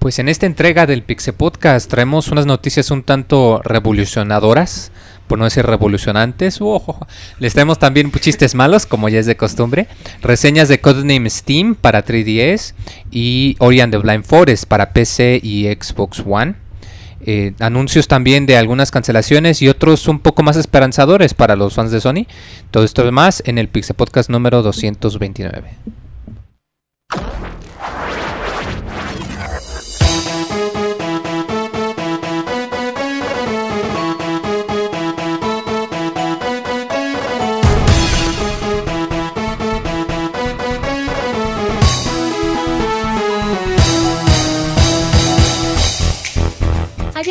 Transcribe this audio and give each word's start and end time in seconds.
Pues 0.00 0.18
en 0.18 0.30
esta 0.30 0.46
entrega 0.46 0.86
del 0.86 1.02
Pixel 1.02 1.34
Podcast 1.34 1.90
traemos 1.90 2.28
unas 2.28 2.46
noticias 2.46 2.90
un 2.90 3.02
tanto 3.02 3.60
revolucionadoras, 3.62 4.92
por 5.26 5.38
no 5.38 5.44
decir 5.44 5.66
revolucionantes. 5.66 6.58
Uojo. 6.58 7.06
Les 7.38 7.52
traemos 7.52 7.78
también 7.78 8.10
chistes 8.10 8.54
malos, 8.54 8.86
como 8.86 9.10
ya 9.10 9.18
es 9.18 9.26
de 9.26 9.36
costumbre. 9.36 9.88
Reseñas 10.22 10.68
de 10.68 10.80
Codename 10.80 11.28
Steam 11.28 11.74
para 11.74 12.02
3DS 12.02 12.72
y 13.10 13.56
Ori 13.58 13.82
and 13.82 13.92
the 13.92 13.98
Blind 13.98 14.24
Forest 14.24 14.64
para 14.64 14.94
PC 14.94 15.38
y 15.42 15.66
Xbox 15.66 16.22
One. 16.26 16.54
Eh, 17.26 17.52
anuncios 17.60 18.08
también 18.08 18.46
de 18.46 18.56
algunas 18.56 18.90
cancelaciones 18.90 19.60
y 19.62 19.68
otros 19.68 20.08
un 20.08 20.20
poco 20.20 20.42
más 20.42 20.56
esperanzadores 20.56 21.34
para 21.34 21.56
los 21.56 21.74
fans 21.74 21.90
de 21.90 22.00
Sony. 22.00 22.26
Todo 22.70 22.84
esto 22.84 23.06
y 23.06 23.10
más 23.10 23.42
en 23.46 23.58
el 23.58 23.68
Pixel 23.68 23.96
Podcast 23.96 24.30
número 24.30 24.62
229. 24.62 25.70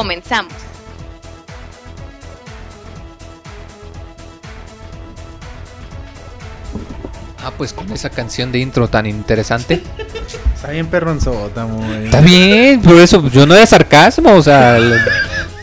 Comenzamos. 0.00 0.54
Ah, 7.44 7.52
pues 7.58 7.74
con 7.74 7.92
esa 7.92 8.08
canción 8.08 8.50
de 8.50 8.60
intro 8.60 8.88
tan 8.88 9.04
interesante. 9.04 9.82
Está 10.54 10.70
bien 10.70 10.86
perronzota, 10.86 11.66
muy. 11.66 12.06
Está 12.06 12.22
bien, 12.22 12.80
por 12.80 12.96
eso 12.96 13.28
yo 13.28 13.44
no 13.44 13.52
de 13.52 13.66
sarcasmo, 13.66 14.32
o 14.32 14.42
sea, 14.42 14.78
lo, 14.78 14.96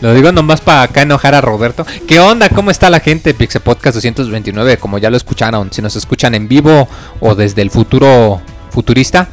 lo 0.02 0.14
digo 0.14 0.30
nomás 0.30 0.60
para 0.60 0.82
acá 0.82 1.02
enojar 1.02 1.34
a 1.34 1.40
Roberto. 1.40 1.84
¿Qué 2.06 2.20
onda? 2.20 2.48
¿Cómo 2.48 2.70
está 2.70 2.90
la 2.90 3.00
gente? 3.00 3.34
Pixel 3.34 3.62
Podcast 3.62 3.96
229, 3.96 4.76
como 4.76 4.98
ya 4.98 5.10
lo 5.10 5.16
escucharon, 5.16 5.72
si 5.72 5.82
nos 5.82 5.96
escuchan 5.96 6.36
en 6.36 6.46
vivo 6.46 6.88
o 7.18 7.34
desde 7.34 7.62
el 7.62 7.72
futuro 7.72 8.40
futurista, 8.70 9.30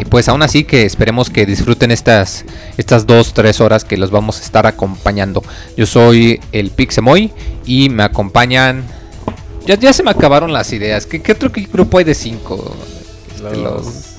eh, 0.00 0.04
pues 0.08 0.28
aún 0.28 0.42
así 0.42 0.64
que 0.64 0.84
esperemos 0.84 1.30
que 1.30 1.46
disfruten 1.46 1.90
estas 1.90 2.44
estas 2.76 3.06
dos 3.06 3.32
tres 3.34 3.60
horas 3.60 3.84
que 3.84 3.96
los 3.96 4.10
vamos 4.10 4.40
a 4.40 4.42
estar 4.42 4.66
acompañando. 4.66 5.42
Yo 5.76 5.86
soy 5.86 6.40
el 6.52 6.70
Pixemoy 6.70 7.32
y 7.64 7.88
me 7.90 8.02
acompañan. 8.02 8.84
Ya, 9.66 9.74
ya 9.76 9.92
se 9.92 10.02
me 10.02 10.10
acabaron 10.10 10.52
las 10.52 10.72
ideas. 10.72 11.06
¿Qué, 11.06 11.20
qué 11.20 11.32
otro 11.32 11.50
grupo 11.50 11.98
hay 11.98 12.04
de 12.04 12.14
cinco? 12.14 12.74
Este, 13.34 13.56
los, 13.56 14.16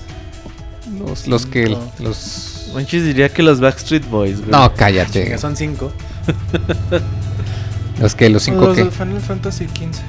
los, 1.00 1.28
los 1.28 1.46
que 1.46 1.68
Cinco. 1.68 1.92
los 2.00 2.70
Manches 2.74 3.04
diría 3.04 3.30
que 3.30 3.42
los 3.42 3.60
Backstreet 3.60 4.08
Boys, 4.10 4.40
güey. 4.40 4.52
no, 4.52 4.72
cállate. 4.76 5.24
Chinga, 5.24 5.38
son 5.40 5.56
cinco. 5.58 5.92
Los 8.00 8.16
que 8.16 8.30
los 8.30 8.44
cinco 8.44 8.68
los 8.68 8.78
que. 8.78 8.86
de 8.86 8.92
Final 8.92 9.20
Fantasy 9.20 9.66
XV. 9.66 10.00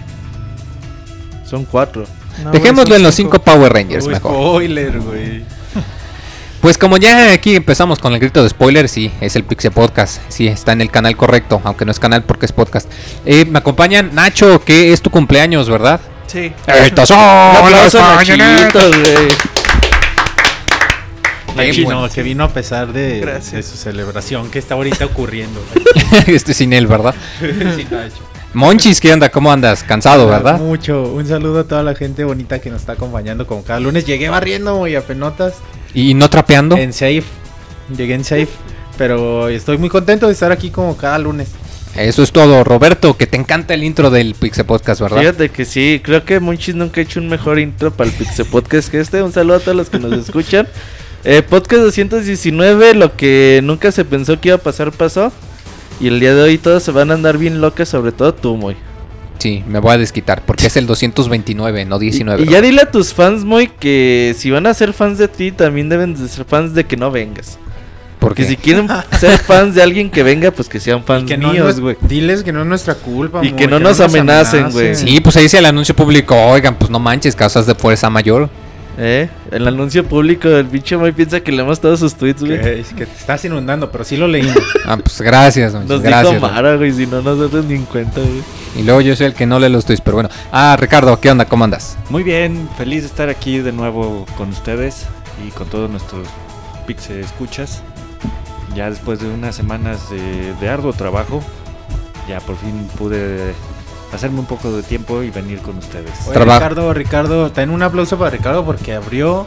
Son 1.48 1.64
cuatro. 1.64 2.04
No, 2.44 2.52
Dejémoslo 2.52 2.94
en 2.94 3.02
los 3.02 3.14
cinco 3.16 3.40
Power 3.40 3.72
Rangers 3.72 4.06
Uy, 4.06 4.12
mejor. 4.14 4.30
Spoiler, 4.30 5.00
güey. 5.00 5.42
Pues 6.60 6.76
como 6.76 6.98
ya 6.98 7.32
aquí 7.32 7.56
empezamos 7.56 7.98
con 8.00 8.12
el 8.12 8.20
grito 8.20 8.42
de 8.42 8.50
spoiler, 8.50 8.86
sí, 8.90 9.10
es 9.22 9.34
el 9.34 9.44
Pixel 9.44 9.72
Podcast. 9.72 10.20
Sí, 10.28 10.46
está 10.46 10.72
en 10.72 10.82
el 10.82 10.90
canal 10.90 11.16
correcto, 11.16 11.62
aunque 11.64 11.86
no 11.86 11.90
es 11.90 11.98
canal 11.98 12.22
porque 12.24 12.44
es 12.44 12.52
podcast. 12.52 12.90
Eh, 13.24 13.46
me 13.46 13.60
acompañan 13.60 14.10
Nacho, 14.12 14.62
que 14.62 14.92
es 14.92 15.00
tu 15.00 15.08
cumpleaños, 15.08 15.70
¿verdad? 15.70 16.00
Sí. 16.26 16.52
Estos 16.66 17.08
son 17.08 17.18
los 17.72 17.94
a 17.94 18.14
mañaneros. 18.14 18.60
Nachito, 18.60 18.88
güey. 18.88 19.28
Qué 21.46 21.66
Nachi, 21.66 21.84
bueno. 21.84 22.02
no, 22.02 22.10
que 22.10 22.22
vino 22.22 22.44
a 22.44 22.50
pesar 22.50 22.92
de, 22.92 23.24
de 23.24 23.62
su 23.62 23.76
celebración 23.78 24.50
que 24.50 24.58
está 24.58 24.74
ahorita 24.74 25.06
ocurriendo. 25.06 25.62
este 26.26 26.52
sin 26.52 26.74
él, 26.74 26.86
¿verdad? 26.86 27.14
Sí, 27.40 27.86
Nacho. 27.90 28.16
Monchis, 28.52 29.00
¿qué 29.00 29.12
onda? 29.14 29.30
¿Cómo 29.30 29.50
andas? 29.50 29.82
Cansado, 29.82 30.28
¿verdad? 30.28 30.58
Mucho. 30.58 31.04
Un 31.04 31.26
saludo 31.26 31.60
a 31.60 31.64
toda 31.64 31.82
la 31.82 31.94
gente 31.94 32.22
bonita 32.24 32.58
que 32.58 32.68
nos 32.68 32.82
está 32.82 32.92
acompañando 32.92 33.46
como 33.46 33.62
cada 33.64 33.80
lunes. 33.80 34.04
Llegué 34.04 34.28
barriendo, 34.28 34.76
güey, 34.76 34.94
a 34.96 35.00
penotas. 35.00 35.54
¿Y 35.94 36.14
no 36.14 36.30
trapeando? 36.30 36.76
En 36.76 36.92
safe. 36.92 37.24
Llegué 37.96 38.14
en 38.14 38.24
safe. 38.24 38.48
Pero 38.96 39.48
estoy 39.48 39.78
muy 39.78 39.88
contento 39.88 40.26
de 40.26 40.32
estar 40.32 40.52
aquí 40.52 40.70
como 40.70 40.96
cada 40.96 41.18
lunes. 41.18 41.48
Eso 41.96 42.22
es 42.22 42.30
todo, 42.30 42.62
Roberto, 42.62 43.16
que 43.16 43.26
te 43.26 43.36
encanta 43.36 43.74
el 43.74 43.82
intro 43.82 44.10
del 44.10 44.34
Pixel 44.34 44.64
Podcast, 44.64 45.00
¿verdad? 45.00 45.18
Fíjate 45.18 45.48
que 45.48 45.64
sí, 45.64 46.00
creo 46.04 46.24
que 46.24 46.38
Monchis 46.38 46.74
nunca 46.74 47.00
ha 47.00 47.04
hecho 47.04 47.18
un 47.18 47.28
mejor 47.28 47.58
intro 47.58 47.90
para 47.90 48.08
el 48.08 48.16
Pixel 48.16 48.46
Podcast 48.46 48.90
que 48.90 49.00
este. 49.00 49.22
Un 49.22 49.32
saludo 49.32 49.56
a 49.56 49.60
todos 49.60 49.76
los 49.76 49.90
que 49.90 49.98
nos 49.98 50.12
escuchan. 50.12 50.68
Eh, 51.24 51.42
podcast 51.42 51.82
219, 51.82 52.94
lo 52.94 53.16
que 53.16 53.60
nunca 53.62 53.90
se 53.92 54.04
pensó 54.04 54.40
que 54.40 54.48
iba 54.48 54.56
a 54.56 54.60
pasar, 54.60 54.92
pasó. 54.92 55.32
Y 56.00 56.08
el 56.08 56.20
día 56.20 56.34
de 56.34 56.42
hoy 56.42 56.58
todos 56.58 56.82
se 56.82 56.92
van 56.92 57.10
a 57.10 57.14
andar 57.14 57.36
bien 57.36 57.60
locas, 57.60 57.88
sobre 57.88 58.12
todo 58.12 58.32
tú, 58.32 58.56
Moy. 58.56 58.76
Sí, 59.40 59.64
me 59.66 59.78
voy 59.78 59.94
a 59.94 59.98
desquitar, 59.98 60.42
porque 60.44 60.66
es 60.66 60.76
el 60.76 60.86
229, 60.86 61.84
no 61.86 61.96
Y, 61.96 62.00
19. 62.10 62.42
y 62.42 62.46
ya 62.46 62.60
dile 62.60 62.82
a 62.82 62.90
tus 62.90 63.14
fans, 63.14 63.42
Moy, 63.44 63.68
que 63.68 64.34
si 64.36 64.50
van 64.50 64.66
a 64.66 64.74
ser 64.74 64.92
fans 64.92 65.16
de 65.16 65.28
ti, 65.28 65.50
también 65.50 65.88
deben 65.88 66.14
de 66.14 66.28
ser 66.28 66.44
fans 66.44 66.74
de 66.74 66.84
que 66.84 66.96
no 66.98 67.10
vengas. 67.10 67.58
Porque 68.18 68.44
si 68.44 68.54
quieren 68.58 68.86
ser 69.18 69.38
fans 69.38 69.74
de 69.74 69.82
alguien 69.82 70.10
que 70.10 70.22
venga, 70.22 70.50
pues 70.50 70.68
que 70.68 70.78
sean 70.78 71.02
fans 71.04 71.26
que 71.26 71.38
no, 71.38 71.52
míos, 71.54 71.76
no- 71.76 71.82
güey. 71.84 71.96
diles 72.02 72.42
que 72.42 72.52
no 72.52 72.60
es 72.60 72.66
nuestra 72.66 72.94
culpa. 72.94 73.40
Y 73.42 73.52
que 73.52 73.66
no 73.66 73.80
nos 73.80 73.98
amenacen, 74.00 74.70
güey. 74.72 74.94
Sí, 74.94 75.20
pues 75.20 75.36
ahí 75.38 75.44
dice 75.44 75.56
el 75.56 75.64
anuncio 75.64 75.96
público, 75.96 76.36
oigan, 76.36 76.74
pues 76.76 76.90
no 76.90 76.98
manches, 76.98 77.34
causas 77.34 77.66
de 77.66 77.74
fuerza 77.74 78.10
mayor. 78.10 78.50
¿Eh? 79.02 79.30
El 79.50 79.66
anuncio 79.66 80.04
público 80.04 80.46
del 80.46 80.66
pinche 80.66 80.94
Moy 80.94 81.12
piensa 81.12 81.40
que 81.40 81.50
leemos 81.50 81.80
todos 81.80 82.00
sus 82.00 82.14
tweets, 82.16 82.42
güey. 82.44 82.60
Que, 82.60 82.84
que 82.94 83.06
te 83.06 83.16
estás 83.16 83.42
inundando, 83.46 83.90
pero 83.90 84.04
sí 84.04 84.16
lo 84.18 84.28
leímos. 84.28 84.54
Ah, 84.86 84.96
pues 84.98 85.20
gracias, 85.22 85.72
Nos 85.72 86.02
gracias. 86.02 86.32
dijo 86.34 86.40
güey. 86.40 86.52
Mara, 86.52 86.76
güey, 86.76 86.92
si 86.92 87.06
no 87.06 87.22
nos 87.22 87.38
damos 87.50 87.64
ni 87.66 87.76
en 87.76 87.84
cuenta, 87.86 88.20
güey. 88.20 88.42
Y 88.76 88.82
luego 88.82 89.00
yo 89.00 89.14
soy 89.16 89.26
el 89.26 89.34
que 89.34 89.46
no 89.46 89.58
lee 89.58 89.68
los 89.70 89.84
tweets, 89.86 90.02
pero 90.02 90.16
bueno. 90.16 90.28
Ah, 90.52 90.76
Ricardo, 90.78 91.18
¿qué 91.18 91.30
onda? 91.30 91.46
¿Cómo 91.46 91.64
andas? 91.64 91.96
Muy 92.10 92.24
bien, 92.24 92.68
feliz 92.76 93.02
de 93.02 93.06
estar 93.06 93.28
aquí 93.30 93.58
de 93.60 93.72
nuevo 93.72 94.26
con 94.36 94.50
ustedes 94.50 95.06
y 95.46 95.50
con 95.52 95.68
todos 95.68 95.88
nuestros 95.88 96.26
Pixel 96.86 97.20
escuchas. 97.20 97.82
Ya 98.74 98.90
después 98.90 99.20
de 99.20 99.28
unas 99.28 99.54
semanas 99.56 100.10
de, 100.10 100.52
de 100.60 100.68
arduo 100.68 100.92
trabajo, 100.92 101.42
ya 102.28 102.40
por 102.40 102.56
fin 102.58 102.86
pude 102.98 103.54
hacerme 104.12 104.40
un 104.40 104.46
poco 104.46 104.70
de 104.72 104.82
tiempo 104.82 105.22
y 105.22 105.30
venir 105.30 105.58
con 105.60 105.78
ustedes. 105.78 106.10
Oye. 106.28 106.38
Ricardo, 106.38 106.92
Ricardo, 106.94 107.50
ten 107.52 107.70
un 107.70 107.82
aplauso 107.82 108.18
para 108.18 108.30
Ricardo 108.30 108.64
porque 108.64 108.94
abrió 108.94 109.46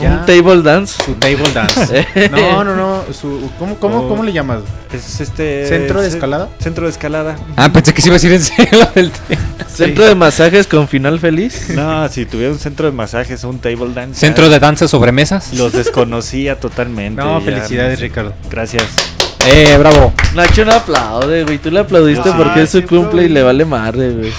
ya 0.00 0.20
Un 0.20 0.26
table 0.26 0.62
dance. 0.62 1.02
su 1.02 1.14
table 1.14 1.50
dance. 1.52 2.06
no, 2.30 2.62
no, 2.62 2.76
no. 2.76 3.02
Su, 3.12 3.50
¿cómo, 3.58 3.76
cómo, 3.78 3.98
Oh. 4.00 4.08
¿Cómo 4.08 4.22
le 4.22 4.32
llamas? 4.32 4.60
Es 4.92 5.20
este 5.20 5.66
¿Centro 5.66 6.00
de 6.00 6.08
escalada? 6.08 6.48
Centro 6.60 6.84
de 6.84 6.90
escalada. 6.92 7.36
Ah, 7.56 7.68
pensé 7.72 7.92
que 7.92 8.00
se 8.00 8.08
iba 8.08 8.14
a 8.14 8.18
decir 8.20 8.32
en 8.32 8.42
serio 8.42 8.88
del 8.94 9.10
Centro 9.66 10.06
de 10.06 10.14
masajes 10.14 10.66
con 10.68 10.86
final 10.88 11.18
feliz. 11.18 11.70
No, 11.70 12.08
si 12.08 12.26
tuviera 12.26 12.52
un 12.52 12.58
centro 12.58 12.86
de 12.86 12.92
masajes 12.92 13.42
o 13.44 13.48
un 13.48 13.58
table 13.58 13.92
dance. 13.92 14.20
Centro 14.20 14.44
ya 14.46 14.52
de 14.52 14.58
danza 14.60 14.86
sobre 14.88 15.10
mesas. 15.10 15.52
Los 15.54 15.72
desconocía 15.72 16.60
totalmente. 16.60 17.20
No, 17.22 17.40
ya 17.40 17.44
felicidades, 17.44 17.92
no 17.92 17.96
sé. 17.96 18.02
Ricardo. 18.02 18.32
Gracias. 18.50 18.84
Eh, 19.50 19.76
bravo. 19.78 20.12
Nacho 20.34 20.64
no 20.64 20.72
aplaude, 20.72 21.44
güey. 21.44 21.58
Tú 21.58 21.70
le 21.70 21.80
aplaudiste 21.80 22.30
sí. 22.30 22.34
porque 22.36 22.62
es 22.62 22.70
su 22.70 22.80
sí, 22.80 22.86
cumple 22.86 23.24
y 23.24 23.28
le 23.28 23.42
vale 23.42 23.64
madre, 23.64 24.10
güey. 24.10 24.32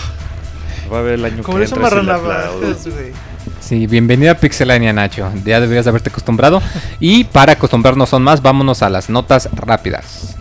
Va 0.92 1.00
a 1.00 1.02
ver 1.02 1.14
el 1.16 1.26
año 1.26 1.44
Como 1.44 1.58
que 1.58 1.64
eso 1.64 1.76
entra 1.76 2.50
si 2.78 2.90
güey. 2.92 3.12
Sí, 3.60 3.88
bienvenida 3.88 4.32
a 4.32 4.36
Pixelania, 4.36 4.94
Nacho. 4.94 5.32
Ya 5.46 5.60
deberías 5.60 5.86
de 5.86 5.90
haberte 5.90 6.10
acostumbrado. 6.10 6.62
Y 7.00 7.24
para 7.24 7.54
acostumbrarnos 7.54 8.14
aún 8.14 8.24
más, 8.24 8.42
vámonos 8.42 8.84
a 8.84 8.90
las 8.90 9.10
notas 9.10 9.50
rápidas. 9.54 10.36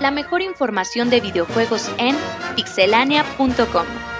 La 0.00 0.10
mejor 0.10 0.42
información 0.42 1.10
de 1.10 1.20
videojuegos 1.20 1.90
en 1.98 2.16
pixelania.com. 2.56 4.11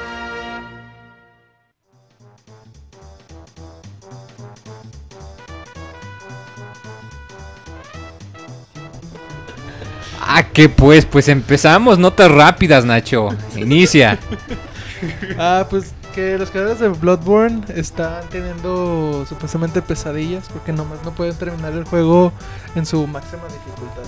Ah, 10.35 10.43
que 10.45 10.69
pues, 10.69 11.05
pues 11.05 11.29
empezamos. 11.29 11.99
Notas 11.99 12.31
rápidas, 12.31 12.85
Nacho. 12.85 13.29
Inicia. 13.57 14.19
Ah, 15.39 15.67
pues 15.69 15.93
que 16.15 16.37
los 16.39 16.51
creadores 16.51 16.79
de 16.79 16.89
Bloodborne 16.91 17.63
están 17.75 18.23
teniendo 18.31 19.25
supuestamente 19.29 19.81
pesadillas 19.83 20.49
porque 20.53 20.73
nomás 20.73 20.99
no 21.05 21.11
pueden 21.13 21.35
terminar 21.35 21.73
el 21.73 21.85
juego 21.85 22.33
en 22.75 22.85
su 22.87 23.07
máxima 23.07 23.43
dificultad. 23.45 24.03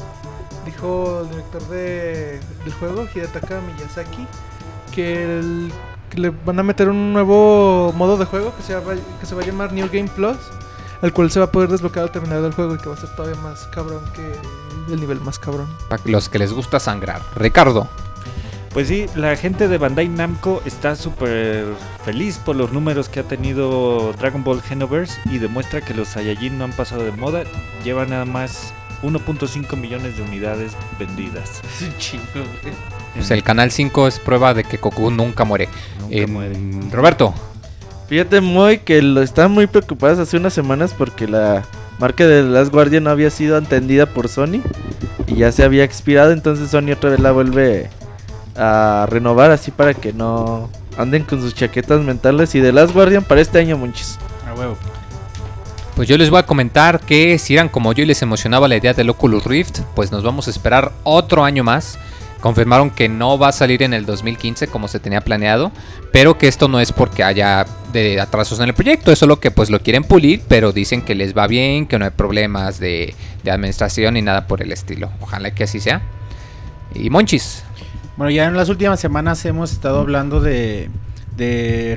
Dijo 0.66 1.20
el 1.22 1.30
director 1.30 1.62
de, 1.68 2.40
del 2.64 2.72
juego, 2.78 3.06
Hidetaka 3.14 3.60
Miyazaki, 3.62 4.26
que, 4.94 5.38
el- 5.38 5.72
que 6.10 6.20
le 6.20 6.30
van 6.30 6.58
a 6.58 6.62
meter 6.62 6.88
un 6.90 7.12
nuevo 7.12 7.92
modo 7.96 8.16
de 8.18 8.26
juego 8.26 8.54
que 8.56 8.62
se, 8.62 8.74
va, 8.74 8.92
que 9.18 9.26
se 9.26 9.34
va 9.34 9.42
a 9.42 9.46
llamar 9.46 9.72
New 9.72 9.88
Game 9.92 10.08
Plus, 10.14 10.36
el 11.02 11.12
cual 11.12 11.30
se 11.30 11.40
va 11.40 11.46
a 11.46 11.50
poder 11.50 11.70
desbloquear 11.70 12.04
al 12.04 12.12
terminar 12.12 12.44
el 12.44 12.52
juego 12.52 12.74
y 12.74 12.78
que 12.78 12.88
va 12.88 12.94
a 12.94 12.98
ser 12.98 13.10
todavía 13.16 13.40
más 13.40 13.66
cabrón 13.68 14.02
que 14.14 14.22
el 14.90 15.00
nivel 15.00 15.20
más 15.20 15.38
cabrón. 15.38 15.68
Para 15.88 16.02
los 16.06 16.28
que 16.28 16.38
les 16.38 16.52
gusta 16.52 16.80
sangrar. 16.80 17.22
Ricardo. 17.36 17.88
Pues 18.74 18.88
sí, 18.88 19.06
la 19.14 19.36
gente 19.36 19.68
de 19.68 19.78
Bandai 19.78 20.08
Namco 20.08 20.60
está 20.64 20.96
súper 20.96 21.64
feliz 22.04 22.38
por 22.38 22.56
los 22.56 22.72
números 22.72 23.08
que 23.08 23.20
ha 23.20 23.22
tenido 23.22 24.12
Dragon 24.14 24.42
Ball 24.42 24.60
Xenoverse 24.60 25.20
y 25.26 25.38
demuestra 25.38 25.80
que 25.80 25.94
los 25.94 26.08
Saiyajin 26.08 26.58
no 26.58 26.64
han 26.64 26.72
pasado 26.72 27.04
de 27.04 27.12
moda. 27.12 27.44
Lleva 27.84 28.04
nada 28.04 28.24
más 28.24 28.74
1.5 29.04 29.76
millones 29.76 30.16
de 30.16 30.24
unidades 30.24 30.72
vendidas. 30.98 31.62
Chingo. 31.98 32.24
Pues 33.14 33.30
el 33.30 33.44
canal 33.44 33.70
5 33.70 34.08
es 34.08 34.18
prueba 34.18 34.54
de 34.54 34.64
que 34.64 34.78
Goku 34.78 35.08
nunca 35.12 35.44
muere. 35.44 35.68
Nunca 36.00 36.26
muere. 36.26 36.58
Roberto. 36.90 37.32
Fíjate 38.08 38.40
muy 38.40 38.78
que 38.78 39.00
lo 39.02 39.22
estaban 39.22 39.52
muy 39.52 39.68
preocupadas 39.68 40.18
hace 40.18 40.36
unas 40.36 40.52
semanas 40.52 40.92
porque 40.96 41.28
la 41.28 41.62
marca 42.04 42.26
de 42.26 42.42
The 42.42 42.48
Last 42.50 42.70
Guardian 42.70 43.04
no 43.04 43.08
había 43.08 43.30
sido 43.30 43.56
entendida 43.56 44.04
por 44.04 44.28
Sony 44.28 44.60
y 45.26 45.36
ya 45.36 45.50
se 45.52 45.64
había 45.64 45.84
expirado, 45.84 46.32
entonces 46.32 46.68
Sony 46.68 46.92
otra 46.92 47.08
vez 47.08 47.18
la 47.18 47.32
vuelve 47.32 47.88
a 48.56 49.06
renovar 49.08 49.50
así 49.50 49.70
para 49.70 49.94
que 49.94 50.12
no 50.12 50.68
anden 50.98 51.24
con 51.24 51.40
sus 51.40 51.54
chaquetas 51.54 52.02
mentales 52.02 52.54
y 52.54 52.60
The 52.60 52.72
Last 52.72 52.92
Guardian 52.92 53.24
para 53.24 53.40
este 53.40 53.58
año, 53.58 53.78
monchis. 53.78 54.18
A 54.46 54.52
huevo. 54.52 54.76
Pues 55.96 56.06
yo 56.06 56.18
les 56.18 56.28
voy 56.28 56.40
a 56.40 56.42
comentar 56.42 57.00
que 57.00 57.38
si 57.38 57.54
eran 57.54 57.70
como 57.70 57.94
yo 57.94 58.02
y 58.02 58.06
les 58.06 58.20
emocionaba 58.20 58.68
la 58.68 58.76
idea 58.76 58.92
del 58.92 59.08
Oculus 59.08 59.46
Rift, 59.46 59.80
pues 59.94 60.12
nos 60.12 60.22
vamos 60.22 60.46
a 60.46 60.50
esperar 60.50 60.92
otro 61.04 61.42
año 61.42 61.64
más. 61.64 61.98
Confirmaron 62.44 62.90
que 62.90 63.08
no 63.08 63.38
va 63.38 63.48
a 63.48 63.52
salir 63.52 63.82
en 63.82 63.94
el 63.94 64.04
2015 64.04 64.66
como 64.66 64.86
se 64.86 65.00
tenía 65.00 65.22
planeado, 65.22 65.72
pero 66.12 66.36
que 66.36 66.46
esto 66.46 66.68
no 66.68 66.78
es 66.78 66.92
porque 66.92 67.24
haya 67.24 67.64
de 67.90 68.20
atrasos 68.20 68.60
en 68.60 68.66
el 68.66 68.74
proyecto, 68.74 69.10
es 69.10 69.18
solo 69.18 69.40
que 69.40 69.50
pues 69.50 69.70
lo 69.70 69.80
quieren 69.80 70.04
pulir, 70.04 70.42
pero 70.46 70.70
dicen 70.70 71.00
que 71.00 71.14
les 71.14 71.34
va 71.34 71.46
bien, 71.46 71.86
que 71.86 71.98
no 71.98 72.04
hay 72.04 72.10
problemas 72.10 72.78
de, 72.78 73.14
administración 73.50 74.12
ni 74.12 74.20
nada 74.20 74.46
por 74.46 74.60
el 74.60 74.72
estilo. 74.72 75.10
Ojalá 75.22 75.54
que 75.54 75.64
así 75.64 75.80
sea. 75.80 76.02
Y 76.94 77.08
Monchis, 77.08 77.64
Bueno, 78.18 78.30
ya 78.30 78.44
en 78.44 78.58
las 78.58 78.68
últimas 78.68 79.00
semanas 79.00 79.42
hemos 79.46 79.72
estado 79.72 80.00
hablando 80.00 80.42
de, 80.42 80.90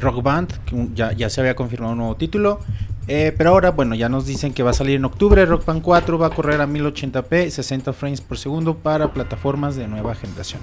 Rock 0.01 0.23
Band, 0.23 0.53
que 0.63 0.87
ya 1.17 1.29
se 1.29 1.41
había 1.41 1.55
confirmado 1.55 1.91
un 1.91 1.97
nuevo 1.97 2.15
título. 2.15 2.61
Eh, 3.07 3.33
pero 3.37 3.51
ahora, 3.51 3.71
bueno, 3.71 3.95
ya 3.95 4.09
nos 4.09 4.25
dicen 4.25 4.53
que 4.53 4.63
va 4.63 4.71
a 4.71 4.73
salir 4.73 4.95
en 4.95 5.05
octubre. 5.05 5.45
Rock 5.45 5.65
Band 5.65 5.81
4 5.81 6.17
va 6.17 6.27
a 6.27 6.29
correr 6.29 6.59
a 6.61 6.67
1080p, 6.67 7.49
60 7.49 7.93
frames 7.93 8.21
por 8.21 8.37
segundo 8.37 8.75
para 8.75 9.13
plataformas 9.13 9.75
de 9.75 9.87
nueva 9.87 10.13
generación. 10.15 10.61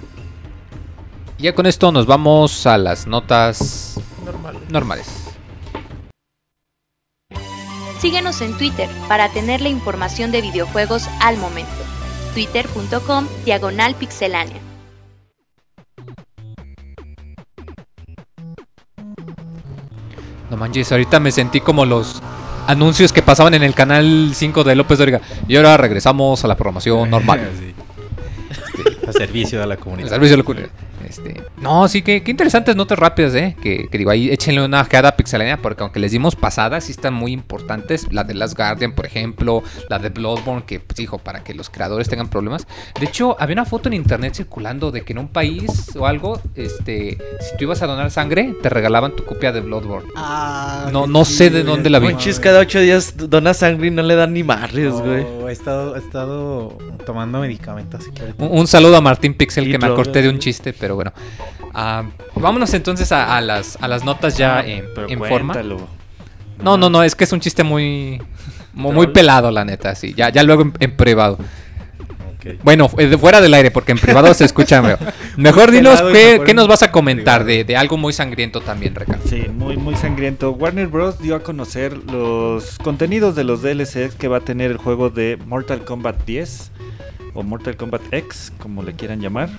ya 1.37 1.53
con 1.53 1.65
esto 1.65 1.91
nos 1.91 2.05
vamos 2.05 2.65
a 2.65 2.77
las 2.77 3.07
notas 3.07 3.99
Normal. 4.23 4.57
normales. 4.69 5.07
Síguenos 7.99 8.41
en 8.41 8.55
Twitter 8.57 8.87
para 9.07 9.29
tener 9.29 9.61
la 9.61 9.69
información 9.69 10.31
de 10.31 10.41
videojuegos 10.41 11.07
al 11.21 11.37
momento. 11.37 11.71
Twitter.com 12.33 13.25
Diagonal 13.45 13.95
Pixelánea. 13.95 14.61
No 20.49 20.57
manches, 20.57 20.91
ahorita 20.91 21.19
me 21.19 21.31
sentí 21.31 21.59
como 21.59 21.85
los 21.85 22.21
anuncios 22.67 23.11
que 23.13 23.21
pasaban 23.21 23.53
en 23.53 23.63
el 23.63 23.73
canal 23.73 24.31
5 24.33 24.63
de 24.63 24.75
López 24.75 24.97
Dóriga. 24.97 25.21
Y 25.47 25.55
ahora 25.55 25.77
regresamos 25.77 26.43
a 26.43 26.47
la 26.47 26.55
programación 26.55 27.09
normal. 27.09 27.41
Sí. 27.59 27.73
Este, 28.77 29.09
a 29.09 29.13
servicio 29.13 29.59
de 29.59 29.67
la 29.67 29.77
comunidad. 29.77 30.09
servicio 30.09 30.33
de 30.33 30.37
la 30.37 30.43
comunidad. 30.43 30.69
Este, 31.07 31.41
no, 31.61 31.87
sí, 31.87 32.01
que, 32.01 32.23
qué 32.23 32.31
interesantes 32.31 32.75
notas 32.75 32.97
rápidas, 32.99 33.35
¿eh? 33.35 33.55
Que, 33.61 33.87
que 33.89 33.97
digo, 33.97 34.09
ahí 34.11 34.29
échenle 34.29 34.63
una 34.63 34.81
ojeada 34.81 35.09
a 35.09 35.15
Pixelania, 35.15 35.57
porque 35.57 35.83
aunque 35.83 35.99
les 35.99 36.11
dimos 36.11 36.35
pasadas, 36.35 36.85
sí 36.85 36.91
están 36.91 37.13
muy 37.13 37.31
importantes. 37.31 38.11
La 38.11 38.23
de 38.23 38.33
Last 38.33 38.55
Guardian, 38.57 38.93
por 38.93 39.05
ejemplo, 39.05 39.63
la 39.89 39.99
de 39.99 40.09
Bloodborne, 40.09 40.63
que, 40.65 40.79
pues, 40.79 40.99
hijo, 40.99 41.17
para 41.19 41.43
que 41.43 41.53
los 41.53 41.69
creadores 41.69 42.09
tengan 42.09 42.27
problemas. 42.29 42.67
De 42.99 43.05
hecho, 43.05 43.35
había 43.39 43.53
una 43.53 43.65
foto 43.65 43.87
en 43.89 43.93
internet 43.93 44.33
circulando 44.35 44.91
de 44.91 45.03
que 45.03 45.13
en 45.13 45.19
un 45.19 45.27
país 45.27 45.95
o 45.95 46.05
algo, 46.07 46.41
este, 46.55 47.17
si 47.39 47.57
tú 47.57 47.65
ibas 47.65 47.81
a 47.81 47.87
donar 47.87 48.11
sangre, 48.11 48.53
te 48.61 48.69
regalaban 48.69 49.15
tu 49.15 49.23
copia 49.25 49.51
de 49.51 49.61
Bloodborne. 49.61 50.09
Ah, 50.15 50.89
No- 50.91 51.07
no 51.07 51.25
sé 51.25 51.49
de 51.49 51.63
dónde 51.63 51.89
la 51.89 51.99
vi. 51.99 52.07
Monchis 52.09 52.39
cada 52.39 52.59
ocho 52.59 52.79
días 52.79 53.15
dona 53.17 53.53
sangre 53.53 53.87
y 53.87 53.91
no 53.91 54.01
le 54.03 54.15
dan 54.15 54.33
ni 54.33 54.43
marrios, 54.43 55.01
güey. 55.01 55.23
No, 55.23 55.49
he 55.49 55.51
estado, 55.51 55.95
he 55.95 55.99
estado 55.99 56.77
tomando 57.05 57.39
medicamentos. 57.39 58.05
que 58.09 58.23
Un, 58.43 58.59
un 58.59 58.67
saludo 58.67 58.97
a 58.97 59.01
Martín 59.01 59.33
Pixel 59.33 59.67
Y 59.67 59.71
que 59.71 59.77
me 59.77 59.85
acorté 59.87 60.21
de 60.21 60.29
un 60.29 60.39
chiste, 60.39 60.73
pero 60.73 60.94
bueno. 60.95 61.13
Ah, 61.73 62.03
vámonos 62.35 62.73
entonces 62.73 63.11
a, 63.11 63.35
a 63.37 63.41
las, 63.41 63.77
a 63.81 63.87
las 63.87 64.03
notas 64.03 64.37
ya 64.37 64.61
en, 64.61 64.85
Pero 64.93 65.09
en 65.09 65.19
forma. 65.19 65.55
No, 66.61 66.77
no, 66.77 66.89
no, 66.89 67.03
es 67.03 67.15
que 67.15 67.25
es 67.25 67.31
un 67.33 67.39
chiste 67.39 67.63
muy, 67.63 68.21
muy, 68.73 68.93
muy 68.93 69.07
pelado, 69.07 69.51
la 69.51 69.65
neta, 69.65 69.93
sí. 69.95 70.13
Ya, 70.15 70.29
ya 70.29 70.43
luego 70.43 70.63
en, 70.63 70.73
en 70.79 70.95
privado. 70.95 71.37
Bueno, 72.63 72.89
de 72.95 73.17
fuera 73.17 73.41
del 73.41 73.53
aire, 73.53 73.71
porque 73.71 73.91
en 73.91 73.97
privado 73.97 74.33
se 74.33 74.45
escucha 74.45 74.81
mejor. 74.81 75.13
Mejor 75.37 75.71
dinos 75.71 76.01
qué, 76.13 76.41
qué 76.45 76.53
nos 76.53 76.67
vas 76.67 76.83
a 76.83 76.91
comentar 76.91 77.43
de, 77.43 77.63
de 77.63 77.75
algo 77.75 77.97
muy 77.97 78.13
sangriento 78.13 78.61
también, 78.61 78.95
Ricardo. 78.95 79.23
Sí, 79.27 79.47
muy, 79.51 79.77
muy 79.77 79.95
sangriento. 79.95 80.51
Warner 80.51 80.87
Bros. 80.87 81.19
dio 81.19 81.35
a 81.35 81.41
conocer 81.41 81.97
los 82.11 82.77
contenidos 82.77 83.35
de 83.35 83.43
los 83.43 83.61
DLCs 83.61 84.15
que 84.15 84.27
va 84.27 84.37
a 84.37 84.41
tener 84.41 84.71
el 84.71 84.77
juego 84.77 85.09
de 85.09 85.37
Mortal 85.45 85.83
Kombat 85.83 86.23
10 86.25 86.71
o 87.33 87.43
Mortal 87.43 87.77
Kombat 87.77 88.01
X, 88.11 88.53
como 88.59 88.83
le 88.83 88.93
quieran 88.93 89.21
llamar. 89.21 89.49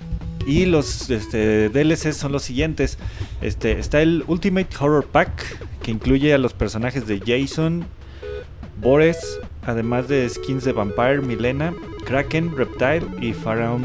Y 0.46 0.64
los 0.66 1.10
este, 1.10 2.12
son 2.12 2.32
los 2.32 2.42
siguientes. 2.42 2.98
Este, 3.40 3.78
está 3.78 4.00
el 4.00 4.24
Ultimate 4.28 4.68
Horror 4.78 5.06
Pack, 5.06 5.58
que 5.82 5.90
incluye 5.90 6.32
a 6.32 6.38
los 6.38 6.54
personajes 6.54 7.06
de 7.06 7.20
Jason, 7.20 7.84
Boris, 8.80 9.40
además 9.62 10.06
de 10.08 10.28
skins 10.28 10.64
de 10.64 10.72
Vampire, 10.72 11.20
Milena, 11.20 11.74
Kraken, 12.04 12.56
Reptile 12.56 13.04
y 13.20 13.32
Pharaoh. 13.32 13.80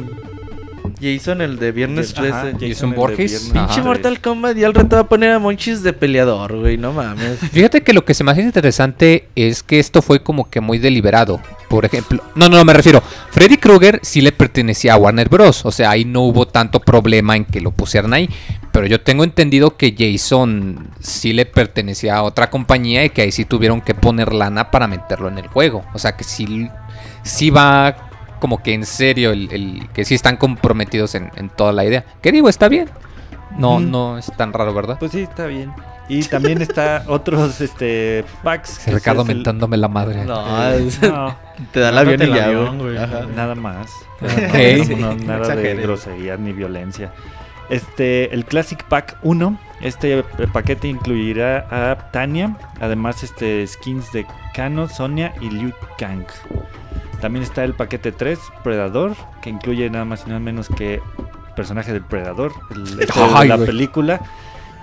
Jason, 1.02 1.42
el 1.42 1.58
de 1.58 1.72
viernes 1.72 2.14
13. 2.14 2.32
Ajá, 2.32 2.52
Jason 2.60 2.94
Borges. 2.94 3.50
Pinche 3.52 3.66
13. 3.66 3.82
Mortal 3.82 4.22
Kombat 4.22 4.58
y 4.58 4.64
al 4.64 4.74
rato 4.74 4.96
va 4.96 5.02
a 5.02 5.08
poner 5.08 5.32
a 5.32 5.40
Monchis 5.40 5.82
de 5.84 5.94
peleador, 5.94 6.58
güey, 6.58 6.78
no 6.78 6.94
mames. 6.94 7.40
Fíjate 7.52 7.82
que 7.82 7.94
lo 7.94 8.06
que 8.06 8.14
se 8.14 8.24
me 8.24 8.32
hace 8.32 8.42
interesante 8.42 9.28
es 9.36 9.64
que 9.64 9.80
esto 9.80 10.02
fue 10.02 10.22
como 10.22 10.50
que 10.50 10.62
muy 10.62 10.78
deliberado. 10.78 11.42
Por 11.70 11.86
ejemplo, 11.86 12.22
no, 12.36 12.50
no, 12.50 12.64
me 12.66 12.74
refiero. 12.74 13.02
Freddy 13.32 13.58
Krueger 13.58 14.00
sí 14.04 14.22
le 14.22 14.32
pertenecía 14.32 14.94
a 14.94 14.98
Warner 14.98 15.30
Bros. 15.30 15.66
O 15.66 15.72
sea, 15.72 15.92
ahí 15.92 16.06
no 16.06 16.22
hubo 16.22 16.48
tanto 16.48 16.80
problema 16.80 17.36
en 17.36 17.46
que 17.46 17.62
lo 17.62 17.72
pusieran 17.72 18.14
ahí. 18.14 18.30
Pero 18.72 18.88
yo 18.88 19.02
tengo 19.02 19.24
entendido 19.24 19.78
que 19.78 19.96
Jason 19.98 20.90
sí 21.00 21.34
le 21.34 21.46
pertenecía 21.46 22.18
a 22.18 22.24
otra 22.24 22.50
compañía 22.50 23.06
y 23.06 23.10
que 23.10 23.22
ahí 23.22 23.32
sí 23.32 23.46
tuvieron 23.46 23.82
que 23.82 23.96
poner 23.96 24.34
lana 24.34 24.70
para 24.70 24.88
meterlo 24.88 25.30
en 25.30 25.38
el 25.38 25.48
juego. 25.48 25.84
O 25.94 26.00
sea, 26.00 26.16
que 26.16 26.24
sí, 26.24 26.70
sí 27.24 27.50
va 27.50 28.11
como 28.42 28.62
que 28.62 28.74
en 28.74 28.86
serio, 28.86 29.32
el, 29.32 29.50
el- 29.54 29.88
que 29.94 30.04
sí 30.04 30.16
están 30.16 30.36
comprometidos 30.36 31.16
en, 31.16 31.32
en 31.38 31.50
toda 31.50 31.72
la 31.72 31.86
idea. 31.86 32.04
¿Qué 32.22 32.34
digo? 32.34 32.50
Está 32.50 32.68
bien. 32.68 32.90
No, 33.58 33.80
no 33.80 34.18
es 34.18 34.26
tan 34.38 34.52
raro, 34.52 34.74
¿verdad? 34.74 34.98
Pues 35.00 35.12
sí, 35.14 35.22
está 35.22 35.46
bien. 35.46 35.72
Y 36.10 36.24
también 36.24 36.62
está 36.62 37.04
otros 37.08 37.62
este 37.62 38.26
packs. 38.44 38.86
Ricardo 38.88 39.22
el- 39.22 39.28
mentándome 39.30 39.78
la 39.78 39.88
madre. 39.88 40.26
No, 40.26 40.68
es- 40.74 41.02
No, 41.02 41.36
te 41.72 41.80
da 41.80 41.90
el 41.90 41.98
avión 41.98 42.20
y 42.22 42.24
el 42.26 42.34
ya, 42.36 42.46
avión, 42.46 42.78
güey. 42.80 42.96
nada 43.36 43.56
más. 43.56 43.90
Ok. 44.22 44.90
No, 44.98 45.14
no, 45.16 45.16
nada 45.26 45.56
de 45.56 45.76
groserías 45.76 46.38
ni 46.40 46.52
violencia. 46.52 47.14
Este, 47.70 48.34
el 48.34 48.44
Classic 48.44 48.84
Pack 48.84 49.18
1, 49.24 49.58
este 49.80 50.24
paquete 50.52 50.90
incluirá 50.90 51.68
a 51.72 52.12
Tania, 52.12 52.58
además 52.82 53.24
este 53.24 53.66
skins 53.66 54.12
de 54.12 54.26
Kano, 54.54 54.90
Sonia 54.90 55.34
y 55.40 55.50
Liu 55.50 55.72
Kang. 55.98 56.26
También 57.22 57.44
está 57.44 57.64
el 57.64 57.74
paquete 57.74 58.12
3, 58.12 58.40
Predador, 58.64 59.16
que 59.42 59.50
incluye 59.50 59.90
nada 59.90 60.06
más 60.06 60.24
y 60.26 60.30
nada 60.30 60.40
menos 60.40 60.68
que 60.70 61.02
personaje 61.56 61.94
del 61.94 62.04
Predador, 62.04 62.52
el 62.72 63.08
Ay, 63.36 63.48
la 63.48 63.58
película. 63.58 64.20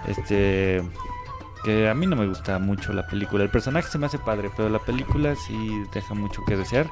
Este 0.06 0.82
que 1.64 1.88
a 1.88 1.94
mí 1.94 2.06
no 2.06 2.16
me 2.16 2.26
gusta 2.26 2.58
mucho 2.58 2.92
la 2.92 3.06
película. 3.06 3.42
El 3.44 3.50
personaje 3.50 3.90
se 3.90 3.98
me 3.98 4.06
hace 4.06 4.18
padre, 4.18 4.50
pero 4.56 4.68
la 4.68 4.78
película 4.78 5.34
sí 5.34 5.82
deja 5.92 6.14
mucho 6.14 6.44
que 6.44 6.56
desear. 6.56 6.86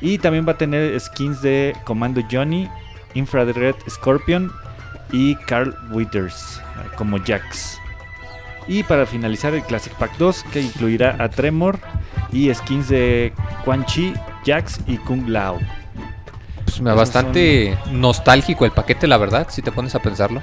Y 0.00 0.18
también 0.18 0.46
va 0.46 0.52
a 0.52 0.58
tener 0.58 0.98
skins 0.98 1.42
de 1.42 1.76
Comando 1.84 2.22
Johnny, 2.30 2.68
Infrared 3.14 3.76
Scorpion 3.88 4.50
y 5.12 5.36
Carl 5.36 5.76
Withers 5.92 6.60
eh, 6.60 6.88
como 6.96 7.18
Jax. 7.18 7.78
Y 8.70 8.84
para 8.84 9.04
finalizar 9.04 9.52
el 9.52 9.64
Classic 9.64 9.92
Pack 9.94 10.16
2 10.16 10.44
que 10.52 10.60
incluirá 10.60 11.16
a 11.18 11.28
Tremor 11.28 11.80
y 12.30 12.54
skins 12.54 12.88
de 12.88 13.32
Quan 13.64 13.84
Chi, 13.84 14.14
Jax 14.46 14.78
y 14.86 14.96
Kung 14.98 15.26
Lao. 15.26 15.58
pues 16.64 16.80
bastante 16.80 17.76
nostálgico 17.90 18.64
el 18.64 18.70
paquete, 18.70 19.08
la 19.08 19.16
verdad, 19.16 19.48
si 19.50 19.60
te 19.60 19.72
pones 19.72 19.96
a 19.96 19.98
pensarlo. 19.98 20.40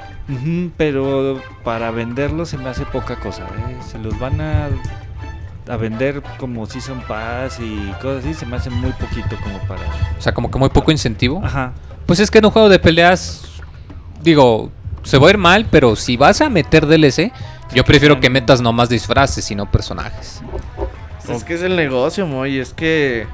Pero 0.76 1.42
para 1.64 1.90
venderlo 1.92 2.46
se 2.46 2.58
me 2.58 2.68
hace 2.68 2.84
poca 2.84 3.18
cosa. 3.18 3.44
¿eh? 3.44 3.78
Se 3.90 3.98
los 3.98 4.20
van 4.20 4.42
a, 4.42 4.68
a 5.70 5.78
vender 5.78 6.22
como 6.38 6.66
Season 6.66 7.02
Pass 7.08 7.62
y 7.62 7.94
cosas 8.02 8.26
así. 8.26 8.34
Se 8.34 8.46
me 8.46 8.58
hace 8.58 8.70
muy 8.70 8.92
poquito 8.92 9.38
como 9.42 9.58
para... 9.70 9.84
O 10.20 10.22
sea, 10.22 10.34
como 10.34 10.52
que 10.52 10.60
muy 10.60 10.68
poco 10.68 10.92
incentivo. 10.92 11.42
Ajá. 11.46 11.72
Pues 12.06 12.20
es 12.20 12.30
que 12.30 12.40
en 12.40 12.46
un 12.48 12.52
juego 12.52 12.68
de 12.68 12.80
peleas, 12.80 13.62
digo, 14.22 14.70
se 15.04 15.18
va 15.18 15.28
a 15.28 15.30
ir 15.30 15.38
mal, 15.38 15.66
pero 15.72 15.96
si 15.96 16.18
vas 16.18 16.42
a 16.42 16.50
meter 16.50 16.86
DLC, 16.86 17.32
yo 17.74 17.84
prefiero 17.84 18.20
que 18.20 18.30
metas 18.30 18.62
no 18.62 18.74
más 18.74 18.90
disfraces 18.90 19.50
y 19.52 19.56
no 19.56 19.70
personajes. 19.70 20.42
Es 21.30 21.44
que 21.44 21.56
es 21.56 21.62
el 21.62 21.76
negocio, 21.76 22.26
Moy. 22.26 22.60
Es 22.60 22.74
que. 22.74 23.28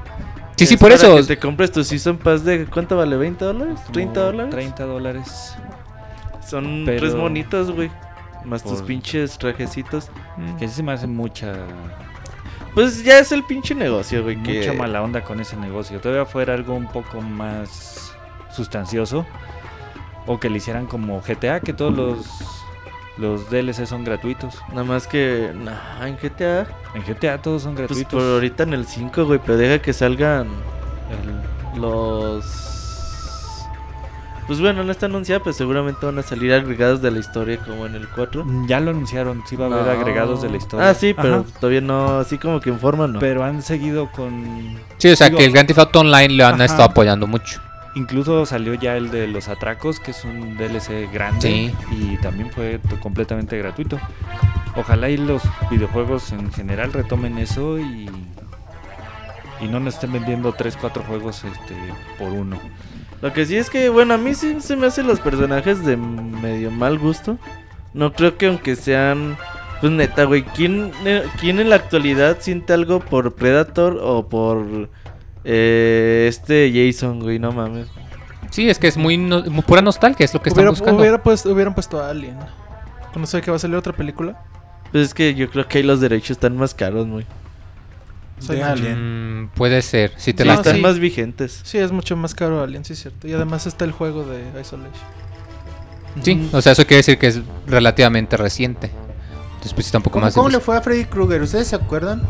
Sí, 0.56 0.66
sí, 0.66 0.74
es 0.74 0.80
por 0.80 0.90
para 0.90 0.94
eso. 1.00 1.16
Que 1.16 1.22
te 1.22 1.38
compres 1.38 1.70
tu 1.72 1.84
Season 1.84 2.16
Pass 2.16 2.44
de. 2.44 2.66
¿Cuánto 2.66 2.96
vale? 2.96 3.16
¿20 3.16 3.36
dólares? 3.36 3.80
¿30 3.92 4.12
como 4.12 4.14
dólares? 4.14 4.50
30 4.50 4.84
dólares. 4.84 5.54
Son 6.46 6.82
Pero- 6.84 7.00
tres 7.00 7.14
monitos, 7.14 7.70
güey. 7.70 7.90
Más 8.44 8.62
tus 8.62 8.82
pinches 8.82 9.38
trajecitos. 9.38 10.10
Que 10.58 10.68
sí 10.68 10.74
se 10.74 10.82
me 10.82 10.92
hace 10.92 11.06
mucha... 11.06 11.54
Pues 12.74 13.02
ya 13.02 13.18
es 13.18 13.32
el 13.32 13.42
pinche 13.44 13.74
negocio, 13.74 14.22
güey. 14.22 14.42
Que... 14.42 14.58
Mucha 14.58 14.72
mala 14.74 15.00
onda 15.02 15.22
con 15.22 15.40
ese 15.40 15.56
negocio. 15.56 15.98
Todavía 16.00 16.26
fuera 16.26 16.52
algo 16.52 16.74
un 16.74 16.86
poco 16.86 17.22
más 17.22 18.12
sustancioso. 18.54 19.24
O 20.26 20.38
que 20.38 20.50
le 20.50 20.58
hicieran 20.58 20.84
como 20.86 21.22
GTA, 21.22 21.60
que 21.60 21.72
todos 21.72 21.94
los, 21.94 22.26
los 23.16 23.48
DLC 23.50 23.86
son 23.86 24.04
gratuitos. 24.04 24.56
Nada 24.70 24.84
más 24.84 25.06
que. 25.06 25.52
Nah, 25.54 26.06
en 26.06 26.16
GTA. 26.16 26.66
En 26.94 27.02
GTA 27.02 27.38
todos 27.40 27.62
son 27.62 27.74
Pues 27.74 27.86
gratuitos. 27.88 28.12
por 28.12 28.22
ahorita 28.32 28.62
en 28.64 28.74
el 28.74 28.86
5, 28.86 29.24
güey. 29.24 29.40
Pero 29.44 29.56
deja 29.58 29.80
que 29.80 29.92
salgan 29.92 30.48
El- 31.74 31.80
los. 31.80 32.44
Pues 34.46 34.60
bueno, 34.60 34.84
no 34.84 34.92
está 34.92 35.06
anunciada, 35.06 35.42
pero 35.42 35.54
seguramente 35.54 36.04
van 36.04 36.18
a 36.18 36.22
salir 36.22 36.52
agregados 36.52 37.00
de 37.00 37.10
la 37.10 37.18
historia 37.18 37.56
como 37.64 37.86
en 37.86 37.94
el 37.94 38.06
4. 38.08 38.44
ya 38.66 38.78
lo 38.78 38.90
anunciaron, 38.90 39.42
sí 39.46 39.56
va 39.56 39.64
a 39.66 39.68
haber 39.68 39.86
No. 39.86 39.90
agregados 40.02 40.42
de 40.42 40.50
la 40.50 40.58
historia. 40.58 40.90
Ah, 40.90 40.94
sí, 40.94 41.14
pero 41.14 41.36
Ajá, 41.36 41.44
todavía 41.60 41.80
no, 41.80 42.18
así 42.18 42.36
como 42.36 42.60
que 42.60 42.68
en 42.68 42.78
forma 42.78 43.06
no. 43.06 43.20
pero 43.20 43.42
han 43.42 43.62
seguido 43.62 44.10
con... 44.12 44.78
Sí, 44.98 45.08
o 45.08 45.16
sea, 45.16 45.28
Digo- 45.30 45.38
que 45.38 45.46
el 45.46 45.52
Grand 45.52 45.66
Theft 45.66 45.78
Auto 45.78 46.00
Online 46.00 46.28
le 46.34 46.44
han 46.44 46.54
Ajá. 46.56 46.64
estado 46.66 46.84
apoyando 46.84 47.26
mucho. 47.26 47.58
Incluso 47.94 48.44
salió 48.44 48.74
ya 48.74 48.96
el 48.96 49.10
de 49.10 49.28
los 49.28 49.48
atracos, 49.48 50.00
que 50.00 50.10
es 50.10 50.24
un 50.24 50.56
DLC 50.56 51.12
grande. 51.12 51.40
Sí. 51.40 51.74
Y 51.92 52.16
también 52.16 52.50
fue 52.50 52.80
completamente 53.00 53.56
gratuito. 53.56 54.00
Ojalá 54.76 55.08
y 55.08 55.16
los 55.16 55.42
videojuegos 55.70 56.32
en 56.32 56.52
general 56.52 56.92
retomen 56.92 57.38
eso 57.38 57.78
y... 57.78 58.10
Y 59.60 59.68
no 59.68 59.78
nos 59.78 59.94
estén 59.94 60.12
vendiendo 60.12 60.52
3, 60.52 60.76
4 60.78 61.04
juegos 61.04 61.44
este, 61.44 61.74
por 62.18 62.32
uno. 62.32 62.58
Lo 63.22 63.32
que 63.32 63.46
sí 63.46 63.56
es 63.56 63.70
que, 63.70 63.88
bueno, 63.88 64.14
a 64.14 64.18
mí 64.18 64.34
sí 64.34 64.60
se 64.60 64.76
me 64.76 64.88
hacen 64.88 65.06
los 65.06 65.20
personajes 65.20 65.84
de 65.84 65.96
medio 65.96 66.72
mal 66.72 66.98
gusto. 66.98 67.38
No 67.94 68.12
creo 68.12 68.36
que 68.36 68.46
aunque 68.46 68.74
sean... 68.76 69.36
Pues 69.80 69.92
neta, 69.92 70.24
güey, 70.24 70.42
¿quién, 70.42 70.92
eh, 71.04 71.24
¿quién 71.40 71.60
en 71.60 71.68
la 71.68 71.76
actualidad 71.76 72.38
siente 72.40 72.72
algo 72.72 73.00
por 73.00 73.34
Predator 73.34 73.98
o 74.02 74.28
por 74.28 74.88
eh, 75.44 76.26
este 76.28 76.70
Jason, 76.74 77.20
güey? 77.20 77.38
No 77.38 77.52
mames. 77.52 77.86
Sí, 78.50 78.68
es 78.70 78.78
que 78.78 78.86
es 78.86 78.96
muy, 78.96 79.16
no- 79.16 79.42
muy 79.44 79.62
pura 79.62 79.82
nostalgia, 79.82 80.24
es 80.24 80.32
lo 80.34 80.40
que 80.40 80.48
están 80.48 80.60
Hubiera, 80.62 80.70
buscando. 80.70 81.00
hubiera 81.00 81.22
puesto, 81.22 81.50
hubieran 81.52 81.74
puesto 81.74 82.00
a 82.00 82.10
Alien. 82.10 82.36
Cuando 83.12 83.26
sé 83.26 83.40
que 83.40 83.50
va 83.50 83.56
a 83.56 83.60
salir 83.60 83.76
otra 83.76 83.92
película. 83.92 84.40
Pues 84.92 85.08
es 85.08 85.14
que 85.14 85.34
yo 85.34 85.50
creo 85.50 85.66
que 85.66 85.78
ahí 85.78 85.84
los 85.84 86.00
derechos 86.00 86.30
están 86.32 86.56
más 86.56 86.72
caros, 86.74 87.06
güey. 87.08 87.26
De 88.48 88.62
Alien. 88.62 89.44
Mm, 89.44 89.48
puede 89.54 89.80
ser, 89.82 90.12
si 90.16 90.32
te 90.34 90.42
Sí, 90.42 90.48
la 90.48 90.54
están 90.54 90.76
sí. 90.76 90.82
más 90.82 90.98
vigentes. 90.98 91.60
Sí, 91.64 91.78
es 91.78 91.90
mucho 91.92 92.16
más 92.16 92.34
caro 92.34 92.62
Alien, 92.62 92.84
sí 92.84 92.92
es 92.92 93.00
cierto. 93.00 93.26
Y 93.26 93.32
además 93.32 93.66
está 93.66 93.84
el 93.84 93.92
juego 93.92 94.24
de 94.24 94.40
Isolation. 94.60 94.92
Sí, 96.22 96.48
o 96.52 96.60
sea, 96.62 96.72
eso 96.72 96.82
quiere 96.84 96.98
decir 96.98 97.18
que 97.18 97.26
es 97.28 97.40
relativamente 97.66 98.36
reciente. 98.36 98.90
Entonces, 99.54 99.72
pues 99.74 99.86
está 99.86 99.98
un 99.98 100.04
poco 100.04 100.14
¿Cómo, 100.14 100.26
más 100.26 100.34
cómo 100.34 100.48
le 100.48 100.60
fue 100.60 100.76
a 100.76 100.80
Freddy 100.80 101.06
Krueger? 101.06 101.42
¿Ustedes 101.42 101.68
se 101.68 101.76
acuerdan? 101.76 102.22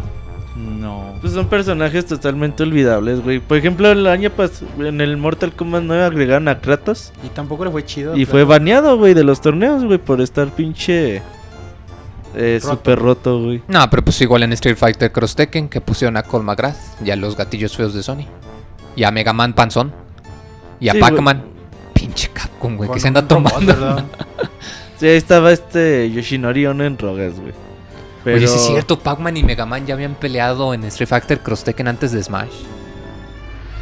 No. 0.56 1.14
Pues 1.20 1.32
son 1.32 1.46
personajes 1.48 2.06
totalmente 2.06 2.62
olvidables, 2.62 3.20
güey. 3.22 3.40
Por 3.40 3.56
ejemplo, 3.58 3.90
el 3.90 4.06
año 4.06 4.30
pasado 4.30 4.66
en 4.86 5.00
el 5.00 5.16
Mortal 5.16 5.52
Kombat 5.52 5.82
9 5.82 6.04
agregaron 6.04 6.46
a 6.48 6.60
Kratos. 6.60 7.12
Y 7.24 7.28
tampoco 7.28 7.64
le 7.64 7.70
fue 7.72 7.84
chido. 7.84 8.14
Y 8.16 8.20
pero- 8.20 8.30
fue 8.30 8.44
baneado, 8.44 8.96
güey, 8.96 9.14
de 9.14 9.24
los 9.24 9.40
torneos, 9.40 9.84
güey, 9.84 9.98
por 9.98 10.20
estar 10.20 10.48
pinche. 10.48 11.22
Eh, 12.36 12.58
Roto. 12.62 12.74
super 12.76 12.98
roto, 12.98 13.40
güey. 13.42 13.62
No, 13.68 13.88
pero 13.90 14.04
pues 14.04 14.20
igual 14.20 14.42
en 14.42 14.52
Street 14.54 14.76
Fighter 14.76 15.12
Cross 15.12 15.36
Tekken 15.36 15.68
que 15.68 15.80
pusieron 15.80 16.16
a 16.16 16.22
Cole 16.24 16.44
McGrath 16.44 16.76
y 17.04 17.10
a 17.10 17.16
los 17.16 17.36
gatillos 17.36 17.76
feos 17.76 17.94
de 17.94 18.02
Sony. 18.02 18.26
Y 18.96 19.04
a 19.04 19.10
Mega 19.12 19.32
Man 19.32 19.52
Panzón. 19.54 19.92
Y 20.80 20.88
a 20.88 20.92
Sí, 20.92 20.98
Pac-Man. 20.98 21.44
Pinche 21.94 22.28
Capcom, 22.32 22.76
güey, 22.76 22.90
que 22.90 22.98
se 23.00 23.06
anda 23.08 23.20
robot, 23.22 23.52
tomando. 23.52 23.72
¿verdad? 23.72 24.04
Sí, 24.98 25.06
ahí 25.08 25.16
estaba 25.16 25.50
este 25.52 26.10
Yoshinori 26.12 26.66
Ono 26.66 26.84
en 26.84 26.96
rogas, 26.98 27.34
güey. 27.40 27.52
Pero... 28.24 28.36
Oye, 28.38 28.48
sí 28.48 28.56
es 28.56 28.66
cierto, 28.66 28.98
Pac-Man 28.98 29.36
y 29.36 29.42
Mega 29.44 29.66
Man 29.66 29.86
ya 29.86 29.94
habían 29.94 30.14
peleado 30.14 30.72
en 30.74 30.82
Street 30.84 31.08
Fighter 31.08 31.40
Cross 31.40 31.64
Tekken 31.64 31.88
antes 31.88 32.10
de 32.12 32.22
Smash. 32.22 32.50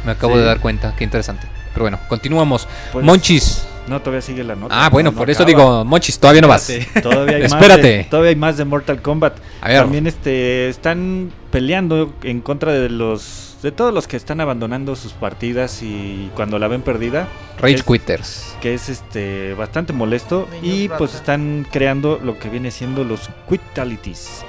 Me 0.05 0.11
acabo 0.11 0.33
Sí. 0.33 0.39
de 0.39 0.45
dar 0.45 0.59
cuenta, 0.59 0.93
qué 0.97 1.03
interesante. 1.05 1.47
Pero 1.73 1.85
bueno, 1.85 1.99
continuamos. 2.09 2.67
Pues, 2.91 3.03
Monchis. 3.05 3.65
No, 3.87 3.99
todavía 4.01 4.21
sigue 4.21 4.43
la 4.43 4.55
nota. 4.55 4.85
Ah, 4.85 4.89
bueno, 4.89 5.11
no 5.11 5.17
por 5.17 5.29
eso 5.29 5.43
digo, 5.45 5.83
Monchis, 5.85 6.19
todavía 6.19 6.41
no 6.41 6.47
vas. 6.47 6.71
Todavía 7.01 7.37
hay, 7.37 7.41
Más 7.43 7.53
Espérate. 7.53 7.81
de, 7.87 8.03
todavía 8.05 8.29
hay 8.29 8.35
más 8.35 8.57
de 8.57 8.65
Mortal 8.65 9.01
Kombat. 9.01 9.37
A 9.61 9.67
ver, 9.69 9.77
También 9.81 10.07
este 10.07 10.69
están 10.69 11.31
peleando 11.51 12.13
en 12.23 12.41
contra 12.41 12.71
de 12.73 12.89
los 12.89 13.52
de 13.63 13.71
todos 13.71 13.91
los 13.93 14.07
que 14.07 14.17
están 14.17 14.39
abandonando 14.41 14.95
sus 14.95 15.13
partidas 15.13 15.81
y 15.81 16.29
cuando 16.35 16.59
la 16.59 16.67
ven 16.67 16.81
perdida, 16.83 17.27
Rage 17.57 17.75
es- 17.75 17.83
Quitters. 17.83 18.55
que 18.61 18.73
es 18.75 18.89
este 18.89 19.53
bastante 19.55 19.93
molesto 19.93 20.47
Niños 20.51 20.65
y 20.67 20.87
rata. 20.87 20.97
pues 20.99 21.15
están 21.15 21.65
creando 21.71 22.19
lo 22.23 22.37
que 22.37 22.49
viene 22.49 22.69
siendo 22.71 23.03
los 23.03 23.29
quitalities. 23.49 24.43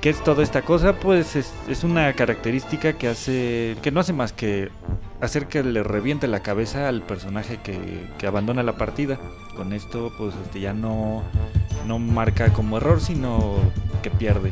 ¿Qué 0.00 0.10
es 0.10 0.24
toda 0.24 0.42
esta 0.42 0.62
cosa? 0.62 0.94
Pues 0.94 1.36
es, 1.36 1.52
es 1.68 1.84
una 1.84 2.12
característica 2.14 2.94
que 2.94 3.06
hace 3.06 3.76
que 3.82 3.92
no 3.92 4.00
hace 4.00 4.12
más 4.12 4.32
que 4.32 4.68
hacer 5.20 5.46
que 5.46 5.62
le 5.62 5.84
reviente 5.84 6.26
la 6.26 6.40
cabeza 6.40 6.88
al 6.88 7.02
personaje 7.02 7.60
que, 7.62 7.78
que 8.18 8.26
abandona 8.26 8.64
la 8.64 8.72
partida. 8.72 9.16
Con 9.56 9.72
esto 9.72 10.12
pues 10.18 10.34
este 10.44 10.58
ya 10.58 10.72
no 10.72 11.22
no 11.86 12.00
marca 12.00 12.52
como 12.52 12.78
error, 12.78 13.00
sino 13.00 13.54
que 14.02 14.10
pierde. 14.10 14.50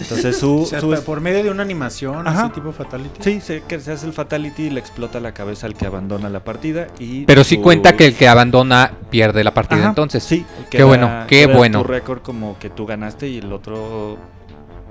Entonces 0.00 0.36
su, 0.38 0.60
O 0.62 0.66
sea, 0.66 0.80
su- 0.80 1.02
por 1.04 1.20
medio 1.20 1.42
de 1.44 1.50
una 1.50 1.62
animación, 1.62 2.26
Ajá. 2.26 2.44
así 2.44 2.50
tipo 2.54 2.72
Fatality. 2.72 3.22
sí, 3.22 3.40
se, 3.40 3.62
que 3.62 3.78
se 3.80 3.92
hace 3.92 4.06
el 4.06 4.12
fatality 4.12 4.64
y 4.64 4.70
le 4.70 4.80
explota 4.80 5.20
la 5.20 5.32
cabeza 5.32 5.66
al 5.66 5.74
que 5.74 5.86
abandona 5.86 6.28
la 6.28 6.40
partida 6.44 6.86
y 6.98 7.24
Pero 7.24 7.44
sí 7.44 7.56
su- 7.56 7.62
cuenta 7.62 7.96
que 7.96 8.06
el 8.06 8.14
que 8.14 8.28
abandona 8.28 8.92
pierde 9.10 9.42
la 9.44 9.52
partida 9.54 9.80
Ajá, 9.80 9.88
entonces. 9.90 10.22
Sí, 10.24 10.44
Qué 10.70 10.82
bueno, 10.84 11.24
qué 11.28 11.46
queda 11.46 11.56
bueno. 11.56 11.82
Tu 11.82 11.88
récord 11.88 12.20
como 12.22 12.58
que 12.58 12.70
tú 12.70 12.86
ganaste 12.86 13.28
y 13.28 13.38
el 13.38 13.52
otro 13.52 14.16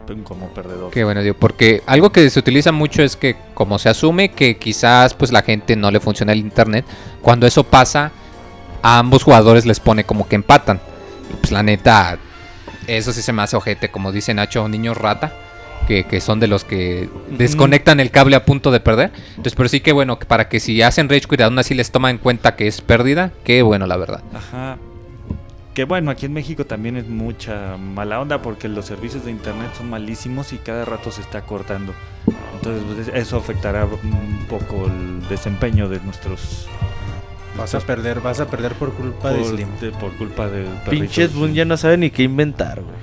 pues, 0.05 0.17
como 0.23 0.47
perdedor. 0.49 0.89
Qué 0.91 1.03
bueno, 1.03 1.21
digo, 1.21 1.35
porque 1.39 1.83
algo 1.85 2.11
que 2.11 2.29
se 2.29 2.39
utiliza 2.39 2.71
mucho 2.71 3.03
es 3.03 3.15
que 3.15 3.35
como 3.53 3.77
se 3.79 3.89
asume 3.89 4.29
que 4.31 4.57
quizás 4.57 5.13
pues 5.13 5.31
la 5.31 5.41
gente 5.43 5.75
no 5.75 5.91
le 5.91 5.99
funciona 5.99 6.31
el 6.33 6.39
internet, 6.39 6.85
cuando 7.21 7.45
eso 7.45 7.63
pasa 7.63 8.11
a 8.81 8.97
ambos 8.99 9.23
jugadores 9.23 9.65
les 9.65 9.79
pone 9.79 10.03
como 10.05 10.27
que 10.27 10.35
empatan. 10.35 10.79
Y 11.31 11.35
pues 11.35 11.51
la 11.51 11.61
neta, 11.61 12.17
eso 12.97 13.13
sí 13.13 13.21
se 13.21 13.33
me 13.33 13.41
hace 13.41 13.55
ojete, 13.55 13.89
como 13.89 14.11
dice 14.11 14.33
Nacho, 14.33 14.67
niños 14.67 14.97
rata, 14.97 15.33
que, 15.87 16.05
que 16.05 16.21
son 16.21 16.39
de 16.39 16.47
los 16.47 16.63
que 16.63 17.09
desconectan 17.29 17.99
el 17.99 18.11
cable 18.11 18.35
a 18.35 18.45
punto 18.45 18.71
de 18.71 18.79
perder. 18.79 19.11
Entonces, 19.29 19.55
pero 19.55 19.69
sí 19.69 19.79
que 19.79 19.91
bueno, 19.91 20.19
que 20.19 20.25
para 20.25 20.49
que 20.49 20.59
si 20.59 20.81
hacen 20.81 21.09
Rage 21.09 21.27
Quit 21.29 21.41
aún 21.41 21.57
así 21.59 21.73
les 21.73 21.91
toman 21.91 22.11
en 22.11 22.17
cuenta 22.17 22.55
que 22.55 22.67
es 22.67 22.81
pérdida, 22.81 23.31
qué 23.43 23.61
bueno 23.61 23.87
la 23.87 23.97
verdad. 23.97 24.23
Ajá. 24.33 24.77
Que 25.73 25.85
bueno, 25.85 26.11
aquí 26.11 26.25
en 26.25 26.33
México 26.33 26.65
también 26.65 26.97
es 26.97 27.07
mucha 27.07 27.77
mala 27.77 28.19
onda 28.19 28.41
porque 28.41 28.67
los 28.67 28.85
servicios 28.85 29.23
de 29.23 29.31
internet 29.31 29.69
son 29.77 29.89
malísimos 29.89 30.51
y 30.51 30.57
cada 30.57 30.83
rato 30.83 31.11
se 31.11 31.21
está 31.21 31.41
cortando. 31.41 31.93
Entonces 32.55 32.83
pues, 32.95 33.07
eso 33.13 33.37
afectará 33.37 33.85
un 33.85 34.45
poco 34.49 34.87
el 34.87 35.27
desempeño 35.29 35.87
de 35.87 35.99
nuestros 36.01 36.67
Vas 37.57 37.75
a 37.75 37.79
perder, 37.79 38.21
vas 38.21 38.39
a 38.39 38.47
perder 38.47 38.73
por 38.73 38.93
culpa 38.93 39.31
de 39.31 39.39
por, 39.39 39.47
Slim. 39.47 39.67
de- 39.81 39.91
por 39.91 40.11
culpa 40.17 40.47
del 40.47 40.67
Pinche 40.89 41.27
Boon 41.27 41.53
ya 41.53 41.65
no 41.65 41.75
sabe 41.77 41.97
ni 41.97 42.09
qué 42.09 42.23
inventar, 42.23 42.81
güey. 42.81 42.95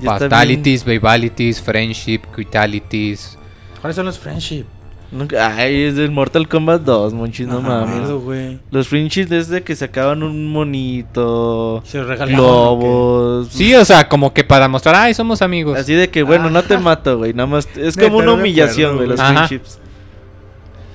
Ya 0.00 0.12
está 0.14 0.24
Fatalities, 0.28 0.84
Babalities, 0.84 1.60
Friendship, 1.62 2.20
Quitalities. 2.34 3.38
¿Cuáles 3.80 3.96
son 3.96 4.06
los 4.06 4.18
friendship? 4.18 4.64
bien- 5.10 5.28
Ay, 5.40 5.82
es 5.82 5.96
del 5.96 6.10
Mortal 6.10 6.48
Kombat 6.48 6.82
2, 6.82 7.12
monchis, 7.14 7.46
no 7.46 7.60
me 7.60 7.68
mames. 7.68 8.58
Los 8.70 8.88
friendships 8.88 9.30
desde 9.30 9.62
que 9.62 9.76
sacaban 9.76 10.22
un 10.22 10.48
monito, 10.50 11.82
Se 11.86 12.00
globos. 12.02 13.48
Sí, 13.48 13.74
o 13.74 13.84
sea, 13.84 14.08
como 14.08 14.32
que 14.34 14.42
para 14.44 14.66
mostrar, 14.68 14.96
ay, 14.96 15.14
somos 15.14 15.40
amigos. 15.42 15.78
Así 15.78 15.94
de 15.94 16.08
que, 16.10 16.22
bueno, 16.22 16.50
no 16.50 16.62
te 16.64 16.78
mato, 16.78 17.18
güey. 17.18 17.32
Nada 17.32 17.46
más. 17.46 17.68
Es 17.76 17.94
como 17.96 18.06
Neta, 18.08 18.16
una 18.16 18.26
no 18.26 18.34
humillación, 18.34 18.96
güey, 18.96 19.08
los. 19.08 19.20
Ajá. 19.20 19.46
friendships. 19.46 19.78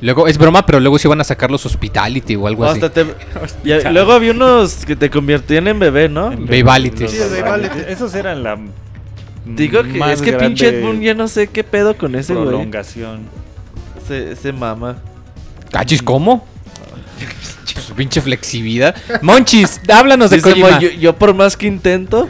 Luego, 0.02 0.28
es 0.28 0.38
broma, 0.38 0.66
pero 0.66 0.80
luego 0.80 0.98
sí 0.98 1.08
van 1.08 1.20
a 1.22 1.24
sacar 1.24 1.52
los 1.52 1.66
Hospitality 1.66 2.36
o 2.36 2.48
algo 2.48 2.66
así. 2.66 2.80
hasta 2.82 2.90
te- 2.92 3.14
ya- 3.64 3.92
luego 3.92 4.14
había 4.14 4.32
unos 4.32 4.86
que 4.86 4.96
te 4.96 5.10
convertían 5.10 5.68
en 5.68 5.78
bebé, 5.80 6.08
¿no? 6.08 6.32
Sí, 6.32 6.64
Babalities. 6.64 7.14
Esos 7.88 8.16
eran 8.16 8.44
la 8.44 8.58
Digo 9.46 9.82
que 9.84 9.94
más 9.98 10.12
es 10.12 10.22
que 10.22 10.34
pinche 10.34 10.68
Ed 10.70 10.84
Boon 10.84 11.02
ya 11.02 11.14
no 11.16 11.28
sé 11.28 11.48
qué 11.48 11.64
pedo 11.64 11.98
con 11.98 12.16
ese 12.16 12.34
güey. 12.34 12.48
prolongación. 12.48 13.22
Se, 14.08 14.36
se 14.36 14.54
mama. 14.54 14.98
¿Cachis 15.72 16.02
cómo? 16.02 16.46
Pues, 17.74 17.86
pinche 17.96 18.22
flexibilidad. 18.22 18.96
Monchis, 19.22 19.82
háblanos 19.92 20.30
de 20.30 20.38
Dice 20.38 20.50
Kojima. 20.50 20.80
Yo 20.80 21.16
por 21.16 21.34
más 21.34 21.58
que 21.58 21.68
intento, 21.68 22.28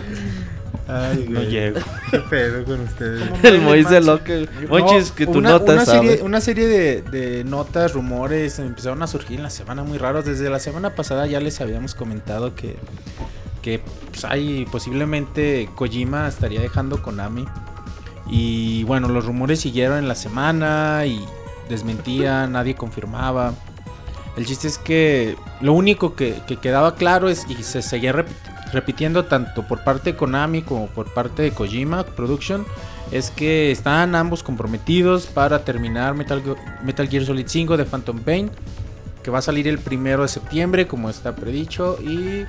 Ay, 0.89 1.25
No 1.29 1.39
güey. 1.41 1.51
llego. 1.51 1.79
¿Qué 2.12 2.19
pedo 2.19 2.65
con 2.65 2.79
ustedes? 2.81 3.22
el 3.43 4.05
loca. 4.05 4.34
Monchis, 4.69 5.10
No, 5.10 5.15
que 5.15 5.25
tu 5.27 5.38
una, 5.38 5.50
nota 5.51 5.74
una 5.74 5.86
sabe. 5.86 6.08
serie, 6.10 6.24
una 6.24 6.41
serie 6.41 6.67
de, 6.67 7.01
de 7.03 7.43
notas, 7.43 7.93
rumores 7.93 8.58
empezaron 8.60 9.03
a 9.03 9.08
surgir 9.08 9.38
en 9.38 9.43
la 9.43 9.50
semana 9.50 9.84
muy 9.84 9.98
raros. 9.98 10.25
Desde 10.25 10.50
la 10.50 10.60
semana 10.60 10.96
pasada 10.96 11.27
ya 11.27 11.39
les 11.39 11.62
habíamos 11.62 11.93
comentado 11.96 12.55
que, 12.55 12.75
que 13.62 13.81
pues, 14.12 14.25
hay 14.25 14.65
posiblemente 14.72 15.69
Kojima 15.75 16.27
estaría 16.27 16.62
dejando 16.62 17.01
Konami. 17.03 17.46
Y 18.31 18.84
bueno, 18.84 19.08
los 19.10 19.25
rumores 19.25 19.60
siguieron 19.60 19.98
en 20.00 20.08
la 20.08 20.15
semana 20.15 21.03
y 21.05 21.19
desmentían, 21.69 22.51
nadie 22.53 22.75
confirmaba. 22.75 23.53
El 24.38 24.46
chiste 24.46 24.67
es 24.67 24.77
que 24.77 25.36
lo 25.62 25.74
único 25.74 26.15
que, 26.15 26.36
que 26.48 26.58
quedaba 26.58 26.96
claro 26.96 27.29
es 27.29 27.46
y 27.50 27.62
se 27.63 27.81
seguía 27.81 28.13
rep- 28.13 28.27
repitiendo 28.73 29.25
tanto 29.25 29.63
por 29.63 29.83
parte 29.83 30.11
de 30.11 30.17
Konami 30.17 30.61
como 30.61 30.88
por 30.88 31.11
parte 31.13 31.41
de 31.41 31.51
Kojima 31.51 32.03
Production 32.03 32.65
es 33.11 33.31
que 33.31 33.71
están 33.71 34.13
ambos 34.15 34.43
comprometidos 34.43 35.25
para 35.25 35.63
terminar 35.65 36.13
Metal, 36.13 36.41
Ge- 36.43 36.55
Metal 36.83 37.07
Gear 37.09 37.25
Solid 37.25 37.45
5 37.47 37.77
de 37.77 37.85
Phantom 37.85 38.19
Pain 38.19 38.51
que 39.23 39.31
va 39.31 39.39
a 39.39 39.41
salir 39.41 39.67
el 39.67 39.79
primero 39.79 40.21
de 40.21 40.27
septiembre 40.27 40.88
como 40.88 41.09
está 41.09 41.35
predicho 41.35 41.97
y, 42.01 42.45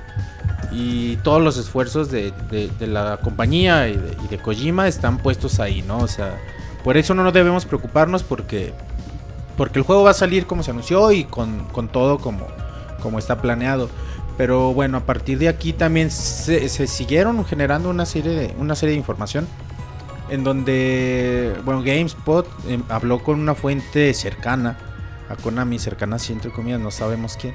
y 0.71 1.17
todos 1.17 1.41
los 1.41 1.57
esfuerzos 1.57 2.09
de, 2.11 2.31
de- 2.49 2.87
la 2.87 3.17
compañía 3.17 3.87
y 3.89 3.97
de, 3.97 4.15
y 4.23 4.27
de 4.27 4.37
Kojima 4.37 4.87
están 4.87 5.17
puestos 5.17 5.59
ahí, 5.59 5.81
¿no? 5.81 5.97
O 5.99 6.07
sea, 6.07 6.37
por 6.83 6.97
eso 6.97 7.13
no 7.13 7.23
nos 7.23 7.33
debemos 7.33 7.65
preocuparnos 7.65 8.23
porque, 8.23 8.73
porque 9.57 9.79
el 9.79 9.85
juego 9.85 10.03
va 10.03 10.11
a 10.11 10.15
salir 10.15 10.45
como 10.47 10.63
se 10.63 10.71
anunció 10.71 11.11
y 11.11 11.25
con, 11.25 11.65
con 11.71 11.89
todo 11.89 12.19
como, 12.19 12.47
como 13.01 13.19
está 13.19 13.41
planeado. 13.41 13.89
Pero 14.41 14.73
bueno, 14.73 14.97
a 14.97 15.05
partir 15.05 15.37
de 15.37 15.47
aquí 15.47 15.71
también 15.71 16.09
se, 16.09 16.67
se 16.67 16.87
siguieron 16.87 17.45
generando 17.45 17.91
una 17.91 18.07
serie 18.07 18.31
de, 18.31 18.55
una 18.57 18.73
serie 18.73 18.93
de 18.93 18.97
información 18.97 19.47
en 20.31 20.43
donde, 20.43 21.53
bueno, 21.63 21.83
GameSpot 21.83 22.47
eh, 22.67 22.79
habló 22.89 23.21
con 23.21 23.39
una 23.39 23.53
fuente 23.53 24.11
cercana 24.15 24.79
a 25.29 25.35
Konami, 25.35 25.77
cercana 25.77 26.15
así 26.15 26.33
entre 26.33 26.49
comillas, 26.49 26.79
no 26.79 26.89
sabemos 26.89 27.37
quién. 27.39 27.53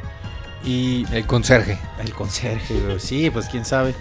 Y 0.62 1.04
El 1.12 1.26
conserje. 1.26 1.76
el 1.98 2.14
conserje, 2.14 3.00
sí, 3.00 3.30
pues 3.30 3.46
quién 3.46 3.64
sabe. 3.64 3.92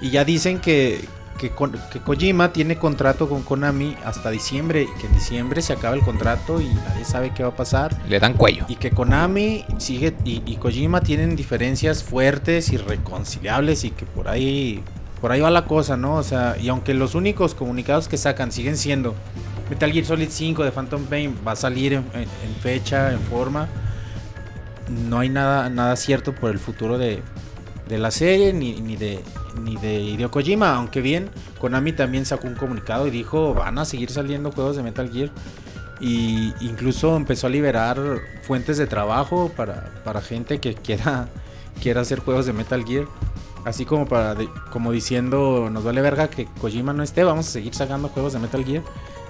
Y 0.00 0.10
ya 0.10 0.24
dicen 0.24 0.60
que, 0.60 1.08
que, 1.38 1.50
que 1.90 2.00
Kojima 2.00 2.52
tiene 2.52 2.76
contrato 2.76 3.28
con 3.28 3.42
Konami 3.42 3.96
hasta 4.04 4.30
diciembre, 4.30 4.82
y 4.82 5.00
que 5.00 5.06
en 5.06 5.14
diciembre 5.14 5.62
se 5.62 5.72
acaba 5.72 5.94
el 5.94 6.02
contrato 6.02 6.60
y 6.60 6.66
nadie 6.66 7.04
sabe 7.04 7.32
qué 7.32 7.42
va 7.44 7.50
a 7.50 7.56
pasar. 7.56 7.96
Le 8.08 8.18
dan 8.20 8.34
cuello. 8.34 8.66
Y 8.68 8.76
que 8.76 8.90
Konami 8.90 9.64
sigue 9.78 10.14
y, 10.24 10.42
y 10.44 10.56
Kojima 10.56 11.00
tienen 11.00 11.36
diferencias 11.36 12.02
fuertes, 12.04 12.70
irreconciliables 12.72 13.84
y 13.84 13.90
que 13.90 14.04
por 14.04 14.28
ahí 14.28 14.82
por 15.20 15.32
ahí 15.32 15.40
va 15.40 15.50
la 15.50 15.64
cosa, 15.64 15.96
¿no? 15.96 16.14
O 16.14 16.22
sea, 16.22 16.56
y 16.60 16.68
aunque 16.68 16.94
los 16.94 17.14
únicos 17.16 17.54
comunicados 17.54 18.06
que 18.06 18.16
sacan 18.16 18.52
siguen 18.52 18.76
siendo 18.76 19.14
Metal 19.68 19.90
Gear 19.90 20.04
Solid 20.04 20.28
5 20.30 20.62
de 20.62 20.70
Phantom 20.70 21.04
Pain 21.06 21.34
va 21.46 21.52
a 21.52 21.56
salir 21.56 21.92
en, 21.94 22.04
en- 22.14 22.20
en 22.22 22.54
fecha, 22.62 23.10
en 23.12 23.18
forma, 23.20 23.68
no 25.08 25.18
hay 25.18 25.28
nada 25.28 25.68
nada 25.70 25.96
cierto 25.96 26.34
por 26.34 26.50
el 26.50 26.58
futuro 26.58 26.98
de, 26.98 27.22
de 27.88 27.98
la 27.98 28.10
serie 28.10 28.52
ni, 28.52 28.80
ni 28.80 28.96
de 28.96 29.20
ni 29.60 29.76
de 29.76 30.00
Hideo 30.00 30.30
Kojima, 30.30 30.74
aunque 30.76 31.00
bien 31.00 31.30
Konami 31.58 31.92
también 31.92 32.24
sacó 32.26 32.46
un 32.48 32.54
comunicado 32.54 33.06
y 33.06 33.10
dijo 33.10 33.54
van 33.54 33.78
a 33.78 33.84
seguir 33.84 34.10
saliendo 34.10 34.50
juegos 34.52 34.76
de 34.76 34.82
Metal 34.82 35.10
Gear 35.10 35.30
y 36.00 36.52
incluso 36.60 37.16
empezó 37.16 37.48
a 37.48 37.50
liberar 37.50 37.98
fuentes 38.42 38.76
de 38.78 38.86
trabajo 38.86 39.50
para, 39.56 39.90
para 40.04 40.20
gente 40.20 40.60
que 40.60 40.74
quiera, 40.74 41.28
quiera 41.82 42.02
hacer 42.02 42.20
juegos 42.20 42.46
de 42.46 42.52
Metal 42.52 42.84
Gear. 42.84 43.06
Así 43.64 43.84
como 43.84 44.06
para 44.06 44.34
de- 44.36 44.48
como 44.70 44.92
diciendo, 44.92 45.68
nos 45.70 45.82
vale 45.84 46.00
verga 46.00 46.28
que 46.28 46.46
Kojima 46.60 46.92
no 46.92 47.02
esté, 47.02 47.24
vamos 47.24 47.48
a 47.48 47.50
seguir 47.50 47.74
sacando 47.74 48.08
juegos 48.08 48.32
de 48.32 48.38
Metal 48.38 48.64
Gear. 48.64 48.82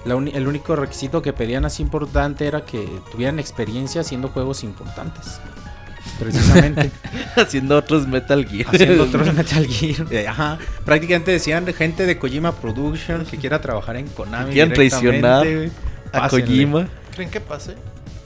La 0.05 0.15
uni- 0.15 0.31
el 0.35 0.47
único 0.47 0.77
requisito 0.77 1.23
que 1.23 1.33
pedían 1.33 1.65
así 1.65 1.83
importante 1.83 2.47
era 2.47 2.65
que 2.65 2.87
tuvieran 3.11 3.39
experiencia 3.39 4.03
haciendo 4.03 4.29
juegos 4.29 4.63
importantes. 4.63 5.41
Precisamente. 6.19 6.91
haciendo 7.37 7.77
otros 7.77 8.07
Metal 8.07 8.45
Gear. 8.47 8.67
haciendo 8.75 9.05
otros 9.05 9.33
Metal 9.35 9.67
Gear. 9.67 10.07
Eh, 10.11 10.27
Ajá. 10.27 10.59
Prácticamente 10.85 11.31
decían 11.31 11.67
gente 11.75 12.07
de 12.07 12.19
Kojima 12.19 12.53
Production 12.57 13.25
que 13.25 13.37
quiera 13.39 13.61
trabajar 13.61 13.97
en 13.97 14.07
Konami. 14.09 14.53
Quieren 14.53 14.73
traicionar 14.73 15.47
a. 16.13 16.29
Kojima. 16.29 16.89
¿Creen 17.15 17.31
que 17.31 17.41
pase? 17.41 17.75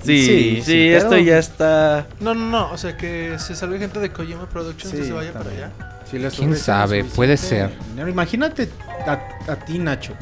Sí, 0.05 0.24
Sí, 0.26 0.62
sí, 0.64 0.88
esto 0.88 1.16
ya 1.18 1.38
está. 1.38 2.07
No, 2.20 2.35
no, 2.35 2.46
no. 2.50 2.72
O 2.72 2.76
sea, 2.78 2.96
que 2.96 3.38
se 3.38 3.55
salga 3.55 3.78
gente 3.78 4.00
de 4.00 4.11
Kojima 4.11 4.48
Productions 4.48 4.94
y 4.94 4.96
Sí, 4.98 5.05
se 5.05 5.12
vaya 5.12 5.33
para 5.33 5.50
allá. 5.50 5.70
Les 6.12 6.35
¿Quién 6.35 6.55
sabe? 6.57 7.05
Puede 7.05 7.37
ser. 7.38 7.70
dinero. 7.90 8.11
Imagínate 8.11 8.68
a, 9.07 9.12
a 9.50 9.57
ti, 9.64 9.78
Nacho, 9.78 10.12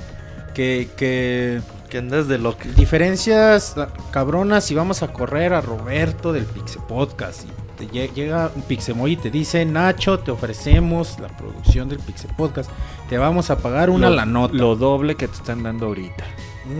que, 0.54 0.88
que 0.96 1.61
Que 1.88 1.98
andas 1.98 2.28
de 2.28 2.38
loco. 2.38 2.61
diferencias 2.76 3.74
cabronas 4.12 4.70
y 4.70 4.74
vamos 4.76 5.02
a 5.02 5.09
correr 5.09 5.52
a 5.52 5.61
Roberto 5.61 6.33
del 6.33 6.44
Pixe 6.44 6.78
Podcast. 6.87 7.44
Y 7.44 7.48
te 7.87 8.09
llega 8.14 8.51
un 8.55 8.62
Pixemoy 8.62 9.12
y 9.12 9.16
te 9.16 9.31
dice, 9.31 9.64
Nacho, 9.64 10.19
te 10.21 10.31
ofrecemos 10.31 11.19
la 11.21 11.29
producción 11.29 11.88
del 11.88 11.99
Pixe 11.99 12.29
Podcast. 12.37 12.71
Te 13.09 13.19
vamos 13.19 13.51
a 13.51 13.59
pagar 13.59 13.90
una 13.90 14.11
Lo- 14.11 14.16
la 14.16 14.27
nota. 14.27 14.55
Lo 14.55 14.77
doble 14.77 15.14
que 15.16 15.27
te 15.29 15.35
están 15.35 15.62
dando 15.62 15.87
ahorita. 15.87 16.25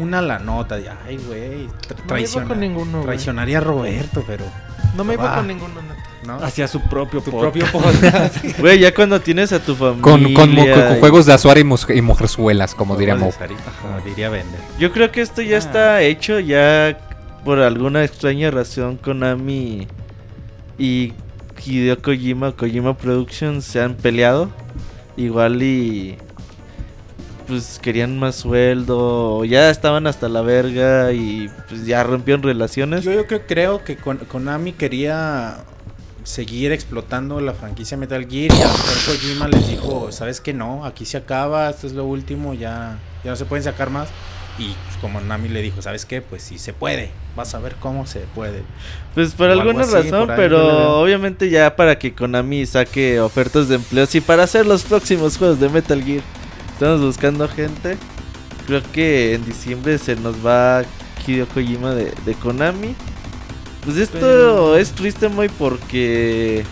Una 0.01 0.21
la 0.23 0.39
nota. 0.39 0.79
Y, 0.79 0.85
Ay, 1.07 1.17
güey. 1.27 1.67
tra- 1.67 1.97
No 1.97 1.97
me 1.97 2.01
iba 2.01 2.07
traiciona- 2.07 2.49
con 2.49 2.61
ninguno, 2.61 2.93
güey. 2.93 3.05
Traicionaría 3.05 3.59
a 3.59 3.61
Roberto, 3.63 4.23
pero... 4.27 4.45
No 4.97 5.05
me 5.05 5.15
iba 5.15 5.25
Va. 5.25 5.37
con 5.37 5.47
ninguno, 5.47 5.75
neta. 5.83 5.95
¿no? 6.27 6.35
Hacia 6.45 6.69
su 6.69 6.81
propio 6.83 7.21
tu 7.23 7.31
podcast. 7.31 7.57
propio 7.73 7.73
podcast. 8.03 8.59
Güey, 8.59 8.79
ya 8.81 8.95
cuando 8.95 9.21
tienes 9.21 9.53
a 9.53 9.59
tu 9.61 9.75
familia. 9.75 10.03
Con, 10.03 10.23
con, 10.35 10.53
mo- 10.55 10.65
con- 10.67 10.75
con 10.85 10.97
y- 10.97 11.01
juegos 11.01 11.27
de 11.27 11.33
Azuara 11.33 11.61
y, 11.61 11.65
y 11.97 12.03
mujerzuelas, 12.03 12.75
como 12.75 12.97
diría 12.97 13.15
Mo. 13.17 13.33
Como 13.83 14.01
diría 14.05 14.29
Bender. 14.29 14.61
Yo 14.79 14.93
creo 14.93 15.11
que 15.11 15.23
esto 15.23 15.41
ya 15.43 15.57
Ah. 15.57 15.59
está 15.59 16.03
hecho. 16.03 16.39
Ya 16.41 16.99
por 17.45 17.59
alguna 17.61 18.05
extraña 18.05 18.51
razón, 18.51 18.97
Konami 18.99 19.89
y 20.81 21.13
Hideo 21.65 22.01
Kojima, 22.01 22.53
Kojima 22.53 22.97
Productions 22.97 23.65
se 23.65 23.81
han 23.81 23.95
peleado. 23.95 24.49
Igual 25.17 25.63
y. 25.63 26.17
Pues 27.47 27.79
querían 27.83 28.19
más 28.19 28.37
sueldo. 28.37 29.45
Ya 29.45 29.71
estaban 29.71 30.07
hasta 30.07 30.29
la 30.29 30.41
verga 30.41 31.13
y 31.13 31.51
pues 31.69 31.85
ya 31.85 32.03
rompieron 32.05 32.43
relaciones. 32.43 33.05
Yo, 33.05 33.13
yo 33.13 33.27
creo, 33.27 33.47
creo 33.47 33.85
que 33.85 33.97
Kon- 33.97 34.19
Konami 34.19 34.73
quería 34.73 35.65
seguir 36.23 36.71
explotando 36.71 37.41
la 37.41 37.53
franquicia 37.53 37.97
Metal 37.97 38.25
Gear 38.29 38.53
y 38.55 38.63
a 38.63 38.69
Kojima 39.07 39.49
les 39.49 39.67
dijo, 39.69 40.13
sabes 40.13 40.41
que 40.41 40.53
no, 40.55 40.85
aquí 40.85 41.05
se 41.05 41.17
acaba, 41.17 41.69
esto 41.71 41.87
es 41.89 41.93
lo 41.95 42.05
último, 42.05 42.55
ya, 42.55 42.99
ya 43.25 43.31
no 43.31 43.37
se 43.37 43.47
pueden 43.47 43.65
sacar 43.65 43.91
más. 43.91 44.09
Y 44.59 44.67
pues, 44.85 44.97
como 45.01 45.21
Nami 45.21 45.49
le 45.49 45.63
dijo, 45.63 45.81
¿sabes 45.81 46.05
qué? 46.05 46.21
Pues 46.21 46.43
sí 46.43 46.59
se 46.59 46.73
puede, 46.75 47.11
vas 47.37 47.55
a 47.55 47.61
ver 47.61 47.77
cómo 47.81 48.07
se 48.07 48.21
puede. 48.35 48.63
Pues 49.15 49.33
por 49.33 49.49
O 49.49 49.53
alguna 49.53 49.83
así, 49.85 49.93
razón, 49.95 50.27
por 50.27 50.37
pero 50.37 51.01
obviamente 51.01 51.49
ya 51.49 51.77
para 51.77 51.99
que 51.99 52.13
Konami 52.15 52.67
saque 52.67 53.21
ofertas 53.21 53.69
de 53.69 53.77
empleos 53.77 54.15
y 54.15 54.21
para 54.21 54.43
hacer 54.43 54.67
los 54.67 54.83
próximos 54.83 55.39
juegos 55.39 55.61
de 55.61 55.69
Metal 55.71 56.03
Gear, 56.03 56.23
estamos 56.73 57.01
buscando 57.01 57.49
gente. 57.49 57.97
Creo 58.67 58.83
que 58.93 59.35
en 59.35 59.45
diciembre 59.47 59.97
se 59.99 60.15
nos 60.17 60.45
va 60.45 60.83
Hideo 61.27 61.47
Kojima 61.49 61.95
de, 61.95 62.13
de 62.27 62.35
Konami. 62.35 62.95
Pues 63.85 63.97
esto 63.97 64.19
Pero- 64.21 64.77
es 64.77 64.93
triste 64.93 65.29
muy 65.29 65.49
porque 65.49 66.65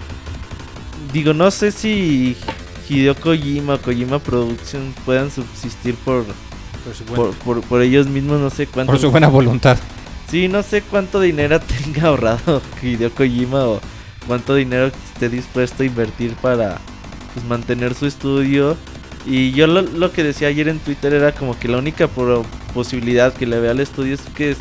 digo, 1.12 1.32
no 1.32 1.50
sé 1.50 1.72
si 1.72 2.36
Hideo 2.88 3.14
Kojima 3.14 3.74
o 3.74 3.78
Kojima 3.80 4.18
Productions 4.18 4.94
puedan 5.06 5.30
subsistir 5.30 5.94
por, 6.04 6.24
Por 6.88 6.94
su 6.96 7.04
por, 7.04 7.34
por, 7.34 7.60
por 7.62 7.82
ellos 7.82 8.06
mismos, 8.06 8.40
no 8.40 8.50
sé 8.50 8.66
cuánto. 8.66 8.92
Por 8.92 9.00
su 9.00 9.10
buena 9.10 9.28
voluntad. 9.38 9.76
Sí, 10.30 10.48
no 10.48 10.62
sé 10.62 10.82
cuánto 10.82 11.20
dinero 11.20 11.60
tenga 11.84 12.08
ahorrado 12.08 12.60
Hideo 12.82 13.10
Kojima 13.10 13.64
o 13.66 13.80
cuánto 14.26 14.54
dinero 14.54 14.86
esté 15.14 15.28
dispuesto 15.28 15.82
a 15.82 15.86
invertir 15.86 16.34
para 16.34 16.78
pues, 17.34 17.46
mantener 17.46 17.94
su 17.94 18.06
estudio. 18.06 18.76
Y 19.26 19.52
yo 19.52 19.66
lo, 19.66 19.82
lo 19.82 20.12
que 20.12 20.22
decía 20.24 20.48
ayer 20.48 20.68
en 20.68 20.78
Twitter 20.78 21.12
era 21.12 21.32
como 21.32 21.58
que 21.58 21.68
la 21.68 21.78
única 21.78 22.08
pro- 22.08 22.44
posibilidad 22.72 23.32
que 23.32 23.46
le 23.46 23.58
veo 23.60 23.70
al 23.72 23.80
estudio 23.80 24.14
es 24.14 24.20
que 24.34 24.56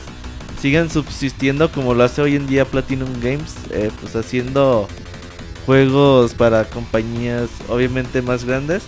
sigan 0.62 0.90
subsistiendo 0.90 1.72
como 1.72 1.94
lo 1.94 2.04
hace 2.04 2.22
hoy 2.22 2.36
en 2.36 2.48
día 2.48 2.66
Platinum 2.66 3.10
Games, 3.22 3.54
eh, 3.72 3.92
pues 4.02 4.16
haciendo 4.16 4.88
juegos 5.66 6.34
para 6.34 6.66
compañías 6.66 7.50
obviamente 7.70 8.22
más 8.22 8.44
grandes. 8.46 8.84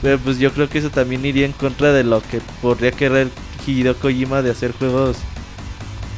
Pero 0.00 0.18
pues 0.18 0.38
yo 0.38 0.52
creo 0.52 0.68
que 0.68 0.78
eso 0.78 0.90
también 0.90 1.24
iría 1.24 1.46
en 1.46 1.52
contra 1.52 1.92
de 1.92 2.04
lo 2.04 2.20
que 2.22 2.40
podría 2.60 2.90
querer 2.92 3.28
Hideo 3.66 3.96
Kojima 3.96 4.42
de 4.42 4.50
hacer 4.50 4.72
juegos 4.72 5.18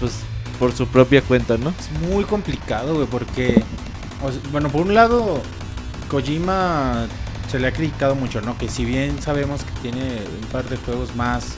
pues 0.00 0.12
por 0.58 0.72
su 0.72 0.87
propia 0.87 1.20
cuenta, 1.22 1.56
¿no? 1.58 1.70
Es 1.78 1.90
muy 2.08 2.24
complicado, 2.24 2.94
güey, 2.94 3.06
porque, 3.06 3.62
bueno, 4.52 4.68
por 4.70 4.82
un 4.82 4.94
lado, 4.94 5.42
Kojima 6.08 7.06
se 7.50 7.58
le 7.58 7.66
ha 7.66 7.72
criticado 7.72 8.14
mucho, 8.14 8.40
¿no? 8.40 8.56
Que 8.56 8.68
si 8.68 8.84
bien 8.84 9.20
sabemos 9.20 9.62
que 9.62 9.90
tiene 9.90 10.00
un 10.42 10.48
par 10.48 10.64
de 10.68 10.76
juegos 10.76 11.14
más 11.16 11.54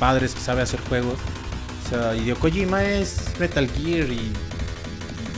padres 0.00 0.34
que 0.34 0.40
sabe 0.40 0.62
hacer 0.62 0.80
juegos, 0.88 1.14
o 1.86 1.88
sea, 1.90 2.16
Hideo 2.16 2.36
Kojima 2.36 2.82
es 2.84 3.22
Metal 3.38 3.68
Gear 3.70 4.08
y 4.10 4.32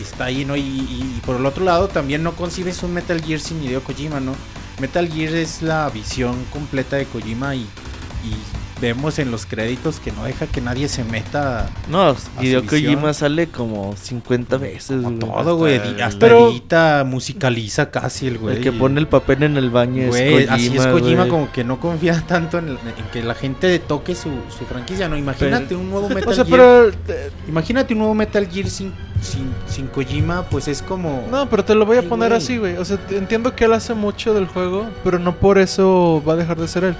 está 0.00 0.26
ahí, 0.26 0.44
¿no? 0.44 0.56
Y, 0.56 0.60
y- 0.60 1.14
y 1.16 1.20
por 1.26 1.36
el 1.36 1.44
otro 1.46 1.64
lado 1.64 1.88
también 1.88 2.22
no 2.22 2.32
concibes 2.34 2.82
un 2.82 2.94
Metal 2.94 3.20
Gear 3.22 3.40
sin 3.40 3.62
Hideo 3.62 3.82
Kojima, 3.82 4.20
¿no? 4.20 4.34
Metal 4.80 5.12
Gear 5.12 5.34
es 5.34 5.60
la 5.60 5.90
visión 5.90 6.42
completa 6.46 6.96
de 6.96 7.04
Kojima 7.04 7.54
y, 7.54 7.60
y 7.60 8.34
vemos 8.80 9.18
en 9.18 9.30
los 9.30 9.46
créditos 9.46 10.00
que 10.00 10.10
no 10.12 10.24
deja 10.24 10.46
que 10.46 10.60
nadie 10.60 10.88
se 10.88 11.04
meta 11.04 11.68
No, 11.90 12.16
Hideo. 12.40 12.64
Kojima 12.64 13.12
sale 13.12 13.48
como 13.48 13.94
50 13.96 14.56
veces. 14.56 15.02
güey. 15.02 15.18
todo, 15.18 15.56
güey. 15.56 15.76
hasta 15.76 16.06
Hasta 16.06 16.18
Pero- 16.18 16.50
edita, 16.50 17.04
musicaliza 17.06 17.90
casi 17.90 18.26
el 18.26 18.38
güey. 18.38 18.56
El 18.56 18.62
que 18.62 18.72
pone 18.72 18.98
el 19.00 19.06
papel 19.08 19.42
en 19.42 19.56
el 19.56 19.70
baño 19.70 20.08
Güey, 20.08 20.22
es 20.34 20.46
Kojima. 20.48 20.54
así 20.54 20.76
es 20.76 20.86
Kojima 20.86 21.16
güey. 21.22 21.28
como 21.30 21.52
que 21.52 21.64
no 21.64 21.78
confía 21.80 22.20
tanto 22.26 22.58
en, 22.58 22.68
en 22.70 22.76
que 23.12 23.22
la 23.22 23.34
gente 23.34 23.78
toque 23.78 24.14
su, 24.14 24.30
su 24.56 24.64
franquicia, 24.64 25.08
¿no? 25.08 25.16
Imagínate 25.16 25.74
un 25.76 25.90
nuevo 25.90 26.08
Metal 26.14 26.28
O 26.28 26.32
sea, 26.34 26.44
Gear. 26.44 26.58
pero. 26.58 26.88
eh, 27.08 27.30
Imagínate 27.48 27.92
un 27.94 27.98
nuevo 28.00 28.14
Metal 28.14 28.46
Gear 28.48 28.68
sin, 28.70 28.92
sin, 29.20 29.50
sin 29.68 29.86
Kojima, 29.88 30.44
pues 30.44 30.68
es 30.68 30.82
como... 30.82 31.24
No, 31.30 31.48
pero 31.50 31.64
te 31.64 31.74
lo 31.74 31.84
voy 31.86 31.98
a 31.98 32.00
Ay, 32.00 32.06
poner 32.06 32.28
güey. 32.30 32.38
así, 32.42 32.56
güey. 32.58 32.76
O 32.76 32.84
sea, 32.84 32.98
entiendo 33.10 33.54
que 33.54 33.64
él 33.64 33.72
hace 33.72 33.94
mucho 33.94 34.32
del 34.34 34.46
juego, 34.46 34.86
pero 35.04 35.18
no 35.18 35.36
por 35.36 35.58
eso 35.58 36.22
va 36.26 36.32
a 36.34 36.36
dejar 36.36 36.58
de 36.58 36.68
ser 36.68 36.84
él. 36.84 36.94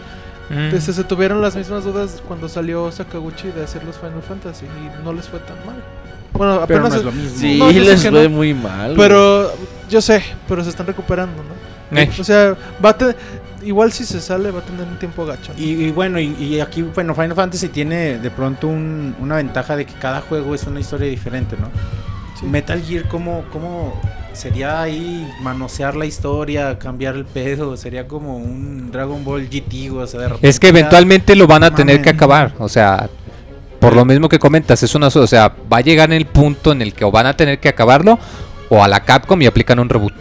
Mm. 0.51 0.71
Desde 0.73 0.93
se 0.93 1.05
tuvieron 1.05 1.41
las 1.41 1.55
mismas 1.57 1.85
dudas 1.85 2.23
cuando 2.27 2.49
salió 2.49 2.91
Sakaguchi 2.91 3.49
de 3.49 3.63
hacer 3.65 3.85
los 3.85 3.97
Final 3.97 4.21
Fantasy 4.21 4.67
y 4.67 5.05
no 5.05 5.13
les 5.13 5.29
fue 5.29 5.39
tan 5.41 5.57
mal. 5.65 5.77
Bueno, 6.33 6.63
pero 6.67 6.81
no 6.81 6.87
apenas. 6.87 6.95
es 7.01 7.05
lo 7.05 7.13
mismo. 7.13 7.39
Sí, 7.39 7.59
No, 7.59 7.71
yo 7.71 7.85
sé 7.85 7.91
les 7.91 8.03
fue 8.09 8.23
no. 8.25 8.31
muy 8.31 8.53
mal. 8.55 8.95
güey. 8.95 9.09
pero 9.09 9.53
yo 9.89 10.01
sé, 10.01 10.23
pero 10.49 10.63
se 10.65 10.71
están 10.71 10.87
recuperando, 10.87 11.43
¿no? 11.43 11.99
Eh, 11.99 12.11
O 12.19 12.25
sea, 12.25 12.57
va 12.85 12.91
a 12.91 12.97
te- 12.99 13.17
igual 13.63 13.93
si 13.93 14.05
se 14.05 14.21
sale 14.21 14.51
va 14.51 14.61
a 14.61 14.63
tener 14.63 14.87
un 14.87 14.97
tiempo 14.99 15.25
gacho. 15.27 15.53
¿no? 15.53 15.59
Y, 15.63 15.87
y 15.87 15.91
bueno, 15.93 16.19
y, 16.21 16.33
y 16.39 16.61
aquí, 16.61 16.83
bueno, 16.83 17.15
Final 17.15 17.35
Fantasy 17.35 17.69
tiene 17.69 18.19
de 18.19 18.31
pronto 18.31 18.69
un- 18.69 19.15
una 19.21 19.37
ventaja 19.37 19.77
de 19.77 19.87
que 19.87 19.95
cada 19.95 20.21
juego 20.21 20.55
es 20.55 20.65
una 20.65 20.81
historia 20.81 21.09
diferente, 21.09 21.57
¿no? 21.61 21.69
Sí. 22.39 22.47
Metal 22.47 22.81
Gear, 22.83 23.07
¿cómo, 23.09 23.45
¿cómo 23.53 24.01
sería 24.33 24.81
ahí 24.83 25.29
manosear 25.43 25.97
la 25.97 26.07
historia, 26.07 26.79
cambiar 26.79 27.15
el 27.17 27.25
pedo? 27.25 27.77
Sería 27.77 28.07
como 28.09 28.37
un 28.37 28.91
Dragon 28.91 29.25
Ball 29.25 29.49
GT, 29.49 29.91
o 29.91 30.07
sea, 30.07 30.21
de 30.21 30.29
repente 30.29 30.49
Es 30.49 30.59
que 30.61 30.67
ya- 30.69 30.79
eventualmente 30.79 31.35
lo 31.37 31.47
van 31.47 31.65
a 31.65 31.75
tener 31.75 32.01
que 32.03 32.11
acabar. 32.11 32.53
O 32.59 32.69
sea, 32.69 33.09
por 33.79 33.95
lo 33.95 34.05
mismo 34.05 34.29
que 34.29 34.39
comentas, 34.39 34.83
es 34.83 34.95
una. 34.95 35.09
O 35.09 35.27
sea, 35.27 35.55
va 35.73 35.79
a 35.79 35.81
llegar 35.81 36.11
en 36.11 36.17
el 36.17 36.27
punto 36.27 36.73
en 36.73 36.83
el 36.83 36.93
que 36.95 37.05
o 37.05 37.11
van 37.11 37.27
a 37.27 37.37
tener 37.37 37.59
que 37.61 37.69
acabarlo 37.69 38.19
o 38.69 38.83
a 38.85 38.89
la 38.89 39.01
Capcom 39.01 39.41
y 39.43 39.47
aplican 39.47 39.79
un 39.79 39.89
reboot. 39.89 40.15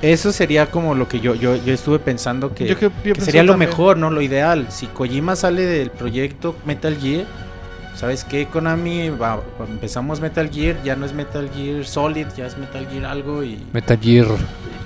Eso 0.00 0.32
sería 0.32 0.66
como 0.66 0.96
lo 0.96 1.06
que 1.06 1.20
yo, 1.20 1.34
yo, 1.36 1.54
yo 1.64 1.72
estuve 1.72 2.00
pensando 2.00 2.52
que, 2.54 2.66
Yo 2.66 2.76
que- 2.76 2.86
yo 2.86 2.90
que 3.04 3.12
pensé 3.12 3.26
sería 3.26 3.44
lo 3.44 3.52
también. 3.52 3.70
mejor, 3.70 3.96
¿no? 3.98 4.10
Lo 4.10 4.20
ideal. 4.20 4.66
Si 4.70 4.86
Kojima 4.86 5.36
sale 5.36 5.64
del 5.64 5.90
proyecto 5.90 6.56
Metal 6.66 6.96
Gear, 7.00 7.24
¿sabes 7.94 8.24
qué? 8.24 8.46
Konami, 8.46 9.10
va, 9.10 9.40
empezamos 9.68 10.20
Metal 10.20 10.48
Gear, 10.50 10.76
ya 10.82 10.96
no 10.96 11.06
es 11.06 11.12
Metal 11.12 11.48
Gear 11.54 11.84
Solid, 11.84 12.26
ya 12.36 12.46
es 12.46 12.56
Metal 12.58 12.86
Gear 12.90 13.04
algo 13.06 13.42
y... 13.44 13.58
Metal 13.72 13.98
Gear. 14.00 14.26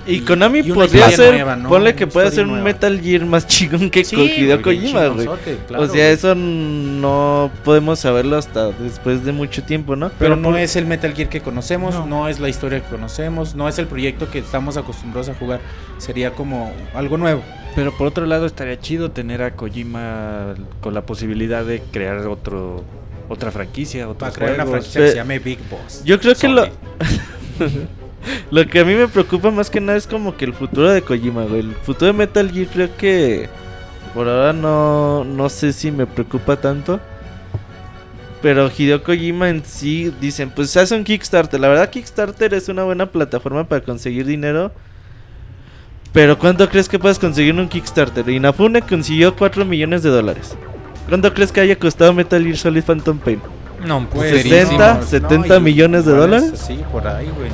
Y 0.05 0.21
Konami 0.21 0.59
y 0.59 0.71
podría 0.71 1.09
ser. 1.09 1.33
nueva, 1.33 1.57
¿no? 1.57 1.67
Ponle 1.67 1.93
que 1.93 2.07
puede 2.07 2.27
historia 2.27 2.45
ser 2.45 2.53
un. 2.53 2.63
Metal 2.63 3.01
Gear 3.01 3.25
más 3.25 3.45
chingón 3.45 3.89
que 3.89 4.05
Sí, 4.05 4.15
Hideo 4.15 4.61
Kojima, 4.61 5.07
güey. 5.07 5.27
claro, 5.67 5.83
o 5.83 5.87
sea, 5.87 6.05
güey. 6.05 6.13
eso 6.13 6.33
no 6.33 7.51
podemos 7.65 7.99
saberlo 7.99 8.37
hasta 8.37 8.71
después 8.71 9.25
de 9.25 9.33
mucho 9.33 9.63
tiempo, 9.63 9.97
¿no? 9.97 10.09
Pero 10.17 10.37
no 10.37 10.55
es 10.57 10.77
el 10.77 10.85
Metal 10.85 11.13
Gear 11.13 11.27
que 11.27 11.41
conocemos, 11.41 11.93
No. 11.93 12.05
no. 12.05 12.27
es 12.29 12.39
la 12.39 12.47
historia 12.47 12.81
que 12.81 12.87
conocemos, 12.89 13.53
no 13.55 13.67
es 13.67 13.79
el 13.79 13.87
proyecto 13.87 14.29
que 14.31 14.39
estamos 14.39 14.77
acostumbrados 14.77 15.27
a 15.27 15.33
jugar. 15.33 15.59
Sería 15.97 16.31
como 16.31 16.71
algo 16.95 17.17
nuevo. 17.17 17.43
Pero 17.77 17.91
por 17.95 18.07
otro 18.07 18.25
lado 18.25 18.47
estaría 18.47 18.79
chido 18.79 19.11
tener 19.11 19.43
a 19.43 19.51
Kojima 19.55 20.55
con 20.81 20.95
la 20.95 21.05
posibilidad 21.05 21.63
de 21.63 21.79
crear 21.91 22.25
otro 22.27 22.83
otra 23.29 23.51
franquicia, 23.51 24.09
otros 24.09 24.31
Para 24.31 24.33
crear 24.33 24.53
una 24.55 24.63
juegos. 24.63 24.87
franquicia 24.87 25.01
que 25.01 25.07
se 25.09 25.13
Pe- 25.13 25.17
llame 25.19 25.37
Big 25.39 25.59
Boss. 25.69 26.01
Yo 26.03 26.19
creo 26.19 26.33
que 26.33 26.47
lo, 26.47 26.65
lo 28.51 28.65
que 28.67 28.79
a 28.79 28.85
mí 28.85 28.95
me 28.95 29.07
preocupa 29.07 29.51
más 29.51 29.69
que 29.69 29.79
nada 29.79 29.95
es 29.97 30.07
como 30.07 30.35
que 30.35 30.45
el 30.45 30.53
futuro 30.53 30.89
de 30.89 31.01
Kojima, 31.03 31.43
güey. 31.45 31.59
El 31.59 31.75
futuro 31.75 32.07
de 32.07 32.17
Metal 32.17 32.49
Gear 32.51 32.67
creo 32.67 32.97
que 32.97 33.47
por 34.15 34.27
ahora 34.27 34.53
no, 34.53 35.23
no 35.23 35.47
sé 35.49 35.71
si 35.71 35.91
me 35.91 36.07
preocupa 36.07 36.55
tanto. 36.57 36.99
Pero 38.41 38.71
Hideo 38.75 39.03
Kojima 39.03 39.49
en 39.49 39.63
sí 39.65 40.11
dicen, 40.19 40.49
pues 40.49 40.69
se 40.71 40.79
hace 40.79 40.95
un 40.95 41.03
Kickstarter. 41.03 41.59
La 41.59 41.67
verdad 41.67 41.89
Kickstarter 41.89 42.53
es 42.53 42.69
una 42.69 42.83
buena 42.83 43.07
plataforma 43.07 43.65
para 43.67 43.81
conseguir 43.83 44.25
dinero. 44.25 44.71
Pero 46.13 46.37
¿cuánto 46.39 46.67
crees 46.69 46.89
que 46.89 46.97
puedes 46.99 47.19
conseguir 47.19 47.51
en 47.51 47.59
un 47.59 47.69
Kickstarter? 47.69 48.27
Inafune 48.29 48.81
consiguió 48.81 49.35
4 49.35 49.65
millones 49.65 50.03
de 50.03 50.09
dólares. 50.09 50.55
¿Cuánto 51.07 51.33
crees 51.33 51.51
que 51.51 51.61
haya 51.61 51.77
costado 51.77 52.13
Metal 52.13 52.43
Gear 52.43 52.57
Solid 52.57 52.83
Phantom 52.83 53.17
Pain? 53.19 53.41
No, 53.85 54.07
Pues, 54.09 54.31
pues, 54.31 54.43
60, 54.43 54.93
no, 54.95 55.03
70 55.03 55.57
y 55.57 55.61
millones 55.61 56.05
de 56.05 56.11
dólares. 56.13 56.51
así, 56.53 56.79
por 56.91 57.07
ahí, 57.07 57.29
güey. 57.37 57.49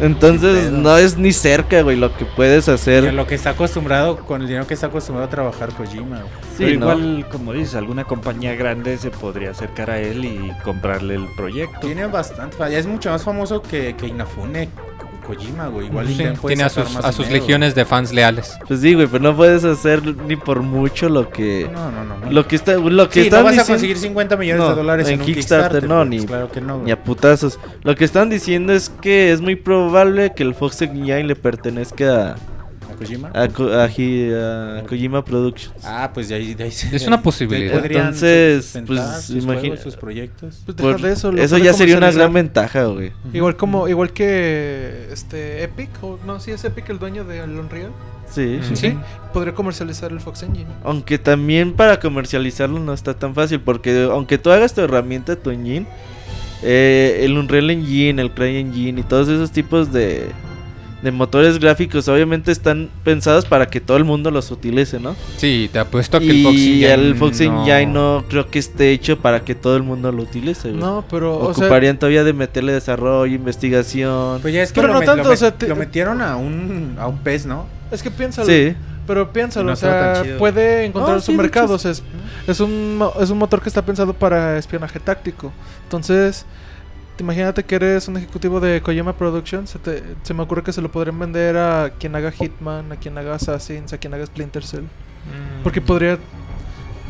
Entonces 0.00 0.70
no 0.70 0.96
es 0.96 1.18
ni 1.18 1.32
cerca, 1.32 1.82
güey, 1.82 1.96
lo 1.96 2.16
que 2.16 2.24
puedes 2.24 2.68
Y 2.68 2.70
hacer. 2.70 3.08
a 3.08 3.12
lo 3.12 3.26
que 3.26 3.34
está 3.34 3.50
acostumbrado, 3.50 4.18
con 4.18 4.42
el 4.42 4.46
dinero 4.46 4.64
que 4.66 4.74
está 4.74 4.86
acostumbrado 4.86 5.26
a 5.26 5.30
trabajar 5.30 5.70
Kojima. 5.72 6.18
güey. 6.20 6.30
Sí, 6.56 6.64
Pero 6.66 6.78
¿no? 6.80 6.92
igual, 6.92 7.26
como 7.32 7.52
dices, 7.52 7.74
alguna 7.74 8.04
compañía 8.04 8.54
grande 8.54 8.96
se 8.98 9.10
podría 9.10 9.50
acercar 9.50 9.90
a 9.90 9.98
él 9.98 10.24
y 10.24 10.52
comprarle 10.62 11.16
el 11.16 11.26
proyecto. 11.36 11.80
Tiene 11.80 12.06
bastante. 12.06 12.56
Es 12.78 12.86
mucho 12.86 13.10
más 13.10 13.24
famoso 13.24 13.60
que, 13.60 13.96
que 13.96 14.06
Inafune 14.06 14.68
Kojima, 15.28 15.66
güey. 15.68 15.86
Igual 15.86 16.06
sí, 16.08 16.14
tiene 16.46 16.62
a 16.64 16.68
sus, 16.70 16.96
a 16.96 17.12
sus 17.12 17.26
dinero. 17.26 17.42
legiones 17.44 17.74
de 17.74 17.84
fans 17.84 18.12
leales. 18.12 18.58
Pues 18.66 18.80
sí, 18.80 18.94
güey, 18.94 19.06
pero 19.06 19.22
no 19.22 19.36
puedes 19.36 19.62
hacer 19.64 20.02
ni 20.26 20.36
por 20.36 20.62
mucho 20.62 21.08
lo 21.08 21.28
que 21.28 21.68
No, 21.72 21.90
no, 21.92 22.02
no. 22.04 22.16
no. 22.18 22.30
lo 22.30 22.48
que 22.48 22.56
está 22.56 22.74
lo 22.76 23.08
que 23.08 23.20
Sí, 23.20 23.26
están 23.26 23.40
no 23.40 23.44
vas 23.44 23.52
a 23.52 23.56
diciendo 23.60 23.72
conseguir 23.74 23.96
50 23.98 24.36
millones 24.36 24.62
No, 24.62 24.68
de 24.70 24.74
dólares 24.74 25.06
en 25.08 25.14
en, 25.14 25.20
un 25.20 25.26
Kickstarter, 25.26 25.82
Kickstarter. 25.82 25.88
no, 25.88 25.96
güey, 25.98 26.08
ni- 26.08 26.16
pues 26.18 26.26
claro 26.28 26.50
que 26.50 26.60
no. 26.60 26.74
güey. 26.74 26.86
ni 26.86 26.90
a 26.92 27.02
putazos. 27.04 27.58
Lo 27.82 27.94
que 27.94 28.04
están 28.04 28.30
diciendo 28.30 28.72
es 28.72 28.88
que 28.88 29.30
es 29.32 29.40
muy 29.40 29.54
probable 29.56 30.32
que 30.34 30.42
el 30.42 30.54
Fox 30.54 30.80
Engine 30.82 31.24
le 31.24 31.36
pertenezca 31.36 32.32
¿A 32.32 32.57
Kojima? 32.98 33.30
a, 33.34 33.48
Ko- 33.48 33.72
a 33.72 33.88
Hi- 33.88 34.32
a 34.34 34.82
Kojima 34.88 35.24
Productions. 35.24 35.84
Ah, 35.84 36.10
pues 36.12 36.28
de 36.28 36.34
ahí, 36.34 36.54
de 36.54 36.64
ahí 36.64 36.70
se- 36.70 36.94
Es 36.94 37.06
una 37.06 37.22
posibilidad. 37.22 37.84
Entonces, 37.84 38.78
pues, 38.86 39.00
juegos, 39.44 39.80
sus 39.80 39.96
proyectos. 39.96 40.62
Pues 40.64 40.76
Por- 40.76 41.06
eso. 41.06 41.32
lo 41.32 41.40
eso 41.42 41.56
ya 41.58 41.72
sería 41.72 41.96
una 41.96 42.10
gran 42.10 42.32
ventaja, 42.32 42.84
güey. 42.84 43.12
Igual 43.32 43.56
como, 43.56 43.88
igual 43.88 44.12
que 44.12 45.08
este 45.12 45.62
Epic, 45.62 45.90
o 46.02 46.18
no, 46.26 46.40
si 46.40 46.50
es 46.50 46.64
Epic 46.64 46.88
el 46.90 46.98
dueño 46.98 47.24
de 47.24 47.42
Unreal, 47.42 47.90
Sí. 48.30 48.60
Mm. 48.60 48.76
sí, 48.76 48.94
podría 49.32 49.54
comercializar 49.54 50.12
el 50.12 50.20
Fox 50.20 50.42
Engine. 50.42 50.68
Aunque 50.84 51.18
también 51.18 51.72
para 51.72 51.98
comercializarlo 51.98 52.78
no 52.78 52.92
está 52.92 53.14
tan 53.14 53.34
fácil, 53.34 53.60
porque 53.60 54.02
aunque 54.10 54.36
tú 54.36 54.50
hagas 54.50 54.74
tu 54.74 54.82
herramienta, 54.82 55.34
tu 55.36 55.50
engine, 55.50 55.86
eh, 56.62 57.20
el 57.22 57.38
Unreal 57.38 57.70
Engine, 57.70 58.20
el 58.20 58.30
Cry 58.32 58.56
Engine 58.58 59.00
y 59.00 59.02
todos 59.04 59.28
esos 59.28 59.50
tipos 59.50 59.92
de, 59.92 60.28
de 61.02 61.12
motores 61.12 61.60
gráficos 61.60 62.08
obviamente 62.08 62.50
están 62.50 62.88
pensados 63.04 63.44
para 63.44 63.66
que 63.66 63.80
todo 63.80 63.96
el 63.96 64.04
mundo 64.04 64.30
los 64.32 64.50
utilice, 64.50 64.98
¿no? 64.98 65.14
Sí, 65.36 65.70
te 65.72 65.78
apuesto 65.78 66.18
que 66.18 66.24
y 66.26 66.44
el 66.44 66.44
Fox 66.44 66.56
Engine 66.58 66.92
el 66.94 67.14
Fox 67.14 67.40
no- 67.40 67.60
Engine 67.60 67.86
no 67.86 68.24
creo 68.28 68.50
que 68.50 68.58
esté 68.58 68.90
hecho 68.90 69.18
para 69.20 69.44
que 69.44 69.54
todo 69.54 69.76
el 69.76 69.84
mundo 69.84 70.10
lo 70.10 70.22
utilice, 70.24 70.70
güey. 70.70 70.80
No, 70.80 71.04
pero 71.08 71.36
o 71.38 71.54
sea, 71.54 71.66
Ocuparían 71.66 71.98
todavía 71.98 72.24
de 72.24 72.32
meterle 72.32 72.72
desarrollo, 72.72 73.32
investigación. 73.32 74.40
Pues 74.42 74.52
ya 74.54 74.62
es 74.62 74.72
que 74.72 74.80
Pero 74.80 74.92
lo, 74.94 75.00
no 75.00 75.06
tanto, 75.06 75.24
lo, 75.28 75.34
o 75.34 75.36
sea, 75.36 75.50
met- 75.50 75.58
te- 75.58 75.68
lo 75.68 75.76
metieron 75.76 76.20
a 76.20 76.36
un, 76.36 76.96
a 76.98 77.06
un 77.06 77.18
pez, 77.18 77.46
¿no? 77.46 77.66
es 77.90 78.02
que 78.02 78.10
piénsalo. 78.10 78.46
Sí. 78.48 78.74
Pero 79.06 79.32
piénsalo, 79.32 79.66
no 79.68 79.72
o 79.72 79.76
sea, 79.76 80.22
puede 80.38 80.84
encontrar 80.84 81.14
No, 81.16 81.20
su 81.22 81.30
sí, 81.32 81.36
mercado. 81.38 81.74
o 81.74 81.78
sea, 81.78 81.92
es, 81.92 82.02
es 82.46 82.60
un, 82.60 82.98
mo- 82.98 83.14
es 83.18 83.30
un 83.30 83.38
motor 83.38 83.62
que 83.62 83.68
está 83.70 83.80
pensado 83.82 84.12
para 84.12 84.58
espionaje 84.58 85.00
táctico. 85.00 85.50
Entonces, 85.84 86.44
imagínate 87.20 87.62
que 87.64 87.74
eres 87.74 88.08
un 88.08 88.16
ejecutivo 88.16 88.60
de 88.60 88.80
Kojima 88.80 89.12
Productions. 89.12 89.70
Se, 89.70 89.78
te- 89.78 90.02
se 90.22 90.34
me 90.34 90.42
ocurre 90.42 90.62
que 90.62 90.72
se 90.72 90.80
lo 90.82 90.90
podrían 90.90 91.18
vender 91.18 91.56
a 91.56 91.90
quien 91.98 92.14
haga 92.16 92.30
Hitman, 92.30 92.92
a 92.92 92.96
quien 92.96 93.16
haga 93.18 93.34
Assassins, 93.34 93.92
a 93.92 93.98
quien 93.98 94.14
haga 94.14 94.24
Splinter 94.26 94.64
Cell. 94.64 94.82
Mm, 94.82 95.62
Porque 95.62 95.80
podría. 95.80 96.18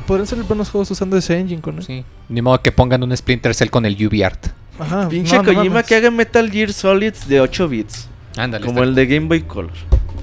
Podrían 0.06 0.26
ser 0.26 0.38
buenos 0.44 0.70
juegos 0.70 0.90
usando 0.90 1.16
ese 1.16 1.38
engine 1.38 1.60
con 1.60 1.76
él. 1.78 1.84
Sí. 1.84 2.04
Ni 2.28 2.40
modo 2.40 2.60
que 2.62 2.72
pongan 2.72 3.02
un 3.02 3.14
Splinter 3.16 3.54
Cell 3.54 3.68
con 3.68 3.84
el 3.84 3.94
UV 4.06 4.24
Art. 4.24 4.46
Ajá. 4.78 5.08
Pinche 5.10 5.36
no, 5.36 5.44
Kojima 5.44 5.82
que 5.82 5.94
haga 5.96 6.10
Metal 6.10 6.50
Gear 6.50 6.72
Solids 6.72 7.28
de 7.28 7.40
8 7.40 7.68
bits, 7.68 8.08
Ándale. 8.36 8.64
como 8.64 8.82
el 8.82 8.94
de 8.94 9.06
Game 9.06 9.26
Boy 9.26 9.42
Color. 9.42 9.72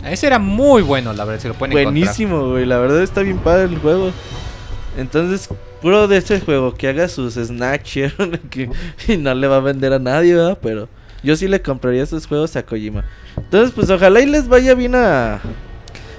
Ese 0.04 0.28
era 0.28 0.38
muy 0.40 0.82
bueno, 0.84 1.14
la 1.14 1.26
verdad, 1.26 1.42
si 1.42 1.48
lo 1.48 1.54
pueden 1.56 1.74
Buenísimo, 1.74 2.50
güey. 2.50 2.66
La 2.66 2.78
verdad 2.78 3.02
está 3.02 3.22
bien 3.22 3.38
padre 3.40 3.64
el 3.66 3.80
juego. 3.80 4.12
Entonces, 4.98 5.50
puro 5.86 6.08
de 6.08 6.18
ese 6.18 6.40
juego 6.40 6.74
que 6.74 6.88
haga 6.88 7.08
sus 7.08 7.36
Snatcher 7.36 8.12
que 8.50 8.72
y 9.08 9.18
no 9.18 9.36
le 9.36 9.46
va 9.48 9.58
a 9.58 9.60
vender 9.60 9.94
a 9.94 10.00
nadie, 10.00 10.34
¿verdad? 10.34 10.58
Pero 10.60 10.90
yo 11.22 11.36
sí 11.36 11.48
le 11.48 11.62
compraría 11.62 12.02
esos 12.02 12.26
juegos 12.26 12.56
a 12.56 12.64
Kojima. 12.66 13.04
Entonces, 13.38 13.72
pues 13.72 13.92
ojalá 13.92 14.20
y 14.20 14.26
les 14.26 14.48
vaya 14.48 14.74
bien 14.74 14.96
a 14.96 15.42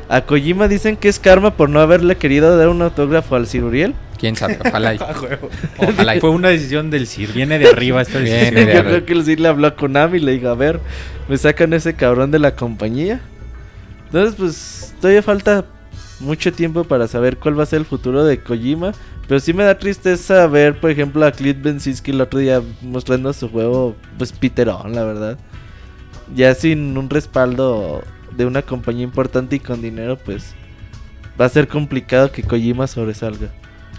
a 0.09 0.21
Kojima. 0.21 0.69
Dicen 0.69 0.97
que 0.97 1.09
es 1.09 1.19
karma 1.19 1.57
por 1.57 1.69
no 1.69 1.81
haberle 1.81 2.15
querido 2.15 2.57
dar 2.57 2.69
un 2.69 2.81
autógrafo 2.81 3.35
al 3.35 3.49
Ciruriel. 3.49 3.91
encontrar. 3.91 4.19
Quién 4.21 4.37
sabe, 4.37 4.59
ojalá. 4.65 4.95
y- 4.95 4.99
A 4.99 5.15
huevo. 5.21 5.51
ojalá 5.79 6.15
y- 6.17 6.21
Fue 6.21 6.31
una 6.31 6.49
decisión 6.51 6.89
del 6.91 7.09
CIR, 7.09 7.33
viene 7.33 7.59
de 7.59 7.67
arriba 7.69 8.03
esta 8.03 8.21
Viene 8.21 8.39
decisión. 8.39 8.67
de 8.67 8.75
Yo 8.75 8.85
creo 8.85 9.05
que 9.05 9.13
el 9.15 9.25
Cir 9.25 9.41
le 9.41 9.49
habló 9.49 9.67
a 9.67 9.75
Konami 9.75 10.19
y 10.19 10.21
le 10.21 10.31
dijo, 10.31 10.47
a 10.49 10.55
ver, 10.55 10.79
me 11.29 11.37
sacan 11.37 11.73
ese 11.73 11.95
cabrón 11.95 12.31
de 12.31 12.39
la 12.39 12.55
compañía. 12.55 13.21
Entonces, 14.07 14.37
pues, 14.39 14.95
todavía 15.01 15.25
falta 15.25 15.65
mucho 16.21 16.53
tiempo 16.53 16.85
para 16.85 17.09
saber 17.09 17.37
cuál 17.37 17.59
va 17.59 17.65
a 17.65 17.67
ser 17.67 17.81
el 17.81 17.85
futuro 17.85 18.25
de 18.25 18.39
Kojima. 18.39 18.93
Pero 19.29 19.41
sí 19.41 19.53
me 19.53 19.65
da 19.65 19.79
tristeza 19.79 20.47
ver, 20.47 20.79
por 20.81 20.91
ejemplo, 20.91 21.25
a 21.27 21.33
Clint 21.33 21.63
Bensinski 21.63 22.13
el 22.13 22.21
otro 22.21 22.39
día 22.39 22.63
mostrando 22.81 23.33
su 23.33 23.49
juego, 23.49 23.97
pues, 24.19 24.33
piterón, 24.33 24.95
la 24.95 25.05
verdad. 25.05 25.39
ya 26.35 26.55
sin 26.55 26.97
un 26.97 27.11
respaldo 27.11 28.03
de 28.37 28.47
una 28.47 28.63
compañía 28.63 29.05
importante 29.05 29.57
y 29.57 29.61
con 29.61 29.81
dinero, 29.83 30.19
pues 30.19 30.55
va 31.41 31.47
a 31.47 31.49
ser 31.49 31.69
complicado 31.69 32.31
que 32.31 32.43
Kojima 32.43 32.87
sobresalga. 32.87 33.49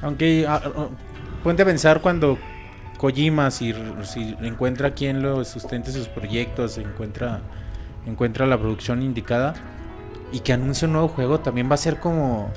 Aunque 0.01 0.45
ah, 0.47 0.61
ah, 0.63 0.87
ponte 1.43 1.63
a 1.63 1.65
pensar 1.65 2.01
cuando 2.01 2.37
Kojima, 2.97 3.51
si, 3.51 3.73
si 4.03 4.35
encuentra 4.41 4.91
quien 4.91 5.21
lo 5.21 5.43
sustente 5.45 5.91
sus 5.91 6.07
proyectos, 6.07 6.77
encuentra, 6.77 7.41
encuentra 8.05 8.45
la 8.45 8.57
producción 8.57 9.01
indicada 9.01 9.53
y 10.31 10.39
que 10.39 10.53
anuncie 10.53 10.87
un 10.87 10.93
nuevo 10.93 11.07
juego, 11.07 11.39
también 11.39 11.69
va 11.69 11.75
a 11.75 11.77
ser 11.77 11.99
como, 11.99 12.51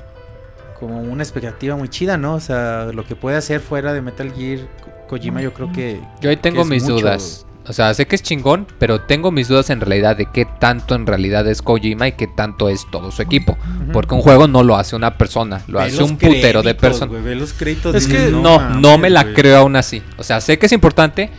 como 0.81 0.99
una 0.99 1.23
expectativa 1.23 1.77
muy 1.77 1.87
chida, 1.87 2.17
¿no? 2.17 2.33
O 2.33 2.39
sea, 2.41 2.89
lo 2.93 3.05
que 3.05 3.15
puede 3.15 3.37
hacer 3.37 3.61
fuera 3.61 3.93
de 3.93 4.01
Metal 4.01 4.29
Gear 4.35 4.59
Ko- 4.83 4.91
Kojima, 5.07 5.41
yo 5.41 5.53
creo 5.53 5.71
que. 5.71 6.01
Yo 6.19 6.29
ahí 6.29 6.35
tengo 6.35 6.65
mis 6.65 6.83
mucho. 6.83 6.95
dudas. 6.95 7.45
O 7.67 7.73
sea, 7.73 7.93
sé 7.93 8.07
que 8.07 8.15
es 8.15 8.23
chingón, 8.23 8.65
pero 8.79 9.01
tengo 9.01 9.31
mis 9.31 9.47
dudas 9.47 9.69
en 9.69 9.79
realidad 9.81 10.17
de 10.17 10.25
qué 10.25 10.45
tanto 10.59 10.95
en 10.95 11.05
realidad 11.05 11.47
es 11.47 11.61
Kojima 11.61 12.07
y 12.07 12.13
qué 12.13 12.25
tanto 12.25 12.67
es 12.69 12.85
todo 12.91 13.11
su 13.11 13.21
equipo. 13.21 13.55
Porque 13.93 14.15
un 14.15 14.21
juego 14.21 14.47
no 14.47 14.63
lo 14.63 14.75
hace 14.77 14.95
una 14.95 15.15
persona, 15.17 15.61
lo 15.67 15.77
Ve 15.77 15.85
hace 15.85 16.01
un 16.03 16.17
putero 16.17 16.63
de 16.63 16.73
personas. 16.73 17.09
güey, 17.09 17.21
ve 17.21 17.35
los 17.35 17.53
créditos, 17.53 17.93
Es 17.93 18.07
que 18.07 18.31
No, 18.31 18.57
mames, 18.57 18.77
no 18.81 18.97
me 18.97 19.11
la 19.11 19.33
creo 19.33 19.59
aún 19.59 19.75
así. 19.75 20.01
O 20.17 20.23
sea, 20.23 20.41
sé 20.41 20.57
que 20.57 20.65
es 20.65 20.71
importante, 20.71 21.29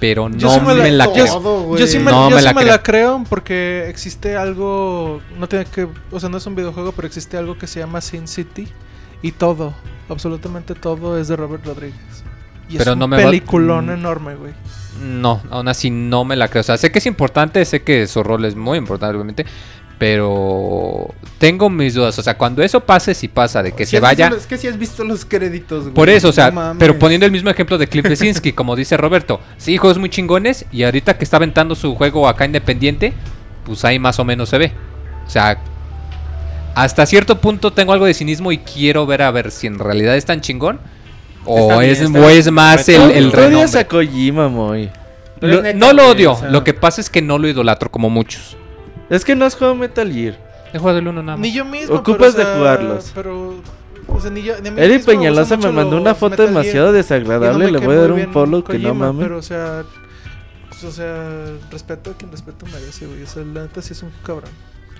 pero 0.00 0.28
no 0.28 0.50
sí 0.54 0.60
me 0.60 0.74
me, 0.74 0.90
la- 0.90 1.10
creo. 1.12 1.26
Todo. 1.26 1.76
Yo 1.76 1.86
sí 1.86 1.98
me, 1.98 2.10
No 2.10 2.28
yo 2.30 2.36
me 2.36 2.42
sí 2.42 2.44
la 2.46 2.52
me 2.54 2.60
creo. 2.62 2.72
la 2.72 2.82
creo 2.82 3.24
porque 3.28 3.86
existe 3.88 4.36
algo, 4.36 5.20
no 5.38 5.48
tiene 5.48 5.64
que, 5.66 5.88
o 6.10 6.20
sea, 6.20 6.28
no 6.28 6.36
es 6.38 6.46
un 6.46 6.54
videojuego, 6.54 6.92
pero 6.92 7.06
existe 7.06 7.36
algo 7.36 7.56
que 7.58 7.66
se 7.66 7.80
llama 7.80 8.00
Sin 8.00 8.28
City 8.28 8.68
y 9.22 9.32
todo, 9.32 9.74
absolutamente 10.08 10.74
todo 10.74 11.18
es 11.18 11.28
de 11.28 11.36
Robert 11.36 11.64
Rodríguez. 11.66 11.94
Y 12.70 12.76
Pero 12.76 12.92
es 12.92 12.96
no 12.98 13.06
un 13.06 13.10
me 13.12 13.16
peliculón 13.16 13.86
Mm. 13.86 13.90
enorme, 13.90 14.34
güey. 14.34 14.52
No, 15.02 15.40
aún 15.50 15.68
así 15.68 15.90
no 15.90 16.24
me 16.24 16.36
la 16.36 16.48
creo. 16.48 16.60
O 16.60 16.64
sea, 16.64 16.76
sé 16.76 16.90
que 16.92 16.98
es 16.98 17.06
importante, 17.06 17.64
sé 17.64 17.82
que 17.82 18.06
su 18.06 18.22
rol 18.22 18.44
es 18.44 18.56
muy 18.56 18.76
importante, 18.76 19.14
obviamente. 19.14 19.46
Pero 19.98 21.12
tengo 21.38 21.68
mis 21.68 21.94
dudas. 21.94 22.18
O 22.18 22.22
sea, 22.22 22.36
cuando 22.38 22.62
eso 22.62 22.80
pase, 22.80 23.14
si 23.14 23.28
pasa 23.28 23.62
de 23.62 23.72
que 23.72 23.84
Si 23.84 23.92
se 23.92 24.00
vaya. 24.00 24.30
los- 24.30 24.40
Es 24.40 24.46
que 24.46 24.56
si 24.56 24.66
has 24.68 24.78
visto 24.78 25.04
los 25.04 25.24
créditos, 25.24 25.82
güey. 25.84 25.94
Por 25.94 26.08
eso, 26.08 26.28
o 26.28 26.32
sea, 26.32 26.50
No 26.50 26.76
pero 26.78 26.98
poniendo 26.98 27.26
el 27.26 27.32
mismo 27.32 27.50
ejemplo 27.50 27.78
de 27.78 27.86
Cliff 27.88 28.04
Lesinski, 28.06 28.52
como 28.52 28.76
dice 28.76 28.96
Roberto, 28.96 29.40
sí, 29.56 29.76
juegos 29.76 29.98
muy 29.98 30.08
chingones, 30.08 30.64
y 30.72 30.84
ahorita 30.84 31.18
que 31.18 31.24
está 31.24 31.36
aventando 31.36 31.74
su 31.74 31.94
juego 31.96 32.28
acá 32.28 32.44
independiente, 32.44 33.12
pues 33.64 33.84
ahí 33.84 33.98
más 33.98 34.18
o 34.18 34.24
menos 34.24 34.48
se 34.48 34.58
ve. 34.58 34.72
O 35.26 35.30
sea, 35.30 35.58
hasta 36.74 37.04
cierto 37.06 37.40
punto 37.40 37.72
tengo 37.72 37.92
algo 37.92 38.06
de 38.06 38.14
cinismo 38.14 38.52
y 38.52 38.58
quiero 38.58 39.04
ver 39.06 39.22
a 39.22 39.30
ver 39.32 39.50
si 39.50 39.66
en 39.66 39.78
realidad 39.80 40.16
es 40.16 40.24
tan 40.24 40.40
chingón 40.40 40.78
o 41.44 41.58
Está 41.72 41.84
es, 41.84 42.00
o 42.14 42.28
es 42.28 42.50
más 42.52 42.88
el, 42.88 43.10
el 43.10 43.32
renombre. 43.32 43.80
a 43.80 43.88
Kojima, 43.88 44.48
neta, 45.40 45.72
no 45.74 45.92
lo 45.92 46.08
odio, 46.10 46.32
o 46.32 46.36
sea- 46.38 46.50
lo 46.50 46.62
que 46.62 46.74
pasa 46.74 47.00
es 47.00 47.10
que 47.10 47.20
no 47.22 47.38
lo 47.38 47.48
idolatro 47.48 47.90
como 47.90 48.10
muchos. 48.10 48.56
Es 49.10 49.24
que 49.24 49.34
no 49.34 49.44
has 49.44 49.54
jugado 49.54 49.74
Metal 49.74 50.12
Gear. 50.12 50.36
He 50.72 50.78
jugado 50.78 50.98
el 50.98 51.08
uno 51.08 51.22
nada 51.22 51.36
más. 51.38 51.46
Ni 51.46 51.52
yo 51.52 51.64
mismo. 51.64 51.96
Ocupas 51.96 52.34
pero, 52.34 52.34
o 52.34 52.36
de 52.36 52.44
sea, 52.44 52.56
jugarlos. 52.58 53.12
Pero, 53.14 53.54
o 54.08 54.20
sea, 54.20 54.30
ni 54.30 54.42
yo, 54.42 54.54
ni 54.60 54.68
a 54.68 54.72
mí 54.72 54.80
Eddie 54.80 54.96
mismo 54.98 55.12
Peñalosa 55.12 55.56
me 55.56 55.70
mandó 55.72 55.96
una 55.96 56.14
foto 56.14 56.30
Metal 56.32 56.46
demasiado 56.48 56.86
no 56.88 56.92
desagradable. 56.92 57.64
me 57.66 57.72
Le 57.72 57.78
voy 57.86 57.96
a 57.96 58.00
dar 58.00 58.12
un 58.12 58.32
follow 58.32 58.62
que 58.64 58.78
no 58.78 58.88
Kojima, 58.90 59.06
mames. 59.06 59.22
Pero, 59.26 59.38
o 59.38 59.42
sea, 59.42 59.84
pues, 60.68 60.84
o 60.84 60.90
sea, 60.92 61.26
respeto 61.70 62.10
a 62.10 62.14
quien 62.14 62.30
respeto 62.30 62.66
merece, 62.66 63.06
güey. 63.06 63.22
O 63.22 63.26
sea, 63.26 63.42
la 63.44 63.62
neta 63.62 63.80
sí 63.80 63.92
es 63.94 64.02
un 64.02 64.10
cabrón. 64.24 64.50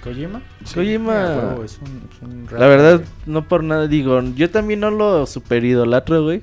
¿Kojima? 0.02 0.40
Kojima. 0.74 1.12
Huevo, 1.52 1.64
es 1.64 1.78
un- 1.82 2.08
es 2.10 2.22
un 2.22 2.58
La 2.58 2.66
verdad, 2.66 2.96
güey. 2.98 3.08
no 3.26 3.46
por 3.46 3.64
nada 3.64 3.88
digo, 3.88 4.22
yo 4.36 4.48
también 4.50 4.80
no 4.80 4.90
lo 4.90 5.26
super 5.26 5.64
idolatro, 5.64 6.22
güey. 6.22 6.42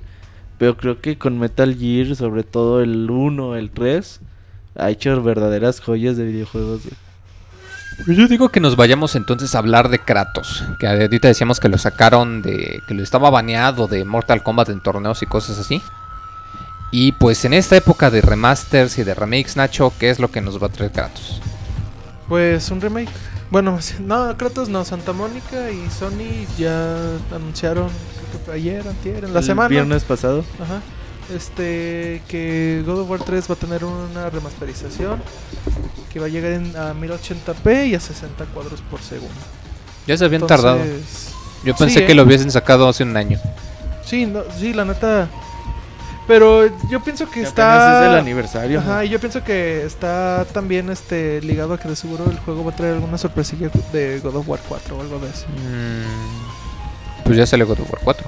Pero 0.57 0.77
creo 0.77 1.01
que 1.01 1.17
con 1.17 1.39
Metal 1.39 1.75
Gear, 1.75 2.15
sobre 2.15 2.43
todo 2.43 2.81
el 2.81 3.09
1, 3.09 3.55
el 3.57 3.71
3, 3.71 4.21
ha 4.75 4.89
hecho 4.89 5.21
verdaderas 5.23 5.81
joyas 5.81 6.15
de 6.15 6.25
videojuegos, 6.25 6.83
güey. 6.83 6.95
Pues 8.03 8.17
Yo 8.17 8.27
digo 8.27 8.49
que 8.49 8.59
nos 8.59 8.75
vayamos 8.75 9.15
entonces 9.15 9.55
a 9.55 9.59
hablar 9.59 9.89
de 9.89 9.99
Kratos. 9.99 10.63
Que 10.79 10.87
ahorita 10.87 11.27
decíamos 11.27 11.59
que 11.59 11.69
lo 11.69 11.77
sacaron 11.77 12.41
de. 12.41 12.81
que 12.87 12.93
lo 12.93 13.01
estaba 13.03 13.29
baneado 13.29 13.87
de 13.87 14.03
Mortal 14.03 14.43
Kombat 14.43 14.69
en 14.69 14.81
torneos 14.81 15.21
y 15.21 15.25
cosas 15.25 15.59
así. 15.59 15.81
Y 16.91 17.13
pues 17.13 17.45
en 17.45 17.53
esta 17.53 17.75
época 17.75 18.09
de 18.09 18.21
remasters 18.21 18.97
y 18.97 19.03
de 19.03 19.13
remakes, 19.13 19.55
Nacho, 19.57 19.93
¿qué 19.99 20.09
es 20.09 20.19
lo 20.19 20.29
que 20.29 20.41
nos 20.41 20.61
va 20.61 20.67
a 20.67 20.69
traer 20.71 20.91
Kratos? 20.91 21.41
Pues 22.27 22.69
un 22.71 22.81
remake. 22.81 23.09
Bueno, 23.49 23.79
no, 23.99 24.35
Kratos 24.37 24.69
no, 24.69 24.83
Santa 24.85 25.13
Mónica 25.13 25.71
y 25.71 25.89
Sony 25.89 26.45
ya 26.57 26.95
anunciaron, 27.33 27.87
creo 27.89 28.31
que 28.31 28.37
fue 28.45 28.53
ayer, 28.55 28.87
antier, 28.87 29.23
en 29.25 29.33
la 29.33 29.39
El 29.39 29.45
semana. 29.45 29.69
viernes 29.69 30.03
pasado. 30.03 30.43
Ajá. 30.61 30.81
Este, 31.33 32.21
que 32.27 32.83
God 32.85 32.99
of 33.01 33.09
War 33.09 33.19
3 33.23 33.49
va 33.49 33.53
a 33.55 33.57
tener 33.57 33.83
una 33.83 34.29
remasterización 34.29 35.21
que 36.13 36.19
va 36.19 36.27
a 36.27 36.29
llegar 36.29 36.51
en, 36.51 36.75
a 36.77 36.93
1080p 36.93 37.87
y 37.89 37.95
a 37.95 37.99
60 37.99 38.45
cuadros 38.45 38.81
por 38.81 39.01
segundo. 39.01 39.33
Ya 40.07 40.15
se 40.17 40.25
habían 40.25 40.45
tardado. 40.45 40.79
Yo 41.63 41.75
pensé 41.75 41.99
sí, 42.01 42.05
que 42.05 42.11
¿eh? 42.11 42.15
lo 42.15 42.23
hubiesen 42.23 42.51
sacado 42.51 42.87
hace 42.87 43.03
un 43.03 43.17
año. 43.17 43.39
Sí, 44.05 44.25
no, 44.27 44.41
sí, 44.59 44.71
la 44.73 44.85
neta. 44.85 45.27
Pero 46.27 46.65
yo 46.89 47.03
pienso 47.03 47.25
que 47.27 47.41
Que 47.41 47.47
está. 47.47 48.03
es 48.05 48.11
el 48.11 48.17
aniversario. 48.17 48.79
Ajá, 48.79 48.97
¿no? 48.97 49.03
y 49.03 49.09
yo 49.09 49.19
pienso 49.19 49.43
que 49.43 49.83
está 49.83 50.45
también 50.53 50.89
este 50.91 51.41
ligado 51.41 51.73
a 51.73 51.79
que 51.79 51.87
de 51.87 51.95
seguro 51.95 52.25
el 52.29 52.37
juego 52.39 52.63
va 52.65 52.71
a 52.71 52.75
traer 52.75 52.95
alguna 52.95 53.17
sorpresilla 53.17 53.69
de 53.91 54.19
God 54.21 54.35
of 54.37 54.47
War 54.49 54.59
4 54.67 54.95
o 54.97 55.01
algo 55.01 55.19
de 55.19 55.29
eso. 55.29 55.45
Mm, 55.47 57.23
Pues 57.25 57.37
ya 57.37 57.45
sale 57.47 57.63
God 57.63 57.79
of 57.79 57.91
War 57.91 58.01
4. 58.03 58.27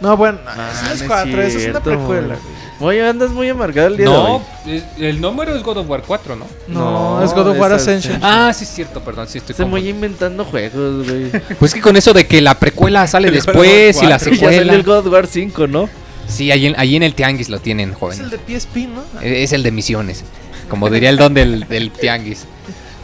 No, 0.00 0.16
bueno, 0.16 0.38
Ah, 0.46 0.70
eso 0.72 0.82
no 0.82 0.88
no 0.88 0.94
es 0.94 1.00
es 1.02 1.06
4, 1.08 1.42
eso 1.42 1.58
es 1.58 1.68
una 1.68 1.80
precuela. 1.82 2.36
Oye, 2.80 3.04
andas 3.08 3.30
muy 3.32 3.48
amargado 3.48 3.88
el 3.88 3.96
día 3.96 4.06
de 4.06 4.12
No, 4.12 4.36
hoy. 4.36 4.42
es- 4.66 4.84
el 4.98 5.20
número 5.20 5.52
es 5.56 5.62
God 5.64 5.78
of 5.78 5.88
War 5.90 6.02
4, 6.06 6.36
¿no? 6.36 6.46
No, 6.68 7.18
No, 7.18 7.24
es 7.24 7.32
God 7.32 7.48
of 7.48 7.58
War 7.58 7.72
es 7.72 7.82
Ascension. 7.82 8.14
Ascension. 8.16 8.20
Ah, 8.48 8.52
sí 8.52 8.62
es 8.64 8.70
cierto, 8.70 9.00
perdón, 9.00 9.26
sí 9.26 9.38
estoy 9.38 9.56
Se 9.56 9.64
muy 9.64 9.88
inventando 9.88 10.44
juegos, 10.44 11.04
güey. 11.08 11.30
Pues 11.58 11.74
que 11.74 11.80
con 11.80 11.96
eso 11.96 12.12
de 12.12 12.26
que 12.28 12.40
la 12.40 12.54
precuela 12.54 13.06
sale 13.08 13.30
después 13.32 14.00
y 14.02 14.06
la 14.06 14.18
4. 14.18 14.32
Y 14.34 14.36
ya 14.36 14.40
salió 14.46 14.48
el 14.50 14.66
secuela. 14.68 14.82
God 14.84 15.06
of 15.08 15.12
War 15.12 15.26
5, 15.26 15.66
¿no? 15.66 15.88
Sí, 16.28 16.52
ahí 16.52 16.66
en, 16.66 16.78
ahí 16.78 16.94
en 16.94 17.02
el 17.02 17.14
Tianguis 17.14 17.48
lo 17.48 17.58
tienen, 17.58 17.90
Es 17.90 17.96
joven. 17.96 18.20
el 18.20 18.30
de 18.30 18.38
PSP, 18.38 18.76
¿no? 18.86 19.02
Es 19.20 19.52
el 19.52 19.62
de 19.64 19.72
misiones. 19.72 20.22
Como 20.68 20.88
diría 20.90 21.08
el 21.10 21.16
don 21.16 21.32
del, 21.34 21.66
del 21.66 21.90
tianguis. 21.90 22.44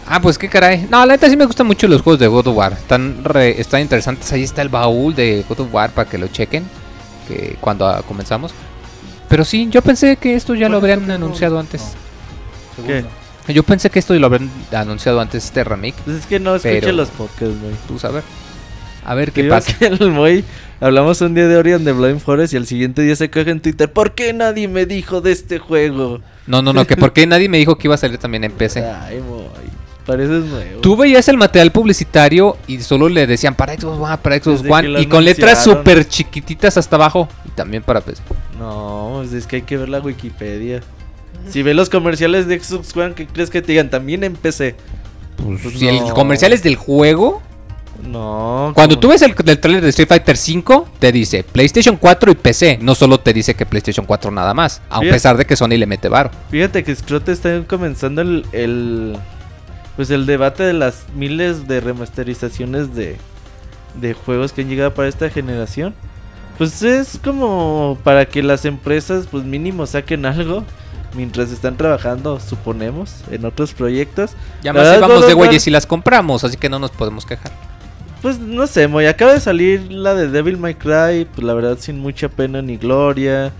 Ah, 0.06 0.20
pues 0.20 0.36
qué 0.36 0.50
caray. 0.50 0.86
No, 0.90 0.98
la 1.06 1.14
neta 1.14 1.30
sí 1.30 1.36
me 1.36 1.46
gustan 1.46 1.66
mucho 1.66 1.88
los 1.88 2.02
juegos 2.02 2.20
de 2.20 2.26
God 2.26 2.48
of 2.48 2.56
War. 2.58 2.74
Están, 2.74 3.24
re- 3.24 3.58
están 3.58 3.80
interesantes. 3.80 4.30
Ahí 4.32 4.42
está 4.42 4.60
el 4.60 4.68
baúl 4.68 5.14
de 5.14 5.42
God 5.48 5.60
of 5.60 5.72
War 5.74 5.90
para 5.90 6.08
que 6.08 6.18
lo 6.18 6.28
chequen. 6.28 6.64
Que 7.28 7.56
cuando 7.60 7.86
ah, 7.86 8.02
comenzamos. 8.06 8.52
Pero 9.28 9.44
sí, 9.44 9.68
yo 9.70 9.82
pensé 9.82 10.16
que 10.16 10.34
esto 10.34 10.54
ya 10.54 10.68
lo 10.68 10.80
¿Cuál 10.80 10.90
es 10.90 10.96
habrían 10.96 11.08
juego? 11.08 11.24
anunciado 11.24 11.58
antes. 11.58 11.82
No, 12.78 12.86
¿Qué? 12.86 12.92
segundo. 12.96 13.16
Yo 13.48 13.62
pensé 13.62 13.90
que 13.90 13.98
esto 13.98 14.14
lo 14.14 14.26
habrían 14.26 14.50
anunciado 14.72 15.20
antes 15.20 15.44
este 15.44 15.64
remake. 15.64 15.94
Pues 16.04 16.18
es 16.18 16.26
que 16.26 16.40
no 16.40 16.54
escuché 16.56 16.80
Pero- 16.80 16.92
los 16.92 17.08
podcasts, 17.10 17.60
güey. 17.60 17.74
Tú 17.88 17.98
sabes. 17.98 18.24
A 19.06 19.14
ver 19.14 19.26
Te 19.30 19.32
qué 19.34 19.42
digo 19.42 19.54
pasa. 19.54 19.76
que 19.78 19.86
el 19.86 20.10
Moy 20.10 20.44
hablamos 20.80 21.20
un 21.20 21.34
día 21.34 21.46
de 21.46 21.56
Ori 21.58 21.72
and 21.72 21.84
the 21.84 21.92
Blind 21.92 22.20
Forest 22.20 22.54
y 22.54 22.56
al 22.56 22.66
siguiente 22.66 23.02
día 23.02 23.14
se 23.16 23.28
coge 23.30 23.50
en 23.50 23.60
Twitter. 23.60 23.92
¿Por 23.92 24.14
qué 24.14 24.32
nadie 24.32 24.66
me 24.66 24.86
dijo 24.86 25.20
de 25.20 25.32
este 25.32 25.58
juego? 25.58 26.20
No, 26.46 26.62
no, 26.62 26.72
no, 26.72 26.86
que 26.86 26.96
porque 26.96 27.26
nadie 27.26 27.50
me 27.50 27.58
dijo 27.58 27.76
que 27.76 27.86
iba 27.88 27.96
a 27.96 27.98
salir 27.98 28.16
también 28.16 28.44
en 28.44 28.52
PC. 28.52 28.82
Ay, 28.82 29.20
Moy. 29.20 29.44
Pareces 30.06 30.44
nuevo. 30.44 30.80
Tú 30.82 30.96
veías 30.96 31.26
el 31.28 31.36
material 31.38 31.72
publicitario 31.72 32.56
y 32.66 32.80
solo 32.80 33.08
le 33.08 33.26
decían 33.26 33.54
para 33.54 33.74
Xbox 33.74 33.98
One, 33.98 34.18
para 34.18 34.36
Xbox 34.38 34.62
Desde 34.62 34.74
One 34.74 35.00
y 35.00 35.06
con 35.06 35.24
letras 35.24 35.64
súper 35.64 36.06
chiquititas 36.06 36.76
hasta 36.76 36.96
abajo 36.96 37.28
y 37.46 37.50
también 37.50 37.82
para 37.82 38.00
PC. 38.02 38.22
No, 38.58 39.12
pues 39.20 39.32
es 39.32 39.46
que 39.46 39.56
hay 39.56 39.62
que 39.62 39.76
ver 39.78 39.88
la 39.88 40.00
Wikipedia. 40.00 40.80
Si 41.48 41.62
ves 41.62 41.74
los 41.74 41.88
comerciales 41.90 42.46
de 42.46 42.58
Xbox 42.60 42.94
One, 42.96 43.14
¿qué 43.14 43.26
crees 43.26 43.48
que 43.50 43.62
te 43.62 43.72
digan? 43.72 43.88
También 43.90 44.24
en 44.24 44.34
PC. 44.34 44.74
Pues, 45.36 45.60
Pues 45.62 45.78
si 45.78 45.88
el 45.88 46.00
comercial 46.12 46.52
es 46.52 46.62
del 46.62 46.76
juego, 46.76 47.42
No. 48.06 48.72
cuando 48.74 48.98
tú 48.98 49.08
ves 49.08 49.22
el, 49.22 49.34
el 49.46 49.58
trailer 49.58 49.82
de 49.82 49.88
Street 49.90 50.08
Fighter 50.08 50.36
5, 50.36 50.88
te 50.98 51.12
dice 51.12 51.44
PlayStation 51.44 51.96
4 51.96 52.30
y 52.30 52.34
PC, 52.34 52.78
no 52.82 52.94
solo 52.94 53.18
te 53.20 53.32
dice 53.32 53.54
que 53.54 53.64
PlayStation 53.66 54.04
4 54.06 54.30
nada 54.30 54.52
más, 54.54 54.80
a 54.90 55.00
Fíjate. 55.00 55.10
pesar 55.14 55.36
de 55.36 55.44
que 55.46 55.56
Sony 55.56 55.76
le 55.78 55.86
mete 55.86 56.08
varo. 56.08 56.30
Fíjate 56.50 56.84
que 56.84 56.94
Scrooge 56.94 57.32
está 57.32 57.62
comenzando 57.66 58.20
el, 58.22 58.46
el 58.52 59.16
pues 59.96 60.10
el 60.10 60.26
debate 60.26 60.62
de 60.62 60.72
las 60.72 61.06
miles 61.14 61.68
de 61.68 61.80
remasterizaciones 61.80 62.94
de 62.94 63.18
de 64.00 64.14
juegos 64.14 64.52
que 64.52 64.62
han 64.62 64.68
llegado 64.68 64.94
para 64.94 65.08
esta 65.08 65.30
generación. 65.30 65.94
Pues 66.58 66.82
es 66.82 67.18
como 67.22 67.98
para 68.04 68.26
que 68.26 68.42
las 68.42 68.64
empresas 68.64 69.26
pues 69.30 69.44
mínimo 69.44 69.86
saquen 69.86 70.24
algo 70.26 70.64
mientras 71.14 71.50
están 71.50 71.76
trabajando, 71.76 72.40
suponemos, 72.40 73.22
en 73.30 73.44
otros 73.44 73.72
proyectos. 73.72 74.32
Ya 74.62 74.72
más 74.72 74.82
verdad, 74.82 75.00
vamos 75.00 75.26
de 75.26 75.34
güeyes 75.34 75.66
y 75.66 75.70
las 75.70 75.86
compramos, 75.86 76.44
así 76.44 76.56
que 76.56 76.68
no 76.68 76.78
nos 76.78 76.90
podemos 76.90 77.26
quejar. 77.26 77.52
Pues 78.22 78.38
no 78.38 78.66
sé, 78.66 78.88
Moy, 78.88 79.06
acaba 79.06 79.32
de 79.32 79.40
salir 79.40 79.92
la 79.92 80.14
de 80.14 80.28
Devil 80.28 80.56
May 80.56 80.74
Cry, 80.74 81.26
pues 81.34 81.44
la 81.44 81.54
verdad 81.54 81.76
sin 81.78 81.98
mucha 81.98 82.28
pena 82.28 82.62
ni 82.62 82.76
gloria. 82.76 83.52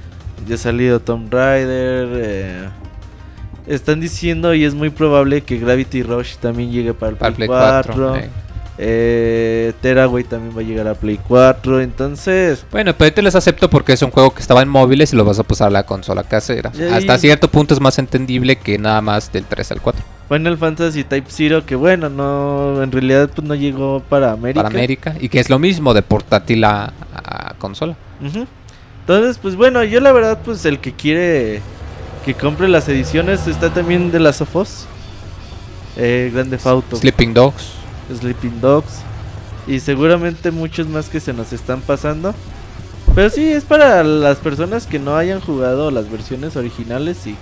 Ya 0.49 0.55
ha 0.55 0.59
salido 0.59 1.01
Tomb 1.01 1.33
Raider. 1.33 2.09
eh, 2.13 2.69
Están 3.67 4.01
diciendo 4.01 4.55
y 4.55 4.65
es 4.65 4.75
muy 4.75 4.91
probable 4.91 5.41
que 5.43 5.59
Gravity 5.59 6.03
Rush 6.03 6.37
también 6.37 6.71
llegue 6.71 6.93
para 6.95 7.11
el 7.13 7.17
Play, 7.17 7.33
Play 7.33 7.49
4. 7.49 7.95
4. 7.95 8.17
eh. 8.17 8.29
Eh, 8.77 9.73
Teraway 9.81 10.25
también 10.25 10.55
va 10.57 10.61
a 10.61 10.65
llegar 10.65 10.89
a 10.89 10.95
Play 10.95 11.19
4. 11.29 11.81
Entonces, 11.81 12.65
Bueno, 12.71 12.93
pero 12.97 13.13
te 13.15 13.23
les 13.23 13.35
acepto 13.35 13.71
porque 13.71 13.93
es 13.93 14.03
un 14.03 14.11
juego 14.11 14.35
que 14.35 14.43
estaba 14.43 14.63
en 14.63 14.69
móviles 14.69 15.13
y 15.13 15.17
lo 15.17 15.25
vas 15.25 15.39
a 15.39 15.45
pasar 15.45 15.69
a 15.69 15.71
la 15.71 15.85
consola 15.85 16.25
casera. 16.25 16.73
Ahí- 16.75 16.93
Hasta 16.93 17.17
cierto 17.19 17.49
punto 17.49 17.73
es 17.73 17.81
más 17.81 17.99
entendible 17.99 18.57
que 18.57 18.77
nada 18.79 19.01
más 19.01 19.33
del 19.33 19.45
3 19.45 19.71
al 19.73 19.81
4. 19.81 20.03
Final 20.29 20.59
Fantasy 20.59 21.05
Type 21.05 21.31
Zero, 21.31 21.65
que 21.65 21.77
bueno, 21.77 22.09
no, 22.09 22.83
en 22.83 22.91
realidad 22.91 23.31
pues 23.35 23.47
no 23.47 23.55
llegó 23.55 24.01
para 24.09 24.33
América. 24.33 24.63
Para 24.63 24.75
América. 24.75 25.15
Y 25.21 25.29
que 25.29 25.39
es 25.39 25.49
lo 25.51 25.59
mismo 25.59 25.95
de 25.95 26.03
portátil 26.03 26.65
a, 26.65 26.93
a 27.15 27.55
consola. 27.59 27.95
Entonces, 29.01 29.39
pues 29.39 29.55
bueno, 29.55 29.85
yo 29.85 30.01
la 30.01 30.13
verdad, 30.13 30.39
pues 30.45 30.65
el 30.65 30.79
que 30.81 30.93
quiere 30.93 31.61
que 32.25 32.35
compre 32.35 32.69
las 32.69 32.89
ediciones 32.89 33.47
está 33.47 33.73
también 33.73 34.11
de 34.11 34.21
las 34.21 34.41
of 34.41 34.57
Us. 34.57 34.87
Eh, 35.97 36.31
Grande 36.33 36.59
Auto, 36.65 36.97
Sleeping 36.97 37.35
Dogs. 37.35 37.73
Sleeping 38.13 38.61
Dogs. 38.61 39.01
Y 39.67 39.81
seguramente 39.81 40.51
muchos 40.51 40.89
más 40.89 41.09
que 41.09 41.21
se 41.21 41.33
nos 41.33 41.53
están 41.53 41.81
pasando. 41.81 42.35
Pero 43.15 43.31
sí, 43.31 43.47
es 43.53 43.65
para 43.65 44.03
las 44.03 44.39
personas 44.39 44.87
que 44.87 44.99
no 44.99 45.17
hayan 45.17 45.41
jugado 45.41 45.91
las 45.91 46.11
versiones 46.11 46.57
originales 46.57 47.27
y 47.27 47.37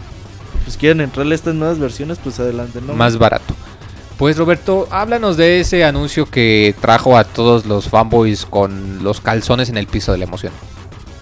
pues 0.64 0.76
quieren 0.76 1.00
entrarle 1.00 1.34
a 1.34 1.36
estas 1.36 1.54
nuevas 1.54 1.78
versiones, 1.78 2.18
pues 2.22 2.38
adelante, 2.40 2.80
¿no? 2.86 2.94
Más 2.94 3.16
barato. 3.16 3.54
Pues 4.18 4.36
Roberto, 4.36 4.86
háblanos 4.90 5.36
de 5.36 5.60
ese 5.60 5.84
anuncio 5.84 6.26
que 6.26 6.74
trajo 6.80 7.16
a 7.16 7.24
todos 7.24 7.66
los 7.66 7.88
fanboys 7.88 8.44
con 8.44 9.02
los 9.02 9.20
calzones 9.20 9.68
en 9.68 9.78
el 9.78 9.86
piso 9.86 10.12
de 10.12 10.18
la 10.18 10.24
emoción. 10.24 10.52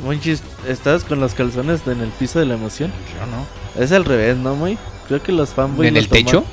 Monchis, 0.04 0.42
¿estás 0.66 1.04
con 1.04 1.20
los 1.20 1.34
calzones 1.34 1.86
en 1.86 2.00
el 2.00 2.08
piso 2.10 2.38
de 2.38 2.46
la 2.46 2.54
emoción? 2.54 2.90
Yo 3.18 3.26
no. 3.26 3.82
Es 3.82 3.92
al 3.92 4.04
revés, 4.04 4.36
¿no, 4.36 4.54
muy? 4.56 4.78
Creo 5.08 5.22
que 5.22 5.32
los 5.32 5.50
fanboys... 5.50 5.88
¿En 5.88 5.96
el 5.96 6.08
techo? 6.08 6.44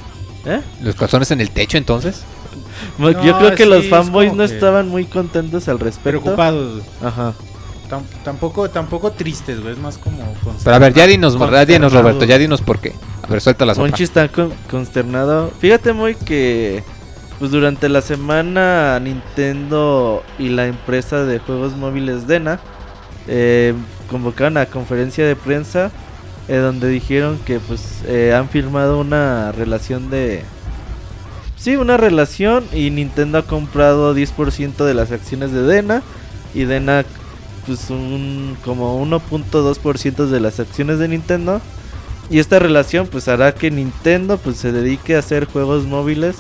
¿Eh? 0.46 0.62
¿Los 0.82 0.96
calzones 0.96 1.32
en 1.32 1.42
el 1.42 1.50
techo 1.52 1.78
entonces? 1.78 2.24
No, 2.98 3.12
Yo 3.12 3.38
creo 3.38 3.56
que 3.56 3.64
sí, 3.64 3.70
los 3.70 3.86
fanboys 3.88 4.34
no 4.34 4.46
que- 4.46 4.54
estaban 4.54 4.88
muy 4.90 5.06
contentos 5.06 5.68
al 5.68 5.80
respecto. 5.80 6.22
Preocupados. 6.22 6.84
Ajá. 7.04 7.34
Tam- 7.90 8.04
tampoco, 8.24 8.70
tampoco 8.70 9.12
tristes, 9.12 9.62
güey. 9.62 9.74
Es 9.74 9.80
más 9.80 9.98
como. 9.98 10.18
Pero 10.64 10.76
a 10.76 10.80
ver, 10.80 10.94
ya 10.94 11.08
dinos, 11.08 11.38
ya 11.40 11.66
dinos. 11.66 11.94
Roberto, 11.94 12.26
ya 12.26 12.38
dinos 12.38 12.62
por 12.62 12.80
qué. 12.80 12.94
A 13.24 13.28
ver, 13.28 13.42
suelta 13.42 13.66
las 13.66 13.78
Monchi 13.78 14.04
está 14.04 14.28
con- 14.28 14.54
consternado. 14.70 15.52
Fíjate 15.60 15.94
muy 15.94 16.16
que 16.16 16.84
pues 17.40 17.52
durante 17.52 17.88
la 17.90 18.02
semana 18.02 19.00
Nintendo 19.00 20.24
y 20.38 20.50
la 20.50 20.68
empresa 20.68 21.24
de 21.24 21.40
juegos 21.40 21.76
móviles 21.78 22.28
Dena 22.28 22.60
eh, 23.28 23.74
convocaron 24.10 24.58
a 24.58 24.66
conferencia 24.66 25.26
de 25.26 25.36
prensa 25.36 25.92
eh, 26.48 26.58
donde 26.58 26.88
dijeron 26.90 27.40
que 27.46 27.60
pues 27.60 28.04
eh, 28.06 28.34
han 28.34 28.50
firmado 28.50 29.00
una 29.00 29.52
relación 29.52 30.10
de 30.10 30.44
sí 31.58 31.76
una 31.76 31.98
relación 31.98 32.64
y 32.72 32.90
Nintendo 32.90 33.40
ha 33.40 33.44
comprado 33.44 34.16
10% 34.16 34.86
de 34.86 34.94
las 34.94 35.12
acciones 35.12 35.52
de 35.52 35.64
Dena 35.64 36.04
y 36.54 36.64
Dena 36.64 37.04
pues 37.66 37.90
un 37.90 38.58
como 38.64 39.04
1.2% 39.06 40.28
de 40.28 40.40
las 40.40 40.60
acciones 40.60 41.00
de 41.00 41.10
Nintendo 41.10 41.60
y 42.30 42.40
esta 42.40 42.60
relación 42.60 43.08
pues 43.08 43.28
hará 43.28 43.54
que 43.54 43.72
Nintendo 43.72 44.38
pues 44.38 44.58
se 44.58 44.72
dedique 44.72 45.16
a 45.16 45.20
hacer 45.20 45.46
juegos 45.46 45.86
móviles 45.86 46.38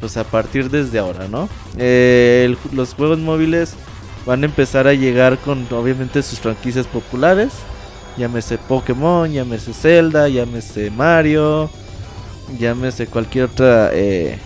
pues 0.00 0.16
a 0.16 0.24
partir 0.24 0.70
desde 0.70 0.98
ahora, 0.98 1.28
¿no? 1.28 1.48
Eh, 1.76 2.56
los 2.72 2.94
juegos 2.94 3.18
móviles 3.18 3.74
van 4.28 4.42
a 4.42 4.46
empezar 4.46 4.86
a 4.86 4.92
llegar 4.92 5.38
con 5.38 5.66
obviamente 5.70 6.22
sus 6.22 6.38
franquicias 6.38 6.86
populares. 6.86 7.48
Llámese 8.18 8.58
Pokémon, 8.58 9.32
llámese 9.32 9.72
Zelda, 9.72 10.28
llámese 10.28 10.90
Mario, 10.90 11.70
llámese 12.58 13.06
cualquier 13.06 13.46
otra 13.46 13.88
eh, 13.94 14.38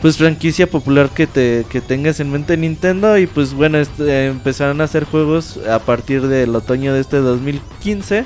pues 0.00 0.16
franquicia 0.16 0.70
popular 0.70 1.10
que 1.10 1.26
te 1.26 1.66
que 1.68 1.82
tengas 1.82 2.18
en 2.18 2.32
mente 2.32 2.56
Nintendo 2.56 3.18
y 3.18 3.26
pues 3.26 3.52
bueno 3.52 3.76
este, 3.76 4.28
empezarán 4.28 4.80
a 4.80 4.84
hacer 4.84 5.04
juegos 5.04 5.58
a 5.68 5.78
partir 5.80 6.26
del 6.26 6.54
otoño 6.56 6.94
de 6.94 7.00
este 7.00 7.18
2015 7.18 8.24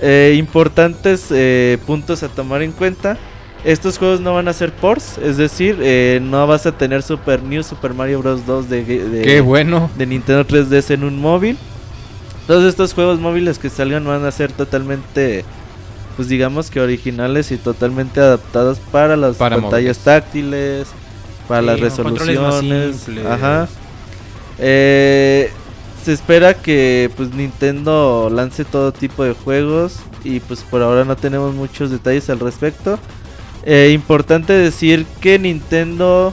eh, 0.00 0.34
importantes 0.38 1.26
eh, 1.30 1.78
puntos 1.84 2.22
a 2.22 2.28
tomar 2.28 2.62
en 2.62 2.70
cuenta. 2.70 3.18
Estos 3.66 3.98
juegos 3.98 4.20
no 4.20 4.32
van 4.32 4.46
a 4.46 4.52
ser 4.52 4.72
ports, 4.72 5.18
es 5.18 5.36
decir, 5.38 5.76
eh, 5.82 6.20
no 6.22 6.46
vas 6.46 6.66
a 6.66 6.72
tener 6.72 7.02
Super 7.02 7.42
New 7.42 7.64
Super 7.64 7.94
Mario 7.94 8.20
Bros. 8.20 8.46
2 8.46 8.68
de, 8.68 8.84
de, 8.84 9.22
Qué 9.22 9.40
bueno. 9.40 9.90
de 9.98 10.06
Nintendo 10.06 10.46
3DS 10.46 10.90
en 10.94 11.02
un 11.02 11.20
móvil. 11.20 11.58
Todos 12.46 12.62
estos 12.64 12.94
juegos 12.94 13.18
móviles 13.18 13.58
que 13.58 13.68
salgan 13.68 14.04
van 14.04 14.24
a 14.24 14.30
ser 14.30 14.52
totalmente, 14.52 15.44
pues 16.14 16.28
digamos 16.28 16.70
que 16.70 16.80
originales 16.80 17.50
y 17.50 17.56
totalmente 17.56 18.20
adaptados 18.20 18.78
para 18.92 19.16
las 19.16 19.34
Para 19.34 19.56
pantallas 19.56 19.96
móviles. 19.96 19.98
táctiles, 19.98 20.86
para 21.48 21.60
Sí, 21.62 21.66
las 21.66 21.80
resoluciones. 21.80 23.06
Ajá. 23.28 23.66
Eh, 24.60 25.50
se 26.04 26.12
espera 26.12 26.54
que 26.54 27.10
pues 27.16 27.34
Nintendo 27.34 28.30
lance 28.32 28.64
todo 28.64 28.92
tipo 28.92 29.24
de 29.24 29.32
juegos 29.32 29.96
y 30.22 30.38
pues 30.38 30.60
por 30.62 30.82
ahora 30.82 31.04
no 31.04 31.16
tenemos 31.16 31.52
muchos 31.52 31.90
detalles 31.90 32.30
al 32.30 32.38
respecto. 32.38 32.96
Eh, 33.68 33.90
importante 33.92 34.52
decir 34.52 35.04
que 35.20 35.40
Nintendo 35.40 36.32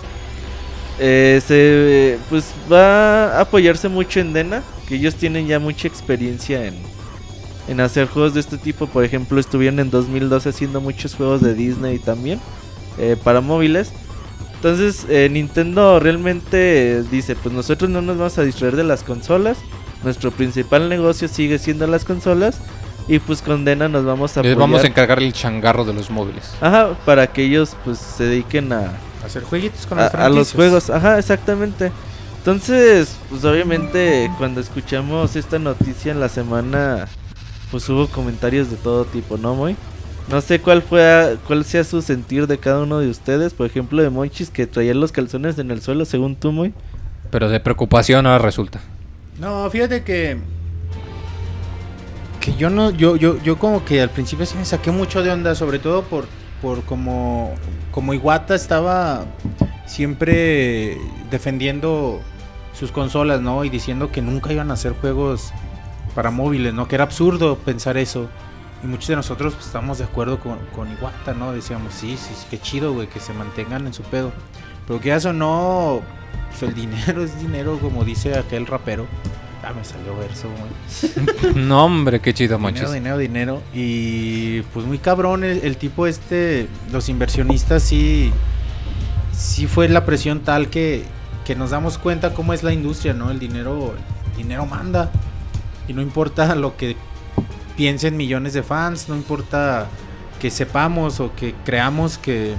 eh, 1.00 1.42
se 1.44 2.20
pues 2.30 2.54
va 2.72 3.38
a 3.38 3.42
apoyarse 3.42 3.90
mucho 3.90 4.20
en 4.20 4.34
Dena, 4.34 4.62
que 4.88 4.96
ellos 4.96 5.16
tienen 5.16 5.48
ya 5.48 5.58
mucha 5.58 5.88
experiencia 5.88 6.68
en, 6.68 6.76
en 7.68 7.80
hacer 7.80 8.08
juegos 8.08 8.36
de 8.36 8.40
este 8.40 8.60
tipo. 8.60 8.86
Por 8.86 9.04
ejemplo, 9.04 9.40
estuvieron 9.40 9.80
en 9.80 9.90
2012 9.90 10.50
haciendo 10.50 10.80
muchos 10.80 11.16
juegos 11.16 11.42
de 11.42 11.56
Disney 11.56 11.98
también 11.98 12.40
eh, 13.00 13.18
para 13.24 13.42
móviles. 13.42 13.92
Entonces 14.56 15.06
Nintendo 15.30 16.00
realmente 16.00 17.04
dice, 17.12 17.36
pues 17.36 17.54
nosotros 17.54 17.90
no 17.90 18.02
nos 18.02 18.18
vamos 18.18 18.38
a 18.38 18.44
distraer 18.44 18.78
de 18.78 18.86
las 18.86 19.04
consolas. 19.04 19.58
Nuestro 20.04 20.32
principal 20.32 20.88
negocio 20.88 21.28
sigue 21.28 21.60
siendo 21.60 21.86
las 21.88 22.06
consolas. 22.06 22.62
Y 23.08 23.20
pues 23.20 23.42
con 23.42 23.66
Dena 23.66 23.90
nos 23.90 24.06
vamos 24.06 24.38
a 24.38 24.42
Les 24.42 24.54
apoyar. 24.54 24.70
vamos 24.70 24.84
a 24.84 24.88
encargar 24.88 25.22
el 25.22 25.34
changarro 25.34 25.84
de 25.84 25.94
los 25.94 26.10
móviles. 26.10 26.54
Ajá, 26.62 26.96
para 27.06 27.28
que 27.28 27.44
ellos 27.44 27.76
pues 27.84 27.98
se 27.98 28.26
dediquen 28.26 28.72
a, 28.72 28.94
Hacer 29.26 29.44
jueguitos 29.44 29.86
con 29.86 30.00
a, 30.00 30.04
las 30.04 30.16
a 30.16 30.30
los 30.30 30.52
juegos. 30.54 30.90
Ajá, 30.90 31.18
exactamente. 31.18 31.92
Entonces, 32.40 33.16
pues 33.30 33.46
obviamente 33.46 34.30
cuando 34.38 34.60
escuchamos 34.60 35.38
esta 35.38 35.60
noticia 35.60 36.12
en 36.12 36.20
la 36.20 36.28
semana, 36.28 37.08
pues 37.72 37.88
hubo 37.88 38.08
comentarios 38.08 38.70
de 38.70 38.76
todo 38.76 39.06
tipo, 39.06 39.38
¿no, 39.38 39.56
Moy? 39.56 39.78
No 40.30 40.42
sé 40.42 40.60
cuál 40.60 40.82
fue 40.82 41.38
cuál 41.48 41.64
sea 41.66 41.84
su 41.84 42.02
sentir 42.02 42.48
de 42.48 42.58
cada 42.58 42.84
uno 42.84 43.00
de 43.00 43.10
ustedes. 43.10 43.54
Por 43.54 43.66
ejemplo, 43.66 44.02
de 44.02 44.10
Monchis 44.10 44.50
que 44.50 44.68
traía 44.68 44.94
los 44.94 45.12
calzones 45.12 45.58
en 45.58 45.72
el 45.72 45.82
suelo, 45.82 46.06
según 46.06 46.36
tú, 46.36 46.52
Moy. 46.52 46.74
Pero 47.32 47.50
de 47.50 47.60
preocupación 47.60 48.26
ahora 48.26 48.44
resulta. 48.44 48.82
No, 49.40 49.70
fíjate 49.70 50.04
que. 50.04 50.38
Que 52.44 52.54
yo 52.56 52.70
no. 52.70 52.92
Yo, 52.92 53.16
yo, 53.16 53.42
yo 53.42 53.58
como 53.58 53.86
que 53.86 54.02
al 54.02 54.10
principio 54.10 54.46
sí 54.46 54.58
me 54.58 54.66
saqué 54.66 54.92
mucho 54.92 55.24
de 55.24 55.32
onda, 55.32 55.56
sobre 55.56 55.80
todo 55.80 56.04
por, 56.04 56.26
por 56.62 56.84
como. 56.84 57.56
Como 57.92 58.14
Iwata 58.14 58.54
estaba 58.54 59.24
siempre 59.86 60.98
defendiendo 61.32 62.20
sus 62.74 62.92
consolas, 62.92 63.40
¿no? 63.40 63.64
Y 63.64 63.70
diciendo 63.70 64.12
que 64.12 64.22
nunca 64.22 64.52
iban 64.52 64.72
a 64.72 64.74
hacer 64.74 64.94
juegos 64.94 65.54
para 66.16 66.32
móviles, 66.32 66.74
¿no? 66.74 66.90
Que 66.90 66.96
era 66.96 67.06
absurdo 67.06 67.56
pensar 67.56 67.96
eso. 67.96 68.28
Y 68.84 68.88
muchos 68.88 69.08
de 69.08 69.16
nosotros 69.16 69.54
pues, 69.54 69.68
estamos 69.68 70.00
de 70.00 70.04
acuerdo 70.04 70.42
con, 70.42 70.60
con 70.76 70.92
Iwata, 70.92 71.34
¿no? 71.34 71.54
Decíamos, 71.54 71.94
sí, 71.94 72.18
sí, 72.18 72.34
qué 72.50 72.60
chido, 72.60 72.94
güey, 72.94 73.08
que 73.08 73.22
se 73.22 73.32
mantengan 73.32 73.88
en 73.88 73.94
su 73.94 74.04
pedo. 74.04 74.34
Pero 74.86 75.00
que 75.00 75.14
eso 75.14 75.32
no, 75.32 76.02
pues 76.50 76.64
el 76.64 76.76
dinero 76.76 77.24
es 77.24 77.40
dinero, 77.40 77.80
como 77.80 78.04
dice 78.04 78.38
aquel 78.38 78.66
rapero. 78.66 79.08
Ah, 79.66 79.72
me 79.74 79.84
salió 79.86 80.16
verso, 80.18 80.50
güey. 80.50 81.56
no, 81.56 81.86
hombre, 81.86 82.20
qué 82.20 82.34
chido, 82.34 82.58
Dinero, 82.58 82.60
manches. 82.60 82.94
dinero, 82.94 83.18
dinero. 83.18 83.62
Y 83.74 84.62
pues 84.74 84.86
muy 84.86 84.98
cabrón 84.98 85.46
el, 85.46 85.62
el 85.64 85.78
tipo 85.78 86.06
este, 86.06 86.68
los 86.92 87.08
inversionistas 87.08 87.82
sí, 87.82 88.32
sí 89.32 89.68
fue 89.68 89.88
la 89.88 90.06
presión 90.06 90.42
tal 90.42 90.70
que, 90.70 91.06
que 91.46 91.56
nos 91.56 91.70
damos 91.72 91.98
cuenta 91.98 92.34
cómo 92.34 92.52
es 92.54 92.62
la 92.64 92.74
industria, 92.74 93.14
¿no? 93.14 93.32
El 93.32 93.40
dinero, 93.40 93.94
el 94.32 94.38
dinero 94.38 94.66
manda. 94.66 95.12
Y 95.88 95.94
no 95.94 96.02
importa 96.02 96.56
lo 96.56 96.76
que 96.76 96.98
piensen 97.78 98.18
millones 98.18 98.54
de 98.54 98.64
fans, 98.64 99.08
no 99.08 99.16
importa 99.16 99.88
que 100.42 100.52
sepamos 100.52 101.22
o 101.22 101.34
que 101.36 101.56
creamos 101.64 102.18
que, 102.18 102.54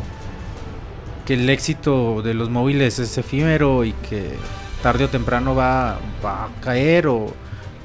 que 1.26 1.34
el 1.34 1.50
éxito 1.50 2.22
de 2.22 2.32
los 2.32 2.48
móviles 2.48 2.98
es 2.98 3.18
efímero 3.18 3.84
y 3.84 3.92
que 3.92 4.32
tarde 4.84 5.06
o 5.06 5.08
temprano 5.08 5.54
va, 5.54 5.94
a 5.94 6.48
caer 6.60 7.06
o 7.06 7.32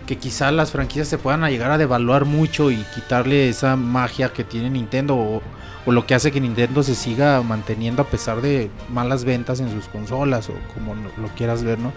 que 0.05 0.17
quizá 0.17 0.51
las 0.51 0.71
franquicias 0.71 1.07
se 1.07 1.17
puedan 1.17 1.49
llegar 1.49 1.71
a 1.71 1.77
devaluar 1.77 2.25
mucho 2.25 2.71
y 2.71 2.83
quitarle 2.93 3.47
esa 3.47 3.77
magia 3.77 4.33
que 4.33 4.43
tiene 4.43 4.69
Nintendo 4.69 5.15
o, 5.15 5.41
lo 5.89 6.05
que 6.05 6.13
hace 6.13 6.31
que 6.31 6.41
Nintendo 6.41 6.83
se 6.83 6.95
siga 6.95 7.41
manteniendo 7.41 8.01
a 8.01 8.05
pesar 8.05 8.41
de 8.41 8.69
malas 8.89 9.23
ventas 9.23 9.61
en 9.61 9.71
sus 9.71 9.87
consolas 9.87 10.49
o 10.49 10.53
como 10.73 10.93
lo, 10.93 11.09
lo 11.19 11.29
quieras 11.35 11.63
ver, 11.63 11.79
¿no? 11.79 11.93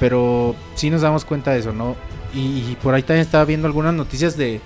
Pero 0.00 0.56
sí 0.74 0.88
nos 0.88 1.02
damos 1.02 1.26
cuenta 1.26 1.52
de 1.52 1.58
eso, 1.60 1.72
¿no? 1.72 1.94
Y, 2.32 2.70
y 2.70 2.76
por 2.82 2.94
ahí 2.94 3.02
también 3.02 3.26
estaba 3.26 3.44
viendo 3.44 3.66
algunas 3.66 3.92
noticias 3.92 4.36
de 4.36 4.60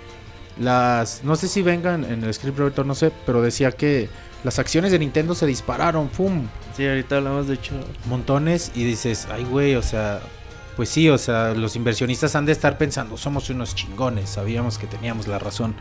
las... 0.59 1.23
No 1.25 1.35
sé 1.35 1.49
si 1.49 1.61
vengan 1.61 2.05
en 2.05 2.23
el 2.23 2.33
script, 2.33 2.57
Roberto, 2.57 2.85
no 2.85 2.95
sé, 2.95 3.13
pero 3.27 3.43
decía 3.43 3.73
que 3.73 4.09
las 4.45 4.59
acciones 4.59 4.93
de 4.93 4.99
Nintendo 4.99 5.35
se 5.35 5.47
dispararon, 5.47 6.09
¡pum! 6.09 6.49
Sí, 6.77 6.87
ahorita 6.87 7.19
hablamos 7.19 7.49
de 7.49 7.55
hecho. 7.55 7.75
montones 8.07 8.73
y 8.75 8.85
dices, 8.85 9.29
ay 9.31 9.45
güey, 9.45 9.77
o 9.77 9.83
sea, 9.83 10.21
pues 10.77 10.89
sí, 10.89 11.09
o 11.09 11.19
sea, 11.19 11.55
los 11.55 11.77
inversionistas 11.77 12.35
han 12.35 12.47
de 12.47 12.53
estar 12.53 12.79
pensando, 12.79 13.17
somos 13.17 13.51
unos 13.51 13.75
chingones, 13.75 14.31
sabíamos 14.31 14.79
que 14.79 14.87
teníamos 14.87 15.29
la 15.29 15.39
razón. 15.39 15.75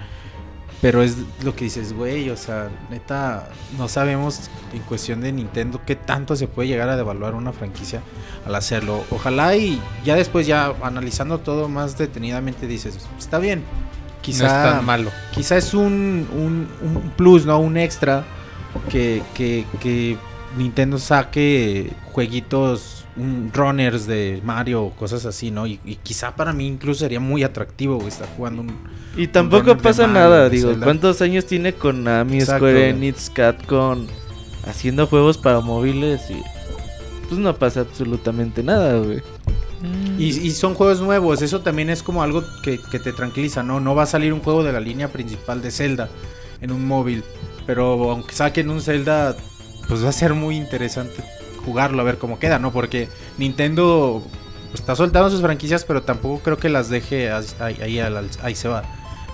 Pero 0.82 1.04
es 1.04 1.16
lo 1.44 1.56
que 1.56 1.66
dices, 1.66 1.94
güey, 1.94 2.32
o 2.32 2.38
sea, 2.38 2.70
neta, 2.90 3.48
no 3.78 3.88
sabemos 3.88 4.50
en 4.74 4.82
cuestión 4.82 5.22
de 5.22 5.32
Nintendo 5.32 5.80
qué 5.86 5.96
tanto 5.96 6.36
se 6.36 6.48
puede 6.48 6.70
llegar 6.70 6.90
a 6.90 6.98
devaluar 6.98 7.36
una 7.36 7.54
franquicia 7.54 8.02
al 8.48 8.56
hacerlo. 8.56 9.04
Ojalá 9.12 9.56
y 9.56 9.80
ya 10.04 10.16
después, 10.16 10.48
ya 10.48 10.74
analizando 10.82 11.38
todo 11.38 11.70
más 11.70 12.00
detenidamente, 12.00 12.66
dices, 12.66 12.98
está 13.20 13.38
bien. 13.38 13.64
Quizá, 14.24 14.44
no 14.44 14.48
es 14.48 14.76
tan 14.76 14.86
malo. 14.86 15.12
quizá 15.32 15.58
es 15.58 15.76
un, 15.76 16.28
un, 16.34 16.68
un 16.82 17.12
plus, 17.16 17.46
¿no? 17.46 17.60
Un 17.60 17.78
extra 17.78 18.26
que, 18.90 19.22
que, 19.34 19.66
que 19.82 20.18
Nintendo 20.58 20.98
saque 20.98 21.92
jueguitos, 22.12 23.06
un 23.16 23.52
runners 23.54 24.08
de 24.08 24.42
Mario 24.44 24.84
o 24.84 24.92
cosas 24.92 25.26
así, 25.26 25.52
¿no? 25.52 25.68
Y, 25.68 25.80
y 25.86 25.96
quizá 25.98 26.36
para 26.36 26.54
mí 26.54 26.68
incluso 26.68 27.02
sería 27.02 27.20
muy 27.20 27.44
atractivo 27.44 27.96
güey, 27.96 28.08
estar 28.08 28.28
jugando 28.36 28.62
un... 28.62 28.78
Y 29.18 29.28
tampoco 29.28 29.78
pasa 29.78 30.08
Mario, 30.08 30.22
nada, 30.22 30.50
digo, 30.50 30.70
Zelda. 30.72 30.86
¿cuántos 30.86 31.22
años 31.22 31.46
tiene 31.46 31.74
Konami, 31.74 32.40
Exacto, 32.40 32.68
Square. 32.68 32.90
Enix, 32.90 33.30
Capcom 33.30 34.08
haciendo 34.66 35.08
juegos 35.08 35.38
para 35.38 35.60
móviles 35.60 36.30
y 36.30 36.42
pues 37.28 37.40
no 37.40 37.56
pasa 37.56 37.82
absolutamente 37.82 38.64
nada, 38.64 38.98
güey. 39.00 39.22
Y, 40.20 40.26
y 40.28 40.52
son 40.52 40.76
juegos 40.76 41.02
nuevos, 41.02 41.42
eso 41.42 41.62
también 41.62 41.90
es 41.90 42.04
como 42.04 42.22
algo 42.22 42.44
que, 42.62 42.80
que 42.80 43.00
te 43.00 43.14
tranquiliza, 43.14 43.64
¿no? 43.64 43.80
No 43.80 43.96
va 43.96 44.04
a 44.04 44.06
salir 44.06 44.32
un 44.32 44.42
juego 44.42 44.64
de 44.64 44.72
la 44.72 44.80
línea 44.80 45.12
principal 45.12 45.62
de 45.62 45.72
Zelda 45.72 46.10
en 46.62 46.72
un 46.72 46.88
móvil, 46.88 47.24
pero 47.66 48.12
aunque 48.12 48.34
saquen 48.34 48.70
un 48.70 48.82
Zelda, 48.82 49.36
pues 49.88 50.04
va 50.04 50.10
a 50.10 50.14
ser 50.14 50.34
muy 50.34 50.56
interesante 50.56 51.24
jugarlo, 51.66 52.02
a 52.02 52.06
ver 52.06 52.18
cómo 52.18 52.40
queda, 52.40 52.60
¿no? 52.60 52.72
Porque 52.72 53.10
Nintendo 53.38 54.24
está 54.74 54.96
soltando 54.96 55.30
sus 55.30 55.42
franquicias, 55.42 55.86
pero 55.86 56.04
tampoco 56.04 56.40
creo 56.44 56.58
que 56.58 56.70
las 56.70 56.90
deje 56.90 57.32
ahí, 57.32 57.78
ahí, 57.82 58.00
ahí 58.00 58.56
se 58.56 58.68
va, 58.68 58.84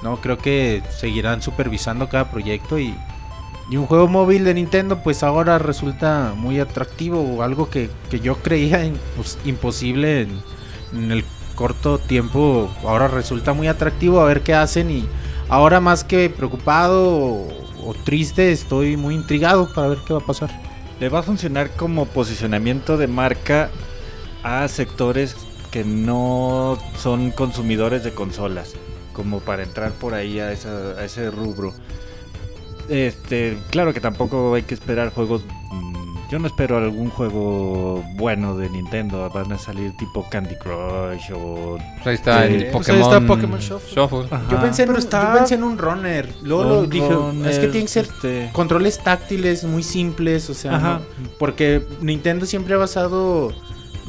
¿no? 0.03 0.19
Creo 0.21 0.37
que 0.37 0.83
seguirán 0.97 1.41
supervisando 1.41 2.09
cada 2.09 2.31
proyecto 2.31 2.79
y, 2.79 2.95
y 3.69 3.77
un 3.77 3.85
juego 3.85 4.07
móvil 4.07 4.43
de 4.43 4.53
Nintendo 4.53 5.01
pues 5.03 5.23
ahora 5.23 5.59
resulta 5.59 6.33
muy 6.35 6.59
atractivo 6.59 7.21
o 7.21 7.43
algo 7.43 7.69
que, 7.69 7.89
que 8.09 8.19
yo 8.19 8.37
creía 8.37 8.89
pues, 9.15 9.37
imposible 9.45 10.27
en 10.93 11.11
el 11.11 11.23
corto 11.55 11.97
tiempo 11.97 12.71
ahora 12.83 13.07
resulta 13.07 13.51
muy 13.53 13.67
atractivo 13.67 14.21
a 14.21 14.25
ver 14.25 14.41
qué 14.41 14.53
hacen 14.53 14.91
y 14.91 15.09
ahora 15.49 15.79
más 15.79 16.03
que 16.03 16.29
preocupado 16.29 17.47
o, 17.83 17.93
triste 18.03 18.51
estoy 18.51 18.97
muy 18.97 19.15
intrigado 19.15 19.73
para 19.73 19.87
ver 19.87 19.99
qué 20.05 20.13
va 20.13 20.19
a 20.19 20.25
pasar. 20.25 20.49
Le 20.99 21.09
va 21.09 21.19
a 21.19 21.23
funcionar 21.23 21.71
como 21.71 22.05
posicionamiento 22.05 22.97
de 22.97 23.07
marca 23.07 23.69
a 24.43 24.67
sectores 24.67 25.35
que 25.71 25.83
no 25.83 26.77
son 26.97 27.31
consumidores 27.31 28.03
de 28.03 28.13
consolas, 28.13 28.73
como 29.13 29.39
para 29.39 29.63
entrar 29.63 29.91
por 29.91 30.13
ahí 30.13 30.39
a, 30.39 30.51
esa- 30.51 30.91
a 30.99 31.03
ese 31.05 31.29
rubro. 31.29 31.73
Este, 32.89 33.57
claro 33.69 33.93
que 33.93 33.99
tampoco 33.99 34.53
hay 34.53 34.63
que 34.63 34.73
esperar 34.73 35.11
juegos. 35.13 35.43
Yo 36.29 36.39
no 36.39 36.47
espero 36.47 36.77
algún 36.77 37.09
juego 37.09 38.03
bueno 38.15 38.57
de 38.57 38.69
Nintendo. 38.69 39.29
Van 39.29 39.51
a 39.53 39.57
salir 39.57 39.95
tipo 39.95 40.27
Candy 40.29 40.55
Crush 40.55 41.31
o. 41.33 41.77
Pues 41.95 42.07
ahí 42.07 42.13
está 42.15 42.45
el 42.45 42.65
Pues 42.71 42.89
ahí 42.89 42.99
Pokémon, 42.99 43.01
está 43.13 43.27
Pokémon 43.27 43.59
Shuffle. 43.59 44.27
Yo 44.51 44.59
pensé, 44.61 44.83
en 44.83 44.95
está- 44.97 45.31
yo 45.33 45.37
pensé 45.39 45.55
en 45.55 45.63
un 45.63 45.77
runner, 45.77 46.27
luego 46.43 46.63
lo 46.65 46.85
dije, 46.85 47.07
runner, 47.09 47.49
es 47.49 47.59
que 47.59 47.67
tiene 47.67 47.85
que 47.85 47.91
ser 47.91 48.05
este, 48.05 48.49
controles 48.51 48.99
táctiles 49.01 49.63
muy 49.63 49.83
simples, 49.83 50.49
o 50.49 50.53
sea, 50.53 50.75
Ajá. 50.75 50.99
no- 50.99 51.29
porque 51.39 51.81
Nintendo 52.01 52.45
siempre 52.45 52.73
ha 52.73 52.77
basado 52.77 53.53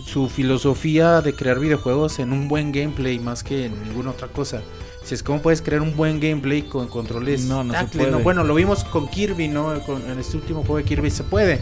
su 0.04 0.28
filosofía 0.28 1.20
de 1.20 1.34
crear 1.34 1.58
videojuegos 1.60 2.18
en 2.18 2.32
un 2.32 2.48
buen 2.48 2.72
gameplay 2.72 3.18
más 3.20 3.44
que 3.44 3.66
en 3.66 3.82
ninguna 3.84 4.10
otra 4.10 4.26
cosa. 4.28 4.60
Si 5.04 5.14
es 5.14 5.22
como 5.22 5.40
puedes 5.40 5.62
crear 5.62 5.80
un 5.82 5.96
buen 5.96 6.18
gameplay 6.20 6.62
con 6.62 6.88
controles 6.88 7.44
No, 7.44 7.62
no 7.64 7.72
se 7.72 7.78
táctiles, 7.78 8.08
puede. 8.08 8.22
Bueno, 8.22 8.42
lo 8.44 8.54
vimos 8.54 8.84
con 8.84 9.06
Kirby, 9.08 9.48
¿no? 9.48 9.78
Con- 9.86 10.02
en 10.10 10.18
este 10.18 10.36
último 10.36 10.60
juego 10.60 10.76
de 10.78 10.84
Kirby 10.84 11.10
se 11.10 11.24
puede, 11.24 11.60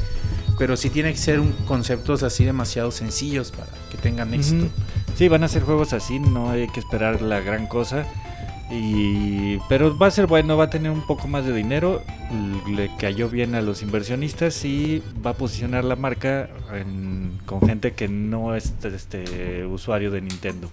pero 0.59 0.77
sí 0.77 0.91
tiene 0.91 1.13
que 1.13 1.19
ser 1.19 1.41
un 1.41 1.53
conceptos 1.67 2.23
así 2.23 2.45
demasiado 2.45 2.91
sencillos 2.91 3.51
para 3.51 3.69
que 3.91 3.99
tengan 3.99 4.33
éxito. 4.35 4.67
Sí, 5.17 5.29
van 5.29 5.45
a 5.45 5.49
ser 5.49 5.63
juegos 5.63 5.93
así, 5.93 6.19
no 6.19 6.51
hay 6.51 6.67
que 6.69 6.81
esperar 6.81 7.23
la 7.23 7.41
gran 7.41 7.67
cosa. 7.67 8.07
Y 8.71 9.59
pero 9.69 9.97
va 9.97 10.09
a 10.09 10.11
ser 10.11 10.27
bueno, 10.27 10.57
va 10.57 10.65
a 10.65 10.71
tener 10.71 10.91
un 10.91 11.07
poco 11.07 11.29
más 11.29 11.47
de 11.47 11.53
dinero, 11.55 12.03
le 12.69 12.91
cayó 12.99 13.29
bien 13.29 13.55
a 13.55 13.63
los 13.63 13.81
inversionistas 13.83 14.65
y 14.65 15.03
va 15.25 15.31
a 15.31 15.35
posicionar 15.35 15.85
la 15.85 15.95
marca 15.95 16.49
en- 16.75 17.39
con 17.47 17.61
gente 17.61 17.93
que 17.93 18.09
no 18.09 18.57
es 18.57 18.73
este 18.83 19.65
usuario 19.67 20.11
de 20.11 20.21
Nintendo. 20.21 20.69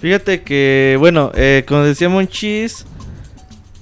Fíjate 0.00 0.42
que, 0.42 0.96
bueno, 1.00 1.32
eh, 1.34 1.64
como 1.66 1.82
decía 1.82 2.08
Monchis, 2.08 2.86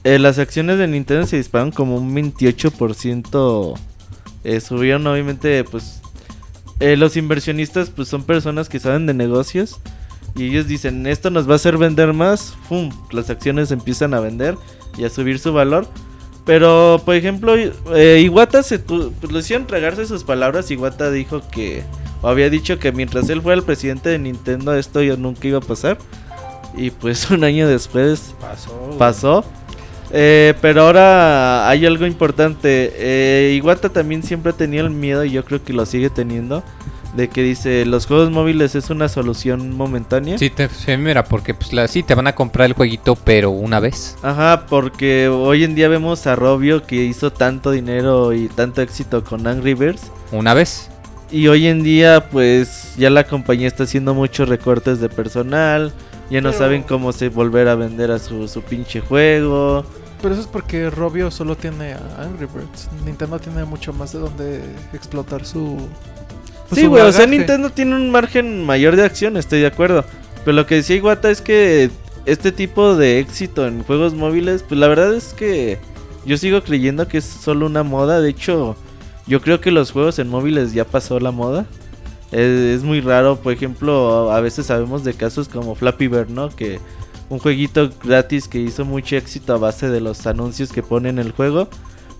eh, 0.04 0.18
las 0.18 0.38
acciones 0.38 0.78
de 0.78 0.88
Nintendo 0.88 1.26
se 1.26 1.36
dispararon 1.36 1.70
como 1.70 1.96
un 1.96 2.14
28%. 2.14 3.74
Eh, 4.44 4.60
subieron, 4.60 5.06
obviamente, 5.06 5.64
pues. 5.64 6.00
eh, 6.80 6.96
los 6.96 7.16
inversionistas, 7.16 7.90
pues 7.90 8.08
son 8.08 8.22
personas 8.24 8.68
que 8.68 8.78
saben 8.78 9.06
de 9.06 9.14
negocios. 9.14 9.80
Y 10.36 10.44
ellos 10.50 10.68
dicen, 10.68 11.06
esto 11.06 11.30
nos 11.30 11.48
va 11.48 11.54
a 11.54 11.56
hacer 11.56 11.78
vender 11.78 12.12
más. 12.12 12.54
¡Fum! 12.68 12.90
Las 13.10 13.30
acciones 13.30 13.70
empiezan 13.72 14.14
a 14.14 14.20
vender 14.20 14.56
y 14.96 15.04
a 15.04 15.10
subir 15.10 15.38
su 15.40 15.52
valor. 15.52 15.86
Pero, 16.44 17.02
por 17.04 17.14
ejemplo, 17.16 17.54
eh, 17.56 18.20
Iwata 18.24 18.62
se 18.62 18.78
tu- 18.78 19.12
pues, 19.20 19.32
lo 19.32 19.38
hicieron 19.40 19.66
tragarse 19.66 20.06
sus 20.06 20.24
palabras. 20.24 20.70
Iwata 20.70 21.10
dijo 21.10 21.42
que, 21.50 21.82
o 22.22 22.28
había 22.28 22.48
dicho 22.50 22.78
que 22.78 22.92
mientras 22.92 23.28
él 23.30 23.42
fuera 23.42 23.58
el 23.58 23.64
presidente 23.64 24.08
de 24.10 24.18
Nintendo, 24.18 24.74
esto 24.74 25.02
ya 25.02 25.16
nunca 25.16 25.48
iba 25.48 25.58
a 25.58 25.62
pasar. 25.62 25.98
Y 26.76 26.90
pues 26.90 27.30
un 27.32 27.42
año 27.44 27.66
después 27.66 28.34
Pasó. 28.40 28.90
pasó. 28.98 29.44
Eh, 30.12 30.54
pero 30.60 30.82
ahora 30.82 31.68
hay 31.68 31.84
algo 31.86 32.06
importante. 32.06 32.92
Eh, 32.96 33.54
Iwata 33.56 33.88
también 33.90 34.22
siempre 34.22 34.52
ha 34.52 34.56
tenido 34.56 34.86
el 34.86 34.92
miedo, 34.92 35.24
y 35.24 35.30
yo 35.30 35.44
creo 35.44 35.62
que 35.62 35.72
lo 35.72 35.84
sigue 35.86 36.10
teniendo, 36.10 36.62
de 37.14 37.28
que 37.28 37.42
dice, 37.42 37.84
los 37.84 38.06
juegos 38.06 38.30
móviles 38.30 38.74
es 38.74 38.90
una 38.90 39.08
solución 39.08 39.76
momentánea. 39.76 40.38
Sí, 40.38 40.50
te, 40.50 40.68
sí, 40.68 40.96
mira, 40.96 41.24
porque 41.24 41.54
pues 41.54 41.72
la, 41.72 41.88
sí 41.88 42.02
te 42.02 42.14
van 42.14 42.26
a 42.26 42.34
comprar 42.34 42.66
el 42.66 42.74
jueguito, 42.74 43.16
pero 43.16 43.50
una 43.50 43.80
vez. 43.80 44.16
Ajá, 44.22 44.66
porque 44.68 45.28
hoy 45.28 45.64
en 45.64 45.74
día 45.74 45.88
vemos 45.88 46.26
a 46.26 46.36
Robio 46.36 46.82
que 46.82 46.96
hizo 46.96 47.32
tanto 47.32 47.70
dinero 47.70 48.32
y 48.32 48.48
tanto 48.48 48.82
éxito 48.82 49.24
con 49.24 49.46
Angry 49.46 49.74
Birds. 49.74 50.10
Una 50.32 50.54
vez. 50.54 50.90
Y 51.30 51.48
hoy 51.48 51.66
en 51.66 51.82
día, 51.82 52.30
pues 52.30 52.94
ya 52.96 53.10
la 53.10 53.24
compañía 53.24 53.68
está 53.68 53.84
haciendo 53.84 54.14
muchos 54.14 54.48
recortes 54.48 55.00
de 55.00 55.10
personal. 55.10 55.92
Ya 56.30 56.40
no 56.40 56.50
Pero- 56.50 56.58
saben 56.58 56.82
cómo 56.82 57.12
se 57.12 57.28
volver 57.28 57.68
a 57.68 57.74
vender 57.74 58.10
a 58.10 58.18
su, 58.18 58.48
su 58.48 58.62
pinche 58.62 59.00
juego. 59.00 59.84
Pero 60.20 60.34
eso 60.34 60.42
es 60.42 60.48
porque 60.48 60.90
Robio 60.90 61.30
solo 61.30 61.56
tiene 61.56 61.92
a 61.92 62.22
Angry 62.22 62.46
Birds. 62.46 62.88
Nintendo 63.04 63.38
tiene 63.38 63.64
mucho 63.64 63.92
más 63.92 64.12
de 64.12 64.18
donde 64.18 64.60
explotar 64.92 65.44
su. 65.46 65.78
pues, 66.68 66.80
sí, 66.80 66.86
güey, 66.86 67.02
o 67.02 67.12
sea. 67.12 67.26
Nintendo 67.26 67.70
tiene 67.70 67.94
un 67.94 68.10
margen 68.10 68.64
mayor 68.66 68.96
de 68.96 69.04
acción, 69.04 69.36
estoy 69.36 69.60
de 69.60 69.68
acuerdo. 69.68 70.04
Pero 70.44 70.56
lo 70.56 70.66
que 70.66 70.74
decía 70.76 70.96
Iwata 70.96 71.30
es 71.30 71.40
que 71.40 71.90
este 72.26 72.52
tipo 72.52 72.96
de 72.96 73.20
éxito 73.20 73.66
en 73.66 73.84
juegos 73.84 74.14
móviles, 74.14 74.64
pues 74.68 74.78
la 74.80 74.88
verdad 74.88 75.14
es 75.14 75.32
que 75.34 75.78
yo 76.26 76.36
sigo 76.36 76.62
creyendo 76.62 77.06
que 77.08 77.18
es 77.18 77.24
solo 77.24 77.66
una 77.66 77.82
moda. 77.84 78.20
De 78.20 78.30
hecho, 78.30 78.76
yo 79.26 79.40
creo 79.40 79.60
que 79.60 79.70
los 79.70 79.92
juegos 79.92 80.18
en 80.18 80.28
móviles 80.28 80.72
ya 80.72 80.84
pasó 80.84 81.20
la 81.20 81.30
moda. 81.30 81.64
Es, 82.30 82.82
muy 82.82 83.00
raro, 83.00 83.36
por 83.36 83.52
ejemplo, 83.52 84.30
a 84.30 84.40
veces 84.40 84.66
sabemos 84.66 85.02
de 85.04 85.14
casos 85.14 85.48
como 85.48 85.74
Flappy 85.74 86.08
Bird, 86.08 86.28
¿no? 86.28 86.50
Que 86.50 86.78
un 87.30 87.38
jueguito 87.38 87.90
gratis 88.04 88.48
que 88.48 88.58
hizo 88.58 88.84
mucho 88.84 89.16
éxito 89.16 89.54
a 89.54 89.58
base 89.58 89.88
de 89.88 90.00
los 90.00 90.26
anuncios 90.26 90.72
que 90.72 90.82
pone 90.82 91.08
en 91.08 91.18
el 91.18 91.32
juego. 91.32 91.68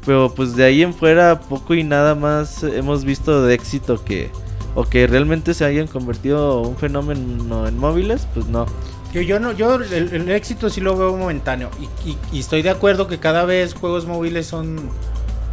Pero 0.07 0.33
pues 0.35 0.57
de 0.57 0.65
ahí 0.65 0.83
en 0.83 0.95
fuera 0.95 1.41
poco 1.41 1.75
y 1.75 1.85
nada 1.85 2.15
más 2.15 2.63
hemos 2.63 3.05
visto 3.05 3.43
de 3.43 3.55
éxito 3.55 4.03
que 4.05 4.31
o 4.75 4.85
que 4.85 5.07
realmente 5.07 5.55
se 5.55 5.65
hayan 5.65 5.87
convertido 5.89 6.61
un 6.63 6.77
fenómeno 6.77 7.67
en 7.67 7.77
móviles, 7.79 8.27
pues 8.33 8.47
no. 8.47 8.65
Yo, 9.13 9.21
yo 9.23 9.41
no, 9.41 9.53
yo 9.53 9.75
el, 9.77 9.93
el 9.93 10.31
éxito 10.31 10.71
sí 10.71 10.81
lo 10.81 10.97
veo 10.97 11.17
momentáneo 11.17 11.71
y, 12.05 12.11
y- 12.11 12.19
y 12.33 12.39
estoy 12.41 12.63
de 12.63 12.71
acuerdo 12.71 13.09
que 13.09 13.19
cada 13.19 13.45
vez 13.45 13.75
juegos 13.75 14.07
móviles 14.07 14.47
son, 14.47 14.77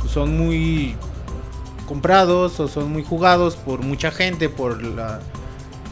son 0.08 0.38
muy 0.38 0.96
comprados 1.86 2.60
o 2.60 2.68
son 2.68 2.92
muy 2.92 3.04
jugados 3.04 3.56
por 3.56 3.82
mucha 3.82 4.12
gente 4.12 4.50
por 4.50 4.82
la 4.84 5.20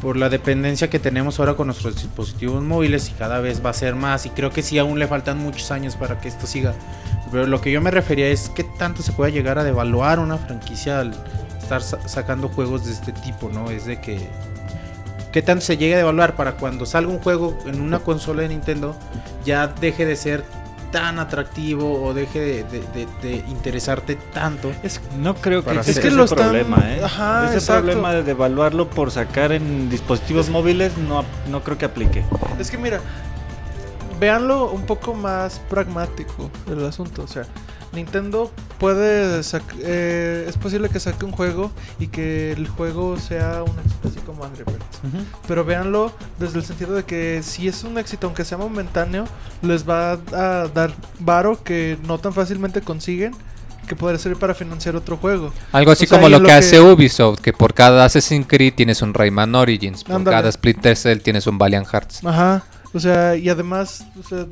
por 0.01 0.17
la 0.17 0.27
dependencia 0.27 0.89
que 0.89 0.99
tenemos 0.99 1.39
ahora 1.39 1.53
con 1.55 1.67
nuestros 1.67 1.95
dispositivos 1.95 2.61
móviles 2.61 3.09
y 3.09 3.13
cada 3.13 3.39
vez 3.39 3.65
va 3.65 3.69
a 3.69 3.73
ser 3.73 3.95
más 3.95 4.25
y 4.25 4.31
creo 4.31 4.49
que 4.49 4.61
sí 4.61 4.77
aún 4.77 4.99
le 4.99 5.07
faltan 5.07 5.37
muchos 5.37 5.71
años 5.71 5.95
para 5.95 6.19
que 6.19 6.27
esto 6.27 6.45
siga. 6.45 6.73
Pero 7.31 7.47
lo 7.47 7.61
que 7.61 7.71
yo 7.71 7.79
me 7.79 7.89
refería 7.89 8.27
es 8.27 8.49
qué 8.49 8.65
tanto 8.65 9.01
se 9.01 9.13
puede 9.13 9.31
llegar 9.31 9.57
a 9.59 9.63
devaluar 9.63 10.19
una 10.19 10.37
franquicia 10.37 10.99
al 10.99 11.13
estar 11.57 11.81
sa- 11.81 12.05
sacando 12.05 12.49
juegos 12.49 12.85
de 12.85 12.91
este 12.91 13.13
tipo, 13.13 13.47
¿no? 13.47 13.71
Es 13.71 13.85
de 13.85 14.01
que 14.01 14.27
qué 15.31 15.41
tanto 15.41 15.63
se 15.63 15.77
llegue 15.77 15.93
a 15.93 15.99
devaluar 15.99 16.35
para 16.35 16.57
cuando 16.57 16.85
salga 16.85 17.09
un 17.09 17.19
juego 17.19 17.57
en 17.65 17.79
una 17.79 17.99
consola 17.99 18.41
de 18.41 18.49
Nintendo 18.49 18.97
ya 19.45 19.67
deje 19.67 20.05
de 20.05 20.17
ser 20.17 20.43
tan 20.93 21.19
atractivo 21.19 22.01
o 22.01 22.13
deje 22.13 22.39
de, 22.39 22.63
de- 22.63 22.79
de- 22.93 23.07
de 23.21 23.35
interesarte 23.49 24.15
tanto. 24.33 24.71
Es, 24.83 25.01
no 25.19 25.33
creo 25.35 25.61
que 25.65 25.71
Es 25.79 25.99
que 25.99 26.09
lo 26.11 26.23
ese 26.23 26.35
están- 26.35 26.49
problema, 26.51 26.77
¿eh? 26.85 27.01
Ajá, 27.03 27.47
ese 27.47 27.55
exacto. 27.57 27.83
problema 27.87 28.13
de 28.13 28.23
devaluarlo 28.23 28.89
por 28.89 29.11
sacar 29.11 29.51
en 29.51 29.89
dispositivos 29.89 30.49
móviles 30.49 30.95
no, 30.97 31.25
no 31.49 31.61
creo 31.63 31.77
que 31.77 31.85
aplique. 31.85 32.23
Es 32.59 32.71
que 32.71 32.77
mira, 32.77 33.01
véanlo 34.19 34.71
un 34.71 34.83
poco 34.85 35.13
más 35.13 35.59
pragmático 35.69 36.49
del 36.67 36.85
asunto. 36.85 37.23
O 37.23 37.27
sea, 37.27 37.43
Nintendo 37.91 38.51
puede 38.83 39.41
eh, 39.79 40.45
es 40.45 40.57
posible 40.57 40.89
que 40.89 40.99
saque 40.99 41.23
un 41.23 41.31
juego 41.31 41.71
y 41.99 42.07
que 42.07 42.51
el 42.51 42.67
juego 42.67 43.17
sea 43.17 43.63
un 43.63 43.79
éxito 43.79 44.09
así 44.09 44.19
como 44.25 44.43
Angry 44.43 44.65
Birds. 44.65 45.23
Pero 45.47 45.63
véanlo 45.63 46.11
desde 46.37 46.59
el 46.59 46.65
sentido 46.65 46.93
de 46.93 47.03
que 47.05 47.41
si 47.43 47.69
es 47.69 47.85
un 47.85 47.97
éxito, 47.97 48.27
aunque 48.27 48.43
sea 48.43 48.57
momentáneo, 48.57 49.23
les 49.61 49.87
va 49.87 50.19
a 50.33 50.67
dar 50.67 50.91
varo 51.19 51.63
que 51.63 51.97
no 52.05 52.17
tan 52.17 52.33
fácilmente 52.33 52.81
consiguen, 52.81 53.33
que 53.87 53.95
podría 53.95 54.19
servir 54.19 54.37
para 54.37 54.53
financiar 54.53 54.97
otro 54.97 55.15
juego. 55.15 55.53
Algo 55.71 55.91
así 55.93 56.03
O 56.03 56.07
sea, 56.09 56.17
como 56.17 56.27
lo 56.27 56.39
lo 56.39 56.45
que, 56.45 56.51
que- 56.51 56.57
hace 56.59 56.81
Ubisoft, 56.81 57.39
que 57.39 57.53
por 57.53 57.73
cada 57.73 58.03
Assassin's 58.03 58.47
Creed 58.49 58.73
tienes 58.75 59.01
un 59.01 59.13
Rayman 59.13 59.55
Origins, 59.55 60.03
por 60.03 60.21
cada 60.25 60.51
Splinter 60.51 60.97
Cell 60.97 61.19
tienes 61.19 61.47
un 61.47 61.57
Valiant 61.57 61.87
Hearts. 61.87 62.19
Ajá. 62.25 62.63
O 62.93 62.99
sea, 62.99 63.37
y 63.37 63.47
además, 63.47 64.05
o 64.19 64.27
sea, 64.27 64.45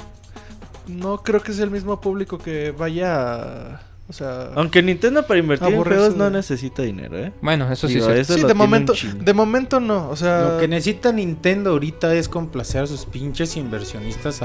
no 0.87 1.17
creo 1.21 1.41
que 1.43 1.51
sea 1.51 1.65
el 1.65 1.71
mismo 1.71 1.99
público 1.99 2.37
que 2.37 2.71
vaya 2.71 3.09
a- 3.25 3.90
O 4.11 4.13
sea... 4.13 4.49
Aunque 4.55 4.83
Nintendo 4.83 5.25
para 5.25 5.39
invertir 5.39 5.69
en 5.69 5.81
juegos 5.81 6.17
no 6.17 6.29
necesita 6.29 6.81
dinero, 6.81 7.17
¿eh? 7.17 7.31
Bueno, 7.41 7.71
eso 7.71 7.87
sí 7.87 7.93
Digo, 7.93 8.09
eso 8.09 8.33
sí, 8.33 8.43
de 8.43 8.53
momento, 8.53 8.93
de 9.15 9.33
momento 9.33 9.79
no, 9.79 10.09
o 10.09 10.17
sea... 10.17 10.49
Lo 10.49 10.59
que 10.59 10.67
necesita 10.67 11.13
Nintendo 11.13 11.69
ahorita 11.69 12.13
es 12.13 12.27
complacer 12.27 12.83
a 12.83 12.87
sus 12.87 13.05
pinches 13.05 13.55
inversionistas 13.55 14.41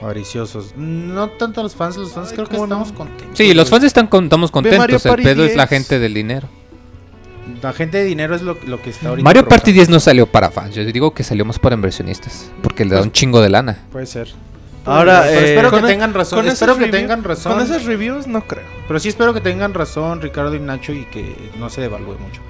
avariciosos. 0.00 0.74
No 0.76 1.28
tanto 1.30 1.58
a 1.58 1.64
los 1.64 1.74
fans, 1.74 1.96
los 1.96 2.12
fans 2.12 2.28
Ay, 2.28 2.36
creo 2.36 2.46
que 2.46 2.56
estamos 2.56 2.92
contentos. 2.92 3.36
Sí, 3.36 3.52
los 3.52 3.68
fans 3.68 3.82
están 3.82 4.06
con- 4.06 4.22
estamos 4.22 4.52
contentos. 4.52 5.04
El 5.04 5.10
Party 5.10 5.24
pedo 5.24 5.44
es 5.44 5.56
la 5.56 5.66
10. 5.66 5.68
gente 5.70 5.98
del 5.98 6.14
dinero. 6.14 6.48
La 7.62 7.72
gente 7.72 7.98
de 7.98 8.04
dinero 8.04 8.36
es 8.36 8.42
lo, 8.42 8.56
lo 8.64 8.80
que 8.80 8.90
está 8.90 9.08
ahorita. 9.08 9.24
Mario 9.24 9.42
Party 9.42 9.72
provocando. 9.72 9.74
10 9.74 9.88
no 9.88 9.98
salió 9.98 10.26
para 10.26 10.52
fans. 10.52 10.76
Yo 10.76 10.84
digo 10.84 11.12
que 11.12 11.24
salió 11.24 11.44
más 11.44 11.58
para 11.58 11.74
inversionistas. 11.74 12.52
Porque 12.62 12.84
le 12.84 12.94
da 12.94 13.02
un 13.02 13.10
chingo 13.10 13.40
de 13.40 13.48
lana. 13.50 13.78
Puede 13.90 14.06
ser. 14.06 14.28
Ahora, 14.84 15.22
Pero 15.24 15.40
eh, 15.40 15.48
espero 15.54 15.70
que 15.70 15.82
tengan 15.86 16.14
razón. 16.14 16.38
con 16.40 16.48
Espero 16.48 16.76
que 16.76 16.84
review- 16.86 16.90
tengan 16.90 17.24
razón. 17.24 17.52
Con 17.54 17.62
esos 17.62 17.84
reviews 17.84 18.26
no 18.26 18.46
creo. 18.46 18.64
Pero 18.86 18.98
sí 19.00 19.08
espero 19.08 19.32
que 19.32 19.40
tengan 19.40 19.72
razón 19.74 20.20
Ricardo 20.20 20.54
y 20.54 20.60
Nacho 20.60 20.92
y 20.92 21.04
que 21.06 21.34
no 21.58 21.70
se 21.70 21.80
devalúe 21.80 22.18
mucho. 22.18 22.40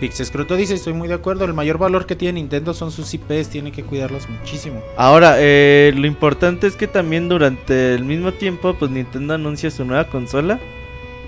Pixescroto 0.00 0.56
dice, 0.56 0.74
estoy 0.74 0.92
muy 0.92 1.06
de 1.06 1.14
acuerdo, 1.14 1.44
el 1.44 1.54
mayor 1.54 1.78
valor 1.78 2.04
que 2.04 2.16
tiene 2.16 2.40
Nintendo 2.40 2.74
son 2.74 2.90
sus 2.90 3.14
IPs, 3.14 3.48
tiene 3.48 3.70
que 3.70 3.84
cuidarlos 3.84 4.28
muchísimo. 4.28 4.82
Ahora, 4.96 5.36
eh, 5.38 5.92
lo 5.96 6.06
importante 6.06 6.66
es 6.66 6.74
que 6.74 6.88
también 6.88 7.28
durante 7.28 7.94
el 7.94 8.04
mismo 8.04 8.32
tiempo, 8.32 8.74
pues 8.74 8.90
Nintendo 8.90 9.34
anuncia 9.34 9.70
su 9.70 9.84
nueva 9.84 10.08
consola, 10.08 10.58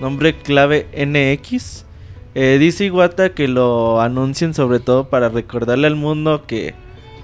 nombre 0.00 0.34
clave 0.36 0.88
NX. 0.94 1.84
Eh, 2.34 2.58
dice 2.60 2.84
Iwata 2.86 3.30
que 3.30 3.48
lo 3.48 4.00
anuncien 4.02 4.52
sobre 4.52 4.80
todo 4.80 5.08
para 5.08 5.28
recordarle 5.30 5.86
al 5.86 5.96
mundo 5.96 6.44
que 6.46 6.74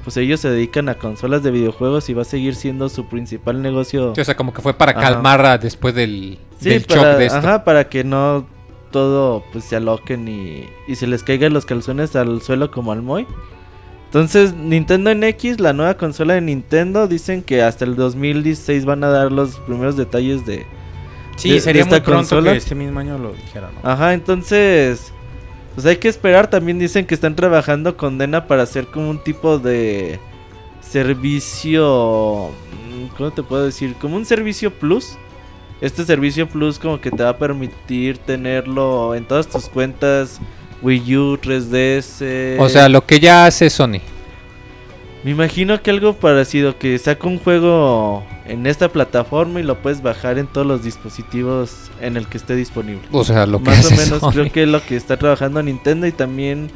pues 0.05 0.17
ellos 0.17 0.41
se 0.41 0.51
dedican 0.51 0.89
a 0.89 0.95
consolas 0.95 1.43
de 1.43 1.51
videojuegos 1.51 2.09
y 2.11 2.15
va 2.15 2.23
a 2.23 2.25
seguir 2.25 2.55
siendo 2.55 2.89
su 2.89 3.07
principal 3.07 3.63
negocio. 3.63 4.13
Sí, 4.15 4.21
o 4.21 4.25
sea, 4.25 4.37
como 4.37 4.53
que 4.53 4.61
fue 4.63 4.75
para 4.75 4.95
calmar 4.95 5.45
a- 5.47 5.59
después 5.59 5.95
del, 5.95 6.39
Sí, 6.61 6.71
del 6.71 6.83
para, 6.85 7.03
shock 7.03 7.19
de 7.19 7.27
esto. 7.27 7.39
ajá, 7.39 7.65
para 7.65 7.89
que 7.89 8.03
no 8.05 8.47
todo 8.91 9.43
pues 9.53 9.65
se 9.65 9.77
aloquen 9.77 10.29
y, 10.29 10.67
y 10.87 10.97
se 10.97 11.07
les 11.07 11.23
caigan 11.23 11.53
los 11.55 11.65
calzones 11.65 12.15
al 12.17 12.43
suelo 12.43 12.71
como 12.71 12.93
al 12.93 13.01
Moy. 13.03 13.27
Entonces, 14.07 14.53
Nintendo 14.55 15.15
NX, 15.15 15.59
la 15.61 15.73
nueva 15.73 15.95
consola 15.97 16.35
de 16.35 16.43
Nintendo, 16.43 17.09
dicen 17.09 17.43
que 17.43 17.63
hasta 17.63 17.87
el 17.87 17.97
2016 17.97 18.85
van 18.85 19.03
a 19.05 19.09
dar 19.09 19.33
los 19.33 19.57
primeros 19.61 19.97
detalles 19.97 20.45
de... 20.45 20.67
Sí, 21.37 21.51
de- 21.53 21.61
sería 21.63 21.81
de 21.81 21.85
esta 21.85 21.97
muy 21.97 22.01
pronto 22.05 22.19
consola. 22.37 22.53
que 22.53 22.59
este 22.59 22.75
mismo 22.75 23.01
año 23.01 23.17
lo 23.17 23.33
dijera, 23.33 23.71
¿no? 23.83 23.89
Ajá, 23.89 24.13
entonces... 24.13 25.15
Pues 25.75 25.87
hay 25.87 25.97
que 25.97 26.09
esperar, 26.09 26.51
también 26.51 26.79
dicen 26.79 27.07
que 27.07 27.15
están 27.15 27.35
trabajando 27.35 27.97
con 27.97 28.19
Dena 28.19 28.47
para 28.47 28.63
hacer 28.63 28.87
como 28.87 29.11
un 29.11 29.23
tipo 29.23 29.59
de 29.59 30.19
servicio... 30.81 32.51
mm, 32.91 33.17
¿Cómo 33.17 33.31
te 33.31 33.43
puedo 33.43 33.65
decir? 33.65 33.95
Como 34.01 34.17
un 34.17 34.27
servicio 34.27 34.71
plus. 34.71 35.17
Este 35.81 36.05
servicio 36.05 36.49
plus 36.49 36.79
como 36.79 37.01
que 37.01 37.11
te 37.11 37.23
va 37.23 37.31
a 37.31 37.39
permitir 37.39 38.19
tenerlo 38.19 39.15
en 39.15 39.25
todas 39.25 39.49
tus 39.49 39.69
cuentas 39.69 40.39
Wii 40.83 41.17
U, 41.17 41.39
3DS. 41.39 42.59
O 42.59 42.69
sea, 42.69 42.89
lo 42.89 43.05
que 43.07 43.19
ya 43.19 43.47
hace 43.47 43.71
Sony. 43.71 44.01
Me 45.25 45.31
imagino 45.31 45.81
que 45.83 45.91
algo 45.91 46.15
parecido, 46.15 46.79
que 46.79 46.99
saca 46.99 47.29
un 47.29 47.39
juego 47.39 48.25
en 48.45 48.67
esta 48.67 48.89
plataforma 48.89 49.61
y 49.61 49.63
lo 49.63 49.81
puedes 49.81 50.03
bajar 50.03 50.39
en 50.39 50.49
todos 50.49 50.67
los 50.67 50.83
dispositivos 50.83 51.91
en 52.01 52.17
el 52.17 52.27
que 52.27 52.39
esté 52.39 52.57
disponible. 52.57 53.03
O 53.13 53.23
sea, 53.23 53.47
lo 53.47 53.59
que 53.63 53.71
Más 53.71 53.87
o 53.87 53.91
menos 53.91 54.19
Sony. 54.21 54.31
creo 54.33 54.53
que 54.53 54.63
es 54.65 54.69
lo 54.69 54.83
que 54.83 54.97
está 54.97 55.17
trabajando 55.17 55.63
Nintendo 55.63 56.09
y 56.09 56.13
también 56.13 56.71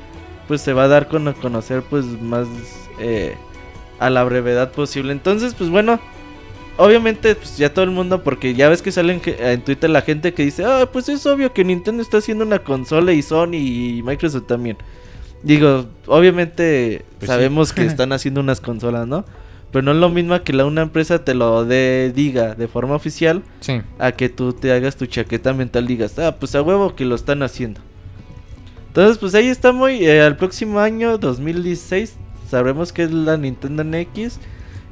pues 0.47 0.61
se 0.61 0.73
va 0.73 0.85
a 0.85 0.89
dar 0.89 1.09
con 1.09 1.27
a 1.27 1.35
conocer 1.35 1.83
pues 1.83 2.05
más 2.05 2.47
eh, 3.01 3.35
a 3.99 4.11
la 4.11 4.23
brevedad 4.23 4.71
posible. 4.71 5.11
Entonces 5.11 5.55
pues 5.55 5.69
bueno, 5.69 5.99
obviamente 6.77 7.35
pues 7.35 7.59
ya 7.59 7.75
todo 7.75 7.85
el 7.85 7.91
mundo 7.91 8.23
porque 8.23 8.55
ya 8.55 8.69
ves 8.69 8.81
que 8.81 8.93
salen 8.93 9.21
en 9.25 9.63
Twitter 9.63 9.91
la 9.91 10.03
gente 10.03 10.35
que 10.35 10.45
dice, 10.45 10.65
ah 10.65 10.89
pues 10.93 11.09
es 11.09 11.27
obvio 11.27 11.53
que 11.53 11.65
Nintendo 11.65 12.01
está 12.01 12.19
haciendo 12.19 12.45
una 12.45 12.61
consola 12.61 13.13
y 13.13 13.23
Sony 13.23 13.55
y 13.55 14.03
Microsoft 14.05 14.47
también. 14.47 14.77
Digo, 15.43 15.87
obviamente 16.07 17.05
Pues 17.19 17.29
sabemos 17.31 17.73
que 17.73 17.85
están 17.85 18.13
haciendo 18.13 18.41
unas 18.41 18.61
consolas, 18.61 19.07
¿no? 19.07 19.25
Pero 19.71 19.83
no 19.83 19.93
es 19.93 19.99
lo 19.99 20.09
mismo 20.09 20.41
que 20.43 20.53
la, 20.53 20.65
una 20.65 20.83
empresa 20.83 21.25
te 21.25 21.35
lo 21.35 21.65
de, 21.65 22.13
diga 22.15 22.55
de 22.55 22.69
forma 22.69 22.95
oficial 22.95 23.43
Sí. 23.61 23.83
a 23.99 24.13
que 24.13 24.29
tú 24.29 24.53
te 24.53 24.73
hagas 24.73 24.97
tu 24.97 25.07
chaqueta 25.07 25.53
mental 25.53 25.87
digas, 25.87 26.19
ah, 26.19 26.37
pues 26.39 26.55
a 26.55 26.63
huevo 26.63 26.95
que 26.95 27.05
lo 27.05 27.15
están 27.15 27.43
haciendo. 27.43 27.81
Entonces, 28.89 29.19
pues 29.19 29.35
ahí 29.35 29.49
está 29.49 29.73
muy, 29.73 30.05
eh, 30.07 30.23
al 30.23 30.37
próximo 30.37 30.81
año, 30.81 31.19
2016, 31.19 32.15
sabremos 32.49 32.93
que 32.93 33.03
es 33.03 33.13
la 33.13 33.37
Nintendo 33.37 33.85
NX. 33.85 34.39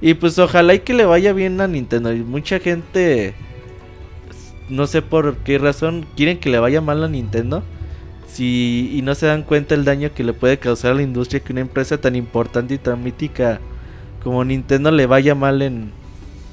Y 0.03 0.13
pues 0.15 0.39
ojalá 0.39 0.75
y 0.75 0.81
que 0.81 0.93
le 0.93 1.07
vaya 1.07 1.33
bien 1.33 1.59
a 1.63 1.67
Nintendo. 1.69 2.13
Y 2.13 2.19
mucha 2.23 2.59
gente, 2.61 3.33
no 4.69 4.87
sé 4.87 5.01
por 5.01 5.37
qué 5.39 5.57
razón, 5.57 6.05
quieren 6.17 6.39
que 6.39 6.51
le 6.51 6.59
vaya 6.59 6.83
mal 6.83 7.03
a 7.03 7.09
Nintendo. 7.09 7.63
Si, 8.35 8.91
y 8.93 9.03
no 9.03 9.15
se 9.15 9.27
dan 9.27 9.43
cuenta 9.45 9.75
el 9.77 9.85
daño 9.85 10.13
que 10.13 10.25
le 10.25 10.33
puede 10.33 10.59
causar 10.59 10.91
a 10.91 10.95
la 10.95 11.03
industria 11.03 11.39
que 11.41 11.53
una 11.53 11.61
empresa 11.61 11.99
tan 12.01 12.17
importante 12.17 12.75
y 12.75 12.79
tan 12.79 13.03
mítica 13.03 13.61
como 14.25 14.45
Nintendo 14.45 14.91
le 14.91 15.07
vaya 15.07 15.35
mal 15.37 15.63
en, 15.63 15.93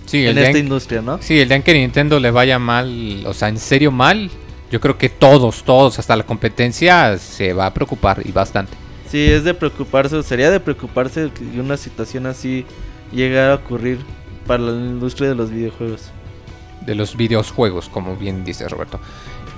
Sí, 0.05 0.25
en 0.27 0.37
esta 0.37 0.51
en- 0.51 0.65
industria, 0.65 1.01
¿no? 1.01 1.17
sí, 1.21 1.39
el 1.39 1.47
día 1.47 1.57
en 1.57 1.63
que 1.63 1.73
Nintendo 1.73 2.19
le 2.19 2.29
vaya 2.29 2.59
mal, 2.59 3.23
o 3.25 3.33
sea, 3.33 3.47
en 3.49 3.57
serio 3.57 3.91
mal, 3.91 4.29
yo 4.71 4.79
creo 4.79 4.97
que 4.97 5.09
todos, 5.09 5.63
todos, 5.63 5.97
hasta 5.97 6.15
la 6.15 6.23
competencia 6.23 7.17
se 7.17 7.53
va 7.53 7.65
a 7.67 7.73
preocupar 7.73 8.21
y 8.25 8.31
bastante. 8.31 8.73
Sí, 9.09 9.19
es 9.31 9.43
de 9.43 9.53
preocuparse, 9.53 10.21
sería 10.23 10.51
de 10.51 10.59
preocuparse 10.59 11.29
que 11.33 11.59
una 11.59 11.77
situación 11.77 12.25
así 12.27 12.65
llegara 13.11 13.53
a 13.53 13.55
ocurrir 13.55 13.99
para 14.45 14.61
la 14.63 14.71
industria 14.71 15.29
de 15.29 15.35
los 15.35 15.49
videojuegos. 15.49 16.11
de 16.85 16.95
los 16.95 17.15
videojuegos, 17.15 17.89
como 17.89 18.15
bien 18.15 18.43
dice 18.43 18.67
Roberto. 18.67 18.99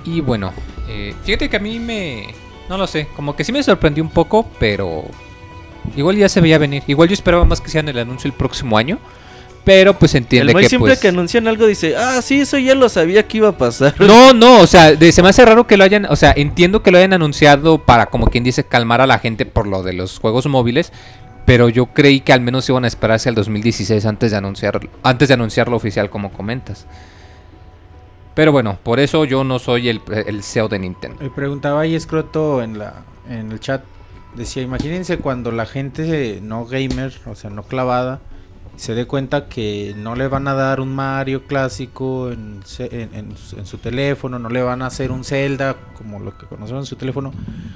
Y 0.04 0.20
bueno, 0.20 0.52
eh, 0.88 1.14
fíjate 1.24 1.48
que 1.48 1.56
a 1.56 1.60
mí 1.60 1.78
me... 1.80 2.34
No 2.68 2.78
lo 2.78 2.86
sé, 2.86 3.08
como 3.14 3.36
que 3.36 3.44
sí 3.44 3.52
me 3.52 3.62
sorprendió 3.62 4.02
un 4.02 4.10
poco, 4.10 4.48
pero... 4.58 5.04
Igual 5.96 6.16
ya 6.16 6.28
se 6.28 6.40
veía 6.40 6.56
venir. 6.58 6.82
Igual 6.86 7.08
yo 7.08 7.14
esperaba 7.14 7.44
más 7.44 7.60
que 7.60 7.68
sean 7.68 7.88
el 7.88 7.98
anuncio 7.98 8.28
el 8.28 8.32
próximo 8.34 8.78
año. 8.78 8.98
Pero 9.64 9.98
pues 9.98 10.14
entiende 10.14 10.52
el 10.52 10.58
que 10.58 10.68
siempre 10.68 10.90
pues... 10.90 11.00
que 11.00 11.08
anuncian 11.08 11.48
algo 11.48 11.66
dice, 11.66 11.96
ah, 11.96 12.20
sí, 12.20 12.42
eso 12.42 12.58
ya 12.58 12.74
lo 12.74 12.88
sabía 12.90 13.26
que 13.26 13.38
iba 13.38 13.48
a 13.48 13.56
pasar. 13.56 13.94
No, 13.98 14.32
no, 14.34 14.60
o 14.60 14.66
sea, 14.66 14.94
de- 14.94 15.10
se 15.10 15.22
me 15.22 15.30
hace 15.30 15.44
raro 15.44 15.66
que 15.66 15.78
lo 15.78 15.84
hayan, 15.84 16.04
o 16.04 16.16
sea, 16.16 16.34
entiendo 16.36 16.82
que 16.82 16.90
lo 16.90 16.98
hayan 16.98 17.14
anunciado 17.14 17.78
para, 17.78 18.06
como 18.06 18.26
quien 18.26 18.44
dice, 18.44 18.64
calmar 18.64 19.00
a 19.00 19.06
la 19.06 19.18
gente 19.18 19.46
por 19.46 19.66
lo 19.66 19.82
de 19.82 19.94
los 19.94 20.18
juegos 20.18 20.46
móviles, 20.46 20.92
pero 21.46 21.70
yo 21.70 21.86
creí 21.86 22.20
que 22.20 22.34
al 22.34 22.42
menos 22.42 22.68
iban 22.68 22.84
a 22.84 22.88
esperarse 22.88 23.30
al 23.30 23.34
2016 23.34 24.04
antes 24.04 24.32
de 24.32 24.36
anunciar, 24.36 24.80
antes 25.02 25.28
de 25.28 25.34
anunciarlo 25.34 25.76
oficial, 25.76 26.10
como 26.10 26.30
comentas. 26.30 26.86
Pero 28.34 28.52
bueno, 28.52 28.78
por 28.82 29.00
eso 29.00 29.24
yo 29.24 29.44
no 29.44 29.58
soy 29.58 29.88
el, 29.88 30.00
el 30.26 30.42
CEO 30.42 30.68
de 30.68 30.78
Nintendo. 30.78 31.18
Me 31.20 31.30
preguntaba 31.30 31.82
ahí 31.82 31.94
Escroto 31.94 32.62
en 32.62 32.80
en 33.28 33.52
el 33.52 33.60
chat. 33.60 33.84
Decía, 34.34 34.62
imagínense 34.62 35.18
cuando 35.18 35.52
la 35.52 35.64
gente 35.66 36.40
no 36.42 36.66
gamer, 36.66 37.12
o 37.26 37.36
sea, 37.36 37.50
no 37.50 37.62
clavada, 37.62 38.20
se 38.76 38.94
dé 38.94 39.06
cuenta 39.06 39.48
que 39.48 39.94
no 39.96 40.16
le 40.16 40.26
van 40.26 40.48
a 40.48 40.54
dar 40.54 40.80
un 40.80 40.92
Mario 40.94 41.46
clásico 41.46 42.32
en, 42.32 42.62
en 42.78 43.66
su 43.66 43.78
teléfono, 43.78 44.40
no 44.40 44.48
le 44.48 44.62
van 44.62 44.82
a 44.82 44.86
hacer 44.86 45.12
un 45.12 45.22
Zelda 45.24 45.76
como 45.96 46.18
lo 46.18 46.36
que 46.36 46.46
conocemos 46.46 46.82
en 46.82 46.86
su 46.86 46.96
teléfono. 46.96 47.32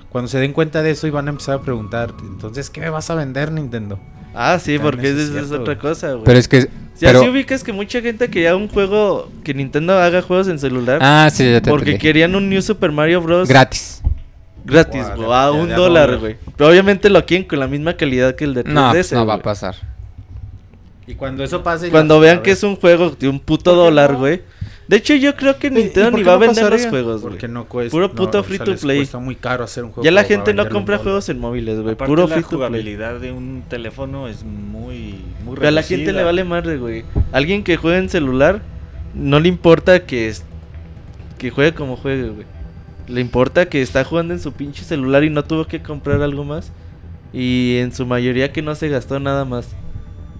Cuando 0.08 0.28
se 0.28 0.40
den 0.40 0.52
cuenta 0.52 0.82
de 0.82 0.90
eso 0.90 1.06
y 1.06 1.10
van 1.10 1.28
a 1.28 1.30
empezar 1.30 1.60
a 1.60 1.62
preguntar, 1.62 2.12
entonces, 2.22 2.70
¿qué 2.70 2.80
me 2.80 2.90
vas 2.90 3.10
a 3.10 3.14
vender 3.14 3.52
Nintendo? 3.52 4.00
Ah, 4.34 4.58
sí, 4.58 4.72
También 4.78 4.82
porque 4.82 5.10
es 5.10 5.16
es, 5.30 5.50
otra 5.50 5.74
güey. 5.74 5.78
cosa, 5.78 6.12
güey. 6.12 6.24
Pero 6.24 6.38
es 6.38 6.48
que... 6.48 6.62
Si 6.62 7.04
pero- 7.06 7.20
así 7.20 7.28
ubicas 7.28 7.62
que 7.62 7.72
mucha 7.72 8.00
gente 8.00 8.28
quería 8.28 8.56
un 8.56 8.68
juego, 8.68 9.30
que 9.44 9.54
Nintendo 9.54 9.94
haga 9.98 10.20
juegos 10.22 10.48
en 10.48 10.58
celular, 10.58 10.98
Ah, 11.00 11.28
sí, 11.32 11.44
ya 11.50 11.60
te 11.60 11.70
porque 11.70 11.90
entendí. 11.92 11.98
querían 12.02 12.34
un 12.34 12.48
New 12.50 12.60
Super 12.60 12.90
Mario 12.92 13.20
Bros. 13.22 13.48
Gratis. 13.48 14.02
gratis, 14.64 15.04
güey, 15.16 15.32
a 15.32 15.50
un 15.52 15.68
dólar, 15.68 16.18
güey. 16.18 16.36
Pero 16.56 16.70
obviamente 16.70 17.08
lo 17.08 17.24
quieren 17.24 17.46
con 17.46 17.58
la 17.60 17.68
misma 17.68 17.94
calidad 17.94 18.34
que 18.34 18.44
el 18.44 18.54
de 18.54 18.64
3DS. 18.64 19.12
No, 19.14 19.20
no 19.20 19.26
va 19.26 19.34
a 19.34 19.36
güey. 19.36 19.44
pasar. 19.44 19.76
Y 21.06 21.14
cuando 21.14 21.42
eso 21.42 21.62
pase... 21.62 21.88
Cuando 21.88 22.20
vean 22.20 22.42
que 22.42 22.50
es 22.50 22.62
un 22.62 22.76
juego 22.76 23.10
de 23.10 23.28
un 23.28 23.40
puto 23.40 23.70
¿Por 23.70 23.74
qué 23.74 23.84
dólar, 23.84 24.12
no? 24.12 24.18
De 24.88 24.96
hecho, 24.96 25.14
yo 25.14 25.36
creo 25.36 25.58
que 25.58 25.66
¿Y 25.66 25.70
Nintendo 25.70 26.12
ni 26.16 26.22
va 26.22 26.34
a 26.34 26.38
vender 26.38 26.70
los 26.70 26.86
juegos, 26.86 27.20
güey. 27.20 27.32
Porque 27.34 27.46
no 27.46 27.66
cuesta. 27.66 27.90
Puro 27.90 28.08
no, 28.08 28.14
puto 28.14 28.40
o 28.40 28.42
free 28.42 28.56
sea, 28.56 28.64
to 28.64 28.74
play. 28.76 28.98
Cuesta 29.00 29.18
muy 29.18 29.36
caro 29.36 29.62
hacer 29.64 29.84
un 29.84 29.90
juego. 29.92 30.02
Ya 30.02 30.10
la 30.10 30.24
gente 30.24 30.54
no 30.54 30.66
compra 30.70 30.96
juegos 30.96 31.28
en 31.28 31.38
móviles, 31.38 31.78
güey. 31.80 31.94
Puro 31.94 32.26
la 32.26 32.36
free 32.36 32.42
to 32.42 32.48
play. 32.48 32.58
jugabilidad 32.58 33.20
de 33.20 33.30
un 33.30 33.62
teléfono 33.68 34.28
es 34.28 34.44
muy, 34.44 35.16
muy 35.44 35.56
Pero 35.56 35.68
a 35.68 35.70
la 35.70 35.82
gente 35.82 36.12
le 36.14 36.24
vale 36.24 36.42
madre, 36.44 36.78
güey. 36.78 37.04
Alguien 37.32 37.64
que 37.64 37.76
juegue 37.76 37.98
en 37.98 38.08
celular, 38.08 38.62
no 39.14 39.40
le 39.40 39.48
importa 39.48 40.06
que, 40.06 40.28
es- 40.28 40.44
que 41.36 41.50
juegue 41.50 41.74
como 41.74 41.96
juegue, 41.96 42.30
güey. 42.30 42.46
Le 43.08 43.20
importa 43.20 43.68
que 43.68 43.82
está 43.82 44.04
jugando 44.04 44.32
en 44.32 44.40
su 44.40 44.52
pinche 44.52 44.84
celular 44.84 45.22
y 45.22 45.28
no 45.28 45.44
tuvo 45.44 45.66
que 45.66 45.82
comprar 45.82 46.22
algo 46.22 46.44
más. 46.44 46.72
Y 47.34 47.76
en 47.78 47.92
su 47.92 48.06
mayoría 48.06 48.52
que 48.52 48.62
no 48.62 48.74
se 48.74 48.88
gastó 48.88 49.20
nada 49.20 49.44
más. 49.44 49.68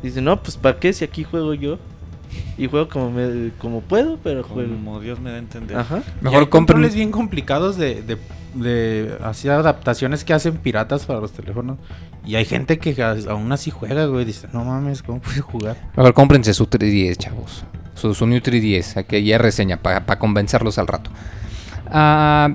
Dice, 0.02 0.22
no, 0.22 0.42
pues 0.42 0.56
¿para 0.56 0.78
qué 0.78 0.92
si 0.94 1.04
aquí 1.04 1.22
juego 1.22 1.52
yo? 1.52 1.78
Y 2.56 2.66
juego 2.66 2.88
como, 2.88 3.10
me, 3.10 3.50
como 3.58 3.80
puedo, 3.80 4.18
pero 4.22 4.42
juego. 4.42 4.74
Como 4.74 5.00
Dios 5.00 5.20
me 5.20 5.30
da 5.30 5.36
a 5.36 5.38
entender. 5.38 5.76
Ajá. 5.76 5.96
Y 5.96 5.98
hay 5.98 6.12
Mejor 6.20 6.48
compren. 6.48 6.50
controles 6.50 6.94
bien 6.94 7.10
complicados 7.10 7.76
de, 7.76 8.02
de, 8.02 8.18
de 8.54 9.16
así 9.22 9.48
adaptaciones 9.48 10.24
que 10.24 10.32
hacen 10.34 10.56
piratas 10.56 11.06
para 11.06 11.20
los 11.20 11.32
teléfonos. 11.32 11.78
Y 12.26 12.34
hay 12.34 12.44
gente 12.44 12.78
que 12.78 13.00
aún 13.28 13.50
así 13.52 13.70
juega, 13.70 14.06
güey. 14.06 14.24
Dice, 14.24 14.48
no 14.52 14.64
mames, 14.64 15.02
¿cómo 15.02 15.20
puedes 15.20 15.40
jugar? 15.40 15.76
Mejor 15.96 16.14
cómprense 16.14 16.52
su 16.52 16.66
3DS, 16.66 17.16
chavos. 17.16 17.64
Su, 17.94 18.14
su 18.14 18.26
New 18.26 18.40
3DS, 18.40 18.96
aquí 18.98 19.22
ya 19.24 19.38
reseña 19.38 19.78
para 19.78 20.18
convencerlos 20.18 20.78
al 20.78 20.86
rato. 20.86 21.10
Ah, 21.90 22.54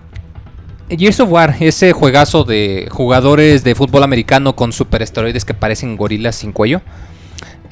Gears 0.90 1.20
of 1.22 1.32
War, 1.32 1.56
ese 1.60 1.92
juegazo 1.92 2.44
de 2.44 2.88
jugadores 2.92 3.64
de 3.64 3.74
fútbol 3.74 4.04
americano 4.04 4.56
con 4.56 4.72
superesteroides 4.72 5.44
que 5.46 5.54
parecen 5.54 5.98
gorilas 5.98 6.36
sin 6.36 6.52
cuello. 6.52 6.82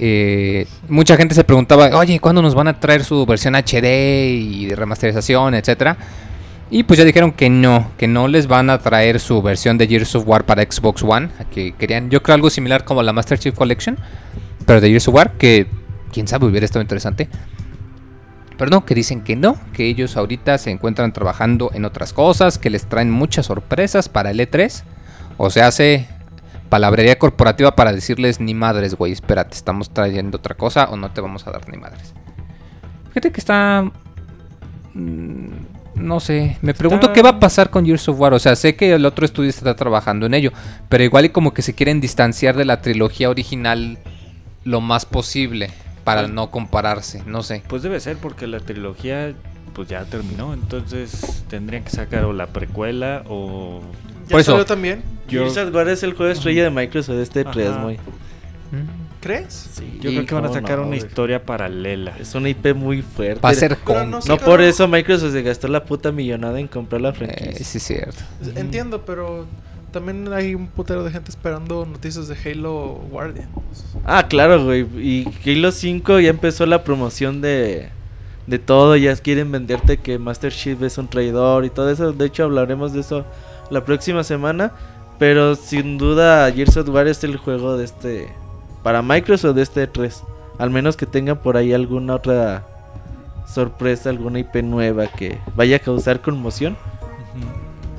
Eh, 0.03 0.65
mucha 0.89 1.15
gente 1.15 1.35
se 1.35 1.43
preguntaba, 1.43 1.95
oye, 1.95 2.19
¿cuándo 2.19 2.41
nos 2.41 2.55
van 2.55 2.67
a 2.67 2.79
traer 2.79 3.03
su 3.03 3.23
versión 3.27 3.53
HD 3.55 4.31
y 4.31 4.65
de 4.65 4.75
remasterización, 4.75 5.53
etcétera? 5.53 5.95
Y 6.71 6.81
pues 6.81 6.97
ya 6.97 7.05
dijeron 7.05 7.31
que 7.33 7.51
no, 7.51 7.91
que 7.99 8.07
no 8.07 8.27
les 8.27 8.47
van 8.47 8.71
a 8.71 8.79
traer 8.79 9.19
su 9.19 9.43
versión 9.43 9.77
de 9.77 9.87
Gears 9.87 10.15
of 10.15 10.27
War 10.27 10.43
para 10.43 10.63
Xbox 10.63 11.03
One, 11.03 11.29
que 11.53 11.73
querían, 11.73 12.09
yo 12.09 12.23
creo 12.23 12.33
algo 12.33 12.49
similar 12.49 12.83
como 12.83 13.03
la 13.03 13.13
Master 13.13 13.37
Chief 13.37 13.53
Collection, 13.53 13.95
pero 14.65 14.81
de 14.81 14.87
Gears 14.89 15.07
of 15.07 15.13
War, 15.13 15.33
que 15.33 15.67
quién 16.11 16.27
sabe 16.27 16.47
hubiera 16.47 16.65
estado 16.65 16.81
interesante. 16.81 17.29
Pero 18.57 18.71
no, 18.71 18.85
que 18.87 18.95
dicen 18.95 19.21
que 19.21 19.35
no, 19.35 19.55
que 19.71 19.85
ellos 19.85 20.17
ahorita 20.17 20.57
se 20.57 20.71
encuentran 20.71 21.13
trabajando 21.13 21.69
en 21.75 21.85
otras 21.85 22.11
cosas, 22.11 22.57
que 22.57 22.71
les 22.71 22.85
traen 22.85 23.11
muchas 23.11 23.45
sorpresas 23.45 24.09
para 24.09 24.31
el 24.31 24.39
E3. 24.39 24.81
O 25.37 25.51
sea, 25.51 25.67
hace 25.67 26.07
palabrería 26.71 27.19
corporativa 27.19 27.75
para 27.75 27.91
decirles 27.91 28.39
ni 28.39 28.53
madres, 28.53 28.95
güey, 28.95 29.11
espérate, 29.11 29.55
estamos 29.55 29.89
trayendo 29.91 30.37
otra 30.37 30.55
cosa 30.55 30.85
o 30.89 30.95
no 30.95 31.11
te 31.11 31.19
vamos 31.19 31.45
a 31.45 31.51
dar 31.51 31.67
ni 31.69 31.77
madres. 31.77 32.13
Fíjate 33.09 33.31
que 33.33 33.41
está... 33.41 33.91
mm, 34.93 35.47
No 35.95 36.19
sé, 36.21 36.57
me 36.61 36.73
pregunto 36.73 37.07
Está- 37.07 37.13
qué 37.13 37.21
va 37.21 37.31
a 37.31 37.39
pasar 37.39 37.69
con 37.69 37.85
Gears 37.85 38.07
of 38.07 38.17
War. 38.19 38.33
O 38.33 38.39
sea, 38.39 38.55
sé 38.55 38.75
que 38.77 38.93
el 38.93 39.05
otro 39.05 39.25
estudio 39.25 39.49
está 39.49 39.75
trabajando 39.75 40.25
en 40.25 40.33
ello, 40.33 40.51
pero 40.87 41.03
igual 41.03 41.25
y 41.25 41.29
como 41.29 41.53
que 41.53 41.61
se 41.61 41.75
quieren 41.75 41.99
distanciar 41.99 42.55
de 42.55 42.63
la 42.65 42.81
trilogía 42.81 43.29
original 43.29 43.97
lo 44.63 44.79
más 44.79 45.05
posible 45.05 45.69
para 46.05 46.27
no 46.27 46.49
compararse, 46.51 47.21
no 47.25 47.43
sé. 47.43 47.63
Pues 47.67 47.83
debe 47.83 47.99
ser 47.99 48.15
porque 48.17 48.47
la 48.47 48.59
trilogía 48.61 49.33
pues 49.73 49.87
ya 49.89 50.03
terminó, 50.05 50.53
entonces 50.53 51.43
tendrían 51.49 51.83
que 51.83 51.91
sacar 51.91 52.23
o 52.25 52.33
la 52.33 52.47
precuela 52.47 53.23
o 53.27 53.81
¿Ya 54.23 54.31
Por 54.31 54.39
eso- 54.41 54.51
salió 54.51 54.65
también? 54.65 55.03
Yo- 55.31 55.41
Gears 55.49 55.57
of 55.69 55.73
War 55.75 55.87
es 55.89 56.03
el 56.03 56.13
juego 56.13 56.31
estrella 56.31 56.63
de 56.63 56.69
Microsoft 56.69 57.15
de 57.15 57.23
este 57.23 57.43
3, 57.43 57.67
Ajá. 57.69 57.83
güey. 57.83 57.97
¿Crees? 59.19 59.69
Sí, 59.73 59.99
yo 60.01 60.09
creo 60.09 60.25
que 60.25 60.33
van 60.33 60.45
a 60.45 60.53
sacar 60.53 60.79
no, 60.79 60.87
una 60.87 60.95
historia 60.95 61.45
paralela. 61.45 62.15
Es 62.19 62.33
una 62.33 62.49
IP 62.49 62.73
muy 62.73 63.03
fuerte. 63.03 63.39
Va 63.39 63.49
a 63.49 63.53
ser 63.53 63.77
con... 63.77 64.09
no 64.09 64.37
por 64.43 64.61
eso 64.61 64.87
Microsoft 64.87 65.33
se 65.33 65.43
gastó 65.43 65.67
la 65.67 65.83
puta 65.85 66.11
millonada 66.11 66.59
en 66.59 66.67
comprar 66.67 67.01
la 67.01 67.09
Eh, 67.09 67.13
franquicia. 67.13 67.63
sí, 67.65 67.77
es 67.77 67.83
cierto. 67.83 68.23
Entiendo, 68.55 69.03
pero 69.05 69.45
también 69.91 70.31
hay 70.33 70.55
un 70.55 70.65
putero 70.67 71.03
de 71.03 71.11
gente 71.11 71.29
esperando 71.29 71.85
noticias 71.85 72.27
de 72.29 72.35
Halo 72.49 72.99
Guardian. 73.11 73.47
Ah, 74.05 74.25
claro, 74.27 74.63
güey. 74.65 74.87
Y 74.97 75.27
Halo 75.45 75.71
5 75.71 76.19
ya 76.19 76.29
empezó 76.31 76.65
la 76.65 76.83
promoción 76.83 77.41
de, 77.41 77.89
de 78.47 78.57
todo. 78.57 78.95
Ya 78.95 79.15
quieren 79.17 79.51
venderte 79.51 79.97
que 79.97 80.17
Master 80.17 80.51
Chief 80.51 80.81
es 80.81 80.97
un 80.97 81.07
traidor 81.07 81.63
y 81.65 81.69
todo 81.69 81.91
eso. 81.91 82.11
De 82.11 82.25
hecho, 82.25 82.45
hablaremos 82.45 82.91
de 82.93 83.01
eso 83.01 83.23
la 83.69 83.85
próxima 83.85 84.23
semana. 84.23 84.71
Pero 85.21 85.53
sin 85.53 85.99
duda, 85.99 86.51
Gears 86.51 86.77
of 86.77 86.89
War 86.89 87.05
es 87.05 87.23
el 87.23 87.37
juego 87.37 87.77
de 87.77 87.85
este. 87.85 88.33
Para 88.81 89.03
Microsoft 89.03 89.53
de 89.53 89.61
este 89.61 89.85
3. 89.85 90.23
Al 90.57 90.71
menos 90.71 90.97
que 90.97 91.05
tengan 91.05 91.37
por 91.37 91.57
ahí 91.57 91.73
alguna 91.73 92.15
otra 92.15 92.65
sorpresa, 93.45 94.09
alguna 94.09 94.39
IP 94.39 94.63
nueva 94.63 95.05
que 95.05 95.37
vaya 95.55 95.75
a 95.75 95.79
causar 95.79 96.21
conmoción. 96.21 96.75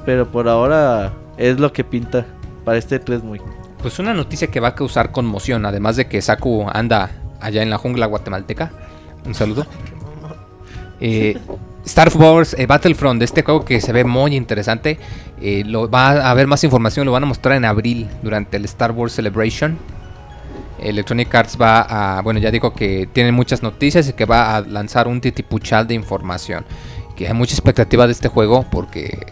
Pero 0.04 0.32
por 0.32 0.48
ahora 0.48 1.12
es 1.36 1.60
lo 1.60 1.72
que 1.72 1.84
pinta 1.84 2.26
para 2.64 2.78
este 2.78 2.98
3 2.98 3.22
muy. 3.22 3.40
Pues 3.80 4.00
una 4.00 4.14
noticia 4.14 4.48
que 4.48 4.58
va 4.58 4.68
a 4.68 4.74
causar 4.74 5.12
conmoción, 5.12 5.64
además 5.64 5.94
de 5.94 6.08
que 6.08 6.20
Saku 6.20 6.66
anda 6.72 7.12
allá 7.40 7.62
en 7.62 7.70
la 7.70 7.78
jungla 7.78 8.06
guatemalteca. 8.06 8.72
Un 9.24 9.36
saludo. 9.36 9.64
Eh, 10.98 11.38
Star 11.84 12.10
Wars 12.16 12.54
eh, 12.58 12.66
Battlefront, 12.66 13.20
este 13.22 13.42
juego 13.42 13.64
que 13.64 13.80
se 13.80 13.92
ve 13.92 14.04
muy 14.04 14.36
interesante. 14.36 14.98
eh, 15.40 15.64
lo, 15.66 15.90
va 15.90 16.10
a 16.10 16.30
haber 16.30 16.46
más 16.46 16.62
información, 16.64 17.04
lo 17.06 17.12
van 17.12 17.24
a 17.24 17.26
mostrar 17.26 17.56
en 17.56 17.64
abril 17.64 18.08
durante 18.22 18.56
el 18.56 18.64
Star 18.66 18.92
Wars 18.92 19.12
Celebration. 19.14 19.76
Electronic 20.80 21.32
Arts 21.34 21.56
va 21.60 21.80
a, 22.18 22.22
bueno, 22.22 22.40
ya 22.40 22.50
digo 22.50 22.72
que 22.72 23.08
tiene 23.12 23.30
muchas 23.32 23.62
noticias 23.62 24.08
y 24.08 24.12
que 24.14 24.24
va 24.24 24.56
a 24.56 24.60
lanzar 24.62 25.06
un 25.06 25.20
titipuchal 25.20 25.86
de 25.86 25.94
información. 25.94 26.64
Que 27.16 27.28
hay 27.28 27.34
mucha 27.34 27.54
expectativa 27.54 28.06
de 28.06 28.12
este 28.12 28.28
juego 28.28 28.64
porque 28.70 29.26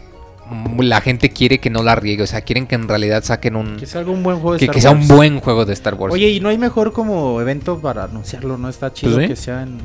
la 0.78 1.00
gente 1.00 1.30
quiere 1.30 1.58
que 1.58 1.70
no 1.70 1.82
la 1.82 1.94
riegue, 1.96 2.22
o 2.24 2.26
sea, 2.26 2.40
quieren 2.42 2.66
que 2.66 2.74
en 2.74 2.88
realidad 2.88 3.22
saquen 3.24 3.54
un 3.56 3.76
Que 3.76 3.86
sea 3.86 4.00
algún 4.00 4.22
buen 4.22 4.36
juego 4.40 4.52
de 4.54 4.58
que, 4.58 4.64
Star 4.66 4.74
que 4.74 4.80
sea 4.80 4.90
un 4.90 4.98
Wars. 4.98 5.08
buen 5.08 5.40
juego 5.40 5.64
de 5.64 5.72
Star 5.72 5.94
Wars. 5.94 6.12
Oye, 6.14 6.28
y 6.30 6.40
no 6.40 6.48
hay 6.50 6.58
mejor 6.58 6.92
como 6.92 7.40
evento 7.40 7.80
para 7.80 8.04
anunciarlo, 8.04 8.56
¿no? 8.58 8.68
Está 8.68 8.92
chido 8.92 9.14
Pues 9.14 9.24
sí. 9.26 9.28
que 9.32 9.36
sean 9.36 9.78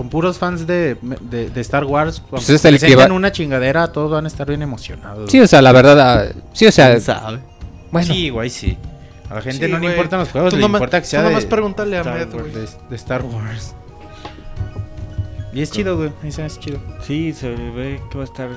con 0.00 0.08
puros 0.08 0.38
fans 0.38 0.66
de, 0.66 0.96
de, 1.02 1.50
de 1.50 1.60
Star 1.60 1.84
Wars. 1.84 2.20
Pues 2.20 2.40
aunque 2.40 2.54
es 2.54 2.64
el 2.64 2.74
que 2.76 2.78
presentan 2.80 3.10
va- 3.10 3.14
una 3.16 3.30
chingadera, 3.32 3.92
todos 3.92 4.10
van 4.10 4.24
a 4.24 4.28
estar 4.28 4.48
bien 4.48 4.62
emocionados. 4.62 5.30
sí, 5.30 5.38
o 5.40 5.46
sea, 5.46 5.60
la 5.60 5.72
verdad, 5.72 6.00
ah, 6.00 6.32
sí, 6.54 6.66
o 6.66 6.72
sea, 6.72 6.96
bueno, 7.92 8.06
Sí, 8.14 8.30
güey, 8.30 8.48
sí. 8.48 8.78
A 9.28 9.34
la 9.34 9.42
gente 9.42 9.66
Sí, 9.66 9.70
no 9.70 9.78
le 9.78 9.88
importan 9.88 10.20
los 10.20 10.30
juegos, 10.30 10.50
Tú 10.52 10.56
le 10.56 10.62
nomás- 10.62 10.78
importa 10.78 11.00
que 11.02 11.06
sea 11.06 11.20
tú 11.20 11.24
de, 11.26 11.32
nomás 11.32 11.44
pregúntale 11.44 11.98
a 11.98 12.00
Star 12.00 12.14
Med, 12.18 12.32
Wars, 12.34 12.42
güey. 12.50 12.52
de, 12.64 12.68
de 12.88 12.96
Star 12.96 13.22
Wars. 13.22 13.74
Y 15.52 15.60
es 15.60 15.70
chido, 15.70 15.98
güey. 15.98 16.12
Es 16.24 16.58
chido. 16.60 16.78
Sí, 17.06 17.34
se 17.34 17.50
ve 17.50 18.00
que 18.10 18.16
va 18.16 18.24
a 18.24 18.26
estar 18.26 18.48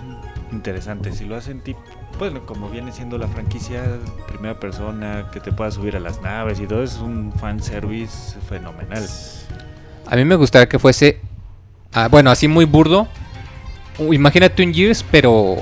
interesante. 0.54 1.12
Si 1.12 1.26
lo 1.26 1.36
hacen 1.36 1.60
tipo, 1.62 1.82
bueno, 2.20 2.46
como 2.46 2.70
viene 2.70 2.94
siendo 2.94 3.18
la 3.18 3.28
franquicia 3.28 3.84
primera 4.30 4.58
persona, 4.62 5.28
que 5.34 5.42
te 5.42 5.52
puedas 5.52 5.74
subir 5.74 5.98
a 5.98 6.00
las 6.00 6.22
naves 6.22 6.62
y 6.62 6.68
todo, 6.68 6.84
es 6.84 7.00
un 7.00 7.34
fanservice 7.34 8.40
fenomenal. 8.48 9.06
a 10.08 10.16
mí 10.16 10.24
me 10.24 10.36
gustaría 10.36 10.70
que 10.70 10.80
fuese, 10.80 11.20
ah, 11.94 12.08
bueno, 12.10 12.32
así 12.32 12.48
muy 12.48 12.66
burdo. 12.66 13.08
Imagínate 14.12 14.64
un 14.66 14.74
Gears, 14.74 15.06
pero 15.12 15.56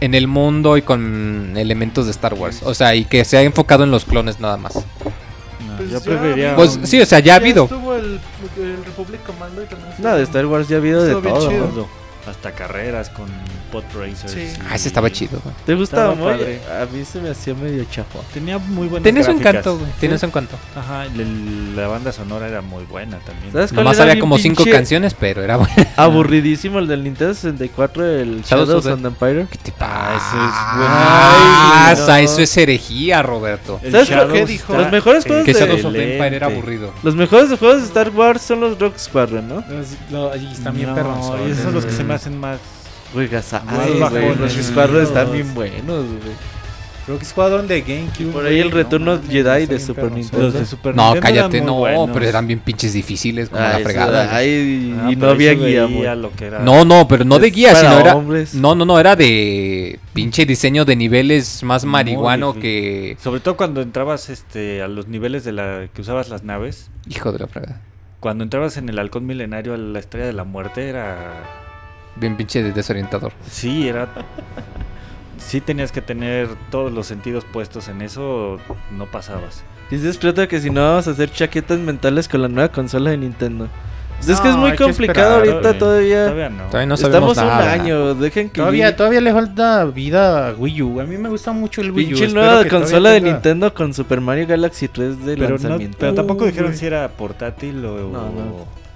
en 0.00 0.14
el 0.14 0.26
mundo 0.26 0.76
y 0.76 0.82
con 0.82 1.54
elementos 1.56 2.06
de 2.06 2.10
Star 2.10 2.34
Wars. 2.34 2.60
O 2.64 2.74
sea, 2.74 2.94
y 2.94 3.04
que 3.04 3.24
sea 3.24 3.42
enfocado 3.42 3.84
en 3.84 3.90
los 3.90 4.04
clones 4.04 4.40
nada 4.40 4.56
más. 4.56 4.72
Pues 5.76 5.90
yo 5.90 5.98
ya 5.98 6.04
preferiría 6.04 6.56
Pues 6.56 6.78
sí, 6.84 7.00
o 7.00 7.06
sea, 7.06 7.18
ya 7.20 7.34
ha 7.34 7.36
habido. 7.36 7.64
estuvo 7.64 7.94
el, 7.94 8.18
el 8.58 8.84
Republic 8.84 9.22
Commando 9.24 9.62
y 9.62 9.66
también 9.66 9.90
estuvo- 9.90 10.08
No, 10.08 10.16
de 10.16 10.22
Star 10.24 10.46
Wars 10.46 10.68
ya 10.68 10.76
ha 10.76 10.78
habido 10.80 11.04
de 11.04 11.12
todo. 11.14 11.88
Hasta 12.28 12.52
carreras 12.52 13.08
con 13.10 13.26
Sí. 14.26 14.40
y- 14.40 14.58
Ah, 14.70 14.74
ese 14.76 14.88
estaba 14.88 15.10
chido. 15.10 15.40
güey. 15.42 15.54
¿Te 15.64 15.74
gustaba 15.74 16.12
Estaba 16.12 16.30
muy? 16.32 16.38
padre. 16.38 16.60
A 16.82 16.86
mí 16.92 17.04
se 17.04 17.20
me 17.20 17.30
hacía 17.30 17.54
medio 17.54 17.84
chafo. 17.90 18.22
Tenía 18.32 18.58
muy 18.58 18.88
buenas 18.88 19.04
Tenía 19.04 19.22
su 19.22 19.30
gráficas. 19.30 19.50
encanto, 19.54 19.78
güey. 19.78 19.90
Tenía 20.00 20.16
Sí. 20.16 20.20
su 20.20 20.26
encanto. 20.26 20.56
Ajá, 20.76 21.06
y 21.14 21.20
el- 21.20 21.76
la 21.76 21.88
banda 21.88 22.12
sonora 22.12 22.48
era 22.48 22.62
muy 22.62 22.84
buena 22.84 23.18
también. 23.18 23.52
¿Sabes 23.52 23.70
cuál 23.72 23.84
Nomás 23.84 23.96
era 23.98 24.10
había 24.10 24.20
como 24.20 24.38
cinco 24.38 24.64
canciones, 24.70 25.14
pero 25.14 25.42
era 25.42 25.56
bueno. 25.56 25.72
Aburridísimo 25.96 26.78
el 26.78 26.86
del 26.88 27.04
Nintendo 27.04 27.34
64, 27.34 28.04
el 28.06 28.42
Shadows 28.42 28.68
Shadows 28.68 28.86
of 28.86 29.00
the 29.02 29.08
Empire. 29.08 29.46
¿Qué 29.50 29.58
te 29.58 29.72
Ah, 29.80 30.14
ese 30.16 30.36
es 30.36 30.52
Ah, 30.54 31.86
buenísimo. 31.88 32.04
esa- 32.06 32.20
eso 32.20 32.40
es 32.42 32.56
herejía, 32.56 33.22
Roberto. 33.22 33.78
El 33.82 33.92
¿Sabes 33.92 34.08
Shadows 34.08 34.32
qué 34.32 34.46
dijo? 34.46 34.74
Los 34.76 34.90
mejores 34.90 35.24
juegos 35.24 35.44
Que 35.44 35.52
de- 35.54 35.60
Shadows 35.60 35.84
of 35.84 35.92
the 35.92 36.12
Empire 36.16 36.36
era 36.36 36.46
aburrido. 36.46 36.92
Los 37.02 37.14
mejores 37.14 37.56
juegos 37.58 37.80
de 37.80 37.86
Star 37.86 38.10
Wars 38.10 38.42
son 38.42 38.60
los 38.60 38.78
Rock 38.78 38.96
Squadron, 38.98 39.48
¿no? 39.48 39.64
No, 40.10 40.34
y 40.36 40.46
están 40.52 40.74
bien 40.74 40.88
No, 40.88 40.94
perros. 40.94 41.16
y 41.46 41.50
esos 41.50 41.64
son 41.64 41.74
los 41.74 41.84
que 41.84 41.92
se 41.92 42.04
me 42.04 42.14
hacen 42.14 42.38
más. 42.38 42.58
Juegas 43.12 43.52
ay, 43.54 44.00
güey, 44.10 44.36
los 44.36 44.52
Squadron 44.52 45.02
están 45.02 45.32
bien 45.32 45.54
buenos, 45.54 46.04
güey. 46.06 46.56
Creo 47.06 47.18
que 47.18 47.22
es 47.22 47.30
Squadron 47.30 47.68
de 47.68 47.82
GameCube. 47.82 48.32
Por 48.32 48.46
ahí 48.46 48.58
el 48.58 48.72
retorno 48.72 49.12
mames, 49.14 49.30
Jedi 49.30 49.66
de 49.66 49.78
Super. 49.78 50.10
Nintendo. 50.10 50.42
Los 50.42 50.54
de 50.54 50.66
Super 50.66 50.96
No, 50.96 51.14
Nintendo 51.14 51.22
cállate, 51.22 51.60
no, 51.60 51.74
buenos. 51.76 52.10
pero 52.12 52.26
eran 52.26 52.48
bien 52.48 52.58
pinches 52.58 52.94
difíciles 52.94 53.48
como 53.48 53.62
la 53.62 53.74
eso, 53.76 53.84
fregada. 53.84 54.34
ay, 54.36 54.92
Ah, 55.00 55.12
y 55.12 55.14
no 55.14 55.28
había 55.28 55.52
guía, 55.54 56.16
lo 56.16 56.32
que 56.32 56.46
era. 56.46 56.58
No, 56.58 56.84
no, 56.84 57.06
pero 57.06 57.24
no 57.24 57.38
de 57.38 57.50
guía, 57.52 57.76
sino 57.76 58.00
era. 58.00 58.16
hombres. 58.16 58.54
No, 58.54 58.74
no, 58.74 58.84
no, 58.84 58.98
era 58.98 59.14
de 59.14 60.00
pinche 60.14 60.44
diseño 60.46 60.84
de 60.84 60.96
niveles 60.96 61.62
más 61.62 61.84
Muy 61.84 61.92
marihuano 61.92 62.54
difícil. 62.54 62.62
que. 62.62 63.16
Sobre 63.22 63.38
todo 63.38 63.56
cuando 63.56 63.82
entrabas 63.82 64.28
este 64.28 64.82
a 64.82 64.88
los 64.88 65.06
niveles 65.06 65.44
de 65.44 65.52
la 65.52 65.86
que 65.94 66.00
usabas 66.02 66.28
las 66.28 66.42
naves. 66.42 66.90
Hijo 67.08 67.30
de 67.30 67.38
la 67.38 67.46
fregada. 67.46 67.80
cuando 68.18 68.42
entrabas 68.42 68.78
en 68.78 68.88
el 68.88 68.98
halcón 68.98 69.26
milenario 69.26 69.74
a 69.74 69.76
la 69.76 70.00
estrella 70.00 70.26
de 70.26 70.32
la 70.32 70.42
muerte 70.42 70.88
era... 70.88 71.34
Bien 72.16 72.36
pinche 72.36 72.62
desorientador. 72.62 73.32
Sí, 73.50 73.88
era... 73.88 74.08
Sí 75.38 75.60
tenías 75.60 75.92
que 75.92 76.00
tener 76.00 76.48
todos 76.70 76.90
los 76.92 77.06
sentidos 77.06 77.44
puestos 77.44 77.88
en 77.88 78.00
eso, 78.02 78.58
no 78.90 79.06
pasabas. 79.06 79.62
Dices, 79.90 80.16
Plata, 80.16 80.48
que 80.48 80.60
si 80.60 80.70
no 80.70 80.80
vamos 80.82 81.06
a 81.06 81.10
hacer 81.12 81.30
chaquetas 81.30 81.78
mentales 81.78 82.26
con 82.26 82.42
la 82.42 82.48
nueva 82.48 82.70
consola 82.72 83.10
de 83.10 83.18
Nintendo. 83.18 83.68
Pues 84.16 84.30
es 84.30 84.40
que 84.40 84.48
es 84.48 84.56
muy 84.56 84.74
complicado 84.74 85.36
esperar, 85.36 85.54
ahorita 85.62 85.78
todavía. 85.78 86.22
Todavía 86.24 86.48
no. 86.48 86.64
Todavía 86.64 86.86
no 86.86 86.96
sabemos 86.96 87.30
Estamos 87.32 87.38
un 87.38 87.58
nada. 87.60 87.72
año, 87.72 88.14
dejen 88.14 88.48
que 88.48 88.60
Todavía, 88.60 88.96
todavía 88.96 89.20
le 89.20 89.32
falta 89.32 89.84
vida 89.84 90.48
a 90.48 90.52
Wii 90.54 90.82
U. 90.82 91.00
A 91.00 91.04
mí 91.04 91.18
me 91.18 91.28
gusta 91.28 91.52
mucho 91.52 91.82
el 91.82 91.92
Wii 91.92 92.06
U. 92.14 92.16
pinche 92.16 92.28
nueva 92.34 92.64
consola 92.66 93.10
de 93.10 93.20
tenga- 93.20 93.32
Nintendo 93.34 93.74
con 93.74 93.92
Super 93.92 94.22
Mario 94.22 94.46
Galaxy 94.46 94.88
3 94.88 95.22
de 95.24 95.34
Pero, 95.36 95.48
no, 95.48 95.50
lanzamiento. 95.50 95.98
pero 96.00 96.14
tampoco 96.14 96.46
dijeron 96.46 96.74
si 96.74 96.86
era 96.86 97.06
portátil 97.08 97.84
o... 97.84 97.98
No, 98.10 98.10
no. 98.10 98.30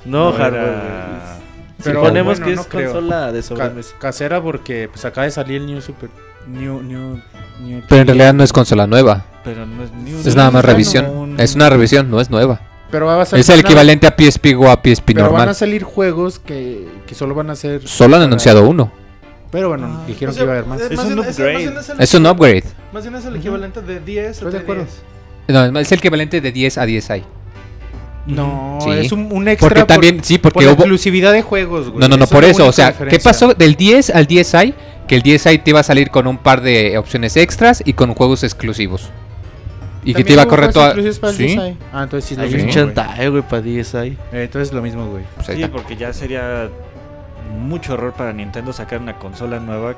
no, 0.06 0.30
no 0.30 0.32
hardware. 0.32 0.62
era-. 0.64 1.36
Pero 1.82 2.00
Suponemos 2.00 2.38
bueno, 2.38 2.46
que 2.46 2.54
no 2.56 2.60
es 2.62 2.66
creo. 2.68 2.92
consola 2.92 3.32
de 3.32 3.40
Ca- 3.40 3.46
sobremesa. 3.46 3.94
casera 3.98 4.42
porque 4.42 4.88
pues 4.90 5.04
acaba 5.04 5.24
de 5.24 5.30
salir 5.30 5.60
el 5.62 5.66
New 5.66 5.80
Super... 5.80 6.10
New... 6.46 6.82
New... 6.82 7.20
New 7.60 7.82
Pero 7.88 8.00
en 8.02 8.06
realidad 8.06 8.32
no 8.34 8.42
es 8.44 8.52
consola 8.52 8.86
nueva. 8.86 9.24
Pero 9.44 9.66
no 9.66 9.82
es 9.84 9.92
ni 9.92 10.12
un- 10.14 10.20
Es 10.26 10.34
nada 10.36 10.50
más 10.50 10.64
revisión. 10.64 11.06
un- 11.06 11.40
Es 11.40 11.54
una 11.54 11.68
revisión, 11.70 12.10
no 12.10 12.20
es 12.20 12.30
nueva. 12.30 12.60
Pero 12.90 13.06
va 13.06 13.22
a 13.22 13.26
ser 13.26 13.38
Es 13.38 13.48
el 13.48 13.56
van 13.58 13.64
a- 13.64 13.68
equivalente 13.68 14.06
a 14.06 14.14
PSP 14.16 14.54
o 14.56 14.68
a 14.70 14.76
PSP 14.82 15.14
Pero 15.14 15.24
van 15.26 15.34
a 15.34 15.38
normal. 15.38 15.54
salir 15.54 15.82
juegos 15.84 16.38
que, 16.38 16.88
que 17.06 17.14
solo 17.14 17.34
van 17.34 17.50
a 17.50 17.54
ser... 17.56 17.86
Solo 17.86 18.16
han 18.16 18.20
para- 18.20 18.24
anunciado 18.26 18.68
uno. 18.68 18.90
Pero 19.52 19.68
bueno, 19.68 19.86
Ah, 20.02 20.04
dijeron 20.06 20.30
o 20.30 20.34
sea, 20.34 20.40
que 20.40 20.44
iba 20.44 20.52
a 20.52 20.56
haber 20.58 20.68
más. 20.68 20.80
Es 20.80 20.96
más 20.96 21.06
un 21.06 21.18
upgrade. 21.18 21.70
más 21.72 21.90
Es 21.98 22.14
un 22.14 22.26
upgrade. 22.26 22.64
Más 22.92 23.02
bien 23.02 23.14
es 23.16 23.24
el 23.24 23.36
equivalente 23.36 23.80
de 23.82 24.00
10 24.00 24.26
Estoy 24.30 24.48
o 24.48 24.50
de 24.50 24.58
de 24.58 24.62
acuerdo. 24.62 24.84
10. 25.48 25.72
No, 25.72 25.78
es 25.80 25.90
el 25.92 25.98
equivalente 25.98 26.40
de 26.40 26.52
10 26.52 26.78
a 26.78 26.86
10i. 26.86 27.22
No, 28.34 28.78
Sí. 28.82 28.90
es 28.90 29.12
un, 29.12 29.28
un 29.32 29.48
extra 29.48 29.68
Porque 29.68 29.80
por- 29.80 29.86
también, 29.86 30.22
sí, 30.24 30.38
por 30.38 30.52
porque 30.52 30.66
la 30.66 30.72
hubo... 30.72 30.80
exclusividad 30.82 31.32
de 31.32 31.42
juegos, 31.42 31.88
güey. 31.88 32.00
No, 32.00 32.08
no, 32.08 32.16
no, 32.16 32.24
Esa 32.24 32.34
por 32.34 32.44
es 32.44 32.50
eso. 32.52 32.66
O 32.66 32.72
sea, 32.72 32.92
¿qué 32.92 33.18
pasó 33.18 33.54
del 33.54 33.74
10 33.76 34.10
al 34.10 34.26
10i? 34.26 34.74
Que 35.06 35.16
el 35.16 35.22
10i 35.22 35.62
te 35.62 35.70
iba 35.70 35.80
a 35.80 35.82
salir 35.82 36.10
con 36.10 36.26
un 36.26 36.38
par 36.38 36.60
de 36.60 36.96
opciones 36.98 37.36
extras 37.36 37.82
y 37.84 37.92
con 37.94 38.14
juegos 38.14 38.42
exclusivos. 38.44 39.10
Y 40.04 40.14
que 40.14 40.24
te 40.24 40.32
iba 40.32 40.42
a 40.42 40.46
correr 40.46 40.72
toda... 40.72 40.86
exclusivos 40.88 41.18
para 41.18 41.30
el 41.32 41.36
Sí, 41.36 41.44
10i. 41.56 41.76
Ah, 41.92 42.02
entonces 42.04 42.24
sí 42.28 42.34
es 42.34 42.38
lo 42.38 42.44
Hay 42.44 42.50
Sí. 42.50 42.56
un 42.56 42.66
mismo, 42.66 42.82
güey. 42.82 42.94
chantaje, 42.94 43.28
güey, 43.28 43.42
para 43.42 43.62
10 43.62 43.94
ahí. 43.96 44.10
Eh, 44.32 44.44
entonces 44.44 44.68
es 44.68 44.74
lo 44.74 44.82
mismo, 44.82 45.06
güey. 45.08 45.24
pues 45.34 45.46
Sí, 45.48 45.52
está. 45.54 45.68
porque 45.70 45.96
ya 45.96 46.12
sería 46.12 46.68
mucho 47.58 47.94
error 47.94 48.12
para 48.12 48.32
Nintendo 48.32 48.72
sacar 48.72 49.00
una 49.00 49.16
consola 49.18 49.58
nueva 49.58 49.96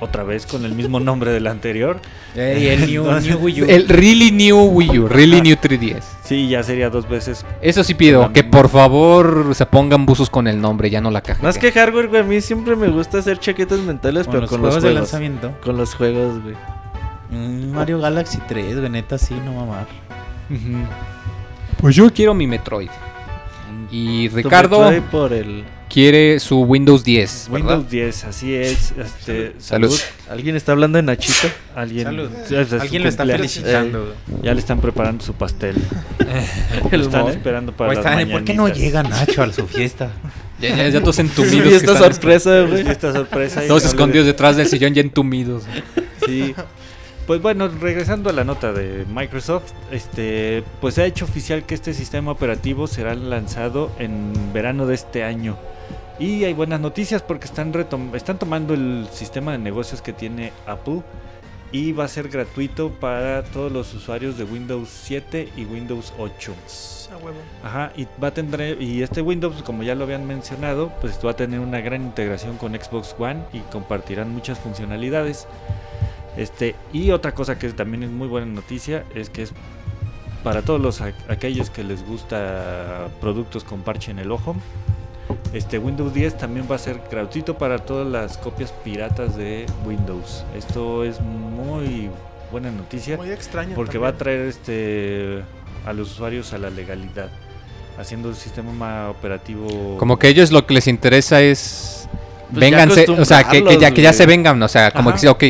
otra 0.00 0.22
vez 0.22 0.46
con 0.46 0.64
el 0.64 0.74
mismo 0.74 1.00
nombre 1.00 1.30
de 1.32 1.40
la 1.40 1.50
anterior. 1.50 2.00
Eh, 2.36 2.58
y 2.60 2.66
el 2.68 2.88
New, 2.88 3.02
Entonces, 3.04 3.30
new 3.32 3.38
Wii 3.44 3.62
U. 3.62 3.66
El 3.68 3.88
Really 3.88 4.30
New 4.30 4.58
Wii 4.70 4.98
U, 5.00 5.08
Really 5.08 5.40
New 5.40 5.56
3DS. 5.56 6.04
Sí, 6.22 6.46
ya 6.48 6.62
sería 6.62 6.88
dos 6.88 7.08
veces. 7.08 7.44
Eso 7.60 7.82
sí 7.82 7.94
pido, 7.94 8.32
que 8.32 8.44
por 8.44 8.68
favor 8.68 9.54
se 9.56 9.66
pongan 9.66 10.06
buzos 10.06 10.30
con 10.30 10.46
el 10.46 10.60
nombre, 10.60 10.88
ya 10.88 11.00
no 11.00 11.10
la 11.10 11.20
caja. 11.20 11.42
Más 11.42 11.58
que 11.58 11.72
hardware, 11.72 12.06
güey, 12.08 12.20
a 12.20 12.24
mí 12.24 12.40
siempre 12.40 12.76
me 12.76 12.88
gusta 12.88 13.18
hacer 13.18 13.40
chaquetas 13.40 13.80
mentales, 13.80 14.26
Con 14.26 14.32
pero 14.32 14.40
los 14.42 14.50
con 14.50 14.60
juegos 14.60 14.74
los 14.76 14.82
de 14.84 14.90
juegos. 14.90 15.00
lanzamiento. 15.10 15.52
Con 15.64 15.76
los 15.78 15.94
juegos, 15.94 16.40
güey. 16.42 16.54
Mm, 17.30 17.72
Mario 17.72 17.98
Galaxy 17.98 18.38
3, 18.46 18.78
güey, 18.78 18.90
neta, 18.90 19.18
sí, 19.18 19.34
no 19.44 19.54
mamar. 19.54 19.86
Pues 21.80 21.96
yo 21.96 22.12
quiero 22.12 22.34
mi 22.34 22.46
Metroid. 22.46 22.90
Y 23.90 24.28
Ricardo 24.28 24.80
Metroid 24.90 25.02
por 25.10 25.32
el... 25.32 25.64
quiere 25.88 26.38
su 26.40 26.60
Windows 26.60 27.04
10, 27.04 27.48
¿verdad? 27.50 27.66
Windows 27.76 27.90
10, 27.90 28.24
así 28.24 28.54
es. 28.54 28.92
Este, 28.98 29.54
Salud. 29.58 29.88
salud. 29.90 30.00
¿Alguien 30.30 30.56
está 30.56 30.72
hablando 30.72 30.96
de 30.96 31.02
Nachito? 31.02 31.48
Alguien, 31.74 32.04
Salud. 32.04 32.30
es 32.50 32.72
Alguien 32.72 33.02
lo 33.02 33.08
está 33.08 33.24
felicitando. 33.24 34.14
güey. 34.28 34.42
Ya 34.42 34.54
le 34.54 34.60
están 34.60 34.80
preparando 34.80 35.24
su 35.24 35.34
pastel. 35.34 35.76
lo 36.90 37.00
están 37.02 37.28
esperando 37.28 37.72
para 37.72 37.94
las 37.94 37.98
están, 38.04 38.28
¿Por 38.30 38.44
qué 38.44 38.54
no 38.54 38.68
llega 38.68 39.02
Nacho 39.02 39.42
a 39.42 39.52
su 39.52 39.66
fiesta? 39.66 40.10
Ya, 40.60 40.74
ya, 40.74 40.88
ya 40.88 41.00
todos 41.00 41.20
entumidos. 41.20 41.52
vi 41.62 41.70
que 41.70 41.76
esta 41.76 41.92
están- 41.92 42.12
sorpresa, 42.12 42.62
güey. 42.62 42.82
Sí, 42.82 42.88
esta 42.90 43.12
sorpresa. 43.12 43.62
Todos 43.68 43.84
no 43.84 43.88
escondidos 43.90 44.26
detrás 44.26 44.56
del 44.56 44.66
sillón 44.66 44.92
ya 44.92 45.02
entumidos. 45.02 45.62
Sí. 46.26 46.52
Pues 47.28 47.40
bueno, 47.40 47.68
regresando 47.68 48.30
a 48.30 48.32
la 48.32 48.42
nota 48.42 48.72
de 48.72 49.04
Microsoft, 49.08 49.70
este, 49.92 50.64
pues 50.80 50.94
se 50.94 51.02
ha 51.02 51.04
hecho 51.04 51.26
oficial 51.26 51.64
que 51.64 51.74
este 51.76 51.94
sistema 51.94 52.32
operativo 52.32 52.88
será 52.88 53.14
lanzado 53.14 53.92
en 54.00 54.32
verano 54.52 54.86
de 54.86 54.96
este 54.96 55.22
año. 55.22 55.56
Y 56.18 56.44
hay 56.44 56.52
buenas 56.52 56.80
noticias 56.80 57.22
porque 57.22 57.44
están, 57.46 57.72
retom- 57.72 58.14
están 58.14 58.38
tomando 58.38 58.74
el 58.74 59.06
sistema 59.12 59.52
de 59.52 59.58
negocios 59.58 60.02
que 60.02 60.12
tiene 60.12 60.52
Apple 60.66 61.02
y 61.70 61.92
va 61.92 62.04
a 62.04 62.08
ser 62.08 62.28
gratuito 62.28 62.90
para 62.90 63.44
todos 63.44 63.70
los 63.70 63.92
usuarios 63.94 64.36
de 64.36 64.44
Windows 64.44 64.88
7 64.88 65.48
y 65.56 65.64
Windows 65.64 66.12
8. 66.18 66.54
A 67.12 67.16
huevo. 67.18 67.36
Ajá, 67.62 67.92
y 67.96 68.06
va 68.22 68.28
a 68.28 68.30
tener 68.34 68.82
y 68.82 69.02
este 69.02 69.22
Windows, 69.22 69.62
como 69.62 69.82
ya 69.82 69.94
lo 69.94 70.04
habían 70.04 70.26
mencionado, 70.26 70.92
pues 71.00 71.18
va 71.24 71.30
a 71.30 71.36
tener 71.36 71.60
una 71.60 71.80
gran 71.80 72.02
integración 72.02 72.56
con 72.56 72.72
Xbox 72.74 73.14
One 73.18 73.42
y 73.52 73.60
compartirán 73.60 74.32
muchas 74.32 74.58
funcionalidades. 74.58 75.46
Este, 76.36 76.74
y 76.92 77.10
otra 77.12 77.32
cosa 77.32 77.58
que 77.58 77.68
también 77.70 78.02
es 78.02 78.10
muy 78.10 78.28
buena 78.28 78.46
noticia 78.46 79.04
es 79.14 79.30
que 79.30 79.42
es 79.42 79.52
para 80.42 80.62
todos 80.62 80.80
los 80.80 81.00
aquellos 81.28 81.70
que 81.70 81.82
les 81.84 82.04
gusta 82.06 83.08
productos 83.20 83.62
con 83.64 83.82
parche 83.82 84.10
en 84.10 84.18
el 84.18 84.32
ojo. 84.32 84.56
Este 85.52 85.78
Windows 85.78 86.12
10 86.12 86.38
también 86.38 86.66
va 86.70 86.76
a 86.76 86.78
ser 86.78 87.00
gratuito 87.10 87.56
para 87.56 87.78
todas 87.78 88.06
las 88.06 88.36
copias 88.38 88.72
piratas 88.84 89.36
de 89.36 89.66
Windows. 89.86 90.44
Esto 90.56 91.04
es 91.04 91.20
muy 91.20 92.10
buena 92.50 92.70
noticia 92.70 93.16
Muy 93.16 93.30
extraño. 93.30 93.74
porque 93.74 93.98
va 93.98 94.08
a 94.08 94.12
traer 94.16 94.46
este 94.46 95.42
a 95.86 95.92
los 95.92 96.10
usuarios 96.12 96.52
a 96.52 96.58
la 96.58 96.70
legalidad, 96.70 97.28
haciendo 97.98 98.28
el 98.30 98.34
sistema 98.36 99.08
operativo 99.10 99.96
Como 99.98 100.18
que 100.18 100.26
a 100.26 100.30
ellos 100.30 100.50
lo 100.50 100.66
que 100.66 100.74
les 100.74 100.86
interesa 100.86 101.40
es 101.40 102.08
Pues 102.50 102.60
vénganse, 102.60 103.06
o 103.10 103.24
sea, 103.24 103.44
que, 103.44 103.64
que 103.64 103.78
ya 103.78 103.90
que 103.90 104.02
ya 104.02 104.12
se 104.12 104.26
vengan, 104.26 104.62
o 104.62 104.68
sea, 104.68 104.90
como 104.90 105.10
Ajá. 105.10 105.16
que 105.16 105.20
sí, 105.20 105.26
ok. 105.26 105.44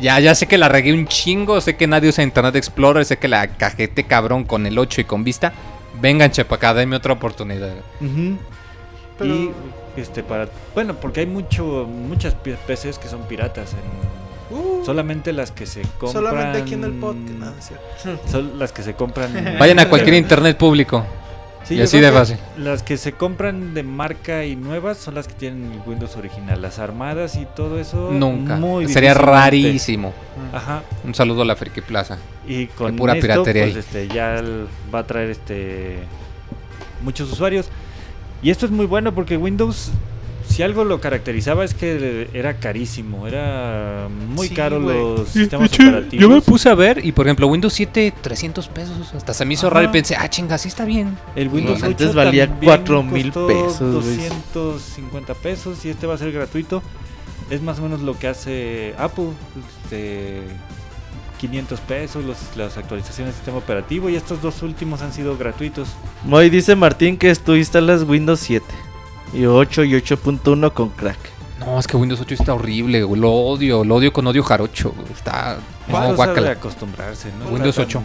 Ya, 0.00 0.18
ya 0.18 0.34
sé 0.34 0.46
que 0.46 0.56
la 0.56 0.68
regué 0.70 0.94
un 0.94 1.06
chingo, 1.06 1.60
sé 1.60 1.76
que 1.76 1.86
nadie 1.86 2.08
usa 2.08 2.24
Internet 2.24 2.56
Explorer, 2.56 3.04
sé 3.04 3.18
que 3.18 3.28
la 3.28 3.46
cajete 3.48 4.04
cabrón 4.04 4.44
con 4.44 4.64
el 4.64 4.78
8 4.78 5.02
y 5.02 5.04
con 5.04 5.24
vista. 5.24 5.52
Vengan, 6.00 6.30
chepa 6.30 6.56
acá, 6.56 6.72
denme 6.72 6.96
otra 6.96 7.12
oportunidad. 7.12 7.74
Ujú. 8.00 8.38
Pero- 9.20 9.34
Y 9.34 9.50
este 9.96 10.22
para 10.22 10.48
bueno, 10.74 10.94
porque 10.94 11.20
hay 11.20 11.26
mucho 11.26 11.86
muchas 11.86 12.34
PCs 12.34 12.98
que 12.98 13.08
son 13.08 13.22
piratas 13.28 13.72
en 13.74 14.10
Uh, 14.52 14.84
solamente 14.84 15.32
las 15.32 15.52
que 15.52 15.64
se 15.64 15.82
compran 15.98 16.24
solamente 16.24 16.58
aquí 16.62 16.74
en 16.74 16.82
el 16.82 16.92
podcast. 16.94 17.30
Nada, 17.38 17.54
es 17.56 17.66
cierto. 18.02 18.20
son 18.28 18.58
las 18.58 18.72
que 18.72 18.82
se 18.82 18.94
compran 18.94 19.32
Vayan 19.60 19.78
a 19.78 19.88
cualquier 19.88 20.14
internet 20.24 20.56
público. 20.56 21.04
Sí, 21.62 21.74
y 21.74 21.76
yo 21.78 21.84
así 21.84 22.00
de 22.00 22.10
fácil. 22.10 22.36
Las 22.56 22.82
que 22.82 22.96
se 22.96 23.12
compran 23.12 23.74
de 23.74 23.82
marca 23.84 24.44
y 24.44 24.56
nuevas 24.56 24.96
son 24.96 25.14
las 25.14 25.28
que 25.28 25.34
tienen 25.34 25.70
el 25.72 25.80
Windows 25.86 26.16
original. 26.16 26.60
Las 26.60 26.80
armadas 26.80 27.36
y 27.36 27.46
todo 27.54 27.78
eso. 27.78 28.10
Nunca. 28.10 28.56
muy 28.56 28.88
Sería 28.88 29.14
rarísimo. 29.14 30.12
Ajá. 30.52 30.82
Un 31.04 31.14
saludo 31.14 31.42
a 31.42 31.44
la 31.44 31.54
Friki 31.54 31.82
Plaza. 31.82 32.18
Y 32.48 32.66
con 32.66 32.96
pura 32.96 33.12
esto, 33.12 33.22
piratería 33.22 33.64
pues, 33.64 33.76
este, 33.76 34.08
ya 34.08 34.42
va 34.92 35.00
a 35.00 35.06
traer 35.06 35.30
este 35.30 35.98
muchos 37.02 37.30
usuarios. 37.30 37.68
Y 38.42 38.50
esto 38.50 38.66
es 38.66 38.72
muy 38.72 38.86
bueno 38.86 39.14
porque 39.14 39.36
Windows, 39.36 39.90
si 40.48 40.62
algo 40.62 40.84
lo 40.84 41.00
caracterizaba 41.00 41.64
es 41.64 41.74
que 41.74 42.28
era 42.32 42.54
carísimo, 42.54 43.26
era 43.26 44.08
muy 44.34 44.48
Sí, 44.48 44.54
caro 44.54 44.78
los 44.78 45.28
sistemas 45.28 45.70
operativos. 45.72 46.12
yo 46.22 46.28
me 46.30 46.40
puse 46.40 46.68
a 46.70 46.74
ver 46.74 47.04
y 47.04 47.12
por 47.12 47.26
ejemplo 47.26 47.46
Windows 47.48 47.72
7 47.74 48.14
300 48.20 48.68
pesos. 48.68 49.12
Hasta 49.14 49.34
se 49.34 49.44
me 49.44 49.54
hizo 49.54 49.66
Ajá. 49.66 49.74
raro 49.76 49.88
y 49.90 49.92
pensé, 49.92 50.16
ah, 50.16 50.28
chinga, 50.30 50.56
sí 50.58 50.68
está 50.68 50.84
bien. 50.84 51.16
El 51.36 51.48
Windows 51.48 51.82
antes 51.82 52.08
8 52.08 52.16
valía 52.16 52.46
también 52.48 52.64
4,000 52.66 53.24
costó 53.32 53.46
pesos, 53.46 54.04
güey. 54.04 54.16
250 54.28 55.34
pesos 55.34 55.84
y 55.84 55.90
este 55.90 56.06
va 56.06 56.14
a 56.14 56.18
ser 56.18 56.32
gratuito. 56.32 56.82
Es 57.50 57.60
más 57.62 57.78
o 57.78 57.82
menos 57.82 58.00
lo 58.00 58.18
que 58.18 58.28
hace 58.28 58.94
Apple. 58.96 59.30
Este, 59.84 60.40
500 61.40 61.80
pesos 61.80 62.24
los- 62.24 62.56
las 62.56 62.76
actualizaciones 62.76 63.32
del 63.32 63.36
sistema 63.36 63.58
operativo 63.58 64.08
y 64.10 64.16
estos 64.16 64.42
dos 64.42 64.62
últimos 64.62 65.00
han 65.02 65.12
sido 65.12 65.36
gratuitos. 65.38 65.88
Moy 66.24 66.50
dice 66.50 66.76
Martín 66.76 67.16
que 67.16 67.34
tú 67.36 67.54
instalas 67.54 68.02
Windows 68.02 68.40
7 68.40 68.66
y 69.32 69.46
8 69.46 69.84
y 69.84 69.94
8.1 69.94 70.70
con 70.72 70.90
crack. 70.90 71.18
No, 71.58 71.78
es 71.78 71.86
que 71.86 71.96
Windows 71.96 72.20
8 72.20 72.34
está 72.34 72.54
horrible, 72.54 73.02
güey, 73.02 73.20
lo 73.20 73.30
odio, 73.32 73.84
lo 73.84 73.96
odio 73.96 74.12
con 74.12 74.26
odio 74.26 74.42
jarocho. 74.42 74.92
güey, 74.96 75.12
Está 75.12 75.58
Es 75.86 75.92
no, 75.92 76.14
guácala. 76.14 76.50
acostumbrarse, 76.52 77.28
¿no? 77.38 77.46
Windows 77.50 77.76
Está 77.78 77.82
8. 77.82 78.02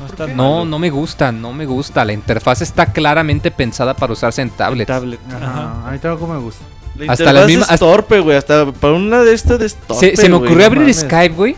No, 0.00 0.06
está? 0.06 0.26
No, 0.26 0.64
no 0.64 0.78
me 0.78 0.90
gusta, 0.90 1.32
no 1.32 1.52
me 1.52 1.64
gusta. 1.66 2.04
La 2.04 2.12
interfaz 2.12 2.60
está 2.62 2.86
claramente 2.92 3.50
pensada 3.50 3.94
para 3.94 4.12
usarse 4.12 4.42
en 4.42 4.50
tablets. 4.50 4.86
Tablet. 4.88 5.20
Ajá. 5.28 5.36
Ajá, 5.46 5.88
a 5.88 5.90
mí 5.92 5.98
tampoco 5.98 6.32
me 6.32 6.38
gusta. 6.38 6.64
La 6.96 7.12
Hasta 7.12 7.22
interfaz 7.24 7.34
las 7.34 7.46
mismas- 7.46 7.70
es 7.72 7.80
torpe, 7.80 8.20
güey. 8.20 8.36
Hasta 8.36 8.72
para 8.72 8.94
una 8.94 9.22
de 9.22 9.32
estas 9.32 9.60
es 9.60 9.74
torpe, 9.74 10.10
Se, 10.10 10.16
se 10.16 10.28
me 10.28 10.34
ocurrió 10.36 10.66
abrir 10.66 10.80
mames. 10.82 11.00
Skype, 11.00 11.34
güey. 11.34 11.56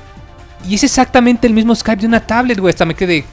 Y 0.68 0.74
es 0.74 0.84
exactamente 0.84 1.46
el 1.46 1.52
mismo 1.54 1.74
Skype 1.74 2.00
de 2.02 2.06
una 2.06 2.20
tablet, 2.20 2.58
güey. 2.58 2.70
Hasta 2.70 2.84
me 2.84 2.94
quedé. 2.94 3.24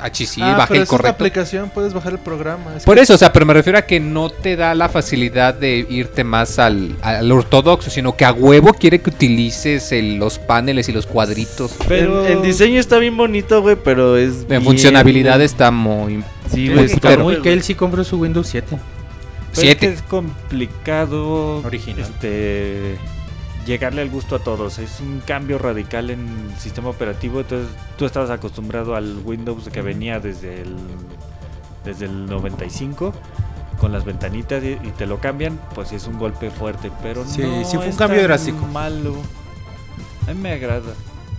HC, 0.00 0.40
Ah, 0.42 0.54
bajé 0.56 0.68
pero 0.68 0.76
el 0.76 0.82
es 0.84 0.92
la 0.92 0.96
correcto. 0.96 1.14
aplicación, 1.24 1.70
puedes 1.74 1.92
bajar 1.92 2.12
el 2.12 2.20
programa. 2.20 2.76
es 2.76 2.84
Por 2.84 2.94
que- 2.96 3.02
eso, 3.02 3.14
o 3.14 3.18
sea, 3.18 3.32
pero 3.32 3.44
me 3.44 3.52
refiero 3.52 3.78
a 3.78 3.82
que 3.82 3.98
no 3.98 4.30
te 4.30 4.54
da 4.54 4.72
la 4.76 4.88
facilidad 4.88 5.54
de 5.54 5.84
irte 5.90 6.22
más 6.22 6.60
al, 6.60 6.94
al 7.02 7.32
ortodoxo, 7.32 7.90
sino 7.90 8.14
que 8.14 8.24
a 8.24 8.32
huevo 8.32 8.72
quiere 8.74 9.00
que 9.00 9.10
utilices 9.10 9.90
el- 9.90 10.14
los 10.18 10.38
paneles 10.38 10.88
y 10.88 10.92
los 10.92 11.04
cuadritos. 11.06 11.74
Pero 11.88 12.24
En, 12.26 12.34
en 12.34 12.42
diseño 12.42 12.78
está 12.78 12.98
bien 12.98 13.16
bonito, 13.16 13.60
güey, 13.60 13.74
pero 13.74 14.16
es. 14.16 14.42
En 14.42 14.48
bien- 14.48 14.62
funcionalidad 14.64 15.42
está 15.42 15.72
muy... 15.72 16.22
Sí, 16.48 16.68
güey, 16.68 16.86
que 16.86 16.92
está 16.92 17.18
muy 17.18 17.42
que 17.42 17.52
él 17.52 17.64
sí 17.64 17.74
compró 17.74 18.04
su 18.04 18.18
Windows 18.20 18.46
7. 18.46 18.68
Pero 18.70 18.80
Siete. 19.52 19.86
es 19.86 19.92
que 19.94 19.96
es 19.96 20.02
complicado 20.02 21.56
Original. 21.64 22.02
este 22.02 22.96
llegarle 23.68 24.02
al 24.02 24.10
gusto 24.10 24.34
a 24.34 24.38
todos. 24.40 24.78
Es 24.80 24.98
un 25.00 25.20
cambio 25.24 25.58
radical 25.58 26.10
en 26.10 26.26
el 26.50 26.58
sistema 26.58 26.88
operativo. 26.88 27.40
Entonces 27.40 27.68
tú 27.96 28.04
estabas 28.06 28.30
acostumbrado 28.30 28.96
al 28.96 29.18
Windows 29.24 29.68
que 29.68 29.82
venía 29.82 30.18
desde 30.18 30.62
el 30.62 30.74
desde 31.84 32.06
el 32.06 32.26
95 32.26 33.12
con 33.80 33.92
las 33.92 34.04
ventanitas 34.04 34.62
y, 34.64 34.70
y 34.72 34.92
te 34.98 35.06
lo 35.06 35.20
cambian, 35.20 35.58
pues 35.74 35.92
es 35.92 36.06
un 36.08 36.18
golpe 36.18 36.50
fuerte, 36.50 36.90
pero 37.00 37.24
Sí, 37.24 37.42
no 37.42 37.64
sí 37.64 37.76
fue 37.76 37.84
un 37.86 37.90
es 37.92 37.96
cambio 37.96 38.18
tan 38.18 38.26
drástico. 38.26 38.66
malo. 38.66 39.14
A 40.26 40.34
mí 40.34 40.40
me 40.40 40.52
agrada. 40.52 40.92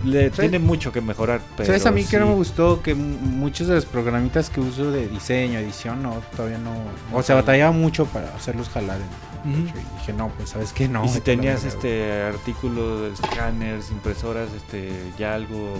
Le 0.04 0.30
tiene 0.30 0.58
mucho 0.58 0.92
que 0.92 1.00
mejorar, 1.02 1.40
pero 1.56 1.66
¿Sabes 1.66 1.84
a 1.84 1.90
mí 1.90 2.04
que 2.04 2.18
no 2.18 2.24
sí. 2.24 2.30
me 2.30 2.36
gustó? 2.36 2.82
Que 2.82 2.94
muchos 2.94 3.66
de 3.66 3.74
los 3.74 3.84
programitas 3.84 4.48
que 4.48 4.60
uso 4.60 4.90
de 4.90 5.08
diseño, 5.08 5.58
edición, 5.58 6.02
no, 6.02 6.22
todavía 6.34 6.58
no. 6.58 6.72
O 7.12 7.22
sea, 7.22 7.34
batallaba 7.36 7.72
mucho 7.72 8.06
para 8.06 8.34
hacerlos 8.34 8.68
jalar. 8.70 8.98
en-. 9.44 9.68
Y 9.68 9.72
dije, 9.98 10.12
no, 10.14 10.28
pues 10.30 10.50
sabes 10.50 10.72
que 10.72 10.88
no. 10.88 11.04
y 11.04 11.08
si 11.08 11.20
tenías 11.20 11.64
este 11.64 12.22
artículos, 12.22 13.18
escáneres, 13.20 13.90
impresoras, 13.90 14.48
este 14.56 14.90
ya 15.18 15.34
algo 15.34 15.74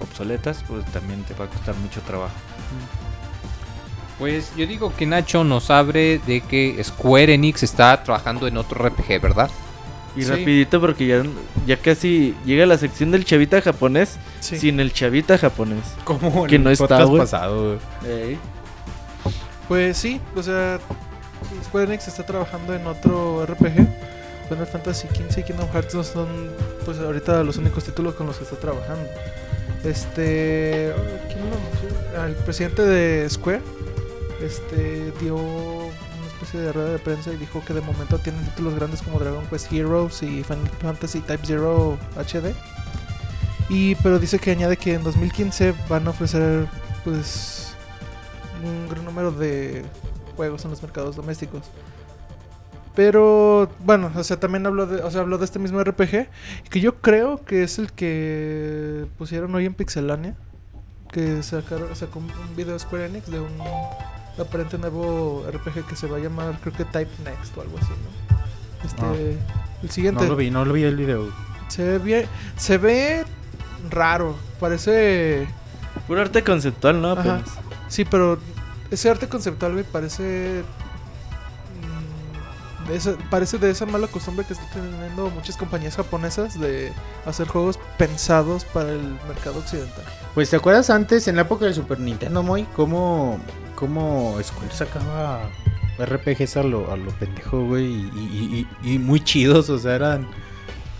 obsoletas, 0.00 0.64
pues 0.68 0.84
también 0.86 1.22
te 1.24 1.34
va 1.34 1.46
a 1.46 1.48
costar 1.48 1.74
mucho 1.76 2.00
trabajo. 2.02 2.34
Pues 4.18 4.54
yo 4.54 4.66
digo 4.66 4.94
que 4.94 5.06
Nacho 5.06 5.44
nos 5.44 5.70
abre 5.70 6.18
de 6.26 6.42
que 6.42 6.82
Square 6.84 7.34
Enix 7.34 7.62
está 7.62 8.02
trabajando 8.02 8.46
en 8.46 8.58
otro 8.58 8.86
RPG, 8.86 9.20
¿verdad? 9.20 9.50
Y 10.16 10.22
Sí. 10.22 10.28
rapidito 10.30 10.80
porque 10.80 11.06
ya, 11.06 11.22
ya 11.66 11.76
casi 11.76 12.34
llega 12.44 12.66
la 12.66 12.76
sección 12.78 13.10
del 13.12 13.24
chavita 13.24 13.60
japonés 13.62 14.16
Sí. 14.40 14.58
sin 14.58 14.80
el 14.80 14.92
chavita 14.92 15.38
japonés. 15.38 15.84
Como 16.04 16.46
que 16.46 16.58
no 16.58 16.70
está, 16.70 17.06
pasado. 17.06 17.78
Pues 19.68 19.96
sí, 19.96 20.20
o 20.34 20.42
sea, 20.42 20.78
Square 21.64 21.86
Enix 21.86 22.08
está 22.08 22.26
trabajando 22.26 22.74
en 22.74 22.86
otro 22.86 23.44
RPG. 23.46 23.86
Final 24.48 24.66
Fantasy 24.66 25.06
XV 25.06 25.38
y 25.38 25.42
Kingdom 25.44 25.68
Hearts 25.72 25.94
no 25.94 26.02
son, 26.02 26.26
pues 26.84 26.98
ahorita 26.98 27.44
los 27.44 27.56
únicos 27.58 27.84
títulos 27.84 28.14
con 28.16 28.26
los 28.26 28.36
que 28.36 28.42
está 28.44 28.56
trabajando. 28.56 29.08
Este, 29.84 30.92
¿quién 31.28 31.38
lo 31.48 31.56
anunció? 31.56 32.26
El 32.26 32.34
presidente 32.44 32.82
de 32.82 33.30
Square, 33.30 33.62
este, 34.42 35.12
dio 35.20 35.36
especie 36.40 36.60
de 36.60 36.72
rueda 36.72 36.92
de 36.92 36.98
prensa 36.98 37.32
y 37.32 37.36
dijo 37.36 37.62
que 37.64 37.74
de 37.74 37.82
momento 37.82 38.18
tienen 38.18 38.42
títulos 38.46 38.74
grandes 38.74 39.02
como 39.02 39.18
Dragon 39.18 39.44
Quest 39.46 39.70
Heroes 39.70 40.22
y 40.22 40.42
Final 40.42 40.68
Fantasy 40.80 41.20
Type 41.20 41.44
Zero 41.44 41.98
HD. 42.16 42.54
Y 43.68 43.94
pero 43.96 44.18
dice 44.18 44.38
que 44.38 44.50
añade 44.50 44.76
que 44.76 44.94
en 44.94 45.04
2015 45.04 45.74
van 45.88 46.06
a 46.06 46.10
ofrecer, 46.10 46.66
pues, 47.04 47.74
un 48.64 48.88
gran 48.88 49.04
número 49.04 49.30
de 49.30 49.84
juegos 50.34 50.64
en 50.64 50.70
los 50.70 50.82
mercados 50.82 51.14
domésticos. 51.14 51.62
Pero 52.94 53.70
bueno, 53.84 54.10
o 54.14 54.24
sea, 54.24 54.40
también 54.40 54.66
habló 54.66 54.86
de, 54.86 55.02
o 55.02 55.10
sea, 55.10 55.20
habló 55.20 55.38
de 55.38 55.44
este 55.44 55.58
mismo 55.58 55.82
RPG 55.82 56.28
que 56.70 56.80
yo 56.80 56.96
creo 57.00 57.44
que 57.44 57.62
es 57.62 57.78
el 57.78 57.92
que 57.92 59.06
pusieron 59.18 59.54
hoy 59.54 59.66
en 59.66 59.74
Pixelania, 59.74 60.34
que 61.12 61.42
sacaron 61.42 61.94
sacó 61.94 62.18
un 62.18 62.56
video 62.56 62.72
de 62.72 62.78
Square 62.78 63.06
Enix 63.06 63.30
de 63.30 63.40
un 63.40 63.50
aparente 64.38 64.78
nuevo 64.78 65.44
RPG 65.50 65.86
que 65.86 65.96
se 65.96 66.06
va 66.06 66.16
a 66.18 66.20
llamar 66.20 66.58
creo 66.60 66.74
que 66.74 66.84
Type 66.84 67.10
Next 67.24 67.56
o 67.56 67.62
algo 67.62 67.78
así, 67.78 67.88
¿no? 67.90 68.86
Este 68.86 69.38
el 69.82 69.90
siguiente 69.90 70.22
No 70.24 70.30
lo 70.30 70.36
vi, 70.36 70.50
no 70.50 70.64
lo 70.64 70.72
vi 70.72 70.82
el 70.84 70.96
video. 70.96 71.30
se 71.68 71.82
ve 71.84 71.98
bien, 71.98 72.26
se 72.56 72.78
ve 72.78 73.24
raro, 73.90 74.36
parece 74.58 75.46
Puro 76.06 76.20
arte 76.22 76.42
conceptual, 76.44 77.00
¿no? 77.02 77.12
Ajá. 77.12 77.40
Sí, 77.88 78.04
pero 78.04 78.38
ese 78.90 79.10
arte 79.10 79.28
conceptual, 79.28 79.72
güey, 79.72 79.84
parece. 79.84 80.62
mm, 82.84 82.88
de 82.88 82.96
esa- 82.96 83.16
parece 83.30 83.58
de 83.58 83.70
esa 83.70 83.86
mala 83.86 84.06
costumbre 84.06 84.44
que 84.46 84.52
están 84.54 84.68
teniendo 84.72 85.30
muchas 85.30 85.56
compañías 85.56 85.96
japonesas 85.96 86.58
de 86.58 86.92
hacer 87.26 87.48
juegos 87.48 87.78
pensados 87.98 88.64
para 88.64 88.90
el 88.90 89.02
mercado 89.28 89.58
occidental. 89.58 90.04
Pues 90.34 90.50
te 90.50 90.56
acuerdas 90.56 90.90
antes, 90.90 91.26
en 91.28 91.36
la 91.36 91.42
época 91.42 91.64
de 91.66 91.74
Super 91.74 91.98
Nintendo, 92.00 92.42
Moy, 92.42 92.64
cómo, 92.76 93.38
cómo 93.80 94.38
Square 94.42 94.74
sacaba 94.74 95.50
RPGs 95.98 96.58
a 96.58 96.62
lo, 96.62 96.92
a 96.92 96.96
lo 96.96 97.10
pendejo, 97.12 97.64
güey, 97.66 97.86
y, 97.86 98.66
y- 98.84 98.98
muy 98.98 99.20
chidos, 99.24 99.70
o 99.70 99.78
sea, 99.78 99.94
eran 99.96 100.28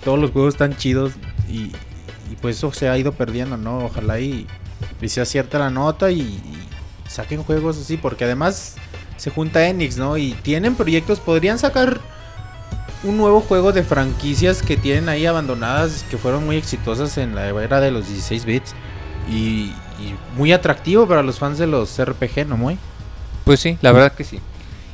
todos 0.05 0.19
los 0.19 0.31
juegos 0.31 0.57
tan 0.57 0.77
chidos 0.77 1.13
y, 1.49 1.73
pues 2.41 2.57
eso 2.57 2.73
se 2.73 2.89
ha 2.89 2.97
ido 2.97 3.13
perdiendo, 3.13 3.57
¿no? 3.57 3.85
Ojalá 3.85 4.19
y, 4.19 4.47
se 5.07 5.21
acierta 5.21 5.59
la 5.59 5.71
nota 5.71 6.11
y 6.11 6.41
saquen 7.07 7.43
juegos 7.43 7.79
así, 7.79 7.97
porque 7.99 8.25
además 8.25 8.77
se 9.17 9.31
junta 9.31 9.67
Enix, 9.69 9.99
¿no? 9.99 10.17
Y 10.17 10.33
tienen 10.33 10.75
proyectos, 10.75 11.21
podrían 11.21 11.59
sacar 11.59 12.01
un 13.03 13.17
nuevo 13.17 13.41
juego 13.41 13.73
de 13.73 13.83
franquicias 13.83 14.63
que 14.63 14.77
tienen 14.77 15.09
ahí 15.09 15.27
abandonadas, 15.27 16.05
que 16.11 16.17
fueron 16.19 16.47
muy 16.47 16.57
exitosas 16.57 17.19
en 17.19 17.35
la 17.35 17.49
era 17.49 17.81
de 17.81 17.91
los 17.91 18.09
16 18.09 18.45
bits. 18.45 18.75
Y, 19.31 19.73
y 20.01 20.15
muy 20.37 20.53
atractivo 20.53 21.07
para 21.07 21.23
los 21.23 21.39
fans 21.39 21.59
de 21.59 21.67
los 21.67 21.99
RPG, 22.03 22.47
¿no, 22.47 22.57
muy? 22.57 22.79
Pues 23.45 23.61
sí, 23.61 23.79
la 23.83 23.93
verdad 23.93 24.13
que 24.13 24.25
sí. 24.25 24.41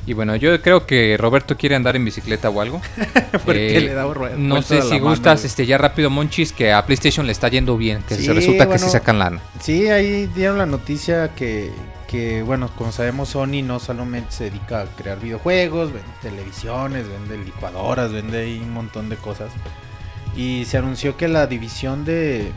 Y 0.08 0.12
bueno, 0.12 0.36
yo 0.36 0.62
creo 0.62 0.86
que 0.86 1.16
Roberto 1.18 1.56
quiere 1.56 1.74
andar 1.74 1.96
en 1.96 2.04
bicicleta 2.04 2.48
o 2.48 2.60
algo. 2.60 2.80
Porque 3.44 3.76
Eh, 3.76 3.80
le 3.80 3.94
da 3.94 4.04
rueda- 4.04 4.36
No 4.36 4.62
sé 4.62 4.80
si 4.82 4.98
gustas, 5.00 5.44
este, 5.44 5.66
ya 5.66 5.78
rápido, 5.78 6.10
Monchis, 6.10 6.52
que 6.52 6.72
a 6.72 6.86
PlayStation 6.86 7.26
le 7.26 7.32
está 7.32 7.48
yendo 7.48 7.76
bien. 7.76 8.04
Que 8.08 8.14
Sí, 8.14 8.24
se 8.26 8.32
resulta 8.32 8.68
que 8.68 8.78
sí 8.78 8.88
sacan 8.88 9.18
lana. 9.18 9.40
Sí, 9.60 9.88
ahí 9.88 10.26
dieron 10.28 10.58
la 10.58 10.66
noticia 10.66 11.34
que, 11.34 11.72
que, 12.06 12.42
bueno, 12.42 12.70
como 12.76 12.92
sabemos, 12.92 13.30
Sony 13.30 13.62
no 13.64 13.80
solamente 13.80 14.30
se 14.30 14.44
dedica 14.44 14.82
a 14.82 14.84
crear 14.84 15.18
videojuegos, 15.18 15.92
vende 15.92 16.08
televisiones, 16.22 17.06
vende 17.08 17.44
licuadoras, 17.44 18.12
vende 18.12 18.38
ahí 18.42 18.60
un 18.62 18.72
montón 18.74 19.08
de 19.08 19.16
cosas. 19.16 19.50
Y 20.36 20.66
se 20.66 20.76
anunció 20.78 21.16
que 21.16 21.26
la 21.26 21.48
división 21.48 22.04
de, 22.04 22.52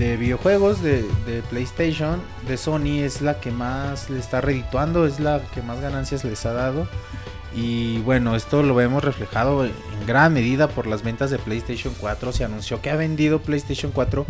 de 0.00 0.16
videojuegos 0.16 0.82
de, 0.82 1.02
de 1.26 1.42
PlayStation, 1.50 2.22
de 2.48 2.56
Sony, 2.56 3.02
es 3.04 3.20
la 3.20 3.38
que 3.38 3.50
más 3.50 4.08
le 4.08 4.18
está 4.18 4.40
redituando, 4.40 5.06
es 5.06 5.20
la 5.20 5.42
que 5.52 5.60
más 5.60 5.78
ganancias 5.82 6.24
les 6.24 6.46
ha 6.46 6.54
dado. 6.54 6.88
Y 7.54 7.98
bueno, 7.98 8.34
esto 8.34 8.62
lo 8.62 8.74
vemos 8.74 9.04
reflejado 9.04 9.66
en 9.66 9.72
gran 10.06 10.32
medida 10.32 10.68
por 10.68 10.86
las 10.86 11.02
ventas 11.02 11.30
de 11.30 11.38
PlayStation 11.38 11.94
4. 12.00 12.32
Se 12.32 12.44
anunció 12.44 12.80
que 12.80 12.88
ha 12.88 12.96
vendido 12.96 13.42
PlayStation 13.42 13.92
4 13.92 14.24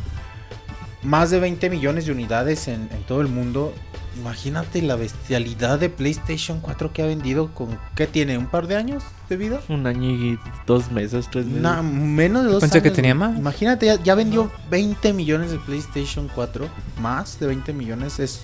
más 1.03 1.31
de 1.31 1.39
20 1.39 1.71
millones 1.71 2.05
de 2.05 2.12
unidades 2.12 2.66
en, 2.66 2.89
en 2.91 3.03
todo 3.05 3.21
el 3.21 3.29
mundo. 3.29 3.73
Imagínate 4.21 4.83
la 4.83 4.97
bestialidad 4.97 5.79
de 5.79 5.89
PlayStation 5.89 6.61
4 6.61 6.93
que 6.93 7.03
ha 7.03 7.07
vendido 7.07 7.53
con... 7.55 7.79
¿Qué 7.95 8.07
tiene? 8.07 8.37
¿Un 8.37 8.47
par 8.47 8.66
de 8.66 8.77
años 8.77 9.03
de 9.31 9.37
vida? 9.37 9.61
Un 9.68 9.87
año 9.87 10.11
y 10.11 10.39
dos 10.66 10.91
meses, 10.91 11.29
tres 11.31 11.47
meses. 11.47 11.62
Na- 11.62 11.83
menos 11.83 12.45
de 12.45 12.51
dos 12.51 12.61
Pensé 12.61 12.83
que 12.83 12.89
años, 12.89 12.97
tenía 12.97 13.14
más. 13.14 13.37
Imagínate, 13.39 13.87
ya, 13.87 14.03
ya 14.03 14.14
vendió 14.14 14.51
20 14.71 15.12
millones 15.14 15.51
de 15.53 15.59
PlayStation 15.59 16.29
4. 16.35 16.68
Más 17.01 17.41
de 17.41 17.47
20 17.47 17.73
millones. 17.73 18.18
Es, 18.18 18.43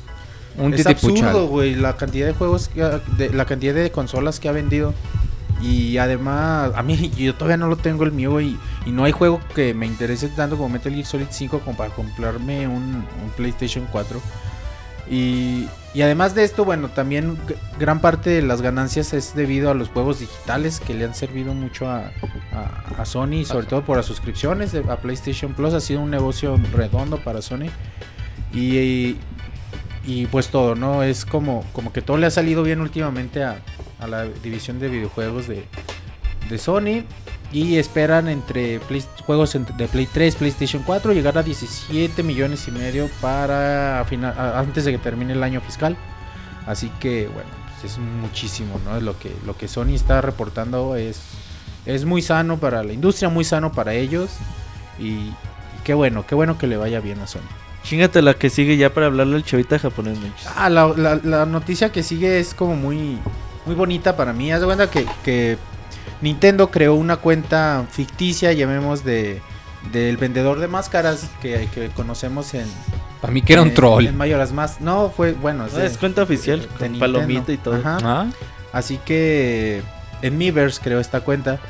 Un 0.57 0.73
es 0.73 0.87
absurdo, 0.87 1.47
güey, 1.49 1.75
la 1.75 1.97
cantidad 1.97 2.27
de 2.27 2.33
juegos, 2.33 2.69
que 2.69 2.83
ha- 2.83 2.99
de, 3.19 3.31
la 3.31 3.45
cantidad 3.45 3.75
de 3.75 3.91
consolas 3.91 4.41
que 4.41 4.49
ha 4.49 4.53
vendido. 4.53 4.95
Y 5.63 5.97
además, 5.99 6.73
a 6.75 6.83
mí 6.83 7.11
yo 7.17 7.35
todavía 7.35 7.57
no 7.59 7.67
lo 7.69 7.77
tengo 7.77 8.05
el 8.05 8.13
mío 8.13 8.41
y, 8.41 8.59
y 8.87 8.91
no 8.91 9.05
hay 9.05 9.13
juego 9.13 9.41
que 9.55 9.75
me 9.75 9.87
interese 9.87 10.29
tanto 10.29 10.57
como 10.57 10.69
Metal 10.71 10.93
Gear 10.93 11.07
Solid 11.07 11.27
5 11.31 11.61
como 11.61 11.77
para 11.77 11.91
comprarme 11.95 12.67
un, 12.67 13.05
un 13.23 13.31
PlayStation 13.37 13.87
4. 13.93 14.21
Y, 15.11 15.69
y 15.95 16.03
además 16.03 16.35
de 16.35 16.43
esto, 16.45 16.65
bueno, 16.65 16.89
también 16.89 17.39
gran 17.79 18.01
parte 18.01 18.31
de 18.31 18.43
las 18.43 18.61
ganancias 18.61 19.13
es 19.13 19.35
debido 19.37 19.71
a 19.71 19.75
los 19.75 19.89
juegos 19.89 20.19
digitales 20.21 20.81
que 20.81 20.95
le 20.95 21.05
han 21.05 21.15
servido 21.15 21.55
mucho 21.55 21.89
a, 21.89 22.11
a- 22.53 22.95
a 23.01 23.05
Sony, 23.05 23.45
sobre 23.45 23.67
todo 23.67 23.83
por 23.85 23.97
las 23.97 24.07
suscripciones 24.07 24.73
de- 24.73 24.81
a 24.91 24.97
PlayStation 24.97 25.55
Plus. 25.55 25.75
Ha 25.75 25.81
sido 25.81 26.01
un 26.01 26.11
negocio 26.11 26.59
redondo 26.73 27.19
para 27.19 27.41
Sony. 27.41 27.69
Y, 28.53 29.17
y 30.05 30.27
pues 30.31 30.49
todo, 30.49 30.75
¿no? 30.75 31.03
Es 31.03 31.25
como, 31.25 31.65
como 31.73 31.93
que 31.93 32.03
todo 32.03 32.17
le 32.17 32.27
ha 32.27 32.31
salido 32.31 32.63
bien 32.63 32.81
últimamente 32.81 33.45
a, 33.45 33.59
a 34.01 34.07
la 34.07 34.25
división 34.25 34.79
de 34.79 34.89
videojuegos 34.89 35.47
de, 35.49 35.65
de 36.49 36.59
Sony. 36.59 37.05
Y 37.53 37.77
esperan 37.77 38.29
entre 38.29 38.81
Play- 38.81 39.05
juegos 39.25 39.53
de 39.77 39.89
Play 39.89 40.07
3, 40.13 40.35
PlayStation 40.37 40.83
4 40.83 41.13
llegar 41.13 41.39
a 41.39 41.43
17 41.43 42.23
millones 42.23 42.67
y 42.69 42.71
medio 42.73 43.09
para 43.21 44.05
final, 44.09 44.35
antes 44.57 44.85
de 44.85 44.93
que 44.93 44.99
termine 44.99 45.33
el 45.33 45.43
año 45.43 45.61
fiscal. 45.61 45.97
Así 46.67 46.91
que 47.01 47.29
bueno, 47.29 47.49
pues 47.81 47.93
es 47.93 47.99
muchísimo, 47.99 48.81
¿no? 48.85 49.01
Lo 49.01 49.19
que, 49.19 49.33
lo 49.47 49.57
que 49.57 49.69
Sony 49.69 49.95
está 49.95 50.21
reportando 50.21 50.97
es, 50.97 51.21
es 51.87 52.05
muy 52.05 52.21
sano 52.21 52.59
para 52.59 52.83
la 52.83 52.93
industria, 52.93 53.29
muy 53.29 53.45
sano 53.45 53.71
para 53.73 53.95
ellos. 53.95 54.31
Y, 54.99 55.05
y 55.11 55.35
qué 55.85 55.95
bueno, 55.95 56.27
qué 56.27 56.35
bueno 56.35 56.59
que 56.59 56.67
le 56.67 56.77
vaya 56.77 57.01
bien 57.01 57.21
a 57.21 57.27
Sony. 57.29 57.41
Chingate 57.85 58.21
la 58.21 58.35
que 58.35 58.51
sigue 58.51 58.77
ya 58.77 58.93
para 58.93 59.07
hablarle 59.07 59.37
al 59.37 59.45
chavita 59.45 59.79
japonés, 59.79 60.19
Monchis. 60.19 60.49
Ah, 60.57 60.69
la, 60.69 60.89
la- 60.97 61.21
la 61.23 61.47
noticia 61.47 61.93
que 61.93 62.03
sigue 62.03 62.41
es 62.41 62.53
como 62.55 62.75
muy, 62.75 63.19
muy 63.65 63.77
bonita 63.77 64.17
para 64.17 64.33
mí. 64.33 64.51
Haz 64.51 64.59
de 64.61 64.67
cuenta 64.67 64.91
que, 64.91 65.07
que 65.25 65.57
Nintendo 66.21 66.71
creó 66.71 66.95
una 66.95 67.17
cuenta 67.17 67.85
ficticia, 67.91 68.53
llamemos 68.53 69.05
de 69.05 69.41
del 69.93 70.17
vendedor 70.17 70.59
de 70.59 70.67
máscaras 70.67 71.29
que, 71.41 71.69
que 71.73 71.91
conocemos 71.91 72.55
en... 72.55 72.67
Para 73.21 73.33
mí 73.33 73.41
que 73.41 73.53
era 73.53 73.63
un 73.63 73.69
en- 73.69 73.75
troll. 73.75 74.07
En 74.07 74.17
Mayoras 74.17 74.51
Más. 74.53 74.81
No, 74.81 75.11
fue, 75.17 75.33
bueno, 75.33 75.65
es 75.67 75.75
No, 75.75 75.79
de- 75.79 75.87
es 75.87 75.97
cuenta 75.97 76.23
oficial, 76.25 76.61
de 76.61 76.67
con 76.89 76.99
palomita 76.99 77.53
y 77.53 77.57
todo. 77.57 77.77
Ajá. 77.77 77.99
Ah, 78.03 78.27
Así 78.73 78.99
que 79.05 79.83
en 80.23 80.39
Miiverse 80.39 80.81
creó 80.83 80.99
esta 80.99 81.21
cuenta. 81.21 81.61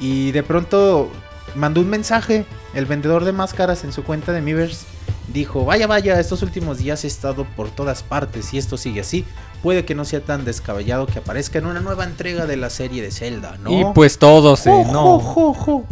Y 0.00 0.32
de 0.32 0.42
pronto 0.42 1.10
mandó 1.54 1.82
un 1.82 1.90
mensaje. 1.90 2.46
El 2.72 2.86
vendedor 2.86 3.24
de 3.24 3.32
máscaras 3.32 3.84
en 3.84 3.92
su 3.92 4.04
cuenta 4.04 4.32
de 4.32 4.40
Miiverse 4.40 4.86
dijo: 5.28 5.64
Vaya, 5.66 5.86
vaya, 5.86 6.18
estos 6.18 6.42
últimos 6.42 6.78
días 6.78 7.04
he 7.04 7.08
estado 7.08 7.44
por 7.56 7.68
todas 7.70 8.02
partes 8.02 8.54
y 8.54 8.58
esto 8.58 8.76
sigue 8.78 9.02
así. 9.02 9.24
Puede 9.64 9.86
que 9.86 9.94
no 9.94 10.04
sea 10.04 10.20
tan 10.20 10.44
descabellado 10.44 11.06
que 11.06 11.20
aparezca 11.20 11.58
en 11.58 11.64
una 11.64 11.80
nueva 11.80 12.04
entrega 12.04 12.44
de 12.44 12.58
la 12.58 12.68
serie 12.68 13.00
de 13.00 13.10
Zelda, 13.10 13.56
¿no? 13.62 13.72
Y 13.72 13.84
pues 13.94 14.18
todos, 14.18 14.60
se 14.60 14.70
Jo, 14.70 14.84
no. 14.92 15.18
jo, 15.18 15.54
jo, 15.54 15.54
jo. 15.54 15.84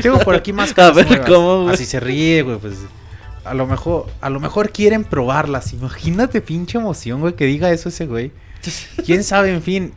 Tengo 0.00 0.20
por 0.20 0.34
aquí 0.34 0.54
máscaras. 0.54 0.92
A 0.92 0.94
ver, 0.94 1.06
nuevas. 1.08 1.28
¿cómo, 1.28 1.62
güey? 1.64 1.74
Así 1.74 1.84
se 1.84 2.00
ríe, 2.00 2.40
güey. 2.40 2.56
Pues 2.56 2.76
a 3.44 3.52
lo 3.52 3.66
mejor, 3.66 4.06
a 4.22 4.30
lo 4.30 4.40
mejor 4.40 4.70
quieren 4.70 5.04
probarlas. 5.04 5.74
Imagínate, 5.74 6.40
pinche 6.40 6.78
emoción, 6.78 7.20
güey, 7.20 7.34
que 7.34 7.44
diga 7.44 7.70
eso 7.70 7.90
ese 7.90 8.06
güey. 8.06 8.32
Quién 9.04 9.22
sabe, 9.22 9.52
en 9.52 9.60
fin. 9.60 9.92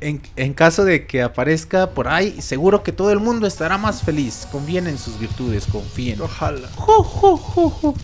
En, 0.00 0.20
en 0.34 0.52
caso 0.52 0.84
de 0.84 1.06
que 1.06 1.22
aparezca 1.22 1.90
por 1.90 2.08
ahí, 2.08 2.42
seguro 2.42 2.82
que 2.82 2.90
todo 2.90 3.12
el 3.12 3.20
mundo 3.20 3.46
estará 3.46 3.78
más 3.78 4.02
feliz. 4.02 4.48
Confíen 4.50 4.88
en 4.88 4.98
sus 4.98 5.20
virtudes, 5.20 5.66
confíen. 5.66 6.20
Ojalá. 6.20 6.68
Jo, 6.74 7.04
jo, 7.04 7.36
jo, 7.36 7.70
jo. 7.70 7.94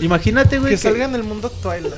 Imagínate, 0.00 0.58
güey. 0.58 0.70
Que 0.70 0.78
salga 0.78 1.04
en 1.04 1.14
el 1.16 1.24
mundo 1.24 1.50
Twilight. 1.50 1.92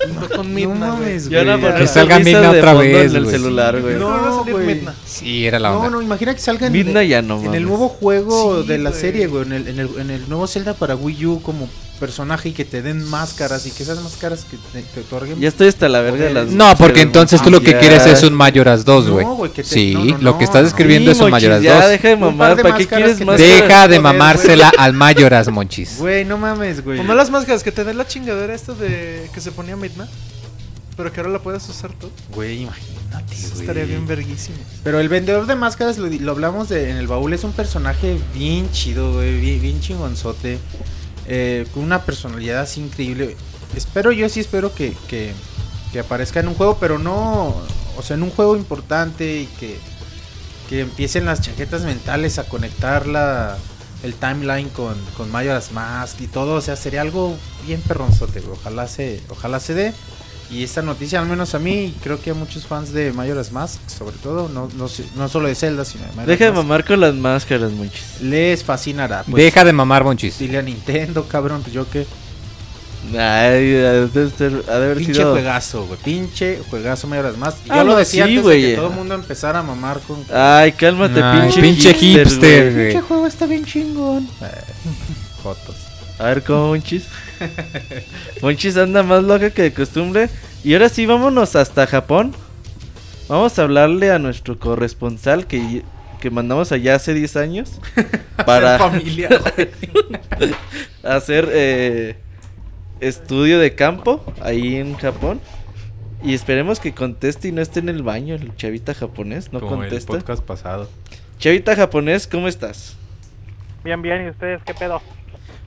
Junto 0.00 0.36
con 0.36 0.52
Midna, 0.54 0.74
No 0.74 0.96
mames, 0.96 1.28
güey. 1.28 1.44
no, 1.44 1.74
Que 1.74 1.86
salga 1.86 2.18
Midna 2.18 2.50
otra 2.50 2.74
vez, 2.74 3.10
En 3.10 3.16
el 3.18 3.26
celular, 3.28 3.80
güey. 3.80 3.94
No, 3.96 4.06
¿Cuándo 4.06 4.22
va 4.24 4.34
a 4.34 4.38
salir 4.40 4.52
güey. 4.54 4.66
Midna? 4.66 4.94
Sí, 5.06 5.46
era 5.46 5.58
la 5.58 5.70
No, 5.70 5.78
onda. 5.78 5.90
no, 5.90 6.02
imagina 6.02 6.34
que 6.34 6.40
salga 6.40 6.66
en, 6.66 6.72
Midna 6.72 7.02
ya 7.04 7.22
no, 7.22 7.42
en 7.44 7.54
el 7.54 7.64
nuevo 7.64 7.88
juego 7.88 8.62
Sí, 8.62 8.68
de 8.68 8.78
la 8.78 8.90
güey. 8.90 9.00
serie, 9.00 9.26
güey. 9.28 9.44
En 9.44 9.52
el, 9.52 9.68
en, 9.68 9.78
el, 9.80 9.88
en 10.00 10.10
el 10.10 10.28
nuevo 10.28 10.46
Zelda 10.46 10.74
para 10.74 10.96
Wii 10.96 11.26
U 11.26 11.42
como 11.42 11.68
personaje 12.02 12.48
y 12.48 12.52
que 12.52 12.64
te 12.64 12.82
den 12.82 13.04
máscaras 13.08 13.64
y 13.64 13.70
que 13.70 13.84
esas 13.84 14.02
máscaras 14.02 14.44
que 14.44 14.56
te, 14.72 14.82
te 14.82 15.00
otorguen. 15.00 15.38
Ya 15.40 15.46
estoy 15.46 15.68
hasta 15.68 15.88
la 15.88 16.00
verga 16.00 16.24
de 16.24 16.34
las. 16.34 16.48
No, 16.48 16.74
porque 16.76 17.00
entonces 17.00 17.40
tú 17.40 17.48
lo 17.48 17.60
que 17.60 17.70
ya. 17.70 17.78
quieres 17.78 18.04
es 18.06 18.24
un 18.24 18.34
Mayoras 18.34 18.84
2, 18.84 19.08
güey. 19.10 19.24
No, 19.24 19.38
te- 19.48 19.62
sí, 19.62 19.94
no, 19.94 20.04
no, 20.04 20.18
lo 20.18 20.38
que 20.38 20.42
estás 20.44 20.62
no. 20.62 20.68
escribiendo 20.68 21.12
Sí, 21.12 21.16
es 21.18 21.22
un 21.22 21.30
Monchis, 21.30 21.48
Mayoras 21.48 21.62
Ya 21.62 21.80
2. 21.82 21.90
deja 21.90 22.08
de 22.08 22.14
Un 22.14 22.20
par 22.20 22.30
mamar. 22.32 22.56
de 22.56 22.62
¿Para 22.64 22.74
qué 22.76 22.82
máscaras 22.82 22.98
quieres 23.04 23.18
que 23.18 23.24
más? 23.24 23.36
te- 23.36 23.42
Deja 23.44 23.82
de 23.88 23.98
Joder, 23.98 24.00
mamársela 24.02 24.72
al 24.76 24.92
Mayoras, 24.94 25.48
Monchis. 25.48 25.98
Güey, 25.98 26.24
no 26.24 26.38
mames, 26.38 26.82
güey. 26.84 26.98
Como 26.98 27.14
las 27.14 27.30
máscaras 27.30 27.62
que 27.62 27.70
te 27.70 27.84
den 27.84 27.96
la 27.96 28.06
chingadera 28.08 28.52
esta 28.52 28.74
de 28.74 29.30
que 29.32 29.40
se 29.40 29.52
ponía 29.52 29.76
Midna. 29.76 30.08
Pero 30.96 31.10
que 31.10 31.20
ahora 31.20 31.32
la 31.32 31.38
puedes 31.38 31.66
usar 31.70 31.90
tú. 31.92 32.10
Güey, 32.34 32.64
imagínate, 32.64 33.34
Eso 33.34 33.48
güey. 33.50 33.60
estaría 33.62 33.84
bien 33.84 34.06
verguísimo. 34.06 34.58
Pero 34.84 35.00
el 35.00 35.08
vendedor 35.08 35.46
de 35.46 35.54
máscaras, 35.54 35.96
lo, 35.96 36.30
hablamos 36.30 36.68
de, 36.68 36.90
en 36.90 36.98
el 36.98 37.06
baúl, 37.06 37.32
es 37.32 37.44
un 37.44 37.52
personaje 37.52 38.18
bien 38.34 38.70
chido, 38.72 39.14
güey, 39.14 39.40
bien, 39.40 39.62
bien 39.62 39.80
chingonzote. 39.80 40.58
Eh, 41.26 41.66
con 41.72 41.82
una 41.82 42.04
personalidad 42.04 42.60
así 42.60 42.80
increíble. 42.80 43.36
Espero, 43.76 44.12
yo 44.12 44.28
sí 44.28 44.40
espero 44.40 44.74
que, 44.74 44.94
que, 45.08 45.32
aparezca 45.98 46.40
en 46.40 46.48
un 46.48 46.54
juego, 46.54 46.78
pero 46.78 46.98
no. 46.98 47.54
O 47.96 48.02
sea, 48.02 48.16
en 48.16 48.22
un 48.22 48.30
juego 48.30 48.56
importante 48.56 49.40
y 49.40 49.46
que, 49.46 49.78
que 50.68 50.80
empiecen 50.80 51.26
las 51.26 51.40
chaquetas 51.40 51.82
mentales 51.82 52.38
a 52.38 52.44
conectar 52.44 53.06
la, 53.06 53.56
el 54.02 54.14
timeline 54.14 54.68
con, 54.70 54.96
con 55.16 55.30
Majora's 55.30 55.72
Mask 55.72 56.20
y 56.20 56.26
todo. 56.26 56.54
O 56.54 56.60
sea, 56.60 56.76
sería 56.76 57.02
algo 57.02 57.36
bien 57.66 57.80
perronzote. 57.82 58.42
Ojalá 58.50 58.88
se, 58.88 59.22
ojalá 59.28 59.60
se 59.60 59.74
dé. 59.74 59.94
Y 60.50 60.62
esta 60.64 60.82
noticia, 60.82 61.18
al 61.20 61.26
menos 61.26 61.54
a 61.54 61.58
mí, 61.58 61.84
y 61.84 61.90
creo 62.02 62.20
que 62.20 62.30
a 62.30 62.34
muchos 62.34 62.66
fans 62.66 62.92
de 62.92 63.12
Majora's 63.12 63.52
Mask, 63.52 63.80
sobre 63.88 64.16
todo, 64.18 64.48
no, 64.50 64.68
no, 64.76 64.86
no 65.16 65.28
solo 65.28 65.48
de 65.48 65.54
Zelda, 65.54 65.84
sino 65.84 66.02
de 66.02 66.08
Majora's 66.10 66.26
Deja 66.26 66.44
de 66.46 66.52
mamar 66.52 66.84
con 66.84 67.00
las 67.00 67.14
máscaras, 67.14 67.72
Monchis. 67.72 68.20
les 68.20 68.62
fascinará. 68.62 69.22
Pues, 69.24 69.42
Deja 69.42 69.64
de 69.64 69.72
mamar, 69.72 70.04
Monchis. 70.04 70.38
Dile 70.38 70.58
a 70.58 70.62
Nintendo, 70.62 71.26
cabrón, 71.28 71.62
pues 71.62 71.72
yo 71.72 71.88
que. 71.88 72.06
Ay, 73.12 73.16
ha 73.18 73.92
de, 74.06 74.30
ser- 74.30 74.62
ha 74.68 74.78
de 74.78 74.84
haber 74.84 74.96
Pinche 74.98 75.14
sido. 75.14 75.32
juegazo, 75.32 75.86
güey. 75.86 75.98
Pinche 76.04 76.60
juegazo 76.70 77.08
Majora's 77.08 77.36
Mask. 77.36 77.58
Y 77.66 77.70
Ah, 77.70 77.78
yo 77.78 77.84
lo 77.84 77.96
decía 77.96 78.24
sí, 78.26 78.30
antes 78.30 78.42
güey. 78.44 78.62
de 78.62 78.68
que 78.70 78.76
todo 78.76 78.88
el 78.90 78.94
mundo 78.94 79.14
empezara 79.14 79.58
a 79.58 79.62
mamar 79.62 80.00
con. 80.00 80.24
Ay, 80.32 80.70
cálmate, 80.72 81.20
Ay, 81.20 81.40
pinche, 81.42 81.60
pinche 81.60 81.94
hipster, 81.94 82.62
güey. 82.64 82.74
güey. 82.74 82.92
Pinche 82.92 83.06
juego 83.08 83.26
está 83.26 83.46
bien 83.46 83.64
chingón. 83.64 84.28
Eh, 84.40 84.46
Jotos. 85.42 85.74
A 86.20 86.24
ver, 86.26 86.44
¿cómo, 86.44 86.68
Monchis? 86.68 87.04
Monchis 88.42 88.76
anda 88.76 89.02
más 89.02 89.22
loca 89.22 89.50
que 89.50 89.62
de 89.62 89.72
costumbre. 89.72 90.28
Y 90.64 90.74
ahora 90.74 90.88
sí, 90.88 91.06
vámonos 91.06 91.56
hasta 91.56 91.86
Japón. 91.86 92.32
Vamos 93.28 93.58
a 93.58 93.62
hablarle 93.62 94.10
a 94.10 94.18
nuestro 94.18 94.58
corresponsal 94.58 95.46
que, 95.46 95.82
que 96.20 96.30
mandamos 96.30 96.72
allá 96.72 96.96
hace 96.96 97.14
10 97.14 97.36
años. 97.36 97.80
para 98.46 98.78
familia, 98.78 99.28
hacer 101.02 101.48
eh, 101.52 102.16
estudio 103.00 103.58
de 103.58 103.74
campo 103.74 104.24
ahí 104.40 104.76
en 104.76 104.94
Japón. 104.94 105.40
Y 106.22 106.34
esperemos 106.34 106.78
que 106.78 106.92
conteste 106.94 107.48
y 107.48 107.52
no 107.52 107.60
esté 107.62 107.80
en 107.80 107.88
el 107.88 108.02
baño 108.02 108.34
el 108.36 108.54
chavita 108.54 108.94
japonés. 108.94 109.52
No 109.52 109.60
Como 109.60 109.82
el 109.82 109.88
contesta. 109.88 110.12
podcast 110.12 110.44
pasado. 110.44 110.88
Chavita 111.38 111.74
japonés, 111.74 112.28
¿cómo 112.28 112.46
estás? 112.46 112.96
Bien, 113.82 114.00
bien, 114.00 114.26
¿y 114.26 114.30
ustedes 114.30 114.62
qué 114.64 114.74
pedo? 114.74 115.02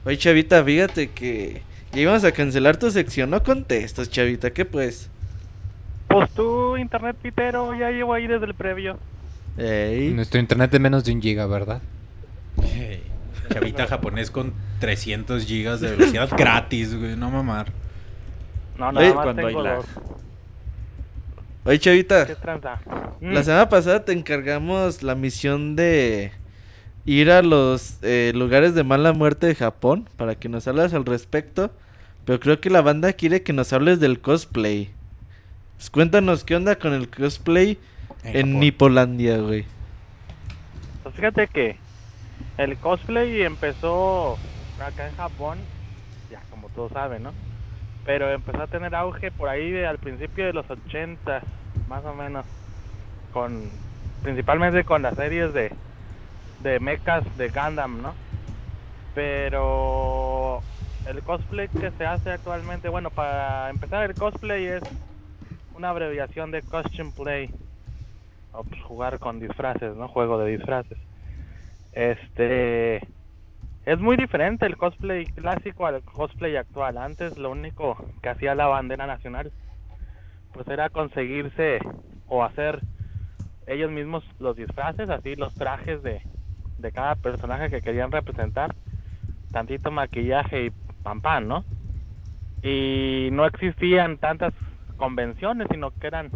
Oye, 0.06 0.16
chavita, 0.16 0.62
fíjate 0.64 1.10
que 1.10 1.62
ya 1.92 2.00
íbamos 2.00 2.22
a 2.24 2.30
cancelar 2.32 2.76
tu 2.76 2.90
sección. 2.92 3.28
No 3.28 3.42
contestas, 3.42 4.08
chavita, 4.08 4.52
¿qué 4.52 4.64
pues? 4.64 5.10
Pues 6.06 6.30
tú, 6.30 6.76
internet 6.76 7.16
pitero, 7.20 7.74
ya 7.76 7.90
llevo 7.90 8.14
ahí 8.14 8.28
desde 8.28 8.46
el 8.46 8.54
previo. 8.54 8.98
Ey. 9.58 10.12
Nuestro 10.12 10.38
internet 10.38 10.70
de 10.70 10.78
menos 10.78 11.04
de 11.04 11.12
un 11.12 11.20
giga, 11.20 11.46
¿verdad? 11.46 11.82
Hey, 12.62 13.02
Chavita 13.52 13.86
japonés 13.86 14.30
con 14.30 14.52
300 14.80 15.44
gigas 15.44 15.80
de 15.80 15.90
velocidad 15.90 16.28
gratis, 16.36 16.94
güey. 16.96 17.16
No 17.16 17.30
mamar. 17.30 17.66
No, 18.78 18.92
nada 18.92 19.04
Oye, 19.06 19.14
más 19.14 19.24
cuando 19.24 19.42
tengo 19.42 19.58
hay 19.60 19.64
lag. 19.64 19.76
dos. 19.78 19.86
Oye, 21.64 21.78
chavita, 21.80 22.26
¿Qué 22.26 22.36
tranza? 22.36 22.80
Mm, 23.20 23.32
la 23.32 23.42
semana 23.42 23.68
pasada 23.68 24.04
te 24.04 24.12
encargamos 24.12 25.02
la 25.02 25.16
misión 25.16 25.74
de 25.74 26.30
ir 27.06 27.30
a 27.30 27.40
los 27.40 27.98
eh, 28.02 28.32
lugares 28.34 28.74
de 28.74 28.84
mala 28.84 29.12
muerte 29.12 29.46
de 29.46 29.54
Japón 29.54 30.08
para 30.16 30.34
que 30.34 30.48
nos 30.48 30.68
hables 30.68 30.92
al 30.92 31.06
respecto. 31.06 31.70
Pero 32.24 32.40
creo 32.40 32.60
que 32.60 32.70
la 32.70 32.82
banda 32.82 33.12
quiere 33.12 33.42
que 33.42 33.52
nos 33.52 33.72
hables 33.72 34.00
del 34.00 34.20
cosplay. 34.20 34.90
Pues 35.76 35.90
cuéntanos 35.90 36.42
qué 36.44 36.56
onda 36.56 36.76
con 36.76 36.92
el 36.92 37.08
cosplay 37.08 37.78
en, 38.24 38.48
Japón. 38.48 38.60
Nipolandia, 38.60 39.38
güey. 39.38 39.64
Pues 41.04 41.14
fíjate 41.14 41.46
que 41.46 41.76
el 42.58 42.76
cosplay 42.78 43.42
empezó 43.42 44.36
acá 44.84 45.08
en 45.08 45.14
Japón, 45.14 45.58
ya 46.30 46.42
como 46.50 46.68
todos 46.70 46.90
saben, 46.92 47.22
¿no? 47.22 47.32
Pero 48.04 48.30
empezó 48.30 48.62
a 48.62 48.66
tener 48.66 48.94
auge 48.94 49.30
por 49.30 49.48
ahí 49.48 49.70
de- 49.70 49.86
al 49.86 49.98
principio 49.98 50.46
de 50.46 50.52
los 50.52 50.68
80, 50.68 51.42
más 51.88 52.04
o 52.04 52.14
menos. 52.14 52.44
Con 53.32 53.70
principalmente 54.22 54.84
con 54.84 55.02
las 55.02 55.14
series 55.14 55.52
de 55.54 55.72
de 56.66 56.80
mechas 56.80 57.22
de 57.38 57.48
Gundam, 57.48 58.02
¿no? 58.02 58.12
Pero 59.14 60.60
el 61.06 61.22
cosplay 61.22 61.68
que 61.68 61.92
se 61.92 62.04
hace 62.04 62.32
actualmente, 62.32 62.88
bueno, 62.88 63.10
para 63.10 63.70
empezar 63.70 64.10
el 64.10 64.16
cosplay 64.16 64.66
es 64.66 64.82
una 65.76 65.90
abreviación 65.90 66.50
de 66.50 66.62
costume 66.62 67.12
play 67.16 67.54
o 68.52 68.64
pues, 68.64 68.82
jugar 68.82 69.20
con 69.20 69.38
disfraces, 69.38 69.94
¿no? 69.94 70.08
Juego 70.08 70.38
de 70.38 70.56
disfraces. 70.56 70.98
Este 71.92 72.96
es 73.84 74.00
muy 74.00 74.16
diferente 74.16 74.66
el 74.66 74.76
cosplay 74.76 75.24
clásico 75.26 75.86
al 75.86 76.02
cosplay 76.02 76.56
actual. 76.56 76.98
Antes 76.98 77.38
lo 77.38 77.52
único 77.52 77.96
que 78.22 78.28
hacía 78.28 78.56
la 78.56 78.66
bandera 78.66 79.06
nacional 79.06 79.52
pues 80.52 80.66
era 80.66 80.90
conseguirse 80.90 81.78
o 82.26 82.42
hacer 82.42 82.80
ellos 83.68 83.90
mismos 83.92 84.24
los 84.40 84.56
disfraces, 84.56 85.08
así 85.10 85.36
los 85.36 85.54
trajes 85.54 86.02
de, 86.02 86.22
de 86.78 86.92
cada 86.92 87.14
personaje 87.14 87.70
que 87.70 87.82
querían 87.82 88.12
representar, 88.12 88.74
tantito 89.52 89.90
maquillaje 89.90 90.66
y 90.66 90.70
pam 91.02 91.20
pam, 91.20 91.48
¿no? 91.48 91.64
Y 92.62 93.28
no 93.32 93.46
existían 93.46 94.18
tantas 94.18 94.52
convenciones, 94.96 95.68
sino 95.70 95.90
que 95.90 96.06
eran 96.06 96.30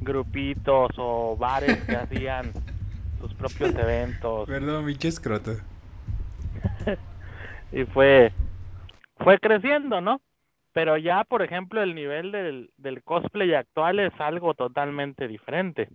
grupitos 0.00 0.90
o 0.96 1.36
bares 1.36 1.76
que 1.84 1.96
hacían 1.96 2.52
sus 3.20 3.34
propios 3.34 3.74
eventos 3.74 4.46
Perdón, 4.48 4.86
pinche 4.86 5.08
escroto. 5.08 5.52
y 7.72 7.84
fue 7.84 8.32
fue 9.18 9.38
creciendo, 9.38 10.00
¿no? 10.00 10.20
Pero 10.72 10.96
ya, 10.96 11.24
por 11.24 11.42
ejemplo, 11.42 11.82
el 11.82 11.94
nivel 11.94 12.30
del, 12.30 12.70
del 12.76 13.02
cosplay 13.02 13.54
actual 13.54 13.98
es 13.98 14.12
algo 14.20 14.54
totalmente 14.54 15.26
diferente. 15.26 15.88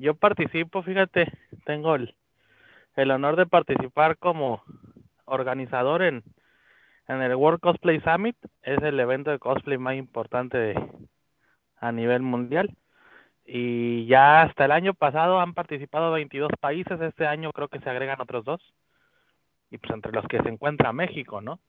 Yo 0.00 0.14
participo, 0.14 0.82
fíjate, 0.82 1.30
tengo 1.66 1.94
el, 1.94 2.14
el 2.96 3.10
honor 3.10 3.36
de 3.36 3.44
participar 3.44 4.16
como 4.16 4.62
organizador 5.26 6.02
en, 6.02 6.24
en 7.06 7.20
el 7.20 7.34
World 7.34 7.60
Cosplay 7.60 8.00
Summit. 8.00 8.34
Es 8.62 8.82
el 8.82 8.98
evento 8.98 9.30
de 9.30 9.38
cosplay 9.38 9.76
más 9.76 9.96
importante 9.96 10.74
a 11.76 11.92
nivel 11.92 12.22
mundial. 12.22 12.74
Y 13.44 14.06
ya 14.06 14.40
hasta 14.40 14.64
el 14.64 14.72
año 14.72 14.94
pasado 14.94 15.38
han 15.38 15.52
participado 15.52 16.12
22 16.12 16.50
países. 16.58 16.98
Este 17.02 17.26
año 17.26 17.52
creo 17.52 17.68
que 17.68 17.80
se 17.80 17.90
agregan 17.90 18.22
otros 18.22 18.46
dos. 18.46 18.62
Y 19.70 19.76
pues 19.76 19.92
entre 19.92 20.12
los 20.12 20.26
que 20.28 20.40
se 20.42 20.48
encuentra 20.48 20.94
México, 20.94 21.42
¿no? 21.42 21.60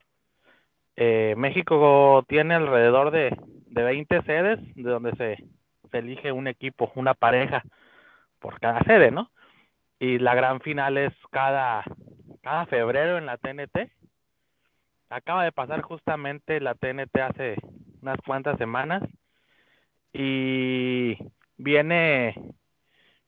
Eh, 0.96 1.34
México 1.36 2.24
tiene 2.28 2.54
alrededor 2.54 3.10
de, 3.10 3.36
de 3.66 3.82
20 3.82 4.22
sedes 4.22 4.58
de 4.74 4.90
donde 4.90 5.12
se 5.16 5.36
elige 5.98 6.32
un 6.32 6.46
equipo, 6.46 6.90
una 6.94 7.12
pareja 7.12 7.62
por 8.42 8.60
cada 8.60 8.82
sede, 8.82 9.10
¿no? 9.10 9.30
Y 9.98 10.18
la 10.18 10.34
gran 10.34 10.60
final 10.60 10.98
es 10.98 11.12
cada, 11.30 11.84
cada 12.42 12.66
febrero 12.66 13.16
en 13.16 13.26
la 13.26 13.38
TNT. 13.38 13.90
Acaba 15.08 15.44
de 15.44 15.52
pasar 15.52 15.82
justamente 15.82 16.60
la 16.60 16.74
TNT 16.74 17.16
hace 17.18 17.56
unas 18.02 18.18
cuantas 18.26 18.58
semanas 18.58 19.02
y 20.12 21.16
viene 21.56 22.34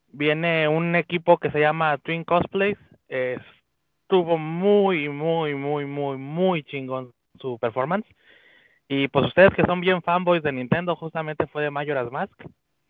viene 0.08 0.68
un 0.68 0.94
equipo 0.96 1.38
que 1.38 1.50
se 1.50 1.60
llama 1.60 1.98
Twin 1.98 2.24
Cosplays. 2.24 2.78
Estuvo 3.08 4.38
muy, 4.38 5.08
muy, 5.08 5.54
muy, 5.54 5.84
muy, 5.86 6.16
muy 6.16 6.62
chingón 6.64 7.12
su 7.40 7.58
performance. 7.58 8.06
Y 8.88 9.08
pues 9.08 9.26
ustedes 9.26 9.52
que 9.54 9.64
son 9.64 9.80
bien 9.80 10.02
fanboys 10.02 10.42
de 10.42 10.52
Nintendo, 10.52 10.94
justamente 10.96 11.46
fue 11.46 11.62
de 11.62 11.70
Majora's 11.70 12.10
Mask. 12.12 12.34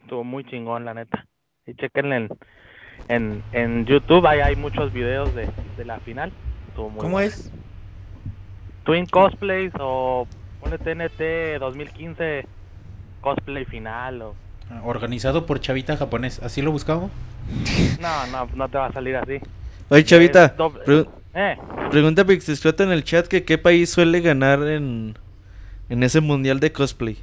Estuvo 0.00 0.24
muy 0.24 0.44
chingón, 0.44 0.84
la 0.84 0.94
neta. 0.94 1.26
Y 1.66 1.74
chequenle 1.74 2.16
en, 2.16 2.28
en, 3.08 3.42
en 3.52 3.86
YouTube, 3.86 4.26
ahí 4.26 4.40
hay 4.40 4.56
muchos 4.56 4.92
videos 4.92 5.34
de, 5.34 5.48
de 5.76 5.84
la 5.84 5.98
final. 6.00 6.32
Muy 6.76 6.90
¿Cómo 6.98 7.10
buena. 7.14 7.26
es? 7.28 7.50
Twin 8.84 9.06
Cosplays 9.06 9.72
o 9.78 10.26
ponle 10.60 10.78
TNT 10.78 11.58
2015 11.60 12.46
Cosplay 13.20 13.64
Final 13.64 14.22
o... 14.22 14.34
Ah, 14.70 14.80
Organizado 14.84 15.46
por 15.46 15.60
Chavita 15.60 15.96
Japonés. 15.96 16.42
¿Así 16.42 16.60
lo 16.62 16.70
buscamos? 16.72 17.10
No, 18.00 18.26
no, 18.26 18.48
no 18.54 18.68
te 18.68 18.78
va 18.78 18.86
a 18.86 18.92
salir 18.92 19.16
así. 19.16 19.38
Oye, 19.88 20.04
Chavita, 20.04 20.46
Es 20.46 20.56
doble- 20.56 20.84
pre- 20.84 21.06
Eh, 21.34 21.56
pregunta 21.90 22.24
Pixescrot 22.24 22.80
en 22.80 22.92
el 22.92 23.04
chat 23.04 23.26
que 23.26 23.44
qué 23.44 23.58
país 23.58 23.90
suele 23.90 24.20
ganar 24.20 24.62
en, 24.62 25.16
en 25.88 26.02
ese 26.02 26.20
mundial 26.20 26.60
de 26.60 26.72
cosplay. 26.72 27.18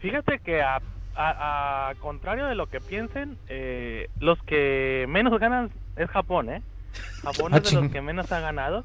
fíjate 0.00 0.38
que 0.40 0.60
a, 0.62 0.80
a, 1.14 1.88
a 1.90 1.94
contrario 1.96 2.46
de 2.46 2.54
lo 2.54 2.66
que 2.68 2.80
piensen, 2.80 3.36
eh, 3.48 4.08
los 4.20 4.42
que 4.44 5.06
menos 5.08 5.38
ganan 5.38 5.70
es 5.96 6.08
Japón, 6.10 6.50
¿eh? 6.50 6.62
Japón 7.22 7.52
Ah, 7.54 7.58
es 7.58 7.70
de 7.70 7.80
los 7.80 7.90
que 7.90 8.00
menos 8.00 8.30
ha 8.32 8.40
ganado. 8.40 8.84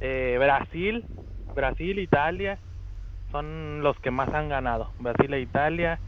Eh, 0.00 0.36
Brasil, 0.38 1.04
Brasil, 1.54 1.98
Italia 1.98 2.58
son 3.30 3.82
los 3.82 3.98
que 4.00 4.10
más 4.10 4.28
han 4.32 4.48
ganado. 4.48 4.90
Brasil 4.98 5.32
e 5.34 5.40
Italia. 5.40 5.98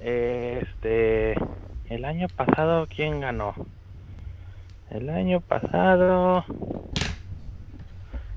Eh, 0.00 0.60
este, 0.62 1.34
el 1.88 2.04
año 2.04 2.26
pasado, 2.28 2.86
¿quién 2.94 3.20
ganó? 3.20 3.54
El 4.90 5.08
año 5.10 5.40
pasado, 5.40 6.44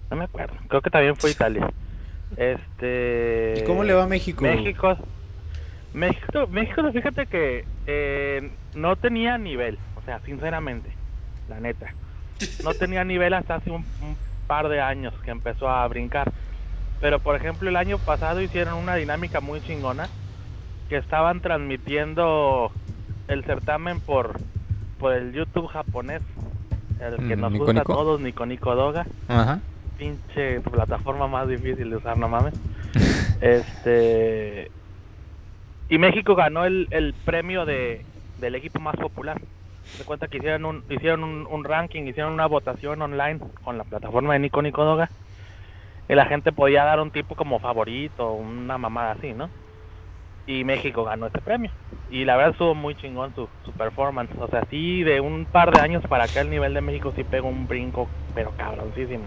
no 0.09 0.17
me 0.17 0.25
acuerdo. 0.25 0.53
Creo 0.67 0.81
que 0.81 0.89
también 0.89 1.15
fue 1.15 1.31
Italia. 1.31 1.69
Este. 2.37 3.55
¿Y 3.57 3.63
cómo 3.63 3.83
le 3.83 3.93
va 3.93 4.03
a 4.03 4.07
México? 4.07 4.41
México, 4.43 4.97
México, 5.93 6.47
México, 6.49 6.91
fíjate 6.91 7.25
que 7.27 7.65
eh, 7.87 8.51
no 8.75 8.95
tenía 8.95 9.37
nivel, 9.37 9.77
o 9.95 10.01
sea, 10.01 10.19
sinceramente, 10.25 10.89
la 11.49 11.59
neta, 11.59 11.93
no 12.63 12.73
tenía 12.79 13.03
nivel 13.03 13.33
hasta 13.33 13.55
hace 13.55 13.69
un, 13.71 13.85
un 14.01 14.15
par 14.47 14.69
de 14.69 14.81
años 14.81 15.13
que 15.23 15.31
empezó 15.31 15.69
a 15.69 15.87
brincar. 15.87 16.31
Pero 16.99 17.19
por 17.19 17.35
ejemplo 17.35 17.67
el 17.69 17.75
año 17.75 17.97
pasado 17.97 18.39
hicieron 18.41 18.75
una 18.75 18.95
dinámica 18.95 19.41
muy 19.41 19.61
chingona 19.61 20.07
que 20.89 20.95
estaban 20.97 21.41
transmitiendo 21.41 22.71
el 23.27 23.43
certamen 23.43 23.99
por 23.99 24.39
por 24.99 25.11
el 25.13 25.33
YouTube 25.33 25.67
japonés, 25.67 26.21
el 27.01 27.17
que 27.27 27.35
Mm, 27.35 27.41
nos 27.41 27.51
Nico 27.51 27.65
gusta 27.65 27.79
Nico. 27.81 27.91
a 27.91 27.95
todos, 27.97 28.21
Nico 28.21 28.45
Nico 28.45 28.73
Doga 28.75 29.05
Ajá. 29.27 29.59
pinche 29.97 30.61
plataforma 30.61 31.27
más 31.27 31.47
difícil 31.49 31.89
de 31.89 31.97
usar, 31.97 32.17
no 32.17 32.29
mames. 32.29 32.53
Este 33.41 34.71
y 35.89 35.97
México 35.97 36.35
ganó 36.35 36.65
el, 36.65 36.87
el 36.91 37.13
premio 37.13 37.65
de 37.65 38.05
del 38.39 38.55
equipo 38.55 38.79
más 38.79 38.95
popular. 38.95 39.39
Se 39.97 40.03
cuenta 40.05 40.27
que 40.27 40.37
hicieron 40.37 40.65
un 40.65 40.83
hicieron 40.89 41.23
un, 41.23 41.47
un 41.49 41.63
ranking, 41.63 42.03
hicieron 42.03 42.33
una 42.33 42.45
votación 42.47 43.01
online 43.01 43.39
con 43.63 43.77
la 43.77 43.83
plataforma 43.83 44.33
de 44.33 44.39
Nico 44.39 44.61
Nico 44.61 44.83
Doga. 44.83 45.09
Y 46.09 46.15
la 46.15 46.25
gente 46.25 46.51
podía 46.51 46.83
dar 46.83 46.99
un 46.99 47.11
tipo 47.11 47.35
como 47.35 47.59
favorito, 47.59 48.33
una 48.33 48.77
mamada 48.77 49.11
así, 49.13 49.33
¿no? 49.33 49.49
Y 50.45 50.65
México 50.65 51.05
ganó 51.05 51.27
ese 51.27 51.39
premio. 51.39 51.71
Y 52.09 52.25
la 52.25 52.35
verdad 52.35 52.51
estuvo 52.51 52.75
muy 52.75 52.95
chingón 52.95 53.33
su, 53.33 53.47
su 53.63 53.71
performance. 53.71 54.31
O 54.37 54.47
sea, 54.49 54.65
sí, 54.69 55.03
de 55.03 55.21
un 55.21 55.45
par 55.45 55.71
de 55.71 55.79
años 55.79 56.03
para 56.07 56.25
acá 56.25 56.41
el 56.41 56.49
nivel 56.49 56.73
de 56.73 56.81
México 56.81 57.13
sí 57.15 57.23
pegó 57.23 57.47
un 57.47 57.67
brinco, 57.67 58.09
pero 58.35 58.51
cabroncísimo. 58.57 59.23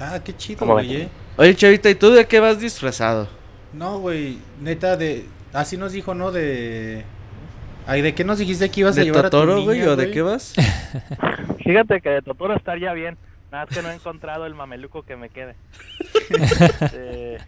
Ah, 0.00 0.20
qué 0.24 0.36
chido, 0.36 0.60
¿Cómo 0.60 0.74
güey. 0.74 0.88
ves? 0.88 1.02
eh. 1.02 1.08
Oye, 1.36 1.54
Chavita, 1.56 1.90
¿y 1.90 1.94
tú 1.96 2.10
de 2.10 2.26
qué 2.26 2.40
vas 2.40 2.60
disfrazado? 2.60 3.28
No, 3.72 3.98
güey. 3.98 4.38
Neta, 4.60 4.96
de. 4.96 5.26
Así 5.52 5.76
nos 5.76 5.92
dijo, 5.92 6.14
¿no? 6.14 6.32
De. 6.32 7.04
Ay, 7.86 8.02
¿de 8.02 8.14
qué 8.14 8.24
nos 8.24 8.38
dijiste 8.38 8.70
que 8.70 8.80
ibas 8.80 8.96
a 8.96 9.00
¿De 9.00 9.06
llevar 9.06 9.26
a 9.26 9.30
tu 9.30 9.36
Totoro, 9.36 9.54
niña, 9.56 9.64
güey, 9.64 9.82
o 9.82 9.96
de 9.96 10.10
qué 10.10 10.20
vas? 10.22 10.54
Fíjate 11.64 12.00
que 12.00 12.10
de 12.10 12.22
Totoro 12.22 12.54
estaría 12.54 12.92
bien. 12.92 13.16
Nada 13.50 13.64
más 13.64 13.74
que 13.74 13.82
no 13.82 13.90
he 13.90 13.94
encontrado 13.94 14.44
el 14.44 14.54
mameluco 14.54 15.02
que 15.04 15.16
me 15.16 15.30
quede. 15.30 15.54
Este, 16.30 17.38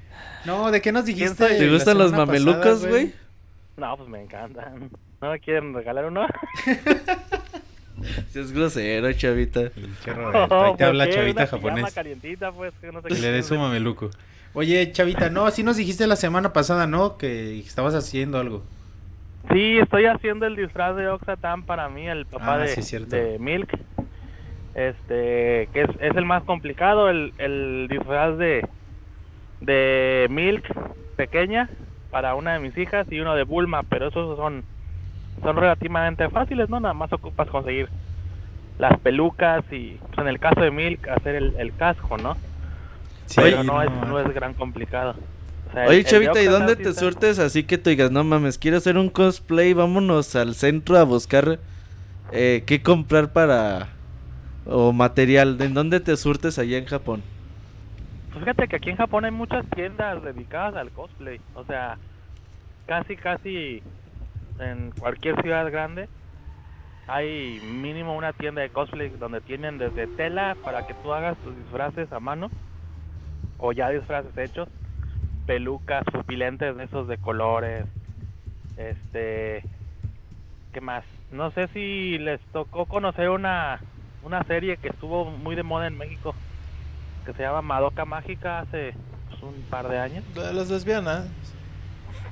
No, 0.47 0.71
¿de 0.71 0.81
qué 0.81 0.93
nos 0.93 1.05
dijiste? 1.05 1.47
¿Te 1.57 1.71
gustan 1.71 1.99
los 1.99 2.12
mamelucos, 2.12 2.87
güey? 2.87 3.12
no, 3.77 3.97
pues 3.99 4.09
me 4.09 4.23
encantan. 4.23 4.91
¿No 5.21 5.31
me 5.31 5.39
quieren 5.41 5.75
regalar 5.75 6.07
uno? 6.07 6.27
Si 8.33 8.39
es 8.39 8.51
grosero, 8.53 9.12
Chavita. 9.12 9.61
Ahí 9.61 10.75
te 10.79 10.85
habla 10.85 11.05
¿Por 11.05 11.11
qué? 11.11 11.11
Chavita 11.14 11.43
Una 11.43 11.47
japonés. 11.47 11.93
calientita, 11.93 12.51
pues, 12.51 12.73
que 12.81 12.91
no 12.91 13.03
sé 13.03 13.09
Que 13.09 13.14
qué 13.14 13.21
le 13.21 13.31
des 13.33 13.45
su 13.45 13.51
piensen. 13.51 13.68
mameluco. 13.68 14.09
Oye, 14.53 14.91
Chavita, 14.93 15.31
no, 15.31 15.47
así 15.47 15.63
nos 15.63 15.77
dijiste 15.77 16.07
la 16.07 16.17
semana 16.17 16.53
pasada, 16.53 16.87
¿no? 16.87 17.17
Que 17.19 17.59
estabas 17.61 17.95
haciendo 17.95 18.39
algo. 18.39 18.65
Sí, 19.51 19.79
estoy 19.79 20.07
haciendo 20.07 20.47
el 20.47 20.57
disfraz 20.57 20.97
de 20.97 21.09
Oxatan 21.09 21.65
para 21.65 21.89
mí, 21.89 22.07
el 22.09 22.27
papá 22.27 22.55
Ah, 22.55 22.59
de, 22.59 22.69
sí, 22.69 22.83
Milk. 23.39 23.79
Este, 24.75 25.69
que 25.73 25.83
es, 25.83 25.91
es 26.01 26.17
el 26.17 26.25
más 26.27 26.45
complicado, 26.45 27.09
el, 27.11 27.33
el 27.39 27.89
disfraz 27.91 28.39
de, 28.39 28.69
de 29.61 30.27
Milk 30.31 30.65
pequeña 31.17 31.69
para 32.11 32.35
una 32.35 32.55
de 32.55 32.61
mis 32.61 32.77
hijas 32.79 33.07
y 33.11 33.21
uno 33.21 33.35
de 33.35 33.45
Bulma, 33.45 33.83
pero 33.85 34.09
esos 34.09 34.37
son, 34.37 34.65
son 35.43 35.57
relativamente 35.57 36.29
fáciles, 36.31 36.69
¿no? 36.69 36.81
Nada 36.81 36.95
más 36.95 37.13
ocupas 37.13 37.49
conseguir 37.51 37.89
las 38.79 38.99
pelucas 39.01 39.65
y, 39.73 39.99
pues, 39.99 40.19
en 40.19 40.29
el 40.29 40.41
caso 40.41 40.61
de 40.61 40.71
Milk, 40.71 41.09
hacer 41.09 41.35
el, 41.37 41.55
el 41.59 41.75
casco, 41.77 42.19
¿no? 42.19 42.37
Pero 43.37 43.62
no, 43.64 43.83
es, 43.83 43.91
no 43.91 44.18
es 44.20 44.35
gran 44.35 44.55
complicado. 44.55 45.14
O 45.68 45.72
sea, 45.72 45.85
el- 45.85 45.91
Oye, 45.91 45.99
el 45.99 46.05
Chavita, 46.05 46.43
¿y 46.43 46.47
dónde 46.47 46.76
sí 46.76 46.83
te 46.83 46.89
está- 46.91 47.01
surtes 47.01 47.39
así 47.39 47.62
que 47.64 47.78
tú 47.78 47.91
digas, 47.91 48.11
no 48.11 48.24
mames, 48.24 48.59
quiero 48.59 48.76
hacer 48.79 48.99
un 48.99 49.09
cosplay, 49.09 49.72
vámonos 49.72 50.34
al 50.37 50.55
centro 50.55 50.99
a 50.99 51.05
buscar 51.05 51.61
eh, 52.33 52.64
qué 52.67 52.83
comprar 52.83 53.33
para... 53.33 53.88
o 54.64 54.92
material, 54.92 55.57
¿en 55.61 55.75
dónde 55.75 56.00
te 56.00 56.17
surtes 56.17 56.59
allá 56.59 56.79
en 56.79 56.87
Japón? 56.87 57.22
Pues 58.30 58.45
fíjate 58.45 58.68
que 58.68 58.76
aquí 58.76 58.91
en 58.91 58.96
Japón 58.96 59.25
hay 59.25 59.33
muchas 59.33 59.64
tiendas 59.75 60.22
dedicadas 60.22 60.76
al 60.76 60.92
cosplay. 60.92 61.41
O 61.55 61.64
sea, 61.64 61.99
casi, 62.87 63.17
casi 63.17 63.83
en 64.59 64.91
cualquier 64.92 65.41
ciudad 65.42 65.71
grande 65.71 66.09
hay 67.07 67.61
mínimo 67.61 68.17
una 68.17 68.33
tienda 68.33 68.63
de 68.63 68.71
cosplay 68.71 69.09
donde 69.11 69.41
tienen 69.41 69.79
desde 69.79 70.07
tela 70.07 70.57
para 70.63 70.83
que 70.87 70.95
tú 71.03 71.13
hagas 71.13 71.37
tus 71.41 71.57
disfraces 71.57 72.11
a 72.13 72.21
mano 72.21 72.50
o 73.61 73.72
ya 73.72 73.91
disfraces 73.91 74.37
hechos, 74.37 74.68
pelucas, 75.46 76.04
pupilentes 76.04 76.76
de 76.76 76.84
esos 76.84 77.08
de 77.08 77.18
colores, 77.18 77.87
este, 78.76 79.62
¿qué 80.72 80.80
más? 80.80 81.04
No 81.30 81.50
sé 81.53 81.68
si 81.68 82.18
les 82.18 82.41
tocó 82.53 82.87
conocer 82.87 83.30
una 83.30 83.80
una 84.22 84.42
serie 84.45 84.76
que 84.76 84.88
estuvo 84.88 85.24
muy 85.24 85.57
de 85.57 85.62
moda 85.62 85.87
en 85.87 85.96
México 85.96 86.34
que 87.24 87.32
se 87.32 87.42
llama 87.42 87.62
Madoka 87.62 88.04
Mágica 88.04 88.61
hace 88.61 88.95
pues, 89.28 89.42
un 89.42 89.54
par 89.70 89.88
de 89.88 89.99
años. 89.99 90.24
De 90.34 90.53
las 90.53 90.68
lesbianas. 90.70 91.26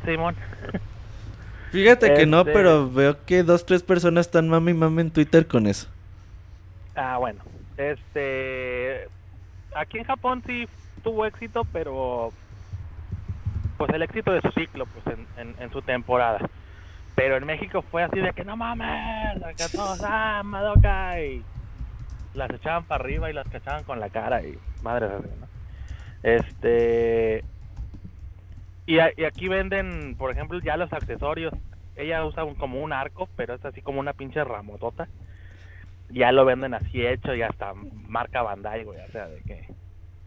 Simón. 0.05 0.35
Fíjate 1.71 2.15
que 2.15 2.27
no, 2.27 2.41
Este- 2.41 2.53
pero 2.53 2.91
veo 2.91 3.25
que 3.25 3.43
dos, 3.43 3.67
tres 3.67 3.83
personas 3.83 4.27
están 4.27 4.49
mami 4.49 4.73
mami 4.73 5.03
en 5.03 5.11
Twitter 5.11 5.47
con 5.47 5.67
eso. 5.67 5.89
Ah, 6.95 7.19
bueno. 7.19 7.43
Este. 7.77 9.09
Aquí 9.75 9.99
en 9.99 10.05
Japón 10.05 10.43
sí 10.47 10.67
tuvo 11.09 11.25
éxito, 11.25 11.65
pero. 11.73 12.33
Pues 13.79 13.91
el 13.95 14.03
éxito 14.03 14.33
de 14.33 14.43
su 14.43 14.51
ciclo, 14.51 14.87
pues 14.87 15.17
en, 15.37 15.71
su 15.73 15.81
temporada. 15.83 16.41
Pero 17.15 17.37
en 17.37 17.47
México 17.47 17.83
fue 17.83 18.03
así 18.03 18.19
de 18.19 18.33
que 18.33 18.45
no 18.45 18.57
mames, 18.57 19.43
acá 19.43 19.67
todos, 19.73 20.01
ah, 20.05 20.43
Madoka. 20.45 21.21
Y 21.23 21.43
las 22.35 22.51
echaban 22.51 22.85
para 22.85 23.03
arriba 23.05 23.31
y 23.31 23.33
las 23.33 23.49
cachaban 23.49 23.85
con 23.85 24.01
la 24.01 24.11
cara 24.11 24.43
y 24.43 24.59
madre 24.83 25.09
Dios, 25.09 25.23
¿no? 25.41 25.47
Este. 26.23 27.45
Y 28.87 28.99
aquí 29.01 29.49
venden, 29.49 30.17
por 30.17 30.31
ejemplo, 30.31 30.59
ya 30.61 30.77
los 30.77 30.93
accesorios. 30.93 31.55
Ella 31.95 32.25
usa 32.25 32.45
un- 32.45 32.55
como 32.55 32.81
un 32.81 32.93
arco, 32.93 33.29
pero 33.37 33.55
es 33.55 33.65
así 33.65 33.81
como 33.81 34.01
una 34.01 34.13
pinche 34.13 34.43
ramotota. 34.45 35.09
Ya 36.11 36.33
lo 36.33 36.45
venden 36.45 36.75
así 36.75 37.07
hecho 37.07 37.35
y 37.35 37.43
hasta 37.43 37.75
marca 37.75 38.43
Bandai, 38.43 38.85
güey. 38.85 38.99
O 39.01 39.13
sea, 39.13 39.29
de 39.29 39.41
que 39.43 39.69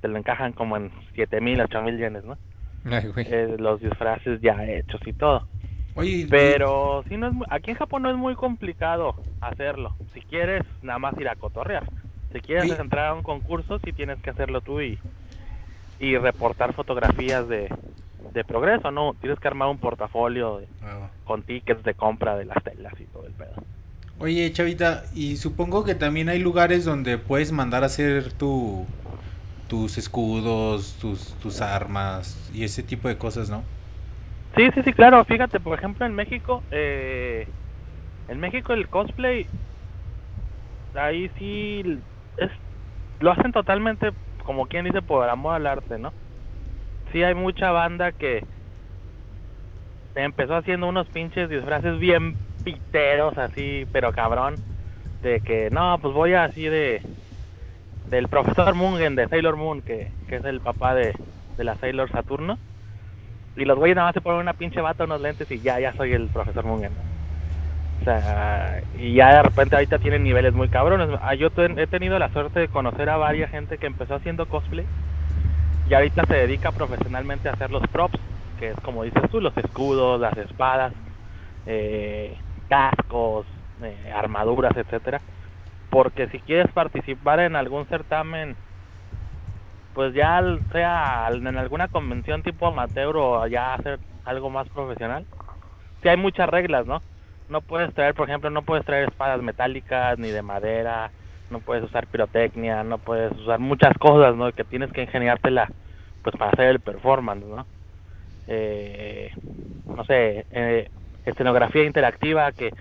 te 0.02 0.08
lo 0.08 0.18
encajan 0.18 0.54
como 0.54 0.78
en 0.78 0.92
7 1.16 1.40
mil, 1.42 1.62
8 1.62 1.82
mil 1.82 1.98
yenes, 1.98 2.24
¿no? 2.24 2.38
Ay, 2.86 3.08
güey. 3.08 3.28
Eh, 3.30 3.56
los 3.60 3.80
disfraces 3.80 4.42
ya 4.42 4.64
hechos 4.66 5.00
y 5.06 5.14
todo. 5.14 5.48
Oye, 5.94 6.26
Pero 6.30 7.04
sí 7.10 7.18
no 7.18 7.28
es 7.28 7.34
aquí 7.50 7.72
en 7.72 7.78
Japón 7.78 8.02
no 8.04 8.10
es 8.10 8.16
muy 8.18 8.34
complicado 8.36 9.16
hacerlo. 9.42 9.96
Si 10.14 10.22
quieres 10.22 10.64
nada 10.82 11.00
más 11.00 11.18
ir 11.20 11.28
a 11.28 11.36
cotorrear. 11.36 11.84
Si 12.34 12.40
quieres 12.40 12.72
Oye. 12.72 12.82
entrar 12.82 13.08
a 13.08 13.14
un 13.14 13.24
concurso, 13.24 13.78
sí 13.84 13.92
tienes 13.92 14.18
que 14.22 14.30
hacerlo 14.30 14.62
tú 14.62 14.80
y, 14.82 14.98
y 16.00 16.18
reportar 16.18 16.74
fotografías 16.74 17.48
de, 17.50 17.68
de 18.34 18.44
progreso, 18.46 18.90
¿no? 18.90 19.14
Tienes 19.20 19.38
que 19.40 19.48
armar 19.50 19.68
un 19.68 19.78
portafolio 19.80 20.60
de- 20.60 20.68
Ah. 20.82 21.10
con 21.26 21.44
tickets 21.44 21.84
de 21.84 21.94
compra 21.94 22.38
de 22.38 22.46
las 22.46 22.64
telas 22.64 22.94
y 23.00 23.04
todo 23.06 23.28
el 23.28 23.34
pedo. 23.34 23.56
Oye, 24.20 24.52
Chavita, 24.54 25.04
y 25.14 25.36
supongo 25.38 25.84
que 25.84 25.94
también 25.96 26.30
hay 26.30 26.40
lugares 26.40 26.86
donde 26.86 27.18
puedes 27.18 27.52
mandar 27.52 27.84
a 27.84 27.88
hacer 27.88 28.32
tu 28.34 28.86
tus 29.72 29.98
escudos, 29.98 30.98
tus, 31.00 31.34
tus 31.42 31.62
armas 31.62 32.52
y 32.54 32.66
ese 32.66 32.84
tipo 32.84 33.08
de 33.08 33.18
cosas, 33.18 33.50
¿no? 33.50 33.64
Sí, 34.58 34.70
sí, 34.76 34.82
sí, 34.84 34.92
claro. 34.92 35.24
Fíjate, 35.24 35.62
por 35.62 35.80
ejemplo, 35.80 36.06
en 36.06 36.14
México, 36.14 36.62
eh, 36.72 37.48
en 38.28 38.40
México 38.42 38.74
el 38.74 38.90
cosplay, 38.90 39.48
ahí 40.94 41.30
sí 41.38 41.84
es, 42.36 42.52
lo 43.22 43.32
hacen 43.32 43.54
totalmente, 43.54 44.12
como 44.44 44.68
quien 44.68 44.84
dice, 44.84 45.02
por 45.02 45.30
amor 45.30 45.56
al 45.56 45.68
arte, 45.68 45.98
¿no? 45.98 46.14
Sí 47.14 47.24
hay 47.24 47.34
mucha 47.34 47.72
banda 47.72 48.12
que 48.12 48.44
empezó 50.16 50.56
haciendo 50.58 50.88
unos 50.90 51.08
pinches 51.10 51.50
disfraces 51.50 51.98
bien 51.98 52.36
piteros, 52.64 53.38
así, 53.38 53.86
pero 53.94 54.12
cabrón, 54.12 54.56
de 55.22 55.40
que, 55.40 55.70
no, 55.72 55.98
pues 56.02 56.14
voy 56.14 56.34
así 56.34 56.64
de, 56.66 57.02
del 58.12 58.28
profesor 58.30 58.76
Mungen, 58.76 59.16
de 59.16 59.28
Sailor 59.30 59.56
Moon, 59.58 59.82
que, 59.82 60.12
que 60.28 60.38
es 60.38 60.46
el 60.46 60.62
papá 60.62 60.94
de, 60.96 61.14
de 61.58 61.64
la 61.64 61.78
Sailor 61.78 62.12
Saturno. 62.12 62.60
Y 63.56 63.66
los 63.66 63.78
güeyes 63.78 63.96
nada 63.96 64.10
más 64.10 64.14
se 64.14 64.22
ponen 64.22 64.42
una 64.42 64.54
pinche 64.54 64.82
bata, 64.82 65.06
unos 65.06 65.22
lentes 65.22 65.50
y 65.52 65.62
ya, 65.62 65.80
ya 65.80 65.94
soy 65.96 66.14
el 66.14 66.30
profesor 66.30 66.66
Mungen. 66.66 66.92
O 68.02 68.04
sea, 68.04 68.82
y 68.94 69.14
ya 69.16 69.36
de 69.36 69.44
repente 69.44 69.76
ahorita 69.76 70.00
tienen 70.00 70.24
niveles 70.24 70.54
muy 70.54 70.70
cabrones. 70.70 71.10
Ah, 71.22 71.36
Yo 71.36 71.50
he 71.56 71.88
tenido 71.88 72.20
la 72.20 72.30
suerte 72.30 72.60
de 72.60 72.70
conocer 72.70 73.10
a 73.10 73.18
varias 73.18 73.52
gente 73.52 73.78
que 73.80 73.88
empezó 73.88 74.16
haciendo 74.16 74.48
cosplay 74.48 74.90
y 75.86 75.94
ahorita 75.94 76.26
se 76.26 76.36
dedica 76.36 76.72
profesionalmente 76.74 77.50
a 77.50 77.54
hacer 77.54 77.72
los 77.72 77.88
props, 77.90 78.20
que 78.58 78.72
es 78.72 78.82
como 78.82 79.04
dices 79.04 79.30
tú, 79.30 79.42
los 79.42 79.56
escudos, 79.58 80.20
las 80.20 80.38
espadas, 80.38 80.94
eh, 81.66 82.44
cascos, 82.68 83.48
eh, 83.82 84.12
armaduras, 84.14 84.76
etcétera. 84.76 85.22
Porque 85.92 86.28
si 86.30 86.40
quieres 86.40 86.72
participar 86.74 87.42
en 87.42 87.56
algún 87.56 87.86
certamen 87.88 88.58
pues 89.94 90.14
ya 90.14 90.42
sea 90.72 91.28
en 91.32 91.58
alguna 91.58 91.88
convención 91.88 92.44
tipo 92.44 92.68
amateur 92.68 93.16
o 93.18 93.46
ya 93.48 93.74
hacer 93.74 94.00
algo 94.24 94.50
más 94.50 94.70
profesional, 94.70 95.28
sí 96.02 96.10
hay 96.10 96.18
muchas 96.18 96.50
reglas, 96.50 96.86
¿no? 96.86 97.04
No 97.50 97.62
puedes 97.62 97.94
traer, 97.94 98.14
por 98.16 98.30
ejemplo, 98.30 98.50
no 98.50 98.64
puedes 98.64 98.86
traer 98.86 99.10
espadas 99.10 99.42
metálicas 99.42 100.18
ni 100.18 100.30
de 100.30 100.42
madera, 100.42 101.12
no 101.50 101.60
puedes 101.60 101.84
usar 101.84 102.08
pirotecnia, 102.08 102.84
no 102.84 103.00
puedes 103.00 103.34
usar 103.34 103.60
muchas 103.60 103.94
cosas, 103.98 104.36
¿no? 104.36 104.52
Que 104.54 104.64
tienes 104.64 104.92
que 104.94 105.04
ingeniártela, 105.04 105.68
pues 106.24 106.36
para 106.38 106.52
hacer 106.52 106.68
el 106.70 106.80
performance, 106.80 107.46
¿no? 107.46 107.68
Eh, 108.48 109.32
no 109.86 110.06
sé, 110.06 110.46
eh, 110.52 110.90
escenografía 111.26 111.84
interactiva 111.84 112.52
que 112.54 112.72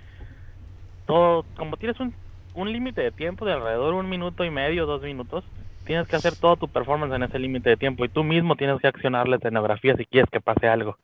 todo, 1.07 1.45
como 1.57 1.77
tienes 1.77 1.99
un, 1.99 2.15
un 2.55 2.72
límite 2.72 3.01
de 3.01 3.10
tiempo 3.10 3.44
de 3.44 3.52
alrededor 3.52 3.94
un 3.94 4.09
minuto 4.09 4.44
y 4.44 4.51
medio, 4.51 4.86
dos 4.86 5.02
minutos, 5.02 5.44
tienes 5.85 6.09
que 6.09 6.16
hacer 6.16 6.36
todo 6.36 6.56
tu 6.56 6.68
performance 6.68 7.14
en 7.14 7.22
ese 7.22 7.39
límite 7.39 7.70
de 7.70 7.77
tiempo 7.77 8.05
y 8.05 8.09
tú 8.09 8.24
mismo 8.24 8.56
tienes 8.56 8.81
que 8.81 8.89
accionar 8.89 9.28
la 9.28 9.36
escenografía 9.36 9.97
si 9.97 10.05
quieres 10.06 10.31
que 10.31 10.40
pase 10.40 10.68
algo. 10.68 10.97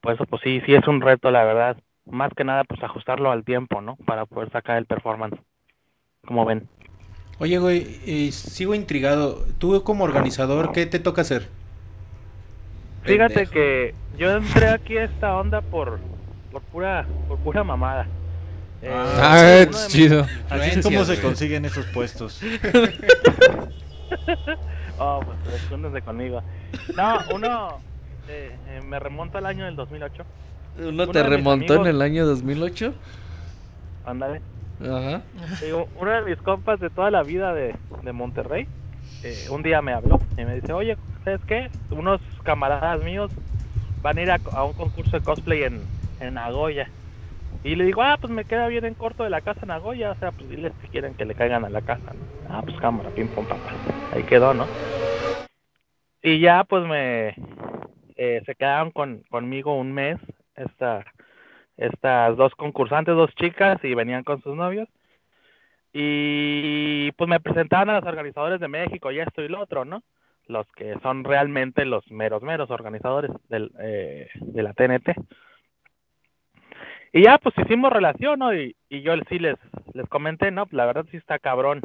Por 0.00 0.14
eso, 0.14 0.26
pues 0.26 0.42
sí, 0.42 0.60
sí 0.66 0.74
es 0.74 0.86
un 0.88 1.00
reto, 1.00 1.30
la 1.30 1.44
verdad. 1.44 1.76
Más 2.04 2.32
que 2.34 2.44
nada, 2.44 2.64
pues 2.64 2.82
ajustarlo 2.82 3.30
al 3.30 3.44
tiempo, 3.44 3.80
¿no? 3.80 3.96
Para 4.04 4.26
poder 4.26 4.50
sacar 4.50 4.76
el 4.78 4.86
performance. 4.86 5.38
Como 6.26 6.44
ven. 6.44 6.68
Oye, 7.38 7.58
güey, 7.58 8.00
eh, 8.06 8.32
sigo 8.32 8.74
intrigado. 8.74 9.44
Tú 9.58 9.82
como 9.84 10.04
organizador, 10.04 10.72
¿qué 10.72 10.86
te 10.86 10.98
toca 10.98 11.22
hacer? 11.22 11.48
Fíjate 13.02 13.34
Pendejo. 13.34 13.52
que 13.52 13.94
yo 14.18 14.30
entré 14.30 14.68
aquí 14.68 14.96
a 14.98 15.04
esta 15.04 15.36
onda 15.36 15.60
por, 15.60 16.00
por 16.50 16.62
pura, 16.62 17.06
por 17.28 17.38
pura 17.38 17.64
mamada. 17.64 18.06
Eh, 18.82 18.90
Ah, 18.92 19.38
uno 19.38 19.42
de 19.42 19.62
es 19.62 19.88
chido. 19.88 20.26
Así 20.50 20.78
es 20.78 20.84
como 20.84 21.04
se 21.04 21.20
consiguen 21.20 21.64
esos 21.64 21.86
puestos. 21.86 22.40
Oh, 24.98 25.20
pues 25.24 25.60
escóndense 25.62 26.02
conmigo. 26.02 26.42
No, 26.96 27.18
uno 27.34 27.78
eh, 28.28 28.56
eh, 28.68 28.80
me 28.86 29.00
remonto 29.00 29.38
al 29.38 29.46
año 29.46 29.64
del 29.64 29.74
2008. 29.74 30.24
¿Uno 30.78 30.88
Uno 30.88 31.08
te 31.08 31.22
remontó 31.24 31.74
en 31.74 31.86
el 31.86 32.02
año 32.02 32.24
2008? 32.24 32.94
Ándale. 34.06 34.40
Ajá. 34.80 35.22
Digo, 35.60 35.88
uno 35.98 36.10
de 36.10 36.22
mis 36.22 36.38
compas 36.42 36.78
de 36.78 36.88
toda 36.90 37.10
la 37.10 37.22
vida 37.24 37.52
de, 37.52 37.74
de 38.02 38.12
Monterrey, 38.12 38.68
eh, 39.24 39.46
un 39.50 39.62
día 39.62 39.82
me 39.82 39.92
habló 39.92 40.20
y 40.36 40.44
me 40.44 40.54
dice, 40.56 40.72
oye, 40.72 40.96
¿sabes 41.24 41.40
qué? 41.46 41.70
Unos 41.90 42.20
camaradas 42.44 43.02
míos 43.02 43.32
van 44.02 44.18
a 44.18 44.22
ir 44.22 44.30
a, 44.30 44.38
a 44.52 44.64
un 44.64 44.74
concurso 44.74 45.18
de 45.18 45.24
cosplay 45.24 45.64
en, 45.64 45.80
en 46.20 46.34
Nagoya. 46.34 46.88
Y 47.64 47.76
le 47.76 47.84
digo, 47.84 48.02
ah, 48.02 48.18
pues 48.20 48.32
me 48.32 48.44
queda 48.44 48.66
bien 48.68 48.84
en 48.84 48.94
corto 48.94 49.24
de 49.24 49.30
la 49.30 49.40
casa 49.40 49.66
Nagoya, 49.66 50.12
o 50.12 50.16
sea, 50.16 50.32
pues 50.32 50.48
diles 50.50 50.72
si 50.82 50.88
quieren 50.88 51.14
que 51.14 51.24
le 51.24 51.34
caigan 51.34 51.64
a 51.64 51.70
la 51.70 51.82
casa, 51.82 52.12
¿no? 52.14 52.26
Ah, 52.48 52.62
pues 52.64 52.76
cámara, 52.78 53.10
pim, 53.10 53.28
pum, 53.28 53.46
papá. 53.46 53.72
Ahí 54.12 54.24
quedó, 54.24 54.54
¿no? 54.54 54.66
Y 56.22 56.40
ya, 56.40 56.64
pues 56.64 56.84
me... 56.86 57.34
eh, 58.16 58.42
se 58.46 58.54
quedaron 58.56 58.90
con, 58.90 59.22
conmigo 59.30 59.76
un 59.76 59.92
mes, 59.92 60.18
esta, 60.56 61.04
estas 61.76 62.36
dos 62.36 62.54
concursantes, 62.56 63.14
dos 63.14 63.34
chicas, 63.36 63.78
y 63.84 63.94
venían 63.94 64.24
con 64.24 64.42
sus 64.42 64.56
novios. 64.56 64.88
Y 65.92 67.12
pues 67.12 67.28
me 67.28 67.40
presentaban 67.40 67.90
a 67.90 68.00
los 68.00 68.08
organizadores 68.08 68.60
de 68.60 68.68
México 68.68 69.12
y 69.12 69.20
esto 69.20 69.42
y 69.42 69.48
lo 69.48 69.60
otro, 69.60 69.84
¿no? 69.84 70.02
Los 70.48 70.66
que 70.72 70.96
son 71.02 71.24
realmente 71.24 71.84
los 71.84 72.10
meros, 72.10 72.42
meros 72.42 72.70
organizadores 72.70 73.30
del, 73.48 73.72
eh, 73.80 74.28
de 74.34 74.62
la 74.62 74.72
TNT. 74.74 75.14
Y 77.12 77.24
ya 77.24 77.38
pues 77.38 77.54
hicimos 77.58 77.92
relación, 77.92 78.38
¿no? 78.38 78.54
Y, 78.54 78.74
y 78.88 79.02
yo 79.02 79.12
sí 79.28 79.38
les, 79.38 79.56
les 79.92 80.08
comenté, 80.08 80.50
¿no? 80.50 80.66
La 80.70 80.86
verdad 80.86 81.04
sí 81.10 81.18
está 81.18 81.38
cabrón 81.38 81.82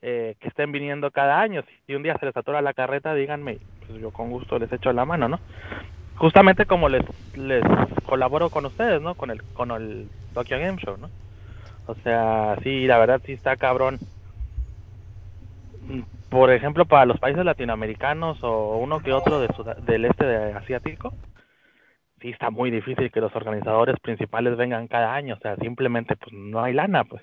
eh, 0.00 0.36
que 0.38 0.48
estén 0.48 0.70
viniendo 0.70 1.10
cada 1.10 1.40
año. 1.40 1.64
Si, 1.86 1.94
un 1.94 2.04
día 2.04 2.16
se 2.18 2.26
les 2.26 2.36
atora 2.36 2.62
la 2.62 2.72
carreta, 2.72 3.14
díganme, 3.14 3.58
pues 3.84 4.00
yo 4.00 4.12
con 4.12 4.30
gusto 4.30 4.58
les 4.58 4.72
echo 4.72 4.92
la 4.92 5.04
mano, 5.04 5.28
¿no? 5.28 5.40
Justamente 6.14 6.66
como 6.66 6.88
les, 6.88 7.02
les 7.36 7.64
colaboro 8.06 8.48
con 8.48 8.64
ustedes, 8.66 9.02
¿no? 9.02 9.16
Con 9.16 9.30
el, 9.32 9.42
con 9.54 9.72
el 9.72 10.08
Tokyo 10.34 10.58
Game 10.58 10.78
Show, 10.78 10.98
¿no? 10.98 11.10
O 11.86 11.96
sea, 11.96 12.56
sí, 12.62 12.86
la 12.86 12.98
verdad 12.98 13.20
sí 13.24 13.32
está 13.32 13.56
cabrón. 13.56 13.98
Por 16.28 16.52
ejemplo, 16.52 16.84
para 16.84 17.06
los 17.06 17.18
países 17.18 17.44
latinoamericanos 17.44 18.44
o 18.44 18.76
uno 18.76 19.00
que 19.00 19.12
otro 19.12 19.40
de 19.40 19.48
del 19.84 20.04
este 20.04 20.26
de 20.26 20.52
asiático, 20.52 21.12
sí 22.20 22.30
está 22.30 22.50
muy 22.50 22.70
difícil 22.70 23.10
que 23.10 23.20
los 23.20 23.34
organizadores 23.34 23.96
principales 24.00 24.56
vengan 24.56 24.88
cada 24.88 25.14
año. 25.14 25.34
O 25.34 25.38
sea, 25.38 25.56
simplemente 25.56 26.16
pues 26.16 26.32
no 26.32 26.62
hay 26.62 26.72
lana, 26.72 27.04
pues. 27.04 27.22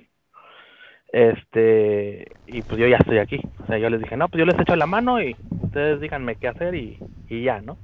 Este, 1.11 2.25
y 2.47 2.61
pues 2.61 2.79
yo 2.79 2.87
ya 2.87 2.97
estoy 2.97 3.19
aquí. 3.19 3.39
O 3.63 3.65
sea, 3.67 3.77
yo 3.77 3.89
les 3.89 4.01
dije, 4.01 4.17
no, 4.17 4.27
pues 4.27 4.39
yo 4.39 4.45
les 4.45 4.59
echo 4.59 4.75
la 4.75 4.85
mano 4.85 5.21
y 5.21 5.35
ustedes 5.63 6.01
díganme 6.01 6.35
qué 6.35 6.47
hacer 6.47 6.75
y, 6.75 6.99
y 7.29 7.43
ya, 7.43 7.61
¿no? 7.61 7.77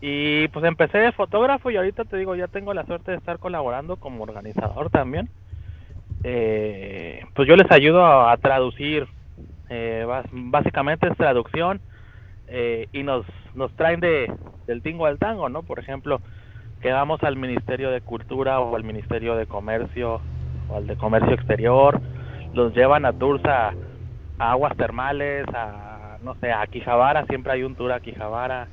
Y 0.00 0.48
pues 0.48 0.64
empecé 0.66 0.98
de 0.98 1.12
fotógrafo 1.12 1.70
y 1.70 1.76
ahorita 1.76 2.04
te 2.04 2.18
digo, 2.18 2.34
ya 2.34 2.46
tengo 2.46 2.74
la 2.74 2.84
suerte 2.84 3.12
de 3.12 3.16
estar 3.16 3.38
colaborando 3.38 3.96
como 3.96 4.22
organizador 4.22 4.90
también. 4.90 5.30
Eh, 6.22 7.24
pues 7.34 7.48
yo 7.48 7.56
les 7.56 7.70
ayudo 7.70 8.04
a, 8.04 8.36
traducir, 8.36 9.06
eh, 9.70 10.06
básicamente 10.30 11.08
es 11.08 11.16
traducción 11.16 11.80
eh, 12.48 12.88
y 12.92 13.02
nos, 13.02 13.24
nos 13.54 13.72
traen 13.76 14.00
de, 14.00 14.32
del 14.66 14.82
tingo 14.82 15.06
al 15.06 15.18
tango, 15.18 15.48
¿no? 15.48 15.62
Por 15.62 15.78
ejemplo, 15.78 16.20
que 16.80 16.92
vamos 16.92 17.22
al 17.22 17.36
Ministerio 17.36 17.90
de 17.90 18.00
Cultura 18.00 18.60
o 18.60 18.76
al 18.76 18.84
Ministerio 18.84 19.36
de 19.36 19.46
Comercio 19.46 20.20
o 20.68 20.76
al 20.76 20.86
de 20.86 20.96
Comercio 20.96 21.32
Exterior, 21.32 22.00
los 22.52 22.74
llevan 22.74 23.04
a 23.04 23.12
tours 23.12 23.44
a, 23.44 23.72
aguas 24.38 24.76
termales, 24.76 25.46
a, 25.54 26.18
no 26.22 26.34
sé, 26.36 26.52
a 26.52 26.66
Quijabara, 26.66 27.26
siempre 27.26 27.52
hay 27.52 27.62
un 27.62 27.74
tour 27.74 27.92
a 27.92 28.00
Quijabara. 28.00 28.68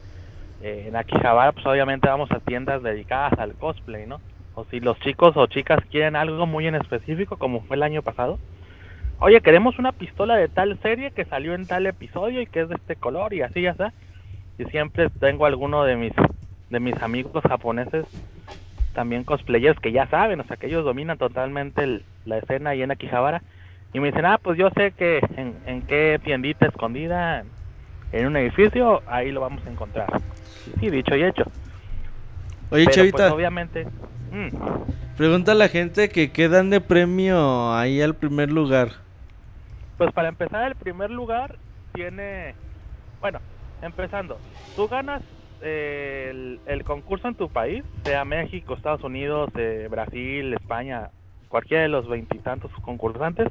Eh, 0.61 0.85
en 0.87 0.95
Akihabara, 0.95 1.53
pues 1.53 1.65
obviamente 1.65 2.07
vamos 2.07 2.31
a 2.31 2.39
tiendas 2.39 2.83
dedicadas 2.83 3.33
al 3.39 3.55
cosplay, 3.55 4.05
¿no? 4.05 4.21
O 4.53 4.65
si 4.65 4.79
los 4.79 4.99
chicos 4.99 5.35
o 5.35 5.47
chicas 5.47 5.79
quieren 5.89 6.15
algo 6.15 6.45
muy 6.45 6.67
en 6.67 6.75
específico, 6.75 7.37
como 7.37 7.61
fue 7.61 7.77
el 7.77 7.83
año 7.83 8.03
pasado, 8.03 8.37
oye, 9.21 9.39
queremos 9.41 9.79
una 9.79 9.91
pistola 9.93 10.35
de 10.35 10.49
tal 10.49 10.77
serie 10.81 11.11
que 11.11 11.25
salió 11.25 11.53
en 11.55 11.65
tal 11.65 11.87
episodio 11.87 12.41
y 12.41 12.45
que 12.47 12.61
es 12.61 12.69
de 12.69 12.75
este 12.75 12.95
color 12.97 13.33
y 13.33 13.41
así 13.41 13.61
ya 13.61 13.71
está. 13.71 13.93
Y 14.59 14.65
siempre 14.65 15.09
tengo 15.19 15.45
alguno 15.45 15.83
de 15.85 15.95
mis 15.95 16.11
de 16.69 16.79
mis 16.79 17.01
amigos 17.01 17.43
japoneses 17.47 18.05
también 18.93 19.23
cosplayers 19.23 19.79
que 19.79 19.91
ya 19.91 20.07
saben, 20.07 20.39
o 20.39 20.43
sea, 20.45 20.57
que 20.57 20.67
ellos 20.67 20.83
dominan 20.85 21.17
totalmente 21.17 21.83
el- 21.83 22.03
la 22.25 22.37
escena 22.37 22.71
ahí 22.71 22.81
en 22.81 22.91
Akihabara. 22.91 23.41
Y 23.93 23.99
me 23.99 24.07
dicen, 24.07 24.25
ah, 24.25 24.37
pues 24.41 24.57
yo 24.57 24.69
sé 24.71 24.91
que 24.91 25.19
en, 25.37 25.55
en 25.65 25.81
qué 25.81 26.19
tiendita 26.23 26.65
escondida 26.67 27.43
en 28.13 28.25
un 28.27 28.37
edificio, 28.37 29.01
ahí 29.07 29.31
lo 29.31 29.41
vamos 29.41 29.65
a 29.65 29.69
encontrar. 29.69 30.07
Y 30.75 30.79
sí, 30.79 30.89
dicho 30.89 31.15
y 31.15 31.23
hecho. 31.23 31.43
Oye, 32.69 32.85
Pero, 32.85 32.91
Chavita, 32.95 33.17
pues, 33.17 33.31
obviamente, 33.33 33.85
mm, 34.31 34.49
pregunta 35.17 35.51
a 35.51 35.55
la 35.55 35.67
gente 35.67 36.07
que 36.09 36.31
qué 36.31 36.47
dan 36.47 36.69
de 36.69 36.79
premio 36.79 37.73
ahí 37.73 38.01
al 38.01 38.15
primer 38.15 38.49
lugar. 38.51 38.89
Pues 40.01 40.13
para 40.13 40.29
empezar, 40.29 40.67
el 40.67 40.73
primer 40.73 41.11
lugar 41.11 41.59
tiene. 41.93 42.55
Bueno, 43.19 43.39
empezando. 43.83 44.39
Tú 44.75 44.87
ganas 44.87 45.21
eh, 45.61 46.57
el, 46.65 46.83
concurso 46.83 47.27
en 47.27 47.35
tu 47.35 47.47
país, 47.49 47.83
sea 48.03 48.25
México, 48.25 48.73
Estados 48.73 49.03
Unidos, 49.03 49.51
eh, 49.57 49.87
Brasil, 49.91 50.55
España, 50.55 51.11
cualquiera 51.49 51.83
de 51.83 51.89
los 51.89 52.09
veintitantos 52.09 52.71
concursantes, 52.81 53.49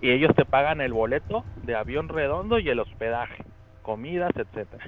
y 0.00 0.10
ellos 0.10 0.34
te 0.34 0.44
pagan 0.44 0.80
el 0.80 0.92
boleto 0.92 1.44
de 1.62 1.76
avión 1.76 2.08
redondo 2.08 2.58
y 2.58 2.68
el 2.68 2.80
hospedaje, 2.80 3.44
comidas, 3.82 4.32
etcétera 4.34 4.84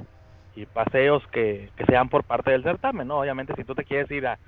Y 0.57 0.67
paseos 0.67 1.23
que, 1.31 1.71
que 1.77 1.85
sean 1.87 2.09
por 2.09 2.25
parte 2.25 2.51
del 2.51 2.65
certamen, 2.65 3.07
¿no? 3.07 3.21
Obviamente, 3.21 3.55
si 3.57 3.63
tú 3.63 3.77
te 3.77 3.85
quieres 3.85 4.11
ir 4.11 4.27
a, 4.27 4.41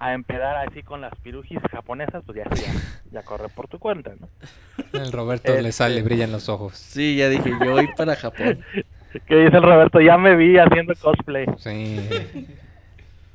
a 0.00 0.14
empedar 0.14 0.56
así 0.66 0.82
con 0.82 1.00
las 1.00 1.14
pirujis 1.22 1.58
japonesas, 1.70 2.22
pues 2.26 2.38
ya, 2.38 2.44
ya, 2.54 2.72
ya 3.12 3.22
corre 3.22 3.48
por 3.50 3.68
tu 3.68 3.78
cuenta, 3.78 4.12
¿no? 4.18 4.28
El 4.98 5.12
Roberto 5.12 5.52
le 5.52 5.58
Este- 5.58 5.72
sale, 5.72 6.02
brillan 6.02 6.32
los 6.32 6.48
ojos. 6.48 6.74
Sí, 6.76 7.16
ya 7.16 7.28
dije, 7.28 7.50
yo 7.64 7.72
voy 7.72 7.88
para 7.96 8.16
Japón. 8.16 8.60
Que 9.26 9.34
dice 9.34 9.56
el 9.56 9.62
Roberto, 9.64 10.00
ya 10.00 10.16
me 10.16 10.36
vi 10.36 10.56
haciendo 10.56 10.94
cosplay. 10.94 11.44
Sí. 11.58 11.98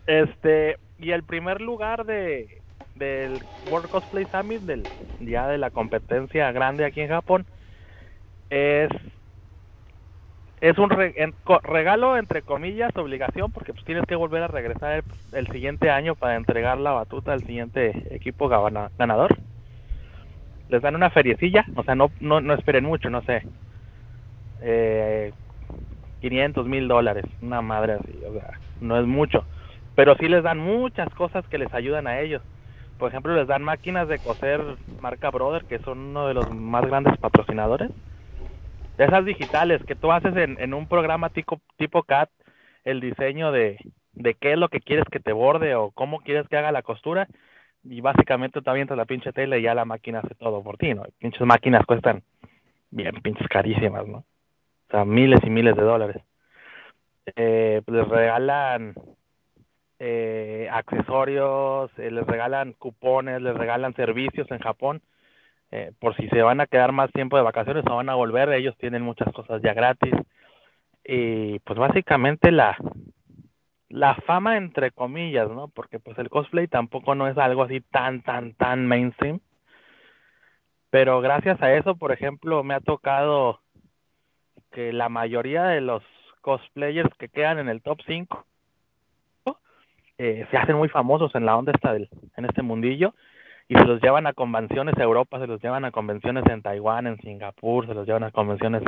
Este, 0.08 0.78
y 1.00 1.12
el 1.12 1.24
primer 1.24 1.62
lugar 1.62 2.06
de 2.06 2.62
del 2.96 3.44
World 3.70 3.90
Cosplay 3.90 4.26
Summit, 4.32 4.62
del 4.62 4.84
ya 5.20 5.48
de 5.50 5.58
la 5.58 5.70
competencia 5.72 6.50
grande 6.54 6.86
aquí 6.86 7.02
en 7.02 7.10
Japón, 7.10 7.46
es 8.50 8.88
es 10.70 10.80
un 10.80 10.90
re- 10.90 11.14
regalo 11.64 12.18
entre 12.18 12.42
comillas, 12.42 12.90
obligación, 12.96 13.52
porque 13.52 13.72
pues 13.72 13.86
tienes 13.86 14.04
que 14.08 14.16
volver 14.16 14.42
a 14.42 14.48
regresar 14.48 15.04
el, 15.32 15.48
siguiente 15.48 15.92
año 15.92 16.16
para 16.16 16.36
entregar 16.36 16.80
la 16.80 16.92
batuta 16.92 17.34
al 17.34 17.42
siguiente 17.42 17.92
equipo 18.10 18.48
gana- 18.50 18.90
ganador. 18.98 19.38
Les 20.70 20.82
dan 20.82 20.96
una 20.96 21.12
feriecilla, 21.12 21.64
o 21.76 21.84
sea, 21.84 21.94
no, 21.94 22.10
no, 22.20 22.42
no 22.42 22.56
esperen 22.56 22.84
mucho, 22.84 23.12
no 23.12 23.22
sé. 23.22 23.44
Eh, 24.62 25.32
500 26.22 26.66
mil 26.66 26.88
dólares, 26.88 27.26
una 27.42 27.62
madre 27.62 27.94
así, 27.94 28.20
o 28.28 28.34
sea, 28.34 28.50
no 28.82 29.00
es 29.00 29.06
mucho. 29.06 29.46
Pero 29.94 30.16
sí 30.16 30.28
les 30.28 30.42
dan 30.42 30.58
muchas 30.58 31.14
cosas 31.14 31.48
que 31.48 31.60
les 31.60 31.72
ayudan 31.76 32.08
a 32.08 32.20
ellos. 32.22 32.42
Por 32.98 33.10
ejemplo, 33.10 33.36
les 33.36 33.48
dan 33.48 33.62
máquinas 33.62 34.08
de 34.08 34.18
coser 34.18 34.62
marca 35.00 35.30
Brother, 35.30 35.66
que 35.66 35.78
son 35.80 36.00
uno 36.00 36.28
de 36.28 36.34
los 36.34 36.50
más 36.50 36.84
grandes 36.88 37.16
patrocinadores. 37.20 37.92
De 38.98 39.06
esas 39.06 39.26
digitales 39.26 39.84
que 39.86 39.96
tú 39.96 40.12
haces 40.12 40.36
en, 40.38 40.58
en 40.60 40.74
un 40.74 40.88
programa 40.88 41.30
tipo, 41.30 41.62
tipo 41.78 42.04
CAT, 42.04 42.30
el 42.84 43.02
diseño 43.02 43.52
de, 43.52 43.78
de 44.14 44.34
qué 44.36 44.54
es 44.54 44.58
lo 44.58 44.70
que 44.70 44.80
quieres 44.80 45.06
que 45.12 45.20
te 45.20 45.34
borde 45.34 45.76
o 45.76 45.92
cómo 45.92 46.20
quieres 46.20 46.48
que 46.48 46.58
haga 46.58 46.72
la 46.72 46.82
costura. 46.82 47.28
Y 47.84 48.02
básicamente 48.02 48.62
tú 48.62 48.70
avientas 48.70 48.98
la 48.98 49.06
pinche 49.06 49.32
tela 49.32 49.58
y 49.58 49.64
ya 49.64 49.76
la 49.76 49.86
máquina 49.86 50.20
hace 50.20 50.34
todo 50.36 50.64
por 50.64 50.78
ti, 50.78 50.94
¿no? 50.94 51.04
Pinches 51.20 51.46
máquinas 51.46 51.86
cuestan 51.86 52.24
bien 52.90 53.14
pinches 53.22 53.48
carísimas, 53.48 54.08
¿no? 54.08 54.20
O 54.20 54.92
sea, 54.92 55.06
miles 55.06 55.40
y 55.44 55.50
miles 55.50 55.76
de 55.76 55.84
dólares. 55.84 56.24
Eh, 57.36 57.82
pues 57.86 57.98
les 57.98 58.08
regalan 58.08 58.96
eh, 60.00 60.68
accesorios, 60.72 61.92
eh, 61.98 62.12
les 62.12 62.26
regalan 62.26 62.74
cupones, 62.74 63.42
les 63.42 63.56
regalan 63.56 63.94
servicios 63.96 64.50
en 64.52 64.60
Japón. 64.60 65.02
Eh, 65.78 65.92
por 66.00 66.16
si 66.16 66.30
se 66.30 66.42
van 66.42 66.62
a 66.62 66.68
quedar 66.68 66.94
más 66.94 67.12
tiempo 67.12 67.36
de 67.36 67.44
vacaciones 67.44 67.84
o 67.86 67.98
van 67.98 68.08
a 68.08 68.16
volver, 68.16 68.48
ellos 68.54 68.78
tienen 68.78 69.02
muchas 69.02 69.34
cosas 69.34 69.62
ya 69.62 69.74
gratis. 69.74 70.14
Y 71.04 71.60
pues 71.60 71.78
básicamente 71.78 72.50
la, 72.50 72.78
la 73.90 74.16
fama 74.26 74.56
entre 74.56 74.92
comillas, 74.92 75.50
¿no? 75.50 75.68
Porque 75.68 76.00
pues 76.00 76.18
el 76.18 76.30
cosplay 76.30 76.70
tampoco 76.70 77.14
no 77.14 77.28
es 77.28 77.38
algo 77.38 77.64
así 77.64 77.82
tan, 77.82 78.22
tan, 78.22 78.54
tan 78.54 78.88
mainstream. 78.88 79.42
Pero 80.92 81.20
gracias 81.20 81.62
a 81.62 81.74
eso, 81.74 81.98
por 81.98 82.14
ejemplo, 82.14 82.64
me 82.64 82.74
ha 82.74 82.80
tocado 82.80 83.60
que 84.72 84.94
la 84.94 85.10
mayoría 85.10 85.66
de 85.66 85.82
los 85.82 86.04
cosplayers 86.40 87.14
que 87.18 87.28
quedan 87.28 87.60
en 87.60 87.68
el 87.68 87.82
top 87.82 88.00
5 88.08 88.46
eh, 90.20 90.48
se 90.50 90.58
hacen 90.58 90.78
muy 90.78 90.88
famosos 90.88 91.36
en 91.36 91.46
la 91.46 91.58
onda 91.58 91.74
esta 91.74 91.92
del, 91.92 92.08
en 92.38 92.46
este 92.46 92.62
mundillo 92.62 93.14
y 93.68 93.76
se 93.76 93.86
los 93.86 94.02
llevan 94.02 94.28
a 94.28 94.34
convenciones 94.34 94.96
a 94.98 95.04
Europa, 95.04 95.40
se 95.40 95.48
los 95.48 95.62
llevan 95.62 95.86
a 95.86 95.92
convenciones 95.92 96.46
en 96.48 96.62
Taiwán, 96.62 97.08
en 97.08 97.18
Singapur, 97.18 97.88
se 97.88 97.94
los 97.94 98.06
llevan 98.06 98.24
a 98.24 98.32
convenciones 98.32 98.84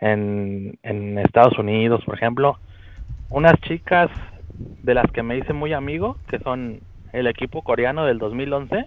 en, 0.00 0.78
en, 0.82 1.18
Estados 1.18 1.58
Unidos, 1.58 2.04
por 2.04 2.14
ejemplo. 2.14 2.58
Unas 3.30 3.54
chicas 3.62 4.10
de 4.58 4.94
las 4.94 5.10
que 5.12 5.22
me 5.22 5.38
hice 5.38 5.52
muy 5.52 5.72
amigo, 5.72 6.16
que 6.28 6.38
son 6.40 6.80
el 7.12 7.26
equipo 7.26 7.62
coreano 7.62 8.04
del 8.04 8.18
2011, 8.18 8.84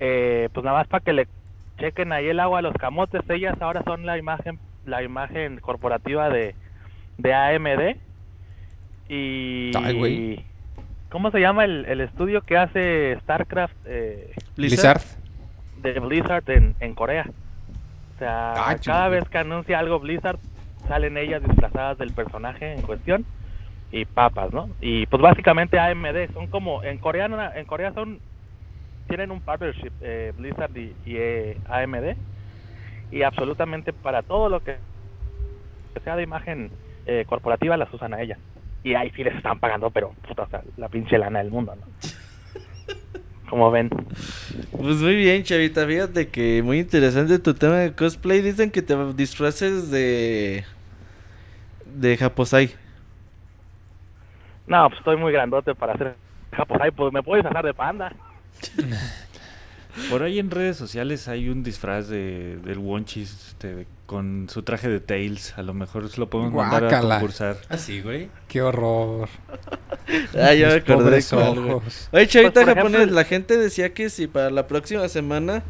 eh, 0.00 0.48
pues 0.52 0.64
nada 0.64 0.78
más 0.78 0.88
para 0.88 1.04
que 1.04 1.12
le 1.12 1.26
chequen 1.78 2.12
ahí 2.12 2.28
el 2.28 2.40
agua 2.40 2.58
a 2.58 2.62
los 2.62 2.74
camotes, 2.74 3.22
ellas 3.30 3.56
ahora 3.60 3.82
son 3.84 4.04
la 4.04 4.18
imagen 4.18 4.58
la 4.86 5.02
imagen 5.02 5.58
corporativa 5.60 6.30
de, 6.30 6.54
de 7.18 7.34
AMD 7.34 7.96
y 9.08 9.70
Ay. 9.76 10.44
¿Cómo 11.10 11.30
se 11.30 11.40
llama 11.40 11.64
el, 11.64 11.84
el 11.86 12.00
estudio 12.00 12.42
que 12.42 12.56
hace 12.56 13.18
StarCraft 13.22 13.74
eh, 13.84 14.32
Blizzard. 14.56 15.02
de 15.76 15.98
Blizzard 16.00 16.44
en, 16.50 16.76
en 16.80 16.94
Corea? 16.94 17.26
O 18.14 18.18
sea, 18.18 18.54
Ah, 18.56 18.76
cada 18.84 19.08
vez 19.08 19.28
que 19.28 19.38
anuncia 19.38 19.78
algo 19.78 19.98
Blizzard 20.00 20.38
salen 20.88 21.16
ellas 21.16 21.42
disfrazadas 21.42 21.98
del 21.98 22.12
personaje 22.12 22.72
en 22.72 22.82
cuestión 22.82 23.24
y 23.90 24.04
papas, 24.04 24.52
¿no? 24.52 24.70
Y 24.80 25.06
pues 25.06 25.22
básicamente 25.22 25.78
AMD 25.78 26.32
son 26.32 26.46
como 26.48 26.82
en 26.84 26.98
Corea 26.98 27.28
no- 27.28 27.52
en 27.54 27.64
Corea 27.66 27.92
son 27.92 28.20
tienen 29.08 29.30
un 29.32 29.40
partnership 29.40 29.92
eh, 30.00 30.32
Blizzard 30.36 30.76
y, 30.76 30.96
y, 31.04 31.16
eh, 31.16 31.60
AMD 31.68 32.16
y 33.10 33.22
absolutamente 33.22 33.92
para 33.92 34.22
todo 34.22 34.48
lo 34.48 34.60
que 34.60 34.78
sea 36.04 36.16
de 36.16 36.22
imagen 36.22 36.70
eh, 37.06 37.24
corporativa 37.26 37.76
las 37.76 37.92
usan 37.92 38.14
a 38.14 38.22
ellas 38.22 38.38
y 38.82 38.94
ahí 38.94 39.10
sí 39.14 39.24
les 39.24 39.34
están 39.34 39.58
pagando 39.58 39.90
pero 39.90 40.12
puta, 40.26 40.42
o 40.42 40.48
sea, 40.48 40.62
la 40.76 40.88
pinche 40.88 41.18
lana 41.18 41.40
del 41.40 41.50
mundo, 41.50 41.74
¿no? 41.76 41.86
Como 43.48 43.70
ven. 43.72 43.90
Pues 44.70 44.96
muy 44.98 45.16
bien, 45.16 45.42
Chavita. 45.42 45.84
Fíjate 45.84 46.28
que 46.28 46.62
muy 46.62 46.78
interesante 46.78 47.40
tu 47.40 47.52
tema 47.52 47.78
de 47.78 47.92
cosplay. 47.92 48.42
Dicen 48.42 48.70
que 48.70 48.80
te 48.80 48.94
disfraces 49.14 49.90
de. 49.90 50.64
de 51.84 52.16
Japosai. 52.16 52.70
No, 54.68 54.88
pues 54.88 55.00
estoy 55.00 55.16
muy 55.16 55.32
grandote 55.32 55.74
para 55.74 55.94
hacer 55.94 56.14
Japosai, 56.52 56.92
pues 56.92 57.12
me 57.12 57.24
puedes 57.24 57.44
hacer 57.44 57.64
de 57.64 57.74
panda. 57.74 58.12
Por 60.08 60.22
ahí 60.22 60.38
en 60.38 60.50
redes 60.50 60.76
sociales 60.76 61.28
hay 61.28 61.48
un 61.48 61.62
disfraz 61.62 62.08
de, 62.08 62.58
del 62.64 62.78
Wonchis 62.78 63.48
este, 63.48 63.86
con 64.06 64.48
su 64.48 64.62
traje 64.62 64.88
de 64.88 65.00
Tails. 65.00 65.56
A 65.58 65.62
lo 65.62 65.74
mejor 65.74 66.08
se 66.08 66.18
lo 66.20 66.28
podemos 66.30 66.52
mandar 66.52 66.84
a 66.84 66.88
Guácala. 66.88 67.14
concursar. 67.16 67.56
Así, 67.68 68.00
güey. 68.00 68.28
Qué 68.48 68.62
horror. 68.62 69.28
Ah, 70.38 70.54
ya 70.54 70.68
me 70.68 70.74
acordé 70.74 71.18
ojos. 71.32 72.08
Oye, 72.12 72.26
Chavita 72.26 72.62
Pues, 72.64 72.74
japonés, 72.74 72.94
ejemplo, 72.96 73.14
la 73.16 73.24
gente 73.24 73.56
decía 73.56 73.92
que 73.94 74.10
si 74.10 74.26
para 74.26 74.50
la 74.50 74.66
próxima 74.66 75.08
semana 75.08 75.62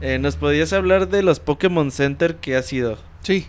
eh, 0.00 0.18
nos 0.18 0.36
podías 0.36 0.72
hablar 0.72 1.08
de 1.08 1.22
los 1.22 1.40
Pokémon 1.40 1.90
Center 1.90 2.36
que 2.36 2.56
ha 2.56 2.62
sido. 2.62 2.98
Sí. 3.22 3.46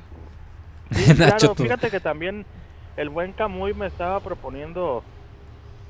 Sí, 0.92 1.14
Nacho, 1.18 1.38
claro, 1.38 1.56
tú. 1.56 1.64
fíjate 1.64 1.90
que 1.90 2.00
también 2.00 2.46
el 2.98 3.10
buen 3.10 3.34
Camuy 3.34 3.74
me 3.74 3.88
estaba 3.88 4.20
proponiendo 4.22 5.04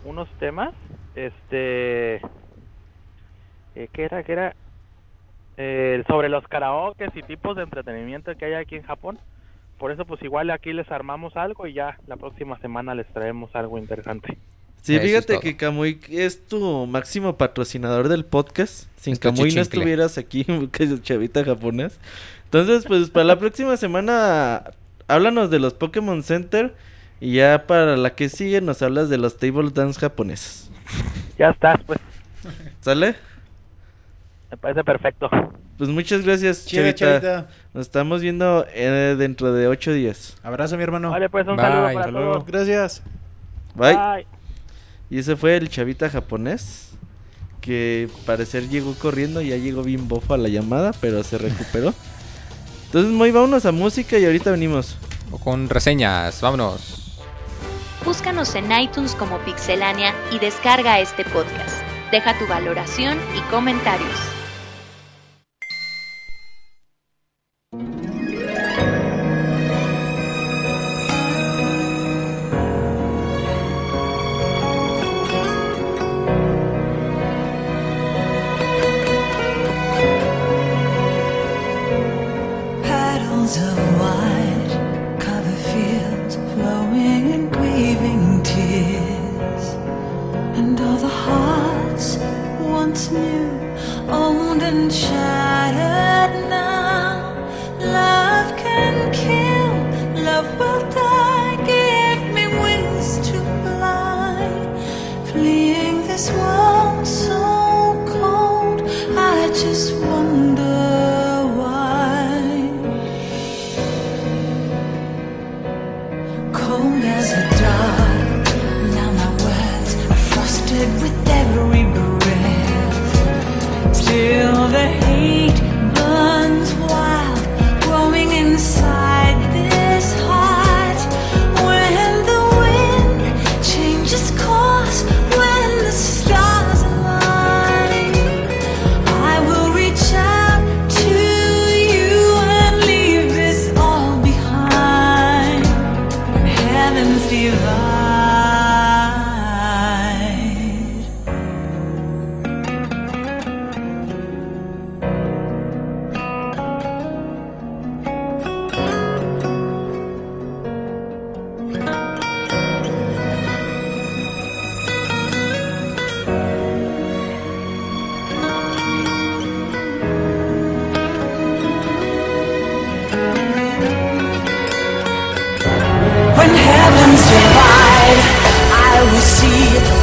unos 0.06 0.27
temas. 0.39 0.72
Este. 1.15 2.22
Eh, 3.80 3.88
¿Qué 3.93 4.03
era? 4.03 4.23
¿Qué 4.23 4.34
era? 4.34 4.56
Eh, 5.56 6.03
sobre 6.07 6.27
los 6.27 6.45
karaokes 6.47 7.11
y 7.15 7.23
tipos 7.23 7.56
de 7.56 7.64
entretenimiento 7.64 8.35
que 8.35 8.45
hay 8.45 8.53
aquí 8.56 8.76
en 8.76 8.84
Japón. 8.84 9.18
Por 9.77 9.91
eso, 9.91 10.03
pues 10.03 10.22
igual 10.22 10.49
aquí 10.51 10.73
les 10.73 10.91
armamos 10.91 11.38
algo 11.38 11.65
y 11.65 11.73
ya 11.73 11.97
la 12.06 12.18
próxima 12.18 12.60
semana 12.60 12.93
les 12.93 13.07
traemos 13.07 13.56
algo 13.56 13.77
interesante. 13.77 14.38
Sí, 14.81 14.95
Eso 14.95 15.06
fíjate 15.06 15.39
que 15.39 15.56
Kamui 15.56 15.99
es 16.10 16.45
tu 16.45 16.85
máximo 16.88 17.38
patrocinador 17.38 18.10
del 18.10 18.26
podcast. 18.26 18.88
Sin 18.97 19.14
Es 19.14 19.19
tu 19.22 19.30
Kamui 19.30 19.53
no 19.53 19.61
estuvieras 19.61 20.18
aquí, 20.18 20.45
Chavita 21.01 21.45
japonés. 21.45 22.01
Entonces, 22.45 22.85
pues 22.85 23.10
para 23.10 23.23
la 23.23 23.39
próxima 23.39 23.77
semana, 23.77 24.72
háblanos 25.07 25.49
de 25.49 25.60
los 25.60 25.73
Pokémon 25.73 26.22
Center. 26.23 26.76
Y 27.22 27.35
ya 27.35 27.65
para 27.65 27.95
la 27.95 28.15
que 28.15 28.27
sigue, 28.27 28.60
nos 28.60 28.81
hablas 28.81 29.10
de 29.10 29.18
los 29.18 29.38
table 29.38 29.69
dance 29.73 29.99
japoneses. 29.99 30.69
Ya 31.38 31.51
estás, 31.51 31.77
pues. 31.85 31.99
¿Sale? 32.81 33.15
Me 34.51 34.57
parece 34.57 34.84
perfecto. 34.84 35.30
Pues 35.77 35.89
muchas 35.89 36.26
gracias, 36.26 36.65
chavita. 36.65 37.47
Nos 37.73 37.85
estamos 37.85 38.21
viendo 38.21 38.65
eh, 38.73 39.15
dentro 39.17 39.53
de 39.53 39.67
ocho 39.67 39.93
días. 39.93 40.35
Abrazo, 40.43 40.76
mi 40.76 40.84
hermano. 40.84 41.11
Vale, 41.11 41.30
pues 41.30 41.47
un 41.47 41.55
saludo 41.55 41.93
para 41.93 42.03
Salud. 42.03 42.19
todos. 42.19 42.45
Gracias. 42.45 43.03
Bye. 43.76 44.26
Y 45.09 45.19
ese 45.19 45.35
fue 45.35 45.57
el 45.57 45.69
chavita 45.69 46.09
japonés 46.09 46.97
que 47.61 48.09
parecer 48.26 48.67
llegó 48.69 48.93
corriendo, 48.95 49.41
ya 49.41 49.57
llegó 49.57 49.84
bien 49.84 50.07
bofo 50.07 50.34
a 50.34 50.38
la 50.38 50.49
llamada, 50.49 50.91
pero 50.99 51.23
se 51.23 51.38
recuperó. 51.38 51.93
Entonces, 52.85 53.11
muy 53.11 53.31
vámonos 53.31 53.65
a 53.65 53.71
música 53.71 54.17
y 54.17 54.26
ahorita 54.26 54.51
venimos. 54.51 54.97
O 55.31 55.38
con 55.38 55.69
reseñas, 55.69 56.41
vámonos. 56.41 57.19
Búscanos 58.03 58.55
en 58.55 58.71
iTunes 58.71 59.13
como 59.13 59.38
Pixelania 59.39 60.13
y 60.31 60.39
descarga 60.39 60.99
este 60.99 61.23
podcast. 61.26 61.84
Deja 62.11 62.38
tu 62.39 62.47
valoración 62.47 63.19
y 63.38 63.41
comentarios. 63.51 64.39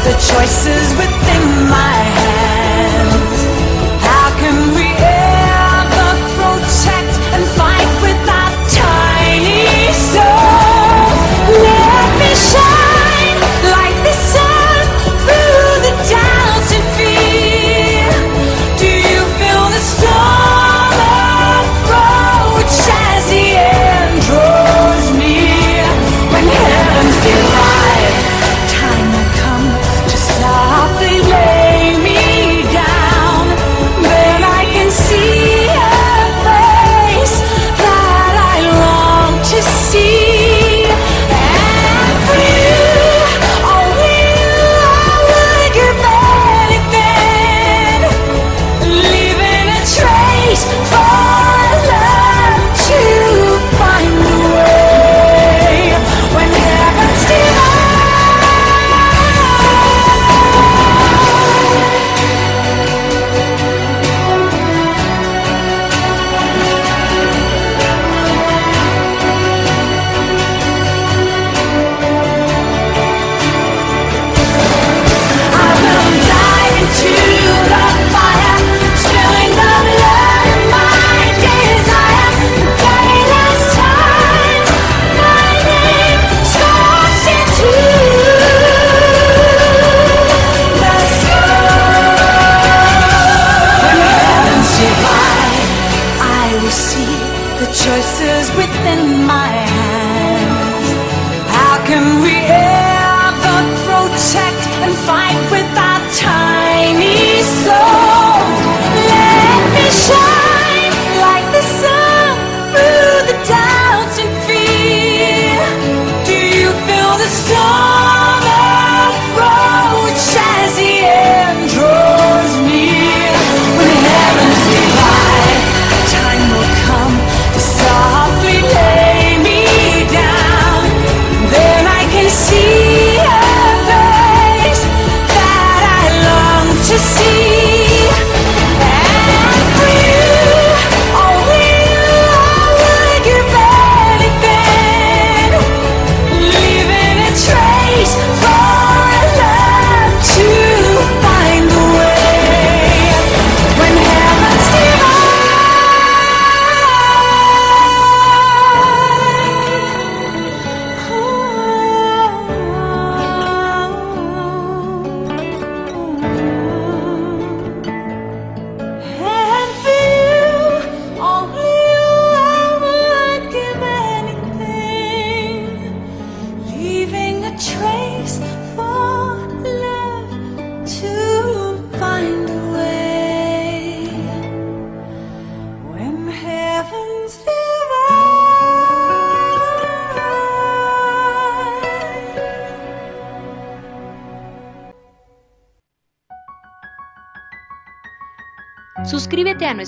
the 0.07 0.12
choices 0.12 0.95
within 0.95 1.69
my 1.69 1.95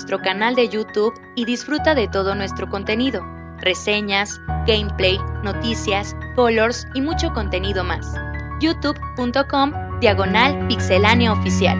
nuestro 0.09 0.27
canal 0.27 0.55
de 0.55 0.67
YouTube 0.67 1.13
y 1.35 1.45
disfruta 1.45 1.93
de 1.93 2.07
todo 2.07 2.33
nuestro 2.33 2.67
contenido, 2.67 3.23
reseñas, 3.59 4.41
gameplay, 4.65 5.19
noticias, 5.43 6.15
colors 6.35 6.87
y 6.95 7.01
mucho 7.01 7.31
contenido 7.31 7.83
más. 7.83 8.11
youtube.com 8.59 9.71
diagonal 9.99 10.67
pixelánea 10.67 11.31
oficial. 11.31 11.79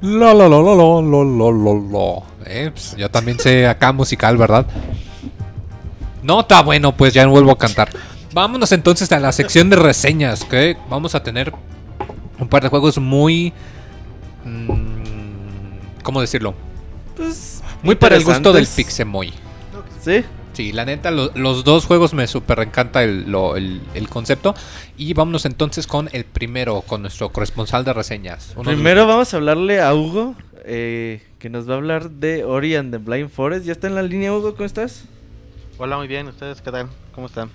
Lo, 0.00 0.34
lo, 0.34 0.48
lo, 0.48 0.60
lo, 0.60 1.02
lo, 1.02 1.24
lo, 1.24 1.52
lo, 1.52 1.74
lo, 1.74 2.22
eh, 2.46 2.70
pues 2.72 2.96
yo 2.96 3.08
también 3.08 3.38
sé 3.38 3.68
acá 3.68 3.92
musical, 3.92 4.36
¿verdad? 4.36 4.66
No 6.24 6.40
está 6.40 6.62
bueno, 6.62 6.96
pues 6.96 7.14
ya 7.14 7.24
no 7.24 7.30
vuelvo 7.30 7.52
a 7.52 7.58
cantar. 7.58 7.90
Vámonos 8.38 8.70
entonces 8.70 9.10
a 9.10 9.18
la 9.18 9.32
sección 9.32 9.68
de 9.68 9.74
reseñas, 9.74 10.44
que 10.44 10.76
vamos 10.88 11.16
a 11.16 11.24
tener 11.24 11.52
un 12.38 12.46
par 12.48 12.62
de 12.62 12.68
juegos 12.68 12.96
muy 12.98 13.52
mm, 14.44 14.70
¿cómo 16.04 16.20
decirlo? 16.20 16.54
Pues, 17.16 17.64
Muy 17.82 17.96
para 17.96 18.14
el 18.14 18.22
gusto 18.22 18.52
del. 18.52 18.64
Pixemoy. 18.64 19.32
Sí. 20.00 20.24
Sí, 20.52 20.70
la 20.70 20.84
neta, 20.84 21.10
lo- 21.10 21.32
los 21.34 21.64
dos 21.64 21.84
juegos 21.86 22.14
me 22.14 22.28
super 22.28 22.60
encanta 22.60 23.02
el, 23.02 23.28
lo- 23.28 23.56
el- 23.56 23.80
el 23.94 24.08
concepto. 24.08 24.54
Y 24.96 25.14
vámonos 25.14 25.44
entonces 25.44 25.88
con 25.88 26.08
el 26.12 26.24
primero, 26.24 26.82
con 26.82 27.02
nuestro 27.02 27.30
corresponsal 27.30 27.84
de 27.84 27.92
reseñas. 27.92 28.52
Uno 28.54 28.70
de 28.70 28.76
los- 28.76 28.82
Primero 28.82 29.08
vamos 29.08 29.34
a 29.34 29.36
hablarle 29.38 29.80
a 29.80 29.92
Hugo, 29.94 30.36
eh, 30.64 31.24
que 31.40 31.50
nos 31.50 31.68
va 31.68 31.74
a 31.74 31.76
hablar 31.78 32.08
de 32.10 32.44
Ori 32.44 32.76
and 32.76 32.92
the 32.92 32.98
Blind 32.98 33.30
Forest. 33.30 33.66
¿Ya 33.66 33.72
está 33.72 33.88
en 33.88 33.96
la 33.96 34.02
línea, 34.02 34.32
Hugo? 34.32 34.52
¿Cómo 34.54 34.64
estás? 34.64 35.06
Hola, 35.76 35.96
muy 35.96 36.06
bien. 36.06 36.28
¿Ustedes 36.28 36.60
qué 36.62 36.70
tal? 36.70 36.88
¿Cómo 37.12 37.26
están? 37.26 37.50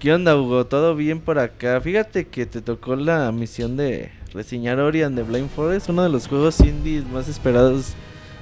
¿Qué 0.00 0.14
onda, 0.14 0.34
Hugo? 0.34 0.64
¿Todo 0.64 0.96
bien 0.96 1.20
por 1.20 1.38
acá? 1.38 1.78
Fíjate 1.78 2.26
que 2.26 2.46
te 2.46 2.62
tocó 2.62 2.96
la 2.96 3.30
misión 3.32 3.76
de 3.76 4.10
reseñar 4.32 4.80
Ori 4.80 5.02
and 5.02 5.14
the 5.14 5.22
Blind 5.22 5.50
Forest, 5.50 5.90
uno 5.90 6.02
de 6.02 6.08
los 6.08 6.26
juegos 6.26 6.58
indies 6.60 7.06
más 7.10 7.28
esperados 7.28 7.92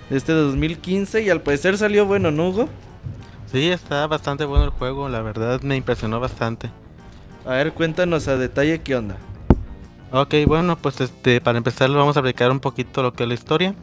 de 0.08 0.18
este 0.18 0.30
2015 0.30 1.20
y 1.20 1.30
al 1.30 1.40
parecer 1.40 1.76
salió 1.76 2.06
bueno, 2.06 2.30
¿no, 2.30 2.50
Hugo? 2.50 2.68
Sí, 3.50 3.70
está 3.70 4.06
bastante 4.06 4.44
bueno 4.44 4.66
el 4.66 4.70
juego. 4.70 5.08
La 5.08 5.20
verdad 5.20 5.60
me 5.62 5.74
impresionó 5.74 6.20
bastante. 6.20 6.70
A 7.44 7.54
ver, 7.54 7.72
cuéntanos 7.72 8.28
a 8.28 8.36
detalle 8.36 8.80
qué 8.80 8.94
onda. 8.94 9.16
Ok, 10.12 10.34
bueno, 10.46 10.78
pues 10.78 11.00
este, 11.00 11.40
para 11.40 11.58
empezar 11.58 11.90
vamos 11.90 12.16
a 12.16 12.20
explicar 12.20 12.52
un 12.52 12.60
poquito 12.60 13.02
lo 13.02 13.12
que 13.12 13.24
es 13.24 13.28
la 13.28 13.34
historia. 13.34 13.74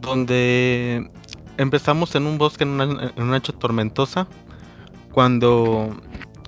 Donde 0.00 1.08
empezamos 1.56 2.16
en 2.16 2.26
un 2.26 2.36
bosque 2.36 2.64
en 2.64 2.70
una, 2.70 2.82
en 2.84 3.12
una 3.22 3.30
noche 3.36 3.52
tormentosa. 3.52 4.26
Cuando 5.12 5.94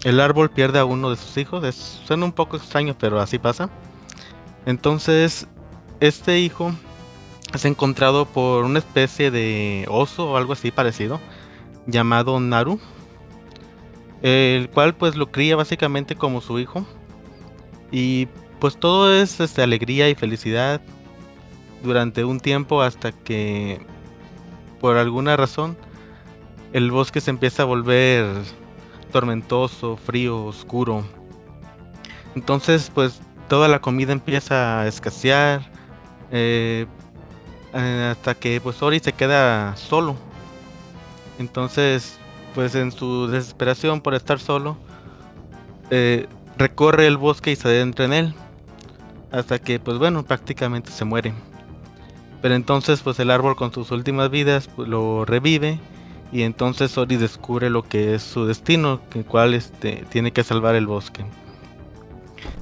el 0.04 0.20
árbol 0.20 0.50
pierde 0.50 0.78
a 0.78 0.84
uno 0.84 1.10
de 1.10 1.16
sus 1.16 1.36
hijos. 1.38 1.64
Es, 1.64 2.00
suena 2.06 2.26
un 2.26 2.32
poco 2.32 2.56
extraño, 2.56 2.94
pero 2.98 3.20
así 3.20 3.38
pasa. 3.38 3.70
Entonces, 4.66 5.48
este 6.00 6.38
hijo 6.38 6.72
es 7.54 7.64
encontrado 7.64 8.26
por 8.26 8.64
una 8.64 8.78
especie 8.78 9.30
de 9.30 9.86
oso 9.88 10.30
o 10.30 10.36
algo 10.36 10.52
así 10.52 10.70
parecido. 10.70 11.20
Llamado 11.86 12.38
Naru. 12.38 12.78
El 14.22 14.70
cual 14.70 14.94
pues 14.94 15.16
lo 15.16 15.30
cría 15.30 15.56
básicamente 15.56 16.14
como 16.16 16.40
su 16.40 16.58
hijo. 16.58 16.86
Y 17.90 18.26
pues 18.60 18.76
todo 18.76 19.12
es 19.12 19.40
este, 19.40 19.62
alegría 19.62 20.08
y 20.08 20.14
felicidad 20.14 20.80
durante 21.82 22.24
un 22.24 22.40
tiempo 22.40 22.82
hasta 22.82 23.12
que 23.12 23.80
por 24.80 24.96
alguna 24.96 25.36
razón 25.36 25.76
el 26.72 26.90
bosque 26.90 27.20
se 27.20 27.30
empieza 27.30 27.62
a 27.62 27.66
volver 27.66 28.26
tormentoso, 29.14 29.96
frío, 29.96 30.44
oscuro. 30.44 31.04
Entonces 32.34 32.90
pues 32.92 33.20
toda 33.48 33.68
la 33.68 33.78
comida 33.78 34.12
empieza 34.12 34.80
a 34.80 34.88
escasear 34.88 35.70
eh, 36.32 36.86
eh, 37.72 38.08
hasta 38.10 38.34
que 38.34 38.60
pues 38.60 38.82
Ori 38.82 38.98
se 38.98 39.12
queda 39.12 39.76
solo. 39.76 40.16
Entonces 41.38 42.18
pues 42.56 42.74
en 42.74 42.90
su 42.90 43.28
desesperación 43.28 44.00
por 44.00 44.14
estar 44.14 44.40
solo 44.40 44.76
eh, 45.90 46.26
recorre 46.58 47.06
el 47.06 47.16
bosque 47.16 47.52
y 47.52 47.56
se 47.56 47.68
adentra 47.68 48.06
en 48.06 48.12
él 48.14 48.34
hasta 49.30 49.60
que 49.60 49.78
pues 49.78 49.98
bueno 49.98 50.24
prácticamente 50.24 50.90
se 50.92 51.04
muere 51.04 51.34
pero 52.42 52.54
entonces 52.54 53.00
pues 53.02 53.18
el 53.18 53.32
árbol 53.32 53.56
con 53.56 53.72
sus 53.72 53.90
últimas 53.90 54.30
vidas 54.30 54.68
pues, 54.68 54.86
lo 54.88 55.24
revive 55.24 55.80
y 56.34 56.42
entonces 56.42 56.98
Ori 56.98 57.16
descubre 57.16 57.70
lo 57.70 57.82
que 57.84 58.14
es 58.16 58.22
su 58.22 58.44
destino 58.44 59.00
que 59.08 59.22
cual 59.22 59.54
este 59.54 60.04
tiene 60.10 60.32
que 60.32 60.42
salvar 60.42 60.74
el 60.74 60.86
bosque 60.86 61.24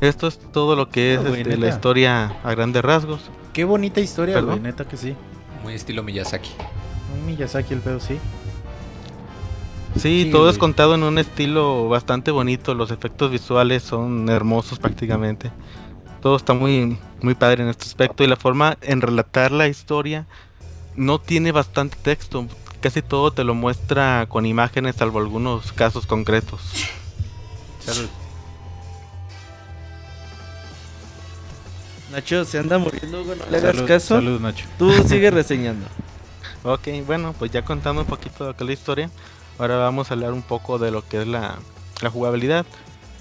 esto 0.01 0.27
es 0.27 0.39
todo 0.53 0.77
lo 0.77 0.89
que 0.91 1.15
es 1.15 1.21
Ah, 1.25 1.29
este, 1.31 1.57
la 1.57 1.69
historia 1.69 2.37
a 2.45 2.51
grandes 2.55 2.83
rasgos 2.83 3.31
Qué 3.53 3.65
bonita 3.65 4.01
historia, 4.01 4.35
¿Perdón? 4.35 4.51
güey, 4.61 4.63
neta 4.63 4.87
que 4.87 4.97
sí. 4.97 5.15
Muy 5.63 5.75
estilo 5.75 6.03
Miyazaki. 6.03 6.51
Un 7.15 7.27
Miyazaki 7.27 7.75
el 7.75 7.81
pedo, 7.81 8.01
sí. 8.01 8.19
Sí, 9.95 10.25
Sí, 10.25 10.31
todo 10.33 10.49
es 10.49 10.57
contado 10.57 10.95
en 10.95 11.03
un 11.03 11.19
estilo 11.19 11.87
bastante 11.89 12.31
bonito, 12.31 12.75
los 12.75 12.91
efectos 12.91 13.31
visuales 13.31 13.83
son 13.83 14.29
hermosos 14.31 14.79
prácticamente. 14.79 15.53
Todo 16.23 16.37
está 16.37 16.55
muy 16.55 16.99
muy 17.21 17.35
padre 17.35 17.63
en 17.63 17.69
este 17.69 17.85
aspecto 17.85 18.25
y 18.25 18.27
la 18.27 18.37
forma 18.37 18.79
en 18.81 19.03
relatar 19.03 19.53
la 19.53 19.69
historia 19.69 20.27
no 20.97 21.19
tiene 21.21 21.53
bastante 21.53 21.97
texto, 22.03 22.47
casi 22.83 23.01
todo 23.01 23.33
te 23.33 23.45
lo 23.45 23.55
muestra 23.55 24.27
con 24.29 24.45
imágenes 24.45 24.97
salvo 24.97 25.21
algunos 25.21 25.73
casos 25.73 26.07
concretos. 26.07 26.61
Salud. 27.81 28.09
Nacho, 32.11 32.45
se 32.45 32.59
anda 32.59 32.77
muriendo, 32.77 33.23
Hugo, 33.23 33.35
no 33.35 33.47
le 33.51 33.57
hagas 33.57 33.75
Salud, 33.75 33.89
caso. 33.89 34.15
Salud, 34.17 34.41
Nacho. 34.41 34.67
Tú 34.79 34.93
sigue 35.09 35.31
reseñando. 35.31 35.87
Ok, 36.65 36.87
bueno, 37.05 37.35
pues 37.37 37.51
ya 37.51 37.65
contando 37.65 38.03
un 38.03 38.07
poquito 38.07 38.47
de 38.47 38.55
que 38.55 38.63
la 38.63 38.73
historia, 38.73 39.11
ahora 39.59 39.79
vamos 39.79 40.09
a 40.09 40.15
hablar 40.15 40.33
un 40.33 40.43
poco 40.43 40.79
de 40.79 40.93
lo 40.93 41.05
que 41.05 41.23
es 41.23 41.27
la, 41.27 41.57
la 42.01 42.09
jugabilidad. 42.09 42.65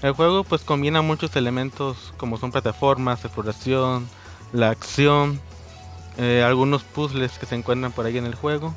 El 0.00 0.12
juego 0.12 0.44
pues 0.44 0.62
combina 0.62 1.02
muchos 1.02 1.34
elementos 1.34 2.14
como 2.18 2.36
son 2.36 2.52
plataformas, 2.52 3.24
exploración, 3.24 4.08
la 4.52 4.70
acción, 4.70 5.40
eh, 6.18 6.44
algunos 6.46 6.84
puzzles 6.84 7.36
que 7.36 7.46
se 7.46 7.56
encuentran 7.56 7.90
por 7.90 8.06
ahí 8.06 8.16
en 8.16 8.26
el 8.26 8.36
juego. 8.36 8.76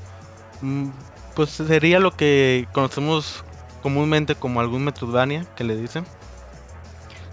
Mm, 0.62 0.90
pues 1.36 1.50
sería 1.50 2.00
lo 2.00 2.12
que 2.12 2.68
conocemos 2.72 3.44
comúnmente 3.84 4.36
como 4.36 4.62
algún 4.62 4.84
Metroidvania, 4.84 5.46
que 5.56 5.64
le 5.64 5.76
dicen. 5.76 6.06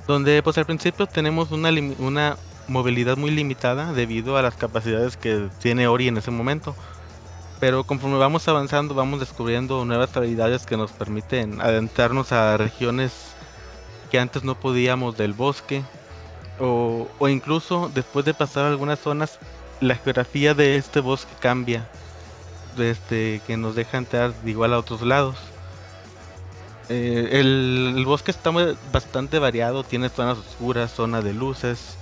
Donde 0.07 0.43
pues 0.43 0.59
al 0.59 0.67
principio 0.67 1.07
tenemos 1.07 1.51
una, 1.51 2.37
movilidad 2.69 3.17
muy 3.17 3.31
limitada 3.31 3.93
debido 3.93 4.37
a 4.37 4.43
las 4.43 4.55
capacidades 4.57 5.17
que 5.17 5.49
tiene 5.61 5.87
Ori 5.87 6.09
en 6.09 6.19
ese 6.19 6.31
momento. 6.31 6.75
Pero 7.61 7.85
conforme 7.85 8.19
vamos 8.19 8.47
avanzando 8.49 8.95
vamos 8.95 9.21
descubriendo 9.21 9.85
nuevas 9.85 10.17
habilidades 10.17 10.67
que 10.67 10.77
nos 10.77 10.93
permiten 10.93 11.61
adentrarnos 11.61 12.33
a 12.33 12.57
regiones 12.57 13.13
que 14.11 14.19
antes 14.19 14.45
no 14.45 14.55
podíamos 14.59 15.17
del 15.17 15.33
bosque. 15.33 15.83
O 16.59 17.09
incluso 17.29 17.91
después 17.95 18.25
de 18.25 18.35
pasar 18.35 18.67
algunas 18.67 18.99
zonas, 18.99 19.39
la 19.81 19.97
geografía 19.97 20.55
de 20.55 20.77
este 20.77 21.01
bosque 21.01 21.33
cambia. 21.41 21.89
Desde 22.77 23.41
que 23.47 23.57
nos 23.57 23.75
deja 23.75 23.99
entrar 23.99 24.33
igual 24.45 24.73
a 24.75 24.79
otros 24.79 25.03
lados. 25.03 25.37
Eh, 26.89 27.41
el, 27.41 28.05
bosque 28.05 28.31
está 28.31 28.51
bastante 28.93 29.39
variado, 29.39 29.85
tiene 29.85 30.09
zonas 30.09 30.39
oscuras, 30.39 30.93
zonas 30.93 31.25
de 31.25 31.33
luces, 31.33 31.97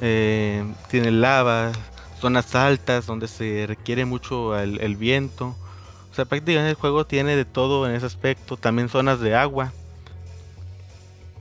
eh, 0.00 0.64
tiene 0.88 1.10
lava, 1.10 1.72
zonas 2.20 2.54
altas 2.54 3.06
donde 3.06 3.28
se 3.28 3.66
requiere 3.66 4.04
mucho 4.04 4.58
el, 4.58 4.96
viento. 4.96 5.56
O 6.10 6.14
sea, 6.14 6.24
prácticamente 6.24 6.70
el 6.70 6.76
juego 6.76 7.06
tiene 7.06 7.36
de 7.36 7.44
todo 7.44 7.86
en 7.86 7.94
ese 7.94 8.06
aspecto, 8.06 8.56
también 8.56 8.88
zonas 8.88 9.20
de 9.20 9.34
agua. 9.34 9.72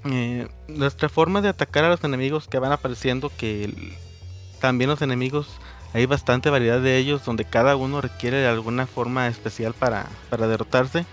Eh, 0.05 0.47
nuestra 0.67 1.09
forma 1.09 1.41
de 1.41 1.49
atacar 1.49 1.83
a 1.85 1.89
los 1.89 2.03
enemigos 2.03 2.47
que 2.47 2.59
van 2.59 2.71
apareciendo, 2.71 3.31
que 3.35 3.95
también 4.59 4.89
los 4.89 5.01
enemigos 5.01 5.47
hay 5.93 6.05
bastante 6.05 6.49
variedad 6.49 6.79
de 6.79 6.97
ellos, 6.97 7.25
donde 7.25 7.45
cada 7.45 7.75
uno 7.75 8.01
requiere 8.01 8.37
de 8.37 8.47
alguna 8.47 8.85
forma 8.85 9.27
especial 9.27 9.73
para, 9.73 10.07
para 10.29 10.47
derrotarse. 10.47 11.05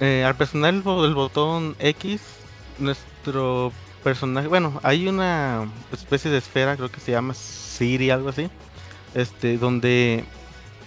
Eh, 0.00 0.24
al 0.24 0.36
presionar 0.36 0.74
el, 0.74 0.82
bo- 0.82 1.04
el 1.04 1.14
botón 1.14 1.76
X, 1.78 2.22
nuestro 2.78 3.72
personaje, 4.02 4.48
bueno, 4.48 4.80
hay 4.82 5.08
una 5.08 5.68
especie 5.92 6.30
de 6.30 6.38
esfera, 6.38 6.76
creo 6.76 6.90
que 6.90 7.00
se 7.00 7.12
llama 7.12 7.34
Siri, 7.34 8.10
algo 8.10 8.28
así, 8.28 8.48
este, 9.14 9.58
donde 9.58 10.24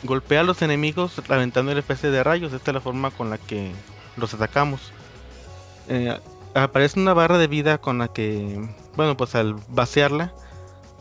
golpea 0.04 0.40
a 0.40 0.44
los 0.44 0.62
enemigos 0.62 1.22
aventando 1.30 1.72
una 1.72 1.80
especie 1.82 2.10
de 2.10 2.24
rayos. 2.24 2.54
Esta 2.54 2.72
es 2.72 2.76
la 2.76 2.82
forma 2.82 3.12
con 3.12 3.30
la 3.30 3.38
que 3.38 3.72
los 4.18 4.34
atacamos. 4.34 4.92
Eh, 5.90 6.18
aparece 6.56 7.00
una 7.00 7.14
barra 7.14 7.38
de 7.38 7.48
vida 7.48 7.78
con 7.78 7.98
la 7.98 8.08
que, 8.08 8.60
bueno, 8.96 9.16
pues 9.18 9.36
al 9.36 9.56
vaciarla, 9.70 10.34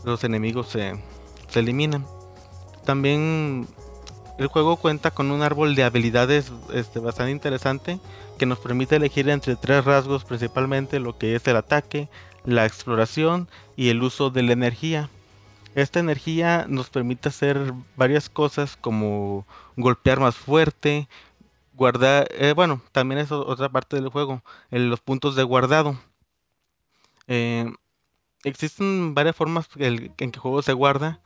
los 0.03 0.23
enemigos 0.23 0.67
se, 0.67 1.01
se 1.51 1.59
eliminan. 1.59 2.05
También 2.85 3.67
el 4.39 4.47
juego 4.47 4.77
cuenta 4.77 5.11
con 5.11 5.31
un 5.31 5.43
árbol 5.43 5.75
de 5.75 5.83
habilidades 5.83 6.51
este, 6.73 6.99
bastante 6.99 7.31
interesante 7.31 7.99
que 8.39 8.45
nos 8.47 8.59
permite 8.59 8.95
elegir 8.95 9.29
entre 9.29 9.55
tres 9.55 9.85
rasgos 9.85 10.23
principalmente 10.23 10.99
lo 10.99 11.17
que 11.17 11.35
es 11.35 11.47
el 11.47 11.57
ataque, 11.57 12.09
la 12.43 12.65
exploración 12.65 13.47
y 13.75 13.89
el 13.89 14.01
uso 14.01 14.31
de 14.31 14.43
la 14.43 14.53
energía. 14.53 15.09
Esta 15.75 15.99
energía 15.99 16.65
nos 16.67 16.89
permite 16.89 17.29
hacer 17.29 17.73
varias 17.95 18.29
cosas 18.29 18.75
como 18.75 19.45
golpear 19.77 20.19
más 20.19 20.35
fuerte, 20.35 21.07
guardar, 21.75 22.27
eh, 22.31 22.53
bueno, 22.55 22.81
también 22.91 23.19
es 23.19 23.31
otra 23.31 23.69
parte 23.69 23.95
del 23.95 24.09
juego, 24.09 24.41
los 24.71 24.99
puntos 24.99 25.35
de 25.35 25.43
guardado. 25.43 25.97
Eh, 27.27 27.71
existen 28.43 29.13
varias 29.13 29.35
formas 29.35 29.69
en 29.75 30.13
que 30.13 30.25
el 30.25 30.35
juego 30.35 30.61
se 30.61 30.73
guarda, 30.73 31.19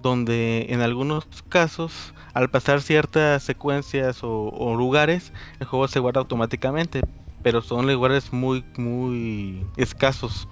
donde 0.00 0.66
en 0.70 0.80
algunos 0.80 1.26
casos, 1.48 2.14
al 2.34 2.50
pasar 2.50 2.82
ciertas 2.82 3.42
secuencias 3.42 4.20
o, 4.22 4.74
lugares, 4.76 5.32
el 5.60 5.66
juego 5.66 5.88
se 5.88 5.98
guarda 5.98 6.20
automáticamente, 6.20 7.02
pero 7.42 7.62
son 7.62 7.86
lugares 7.86 8.32
muy, 8.32 8.64
muy 8.76 9.66
escasos. 9.76 10.48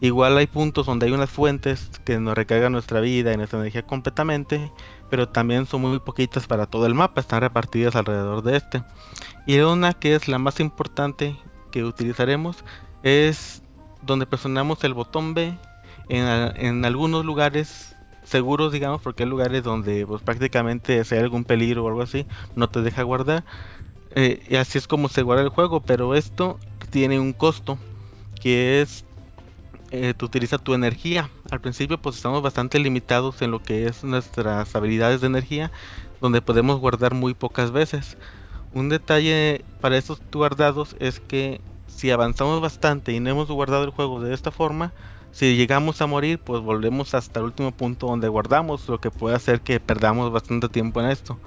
Igual 0.00 0.36
hay 0.36 0.46
puntos 0.46 0.86
donde 0.86 1.06
hay 1.06 1.12
unas 1.12 1.30
fuentes 1.30 1.90
que 2.04 2.18
nos 2.18 2.34
recargan 2.34 2.72
nuestra 2.72 3.00
vida 3.00 3.32
y 3.32 3.36
nuestra 3.36 3.58
energía 3.58 3.86
completamente, 3.86 4.70
pero 5.08 5.28
también 5.28 5.66
son 5.66 5.80
muy 5.80 5.98
poquitas 5.98 6.46
para 6.46 6.66
todo 6.66 6.86
el 6.86 6.94
mapa, 6.94 7.20
están 7.20 7.40
repartidas 7.40 7.96
alrededor 7.96 8.42
de 8.42 8.56
este. 8.56 8.82
Y 9.46 9.58
una 9.60 9.92
que 9.92 10.14
es 10.14 10.28
la 10.28 10.38
más 10.38 10.60
importante 10.60 11.36
que 11.70 11.84
utilizaremos 11.84 12.64
es 13.02 13.62
donde 14.02 14.26
presionamos 14.26 14.84
el 14.84 14.94
botón 14.94 15.34
B 15.34 15.56
en, 16.08 16.26
en 16.56 16.84
algunos 16.84 17.24
lugares 17.24 17.93
seguros, 18.24 18.72
digamos, 18.72 19.00
porque 19.02 19.22
hay 19.24 19.28
lugares 19.28 19.62
donde 19.62 20.06
pues, 20.06 20.22
prácticamente 20.22 21.04
si 21.04 21.14
hay 21.14 21.22
algún 21.22 21.44
peligro 21.44 21.84
o 21.84 21.88
algo 21.88 22.02
así, 22.02 22.26
no 22.56 22.68
te 22.68 22.82
deja 22.82 23.02
guardar. 23.02 23.44
Eh, 24.14 24.42
y 24.48 24.56
así 24.56 24.78
es 24.78 24.86
como 24.86 25.08
se 25.08 25.22
guarda 25.22 25.42
el 25.42 25.48
juego, 25.48 25.80
pero 25.80 26.14
esto 26.14 26.58
tiene 26.90 27.18
un 27.20 27.32
costo, 27.32 27.78
que 28.40 28.80
es 28.82 29.04
eh, 29.90 30.14
tú 30.16 30.26
utilizas 30.26 30.62
tu 30.62 30.74
energía. 30.74 31.30
Al 31.50 31.60
principio 31.60 31.98
pues 31.98 32.16
estamos 32.16 32.42
bastante 32.42 32.78
limitados 32.78 33.42
en 33.42 33.50
lo 33.50 33.62
que 33.62 33.86
es 33.86 34.02
nuestras 34.04 34.74
habilidades 34.74 35.20
de 35.20 35.28
energía, 35.28 35.70
donde 36.20 36.42
podemos 36.42 36.80
guardar 36.80 37.14
muy 37.14 37.34
pocas 37.34 37.70
veces. 37.70 38.16
Un 38.72 38.88
detalle 38.88 39.64
para 39.80 39.96
estos 39.96 40.20
guardados 40.32 40.96
es 40.98 41.20
que 41.20 41.60
si 41.86 42.10
avanzamos 42.10 42.60
bastante 42.60 43.12
y 43.12 43.20
no 43.20 43.30
hemos 43.30 43.48
guardado 43.48 43.84
el 43.84 43.90
juego 43.90 44.20
de 44.20 44.34
esta 44.34 44.50
forma, 44.50 44.92
si 45.34 45.56
llegamos 45.56 46.00
a 46.00 46.06
morir, 46.06 46.42
pues 46.42 46.62
volvemos 46.62 47.14
hasta 47.14 47.40
el 47.40 47.46
último 47.46 47.76
punto 47.76 48.06
donde 48.08 48.28
guardamos, 48.28 48.88
lo 48.88 49.00
que 49.00 49.10
puede 49.10 49.36
hacer 49.36 49.62
que 49.62 49.80
perdamos 49.80 50.32
bastante 50.32 50.68
tiempo 50.68 51.00
en 51.00 51.08
esto. 51.08 51.40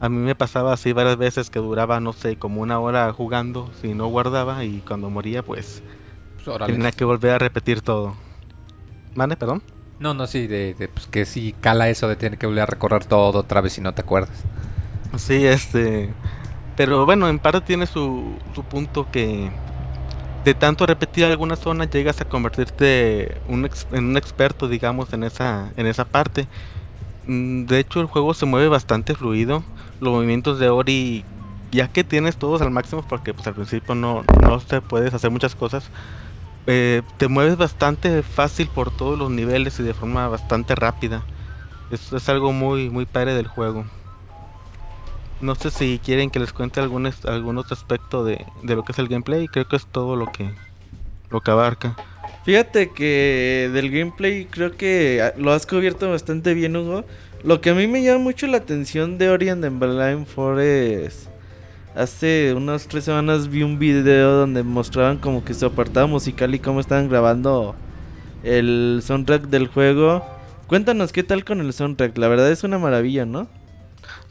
A 0.00 0.08
mí 0.08 0.18
me 0.18 0.34
pasaba 0.36 0.72
así 0.74 0.92
varias 0.92 1.16
veces 1.18 1.50
que 1.50 1.60
duraba, 1.60 2.00
no 2.00 2.12
sé, 2.12 2.38
como 2.38 2.62
una 2.62 2.80
hora 2.80 3.12
jugando 3.12 3.72
si 3.74 3.94
no 3.94 4.08
guardaba 4.08 4.64
y 4.64 4.82
cuando 4.82 5.10
moría, 5.10 5.44
pues 5.44 5.84
Pues, 6.44 6.58
tenía 6.64 6.92
que 6.92 7.04
volver 7.04 7.32
a 7.32 7.38
repetir 7.38 7.82
todo. 7.82 8.16
¿Vale? 9.14 9.36
Perdón. 9.36 9.62
No, 9.98 10.14
no, 10.14 10.26
sí, 10.26 10.46
de, 10.46 10.74
de, 10.74 10.88
pues 10.88 11.06
que 11.08 11.24
sí 11.26 11.54
cala 11.60 11.88
eso 11.88 12.08
de 12.08 12.16
tener 12.16 12.38
que 12.38 12.46
volver 12.46 12.62
a 12.62 12.66
recorrer 12.66 13.04
todo 13.06 13.38
otra 13.40 13.60
vez 13.60 13.72
si 13.74 13.80
no 13.80 13.94
te 13.94 14.02
acuerdas. 14.02 14.46
Sí, 15.16 15.46
este. 15.46 16.16
Pero 16.76 17.06
bueno, 17.06 17.28
en 17.28 17.40
parte 17.40 17.60
tiene 17.62 17.86
su, 17.86 18.44
su 18.54 18.68
punto 18.68 19.10
que 19.10 19.62
de 20.48 20.54
tanto 20.54 20.86
repetir 20.86 21.24
alguna 21.24 21.56
zona 21.56 21.84
llegas 21.86 22.20
a 22.20 22.24
convertirte 22.24 23.42
en 23.46 24.04
un 24.06 24.16
experto, 24.16 24.68
digamos, 24.68 25.12
en 25.12 25.24
esa, 25.24 25.72
en 25.76 25.86
esa 25.86 26.04
parte. 26.06 26.48
Mm, 27.24 27.66
De 27.66 27.78
hecho, 27.80 28.00
el 28.00 28.06
juego 28.06 28.34
se 28.34 28.46
mueve 28.46 28.68
bastante 28.68 29.14
fluido. 29.16 29.64
Los 30.00 30.12
movimientos 30.14 30.58
de 30.58 30.70
Ori, 30.70 31.26
ya 31.72 31.88
que 31.88 32.04
tienes 32.04 32.38
todos 32.38 32.62
al 32.62 32.70
máximo, 32.72 33.02
porque 33.04 33.34
pues 33.34 33.46
al 33.48 33.54
principio 33.54 33.94
no, 33.94 34.24
no 34.42 34.60
te 34.60 34.82
puedes 34.82 35.14
hacer 35.14 35.30
muchas 35.30 35.54
cosas, 35.56 35.90
eh, 36.66 37.02
te 37.18 37.28
mueves 37.28 37.56
bastante 37.58 38.22
fácil 38.24 38.70
por 38.70 38.92
todos 38.92 39.18
los 39.18 39.30
niveles 39.30 39.80
y 39.80 39.84
de 39.84 39.94
forma 39.94 40.28
bastante 40.28 40.74
rápida. 40.76 41.26
Es 41.90 42.28
algo 42.30 42.52
muy, 42.52 42.90
muy 42.90 43.06
padre 43.06 43.34
del 43.34 43.48
juego. 43.48 43.86
No 45.40 45.54
sé 45.54 45.70
si 45.70 46.00
quieren 46.04 46.30
que 46.30 46.40
les 46.40 46.52
cuente 46.52 46.80
algún, 46.80 47.10
algún 47.24 47.58
otro 47.58 47.74
aspecto 47.74 48.24
de, 48.24 48.44
de 48.62 48.74
lo 48.74 48.82
que 48.82 48.92
es 48.92 48.98
el 48.98 49.08
gameplay. 49.08 49.46
Creo 49.46 49.68
que 49.68 49.76
es 49.76 49.86
todo 49.86 50.16
lo 50.16 50.26
que, 50.26 50.50
lo 51.30 51.40
que 51.40 51.50
abarca. 51.50 51.96
Fíjate 52.44 52.90
que 52.90 53.70
del 53.72 53.90
gameplay 53.90 54.46
creo 54.46 54.76
que 54.76 55.20
ah, 55.22 55.38
lo 55.38 55.52
has 55.52 55.66
cubierto 55.66 56.10
bastante 56.10 56.54
bien, 56.54 56.76
Hugo. 56.76 57.04
Lo 57.44 57.60
que 57.60 57.70
a 57.70 57.74
mí 57.74 57.86
me 57.86 58.02
llama 58.02 58.24
mucho 58.24 58.46
la 58.46 58.56
atención 58.56 59.18
de 59.18 59.28
Ori 59.28 59.48
and 59.48 59.78
Blind 59.78 60.26
Forest. 60.26 61.28
Hace 61.94 62.54
unas 62.56 62.88
tres 62.88 63.04
semanas 63.04 63.48
vi 63.48 63.62
un 63.62 63.78
video 63.78 64.32
donde 64.32 64.62
mostraban 64.62 65.18
como 65.18 65.44
que 65.44 65.54
su 65.54 65.66
apartado 65.66 66.08
musical 66.08 66.54
y 66.54 66.58
cómo 66.58 66.80
estaban 66.80 67.08
grabando 67.08 67.74
el 68.42 69.00
soundtrack 69.04 69.48
del 69.48 69.68
juego. 69.68 70.24
Cuéntanos 70.68 71.12
qué 71.12 71.22
tal 71.22 71.44
con 71.44 71.60
el 71.60 71.72
soundtrack. 71.72 72.16
La 72.18 72.28
verdad 72.28 72.50
es 72.50 72.64
una 72.64 72.78
maravilla, 72.78 73.24
¿no? 73.24 73.48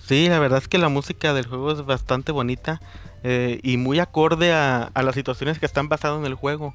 Sí, 0.07 0.29
la 0.29 0.39
verdad 0.39 0.59
es 0.59 0.67
que 0.69 0.77
la 0.77 0.87
música 0.87 1.33
del 1.33 1.47
juego 1.47 1.71
es 1.71 1.85
bastante 1.85 2.31
bonita 2.31 2.81
eh, 3.23 3.59
y 3.61 3.75
muy 3.75 3.99
acorde 3.99 4.53
a, 4.53 4.83
a 4.93 5.03
las 5.03 5.15
situaciones 5.15 5.59
que 5.59 5.65
están 5.65 5.89
basadas 5.89 6.19
en 6.19 6.25
el 6.25 6.35
juego. 6.35 6.73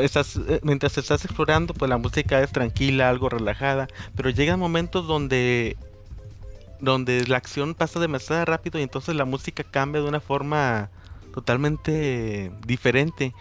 Estás, 0.00 0.36
eh, 0.36 0.58
mientras 0.62 0.96
estás 0.96 1.24
explorando, 1.24 1.74
pues 1.74 1.88
la 1.88 1.98
música 1.98 2.40
es 2.40 2.50
tranquila, 2.50 3.10
algo 3.10 3.28
relajada, 3.28 3.88
pero 4.14 4.30
llegan 4.30 4.58
momentos 4.58 5.06
donde 5.06 5.76
donde 6.78 7.24
la 7.26 7.36
acción 7.38 7.74
pasa 7.74 8.00
demasiado 8.00 8.44
rápido 8.44 8.78
y 8.78 8.82
entonces 8.82 9.14
la 9.14 9.24
música 9.24 9.64
cambia 9.64 10.02
de 10.02 10.08
una 10.08 10.20
forma 10.20 10.90
totalmente 11.34 12.50
diferente. 12.66 13.34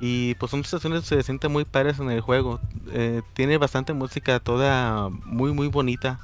Y 0.00 0.34
pues 0.36 0.50
son 0.50 0.62
situaciones 0.62 1.02
que 1.02 1.16
se 1.16 1.22
sienten 1.22 1.52
muy 1.52 1.64
padres 1.64 1.98
en 1.98 2.10
el 2.10 2.20
juego. 2.20 2.60
Eh, 2.92 3.22
tiene 3.34 3.58
bastante 3.58 3.92
música 3.94 4.38
toda 4.40 5.08
muy 5.24 5.52
muy 5.52 5.68
bonita. 5.68 6.20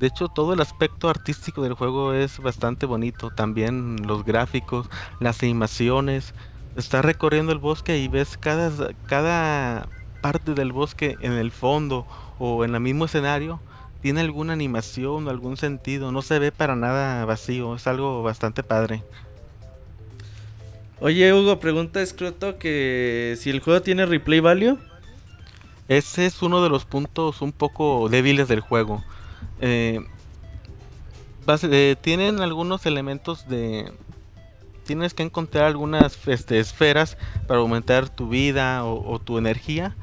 De 0.00 0.08
hecho, 0.08 0.28
todo 0.28 0.52
el 0.52 0.60
aspecto 0.60 1.08
artístico 1.08 1.62
del 1.62 1.74
juego 1.74 2.12
es 2.12 2.38
bastante 2.38 2.86
bonito. 2.86 3.30
También 3.30 3.96
los 4.06 4.24
gráficos, 4.24 4.88
las 5.20 5.42
animaciones. 5.42 6.34
Estás 6.76 7.04
recorriendo 7.04 7.52
el 7.52 7.58
bosque 7.58 7.98
y 7.98 8.08
ves 8.08 8.36
cada, 8.36 8.70
cada 9.06 9.88
parte 10.20 10.54
del 10.54 10.72
bosque 10.72 11.16
en 11.20 11.32
el 11.32 11.52
fondo 11.52 12.06
o 12.38 12.64
en 12.64 12.74
el 12.74 12.80
mismo 12.80 13.04
escenario. 13.04 13.60
Tiene 14.02 14.20
alguna 14.20 14.52
animación 14.52 15.26
o 15.26 15.30
algún 15.30 15.56
sentido. 15.56 16.10
No 16.12 16.22
se 16.22 16.38
ve 16.38 16.50
para 16.50 16.76
nada 16.76 17.24
vacío. 17.24 17.76
Es 17.76 17.86
algo 17.86 18.22
bastante 18.22 18.62
padre. 18.62 19.02
Oye, 21.00 21.32
Hugo, 21.32 21.60
pregunta 21.60 22.02
Escroto 22.02 22.58
que 22.58 23.36
si 23.38 23.50
el 23.50 23.60
juego 23.60 23.82
tiene 23.82 24.06
replay 24.06 24.40
value. 24.40 24.78
Ese 25.88 26.26
es 26.26 26.42
uno 26.42 26.62
de 26.62 26.70
los 26.70 26.84
puntos 26.84 27.42
un 27.42 27.52
poco 27.52 28.08
débiles 28.08 28.48
del 28.48 28.60
juego. 28.60 29.04
Eh, 29.60 30.00
eh, 31.62 31.96
tienen 32.00 32.40
algunos 32.40 32.86
elementos 32.86 33.48
de... 33.48 33.92
Tienes 34.84 35.14
que 35.14 35.22
encontrar 35.22 35.64
algunas 35.64 36.28
este, 36.28 36.58
esferas 36.58 37.16
para 37.46 37.60
aumentar 37.60 38.08
tu 38.10 38.28
vida 38.28 38.84
o, 38.84 39.12
o 39.12 39.18
tu 39.18 39.38
energía. 39.38 39.96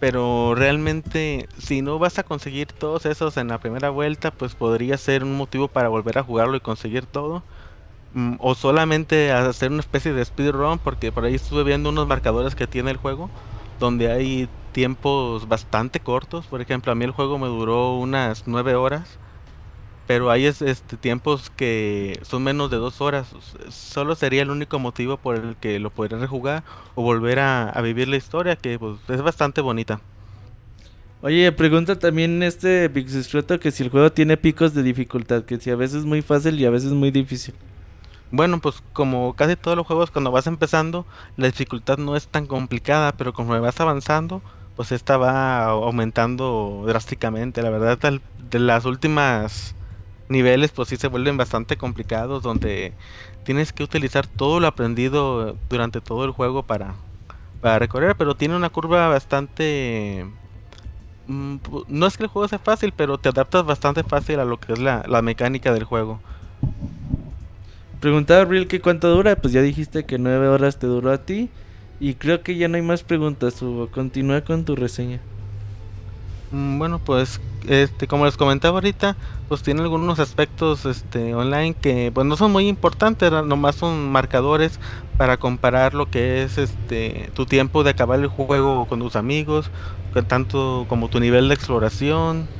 Pero 0.00 0.54
realmente 0.54 1.48
si 1.58 1.80
no 1.80 1.98
vas 1.98 2.18
a 2.18 2.24
conseguir 2.24 2.66
todos 2.66 3.06
esos 3.06 3.38
en 3.38 3.48
la 3.48 3.58
primera 3.58 3.88
vuelta, 3.88 4.30
pues 4.30 4.54
podría 4.54 4.98
ser 4.98 5.24
un 5.24 5.36
motivo 5.36 5.68
para 5.68 5.88
volver 5.88 6.18
a 6.18 6.22
jugarlo 6.22 6.56
y 6.56 6.60
conseguir 6.60 7.06
todo. 7.06 7.42
Mm, 8.14 8.36
o 8.38 8.54
solamente 8.54 9.32
hacer 9.32 9.72
una 9.72 9.80
especie 9.80 10.12
de 10.12 10.24
speedrun, 10.24 10.78
porque 10.78 11.10
por 11.10 11.24
ahí 11.24 11.34
estuve 11.34 11.64
viendo 11.64 11.88
unos 11.88 12.06
marcadores 12.06 12.54
que 12.54 12.66
tiene 12.66 12.90
el 12.92 12.96
juego 12.96 13.30
donde 13.80 14.10
hay 14.10 14.48
tiempos 14.74 15.48
bastante 15.48 16.02
cortos. 16.02 16.48
Por 16.48 16.62
ejemplo, 16.62 16.92
a 16.92 16.96
mí 16.96 17.06
el 17.06 17.12
juego 17.12 17.38
me 17.38 17.48
duró 17.48 17.96
unas 17.98 18.44
9 18.48 18.76
horas, 18.76 19.20
pero 20.06 20.30
hay 20.30 20.46
es- 20.46 20.62
este, 20.62 20.98
tiempos 20.98 21.50
que 21.50 22.20
son 22.24 22.42
menos 22.44 22.70
de 22.70 22.78
2 22.78 23.00
horas. 23.00 23.34
Solo 23.70 24.14
sería 24.16 24.42
el 24.42 24.50
único 24.50 24.78
motivo 24.80 25.18
por 25.18 25.36
el 25.36 25.56
que 25.58 25.80
lo 25.80 25.90
podría 25.92 26.18
rejugar 26.18 26.64
o 26.94 27.02
volver 27.02 27.40
a, 27.40 27.70
a 27.70 27.82
vivir 27.82 28.08
la 28.08 28.16
historia, 28.16 28.56
que 28.56 28.78
pues, 28.78 29.00
es 29.08 29.22
bastante 29.22 29.60
bonita. 29.62 30.02
Oye, 31.20 31.50
pregunta 31.52 31.98
también 31.98 32.42
este 32.42 32.90
Pixescroto 32.90 33.58
que 33.58 33.70
si 33.70 33.82
el 33.82 33.88
juego 33.90 34.12
tiene 34.12 34.36
picos 34.36 34.74
de 34.74 34.82
dificultad, 34.82 35.44
que 35.44 35.58
si 35.58 35.70
a 35.70 35.76
veces 35.76 36.00
es 36.00 36.04
muy 36.04 36.20
fácil 36.22 36.60
y 36.60 36.66
a 36.66 36.70
veces 36.70 36.92
muy 36.92 37.10
difícil. 37.10 37.54
Bueno, 38.30 38.60
pues 38.60 38.82
como 38.92 39.34
casi 39.36 39.56
todos 39.56 39.76
los 39.76 39.86
juegos 39.86 40.10
cuando 40.10 40.32
vas 40.32 40.46
empezando, 40.48 41.06
la 41.36 41.48
dificultad 41.48 41.98
no 41.98 42.16
es 42.16 42.28
tan 42.28 42.46
complicada, 42.46 43.16
pero 43.16 43.32
conforme 43.34 43.60
vas 43.60 43.80
avanzando, 43.80 44.42
pues 44.76 44.92
esta 44.92 45.16
va 45.16 45.64
aumentando 45.66 46.84
drásticamente. 46.86 47.62
La 47.62 47.70
verdad, 47.70 48.20
de 48.50 48.58
las 48.58 48.84
últimas 48.84 49.74
niveles, 50.28 50.72
pues 50.72 50.88
sí 50.88 50.96
se 50.96 51.08
vuelven 51.08 51.36
bastante 51.36 51.76
complicados, 51.76 52.42
donde 52.42 52.92
tienes 53.44 53.72
que 53.72 53.84
utilizar 53.84 54.26
todo 54.26 54.60
lo 54.60 54.66
aprendido 54.66 55.56
durante 55.68 56.00
todo 56.00 56.24
el 56.24 56.30
juego 56.30 56.62
para, 56.62 56.94
para 57.60 57.78
recorrer, 57.78 58.16
pero 58.16 58.34
tiene 58.34 58.56
una 58.56 58.70
curva 58.70 59.08
bastante 59.08 60.26
mm, 61.26 61.56
no 61.88 62.06
es 62.06 62.16
que 62.16 62.24
el 62.24 62.28
juego 62.30 62.48
sea 62.48 62.58
fácil, 62.58 62.92
pero 62.96 63.18
te 63.18 63.28
adaptas 63.28 63.64
bastante 63.64 64.02
fácil 64.02 64.40
a 64.40 64.44
lo 64.44 64.58
que 64.58 64.72
es 64.72 64.78
la, 64.78 65.04
la 65.06 65.22
mecánica 65.22 65.72
del 65.72 65.84
juego. 65.84 66.20
Preguntaba 68.00 68.44
Real 68.44 68.66
que 68.66 68.80
cuánto 68.80 69.08
dura, 69.08 69.36
pues 69.36 69.54
ya 69.54 69.62
dijiste 69.62 70.04
que 70.04 70.18
nueve 70.18 70.48
horas 70.48 70.78
te 70.78 70.86
duró 70.86 71.10
a 71.10 71.18
ti. 71.18 71.48
Y 72.04 72.16
creo 72.16 72.42
que 72.42 72.56
ya 72.56 72.68
no 72.68 72.76
hay 72.76 72.82
más 72.82 73.02
preguntas, 73.02 73.62
Hugo. 73.62 73.90
Continúa 73.90 74.44
con 74.44 74.66
tu 74.66 74.76
reseña. 74.76 75.26
Mm, 76.50 76.78
Bueno, 76.78 77.02
pues 77.04 77.40
este, 77.66 78.06
como 78.06 78.26
les 78.26 78.36
comentaba 78.36 78.76
ahorita, 78.78 79.18
pues 79.48 79.62
tiene 79.62 79.82
algunos 79.82 80.18
aspectos 80.18 80.84
este, 80.86 81.34
online 81.34 81.74
que 81.80 82.12
pues 82.12 82.26
no 82.26 82.36
son 82.36 82.52
muy 82.52 82.68
importantes, 82.68 83.30
nomás 83.32 83.76
son 83.76 84.10
marcadores 84.12 84.80
para 85.16 85.38
comparar 85.38 85.94
lo 85.94 86.10
que 86.10 86.42
es 86.42 86.58
este 86.58 87.30
tu 87.34 87.46
tiempo 87.46 87.82
de 87.84 87.90
acabar 87.90 88.20
el 88.20 88.28
juego 88.28 88.86
con 88.86 89.00
tus 89.00 89.16
amigos, 89.16 89.70
tanto 90.28 90.86
como 90.88 91.08
tu 91.08 91.20
nivel 91.20 91.48
de 91.48 91.54
exploración, 91.54 92.50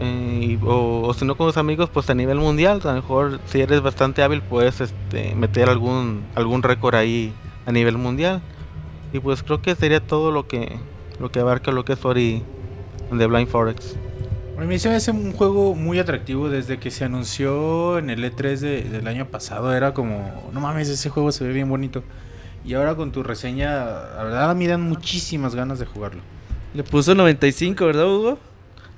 eh, 0.00 0.58
o, 0.62 1.02
o 1.08 1.14
si 1.14 1.24
no 1.24 1.36
con 1.36 1.48
tus 1.48 1.56
amigos, 1.58 1.90
pues 1.90 2.10
a 2.10 2.14
nivel 2.14 2.38
mundial, 2.38 2.80
a 2.84 2.88
lo 2.88 2.94
mejor 2.94 3.40
si 3.46 3.60
eres 3.62 3.82
bastante 3.82 4.22
hábil 4.22 4.42
puedes 4.42 4.80
este, 4.80 5.34
meter 5.36 5.68
algún 5.70 6.30
algún 6.34 6.62
récord 6.62 6.94
ahí 6.96 7.40
a 7.66 7.72
nivel 7.72 7.98
mundial. 7.98 8.42
Y 9.16 9.20
pues 9.20 9.42
creo 9.42 9.62
que 9.62 9.74
sería 9.74 10.00
todo 10.00 10.30
lo 10.30 10.46
que 10.46 10.76
lo 11.18 11.30
que 11.32 11.40
abarca 11.40 11.72
lo 11.72 11.86
que 11.86 11.94
es 11.94 12.04
Ori 12.04 12.42
de 13.10 13.26
Blind 13.26 13.48
Forex. 13.48 13.96
A 14.58 14.60
mí 14.64 14.78
se 14.78 14.90
me 14.90 14.96
hace 14.96 15.10
un 15.10 15.32
juego 15.32 15.74
muy 15.74 15.98
atractivo 15.98 16.50
desde 16.50 16.78
que 16.78 16.90
se 16.90 17.04
anunció 17.06 17.96
en 17.96 18.10
el 18.10 18.22
E3 18.24 18.60
de- 18.60 18.82
del 18.82 19.08
año 19.08 19.24
pasado. 19.26 19.74
Era 19.74 19.94
como, 19.94 20.50
no 20.52 20.60
mames, 20.60 20.90
ese 20.90 21.08
juego 21.08 21.32
se 21.32 21.44
ve 21.44 21.54
bien 21.54 21.68
bonito. 21.70 22.02
Y 22.62 22.74
ahora 22.74 22.94
con 22.94 23.10
tu 23.10 23.22
reseña, 23.22 23.74
la 24.16 24.22
verdad 24.24 24.50
a 24.50 24.54
mí 24.54 24.66
dan 24.66 24.82
muchísimas 24.82 25.54
ganas 25.54 25.78
de 25.78 25.86
jugarlo. 25.86 26.20
Le 26.74 26.82
puso 26.84 27.14
95, 27.14 27.86
¿verdad, 27.86 28.06
Hugo? 28.06 28.38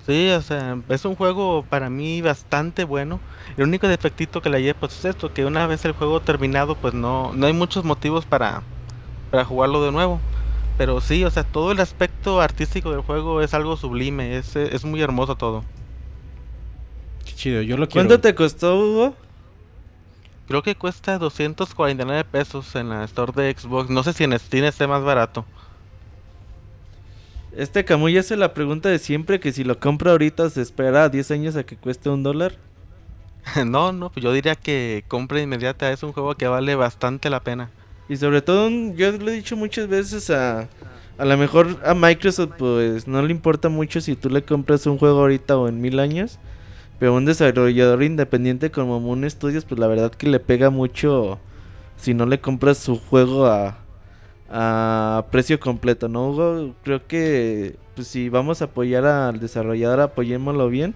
Sí, 0.05 0.31
o 0.31 0.43
sea, 0.43 0.78
es 0.89 1.05
un 1.05 1.15
juego 1.15 1.65
para 1.69 1.90
mí 1.90 2.23
bastante 2.23 2.82
bueno. 2.82 3.20
El 3.57 3.65
único 3.65 3.86
defectito 3.86 4.43
que 4.43 4.51
le 4.51 4.62
llevo 4.62 4.81
pues 4.81 4.99
es 4.99 5.05
esto, 5.05 5.32
que 5.32 5.45
una 5.45 5.66
vez 5.69 5.85
el 5.85 5.93
juego 5.93 6.19
terminado, 6.20 6.74
pues 6.74 6.95
no, 6.95 7.32
no 7.35 7.47
hay 7.47 7.53
muchos 7.53 7.85
motivos 7.85 8.24
para, 8.24 8.62
para 9.31 9.45
jugarlo 9.45 9.85
de 9.85 9.93
nuevo. 9.93 10.21
Pero 10.77 11.01
sí, 11.01 11.25
o 11.25 11.31
sea, 11.31 11.45
todo 11.45 11.73
el 11.73 11.81
aspecto 11.81 12.41
artístico 12.41 12.93
del 12.93 13.01
juego 13.01 13.43
es 13.43 13.53
algo 13.53 13.77
sublime, 13.77 14.37
es, 14.37 14.55
es 14.55 14.85
muy 14.85 15.03
hermoso 15.03 15.37
todo. 15.37 15.65
Qué 17.25 17.33
chido, 17.33 17.63
yo 17.63 17.77
lo 17.77 17.89
quiero. 17.89 18.09
¿Cuánto 18.09 18.21
te 18.21 18.35
costó, 18.35 18.79
Hugo? 18.79 19.15
Creo 20.49 20.63
que 20.63 20.77
cuesta 20.77 21.19
249 21.19 22.25
pesos 22.25 22.75
en 22.75 22.89
la 22.89 23.05
store 23.05 23.33
de 23.33 23.55
Xbox. 23.55 23.91
No 23.91 24.03
sé 24.03 24.15
si 24.15 24.25
en 24.25 24.39
Steam 24.39 24.65
esté 24.65 24.87
más 24.87 25.03
barato. 25.03 25.45
Este 27.55 27.85
Camuy 27.85 28.17
hace 28.17 28.37
la 28.37 28.55
pregunta 28.55 28.89
de 28.89 28.99
siempre 28.99 29.41
que 29.41 29.53
si 29.53 29.65
lo 29.65 29.79
compra 29.79 30.13
ahorita 30.13 30.49
se 30.49 30.63
espera 30.63 31.09
10 31.09 31.31
años 31.33 31.57
a 31.57 31.65
que 31.65 31.77
cueste 31.77 32.09
un 32.09 32.23
dólar. 32.23 32.55
no, 33.67 33.93
no, 33.93 34.11
pues 34.11 34.25
yo 34.25 34.33
diría 34.33 34.55
que 34.55 35.05
compra 35.09 35.43
inmediata. 35.43 35.93
Es 35.93 36.03
un 36.03 36.13
juego 36.13 36.35
que 36.35 36.49
vale 36.49 36.75
bastante 36.77 37.29
la 37.29 37.41
pena. 37.41 37.71
Y 38.09 38.17
sobre 38.17 38.43
todo, 38.43 38.67
un- 38.69 38.97
yo 38.97 39.13
lo 39.13 39.29
he 39.31 39.35
dicho 39.35 39.57
muchas 39.57 39.89
veces 39.89 40.31
a... 40.31 40.69
A 41.19 41.25
lo 41.25 41.37
mejor 41.37 41.81
a 41.85 41.95
Microsoft 41.95 42.53
pues 42.59 43.09
no 43.09 43.21
le 43.23 43.33
importa 43.33 43.69
mucho 43.69 44.01
si 44.01 44.15
tú 44.15 44.31
le 44.31 44.43
compras 44.45 44.87
un 44.87 44.99
juego 44.99 45.19
ahorita 45.19 45.57
o 45.59 45.67
en 45.67 45.81
mil 45.81 45.99
años. 45.99 46.39
Pero 47.01 47.15
un 47.15 47.25
desarrollador 47.25 48.05
independiente 48.05 48.71
como 48.71 49.01
Moon 49.01 49.29
Studios 49.29 49.65
pues 49.65 49.81
la 49.81 49.89
verdad 49.89 50.13
que 50.13 50.29
le 50.29 50.39
pega 50.39 50.71
mucho 50.71 51.41
si 51.97 52.15
no 52.15 52.25
le 52.25 52.41
compras 52.41 52.79
su 52.79 52.97
juego 53.01 53.47
a, 53.47 53.79
a 54.49 55.27
precio 55.33 55.59
completo, 55.59 56.09
¿no, 56.09 56.29
Hugo? 56.31 56.75
Creo 56.85 57.05
que 57.09 57.77
pues 57.97 58.07
si 58.07 58.29
vamos 58.29 58.63
a 58.63 58.67
apoyar 58.67 59.05
al 59.05 59.41
desarrollador 59.41 60.01
apoyémoslo 60.01 60.69
bien 60.69 60.95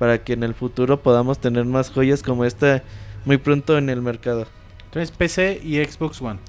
para 0.00 0.22
que 0.24 0.32
en 0.32 0.42
el 0.42 0.54
futuro 0.54 1.00
podamos 1.00 1.38
tener 1.38 1.64
más 1.64 1.90
joyas 1.90 2.24
como 2.24 2.44
esta 2.44 2.82
muy 3.24 3.36
pronto 3.36 3.78
en 3.78 3.88
el 3.88 4.02
mercado. 4.02 4.46
Entonces 4.90 5.16
PC 5.16 5.60
y 5.62 5.82
Xbox 5.84 6.20
One. 6.20 6.40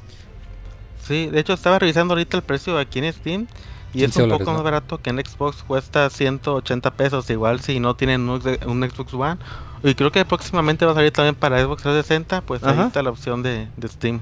Sí, 1.04 1.28
de 1.28 1.40
hecho 1.40 1.54
estaba 1.54 1.78
revisando 1.78 2.14
ahorita 2.14 2.38
el 2.38 2.44
precio 2.44 2.78
aquí 2.80 3.00
en 3.00 3.14
Steam 3.14 3.48
y 3.94 4.04
es 4.04 4.06
15 4.06 4.24
un 4.24 4.30
dólares, 4.30 4.40
poco 4.40 4.52
¿no? 4.52 4.58
más 4.58 4.64
barato 4.64 4.98
que 4.98 5.12
en 5.12 5.24
Xbox, 5.24 5.64
cuesta 5.64 6.10
180 6.10 6.92
pesos, 6.92 7.30
igual 7.30 7.60
si 7.60 7.80
no 7.80 7.96
tienen 7.96 8.28
un, 8.30 8.42
un 8.66 8.90
Xbox 8.90 9.14
One. 9.14 9.38
Y 9.84 9.94
creo 9.94 10.12
que 10.12 10.26
próximamente 10.26 10.86
va 10.86 10.94
a 10.94 10.96
salir 10.96 11.12
también 11.12 11.36
para 11.36 11.62
Xbox 11.62 11.84
360, 11.84 12.42
pues 12.42 12.64
ahí 12.64 12.80
está 12.80 13.04
la 13.04 13.12
opción 13.12 13.44
de, 13.44 13.68
de 13.78 13.88
Steam. 13.88 14.22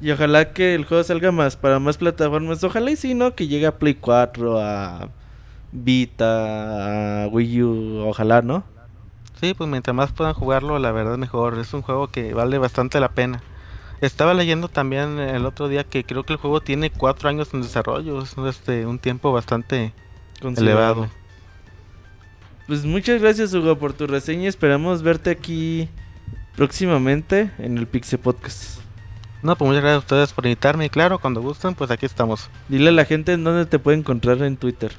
Y 0.00 0.10
ojalá 0.10 0.52
que 0.52 0.74
el 0.74 0.84
juego 0.84 1.04
salga 1.04 1.30
más 1.30 1.56
para 1.56 1.78
más 1.78 1.96
plataformas. 1.96 2.64
Ojalá 2.64 2.90
y 2.90 2.96
si 2.96 3.14
no, 3.14 3.36
que 3.36 3.46
llegue 3.46 3.66
a 3.66 3.78
Play 3.78 3.94
4, 3.94 4.60
a 4.60 5.08
Vita, 5.70 7.24
a 7.24 7.28
Wii 7.28 7.62
U. 7.62 7.98
Ojalá, 8.08 8.42
¿no? 8.42 8.64
Sí, 9.42 9.54
pues 9.54 9.68
mientras 9.68 9.92
más 9.96 10.12
puedan 10.12 10.34
jugarlo, 10.34 10.78
la 10.78 10.92
verdad 10.92 11.18
mejor. 11.18 11.58
Es 11.58 11.74
un 11.74 11.82
juego 11.82 12.06
que 12.06 12.32
vale 12.32 12.58
bastante 12.58 13.00
la 13.00 13.08
pena. 13.08 13.42
Estaba 14.00 14.34
leyendo 14.34 14.68
también 14.68 15.18
el 15.18 15.46
otro 15.46 15.66
día 15.66 15.82
que 15.82 16.04
creo 16.04 16.22
que 16.22 16.34
el 16.34 16.38
juego 16.38 16.60
tiene 16.60 16.90
cuatro 16.90 17.28
años 17.28 17.52
en 17.52 17.62
desarrollo, 17.62 18.22
es 18.22 18.36
este, 18.38 18.86
un 18.86 19.00
tiempo 19.00 19.32
bastante 19.32 19.92
elevado. 20.40 21.08
Pues 22.68 22.84
muchas 22.84 23.20
gracias, 23.20 23.52
Hugo, 23.52 23.76
por 23.76 23.94
tu 23.94 24.06
reseña. 24.06 24.48
Esperamos 24.48 25.02
verte 25.02 25.30
aquí 25.30 25.88
próximamente 26.54 27.50
en 27.58 27.78
el 27.78 27.88
Pixel 27.88 28.20
Podcast. 28.20 28.78
No, 29.42 29.56
pues 29.56 29.68
muchas 29.68 29.82
gracias 29.82 29.96
a 29.96 30.06
ustedes 30.06 30.32
por 30.34 30.46
invitarme 30.46 30.84
y 30.84 30.88
claro, 30.88 31.18
cuando 31.18 31.42
gusten, 31.42 31.74
pues 31.74 31.90
aquí 31.90 32.06
estamos. 32.06 32.48
Dile 32.68 32.90
a 32.90 32.92
la 32.92 33.04
gente 33.06 33.32
en 33.32 33.42
dónde 33.42 33.66
te 33.66 33.80
puede 33.80 33.98
encontrar 33.98 34.40
en 34.42 34.56
Twitter. 34.56 34.92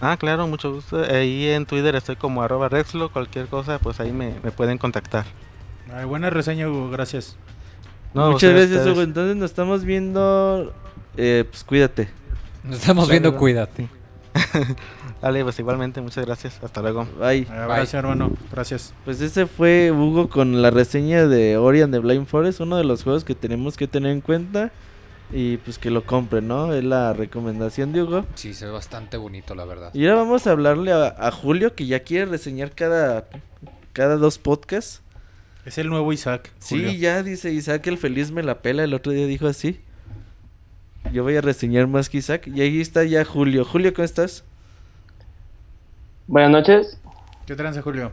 Ah, 0.00 0.16
claro, 0.18 0.46
mucho 0.46 0.72
gusto. 0.72 1.02
Ahí 1.02 1.48
en 1.48 1.64
Twitter 1.66 1.94
estoy 1.94 2.16
como 2.16 2.42
arroba 2.42 2.68
Rexlo, 2.68 3.10
cualquier 3.10 3.46
cosa, 3.46 3.78
pues 3.78 3.98
ahí 4.00 4.12
me, 4.12 4.34
me 4.42 4.50
pueden 4.50 4.78
contactar. 4.78 5.24
Ay, 5.92 6.04
buena 6.04 6.30
reseña, 6.30 6.68
Hugo, 6.68 6.90
gracias. 6.90 7.36
No, 8.12 8.32
Muchas 8.32 8.52
gracias, 8.52 8.86
Hugo. 8.86 9.02
Entonces 9.02 9.36
nos 9.36 9.50
estamos 9.50 9.84
viendo. 9.84 10.72
Eh, 11.16 11.44
pues 11.48 11.64
cuídate. 11.64 12.08
Nos 12.64 12.78
estamos 12.80 13.08
viendo, 13.08 13.36
cuídate. 13.36 13.88
Dale, 15.22 15.42
pues 15.44 15.58
igualmente, 15.58 16.00
muchas 16.00 16.26
gracias. 16.26 16.62
Hasta 16.62 16.82
luego. 16.82 17.06
Bye. 17.18 17.46
Ah, 17.50 17.66
Gracias, 17.66 17.94
hermano. 17.94 18.32
Gracias. 18.52 18.92
Pues 19.04 19.20
ese 19.20 19.46
fue 19.46 19.92
Hugo 19.92 20.28
con 20.28 20.60
la 20.60 20.70
reseña 20.70 21.26
de 21.26 21.56
Ori 21.56 21.82
and 21.82 21.92
the 21.92 22.00
Blind 22.00 22.26
Forest, 22.26 22.60
uno 22.60 22.76
de 22.76 22.84
los 22.84 23.02
juegos 23.02 23.24
que 23.24 23.34
tenemos 23.34 23.76
que 23.76 23.88
tener 23.88 24.12
en 24.12 24.20
cuenta 24.20 24.72
y 25.32 25.56
pues 25.58 25.78
que 25.78 25.90
lo 25.90 26.04
compren, 26.04 26.48
¿no? 26.48 26.72
Es 26.72 26.84
la 26.84 27.12
recomendación 27.12 27.92
de 27.92 28.02
Hugo. 28.02 28.26
Sí, 28.34 28.54
se 28.54 28.66
ve 28.66 28.72
bastante 28.72 29.16
bonito, 29.16 29.54
la 29.54 29.64
verdad. 29.64 29.90
Y 29.94 30.06
ahora 30.06 30.22
vamos 30.22 30.46
a 30.46 30.52
hablarle 30.52 30.92
a, 30.92 31.14
a 31.18 31.30
Julio 31.30 31.74
que 31.74 31.86
ya 31.86 32.00
quiere 32.00 32.26
reseñar 32.26 32.72
cada, 32.72 33.26
cada 33.92 34.16
dos 34.16 34.38
podcasts. 34.38 35.02
Es 35.64 35.78
el 35.78 35.88
nuevo 35.88 36.12
Isaac. 36.12 36.52
Julio. 36.68 36.90
Sí, 36.90 36.98
ya 36.98 37.22
dice 37.22 37.52
Isaac 37.52 37.86
el 37.88 37.98
feliz 37.98 38.30
me 38.30 38.42
la 38.42 38.62
pela, 38.62 38.84
el 38.84 38.94
otro 38.94 39.12
día 39.12 39.26
dijo 39.26 39.48
así. 39.48 39.80
Yo 41.12 41.22
voy 41.22 41.36
a 41.36 41.40
reseñar 41.40 41.86
más 41.86 42.08
que 42.08 42.18
Isaac. 42.18 42.46
Y 42.46 42.60
ahí 42.60 42.80
está 42.80 43.04
ya 43.04 43.24
Julio. 43.24 43.64
Julio, 43.64 43.92
¿cómo 43.92 44.04
estás? 44.04 44.44
Buenas 46.28 46.50
noches, 46.50 47.00
¿Qué 47.46 47.54
tranza, 47.54 47.82
Julio? 47.82 48.10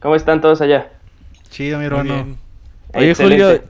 ¿cómo 0.00 0.16
están 0.16 0.40
todos 0.40 0.60
allá? 0.60 0.90
Chido, 1.50 1.78
mi 1.78 1.84
hermano. 1.84 2.36
Oye, 2.92 3.10
Excelente. 3.10 3.44
Julio, 3.44 3.62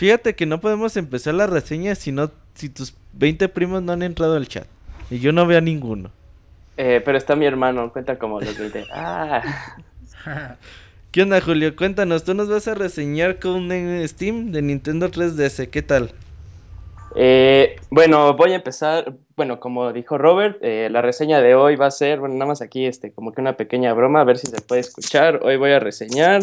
fíjate 0.00 0.34
que 0.34 0.46
no 0.46 0.62
podemos 0.62 0.96
empezar 0.96 1.34
la 1.34 1.46
reseña 1.46 1.94
si 1.94 2.10
no, 2.10 2.30
si 2.54 2.70
tus 2.70 2.96
20 3.12 3.50
primos 3.50 3.82
no 3.82 3.92
han 3.92 4.02
entrado 4.02 4.34
al 4.34 4.48
chat. 4.48 4.66
Y 5.10 5.18
yo 5.18 5.30
no 5.30 5.46
veo 5.46 5.58
a 5.58 5.60
ninguno. 5.60 6.10
Eh, 6.78 7.02
pero 7.04 7.18
está 7.18 7.36
mi 7.36 7.44
hermano, 7.44 7.92
cuenta 7.92 8.18
como 8.18 8.40
los 8.40 8.56
20. 8.58 8.86
Ah, 10.22 10.56
¿Qué 11.12 11.22
onda, 11.22 11.40
Julio? 11.42 11.76
Cuéntanos, 11.76 12.24
tú 12.24 12.32
nos 12.32 12.48
vas 12.48 12.66
a 12.66 12.74
reseñar 12.74 13.38
con 13.38 13.70
en 13.72 14.08
Steam 14.08 14.52
de 14.52 14.62
Nintendo 14.62 15.10
3DS. 15.10 15.68
¿Qué 15.68 15.82
tal? 15.82 16.12
eh, 17.14 17.76
bueno, 17.90 18.34
voy 18.34 18.52
a 18.52 18.56
empezar. 18.56 19.12
Bueno, 19.36 19.60
como 19.60 19.92
dijo 19.92 20.16
Robert, 20.16 20.58
eh, 20.62 20.88
la 20.90 21.02
reseña 21.02 21.42
de 21.42 21.54
hoy 21.54 21.76
va 21.76 21.86
a 21.86 21.90
ser, 21.90 22.20
bueno, 22.20 22.36
nada 22.36 22.46
más 22.46 22.62
aquí, 22.62 22.86
este, 22.86 23.12
como 23.12 23.32
que 23.32 23.42
una 23.42 23.56
pequeña 23.58 23.92
broma, 23.92 24.22
a 24.22 24.24
ver 24.24 24.38
si 24.38 24.46
se 24.46 24.62
puede 24.62 24.80
escuchar. 24.80 25.40
Hoy 25.42 25.56
voy 25.56 25.72
a 25.72 25.78
reseñar. 25.78 26.42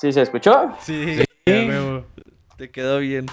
¿Sí 0.00 0.12
se 0.12 0.22
escuchó? 0.22 0.70
Sí, 0.80 1.20
huevo. 1.46 2.04
Te 2.56 2.70
quedó 2.70 3.00
bien. 3.00 3.26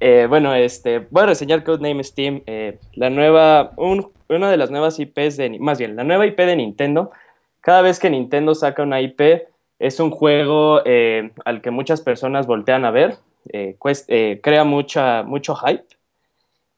Eh, 0.00 0.26
bueno, 0.28 0.52
este, 0.52 0.98
voy 1.10 1.22
a 1.22 1.26
reseñar 1.26 1.62
Codename 1.62 2.02
Steam, 2.02 2.42
eh, 2.46 2.78
la 2.94 3.08
nueva, 3.08 3.72
un- 3.76 4.10
una 4.28 4.50
de 4.50 4.56
las 4.56 4.72
nuevas 4.72 4.98
IPs 4.98 5.36
de, 5.36 5.58
más 5.60 5.78
bien, 5.78 5.94
la 5.94 6.02
nueva 6.02 6.26
IP 6.26 6.44
de 6.44 6.56
Nintendo. 6.56 7.12
Cada 7.60 7.82
vez 7.82 8.00
que 8.00 8.10
Nintendo 8.10 8.56
saca 8.56 8.82
una 8.82 9.00
IP, 9.00 9.46
es 9.78 10.00
un 10.00 10.10
juego 10.10 10.80
eh, 10.84 11.30
al 11.44 11.60
que 11.62 11.70
muchas 11.70 12.00
personas 12.00 12.48
voltean 12.48 12.84
a 12.84 12.90
ver, 12.90 13.18
eh, 13.52 13.76
eh, 14.08 14.40
crea 14.42 14.64
mucha, 14.64 15.22
mucho 15.22 15.54
hype. 15.54 15.84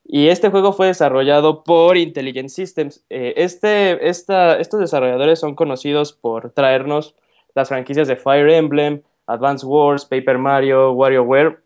Y 0.05 0.29
este 0.29 0.51
juego 0.51 0.75
fue 0.75 0.89
desarrollado 0.89 1.63
por 1.65 1.97
Intelligent 1.97 2.51
Systems. 2.51 3.05
Eh, 3.09 3.33
este, 3.37 4.07
esta- 4.07 4.59
estos 4.59 4.81
desarrolladores 4.81 5.39
son 5.41 5.55
conocidos 5.55 6.13
por 6.13 6.51
traernos 6.51 7.15
las 7.55 7.69
franquicias 7.69 8.07
de 8.07 8.17
Fire 8.17 8.51
Emblem, 8.51 9.01
Advance 9.33 9.65
Wars, 9.65 10.05
Paper 10.05 10.39
Mario, 10.39 10.93
WarioWare, 10.93 11.59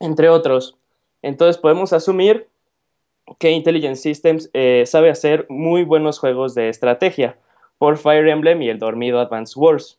entre 0.00 0.28
otros. 0.28 0.76
Entonces 1.22 1.58
podemos 1.58 1.92
asumir 1.92 2.48
que 3.38 3.50
Intelligent 3.50 3.96
Systems 3.96 4.50
eh, 4.52 4.84
sabe 4.86 5.10
hacer 5.10 5.46
muy 5.48 5.84
buenos 5.84 6.18
juegos 6.18 6.54
de 6.54 6.68
estrategia 6.68 7.38
por 7.78 7.96
Fire 7.96 8.28
Emblem 8.28 8.62
y 8.62 8.68
el 8.68 8.78
dormido 8.78 9.20
Advance 9.20 9.58
Wars. 9.58 9.98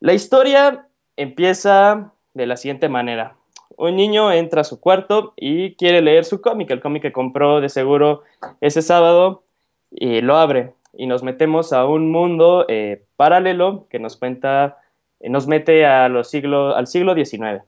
La 0.00 0.12
historia 0.12 0.86
empieza 1.16 2.12
de 2.34 2.46
la 2.46 2.56
siguiente 2.56 2.88
manera. 2.88 3.36
Un 3.76 3.96
niño 3.96 4.32
entra 4.32 4.62
a 4.62 4.64
su 4.64 4.80
cuarto 4.80 5.34
y 5.36 5.74
quiere 5.76 6.02
leer 6.02 6.24
su 6.24 6.40
cómic, 6.40 6.70
el 6.70 6.80
cómic 6.80 7.02
que 7.02 7.12
compró 7.12 7.60
de 7.60 7.68
seguro 7.68 8.22
ese 8.60 8.82
sábado, 8.82 9.44
y 9.90 10.20
lo 10.20 10.36
abre. 10.36 10.72
Y 10.92 11.06
nos 11.06 11.22
metemos 11.22 11.72
a 11.72 11.86
un 11.86 12.10
mundo 12.10 12.64
eh, 12.68 13.04
paralelo 13.16 13.86
que 13.90 13.98
nos 13.98 14.16
cuenta, 14.16 14.78
nos 15.20 15.46
mete 15.46 15.84
a 15.86 16.08
los 16.08 16.32
al 16.34 16.86
siglo 16.86 17.14
XIX. 17.14 17.62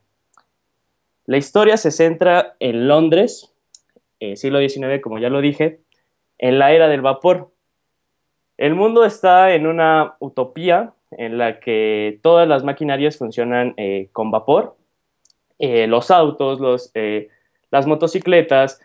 La 1.30 1.36
historia 1.36 1.76
se 1.76 1.92
centra 1.92 2.56
en 2.58 2.88
Londres, 2.88 3.54
eh, 4.18 4.34
siglo 4.34 4.58
XIX, 4.58 5.00
como 5.00 5.20
ya 5.20 5.30
lo 5.30 5.40
dije, 5.40 5.78
en 6.38 6.58
la 6.58 6.72
era 6.72 6.88
del 6.88 7.02
vapor. 7.02 7.52
El 8.56 8.74
mundo 8.74 9.04
está 9.04 9.54
en 9.54 9.68
una 9.68 10.16
utopía 10.18 10.92
en 11.12 11.38
la 11.38 11.60
que 11.60 12.18
todas 12.22 12.48
las 12.48 12.64
maquinarias 12.64 13.16
funcionan 13.16 13.74
eh, 13.76 14.08
con 14.12 14.32
vapor. 14.32 14.76
Eh, 15.60 15.86
los 15.86 16.10
autos, 16.10 16.90
las 17.70 17.86
motocicletas, 17.86 18.80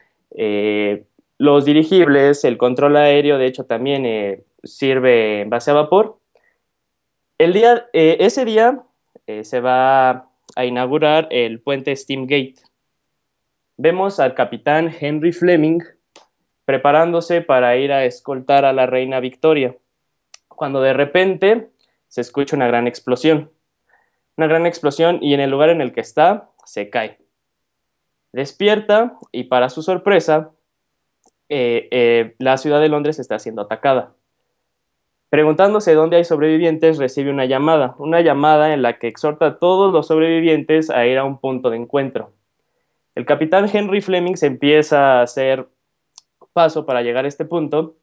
los 1.39 1.65
dirigibles, 1.65 2.43
el 2.43 2.57
control 2.57 2.97
aéreo, 2.97 3.39
de 3.39 3.47
hecho, 3.47 3.65
también 3.65 4.43
sirve 4.63 5.41
en 5.41 5.49
base 5.49 5.71
a 5.71 5.73
vapor. 5.73 6.19
El 7.38 7.52
día, 7.52 7.90
ese 7.94 8.45
día 8.45 8.84
se 9.44 9.60
va 9.60 10.30
a 10.56 10.66
inaugurar 10.66 11.28
el 11.32 11.60
puente 11.60 11.95
Steamgate. 11.95 12.56
Vemos 13.78 14.22
al 14.22 14.36
capitán 14.36 14.94
Henry 14.98 15.34
Fleming 15.34 15.82
preparándose 16.64 17.41
para 17.41 17.78
ir 17.78 17.91
a 17.91 18.06
escoltar 18.06 18.66
a 18.66 18.74
la 18.74 18.88
reina 18.88 19.20
Victoria, 19.20 19.76
cuando 20.48 20.82
de 20.82 20.94
repente 20.94 21.70
se 22.07 22.22
escucha 22.22 22.56
una 22.56 22.68
gran 22.68 22.88
explosión. 22.88 23.52
Una 24.38 24.48
gran 24.48 24.66
explosión 24.66 25.20
y 25.22 25.34
en 25.34 25.40
el 25.40 25.52
lugar 25.52 25.70
en 25.70 25.82
el 25.82 25.94
que 25.94 26.02
está 26.02 26.49
se 26.66 26.90
cae. 26.90 27.20
Despierta 28.32 29.18
y 29.32 29.45
para 29.45 29.70
su 29.70 29.82
sorpresa, 29.82 30.52
eh, 31.49 31.88
eh, 31.91 32.36
la 32.40 32.57
ciudad 32.57 32.82
de 32.82 32.90
Londres 32.90 33.20
está 33.20 33.40
siendo 33.40 33.62
atacada. 33.62 34.14
Preguntándose 35.36 35.94
dónde 35.95 36.16
hay 36.16 36.24
sobrevivientes, 36.24 36.98
recibe 36.98 37.30
una 37.30 37.44
llamada, 37.44 37.94
una 37.98 38.22
llamada 38.22 38.74
en 38.74 38.82
la 38.82 38.98
que 38.98 39.10
exhorta 39.10 39.48
a 39.48 39.60
todos 39.60 39.91
los 39.91 40.07
sobrevivientes 40.07 40.90
a 40.90 41.06
ir 41.07 41.18
a 41.18 41.26
un 41.26 41.40
punto 41.40 41.70
de 41.70 41.76
encuentro. 41.76 42.32
El 43.16 43.26
capitán 43.26 43.70
Henry 43.70 43.99
Fleming 43.99 44.36
se 44.36 44.48
empieza 44.48 45.20
a 45.20 45.24
hacer 45.24 45.68
paso 46.53 46.86
para 46.86 47.02
llegar 47.02 47.26
a 47.26 47.28
este 47.28 47.44
punto 47.44 47.98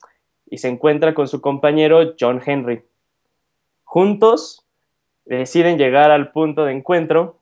y 0.50 0.58
se 0.58 0.68
encuentra 0.68 1.14
con 1.14 1.26
su 1.26 1.40
compañero 1.40 2.12
John 2.20 2.42
Henry. 2.44 2.82
Juntos 3.84 4.66
deciden 5.24 5.78
llegar 5.78 6.10
al 6.10 6.32
punto 6.32 6.66
de 6.66 6.72
encuentro 6.72 7.38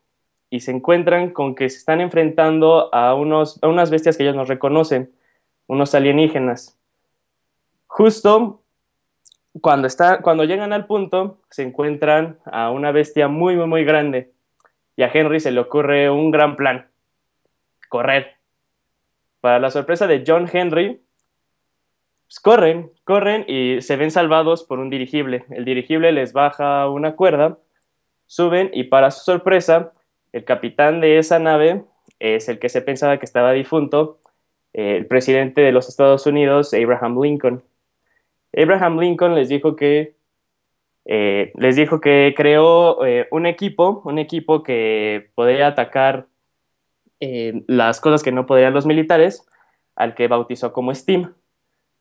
y 0.49 0.61
se 0.61 0.71
encuentran 0.71 1.31
con 1.31 1.53
que 1.53 1.69
se 1.69 1.79
están 1.79 1.99
enfrentando 1.99 2.95
a, 2.95 3.13
unos, 3.13 3.61
a 3.61 3.67
unas 3.67 3.91
bestias 3.91 4.15
que 4.15 4.23
ellos 4.23 4.37
no 4.37 4.45
reconocen, 4.45 5.11
unos 5.67 5.93
alienígenas. 5.93 6.79
Justo 7.87 8.60
cuando, 9.59 9.87
está, 9.87 10.21
cuando 10.21 10.45
llegan 10.45 10.71
al 10.71 10.85
punto, 10.85 11.39
se 11.49 11.63
encuentran 11.63 12.39
a 12.45 12.71
una 12.71 12.91
bestia 12.91 13.27
muy, 13.27 13.55
muy, 13.55 13.67
muy 13.67 13.83
grande. 13.83 14.31
Y 14.95 15.03
a 15.03 15.11
Henry 15.13 15.39
se 15.39 15.51
le 15.51 15.59
ocurre 15.59 16.09
un 16.09 16.31
gran 16.31 16.55
plan. 16.55 16.87
Correr. 17.89 18.35
Para 19.41 19.59
la 19.59 19.71
sorpresa 19.71 20.07
de 20.07 20.23
John 20.25 20.47
Henry, 20.51 21.01
pues 22.31 22.39
corren, 22.39 22.91
corren 23.03 23.43
y 23.45 23.81
se 23.81 23.97
ven 23.97 24.09
salvados 24.09 24.63
por 24.63 24.79
un 24.79 24.89
dirigible. 24.89 25.43
El 25.49 25.65
dirigible 25.65 26.13
les 26.13 26.31
baja 26.31 26.87
una 26.89 27.17
cuerda, 27.17 27.57
suben 28.25 28.69
y 28.73 28.85
para 28.85 29.11
su 29.11 29.25
sorpresa, 29.25 29.91
el 30.31 30.45
capitán 30.45 31.01
de 31.01 31.17
esa 31.17 31.39
nave 31.39 31.83
es 32.19 32.47
el 32.47 32.59
que 32.59 32.69
se 32.69 32.81
pensaba 32.81 33.17
que 33.17 33.25
estaba 33.25 33.51
difunto, 33.51 34.19
el 34.71 35.07
presidente 35.07 35.59
de 35.59 35.73
los 35.73 35.89
Estados 35.89 36.25
Unidos, 36.25 36.73
Abraham 36.73 37.21
Lincoln. 37.21 37.63
Abraham 38.55 38.99
Lincoln 38.99 39.35
les 39.35 39.49
dijo 39.49 39.75
que 39.75 40.15
eh, 41.05 41.51
les 41.55 41.75
dijo 41.75 41.99
que 41.99 42.33
creó 42.37 43.05
eh, 43.05 43.27
un 43.31 43.45
equipo, 43.45 44.01
un 44.05 44.19
equipo 44.19 44.61
que 44.63 45.31
podría 45.35 45.67
atacar 45.67 46.27
eh, 47.19 47.63
las 47.67 47.99
cosas 47.99 48.23
que 48.23 48.31
no 48.31 48.45
podrían 48.45 48.73
los 48.73 48.85
militares, 48.85 49.45
al 49.95 50.15
que 50.15 50.27
bautizó 50.27 50.73
como 50.73 50.93
Steam. 50.93 51.33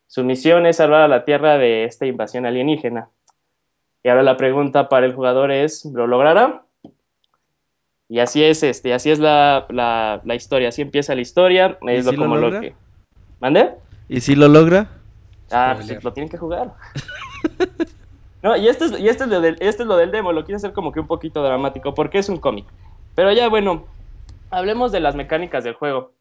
Su 0.06 0.24
misión 0.24 0.66
es 0.66 0.76
salvar 0.76 1.02
a 1.02 1.08
la 1.08 1.24
Tierra 1.24 1.56
de 1.56 1.84
esta 1.84 2.06
invasión 2.06 2.46
alienígena. 2.46 3.10
Y 4.02 4.08
ahora 4.08 4.22
la 4.22 4.36
pregunta 4.36 4.88
para 4.88 5.06
el 5.06 5.14
jugador 5.14 5.50
es, 5.50 5.84
¿lo 5.84 6.06
logrará? 6.06 6.64
Y 8.08 8.18
así 8.18 8.42
es, 8.42 8.62
este, 8.62 8.92
así 8.92 9.10
es 9.10 9.18
la, 9.18 9.66
la, 9.70 10.34
historia, 10.34 10.70
así 10.70 10.82
empieza 10.82 11.14
la 11.14 11.20
historia. 11.20 11.78
Es 11.82 12.06
lo, 12.06 12.16
como 12.16 12.36
lo, 12.36 12.60
que. 12.60 12.74
¿Mande? 13.38 13.70
¿Y 14.08 14.20
si 14.20 14.34
lo 14.34 14.48
logra? 14.48 14.99
Ah, 15.50 15.74
pues 15.76 16.02
lo 16.02 16.12
tienen 16.12 16.28
que 16.28 16.38
jugar. 16.38 16.74
no, 18.42 18.56
y 18.56 18.68
este, 18.68 18.86
es, 18.86 18.98
y 18.98 19.08
este, 19.08 19.24
es 19.24 19.30
lo 19.30 19.40
del, 19.40 19.56
este 19.60 19.82
es 19.82 19.88
lo 19.88 19.96
del 19.96 20.10
demo, 20.10 20.32
lo 20.32 20.44
quiero 20.44 20.56
hacer 20.56 20.72
como 20.72 20.92
que 20.92 21.00
un 21.00 21.06
poquito 21.06 21.42
dramático, 21.42 21.94
porque 21.94 22.18
es 22.18 22.28
un 22.28 22.38
cómic. 22.38 22.66
Pero 23.14 23.32
ya, 23.32 23.48
bueno, 23.48 23.86
hablemos 24.50 24.92
de 24.92 25.00
las 25.00 25.14
mecánicas 25.14 25.64
del 25.64 25.74
juego. 25.74 26.12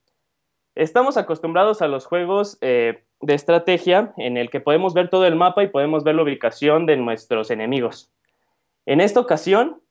Estamos 0.76 1.18
acostumbrados 1.18 1.82
a 1.82 1.88
los 1.88 2.06
juegos 2.06 2.58
eh, 2.62 3.04
de 3.22 3.34
estrategia 3.34 4.14
en 4.18 4.38
el 4.38 4.50
que 4.50 4.62
podemos 4.62 4.94
ver 4.94 5.10
todo 5.10 5.26
el 5.26 5.36
mapa 5.36 5.64
y 5.64 5.68
podemos 5.68 6.04
ver 6.04 6.16
la 6.16 6.24
ubicación 6.24 6.86
de 6.86 6.98
nuestros 6.98 7.52
enemigos. 7.52 8.12
En 8.86 9.02
esta 9.02 9.20
ocasión, 9.20 9.82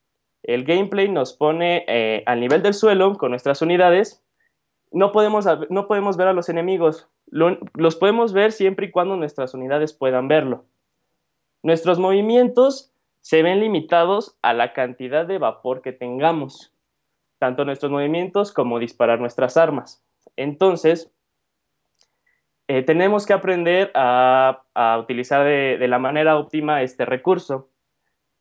el 0.43 0.63
gameplay 0.63 1.09
nos 1.09 1.33
pone 1.33 1.85
eh, 1.87 2.23
al 2.25 2.39
nivel 2.39 2.63
del 2.63 2.73
suelo 2.73 3.17
con 3.17 3.31
nuestras 3.31 3.61
unidades. 3.61 4.23
No 4.91 5.11
podemos, 5.11 5.45
no 5.69 5.87
podemos 5.87 6.17
ver 6.17 6.27
a 6.27 6.33
los 6.33 6.49
enemigos, 6.49 7.07
los 7.31 7.95
podemos 7.95 8.33
ver 8.33 8.51
siempre 8.51 8.87
y 8.87 8.91
cuando 8.91 9.15
nuestras 9.15 9.53
unidades 9.53 9.93
puedan 9.93 10.27
verlo. 10.27 10.65
Nuestros 11.61 11.99
movimientos 11.99 12.91
se 13.21 13.43
ven 13.43 13.59
limitados 13.59 14.37
a 14.41 14.53
la 14.53 14.73
cantidad 14.73 15.25
de 15.25 15.37
vapor 15.37 15.81
que 15.81 15.91
tengamos, 15.91 16.73
tanto 17.37 17.65
nuestros 17.65 17.91
movimientos 17.91 18.51
como 18.51 18.79
disparar 18.79 19.19
nuestras 19.19 19.57
armas. 19.57 20.03
Entonces, 20.35 21.11
eh, 22.67 22.83
tenemos 22.83 23.25
que 23.25 23.33
aprender 23.33 23.91
a, 23.95 24.61
utilizar 25.01 25.43
de, 25.43 25.87
la 25.87 25.99
manera 25.99 26.37
óptima 26.37 26.81
este 26.81 27.03
recurso. 27.03 27.69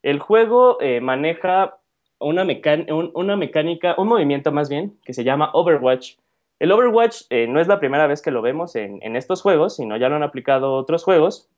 El 0.02 0.20
juego 0.20 0.78
eh, 0.80 1.00
maneja 1.00 1.78
una, 2.18 2.46
una 3.14 3.36
mecánica, 3.36 3.94
un 3.96 4.08
movimiento 4.08 4.52
más 4.52 4.68
bien, 4.68 4.98
que 5.04 5.14
se 5.14 5.24
llama 5.24 5.50
Overwatch, 5.54 6.16
el 6.58 6.72
Overwatch 6.72 7.22
eh, 7.30 7.46
no 7.46 7.60
es 7.60 7.68
la 7.68 7.78
primera 7.78 8.06
vez 8.06 8.20
que 8.20 8.30
lo 8.30 8.42
vemos 8.42 8.74
en, 8.74 9.16
estos 9.16 9.42
juegos, 9.42 9.76
sino 9.76 9.96
ya 9.96 10.08
lo 10.08 10.16
han 10.16 10.24
aplicado 10.24 10.74
otros 10.74 11.04
juegos. 11.04 11.48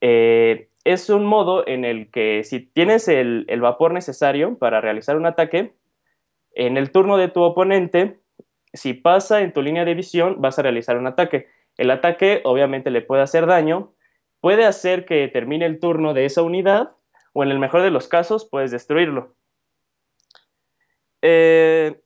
Eh, 0.00 0.68
es 0.84 1.10
un 1.10 1.24
modo 1.24 1.66
en 1.66 1.84
el 1.84 2.10
que 2.10 2.44
si 2.44 2.60
tienes 2.60 3.08
el, 3.08 3.46
vapor 3.60 3.92
necesario 3.92 4.58
para 4.58 4.80
realizar 4.80 5.16
un 5.16 5.26
ataque, 5.26 5.74
en 6.52 6.76
el 6.76 6.92
turno 6.92 7.16
de 7.16 7.28
tu 7.28 7.42
oponente, 7.42 8.20
si 8.72 8.94
pasa 8.94 9.40
en 9.42 9.52
tu 9.52 9.60
línea 9.60 9.84
de 9.84 9.94
visión, 9.94 10.40
vas 10.40 10.58
a 10.58 10.62
realizar 10.62 10.96
un 10.96 11.06
ataque. 11.06 11.48
El 11.76 11.90
ataque 11.90 12.42
obviamente 12.44 12.90
le 12.90 13.02
puede 13.02 13.22
hacer 13.22 13.46
daño, 13.46 13.92
puede 14.40 14.64
hacer 14.64 15.04
que 15.04 15.26
termine 15.28 15.66
el 15.66 15.80
turno 15.80 16.14
de 16.14 16.24
esa 16.24 16.42
unidad, 16.42 16.92
o 17.32 17.42
en 17.42 17.50
el 17.50 17.58
mejor 17.58 17.82
de 17.82 17.90
los 17.90 18.06
casos, 18.06 18.48
puedes 18.48 18.70
destruirlo. 18.70 19.34
Eh, 21.20 22.00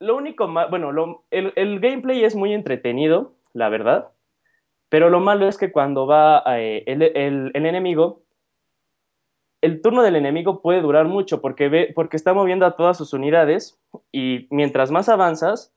lo 0.00 0.16
único 0.16 0.48
bueno, 0.70 1.24
el, 1.30 1.80
gameplay 1.80 2.24
es 2.24 2.34
muy 2.34 2.54
entretenido, 2.54 3.34
la 3.52 3.68
verdad, 3.68 4.08
pero 4.88 5.10
lo 5.10 5.20
malo 5.20 5.46
es 5.46 5.58
que 5.58 5.70
cuando 5.70 6.06
va 6.06 6.42
eh, 6.56 6.82
el, 6.86 7.52
enemigo, 7.54 8.22
el 9.60 9.82
turno 9.82 10.02
del 10.02 10.16
enemigo 10.16 10.62
puede 10.62 10.80
durar 10.80 11.06
mucho 11.06 11.42
porque, 11.42 11.68
ve, 11.68 11.92
porque 11.94 12.16
está 12.16 12.32
moviendo 12.32 12.64
a 12.64 12.76
todas 12.76 12.96
sus 12.96 13.12
unidades 13.12 13.78
y 14.10 14.48
mientras 14.50 14.90
más 14.90 15.10
avanzas, 15.10 15.74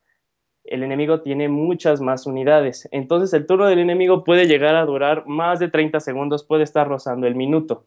el 0.64 0.84
enemigo 0.84 1.22
tiene 1.22 1.50
muchas 1.50 2.00
más 2.00 2.26
unidades. 2.26 2.88
Entonces 2.94 3.34
el 3.34 3.46
turno 3.46 3.66
del 3.66 3.80
enemigo 3.80 4.24
puede 4.24 4.48
llegar 4.48 4.76
a 4.76 4.86
durar 4.86 5.28
más 5.28 5.60
de 5.60 5.68
30 5.68 6.00
segundos, 6.00 6.46
puede 6.46 6.64
estar 6.64 6.88
rozando 6.88 7.28
el 7.28 7.36
minuto. 7.36 7.86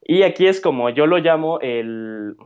Y 0.00 0.22
aquí 0.22 0.46
es 0.46 0.62
como 0.62 0.88
yo 0.88 1.06
lo 1.06 1.18
llamo 1.18 1.60
el, 1.60 2.36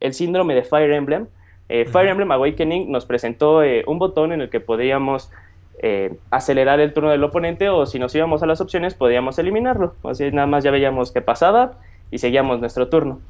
el 0.00 0.14
síndrome 0.14 0.54
de 0.54 0.62
Fire 0.62 0.92
Emblem. 0.92 1.26
Eh, 1.68 1.84
Fire 1.84 2.08
Emblem 2.08 2.30
Awakening 2.30 2.90
nos 2.90 3.06
presentó 3.06 3.62
eh, 3.62 3.84
un 3.86 3.98
botón 3.98 4.32
en 4.32 4.40
el 4.40 4.50
que 4.50 4.60
podíamos 4.60 5.30
eh, 5.82 6.16
acelerar 6.30 6.78
el 6.80 6.92
turno 6.92 7.10
del 7.10 7.24
oponente 7.24 7.68
o 7.68 7.86
si 7.86 7.98
nos 7.98 8.14
íbamos 8.14 8.42
a 8.42 8.46
las 8.46 8.60
opciones 8.60 8.94
podíamos 8.94 9.38
eliminarlo. 9.38 9.94
Así 10.04 10.30
nada 10.30 10.46
más 10.46 10.62
ya 10.62 10.70
veíamos 10.70 11.10
qué 11.10 11.20
pasaba 11.20 11.72
y 12.10 12.18
seguíamos 12.18 12.60
nuestro 12.60 12.88
turno. 12.88 13.20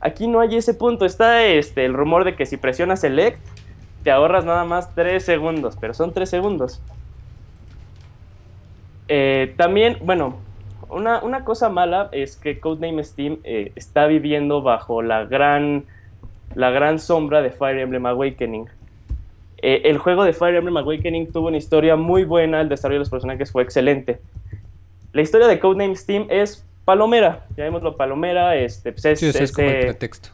Aquí 0.00 0.28
no 0.28 0.40
hay 0.40 0.56
ese 0.56 0.74
punto. 0.74 1.04
Está 1.04 1.44
este, 1.44 1.84
el 1.84 1.94
rumor 1.94 2.24
de 2.24 2.34
que 2.34 2.46
si 2.46 2.56
presionas 2.56 3.00
Select, 3.00 3.38
te 4.02 4.10
ahorras 4.10 4.44
nada 4.44 4.64
más 4.64 4.94
3 4.94 5.22
segundos, 5.22 5.76
pero 5.80 5.94
son 5.94 6.12
3 6.12 6.28
segundos. 6.28 6.82
Eh, 9.08 9.54
también, 9.56 9.98
bueno, 10.02 10.36
una, 10.90 11.22
una 11.22 11.44
cosa 11.44 11.68
mala 11.68 12.08
es 12.12 12.36
que 12.36 12.60
Codename 12.60 13.02
Steam 13.04 13.38
eh, 13.44 13.72
está 13.76 14.06
viviendo 14.06 14.62
bajo 14.62 15.02
la 15.02 15.24
gran, 15.24 15.84
la 16.54 16.70
gran 16.70 16.98
sombra 16.98 17.42
de 17.42 17.50
Fire 17.50 17.78
Emblem 17.78 18.06
Awakening. 18.06 18.66
Eh, 19.62 19.82
el 19.84 19.98
juego 19.98 20.24
de 20.24 20.32
Fire 20.32 20.54
Emblem 20.56 20.76
Awakening 20.76 21.32
tuvo 21.32 21.48
una 21.48 21.56
historia 21.58 21.96
muy 21.96 22.24
buena, 22.24 22.60
el 22.60 22.68
desarrollo 22.68 22.96
de 22.96 23.00
los 23.00 23.10
personajes 23.10 23.52
fue 23.52 23.62
excelente. 23.62 24.20
La 25.12 25.22
historia 25.22 25.46
de 25.48 25.58
Codename 25.58 25.96
Steam 25.96 26.26
es 26.30 26.64
palomera, 26.84 27.46
llamémoslo 27.56 27.96
palomera, 27.96 28.56
este, 28.56 28.92
pues 28.92 29.04
es, 29.04 29.20
Sí, 29.20 29.28
o 29.28 29.32
sea, 29.32 29.42
es 29.42 29.52
como 29.52 29.68
el 29.68 29.74
este- 29.74 29.86
pretexto. 29.86 30.28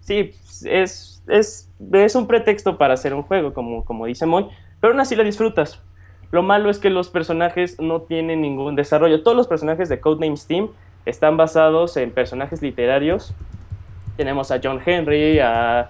Sí, 0.00 0.32
es, 0.64 1.22
es, 1.28 1.68
es 1.92 2.14
un 2.14 2.26
pretexto 2.26 2.76
para 2.76 2.94
hacer 2.94 3.14
un 3.14 3.22
juego, 3.22 3.52
como, 3.54 3.84
como 3.84 4.06
dice 4.06 4.26
Moy, 4.26 4.46
pero 4.80 4.92
aún 4.92 5.00
así 5.00 5.14
la 5.16 5.22
disfrutas. 5.24 5.80
Lo 6.32 6.42
malo 6.42 6.70
es 6.70 6.78
que 6.78 6.90
los 6.90 7.08
personajes 7.10 7.78
no 7.78 8.00
tienen 8.00 8.40
ningún 8.40 8.74
desarrollo. 8.74 9.22
Todos 9.22 9.36
los 9.36 9.46
personajes 9.46 9.88
de 9.88 10.00
Codename 10.00 10.36
Steam 10.36 10.68
están 11.06 11.36
basados 11.36 11.96
en 11.96 12.10
personajes 12.10 12.62
literarios. 12.62 13.34
Tenemos 14.16 14.50
a 14.50 14.58
John 14.62 14.80
Henry, 14.84 15.38
a 15.38 15.88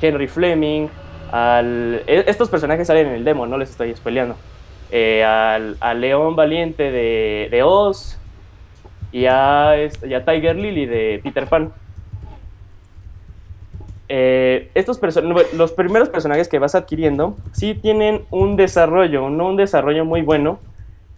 Henry 0.00 0.26
Fleming, 0.28 0.88
al... 1.32 2.02
e- 2.06 2.24
Estos 2.26 2.48
personajes 2.48 2.86
salen 2.86 3.06
en 3.08 3.14
el 3.14 3.24
demo, 3.24 3.46
no 3.46 3.56
les 3.58 3.70
estoy 3.70 3.94
spoileando. 3.94 4.36
Eh, 4.90 5.22
al, 5.24 5.76
al 5.80 6.00
León 6.00 6.34
Valiente 6.34 6.90
de, 6.90 7.46
de 7.50 7.62
Oz 7.62 8.18
y 9.12 9.26
a, 9.26 9.76
este- 9.76 10.08
y 10.08 10.14
a 10.14 10.24
Tiger 10.24 10.56
Lily 10.56 10.86
de 10.86 11.20
Peter 11.22 11.46
Pan. 11.46 11.72
Eh, 14.12 14.70
estos 14.74 15.00
los 15.52 15.70
primeros 15.70 16.08
personajes 16.08 16.48
que 16.48 16.58
vas 16.58 16.74
adquiriendo 16.74 17.36
sí 17.52 17.74
tienen 17.76 18.22
un 18.32 18.56
desarrollo, 18.56 19.30
no 19.30 19.46
un 19.46 19.56
desarrollo 19.56 20.04
muy 20.04 20.22
bueno, 20.22 20.58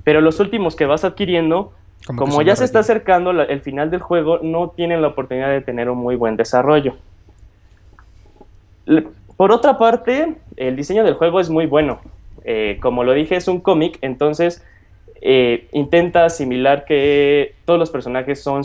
pero 0.05 0.20
los 0.20 0.40
últimos 0.40 0.77
que 0.77 0.85
vas 0.85 1.02
adquiriendo, 1.02 1.73
Como 2.16 2.43
ya 2.43 2.55
se 2.56 2.64
está 2.66 2.81
acercando 2.81 3.32
la- 3.32 3.44
el 3.44 3.60
final 3.62 3.90
del 3.90 4.01
juego, 4.01 4.40
no 4.43 4.69
tienen 4.70 5.01
la 5.01 5.09
oportunidad 5.09 5.48
de 5.51 5.62
tener 5.62 5.89
un 5.89 5.98
muy 5.98 6.16
buen 6.16 6.36
desarrollo. 6.36 6.97
Le- 8.85 9.06
Por 9.39 9.52
otra 9.52 9.78
parte, 9.78 10.35
el 10.56 10.77
diseño 10.77 11.02
del 11.05 11.14
juego 11.14 11.40
es 11.40 11.48
muy 11.48 11.66
bueno. 11.66 12.01
Eh, 12.44 12.78
como 12.82 13.05
lo 13.05 13.12
dije, 13.14 13.36
es 13.36 13.48
un 13.48 13.60
cómic, 13.60 13.98
entonces 14.02 14.62
eh, 15.23 15.69
intenta 15.73 16.24
asimilar 16.27 16.85
que 16.85 17.55
todos 17.64 17.78
los 17.78 17.90
personajes 17.90 18.43
son 18.43 18.62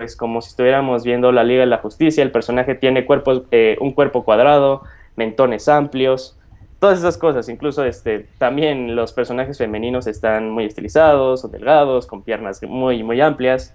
pues 0.00 0.16
como 0.16 0.40
si 0.40 0.48
estuviéramos 0.48 1.04
viendo 1.04 1.30
la 1.30 1.44
Liga 1.44 1.60
de 1.60 1.66
la 1.66 1.76
Justicia, 1.76 2.22
el 2.22 2.30
personaje 2.30 2.74
tiene 2.74 3.04
cuerpos, 3.04 3.42
eh, 3.50 3.76
un 3.82 3.92
cuerpo 3.92 4.24
cuadrado, 4.24 4.80
mentones 5.14 5.68
amplios, 5.68 6.38
todas 6.78 7.00
esas 7.00 7.18
cosas, 7.18 7.50
incluso 7.50 7.84
este, 7.84 8.26
también 8.38 8.96
los 8.96 9.12
personajes 9.12 9.58
femeninos 9.58 10.06
están 10.06 10.48
muy 10.48 10.64
estilizados 10.64 11.44
o 11.44 11.48
delgados, 11.48 12.06
con 12.06 12.22
piernas 12.22 12.62
muy, 12.62 13.02
muy 13.02 13.20
amplias. 13.20 13.74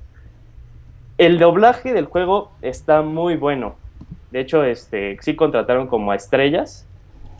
El 1.19 1.37
doblaje 1.37 1.93
del 1.93 2.05
juego 2.05 2.51
está 2.63 3.03
muy 3.03 3.35
bueno. 3.35 3.75
De 4.31 4.39
hecho, 4.39 4.63
este, 4.63 5.19
sí 5.21 5.35
contrataron 5.35 5.85
como 5.85 6.11
a 6.11 6.15
estrellas. 6.15 6.87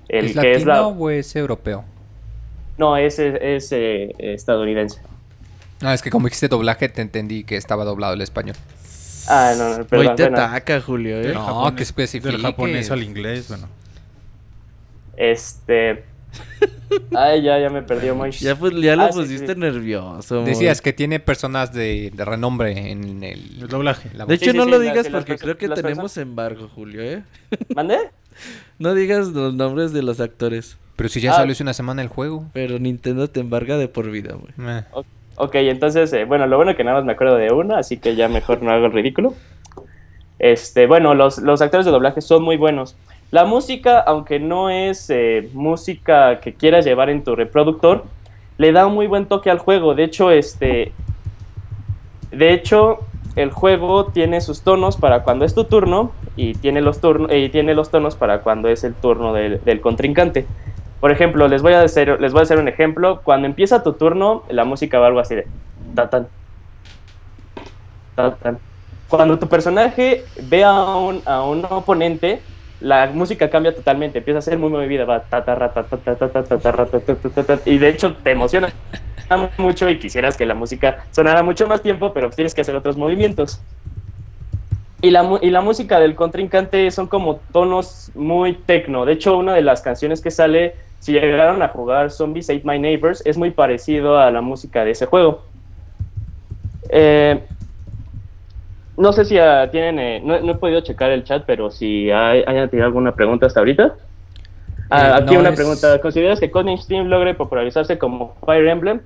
El 0.09 0.25
¿Es 0.25 0.37
que 0.37 0.51
es 0.51 0.63
la... 0.63 0.75
latino 0.75 0.89
o 0.99 1.09
es 1.09 1.35
europeo? 1.35 1.83
No, 2.77 2.97
es, 2.97 3.17
es, 3.17 3.35
es, 3.41 3.71
eh, 3.71 4.13
estadounidense. 4.19 5.01
No, 5.81 5.91
es 5.91 6.03
que 6.03 6.11
como 6.11 6.27
dijiste 6.27 6.49
doblaje, 6.49 6.87
te 6.87 7.01
entendí 7.01 7.43
que 7.43 7.57
estaba 7.57 7.83
doblado 7.83 8.13
el 8.13 8.21
español. 8.21 8.55
Ah, 9.27 9.53
no, 9.57 9.69
no, 9.69 9.75
Hoy 9.77 9.83
perdón. 9.85 10.15
te 10.15 10.23
bueno. 10.29 10.37
ataca, 10.45 10.81
Julio, 10.81 11.19
¿eh? 11.21 11.33
No, 11.33 11.45
japonés- 11.71 11.75
que 11.75 11.83
especifique. 11.83 12.31
Del 12.31 12.41
japonés 12.41 12.91
al 12.91 13.03
inglés, 13.03 13.47
bueno. 13.49 13.67
Este. 15.17 16.03
Ay, 17.15 17.41
ya, 17.43 17.57
ya 17.59 17.69
me 17.69 17.81
perdió 17.81 18.13
muy. 18.15 18.31
Ya, 18.31 18.55
pues, 18.55 18.73
ya 18.81 18.95
lo 18.95 19.03
Ah, 19.03 19.11
sí, 19.11 19.19
pusiste 19.19 19.53
sí. 19.53 19.59
nervioso. 19.59 20.43
Decías 20.43 20.81
que 20.81 20.93
tiene 20.93 21.19
personas 21.19 21.73
de, 21.73 22.11
de 22.13 22.25
renombre 22.25 22.91
en 22.91 23.23
el... 23.23 23.61
El 23.61 23.67
doblaje. 23.67 24.09
la 24.13 24.25
De 24.25 24.35
hecho, 24.35 24.51
Sí, 24.51 24.57
no 24.57 24.65
sí, 24.65 24.71
lo 24.71 24.77
sí, 24.79 24.83
digas 24.83 25.07
porque 25.09 25.37
creo 25.37 25.57
que 25.57 25.69
tenemos 25.69 25.97
personas- 26.13 26.17
embargo, 26.17 26.69
Julio, 26.73 27.01
¿eh? 27.01 27.23
¿Mandé? 27.75 27.97
No 28.79 28.93
digas 28.93 29.27
los 29.29 29.53
nombres 29.53 29.93
de 29.93 30.03
los 30.03 30.19
actores, 30.19 30.75
Pero 30.97 31.07
si 31.07 31.21
ya 31.21 31.31
Ah. 31.31 31.35
salió 31.35 31.53
hace 31.53 31.63
una 31.63 31.73
semana 31.73 32.01
el 32.01 32.09
juego. 32.09 32.49
pero 32.51 32.77
Nintendo 32.79 33.29
te 33.29 33.39
embarga 33.39 33.77
de 33.77 33.87
por 33.87 34.11
vida, 34.11 34.33
güey. 34.33 34.53
Eh. 34.69 34.83
Ok, 35.37 35.55
entonces, 35.55 36.13
eh, 36.13 36.23
bueno, 36.25 36.47
lo 36.47 36.55
bueno 36.55 36.75
que 36.75 36.83
nada 36.83 36.97
más 36.97 37.05
me 37.05 37.11
acuerdo 37.11 37.35
de 37.35 37.51
una, 37.51 37.77
así 37.77 37.97
que 37.97 38.15
ya 38.15 38.29
mejor 38.29 38.61
no 38.61 38.71
hago 38.71 38.85
el 38.85 38.93
ridículo. 38.93 39.33
Este, 40.39 40.87
bueno, 40.87 41.13
los, 41.13 41.39
los 41.39 41.61
actores 41.61 41.85
de 41.85 41.91
doblaje 41.91 42.21
son 42.21 42.43
muy 42.43 42.55
buenos. 42.57 42.95
La 43.31 43.43
música, 43.43 43.99
aunque 43.99 44.39
no 44.39 44.69
es 44.69 45.09
eh, 45.09 45.49
música 45.53 46.39
que 46.39 46.53
quieras 46.53 46.85
llevar 46.85 47.09
en 47.09 47.23
tu 47.23 47.35
reproductor, 47.35 48.05
le 48.57 48.71
da 48.71 48.87
un 48.87 48.93
muy 48.93 49.07
buen 49.07 49.25
toque 49.25 49.49
al 49.49 49.59
juego. 49.59 49.93
De 49.93 50.03
hecho, 50.05 50.31
este. 50.31 50.93
De 52.31 52.53
hecho, 52.53 52.99
el 53.35 53.51
juego 53.51 54.05
tiene 54.05 54.39
sus 54.39 54.61
tonos 54.61 54.95
para 54.95 55.23
cuando 55.23 55.43
es 55.43 55.53
tu 55.53 55.65
turno 55.65 56.11
y 56.37 56.53
tiene 56.53 56.81
los, 56.81 57.01
turno- 57.01 57.33
y 57.33 57.49
tiene 57.49 57.73
los 57.73 57.91
tonos 57.91 58.15
para 58.15 58.39
cuando 58.39 58.69
es 58.69 58.83
el 58.85 58.93
turno 58.93 59.33
del, 59.33 59.61
del 59.65 59.81
contrincante. 59.81 60.45
Por 60.99 61.11
ejemplo, 61.11 61.47
les 61.47 61.61
voy, 61.61 61.73
a 61.73 61.81
hacer, 61.81 62.19
les 62.19 62.31
voy 62.31 62.39
a 62.39 62.43
hacer 62.43 62.57
un 62.57 62.67
ejemplo. 62.67 63.21
Cuando 63.23 63.47
empieza 63.47 63.83
tu 63.83 63.93
turno, 63.93 64.43
la 64.49 64.65
música 64.65 64.99
va 64.99 65.07
algo 65.07 65.19
así 65.19 65.35
de... 65.35 65.47
Tatan. 65.93 66.27
Tatan. 68.15 68.57
Cuando 69.07 69.37
tu 69.37 69.47
personaje 69.47 70.23
ve 70.43 70.63
a 70.63 70.73
un, 70.95 71.21
a 71.25 71.43
un 71.43 71.63
oponente, 71.69 72.41
la 72.79 73.07
música 73.07 73.49
cambia 73.49 73.75
totalmente. 73.75 74.19
Empieza 74.19 74.39
a 74.39 74.41
ser 74.41 74.57
muy 74.57 74.69
movida. 74.69 75.05
Va 75.05 75.23
Y 77.65 77.77
de 77.77 77.89
hecho 77.89 78.15
te 78.15 78.31
emociona 78.31 78.69
mucho 79.57 79.89
y 79.89 79.99
quisieras 79.99 80.37
que 80.37 80.45
la 80.45 80.53
música 80.53 81.05
sonara 81.11 81.43
mucho 81.43 81.67
más 81.67 81.81
tiempo, 81.81 82.13
pero 82.13 82.29
tienes 82.29 82.53
que 82.53 82.61
hacer 82.61 82.75
otros 82.75 82.97
movimientos. 82.97 83.61
Y 85.05 85.11
la, 85.11 85.37
y 85.41 85.51
la 85.51 85.61
música 85.61 85.99
del 85.99 86.15
contrincante 86.15 86.89
son 86.89 87.07
como 87.07 87.41
tonos 87.51 88.11
muy 88.15 88.63
tecno. 88.65 89.05
De 89.05 89.13
hecho, 89.13 89.37
una 89.37 89.53
de 89.53 89.61
las 89.61 89.81
canciones 89.81 90.19
que 90.21 90.31
sale, 90.31 90.75
si 90.97 91.13
llegaron 91.13 91.61
a 91.61 91.67
jugar 91.69 92.09
Zombies 92.11 92.49
Ate 92.49 92.63
My 92.65 92.79
Neighbors, 92.79 93.21
es 93.25 93.37
muy 93.37 93.51
parecido 93.51 94.17
a 94.17 94.31
la 94.31 94.41
música 94.41 94.83
de 94.83 94.91
ese 94.91 95.05
juego. 95.05 95.51
Eh, 96.89 97.49
no 98.97 99.11
sé 99.13 99.25
si 99.25 99.37
ah, 99.37 99.69
tienen, 99.71 99.99
eh, 99.99 100.21
no, 100.23 100.39
no 100.41 100.53
he 100.53 100.55
podido 100.55 100.81
checar 100.81 101.11
el 101.11 101.23
chat, 101.23 101.43
pero 101.45 101.69
si 101.69 102.09
hay, 102.11 102.43
hayan 102.47 102.69
tenido 102.69 102.85
alguna 102.87 103.15
pregunta 103.15 103.45
hasta 103.45 103.59
ahorita. 103.59 103.95
Ah, 104.89 105.15
Eh, 105.15 105.17
aquí 105.17 105.35
no 105.35 105.41
una 105.41 105.49
es- 105.51 105.55
pregunta. 105.55 105.99
¿Consideras 106.01 106.39
que 106.39 106.51
Codename 106.51 106.77
Steam 106.77 107.07
logre 107.07 107.33
popularizarse 107.35 107.97
como 107.97 108.35
Fire 108.45 108.67
Emblem? 108.67 109.01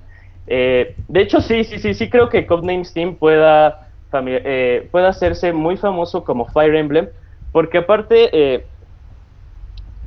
Eh, 0.48 1.02
de 1.08 1.22
hecho, 1.22 1.42
sí, 1.42 1.64
sí, 1.64 1.80
sí, 1.80 1.94
sí 1.94 2.10
creo 2.10 2.30
que 2.30 2.46
Codename 2.48 2.86
Steam 2.86 3.18
pueda, 3.18 3.89
eh, 4.14 4.88
pueda 4.92 5.10
hacerse 5.10 5.54
muy 5.54 5.78
famoso 5.78 6.24
como 6.24 6.46
Fire 6.46 6.76
Emblem, 6.76 7.10
porque 7.52 7.80
aparte 7.80 8.30
eh, 8.34 8.68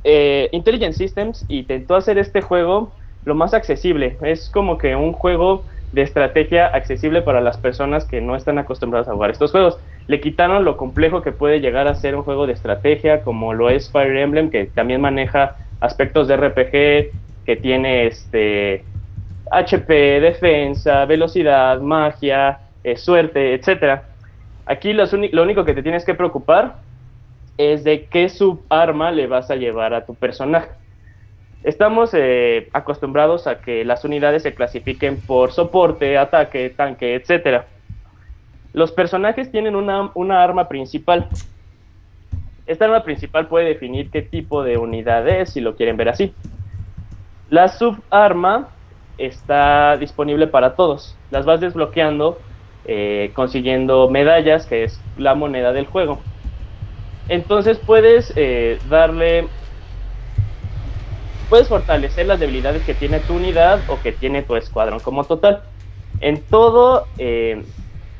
eh, 0.03 0.49
Intelligent 0.51 0.93
Systems 0.93 1.45
intentó 1.47 1.95
hacer 1.95 2.17
este 2.17 2.41
juego 2.41 2.95
lo 3.25 3.35
más 3.35 3.53
accesible. 3.53 4.17
Es 4.21 4.49
como 4.49 4.77
que 4.77 4.95
un 4.95 5.13
juego 5.13 5.65
de 5.91 6.01
estrategia 6.01 6.67
accesible 6.67 7.21
para 7.21 7.39
las 7.39 7.57
personas 7.57 8.05
que 8.05 8.19
no 8.19 8.35
están 8.35 8.57
acostumbradas 8.57 9.07
a 9.07 9.13
jugar 9.13 9.29
estos 9.29 9.51
juegos. 9.51 9.79
Le 10.07 10.19
quitaron 10.19 10.65
lo 10.65 10.75
complejo 10.75 11.21
que 11.21 11.31
puede 11.31 11.61
llegar 11.61 11.87
a 11.87 11.95
ser 11.95 12.15
un 12.15 12.23
juego 12.23 12.47
de 12.47 12.53
estrategia, 12.53 13.21
como 13.21 13.53
lo 13.53 13.69
es 13.69 13.91
Fire 13.91 14.17
Emblem, 14.17 14.49
que 14.49 14.65
también 14.65 15.01
maneja 15.01 15.55
aspectos 15.79 16.27
de 16.27 16.37
RPG, 16.37 17.13
que 17.45 17.55
tiene 17.61 18.07
este 18.07 18.87
HP, 19.51 20.19
defensa, 20.19 21.05
velocidad, 21.05 21.79
magia, 21.79 22.62
eh, 22.83 22.97
suerte, 22.97 23.53
etcétera. 23.53 24.03
Aquí 24.65 24.93
lo 24.93 25.43
único 25.43 25.65
que 25.65 25.73
te 25.73 25.83
tienes 25.83 26.05
que 26.05 26.15
preocupar 26.15 26.77
es 27.57 27.83
de 27.83 28.05
qué 28.05 28.29
subarma 28.29 29.11
le 29.11 29.27
vas 29.27 29.51
a 29.51 29.55
llevar 29.55 29.93
a 29.93 30.05
tu 30.05 30.15
personaje. 30.15 30.69
Estamos 31.63 32.11
eh, 32.13 32.69
acostumbrados 32.73 33.47
a 33.47 33.61
que 33.61 33.85
las 33.85 34.03
unidades 34.03 34.43
se 34.43 34.53
clasifiquen 34.53 35.17
por 35.21 35.51
soporte, 35.51 36.17
ataque, 36.17 36.69
tanque, 36.69 37.15
etcétera. 37.15 37.67
Los 38.73 38.91
personajes 38.91 39.51
tienen 39.51 39.75
una, 39.75 40.11
una 40.13 40.43
arma 40.43 40.67
principal. 40.67 41.29
Esta 42.65 42.85
arma 42.85 43.03
principal 43.03 43.47
puede 43.47 43.67
definir 43.67 44.09
qué 44.09 44.21
tipo 44.21 44.63
de 44.63 44.77
unidad 44.77 45.27
es, 45.27 45.51
si 45.51 45.61
lo 45.61 45.75
quieren 45.75 45.95
ver 45.95 46.09
así. 46.09 46.33
La 47.49 47.67
subarma 47.67 48.69
está 49.17 49.95
disponible 49.97 50.47
para 50.47 50.75
todos. 50.75 51.15
Las 51.29 51.45
vas 51.45 51.61
desbloqueando 51.61 52.39
eh, 52.85 53.31
consiguiendo 53.35 54.09
medallas, 54.09 54.65
que 54.65 54.83
es 54.83 55.05
la 55.15 55.35
moneda 55.35 55.73
del 55.73 55.87
juego. 55.87 56.23
Entonces 57.27 57.79
puedes 57.79 58.33
eh, 58.35 58.79
darle... 58.83 59.49
Puedes 61.47 61.67
fortalecer 61.67 62.25
las 62.25 62.39
debilidades 62.39 62.83
que 62.83 62.95
tiene 62.95 63.19
tu 63.19 63.35
unidad 63.35 63.83
o 63.87 64.01
que 64.01 64.11
tiene 64.11 64.41
tu 64.43 64.55
escuadrón 64.55 65.01
como 65.01 65.27
total. 65.27 65.63
En 66.19 66.43
todo, 66.49 67.09
eh, 67.17 67.67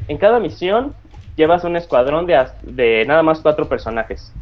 en 0.08 0.18
cada 0.18 0.40
misión, 0.40 0.96
llevas 1.36 1.64
un 1.64 1.76
escuadrón 1.76 2.28
de, 2.28 2.46
de 2.62 3.06
nada 3.08 3.24
más 3.24 3.42
cuatro 3.42 3.68
personajes. 3.68 4.38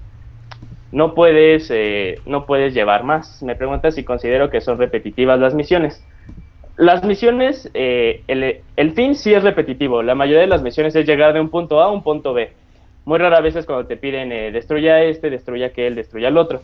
No 0.91 1.13
puedes, 1.15 1.71
no 2.25 2.45
puedes 2.45 2.73
llevar 2.73 3.05
más. 3.05 3.41
Me 3.41 3.55
preguntas 3.55 3.95
si 3.95 4.03
considero 4.03 4.49
que 4.49 4.59
son 4.59 4.77
repetitivas 4.77 5.39
las 5.39 5.55
misiones. 5.55 6.05
Las 6.77 7.03
misiones, 7.03 7.69
eh, 7.73 8.23
el, 8.27 8.61
el 8.75 8.91
fin 8.91 9.15
sí 9.15 9.33
es 9.33 9.43
repetitivo. 9.43 10.01
La 10.01 10.15
mayoría 10.15 10.41
de 10.41 10.47
las 10.47 10.63
misiones 10.63 10.95
es 10.95 11.05
llegar 11.05 11.33
de 11.33 11.41
un 11.41 11.49
punto 11.49 11.81
A 11.81 11.85
a 11.85 11.91
un 11.91 12.01
punto 12.01 12.33
B. 12.33 12.51
Muy 13.05 13.17
rara 13.17 13.41
vez 13.41 13.55
es 13.55 13.65
cuando 13.65 13.87
te 13.87 13.97
piden 13.97 14.31
eh, 14.31 14.51
destruya 14.51 15.01
este, 15.03 15.29
destruya 15.29 15.67
aquel, 15.67 15.95
destruya 15.95 16.27
el 16.27 16.37
otro. 16.37 16.61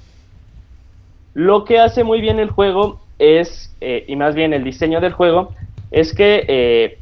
Lo 1.33 1.65
que 1.65 1.79
hace 1.79 2.03
muy 2.03 2.21
bien 2.21 2.39
el 2.39 2.49
juego 2.49 3.01
es, 3.19 3.75
eh, 3.81 4.05
y 4.07 4.15
más 4.15 4.35
bien 4.35 4.53
el 4.53 4.63
diseño 4.63 5.01
del 5.01 5.13
juego, 5.13 5.53
es 5.91 6.13
que 6.13 6.45
eh, 6.47 6.97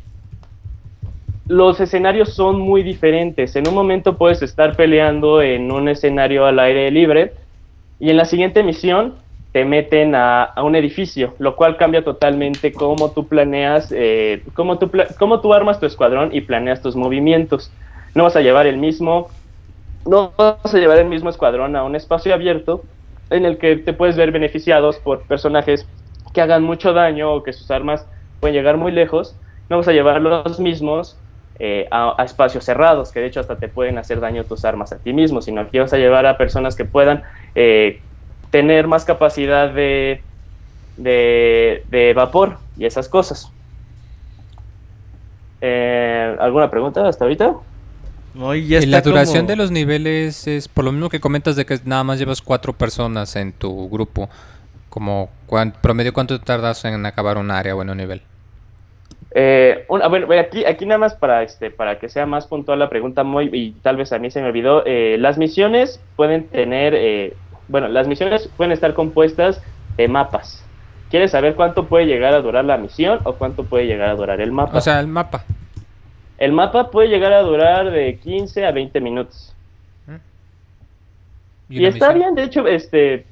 los 1.48 1.80
escenarios 1.80 2.34
son 2.34 2.60
muy 2.60 2.82
diferentes. 2.82 3.56
En 3.56 3.68
un 3.68 3.74
momento 3.74 4.18
puedes 4.18 4.42
estar 4.42 4.76
peleando 4.76 5.42
en 5.42 5.72
un 5.72 5.90
escenario 5.90 6.46
al 6.46 6.60
aire 6.60 6.90
libre 6.92 7.34
y 8.00 8.10
en 8.10 8.18
la 8.18 8.26
siguiente 8.26 8.64
misión 8.64 9.16
te 9.56 9.64
meten 9.64 10.16
a, 10.16 10.44
a 10.44 10.64
un 10.64 10.76
edificio, 10.76 11.34
lo 11.40 11.56
cual 11.56 11.78
cambia 11.78 12.04
totalmente 12.04 12.74
cómo 12.74 13.14
tú 13.14 13.30
planeas, 13.30 13.90
eh, 13.96 14.44
cómo, 14.54 14.80
tú 14.80 14.92
cómo 15.18 15.40
tú 15.40 15.54
armas 15.54 15.80
tu 15.80 15.86
escuadrón 15.86 16.32
y 16.34 16.42
planeas 16.42 16.82
tus 16.82 16.98
movimientos. 16.98 17.72
No 18.14 18.24
vas 18.24 18.36
a 18.36 18.42
llevar 18.42 18.68
el 18.68 18.76
mismo, 18.76 19.32
no 20.06 20.34
vas 20.38 20.76
a 20.76 20.78
llevar 20.78 20.98
el 21.00 21.08
mismo 21.08 21.30
escuadrón 21.30 21.78
a 21.78 21.86
un 21.86 21.96
espacio 21.96 22.34
abierto 22.34 22.84
en 23.30 23.46
el 23.46 23.58
que 23.58 23.78
te 23.78 23.94
puedes 23.94 24.18
ver 24.18 24.34
beneficiados 24.34 25.00
por 25.00 25.26
personajes 25.26 25.88
que 26.34 26.42
hagan 26.42 26.64
mucho 26.64 26.92
daño 26.92 27.34
o 27.34 27.42
que 27.42 27.54
sus 27.54 27.72
armas 27.72 28.06
pueden 28.42 28.58
llegar 28.58 28.76
muy 28.76 28.92
lejos. 28.92 29.40
No 29.70 29.78
vas 29.78 29.88
a 29.88 29.94
llevar 29.94 30.22
los 30.22 30.60
mismos 30.60 31.18
eh, 31.60 31.88
a, 31.92 32.14
a 32.22 32.26
espacios 32.26 32.66
cerrados, 32.66 33.14
que 33.14 33.22
de 33.22 33.28
hecho 33.28 33.40
hasta 33.40 33.58
te 33.58 33.70
pueden 33.70 34.00
hacer 34.00 34.20
daño 34.20 34.44
tus 34.44 34.66
armas 34.66 34.92
a 34.92 35.00
ti 35.00 35.14
mismo, 35.14 35.42
sino 35.42 35.72
que 35.72 35.80
vas 35.80 35.94
a 35.94 35.98
llevar 35.98 36.26
a 36.26 36.38
personas 36.38 36.76
que 36.76 36.84
puedan 36.84 37.24
eh, 37.56 38.02
tener 38.56 38.88
más 38.88 39.04
capacidad 39.04 39.70
de, 39.70 40.22
de, 40.96 41.84
de 41.90 42.14
vapor 42.14 42.58
y 42.78 42.86
esas 42.86 43.10
cosas. 43.10 43.52
Eh, 45.60 46.38
¿Alguna 46.40 46.72
pregunta 46.72 47.06
hasta 47.06 47.26
ahorita? 47.26 47.54
No, 48.34 48.56
y 48.56 48.66
ya 48.68 48.80
y 48.80 48.86
la 48.86 49.02
duración 49.02 49.40
como- 49.40 49.48
de 49.50 49.56
los 49.58 49.72
niveles 49.72 50.48
es 50.48 50.70
por 50.70 50.86
lo 50.86 50.94
mismo 50.94 51.10
que 51.10 51.20
comentas 51.20 51.58
de 51.58 51.66
que 51.66 51.80
nada 51.84 52.06
más 52.06 52.18
llevas 52.18 52.42
cuatro 52.42 52.72
personas 52.72 53.36
en 53.36 53.52
tu 53.52 53.90
grupo. 53.90 54.30
Como 54.88 55.30
cuán- 55.48 55.74
promedio 55.82 56.14
cuánto 56.14 56.40
tardas 56.40 56.86
en 56.86 57.06
acabar 57.06 57.38
un 57.38 57.52
área 57.52 57.76
o 57.76 57.82
en 57.82 57.90
un 57.90 57.98
nivel. 57.98 58.22
Eh, 59.38 59.84
bueno, 59.90 60.06
aquí, 60.40 60.64
aquí 60.64 60.86
nada 60.86 60.98
más 60.98 61.14
para, 61.14 61.44
este, 61.44 61.70
para 61.72 62.00
que 62.00 62.08
sea 62.08 62.26
más 62.26 62.48
puntual 62.48 62.80
la 62.80 62.88
pregunta, 62.88 63.26
muy, 63.26 63.50
y 63.52 63.72
tal 63.82 63.98
vez 63.98 64.14
a 64.14 64.18
mí 64.20 64.32
se 64.32 64.40
me 64.42 64.48
olvidó, 64.48 64.84
eh, 64.86 65.18
las 65.20 65.38
misiones 65.38 66.00
pueden 66.16 66.48
tener, 66.48 66.94
eh, 66.96 67.34
bueno, 67.68 67.88
las 67.88 68.08
misiones 68.08 68.50
pueden 68.58 68.72
estar 68.72 68.94
compuestas 68.94 69.62
de 69.98 70.08
mapas. 70.08 70.64
¿Quieres 71.10 71.32
saber 71.32 71.56
cuánto 71.56 71.86
puede 71.86 72.06
llegar 72.06 72.34
a 72.34 72.42
durar 72.42 72.66
la 72.66 72.78
misión 72.78 73.20
o 73.24 73.34
cuánto 73.34 73.64
puede 73.64 73.86
llegar 73.86 74.10
a 74.10 74.16
durar 74.16 74.42
el 74.42 74.52
mapa? 74.52 74.78
O 74.78 74.82
sea, 74.82 75.00
el 75.00 75.08
mapa. 75.08 75.44
el 76.38 76.52
mapa 76.52 76.90
puede 76.92 77.08
llegar 77.10 77.32
a 77.34 77.42
durar 77.42 77.92
de 77.92 78.18
15 78.20 78.66
a 78.66 78.72
20 78.72 79.00
minutos. 79.02 79.52
Y, 81.70 81.80
una 81.80 81.90
está 81.90 82.08
misión? 82.14 82.20
bien, 82.20 82.36
de 82.36 82.44
hecho, 82.44 82.68
este, 82.68 83.26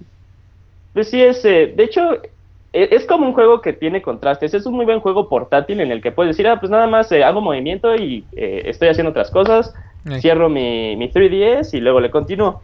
pues 0.93 1.09
sí 1.09 1.21
es, 1.21 1.43
eh, 1.45 1.71
de 1.75 1.83
hecho, 1.83 2.15
e- 2.71 2.89
es 2.91 3.05
como 3.05 3.27
un 3.27 3.33
juego 3.33 3.61
que 3.61 3.73
tiene 3.73 4.01
contrastes. 4.01 4.53
Es 4.53 4.65
un 4.65 4.73
muy 4.75 4.85
buen 4.85 4.99
juego 5.01 5.29
portátil 5.29 5.81
en 5.81 5.91
el 5.91 6.01
que 6.01 6.11
puedes 6.11 6.31
decir, 6.35 6.47
ah, 6.47 6.59
pues 6.59 6.71
nada 6.71 6.87
más 6.87 7.11
eh, 7.11 7.23
hago 7.23 7.41
movimiento 7.41 7.95
y 7.95 8.25
eh, 8.35 8.63
estoy 8.65 8.87
haciendo 8.89 9.11
otras 9.11 9.29
cosas, 9.29 9.73
cierro 10.19 10.49
mi, 10.49 10.95
mi 10.95 11.09
3DS 11.11 11.73
y 11.75 11.79
luego 11.81 11.99
le 11.99 12.09
continúo. 12.09 12.61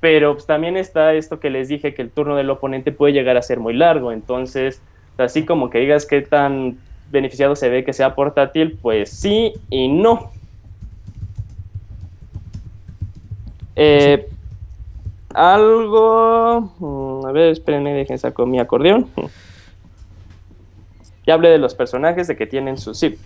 Pero 0.00 0.32
pues, 0.34 0.46
también 0.46 0.76
está 0.76 1.14
esto 1.14 1.40
que 1.40 1.50
les 1.50 1.68
dije, 1.68 1.94
que 1.94 2.02
el 2.02 2.10
turno 2.10 2.36
del 2.36 2.50
oponente 2.50 2.90
puede 2.92 3.12
llegar 3.12 3.36
a 3.36 3.42
ser 3.42 3.60
muy 3.60 3.74
largo. 3.74 4.12
Entonces, 4.12 4.82
así 5.18 5.44
como 5.44 5.70
que 5.70 5.78
digas 5.78 6.06
qué 6.06 6.22
tan 6.22 6.78
beneficiado 7.10 7.54
se 7.56 7.68
ve 7.68 7.84
que 7.84 7.92
sea 7.92 8.14
portátil, 8.14 8.78
pues 8.80 9.10
sí 9.10 9.52
y 9.68 9.88
no. 9.88 10.30
Eh, 13.76 14.26
algo. 15.34 16.72
mm, 16.78 17.26
A 17.26 17.32
ver, 17.32 17.50
espérenme, 17.50 17.92
dejen 17.94 18.18
saco 18.18 18.46
mi 18.46 18.58
acordeón. 18.58 19.08
Ya 21.26 21.34
hablé 21.34 21.50
de 21.50 21.58
los 21.58 21.74
personajes, 21.74 22.26
de 22.26 22.36
que 22.36 22.46
tienen 22.46 22.78
su 22.78 22.94
zip. 22.94 23.18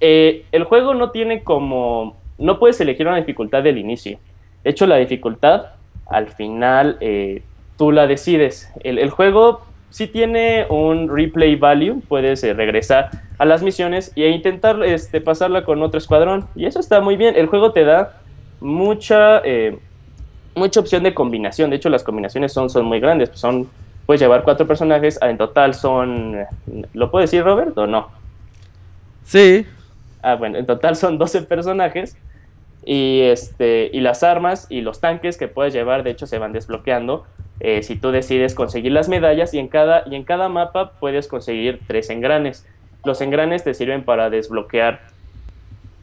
Eh, 0.00 0.46
el 0.50 0.64
juego 0.64 0.94
no 0.94 1.10
tiene 1.10 1.44
como. 1.44 2.16
No 2.38 2.58
puedes 2.58 2.80
elegir 2.80 3.06
una 3.06 3.18
dificultad 3.18 3.62
del 3.62 3.78
inicio. 3.78 4.18
De 4.64 4.70
hecho, 4.70 4.86
la 4.86 4.96
dificultad, 4.96 5.66
al 6.10 6.28
final, 6.28 6.96
eh, 7.00 7.42
tú 7.78 7.92
la 7.92 8.06
decides. 8.06 8.70
El, 8.84 8.98
el 8.98 9.10
juego 9.10 9.62
sí 9.90 10.06
tiene 10.06 10.66
un 10.68 11.08
replay 11.08 11.56
value. 11.56 12.02
Puedes 12.08 12.44
eh, 12.44 12.52
regresar 12.52 13.10
a 13.38 13.44
las 13.44 13.62
misiones 13.62 14.12
e 14.16 14.28
intentar 14.28 14.82
este, 14.84 15.20
pasarla 15.20 15.64
con 15.64 15.82
otro 15.82 15.98
escuadrón. 15.98 16.46
Y 16.54 16.66
eso 16.66 16.78
está 16.80 17.00
muy 17.00 17.16
bien. 17.16 17.34
El 17.36 17.46
juego 17.46 17.72
te 17.72 17.84
da 17.84 18.18
mucha. 18.60 19.40
eh, 19.44 19.78
mucha 20.54 20.80
opción 20.80 21.02
de 21.02 21.14
combinación. 21.14 21.70
De 21.70 21.76
hecho, 21.76 21.88
las 21.88 22.02
combinaciones 22.02 22.52
son, 22.52 22.68
son 22.68 22.84
muy 22.84 23.00
grandes. 23.00 23.30
Son, 23.34 23.68
puedes 24.04 24.20
llevar 24.20 24.42
cuatro 24.42 24.66
personajes. 24.66 25.18
En 25.22 25.38
total 25.38 25.74
son. 25.74 26.36
¿Lo 26.92 27.10
puede 27.10 27.24
decir 27.24 27.42
Robert 27.44 27.76
o 27.78 27.86
no? 27.86 28.08
Sí, 29.24 29.66
Ah, 30.22 30.34
bueno, 30.34 30.58
en 30.58 30.66
total 30.66 30.96
son 30.96 31.16
12 31.16 31.42
personajes. 31.42 32.14
Y, 32.84 33.20
este, 33.22 33.90
y 33.92 34.00
las 34.00 34.22
armas 34.22 34.66
y 34.70 34.80
los 34.80 35.00
tanques 35.00 35.36
que 35.36 35.48
puedes 35.48 35.72
llevar, 35.74 36.02
de 36.02 36.10
hecho, 36.10 36.26
se 36.26 36.38
van 36.38 36.52
desbloqueando. 36.52 37.24
eh, 37.62 37.82
si 37.82 37.94
tú 37.94 38.10
decides 38.10 38.54
conseguir 38.54 38.92
las 38.92 39.10
medallas, 39.10 39.52
y 39.52 39.58
en, 39.58 39.68
cada, 39.68 40.02
y 40.10 40.14
en 40.14 40.24
cada 40.24 40.48
mapa 40.48 40.92
puedes 40.98 41.28
conseguir 41.28 41.78
tres 41.86 42.08
engranes. 42.08 42.66
Los 43.04 43.20
engranes 43.20 43.64
te 43.64 43.74
sirven 43.74 44.02
para 44.02 44.30
desbloquear 44.30 45.00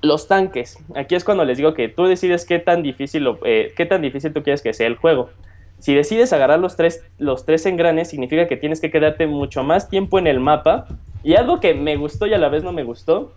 los 0.03 0.27
tanques. 0.27 0.77
Aquí 0.95 1.15
es 1.15 1.23
cuando 1.23 1.45
les 1.45 1.57
digo 1.57 1.73
que 1.73 1.89
tú 1.89 2.05
decides 2.05 2.45
qué 2.45 2.59
tan 2.59 2.83
difícil, 2.83 3.23
lo- 3.23 3.39
eh, 3.43 3.73
qué 3.75 3.87
tan 3.87 4.03
difícil 4.03 4.33
tú 4.33 4.43
quieres 4.43 4.61
que 4.61 4.71
sea 4.73 4.85
el 4.85 4.97
juego. 4.97 5.31
Si 5.79 5.95
decides 5.95 6.31
agarrar 6.31 6.59
los 6.59 6.75
tres, 6.75 7.03
los 7.17 7.43
tres 7.45 7.65
engranes, 7.65 8.09
significa 8.09 8.47
que 8.47 8.57
tienes 8.57 8.79
que 8.79 8.91
quedarte 8.91 9.25
mucho 9.25 9.63
más 9.63 9.89
tiempo 9.89 10.19
en 10.19 10.27
el 10.27 10.39
mapa. 10.39 10.85
Y 11.23 11.33
algo 11.33 11.59
que 11.59 11.73
me 11.73 11.95
gustó 11.97 12.27
y 12.27 12.33
a 12.35 12.37
la 12.37 12.49
vez 12.49 12.63
no 12.63 12.71
me 12.71 12.83
gustó, 12.83 13.31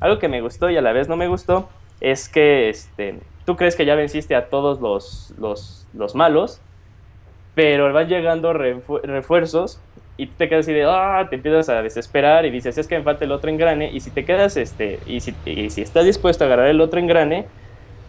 algo 0.00 0.18
que 0.18 0.28
me 0.28 0.42
gustó 0.42 0.68
y 0.68 0.76
a 0.76 0.82
la 0.82 0.92
vez 0.92 1.08
no 1.08 1.16
me 1.16 1.28
gustó, 1.28 1.68
es 2.02 2.28
que 2.28 2.68
este, 2.68 3.20
tú 3.46 3.56
crees 3.56 3.76
que 3.76 3.86
ya 3.86 3.94
venciste 3.94 4.34
a 4.34 4.48
todos 4.50 4.80
los, 4.80 5.32
los, 5.38 5.86
los 5.94 6.14
malos, 6.14 6.60
pero 7.54 7.92
van 7.92 8.08
llegando 8.08 8.52
refu- 8.52 9.00
refuerzos 9.02 9.80
y 10.16 10.26
te 10.26 10.48
quedas 10.48 10.66
así 10.66 10.72
de, 10.72 10.84
ah, 10.84 11.26
te 11.30 11.36
empiezas 11.36 11.68
a 11.68 11.80
desesperar 11.80 12.44
y 12.44 12.50
dices, 12.50 12.76
es 12.76 12.86
que 12.88 12.98
me 12.98 13.04
falta 13.04 13.24
el 13.24 13.32
otro 13.32 13.50
engrane, 13.50 13.90
y 13.92 14.00
si 14.00 14.10
te 14.10 14.24
quedas, 14.24 14.56
este, 14.56 14.98
y 15.06 15.20
si, 15.20 15.34
y 15.46 15.70
si 15.70 15.82
estás 15.82 16.04
dispuesto 16.04 16.44
a 16.44 16.48
agarrar 16.48 16.66
el 16.66 16.80
otro 16.80 16.98
engrane, 17.00 17.46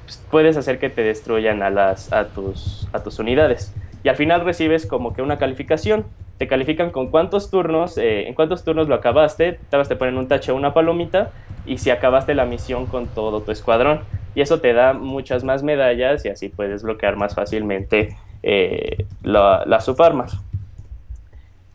pues, 0.05 0.21
puedes 0.29 0.57
hacer 0.57 0.79
que 0.79 0.89
te 0.89 1.01
destruyan 1.03 1.63
a, 1.63 1.69
las, 1.69 2.11
a, 2.11 2.27
tus, 2.27 2.87
a 2.91 3.03
tus 3.03 3.19
unidades. 3.19 3.73
Y 4.03 4.09
al 4.09 4.15
final 4.15 4.43
recibes 4.43 4.85
como 4.85 5.13
que 5.13 5.21
una 5.21 5.37
calificación. 5.37 6.05
Te 6.37 6.47
califican 6.47 6.91
con 6.91 7.07
cuántos 7.09 7.49
turnos, 7.49 7.97
eh, 7.97 8.27
en 8.27 8.33
cuántos 8.33 8.63
turnos 8.65 8.87
lo 8.89 8.95
acabaste, 8.95 9.59
tal 9.69 9.87
te 9.87 9.95
ponen 9.95 10.17
un 10.17 10.27
tache 10.27 10.51
o 10.51 10.55
una 10.55 10.73
palomita, 10.73 11.31
y 11.65 11.77
si 11.77 11.89
acabaste 11.89 12.33
la 12.35 12.45
misión 12.45 12.85
con 12.85 13.07
todo 13.07 13.41
tu 13.41 13.51
escuadrón. 13.51 14.01
Y 14.35 14.41
eso 14.41 14.59
te 14.59 14.73
da 14.73 14.93
muchas 14.93 15.43
más 15.43 15.63
medallas 15.63 16.25
y 16.25 16.29
así 16.29 16.49
puedes 16.49 16.83
bloquear 16.83 17.15
más 17.15 17.35
fácilmente 17.35 18.15
eh, 18.41 19.05
la- 19.23 19.63
las 19.65 19.85
subarmas. 19.85 20.37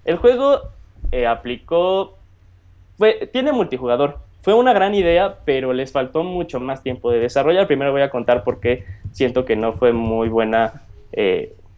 El 0.04 0.16
juego 0.16 0.60
eh, 1.12 1.26
aplicó. 1.26 2.16
Tiene 3.32 3.52
multijugador. 3.52 4.18
Fue 4.42 4.54
una 4.54 4.72
gran 4.72 4.94
idea, 4.94 5.36
pero 5.44 5.72
les 5.72 5.92
faltó 5.92 6.24
mucho 6.24 6.60
más 6.60 6.82
tiempo 6.82 7.10
de 7.10 7.20
desarrollar. 7.20 7.66
Primero 7.66 7.92
voy 7.92 8.02
a 8.02 8.10
contar 8.10 8.42
por 8.44 8.60
qué 8.60 8.84
siento 9.12 9.44
que 9.44 9.56
no 9.56 9.72
fue 9.74 9.92
muy 9.92 10.28
buena. 10.28 10.82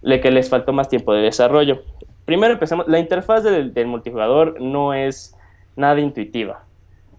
Le 0.02 0.20
que 0.20 0.31
les 0.31 0.48
faltó 0.48 0.72
más 0.72 0.89
tiempo 0.89 1.12
de 1.12 1.22
desarrollo. 1.22 1.82
Primero 2.24 2.52
empezamos. 2.52 2.89
La 2.89 2.98
interfaz 2.98 3.44
del, 3.44 3.86
multijugador 3.86 4.60
no 4.60 4.94
es 4.94 5.36
nada 5.77 6.01
intuitiva. 6.01 6.64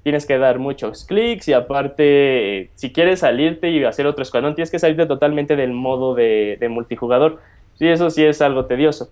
Tienes 0.03 0.25
que 0.25 0.37
dar 0.37 0.57
muchos 0.57 1.05
clics 1.05 1.47
y 1.47 1.53
aparte, 1.53 2.71
si 2.75 2.91
quieres 2.91 3.19
salirte 3.19 3.69
y 3.69 3.83
hacer 3.83 4.07
otro 4.07 4.23
escuadrón, 4.23 4.55
tienes 4.55 4.71
que 4.71 4.79
salirte 4.79 5.05
totalmente 5.05 5.55
del 5.55 5.73
modo 5.73 6.15
de, 6.15 6.57
de 6.59 6.69
multijugador. 6.69 7.39
Sí, 7.75 7.87
eso 7.87 8.09
sí 8.09 8.23
es 8.23 8.41
algo 8.41 8.65
tedioso. 8.65 9.09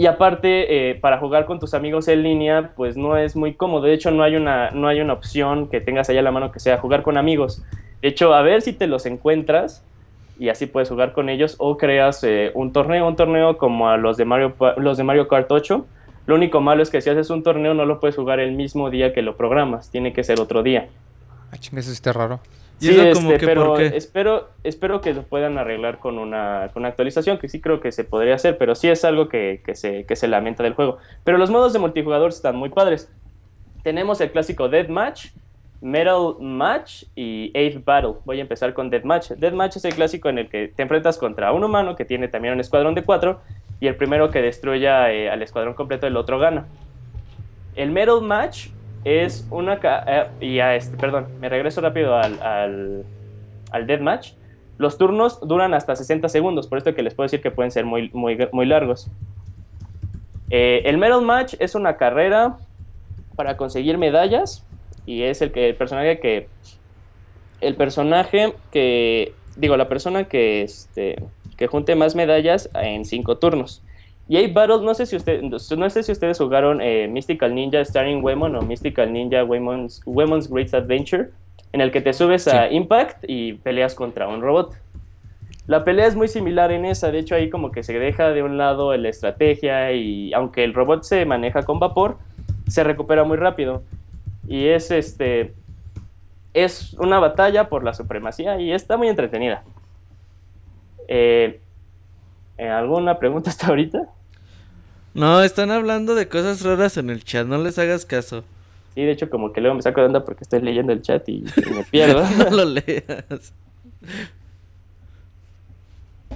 Y 0.00 0.06
aparte, 0.06 0.90
eh, 0.90 0.94
para 0.94 1.18
jugar 1.18 1.44
con 1.44 1.60
tus 1.60 1.74
amigos 1.74 2.08
en 2.08 2.22
línea, 2.22 2.72
pues 2.74 2.96
no 2.96 3.18
es 3.18 3.36
muy 3.36 3.52
cómodo. 3.52 3.82
De 3.82 3.92
hecho, 3.92 4.10
no 4.10 4.22
hay 4.22 4.34
una, 4.34 4.70
no 4.70 4.88
hay 4.88 5.02
una 5.02 5.12
opción 5.12 5.68
que 5.68 5.82
tengas 5.82 6.08
allá 6.08 6.20
a 6.20 6.22
la 6.22 6.30
mano 6.30 6.52
que 6.52 6.58
sea 6.58 6.78
jugar 6.78 7.02
con 7.02 7.18
amigos. 7.18 7.62
De 8.00 8.08
hecho, 8.08 8.32
a 8.32 8.40
ver 8.40 8.62
si 8.62 8.72
te 8.72 8.86
los 8.86 9.04
encuentras 9.04 9.84
y 10.40 10.48
así 10.48 10.64
puedes 10.64 10.88
jugar 10.88 11.12
con 11.12 11.28
ellos 11.28 11.54
o 11.58 11.76
creas 11.76 12.24
eh, 12.24 12.50
un 12.54 12.72
torneo, 12.72 13.06
un 13.06 13.14
torneo 13.14 13.58
como 13.58 13.90
a 13.90 13.98
los 13.98 14.16
de 14.16 14.24
Mario, 14.24 14.54
los 14.78 14.96
de 14.96 15.04
Mario 15.04 15.28
Kart 15.28 15.52
8. 15.52 15.86
Lo 16.26 16.34
único 16.34 16.62
malo 16.62 16.82
es 16.82 16.88
que 16.88 17.02
si 17.02 17.10
haces 17.10 17.28
un 17.28 17.42
torneo 17.42 17.74
no 17.74 17.84
lo 17.84 18.00
puedes 18.00 18.16
jugar 18.16 18.40
el 18.40 18.52
mismo 18.52 18.88
día 18.88 19.12
que 19.12 19.20
lo 19.20 19.36
programas, 19.36 19.90
tiene 19.90 20.14
que 20.14 20.24
ser 20.24 20.40
otro 20.40 20.62
día. 20.62 20.88
Ah, 21.52 21.58
chinga, 21.58 21.80
eso 21.80 21.92
está 21.92 22.14
raro. 22.14 22.40
¿Y 22.80 22.86
Sí, 22.86 22.98
eso 22.98 23.20
como 23.20 23.32
este, 23.32 23.40
que 23.40 23.46
pero 23.46 23.66
por 23.66 23.78
qué? 23.78 23.94
espero, 23.94 24.48
espero 24.64 25.02
que 25.02 25.12
lo 25.12 25.24
puedan 25.24 25.58
arreglar 25.58 25.98
con 25.98 26.18
una, 26.18 26.70
con 26.72 26.84
una 26.84 26.88
actualización, 26.88 27.36
que 27.36 27.50
sí 27.50 27.60
creo 27.60 27.80
que 27.80 27.92
se 27.92 28.04
podría 28.04 28.34
hacer, 28.34 28.56
pero 28.56 28.74
sí 28.74 28.88
es 28.88 29.04
algo 29.04 29.28
que, 29.28 29.60
que 29.62 29.74
se, 29.74 30.06
que 30.06 30.16
se 30.16 30.26
lamenta 30.26 30.62
del 30.62 30.72
juego. 30.72 30.96
Pero 31.22 31.36
los 31.36 31.50
modos 31.50 31.74
de 31.74 31.80
multijugador 31.80 32.30
están 32.30 32.56
muy 32.56 32.70
padres. 32.70 33.12
Tenemos 33.82 34.22
el 34.22 34.32
clásico 34.32 34.70
Deathmatch, 34.70 35.26
Metal 35.80 36.34
Match 36.40 37.04
y 37.14 37.50
Eighth 37.54 37.84
Battle. 37.84 38.14
Voy 38.24 38.38
a 38.38 38.42
empezar 38.42 38.74
con 38.74 38.90
Deathmatch. 38.90 39.30
Deathmatch 39.30 39.76
es 39.76 39.84
el 39.84 39.94
clásico 39.94 40.28
en 40.28 40.38
el 40.38 40.48
que 40.48 40.68
te 40.68 40.82
enfrentas 40.82 41.16
contra 41.16 41.52
un 41.52 41.64
humano 41.64 41.96
que 41.96 42.04
tiene 42.04 42.28
también 42.28 42.54
un 42.54 42.60
escuadrón 42.60 42.94
de 42.94 43.02
cuatro 43.02 43.40
y 43.80 43.86
el 43.86 43.96
primero 43.96 44.30
que 44.30 44.42
destruya 44.42 45.10
eh, 45.12 45.30
al 45.30 45.42
escuadrón 45.42 45.74
completo 45.74 46.06
el 46.06 46.16
otro 46.16 46.38
gana. 46.38 46.66
El 47.76 47.90
Metal 47.90 48.20
Match 48.20 48.68
es 49.04 49.46
una... 49.50 49.80
eh, 49.82 50.26
y 50.40 50.58
a 50.60 50.76
este, 50.76 50.96
perdón, 50.96 51.28
me 51.40 51.48
regreso 51.48 51.80
rápido 51.80 52.16
al, 52.16 52.40
al, 52.42 53.04
al 53.70 53.86
Deathmatch. 53.86 54.32
Los 54.76 54.98
turnos 54.98 55.40
duran 55.46 55.74
hasta 55.74 55.94
60 55.96 56.28
segundos, 56.28 56.66
por 56.66 56.78
esto 56.78 56.94
que 56.94 57.02
les 57.02 57.14
puedo 57.14 57.26
decir 57.26 57.40
que 57.40 57.50
pueden 57.50 57.70
ser 57.70 57.84
muy, 57.84 58.10
muy, 58.12 58.38
muy 58.52 58.66
largos. 58.66 59.10
Eh, 60.50 60.82
el 60.84 60.98
Metal 60.98 61.22
Match 61.22 61.54
es 61.58 61.74
una 61.74 61.96
carrera 61.96 62.56
para 63.36 63.56
conseguir 63.56 63.96
medallas 63.96 64.66
y 65.06 65.22
es 65.22 65.42
el 65.42 65.52
que 65.52 65.68
el 65.68 65.74
personaje 65.74 66.20
que 66.20 66.48
el 67.60 67.74
personaje 67.74 68.54
que 68.70 69.32
digo 69.56 69.76
la 69.76 69.88
persona 69.88 70.24
que 70.24 70.62
este 70.62 71.22
que 71.56 71.66
junte 71.66 71.94
más 71.94 72.14
medallas 72.14 72.70
en 72.74 73.04
cinco 73.04 73.38
turnos. 73.38 73.82
Y 74.28 74.36
hay 74.36 74.46
battles 74.46 74.80
no 74.80 74.94
sé 74.94 75.06
si 75.06 75.16
usted 75.16 75.42
no 75.42 75.90
sé 75.90 76.02
si 76.02 76.12
ustedes 76.12 76.38
jugaron 76.38 76.80
eh, 76.80 77.08
Mystical 77.08 77.54
Ninja 77.54 77.84
Starring 77.84 78.22
Women 78.22 78.56
o 78.56 78.62
Mystical 78.62 79.12
Ninja 79.12 79.44
Women's, 79.44 80.00
Women's 80.06 80.48
Great 80.48 80.72
Adventure 80.72 81.30
en 81.72 81.80
el 81.80 81.90
que 81.90 82.00
te 82.00 82.12
subes 82.12 82.48
a 82.48 82.70
Impact 82.70 83.24
y 83.28 83.54
peleas 83.54 83.94
contra 83.94 84.28
un 84.28 84.40
robot. 84.40 84.74
La 85.66 85.84
pelea 85.84 86.06
es 86.06 86.16
muy 86.16 86.26
similar 86.26 86.72
en 86.72 86.84
esa, 86.84 87.12
de 87.12 87.20
hecho 87.20 87.34
ahí 87.34 87.48
como 87.48 87.70
que 87.70 87.82
se 87.82 87.96
deja 87.98 88.30
de 88.30 88.42
un 88.42 88.58
lado 88.58 88.96
la 88.96 89.08
estrategia 89.08 89.92
y 89.92 90.32
aunque 90.32 90.64
el 90.64 90.74
robot 90.74 91.04
se 91.04 91.24
maneja 91.26 91.62
con 91.62 91.78
vapor, 91.78 92.18
se 92.66 92.82
recupera 92.82 93.22
muy 93.24 93.36
rápido. 93.36 93.82
Y 94.50 94.66
es 94.66 94.90
este 94.90 95.54
es 96.52 96.94
una 96.94 97.20
batalla 97.20 97.68
por 97.68 97.84
la 97.84 97.94
supremacía 97.94 98.60
y 98.60 98.72
está 98.72 98.96
muy 98.96 99.06
entretenida. 99.06 99.62
Eh, 101.06 101.60
¿eh, 102.58 102.68
¿Alguna 102.68 103.20
pregunta 103.20 103.50
hasta 103.50 103.68
ahorita? 103.68 104.08
No, 105.14 105.40
están 105.40 105.70
hablando 105.70 106.16
de 106.16 106.28
cosas 106.28 106.64
raras 106.64 106.96
en 106.96 107.10
el 107.10 107.22
chat, 107.22 107.46
no 107.46 107.58
les 107.58 107.78
hagas 107.78 108.04
caso. 108.04 108.42
Sí, 108.96 109.04
de 109.04 109.12
hecho 109.12 109.30
como 109.30 109.52
que 109.52 109.60
luego 109.60 109.76
me 109.76 109.82
saco 109.82 110.00
de 110.00 110.08
onda 110.08 110.24
porque 110.24 110.42
estoy 110.42 110.62
leyendo 110.62 110.92
el 110.92 111.00
chat 111.00 111.28
y, 111.28 111.44
y 111.44 111.70
me 111.70 111.84
pierdo. 111.84 112.24
no 112.36 112.50
lo 112.50 112.64
leas. 112.64 113.54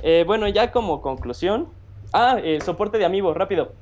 Eh, 0.04 0.22
bueno, 0.24 0.46
ya 0.46 0.70
como 0.70 1.02
conclusión. 1.02 1.66
Ah, 2.12 2.38
el 2.40 2.62
soporte 2.62 2.96
de 2.98 3.06
amigos, 3.06 3.36
rápido. 3.36 3.72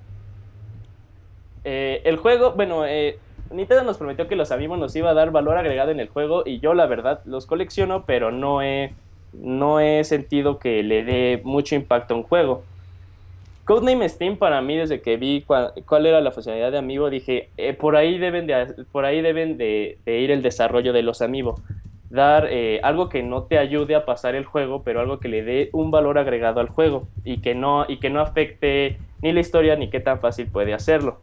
Eh, 1.64 2.00
el 2.06 2.16
juego, 2.16 2.52
bueno, 2.52 2.86
eh, 2.86 3.18
Nintendo 3.52 3.84
nos 3.84 3.98
prometió 3.98 4.28
que 4.28 4.36
los 4.36 4.50
amigos 4.50 4.78
nos 4.78 4.94
iba 4.96 5.10
a 5.10 5.14
dar 5.14 5.30
valor 5.30 5.56
agregado 5.56 5.90
en 5.90 6.00
el 6.00 6.08
juego 6.08 6.42
y 6.46 6.60
yo 6.60 6.74
la 6.74 6.86
verdad 6.86 7.20
los 7.24 7.46
colecciono, 7.46 8.04
pero 8.06 8.30
no 8.30 8.62
he, 8.62 8.94
no 9.32 9.80
he 9.80 10.04
sentido 10.04 10.58
que 10.58 10.82
le 10.82 11.04
dé 11.04 11.40
mucho 11.44 11.74
impacto 11.74 12.14
a 12.14 12.16
un 12.16 12.22
juego. 12.22 12.62
Codename 13.64 14.08
Steam 14.08 14.36
para 14.38 14.60
mí 14.60 14.76
desde 14.76 15.00
que 15.02 15.16
vi 15.16 15.42
cuál 15.42 16.06
era 16.06 16.20
la 16.20 16.32
funcionalidad 16.32 16.72
de 16.72 16.78
amigo 16.78 17.10
dije 17.10 17.48
eh, 17.56 17.74
por 17.74 17.94
ahí 17.94 18.18
deben 18.18 18.48
de 18.48 18.74
por 18.90 19.04
ahí 19.04 19.22
deben 19.22 19.56
de, 19.56 19.98
de 20.04 20.18
ir 20.18 20.32
el 20.32 20.42
desarrollo 20.42 20.92
de 20.92 21.02
los 21.02 21.22
amigos 21.22 21.60
dar 22.10 22.48
eh, 22.50 22.80
algo 22.82 23.08
que 23.08 23.22
no 23.22 23.44
te 23.44 23.58
ayude 23.58 23.94
a 23.94 24.04
pasar 24.04 24.34
el 24.34 24.44
juego 24.44 24.82
pero 24.82 24.98
algo 24.98 25.20
que 25.20 25.28
le 25.28 25.44
dé 25.44 25.70
un 25.72 25.92
valor 25.92 26.18
agregado 26.18 26.58
al 26.58 26.70
juego 26.70 27.06
y 27.24 27.38
que 27.38 27.54
no 27.54 27.86
y 27.88 27.98
que 27.98 28.10
no 28.10 28.20
afecte 28.20 28.98
ni 29.22 29.30
la 29.30 29.38
historia 29.38 29.76
ni 29.76 29.88
qué 29.90 30.00
tan 30.00 30.18
fácil 30.18 30.48
puede 30.48 30.74
hacerlo 30.74 31.20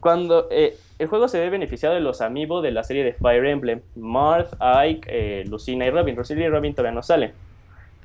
cuando 0.00 0.48
eh, 0.50 0.76
el 0.98 1.06
juego 1.08 1.28
se 1.28 1.38
ve 1.38 1.50
beneficiado 1.50 1.94
de 1.94 2.00
los 2.00 2.20
amigos 2.20 2.62
de 2.62 2.70
la 2.72 2.82
serie 2.84 3.04
de 3.04 3.12
Fire 3.12 3.44
Emblem 3.46 3.80
Marth, 3.96 4.54
Ike, 4.60 5.08
eh, 5.08 5.44
Lucina 5.46 5.86
y 5.86 5.90
Robin 5.90 6.16
Lucina 6.16 6.42
y 6.44 6.48
Robin 6.48 6.74
todavía 6.74 6.94
no 6.94 7.02
salen 7.02 7.32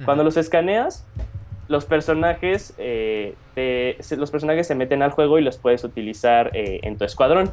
cuando 0.04 0.24
los 0.26 0.36
escaneas 0.36 1.06
los 1.70 1.86
personajes, 1.86 2.74
eh, 2.78 3.34
te- 3.56 3.96
se- 4.02 4.18
los 4.18 4.30
personajes 4.30 4.68
se 4.68 4.76
meten 4.76 5.02
al 5.02 5.12
juego 5.12 5.40
y 5.40 5.42
los 5.42 5.58
puedes 5.58 5.84
utilizar 5.86 6.52
eh, 6.54 6.80
en 6.84 6.98
tu 6.98 7.06
escuadrón. 7.06 7.50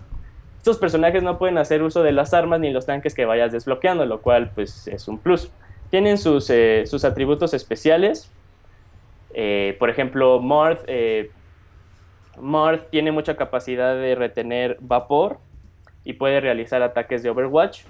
Estos 0.58 0.76
personajes 0.78 1.22
no 1.22 1.38
pueden 1.38 1.56
hacer 1.56 1.82
uso 1.82 2.02
de 2.02 2.12
las 2.12 2.34
armas 2.34 2.58
ni 2.60 2.70
los 2.72 2.84
tanques 2.84 3.14
que 3.14 3.24
vayas 3.24 3.52
desbloqueando, 3.52 4.04
lo 4.04 4.20
cual 4.20 4.50
pues 4.54 4.86
es 4.88 5.06
un 5.08 5.18
plus. 5.18 5.50
Tienen 5.90 6.18
sus, 6.18 6.50
eh, 6.50 6.82
sus 6.86 7.04
atributos 7.04 7.54
especiales. 7.54 8.28
Por 9.78 9.88
ejemplo, 9.88 10.40
Marth, 10.40 10.80
eh, 10.88 11.30
Marth 12.40 12.90
tiene 12.90 13.12
mucha 13.12 13.36
capacidad 13.36 13.94
de 13.94 14.14
retener 14.14 14.76
vapor 14.80 15.38
y 16.04 16.14
puede 16.14 16.40
realizar 16.40 16.82
ataques 16.82 17.22
de 17.22 17.30
Overwatch. 17.30 17.82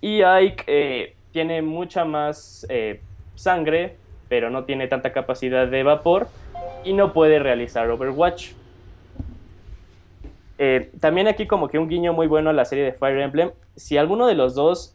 Y 0.00 0.22
Ike 0.22 0.64
eh, 0.66 1.14
tiene 1.32 1.62
mucha 1.62 2.04
más 2.04 2.66
eh, 2.68 3.00
sangre, 3.34 3.96
pero 4.28 4.50
no 4.50 4.64
tiene 4.64 4.86
tanta 4.86 5.12
capacidad 5.12 5.66
de 5.66 5.82
vapor 5.82 6.28
y 6.84 6.92
no 6.92 7.12
puede 7.12 7.38
realizar 7.38 7.90
Overwatch. 7.90 8.52
Eh, 10.58 10.90
también 11.00 11.28
aquí 11.28 11.46
como 11.46 11.68
que 11.68 11.78
un 11.78 11.88
guiño 11.88 12.12
muy 12.12 12.26
bueno 12.26 12.50
a 12.50 12.52
la 12.52 12.64
serie 12.64 12.84
de 12.84 12.92
Fire 12.92 13.20
Emblem. 13.20 13.50
Si 13.76 13.96
alguno 13.96 14.26
de 14.26 14.34
los 14.34 14.54
dos 14.54 14.92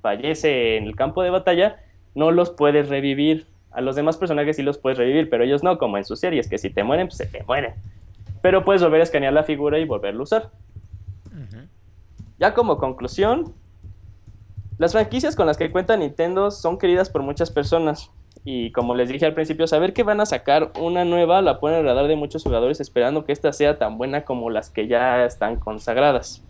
fallece 0.00 0.76
en 0.76 0.84
el 0.84 0.96
campo 0.96 1.22
de 1.22 1.30
batalla, 1.30 1.80
no 2.14 2.30
los 2.30 2.50
puedes 2.50 2.88
revivir. 2.88 3.46
A 3.70 3.80
los 3.80 3.96
demás 3.96 4.16
personajes 4.16 4.56
sí 4.56 4.62
los 4.62 4.78
puedes 4.78 4.98
revivir, 4.98 5.30
pero 5.30 5.44
ellos 5.44 5.62
no, 5.62 5.78
como 5.78 5.96
en 5.96 6.04
sus 6.04 6.20
series, 6.20 6.48
que 6.48 6.58
si 6.58 6.70
te 6.70 6.82
mueren, 6.82 7.06
pues 7.08 7.18
se 7.18 7.26
te 7.26 7.42
mueren. 7.44 7.74
Pero 8.42 8.64
puedes 8.64 8.82
volver 8.82 9.00
a 9.00 9.04
escanear 9.04 9.32
la 9.32 9.44
figura 9.44 9.78
y 9.78 9.84
volverlo 9.84 10.20
a 10.20 10.24
usar. 10.24 10.50
Ya 12.38 12.54
como 12.54 12.78
conclusión, 12.78 13.52
las 14.78 14.92
franquicias 14.92 15.36
con 15.36 15.46
las 15.46 15.58
que 15.58 15.70
cuenta 15.70 15.96
Nintendo 15.96 16.50
son 16.50 16.78
queridas 16.78 17.10
por 17.10 17.22
muchas 17.22 17.50
personas. 17.50 18.10
Y 18.44 18.72
como 18.72 18.94
les 18.94 19.10
dije 19.10 19.26
al 19.26 19.34
principio, 19.34 19.66
saber 19.66 19.92
que 19.92 20.02
van 20.02 20.20
a 20.22 20.26
sacar 20.26 20.72
una 20.80 21.04
nueva 21.04 21.42
la 21.42 21.60
pone 21.60 21.74
en 21.74 21.80
el 21.80 21.86
radar 21.86 22.08
de 22.08 22.16
muchos 22.16 22.42
jugadores 22.42 22.80
esperando 22.80 23.26
que 23.26 23.32
esta 23.32 23.52
sea 23.52 23.78
tan 23.78 23.98
buena 23.98 24.24
como 24.24 24.48
las 24.48 24.70
que 24.70 24.86
ya 24.86 25.24
están 25.26 25.56
consagradas. 25.56 26.42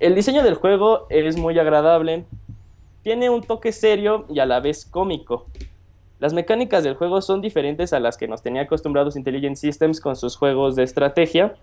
El 0.00 0.14
diseño 0.14 0.42
del 0.42 0.54
juego 0.54 1.06
es 1.08 1.38
muy 1.38 1.58
agradable, 1.58 2.26
tiene 3.02 3.30
un 3.30 3.42
toque 3.42 3.72
serio 3.72 4.26
y 4.28 4.40
a 4.40 4.46
la 4.46 4.60
vez 4.60 4.84
cómico. 4.84 5.46
Las 6.20 6.34
mecánicas 6.34 6.82
del 6.82 6.94
juego 6.94 7.20
son 7.22 7.40
diferentes 7.40 7.92
a 7.92 8.00
las 8.00 8.16
que 8.16 8.26
nos 8.26 8.42
tenía 8.42 8.62
acostumbrados 8.62 9.16
Intelligent 9.16 9.56
Systems 9.56 10.00
con 10.00 10.16
sus 10.16 10.36
juegos 10.36 10.74
de 10.74 10.82
estrategia. 10.82 11.54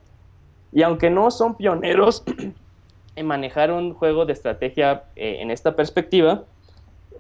Y 0.72 0.84
aunque 0.84 1.10
no 1.10 1.30
son 1.30 1.56
pioneros 1.56 2.24
en 3.16 3.28
manejar 3.28 3.72
un 3.72 3.94
juego 3.94 4.26
de 4.26 4.34
estrategia 4.34 5.04
eh, 5.16 5.38
en 5.42 5.52
esta 5.52 5.76
perspectiva, 5.76 6.44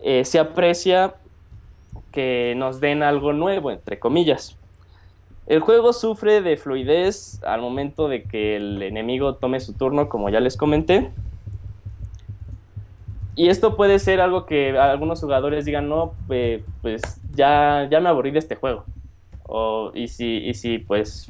eh, 0.01 0.23
se 0.23 0.39
aprecia 0.39 1.15
que 2.11 2.53
nos 2.55 2.79
den 2.79 3.03
algo 3.03 3.33
nuevo, 3.33 3.71
entre 3.71 3.99
comillas. 3.99 4.57
El 5.47 5.59
juego 5.59 5.93
sufre 5.93 6.41
de 6.41 6.57
fluidez 6.57 7.43
al 7.43 7.61
momento 7.61 8.07
de 8.07 8.23
que 8.23 8.55
el 8.55 8.81
enemigo 8.81 9.35
tome 9.35 9.59
su 9.59 9.73
turno, 9.73 10.09
como 10.09 10.29
ya 10.29 10.39
les 10.39 10.57
comenté. 10.57 11.11
Y 13.35 13.49
esto 13.49 13.75
puede 13.75 13.99
ser 13.99 14.21
algo 14.21 14.45
que 14.45 14.77
algunos 14.77 15.19
jugadores 15.19 15.65
digan, 15.65 15.89
no, 15.89 16.13
pues 16.27 17.01
ya, 17.33 17.87
ya 17.91 17.99
me 17.99 18.09
aburrí 18.09 18.31
de 18.31 18.39
este 18.39 18.55
juego. 18.55 18.85
O, 19.43 19.91
y 19.93 20.07
si, 20.07 20.37
y 20.37 20.53
si 20.53 20.79
pues 20.79 21.29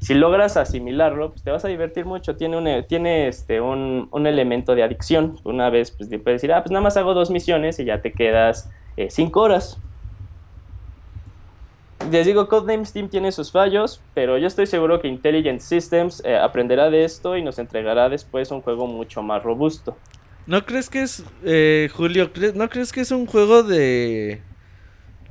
si 0.00 0.14
logras 0.14 0.56
asimilarlo, 0.56 1.30
pues 1.30 1.42
te 1.42 1.50
vas 1.50 1.64
a 1.64 1.68
divertir 1.68 2.06
mucho. 2.06 2.36
Tiene 2.36 2.56
un, 2.56 2.84
tiene 2.86 3.28
este, 3.28 3.60
un, 3.60 4.08
un 4.10 4.26
elemento 4.26 4.74
de 4.74 4.82
adicción. 4.82 5.36
Una 5.44 5.68
vez 5.68 5.90
pues, 5.90 6.08
puedes 6.08 6.40
decir, 6.40 6.52
ah, 6.54 6.62
pues 6.62 6.70
nada 6.70 6.82
más 6.82 6.96
hago 6.96 7.12
dos 7.12 7.30
misiones 7.30 7.78
y 7.78 7.84
ya 7.84 8.00
te 8.00 8.12
quedas 8.12 8.70
eh, 8.96 9.10
cinco 9.10 9.42
horas. 9.42 9.78
Les 12.10 12.26
digo, 12.26 12.48
Codename 12.48 12.86
Steam 12.86 13.10
tiene 13.10 13.30
sus 13.30 13.52
fallos, 13.52 14.00
pero 14.14 14.38
yo 14.38 14.46
estoy 14.46 14.66
seguro 14.66 15.00
que 15.00 15.08
Intelligent 15.08 15.60
Systems 15.60 16.24
eh, 16.24 16.34
aprenderá 16.34 16.88
de 16.88 17.04
esto 17.04 17.36
y 17.36 17.42
nos 17.42 17.58
entregará 17.58 18.08
después 18.08 18.50
un 18.50 18.62
juego 18.62 18.86
mucho 18.86 19.22
más 19.22 19.42
robusto. 19.42 19.96
¿No 20.50 20.66
crees 20.66 20.90
que 20.90 21.02
es, 21.02 21.22
eh, 21.44 21.88
Julio, 21.94 22.28
no 22.56 22.68
crees 22.68 22.90
que 22.90 23.02
es 23.02 23.12
un 23.12 23.26
juego 23.26 23.62
de, 23.62 24.40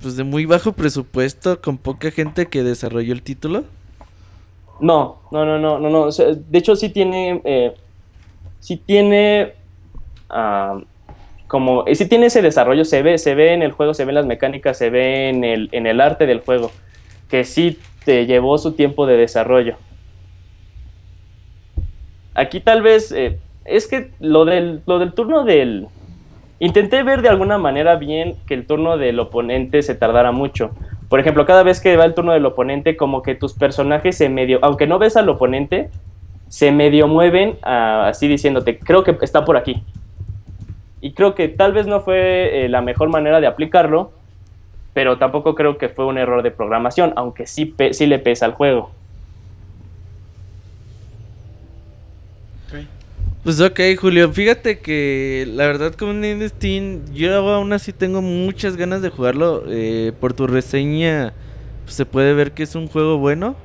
pues 0.01 0.15
de 0.15 0.23
muy 0.23 0.45
bajo 0.45 0.71
presupuesto 0.71 1.59
con 1.59 1.77
poca 1.77 2.09
gente 2.09 2.45
que 2.45 2.63
desarrolló 2.63 3.11
el 3.11 3.21
título? 3.21 3.65
No, 4.79 5.19
no, 5.29 5.43
no, 5.43 5.59
no, 5.59 5.77
no, 5.77 5.89
no. 5.89 6.09
de 6.09 6.57
hecho, 6.57 6.73
sí 6.77 6.87
tiene. 6.87 7.41
Eh, 7.43 7.73
sí 8.61 8.77
tiene. 8.77 9.55
ah, 10.29 10.79
como. 11.49 11.85
eh, 11.85 11.95
sí 11.95 12.07
tiene 12.07 12.27
ese 12.27 12.41
desarrollo. 12.41 12.85
Se 12.85 13.01
ve, 13.01 13.17
se 13.17 13.35
ve 13.35 13.53
en 13.53 13.61
el 13.61 13.73
juego, 13.73 13.93
se 13.93 14.05
ven 14.05 14.15
las 14.15 14.25
mecánicas, 14.25 14.77
se 14.77 14.89
ve 14.89 15.27
en 15.27 15.43
el, 15.43 15.67
en 15.73 15.85
el 15.85 15.99
arte 15.99 16.27
del 16.27 16.39
juego. 16.39 16.71
Que 17.27 17.43
sí 17.43 17.77
te 18.05 18.25
llevó 18.25 18.57
su 18.57 18.71
tiempo 18.71 19.05
de 19.05 19.17
desarrollo. 19.17 19.75
Aquí 22.35 22.61
tal 22.61 22.81
vez. 22.81 23.13
Es 23.69 23.87
que 23.87 24.11
lo 24.19 24.45
del, 24.45 24.81
lo 24.85 24.99
del 24.99 25.13
turno 25.13 25.43
del... 25.43 25.87
Intenté 26.61 27.03
ver 27.03 27.21
de 27.21 27.29
alguna 27.29 27.57
manera 27.57 27.95
bien 27.95 28.35
que 28.45 28.53
el 28.53 28.67
turno 28.67 28.97
del 28.97 29.17
oponente 29.19 29.81
se 29.81 29.95
tardara 29.95 30.33
mucho. 30.33 30.71
Por 31.07 31.21
ejemplo, 31.21 31.45
cada 31.45 31.63
vez 31.63 31.79
que 31.79 31.95
va 31.95 32.03
el 32.03 32.13
turno 32.13 32.33
del 32.33 32.45
oponente, 32.45 32.97
como 32.97 33.21
que 33.21 33.33
tus 33.33 33.53
personajes 33.53 34.17
se 34.17 34.27
medio, 34.27 34.59
aunque 34.61 34.85
no 34.85 34.99
ves 34.99 35.15
al 35.15 35.29
oponente, 35.29 35.89
se 36.49 36.71
medio 36.71 37.07
mueven 37.07 37.57
ah, 37.61 38.07
así 38.09 38.27
diciéndote, 38.27 38.77
creo 38.77 39.03
que 39.03 39.15
está 39.21 39.45
por 39.45 39.55
aquí. 39.55 39.81
Y 40.99 41.13
creo 41.13 41.33
que 41.33 41.47
tal 41.47 41.71
vez 41.71 41.87
no 41.87 42.01
fue 42.01 42.65
eh, 42.65 42.69
la 42.69 42.81
mejor 42.81 43.07
manera 43.07 43.39
de 43.39 43.47
aplicarlo, 43.47 44.11
pero 44.93 45.17
tampoco 45.17 45.55
creo 45.55 45.77
que 45.77 45.87
fue 45.87 46.05
un 46.05 46.17
error 46.17 46.43
de 46.43 46.51
programación, 46.51 47.13
aunque 47.15 47.45
sí, 47.45 47.73
sí 47.91 48.05
le 48.05 48.19
pesa 48.19 48.45
al 48.45 48.53
juego. 48.53 48.91
Pues 53.49 53.61
ok, 53.61 53.79
Julio, 53.99 54.31
fíjate 54.31 54.77
que 54.79 55.43
la 55.55 55.65
verdad 55.65 55.95
con 55.95 56.21
Need 56.21 56.47
Steam 56.49 57.03
yo 57.11 57.35
aún 57.49 57.73
así 57.73 57.93
tengo 57.93 58.21
muchas 58.21 58.77
ganas 58.77 59.01
de 59.01 59.09
jugarlo. 59.09 59.63
eh, 59.67 60.13
por 60.19 60.33
tu 60.33 60.45
reseña 60.45 61.33
pues, 61.83 61.95
se 61.95 62.05
puede 62.05 62.35
ver 62.35 62.51
que 62.53 62.61
es 62.61 62.75
un 62.75 62.87
juego 62.87 63.17
bueno. 63.17 63.55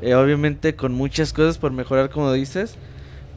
eh, 0.00 0.14
obviamente 0.16 0.74
con 0.76 0.92
muchas 0.94 1.32
cosas 1.32 1.58
por 1.58 1.70
mejorar 1.72 2.10
como 2.10 2.32
dices. 2.32 2.78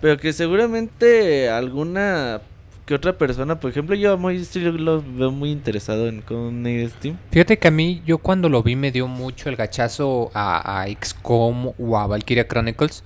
Pero 0.01 0.17
que 0.17 0.33
seguramente 0.33 1.49
alguna 1.49 2.41
que 2.85 2.95
otra 2.95 3.17
persona, 3.17 3.59
por 3.59 3.69
ejemplo 3.71 3.95
yo 3.95 4.17
muy, 4.17 4.43
sí 4.45 4.59
lo 4.61 5.03
veo 5.03 5.31
muy 5.31 5.51
interesado 5.51 6.07
en 6.07 6.21
con 6.23 6.63
Need 6.63 6.89
Steam. 6.89 7.19
Fíjate 7.31 7.59
que 7.59 7.67
a 7.67 7.71
mí, 7.71 8.01
yo 8.05 8.17
cuando 8.19 8.49
lo 8.49 8.63
vi 8.63 8.75
me 8.75 8.91
dio 8.91 9.07
mucho 9.07 9.49
el 9.49 9.55
gachazo 9.55 10.31
a, 10.33 10.81
a 10.83 10.87
XCOM 10.87 11.73
o 11.77 11.97
a 11.97 12.07
Valkyria 12.07 12.47
Chronicles. 12.47 13.03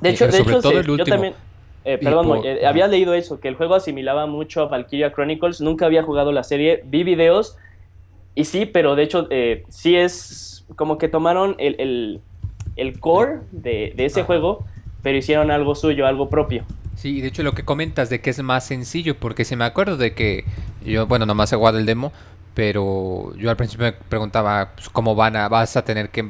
De 0.00 0.10
Eh, 0.10 0.12
hecho, 0.12 0.28
de 0.28 0.32
sobre 0.32 0.56
hecho 0.56 0.62
todo 0.62 0.72
sí, 0.72 0.78
el 0.80 0.90
yo 0.92 0.92
último. 0.92 1.06
también, 1.06 1.34
eh, 1.84 1.98
perdón, 1.98 2.26
por- 2.26 2.46
eh, 2.46 2.66
había 2.66 2.86
leído 2.86 3.14
eso, 3.14 3.40
que 3.40 3.48
el 3.48 3.54
juego 3.54 3.74
asimilaba 3.74 4.26
mucho 4.26 4.62
a 4.62 4.66
Valkyria 4.66 5.12
Chronicles, 5.12 5.60
nunca 5.60 5.86
había 5.86 6.02
jugado 6.02 6.32
la 6.32 6.42
serie, 6.44 6.82
vi 6.84 7.04
videos 7.04 7.56
y 8.34 8.44
sí, 8.44 8.66
pero 8.66 8.94
de 8.96 9.02
hecho 9.02 9.26
eh, 9.30 9.64
sí 9.68 9.96
es 9.96 10.64
como 10.76 10.98
que 10.98 11.08
tomaron 11.08 11.56
el, 11.58 11.76
el- 11.78 12.20
el 12.76 12.98
core 13.00 13.40
de, 13.50 13.92
de 13.96 14.04
ese 14.04 14.20
Ajá. 14.20 14.26
juego, 14.28 14.64
pero 15.02 15.18
hicieron 15.18 15.50
algo 15.50 15.74
suyo, 15.74 16.06
algo 16.06 16.30
propio. 16.30 16.64
Sí, 16.96 17.18
y 17.18 17.20
de 17.20 17.28
hecho 17.28 17.42
lo 17.42 17.52
que 17.52 17.64
comentas 17.64 18.10
de 18.10 18.20
que 18.20 18.30
es 18.30 18.42
más 18.42 18.64
sencillo, 18.66 19.16
porque 19.16 19.44
se 19.44 19.56
me 19.56 19.64
acuerdo 19.64 19.96
de 19.96 20.14
que 20.14 20.44
yo, 20.84 21.06
bueno, 21.06 21.26
nomás 21.26 21.52
he 21.52 21.56
jugado 21.56 21.78
el 21.78 21.86
demo, 21.86 22.12
pero 22.54 23.34
yo 23.36 23.50
al 23.50 23.56
principio 23.56 23.86
me 23.86 23.92
preguntaba 23.92 24.72
pues, 24.74 24.88
cómo 24.90 25.14
van 25.14 25.36
a, 25.36 25.48
vas 25.48 25.76
a 25.76 25.84
tener 25.84 26.10
que 26.10 26.28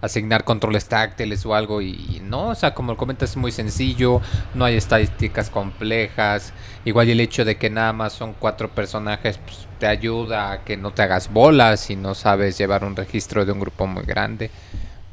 asignar 0.00 0.44
controles 0.44 0.86
táctiles 0.86 1.44
o 1.46 1.54
algo 1.54 1.80
y 1.80 2.20
no, 2.22 2.48
o 2.48 2.54
sea, 2.54 2.74
como 2.74 2.96
comentas 2.96 3.30
es 3.30 3.36
muy 3.36 3.50
sencillo, 3.50 4.20
no 4.54 4.64
hay 4.64 4.76
estadísticas 4.76 5.50
complejas, 5.50 6.52
igual 6.84 7.08
el 7.08 7.20
hecho 7.20 7.44
de 7.44 7.56
que 7.56 7.70
nada 7.70 7.92
más 7.92 8.12
son 8.12 8.34
cuatro 8.34 8.70
personajes 8.70 9.38
pues, 9.38 9.66
te 9.78 9.86
ayuda 9.86 10.52
a 10.52 10.64
que 10.64 10.76
no 10.76 10.92
te 10.92 11.02
hagas 11.02 11.32
bolas 11.32 11.80
si 11.80 11.96
no 11.96 12.14
sabes 12.14 12.58
llevar 12.58 12.84
un 12.84 12.96
registro 12.96 13.44
de 13.44 13.52
un 13.52 13.60
grupo 13.60 13.86
muy 13.86 14.04
grande. 14.04 14.50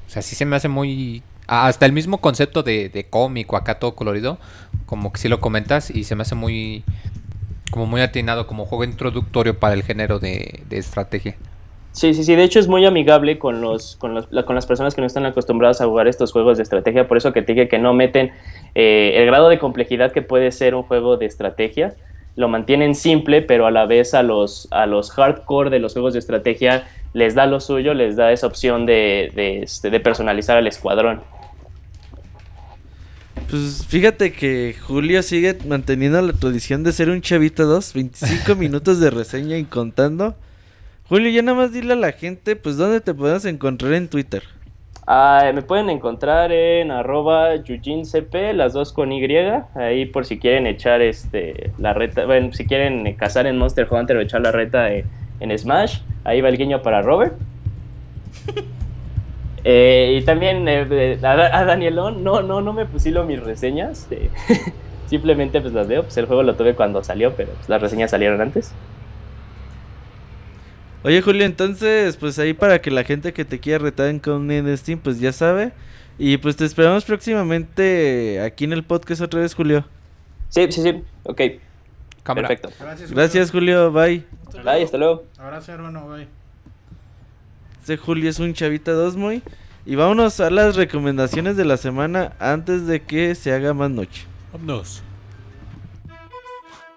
O 0.07 0.09
sea, 0.09 0.21
sí 0.21 0.35
se 0.35 0.45
me 0.45 0.55
hace 0.55 0.67
muy... 0.67 1.23
Hasta 1.47 1.85
el 1.85 1.91
mismo 1.91 2.19
concepto 2.19 2.63
de, 2.63 2.87
de 2.87 3.03
cómic 3.05 3.51
o 3.51 3.57
acá 3.57 3.79
todo 3.79 3.95
colorido, 3.95 4.37
como 4.85 5.11
que 5.11 5.19
sí 5.19 5.27
lo 5.27 5.41
comentas 5.41 5.89
y 5.89 6.03
se 6.03 6.15
me 6.15 6.21
hace 6.21 6.35
muy... 6.35 6.83
Como 7.71 7.87
muy 7.87 8.01
atinado, 8.01 8.45
como 8.45 8.65
juego 8.65 8.83
introductorio 8.83 9.59
para 9.59 9.73
el 9.73 9.83
género 9.83 10.19
de, 10.19 10.63
de 10.69 10.77
estrategia. 10.77 11.35
Sí, 11.93 12.13
sí, 12.15 12.23
sí, 12.23 12.35
de 12.35 12.43
hecho 12.43 12.59
es 12.59 12.67
muy 12.67 12.85
amigable 12.85 13.37
con, 13.37 13.61
los, 13.61 13.95
con, 13.97 14.15
los- 14.15 14.27
con 14.45 14.55
las 14.55 14.65
personas 14.65 14.95
que 14.95 15.01
no 15.01 15.07
están 15.07 15.27
acostumbradas 15.27 15.79
a 15.79 15.85
jugar 15.85 16.07
estos 16.07 16.31
juegos 16.31 16.57
de 16.57 16.63
estrategia, 16.63 17.07
por 17.07 17.17
eso 17.17 17.33
que 17.33 17.43
te 17.43 17.53
dije 17.53 17.67
que 17.67 17.77
no 17.77 17.93
meten 17.93 18.31
eh, 18.73 19.13
el 19.17 19.27
grado 19.27 19.47
de 19.47 19.59
complejidad 19.59 20.11
que 20.11 20.23
puede 20.23 20.51
ser 20.51 20.73
un 20.73 20.83
juego 20.83 21.17
de 21.17 21.27
estrategia, 21.27 21.93
lo 22.35 22.49
mantienen 22.49 22.95
simple, 22.95 23.43
pero 23.43 23.67
a 23.67 23.71
la 23.71 23.85
vez 23.85 24.15
a 24.15 24.23
los, 24.23 24.67
a 24.71 24.87
los 24.87 25.11
hardcore 25.11 25.69
de 25.69 25.77
los 25.79 25.93
juegos 25.93 26.13
de 26.13 26.19
estrategia 26.19 26.87
les 27.13 27.35
da 27.35 27.45
lo 27.45 27.59
suyo, 27.59 27.93
les 27.93 28.15
da 28.15 28.31
esa 28.31 28.47
opción 28.47 28.87
de, 28.87 29.31
de, 29.35 29.59
este, 29.61 29.91
de 29.91 29.99
personalizar 29.99 30.57
al 30.57 30.65
escuadrón. 30.65 31.21
Pues 33.49 33.85
fíjate 33.87 34.31
que 34.33 34.75
Julio 34.79 35.21
sigue 35.23 35.57
manteniendo 35.67 36.21
la 36.21 36.33
tradición 36.33 36.83
de 36.83 36.91
ser 36.91 37.09
un 37.09 37.21
chavito 37.21 37.65
2, 37.65 37.93
25 37.93 38.55
minutos 38.57 38.99
de 38.99 39.09
reseña 39.09 39.57
y 39.57 39.65
contando. 39.65 40.35
Julio, 41.13 41.29
ya 41.29 41.43
nada 41.43 41.55
más 41.55 41.71
dile 41.71 41.93
a 41.93 41.95
la 41.95 42.11
gente, 42.11 42.55
pues 42.55 42.75
dónde 42.75 42.99
te 42.99 43.13
podemos 43.13 43.45
encontrar 43.45 43.93
en 43.93 44.07
Twitter. 44.07 44.41
Ah, 45.05 45.51
me 45.53 45.61
pueden 45.61 45.91
encontrar 45.91 46.51
en 46.51 46.89
arroba 46.89 47.55
yujincp, 47.57 48.33
las 48.55 48.73
dos 48.73 48.91
con 48.91 49.11
Y, 49.11 49.23
ahí 49.75 50.07
por 50.07 50.25
si 50.25 50.39
quieren 50.39 50.65
echar 50.65 51.03
este 51.03 51.69
la 51.77 51.93
reta, 51.93 52.25
bueno, 52.25 52.51
si 52.51 52.65
quieren 52.65 53.05
eh, 53.05 53.15
cazar 53.15 53.45
en 53.45 53.59
Monster 53.59 53.87
Hunter 53.91 54.17
o 54.17 54.21
echar 54.21 54.41
la 54.41 54.51
reta 54.51 54.91
eh, 54.91 55.05
en 55.39 55.55
Smash, 55.55 55.99
ahí 56.23 56.41
va 56.41 56.49
el 56.49 56.57
guiño 56.57 56.81
para 56.81 57.03
Robert. 57.03 57.35
Eh, 59.65 60.17
y 60.19 60.25
también 60.25 60.67
eh, 60.67 61.17
a, 61.23 61.59
a 61.59 61.63
Danielón, 61.63 62.21
no, 62.21 62.41
no, 62.41 62.59
no 62.59 62.73
me 62.73 62.85
pusilo 62.85 63.23
mis 63.23 63.41
reseñas, 63.41 64.09
eh, 64.11 64.29
simplemente 65.07 65.61
pues 65.61 65.73
las 65.73 65.87
veo, 65.87 66.03
pues 66.03 66.17
el 66.17 66.25
juego 66.25 66.43
lo 66.43 66.55
tuve 66.55 66.75
cuando 66.75 67.01
salió, 67.01 67.33
pero 67.33 67.53
pues, 67.53 67.69
las 67.69 67.81
reseñas 67.81 68.11
salieron 68.11 68.41
antes. 68.41 68.73
Oye 71.03 71.21
Julio, 71.21 71.45
entonces, 71.45 72.15
pues 72.15 72.39
ahí 72.39 72.53
para 72.53 72.81
que 72.81 72.89
la 72.89 73.03
gente 73.03 73.33
que 73.33 73.43
te 73.43 73.59
quiera 73.59 73.79
retar 73.83 74.07
en 74.07 74.19
Conan 74.19 74.51
en 74.51 74.77
Steam, 74.77 74.99
pues 74.99 75.19
ya 75.19 75.33
sabe. 75.33 75.73
Y 76.17 76.37
pues 76.37 76.55
te 76.55 76.63
esperamos 76.63 77.03
próximamente 77.03 78.39
aquí 78.41 78.63
en 78.63 78.73
el 78.73 78.83
podcast 78.83 79.21
otra 79.21 79.41
vez, 79.41 79.53
Julio. 79.53 79.85
Sí, 80.49 80.65
sí, 80.71 80.81
sí, 80.81 81.03
ok, 81.23 81.41
Cámara. 82.23 82.47
perfecto. 82.47 82.71
Gracias. 82.79 83.11
Gracias 83.11 83.51
Julio, 83.51 83.91
bye. 83.91 84.23
Bye, 84.63 84.83
hasta 84.83 84.97
luego. 84.97 85.25
Abrazo, 85.37 85.73
hermano. 85.73 86.07
Bye. 86.07 86.27
Este 87.81 87.97
Julio 87.97 88.29
es 88.29 88.39
un 88.39 88.53
chavita 88.53 88.93
2 88.93 89.17
muy. 89.17 89.41
Y 89.85 89.95
vámonos 89.95 90.39
a 90.39 90.49
las 90.49 90.77
recomendaciones 90.77 91.57
de 91.57 91.65
la 91.65 91.75
semana 91.75 92.33
antes 92.39 92.87
de 92.87 93.01
que 93.01 93.35
se 93.35 93.51
haga 93.51 93.73
más 93.73 93.91
noche. 93.91 94.23
Vámonos. 94.53 95.03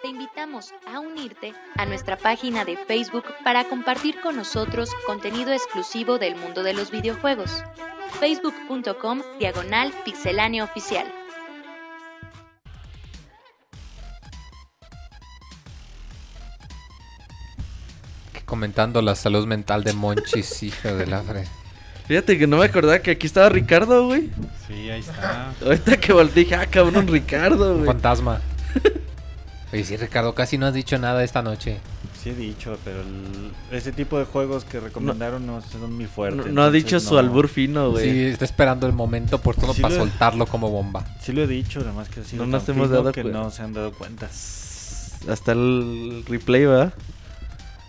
Te 0.07 0.11
invitamos 0.11 0.73
a 0.87 1.01
unirte 1.01 1.53
a 1.77 1.85
nuestra 1.85 2.17
página 2.17 2.65
de 2.65 2.77
Facebook 2.77 3.25
para 3.43 3.65
compartir 3.65 4.21
con 4.21 4.37
nosotros 4.37 4.93
contenido 5.05 5.53
exclusivo 5.53 6.21
del 6.21 6.37
mundo 6.37 6.63
de 6.63 6.75
los 6.75 6.93
videojuegos. 6.93 7.65
facebook.com 8.21 9.21
diagonal 9.41 9.93
pixeláneo 10.05 10.63
oficial. 10.63 11.13
Comentando 18.45 19.03
la 19.03 19.17
salud 19.17 19.45
mental 19.45 19.83
de 19.83 19.93
Monchis, 19.93 20.63
hijo 20.63 20.95
de 20.95 21.07
la 21.09 21.23
fre. 21.23 21.49
Fíjate 22.07 22.39
que 22.39 22.47
no 22.47 22.59
me 22.59 22.67
acordaba 22.67 23.01
que 23.01 23.11
aquí 23.11 23.27
estaba 23.27 23.49
Ricardo, 23.49 24.07
güey. 24.07 24.31
Sí, 24.69 24.89
ahí 24.89 25.01
está. 25.01 25.53
Ahorita 25.61 25.97
que 25.97 26.13
volteé 26.13 26.45
dije, 26.45 26.55
ah, 26.55 26.67
cabrón, 26.67 27.09
Ricardo, 27.09 27.75
güey. 27.75 27.87
Fantasma. 27.87 28.41
Oye, 29.77 29.85
sí, 29.85 29.97
Ricardo, 29.97 30.35
casi 30.35 30.59
no 30.59 30.67
has 30.67 30.75
dicho 30.75 30.99
nada 30.99 31.23
esta 31.25 31.43
noche. 31.43 31.79
Sí 32.23 32.31
he 32.31 32.35
dicho, 32.35 32.77
pero 32.85 33.01
el- 33.03 33.53
ese 33.71 33.93
tipo 33.93 34.19
de 34.19 34.25
juegos 34.25 34.65
que 34.65 34.81
recomendaron 34.81 35.47
no, 35.47 35.61
son 35.63 35.93
muy 35.95 36.07
fuertes. 36.07 36.39
no 36.53 36.63
ha 36.63 36.67
entonces 36.67 36.85
dicho 36.85 37.01
su 37.01 37.15
no. 37.15 37.21
albur 37.21 37.49
fino, 37.49 37.91
güey. 37.91 38.11
Sí, 38.11 38.21
está 38.27 38.45
esperando 38.45 38.87
el 38.87 38.93
momento 38.93 39.37
oportuno 39.37 39.73
Sí 39.75 39.83
para 39.83 39.95
lo- 39.95 40.01
soltarlo 40.01 40.47
como 40.47 40.71
bomba. 40.71 41.05
Sí 41.21 41.33
lo 41.33 41.43
he 41.43 41.47
dicho, 41.47 41.81
nada 41.81 41.93
más 41.93 42.09
que 42.09 42.21
ha 42.21 42.25
sido 42.25 42.45
No 42.45 42.51
nos 42.51 42.65
tan 42.65 42.75
hemos 42.75 42.89
fino 42.89 42.99
dado 42.99 43.13
que 43.13 43.23
cuenta. 43.23 43.39
no 43.41 43.51
se 43.51 43.63
han 43.63 43.73
dado 43.73 43.93
cuenta. 43.93 44.27
Hasta 44.27 45.53
el 45.53 46.25
replay, 46.29 46.65
¿verdad? 46.67 46.93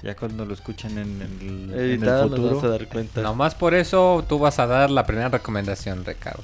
Ya 0.03 0.15
cuando 0.15 0.45
lo 0.45 0.53
escuchen 0.53 0.91
en, 0.99 1.21
el- 1.21 1.73
en 1.73 1.79
Editado 1.79 2.25
el 2.25 2.29
nos 2.31 2.39
vamos 2.39 2.51
a 2.51 2.55
futuro, 2.55 2.69
dar 2.71 2.87
cuenta. 2.87 3.21
Nomás 3.21 3.55
por 3.55 3.73
eso 3.73 4.23
tú 4.29 4.37
vas 4.39 4.59
a 4.59 4.67
dar 4.67 4.91
la 4.91 5.05
primera 5.05 5.29
recomendación, 5.29 6.05
Ricardo. 6.05 6.43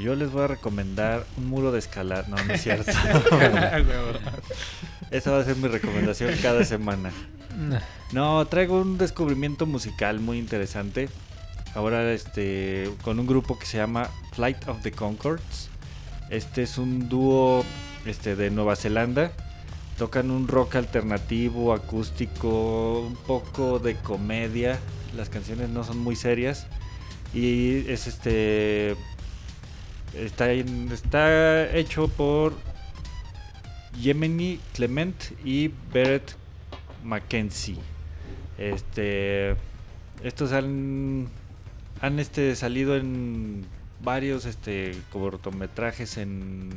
Yo 0.00 0.14
les 0.14 0.30
voy 0.30 0.42
a 0.42 0.46
recomendar 0.46 1.26
un 1.36 1.48
muro 1.48 1.72
de 1.72 1.78
escalar. 1.78 2.28
No, 2.28 2.36
no 2.36 2.54
es 2.54 2.62
cierto. 2.62 2.90
Esa 5.10 5.30
va 5.30 5.40
a 5.40 5.44
ser 5.44 5.56
mi 5.56 5.68
recomendación 5.68 6.34
cada 6.40 6.64
semana. 6.64 7.10
No, 8.12 8.46
traigo 8.46 8.80
un 8.80 8.98
descubrimiento 8.98 9.66
musical 9.66 10.20
muy 10.20 10.38
interesante. 10.38 11.08
Ahora 11.74 12.12
este 12.12 12.90
con 13.02 13.18
un 13.18 13.26
grupo 13.26 13.58
que 13.58 13.66
se 13.66 13.78
llama 13.78 14.08
Flight 14.32 14.68
of 14.68 14.82
the 14.82 14.92
Concords. 14.92 15.68
Este 16.30 16.62
es 16.62 16.78
un 16.78 17.08
dúo 17.08 17.64
este 18.06 18.36
de 18.36 18.50
Nueva 18.50 18.76
Zelanda. 18.76 19.32
Tocan 19.98 20.30
un 20.30 20.48
rock 20.48 20.76
alternativo, 20.76 21.74
acústico, 21.74 23.00
un 23.00 23.16
poco 23.16 23.78
de 23.78 23.96
comedia. 23.96 24.78
Las 25.14 25.28
canciones 25.28 25.68
no 25.68 25.84
son 25.84 25.98
muy 25.98 26.16
serias 26.16 26.66
y 27.34 27.90
es 27.90 28.06
este 28.06 28.96
está 30.14 31.76
hecho 31.76 32.08
por 32.08 32.54
Yemeni 34.00 34.60
Clement 34.74 35.16
y 35.44 35.70
Beret 35.92 36.36
Mackenzie. 37.04 37.78
Este 38.58 39.56
estos 40.22 40.52
han 40.52 41.28
han 42.00 42.18
este 42.18 42.54
salido 42.56 42.96
en 42.96 43.64
varios 44.02 44.44
este 44.44 44.92
cortometrajes 45.12 46.16
en 46.18 46.70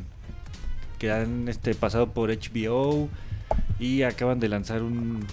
que 1.00 1.12
han 1.12 1.48
este, 1.48 1.76
pasado 1.76 2.12
por 2.12 2.30
HBO 2.30 3.10
y 3.80 4.04
acaban 4.04 4.40
de 4.40 4.50
lanzar 4.50 4.82
un... 4.82 5.26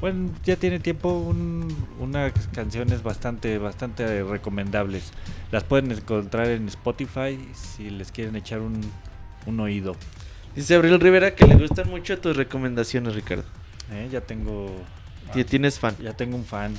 Bueno, 0.00 0.30
ya 0.44 0.54
tiene 0.56 0.78
tiempo 0.78 1.12
un- 1.12 1.74
unas 1.98 2.32
canciones 2.54 3.02
bastante, 3.02 3.58
bastante 3.58 4.22
recomendables. 4.22 5.12
Las 5.50 5.64
pueden 5.64 5.90
encontrar 5.90 6.46
en 6.48 6.68
Spotify 6.68 7.38
si 7.52 7.90
les 7.90 8.12
quieren 8.12 8.36
echar 8.36 8.60
un, 8.60 8.80
un 9.46 9.60
oído. 9.60 9.96
Dice 10.54 10.76
Abril 10.76 11.00
Rivera 11.00 11.34
que 11.34 11.46
le 11.46 11.56
gustan 11.56 11.90
mucho 11.90 12.18
tus 12.18 12.36
recomendaciones, 12.36 13.14
Ricardo. 13.14 13.44
Eh, 13.90 14.08
Ya 14.12 14.20
tengo... 14.20 14.70
Ya 15.34 15.44
tienes 15.44 15.78
fan. 15.78 15.94
Ya 16.02 16.14
tengo 16.14 16.36
un 16.36 16.44
fan. 16.44 16.74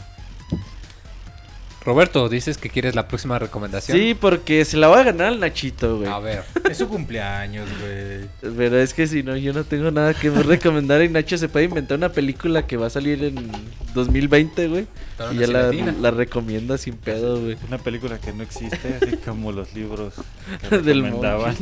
Roberto, 1.85 2.27
dices 2.27 2.57
que 2.57 2.69
quieres 2.69 2.93
la 2.93 3.07
próxima 3.07 3.39
recomendación. 3.39 3.97
Sí, 3.97 4.13
porque 4.13 4.65
se 4.65 4.75
la 4.75 4.89
va 4.89 4.99
a 4.99 5.03
ganar 5.03 5.27
al 5.27 5.39
Nachito, 5.39 5.97
güey. 5.97 6.09
A 6.09 6.19
ver. 6.19 6.43
Es 6.69 6.77
su 6.77 6.89
cumpleaños, 6.89 7.69
güey. 7.79 8.55
Pero 8.57 8.79
es 8.79 8.93
que 8.93 9.07
si 9.07 9.23
no, 9.23 9.37
yo 9.37 9.53
no 9.53 9.63
tengo 9.63 9.89
nada 9.89 10.13
que 10.13 10.29
me 10.29 10.43
recomendar. 10.43 11.01
Y 11.01 11.09
Nacho 11.09 11.37
se 11.37 11.47
puede 11.47 11.65
inventar 11.65 11.97
una 11.97 12.09
película 12.09 12.67
que 12.67 12.75
va 12.75 12.87
a 12.87 12.89
salir 12.89 13.23
en 13.23 13.49
2020, 13.93 14.67
güey. 14.67 14.87
Pero 15.17 15.31
Y 15.31 15.35
no 15.35 15.41
ya 15.41 15.93
la, 15.93 16.11
recomienda 16.11 16.77
sin 16.77 16.95
pedo, 16.95 17.39
güey. 17.39 17.57
Una 17.67 17.77
película 17.77 18.19
que 18.19 18.33
no 18.33 18.43
existe, 18.43 18.97
así 19.01 19.15
como 19.17 19.51
los 19.53 19.73
libros 19.73 20.13
que 20.69 20.79
Del 20.79 21.03
recomendaban. 21.03 21.55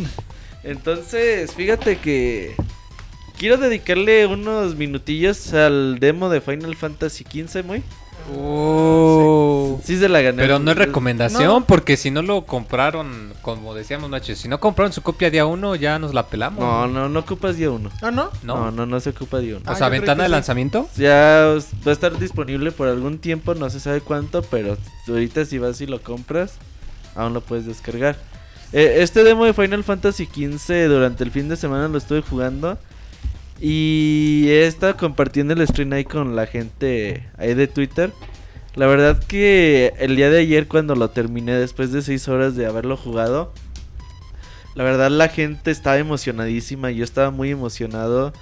Entonces, 0.63 1.53
fíjate 1.53 1.97
que 1.97 2.55
quiero 3.37 3.57
dedicarle 3.57 4.25
unos 4.25 4.75
minutillos 4.75 5.53
al 5.53 5.99
demo 5.99 6.29
de 6.29 6.41
Final 6.41 6.75
Fantasy 6.75 7.23
XV, 7.23 7.63
muy. 7.63 7.83
Oh. 8.35 9.79
Sí 9.83 9.97
se 9.97 10.09
la 10.09 10.21
gané. 10.21 10.41
Pero 10.41 10.59
no 10.59 10.71
es 10.71 10.77
recomendación, 10.77 11.45
No. 11.45 11.65
porque 11.65 11.97
si 11.97 12.11
no 12.11 12.21
lo 12.21 12.45
compraron, 12.45 13.33
como 13.41 13.73
decíamos 13.73 14.09
Nacho, 14.09 14.35
si 14.35 14.47
no 14.47 14.59
compraron 14.59 14.91
su 14.91 15.01
copia 15.01 15.29
día 15.29 15.45
uno, 15.45 15.75
ya 15.75 15.99
nos 15.99 16.13
la 16.13 16.27
pelamos. 16.27 16.59
No, 16.59 16.87
no, 16.87 17.09
no 17.09 17.19
ocupas 17.19 17.55
día 17.57 17.69
uno. 17.71 17.89
Ah, 18.01 18.11
¿no? 18.11 18.29
No. 18.43 18.55
No, 18.65 18.71
no, 18.71 18.85
no 18.85 18.99
se 18.99 19.11
ocupa 19.11 19.39
día 19.39 19.57
uno. 19.57 19.63
O 19.67 19.71
Ah, 19.71 19.75
sea, 19.75 19.87
creí 19.87 19.99
ventana 19.99 20.23
de 20.23 20.29
sí. 20.29 20.31
lanzamiento. 20.33 20.89
Ya 20.97 21.55
va 21.85 21.91
a 21.91 21.93
estar 21.93 22.17
disponible 22.19 22.71
por 22.71 22.87
algún 22.87 23.19
tiempo, 23.19 23.55
no 23.55 23.69
se 23.69 23.79
sabe 23.79 24.01
cuánto, 24.01 24.41
pero 24.41 24.77
ahorita 25.07 25.45
si 25.45 25.57
vas 25.57 25.79
y 25.81 25.85
lo 25.87 26.01
compras, 26.01 26.53
aún 27.15 27.33
lo 27.33 27.41
puedes 27.41 27.65
descargar. 27.65 28.17
Eh, 28.73 28.97
este 28.99 29.23
demo 29.23 29.45
de 29.45 29.53
Final 29.53 29.83
Fantasy 29.85 30.25
XV 30.25 30.87
durante 30.89 31.23
el 31.23 31.31
fin 31.31 31.47
de 31.47 31.55
semana 31.55 31.87
lo 31.87 31.97
estuve 31.97 32.21
jugando 32.21 32.77
y 33.59 34.45
he 34.49 34.67
estado 34.67 34.97
compartiendo 34.97 35.53
el 35.53 35.67
stream 35.67 35.93
ahí 35.93 36.05
con 36.05 36.35
la 36.35 36.45
gente 36.45 37.27
ahí 37.37 37.53
de 37.53 37.67
Twitter. 37.67 38.11
La 38.75 38.85
verdad 38.85 39.23
que 39.23 39.93
el 39.97 40.15
día 40.15 40.29
de 40.29 40.39
ayer 40.39 40.67
cuando 40.67 40.95
lo 40.95 41.09
terminé 41.09 41.53
después 41.53 41.91
de 41.91 42.01
6 42.03 42.27
horas 42.27 42.55
de 42.55 42.67
haberlo 42.67 42.95
jugado, 42.95 43.51
la 44.75 44.83
verdad 44.83 45.09
la 45.09 45.29
gente 45.29 45.71
estaba 45.71 45.97
emocionadísima, 45.97 46.91
yo 46.91 47.03
estaba 47.03 47.31
muy 47.31 47.49
emocionado. 47.49 48.33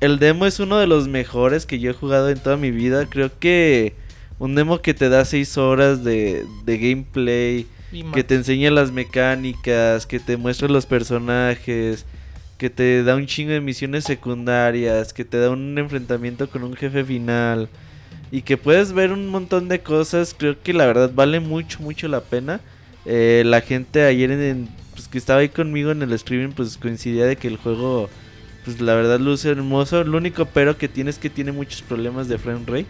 El 0.00 0.20
demo 0.20 0.46
es 0.46 0.60
uno 0.60 0.78
de 0.78 0.86
los 0.86 1.08
mejores 1.08 1.66
que 1.66 1.80
yo 1.80 1.90
he 1.90 1.94
jugado 1.94 2.30
en 2.30 2.38
toda 2.38 2.56
mi 2.56 2.70
vida. 2.70 3.06
Creo 3.06 3.30
que 3.38 3.94
un 4.38 4.54
demo 4.54 4.80
que 4.80 4.94
te 4.94 5.08
da 5.08 5.24
6 5.24 5.58
horas 5.58 6.04
de, 6.04 6.44
de 6.64 6.78
gameplay, 6.78 7.66
que 8.12 8.22
te 8.22 8.36
enseña 8.36 8.70
las 8.70 8.92
mecánicas, 8.92 10.06
que 10.06 10.20
te 10.20 10.36
muestra 10.36 10.68
los 10.68 10.86
personajes, 10.86 12.06
que 12.58 12.70
te 12.70 13.02
da 13.02 13.16
un 13.16 13.26
chingo 13.26 13.52
de 13.52 13.60
misiones 13.60 14.04
secundarias, 14.04 15.12
que 15.12 15.24
te 15.24 15.38
da 15.38 15.50
un 15.50 15.76
enfrentamiento 15.78 16.48
con 16.48 16.62
un 16.64 16.74
jefe 16.74 17.04
final 17.04 17.68
y 18.30 18.42
que 18.42 18.56
puedes 18.56 18.92
ver 18.92 19.12
un 19.12 19.28
montón 19.28 19.68
de 19.68 19.80
cosas. 19.80 20.34
Creo 20.38 20.60
que 20.62 20.72
la 20.72 20.86
verdad 20.86 21.10
vale 21.14 21.40
mucho, 21.40 21.80
mucho 21.82 22.08
la 22.08 22.20
pena. 22.22 22.60
Eh, 23.06 23.42
la 23.46 23.60
gente 23.60 24.02
ayer 24.04 24.30
en, 24.30 24.40
en- 24.42 24.68
pues, 24.94 25.08
que 25.08 25.18
estaba 25.18 25.40
ahí 25.40 25.48
conmigo 25.48 25.90
en 25.90 26.02
el 26.02 26.12
streaming 26.12 26.52
pues 26.54 26.78
coincidía 26.78 27.26
de 27.26 27.36
que 27.36 27.48
el 27.48 27.56
juego 27.56 28.08
pues 28.64 28.80
la 28.80 28.94
verdad 28.94 29.20
luce 29.20 29.50
hermoso. 29.50 30.04
Lo 30.04 30.18
único 30.18 30.46
pero 30.46 30.78
que 30.78 30.88
tiene 30.88 31.10
es 31.10 31.18
que 31.18 31.30
tiene 31.30 31.52
muchos 31.52 31.82
problemas 31.82 32.28
de 32.28 32.38
frame 32.38 32.64
rate. 32.66 32.86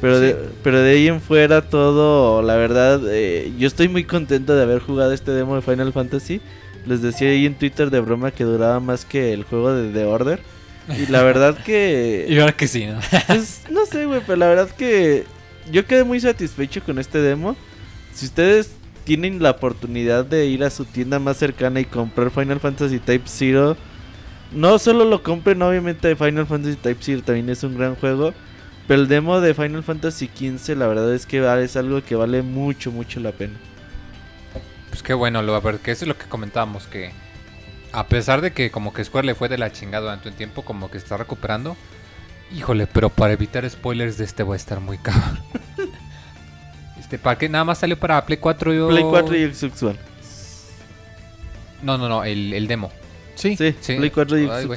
Pero, 0.00 0.20
de, 0.20 0.36
pero 0.62 0.80
de 0.80 0.90
ahí 0.92 1.08
en 1.08 1.20
fuera 1.20 1.62
todo, 1.62 2.42
la 2.42 2.56
verdad, 2.56 3.00
eh, 3.10 3.52
yo 3.58 3.66
estoy 3.66 3.88
muy 3.88 4.04
contento 4.04 4.54
de 4.54 4.62
haber 4.62 4.80
jugado 4.80 5.12
este 5.12 5.30
demo 5.30 5.56
de 5.56 5.62
Final 5.62 5.92
Fantasy. 5.92 6.40
Les 6.86 7.02
decía 7.02 7.30
ahí 7.30 7.46
en 7.46 7.54
Twitter 7.54 7.90
de 7.90 8.00
broma 8.00 8.30
que 8.30 8.44
duraba 8.44 8.80
más 8.80 9.04
que 9.04 9.32
el 9.32 9.44
juego 9.44 9.72
de 9.72 9.92
The 9.92 10.04
Order. 10.04 10.40
Y 10.88 11.10
la 11.10 11.22
verdad 11.22 11.56
que... 11.64 12.26
Y 12.28 12.38
ahora 12.38 12.52
que 12.52 12.68
sí, 12.68 12.86
¿no? 12.86 12.98
Pues 13.26 13.62
no 13.70 13.86
sé, 13.86 14.06
güey, 14.06 14.20
pero 14.26 14.36
la 14.36 14.48
verdad 14.48 14.68
que 14.70 15.24
yo 15.70 15.86
quedé 15.86 16.04
muy 16.04 16.20
satisfecho 16.20 16.82
con 16.82 16.98
este 16.98 17.18
demo. 17.18 17.56
Si 18.12 18.26
ustedes 18.26 18.72
tienen 19.04 19.42
la 19.42 19.52
oportunidad 19.52 20.24
de 20.24 20.46
ir 20.46 20.64
a 20.64 20.70
su 20.70 20.84
tienda 20.84 21.18
más 21.18 21.36
cercana 21.36 21.80
y 21.80 21.84
comprar 21.84 22.30
Final 22.30 22.60
Fantasy 22.60 22.98
Type 22.98 23.26
Zero, 23.26 23.76
no 24.52 24.78
solo 24.78 25.04
lo 25.04 25.22
compren, 25.22 25.62
obviamente 25.62 26.14
Final 26.16 26.46
Fantasy 26.46 26.76
Type 26.76 27.02
Zero 27.02 27.22
también 27.22 27.48
es 27.50 27.62
un 27.64 27.76
gran 27.76 27.94
juego. 27.96 28.32
Pero 28.86 29.00
el 29.00 29.08
demo 29.08 29.40
de 29.40 29.54
Final 29.54 29.82
Fantasy 29.82 30.28
XV, 30.28 30.76
la 30.76 30.86
verdad 30.86 31.14
es 31.14 31.24
que 31.24 31.38
es 31.62 31.76
algo 31.76 32.02
que 32.02 32.16
vale 32.16 32.42
mucho, 32.42 32.92
mucho 32.92 33.18
la 33.20 33.32
pena. 33.32 33.54
Pues 34.94 35.02
qué 35.02 35.12
bueno, 35.12 35.42
lo, 35.42 35.60
porque 35.60 35.90
eso 35.90 36.04
es 36.04 36.08
lo 36.08 36.16
que 36.16 36.26
comentábamos, 36.26 36.86
que 36.86 37.10
a 37.90 38.06
pesar 38.06 38.40
de 38.40 38.52
que 38.52 38.70
como 38.70 38.94
que 38.94 39.02
Square 39.02 39.26
le 39.26 39.34
fue 39.34 39.48
de 39.48 39.58
la 39.58 39.72
chingada 39.72 40.04
durante 40.04 40.28
un 40.28 40.36
tiempo, 40.36 40.62
como 40.62 40.88
que 40.88 40.98
está 40.98 41.16
recuperando. 41.16 41.76
Híjole, 42.54 42.86
pero 42.86 43.10
para 43.10 43.32
evitar 43.32 43.68
spoilers 43.68 44.18
de 44.18 44.24
este 44.24 44.44
voy 44.44 44.54
a 44.54 44.56
estar 44.56 44.78
muy 44.78 44.98
cabrón. 45.02 45.40
Este, 46.96 47.18
¿para 47.18 47.36
qué? 47.36 47.48
Nada 47.48 47.64
más 47.64 47.78
salió 47.78 47.98
para 47.98 48.24
Play 48.24 48.38
4 48.38 48.72
y... 48.72 48.88
Play 48.88 49.02
4 49.02 49.36
y 49.36 49.52
Xbox 49.52 49.82
One. 49.82 49.98
No, 51.82 51.98
no, 51.98 52.08
no, 52.08 52.22
el, 52.22 52.52
el 52.52 52.68
demo. 52.68 52.92
Sí. 53.34 53.56
Sí, 53.56 53.74
Sí. 53.80 53.96
Play 53.96 54.10
4 54.10 54.38
y 54.38 54.48
Ay. 54.48 54.68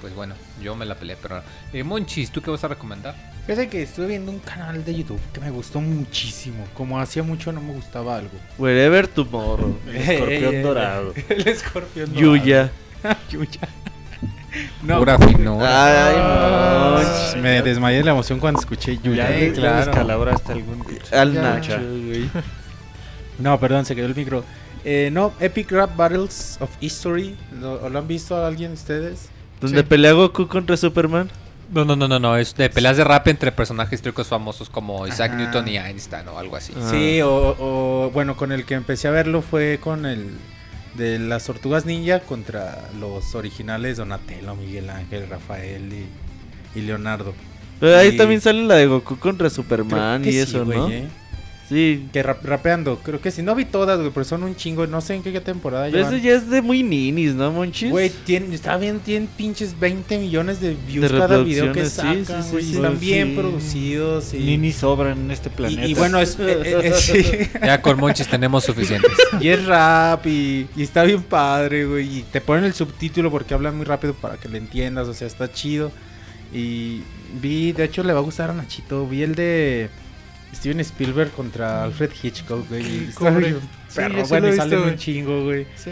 Pues 0.00 0.14
bueno, 0.14 0.34
yo 0.62 0.76
me 0.76 0.84
la 0.86 0.94
peleé, 0.94 1.16
pero... 1.20 1.42
Eh, 1.72 1.82
Monchis, 1.82 2.30
¿tú 2.30 2.40
qué 2.40 2.50
vas 2.50 2.62
a 2.62 2.68
recomendar? 2.68 3.14
Fíjate 3.46 3.68
que 3.68 3.82
estuve 3.82 4.06
viendo 4.06 4.30
un 4.30 4.38
canal 4.38 4.84
de 4.84 4.94
YouTube 4.94 5.20
que 5.32 5.40
me 5.40 5.50
gustó 5.50 5.80
muchísimo. 5.80 6.64
Como 6.74 7.00
hacía 7.00 7.22
mucho 7.22 7.50
no 7.50 7.60
me 7.60 7.72
gustaba 7.72 8.16
algo. 8.16 8.30
Wherever 8.58 9.08
Tomorrow. 9.08 9.76
El 9.88 9.96
escorpión 9.96 10.62
dorado. 10.62 11.14
El 11.28 11.48
escorpión 11.48 12.14
dorado. 12.14 12.36
Yuya. 12.36 12.70
Yuya. 13.30 13.68
Pura 14.98 15.18
finura. 15.18 16.08
Ay, 16.08 16.14
Ah, 16.18 17.32
no. 17.36 17.42
me 17.42 17.62
desmayé 17.62 17.98
de 17.98 18.04
la 18.04 18.10
emoción 18.12 18.38
cuando 18.38 18.60
escuché 18.60 18.98
Yuya. 18.98 19.28
Ya, 19.30 19.36
Eh, 19.38 19.52
claro. 19.52 19.76
descalabraste 19.86 20.52
algún... 20.52 20.84
Al. 21.12 21.34
Nacho, 21.34 21.76
güey. 21.78 22.30
No, 23.38 23.58
perdón, 23.60 23.84
se 23.84 23.94
quedó 23.94 24.06
el 24.06 24.14
micro. 24.16 24.44
Eh, 24.84 25.10
no, 25.12 25.32
Epic 25.40 25.70
Rap 25.72 25.96
Battles 25.96 26.56
of 26.60 26.70
History. 26.80 27.36
¿Lo, 27.60 27.88
lo 27.88 27.98
han 27.98 28.06
visto 28.08 28.44
alguien 28.44 28.70
de 28.70 28.74
ustedes? 28.74 29.28
Donde 29.60 29.80
Sí. 29.80 29.86
pelea 29.86 30.12
Goku 30.12 30.46
contra 30.48 30.76
Superman. 30.76 31.30
No, 31.72 31.84
no, 31.84 31.96
no, 31.96 32.08
no, 32.08 32.18
no, 32.18 32.36
es 32.36 32.54
de 32.54 32.70
peleas 32.70 32.96
de 32.96 33.04
rap 33.04 33.28
entre 33.28 33.52
personajes 33.52 33.94
históricos 33.94 34.26
famosos 34.28 34.70
como 34.70 35.06
Isaac 35.06 35.32
Ajá. 35.32 35.40
Newton 35.42 35.68
y 35.68 35.76
Einstein 35.76 36.26
o 36.28 36.38
algo 36.38 36.56
así. 36.56 36.72
Ah. 36.76 36.88
Sí, 36.90 37.20
o, 37.20 37.56
o, 37.58 38.10
bueno, 38.12 38.36
con 38.36 38.52
el 38.52 38.64
que 38.64 38.74
empecé 38.74 39.08
a 39.08 39.10
verlo 39.10 39.42
fue 39.42 39.78
con 39.82 40.06
el 40.06 40.30
de 40.94 41.18
las 41.18 41.44
tortugas 41.44 41.84
ninja 41.84 42.20
contra 42.20 42.88
los 42.98 43.34
originales 43.34 43.98
Donatello, 43.98 44.54
Miguel 44.56 44.88
Ángel, 44.88 45.28
Rafael 45.28 45.92
y, 45.92 46.78
y 46.78 46.82
Leonardo. 46.82 47.34
Pero 47.80 47.98
ahí 47.98 48.08
Y- 48.08 48.16
también 48.16 48.40
sale 48.40 48.64
la 48.64 48.74
de 48.76 48.86
Goku 48.86 49.16
contra 49.18 49.48
Creo 49.48 49.50
Superman 49.50 50.22
que 50.22 50.30
y 50.30 50.32
sí, 50.32 50.38
eso, 50.38 50.64
¿no? 50.64 50.88
eh. 50.88 51.06
Sí. 51.68 52.08
Que 52.12 52.22
rap- 52.22 52.44
rapeando, 52.44 52.98
creo 52.98 53.20
que 53.20 53.30
sí. 53.30 53.42
No 53.42 53.54
vi 53.54 53.66
todas, 53.66 53.98
güey, 53.98 54.10
pero 54.10 54.24
son 54.24 54.42
un 54.42 54.56
chingo. 54.56 54.86
No 54.86 55.00
sé 55.00 55.14
en 55.14 55.22
qué, 55.22 55.38
temporada 55.40 55.88
Pero 55.90 56.06
eso 56.06 56.16
ya 56.16 56.32
es 56.32 56.48
de 56.48 56.62
muy 56.62 56.82
ninis, 56.82 57.34
¿no, 57.34 57.52
Monchis? 57.52 57.90
Güey, 57.90 58.10
está 58.52 58.76
bien, 58.76 59.00
tienen 59.00 59.28
pinches 59.28 59.78
20 59.78 60.18
millones 60.18 60.60
de 60.60 60.74
views 60.74 61.12
De 61.12 61.18
cada 61.18 61.38
video 61.42 61.72
que 61.72 61.84
sacan, 61.86 62.24
sí, 62.24 62.32
güey, 62.50 62.62
sí, 62.62 62.68
y 62.68 62.72
sí. 62.72 62.76
están 62.76 62.98
bien 62.98 63.36
producidos. 63.36 64.34
Y, 64.34 64.56
Ni 64.56 64.72
sobran 64.72 65.18
en 65.18 65.30
este 65.30 65.50
planeta. 65.50 65.86
y, 65.86 65.90
y 65.90 65.94
bueno, 65.94 66.18
es, 66.18 66.38
eh, 66.40 66.60
eh, 66.64 66.80
eh, 66.84 66.92
sí. 66.96 67.50
Ya 67.62 67.82
con 67.82 67.98
Monchis 67.98 68.28
tenemos 68.28 68.64
suficientes. 68.64 69.12
y 69.40 69.48
es 69.48 69.64
rap 69.66 70.26
y, 70.26 70.66
y 70.74 70.82
está 70.82 71.02
bien 71.04 71.22
padre, 71.22 71.84
güey. 71.84 72.18
Y 72.18 72.22
te 72.22 72.40
ponen 72.40 72.64
el 72.64 72.72
subtítulo 72.72 73.30
porque 73.30 73.52
hablan 73.52 73.76
muy 73.76 73.84
rápido 73.84 74.14
para 74.14 74.38
que 74.38 74.48
le 74.48 74.58
entiendas, 74.58 75.06
o 75.06 75.14
sea, 75.14 75.26
está 75.26 75.52
chido. 75.52 75.92
Y 76.52 77.02
vi, 77.42 77.72
de 77.72 77.84
hecho, 77.84 78.02
le 78.02 78.14
va 78.14 78.20
a 78.20 78.22
gustar 78.22 78.50
a 78.50 78.54
Nachito. 78.54 79.06
Vi 79.06 79.22
el 79.22 79.34
de 79.34 79.90
Steven 80.54 80.80
Spielberg 80.80 81.30
contra 81.32 81.84
Alfred 81.84 82.10
Hitchcock, 82.22 82.68
güey. 82.68 83.06
perro, 83.94 84.24
sí 84.24 84.28
bueno, 84.28 84.48
y 84.48 84.52
salen 84.56 84.80
un 84.80 84.96
chingo, 84.96 85.44
güey. 85.44 85.66
Sí. 85.76 85.90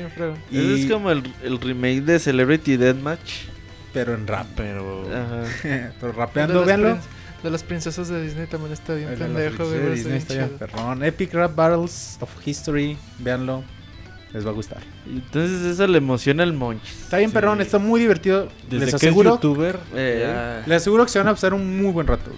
Y, 0.51 0.59
Ese 0.59 0.83
es 0.83 0.91
como 0.91 1.11
el, 1.11 1.23
el 1.43 1.61
remake 1.61 2.03
de 2.03 2.19
Celebrity 2.19 2.77
Deathmatch. 2.77 3.45
Pero 3.93 4.15
en 4.15 4.27
rap. 4.27 4.47
Pero... 4.57 5.07
Ajá. 5.11 5.45
pero 6.01 6.13
De 6.13 6.19
rapeando, 6.19 6.55
las 6.61 6.67
véanlo. 6.67 6.99
De 7.43 7.51
las 7.51 7.63
princesas 7.63 8.09
de 8.09 8.23
Disney 8.23 8.47
también 8.47 8.73
está 8.73 8.95
bien 8.95 9.11
El 9.11 9.19
de 9.19 9.25
pendejo, 9.27 9.67
güey. 9.67 9.79
de 9.79 9.91
Disney 9.93 10.19
está 10.19 10.35
bien 10.35 10.51
perrón. 10.59 11.05
Epic 11.05 11.33
Rap 11.35 11.55
Battles 11.55 12.17
of 12.21 12.31
History, 12.47 12.97
véanlo. 13.19 13.63
Les 14.33 14.45
va 14.45 14.51
a 14.51 14.55
gustar. 14.55 14.83
Entonces 15.07 15.63
eso 15.63 15.87
le 15.87 15.99
emociona 15.99 16.43
al 16.43 16.53
Monchis. 16.53 17.03
Está 17.05 17.19
bien 17.19 17.31
Sí. 17.31 17.35
perrón, 17.35 17.61
está 17.61 17.79
muy 17.79 18.01
divertido. 18.01 18.49
Desde 18.69 18.87
Les 18.87 18.91
que 18.95 18.97
aseguro, 18.97 19.31
es 19.31 19.35
youtuber, 19.37 19.79
Eh, 19.95 20.25
ya 20.27 20.63
les 20.67 20.83
aseguro 20.83 21.05
que 21.05 21.11
se 21.13 21.19
van 21.19 21.29
a 21.29 21.33
pasar 21.33 21.55
un 21.55 21.81
muy 21.81 21.93
buen 21.93 22.07
rato. 22.07 22.33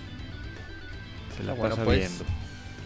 Se 1.38 1.44
la 1.44 1.54
Bueno, 1.54 1.74
pasa 1.76 1.84
pues. 1.84 1.98
viendo. 2.00 2.24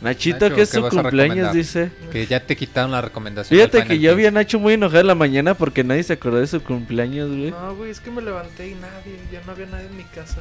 Nachito, 0.02 0.38
Nacho, 0.40 0.54
que 0.56 0.62
es 0.62 0.70
¿qué 0.70 0.76
su 0.80 0.88
cumpleaños, 0.88 1.52
dice. 1.52 1.90
Que 2.10 2.26
ya 2.26 2.44
te 2.44 2.56
quitaron 2.56 2.90
la 2.90 3.00
recomendación. 3.00 3.56
Fíjate 3.56 3.84
que 3.86 4.00
yo 4.00 4.16
vi 4.16 4.24
a 4.24 4.30
15. 4.30 4.32
Nacho 4.32 4.58
muy 4.58 4.74
enojado 4.74 5.00
en 5.00 5.06
la 5.06 5.14
mañana 5.14 5.54
porque 5.54 5.84
nadie 5.84 6.02
se 6.02 6.14
acordó 6.14 6.38
de 6.38 6.46
su 6.48 6.60
cumpleaños, 6.62 7.28
güey. 7.28 7.50
No, 7.52 7.76
güey, 7.76 7.90
es 7.92 8.00
que 8.00 8.10
me 8.10 8.20
levanté 8.20 8.68
y 8.70 8.74
nadie, 8.74 9.16
ya 9.32 9.40
no 9.46 9.52
había 9.52 9.66
nadie 9.66 9.86
en 9.86 9.96
mi 9.96 10.04
casa. 10.04 10.38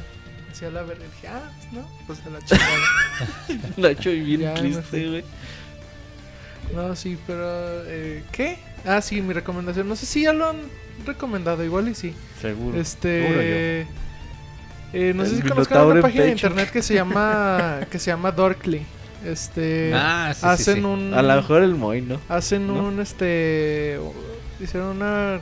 Hacía 0.50 0.70
la 0.70 0.82
verga 0.82 1.04
dije, 1.04 1.28
ah, 1.28 1.50
no, 1.70 1.88
pues 2.06 2.18
se 2.18 2.30
la 2.30 2.40
chingada. 2.44 3.70
Nacho 3.76 4.10
y 4.10 4.20
bien 4.20 4.40
Ya 4.40 4.54
triste, 4.54 5.08
güey. 5.08 5.24
no, 6.74 6.96
sí, 6.96 7.16
pero, 7.26 7.84
eh, 7.86 8.24
¿qué? 8.32 8.58
Ah, 8.84 9.00
sí, 9.00 9.22
mi 9.22 9.32
recomendación. 9.32 9.88
No 9.88 9.94
sé 9.94 10.06
si 10.06 10.22
ya 10.24 10.32
lo 10.32 10.50
han 10.50 10.56
recomendado, 11.06 11.62
igual 11.64 11.88
y 11.88 11.94
sí. 11.94 12.14
Seguro. 12.40 12.78
Este. 12.80 13.86
Eh, 14.92 15.12
no 15.14 15.24
sé 15.24 15.36
si 15.36 15.42
conozcan 15.42 15.86
una 15.86 16.00
página 16.02 16.24
de 16.24 16.30
internet 16.32 16.70
que 16.70 16.82
se 16.82 16.94
llama 16.94 17.80
que 17.90 17.98
se 17.98 18.10
llama 18.10 18.30
Dorkly. 18.32 18.82
Este 19.24 19.92
Ah, 19.94 20.32
sí, 20.34 20.40
sí, 20.40 20.46
hacen 20.46 20.74
sí. 20.76 20.80
un 20.82 21.14
A 21.14 21.22
lo 21.22 21.36
mejor 21.36 21.62
el 21.62 21.74
Moy, 21.76 22.02
¿no? 22.02 22.20
hacen 22.28 22.66
¿no? 22.66 22.74
un 22.74 23.00
este 23.00 23.98
hicieron 24.60 24.96
una 24.96 25.40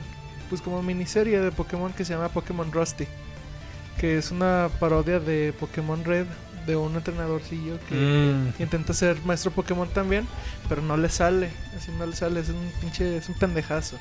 pues 0.49 0.61
como 0.61 0.81
miniserie 0.83 1.39
de 1.39 1.51
Pokémon 1.51 1.91
que 1.93 2.03
se 2.05 2.13
llama 2.13 2.29
Pokémon 2.29 2.71
Rusty, 2.71 3.05
que 3.97 4.17
es 4.17 4.31
una 4.31 4.69
parodia 4.79 5.19
de 5.19 5.53
Pokémon 5.59 6.03
Red 6.03 6.25
de 6.67 6.75
un 6.75 6.95
entrenadorcillo 6.95 7.79
que 7.89 7.95
Mm. 7.95 8.61
intenta 8.61 8.93
ser 8.93 9.17
maestro 9.25 9.49
Pokémon 9.51 9.87
también, 9.89 10.27
pero 10.69 10.81
no 10.83 10.95
le 10.95 11.09
sale, 11.09 11.49
así 11.75 11.89
no 11.97 12.05
le 12.05 12.15
sale, 12.15 12.39
es 12.41 12.49
un 12.49 12.71
pinche 12.81 13.17
es 13.17 13.29
un 13.29 13.35
pendejazo 13.35 13.97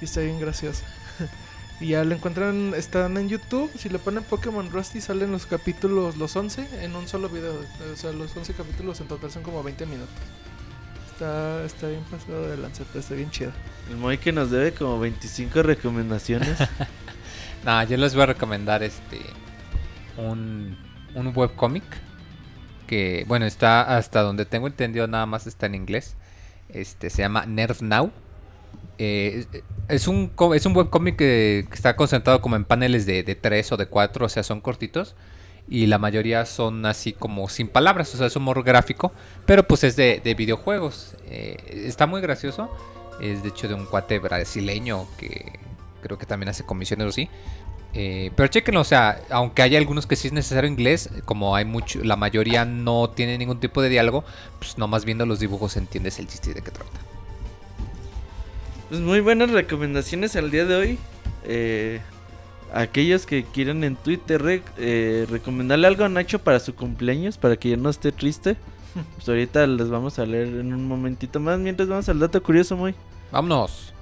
y 0.00 0.04
está 0.04 0.20
bien 0.20 0.38
gracioso. 0.38 0.84
Y 1.80 1.88
ya 1.88 2.04
lo 2.04 2.14
encuentran, 2.14 2.74
están 2.74 3.16
en 3.16 3.28
YouTube. 3.28 3.70
Si 3.76 3.88
le 3.88 3.98
ponen 3.98 4.24
Pokémon 4.24 4.70
Rusty, 4.70 5.00
salen 5.00 5.30
los 5.30 5.46
capítulos, 5.46 6.16
los 6.16 6.34
11, 6.34 6.84
en 6.84 6.96
un 6.96 7.06
solo 7.06 7.28
video. 7.28 7.54
O 7.92 7.96
sea, 7.96 8.12
los 8.12 8.36
11 8.36 8.52
capítulos 8.54 9.00
en 9.00 9.06
total 9.06 9.30
son 9.30 9.42
como 9.42 9.62
20 9.62 9.86
minutos. 9.86 10.14
Está, 11.12 11.64
está 11.64 11.88
bien 11.88 12.02
pasado 12.10 12.48
de 12.48 12.56
lanza, 12.56 12.84
pero 12.88 13.00
está 13.00 13.14
bien 13.14 13.30
chido. 13.30 13.52
El 13.90 13.96
Moy 13.96 14.18
que 14.18 14.32
nos 14.32 14.50
debe 14.50 14.72
como 14.72 14.98
25 14.98 15.62
recomendaciones. 15.62 16.58
No, 17.64 17.82
yo 17.82 17.96
les 17.96 18.14
voy 18.14 18.22
a 18.22 18.26
recomendar 18.26 18.84
este 18.84 19.18
un, 20.16 20.78
un 21.14 21.32
webcomic 21.34 21.82
que, 22.86 23.24
bueno, 23.28 23.46
está 23.46 23.96
hasta 23.96 24.22
donde 24.22 24.46
tengo 24.46 24.66
entendido 24.66 25.06
nada 25.06 25.26
más 25.26 25.46
está 25.46 25.66
en 25.66 25.74
inglés. 25.74 26.16
Este 26.68 27.10
se 27.10 27.22
llama 27.22 27.46
Nerf 27.46 27.82
Now. 27.82 28.12
Eh, 28.98 29.46
es- 29.88 30.08
un 30.08 30.32
es 30.54 30.66
un 30.66 30.76
webcomic 30.76 31.16
que, 31.16 31.66
que 31.68 31.74
está 31.74 31.96
concentrado 31.96 32.40
como 32.40 32.56
en 32.56 32.64
paneles 32.64 33.06
de, 33.06 33.22
de 33.22 33.34
3 33.34 33.72
o 33.72 33.76
de 33.76 33.86
4, 33.86 34.26
o 34.26 34.28
sea, 34.28 34.42
son 34.42 34.60
cortitos. 34.60 35.14
Y 35.70 35.86
la 35.86 35.98
mayoría 35.98 36.46
son 36.46 36.86
así 36.86 37.12
como 37.12 37.48
sin 37.50 37.68
palabras, 37.68 38.14
o 38.14 38.18
sea, 38.18 38.26
es 38.28 38.36
humor 38.36 38.62
gráfico, 38.64 39.12
pero 39.44 39.64
pues 39.68 39.84
es 39.84 39.96
de, 39.96 40.20
de 40.24 40.34
videojuegos. 40.34 41.14
Eh, 41.26 41.82
está 41.86 42.06
muy 42.06 42.20
gracioso. 42.22 42.70
Es 43.20 43.42
de 43.42 43.50
hecho 43.50 43.68
de 43.68 43.74
un 43.74 43.84
cuate 43.84 44.18
brasileño 44.18 45.06
que 45.18 45.52
creo 46.02 46.16
que 46.18 46.24
también 46.26 46.48
hace 46.48 46.64
comisiones 46.64 47.06
o 47.06 47.10
así. 47.10 47.28
Eh, 47.94 48.30
pero 48.36 48.48
chequenlo, 48.48 48.80
o 48.80 48.84
sea, 48.84 49.20
aunque 49.30 49.62
hay 49.62 49.74
algunos 49.76 50.06
que 50.06 50.14
sí 50.16 50.28
es 50.28 50.32
necesario 50.32 50.70
inglés, 50.70 51.10
como 51.24 51.56
hay 51.56 51.64
mucho, 51.64 52.00
la 52.04 52.16
mayoría 52.16 52.64
no 52.64 53.10
tiene 53.10 53.36
ningún 53.38 53.60
tipo 53.60 53.82
de 53.82 53.88
diálogo, 53.88 54.24
pues 54.58 54.78
nomás 54.78 55.04
viendo 55.04 55.26
los 55.26 55.40
dibujos 55.40 55.76
entiendes 55.76 56.18
el 56.18 56.28
chiste 56.28 56.54
de 56.54 56.62
qué 56.62 56.70
trata. 56.70 57.00
Pues 58.88 59.00
muy 59.00 59.20
buenas 59.20 59.50
recomendaciones 59.50 60.34
al 60.36 60.50
día 60.50 60.64
de 60.64 60.74
hoy. 60.74 60.98
Eh, 61.44 62.00
aquellos 62.72 63.26
que 63.26 63.44
quieran 63.44 63.84
en 63.84 63.96
Twitter 63.96 64.62
eh, 64.78 65.26
recomendarle 65.28 65.86
algo 65.86 66.04
a 66.04 66.08
Nacho 66.08 66.38
para 66.38 66.58
su 66.58 66.74
cumpleaños, 66.74 67.36
para 67.36 67.56
que 67.56 67.70
ya 67.70 67.76
no 67.76 67.90
esté 67.90 68.12
triste. 68.12 68.56
Pues 69.14 69.28
ahorita 69.28 69.66
les 69.66 69.90
vamos 69.90 70.18
a 70.18 70.26
leer 70.26 70.48
en 70.48 70.72
un 70.72 70.88
momentito 70.88 71.38
más. 71.38 71.58
Mientras 71.58 71.88
vamos 71.88 72.08
al 72.08 72.18
dato 72.18 72.42
curioso, 72.42 72.76
muy. 72.76 72.94
Vámonos. 73.30 73.92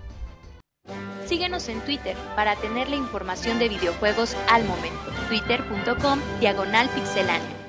Síguenos 1.27 1.69
en 1.69 1.81
Twitter 1.81 2.17
para 2.37 2.55
tener 2.57 2.89
la 2.89 2.97
información 2.97 3.59
de 3.59 3.69
videojuegos 3.69 4.37
al 4.49 4.65
momento. 4.65 4.99
Twitter.com 5.29 6.21
Diagonal 6.41 6.89
Pixelánea. 6.91 7.66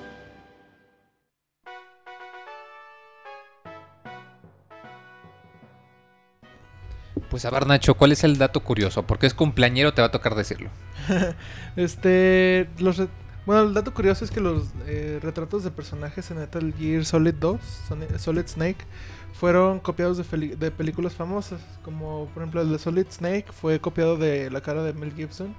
Pues 7.30 7.44
a 7.45 7.49
ver, 7.49 7.68
Nacho, 7.68 7.95
¿cuál 7.95 8.12
es 8.14 8.24
el 8.24 8.38
dato 8.38 8.62
curioso? 8.62 9.04
Porque 9.06 9.28
es 9.28 9.34
cumpleañero, 9.34 9.94
te 9.94 10.02
va 10.02 10.08
a 10.08 10.12
tocar 10.12 10.36
decirlo. 10.36 10.70
Este, 11.76 12.70
los 12.80 13.02
bueno, 13.45 13.62
el 13.64 13.74
dato 13.74 13.94
curioso 13.94 14.26
es 14.26 14.32
que 14.32 14.41
los 14.41 14.68
eh, 14.88 15.20
retratos 15.22 15.64
de 15.64 15.72
personajes 15.72 16.30
en 16.32 16.38
Metal 16.40 16.74
Gear 16.78 17.06
Solid 17.06 17.34
2, 17.36 17.62
Soni- 17.90 18.18
Solid 18.18 18.45
Snake, 18.45 18.86
fueron 19.34 19.80
copiados 19.80 20.18
de, 20.18 20.72
películas 20.72 21.14
famosas, 21.14 21.62
como 21.82 22.26
por 22.34 22.44
ejemplo 22.44 22.62
el 22.62 22.72
de 22.72 22.78
Solid 22.80 23.06
Snake 23.10 23.45
fue 23.54 23.80
copiado 23.80 24.18
de 24.18 24.49
la 24.52 24.60
cara 24.60 24.84
de 24.84 24.91
Mel 24.94 25.14
Gibson, 25.14 25.56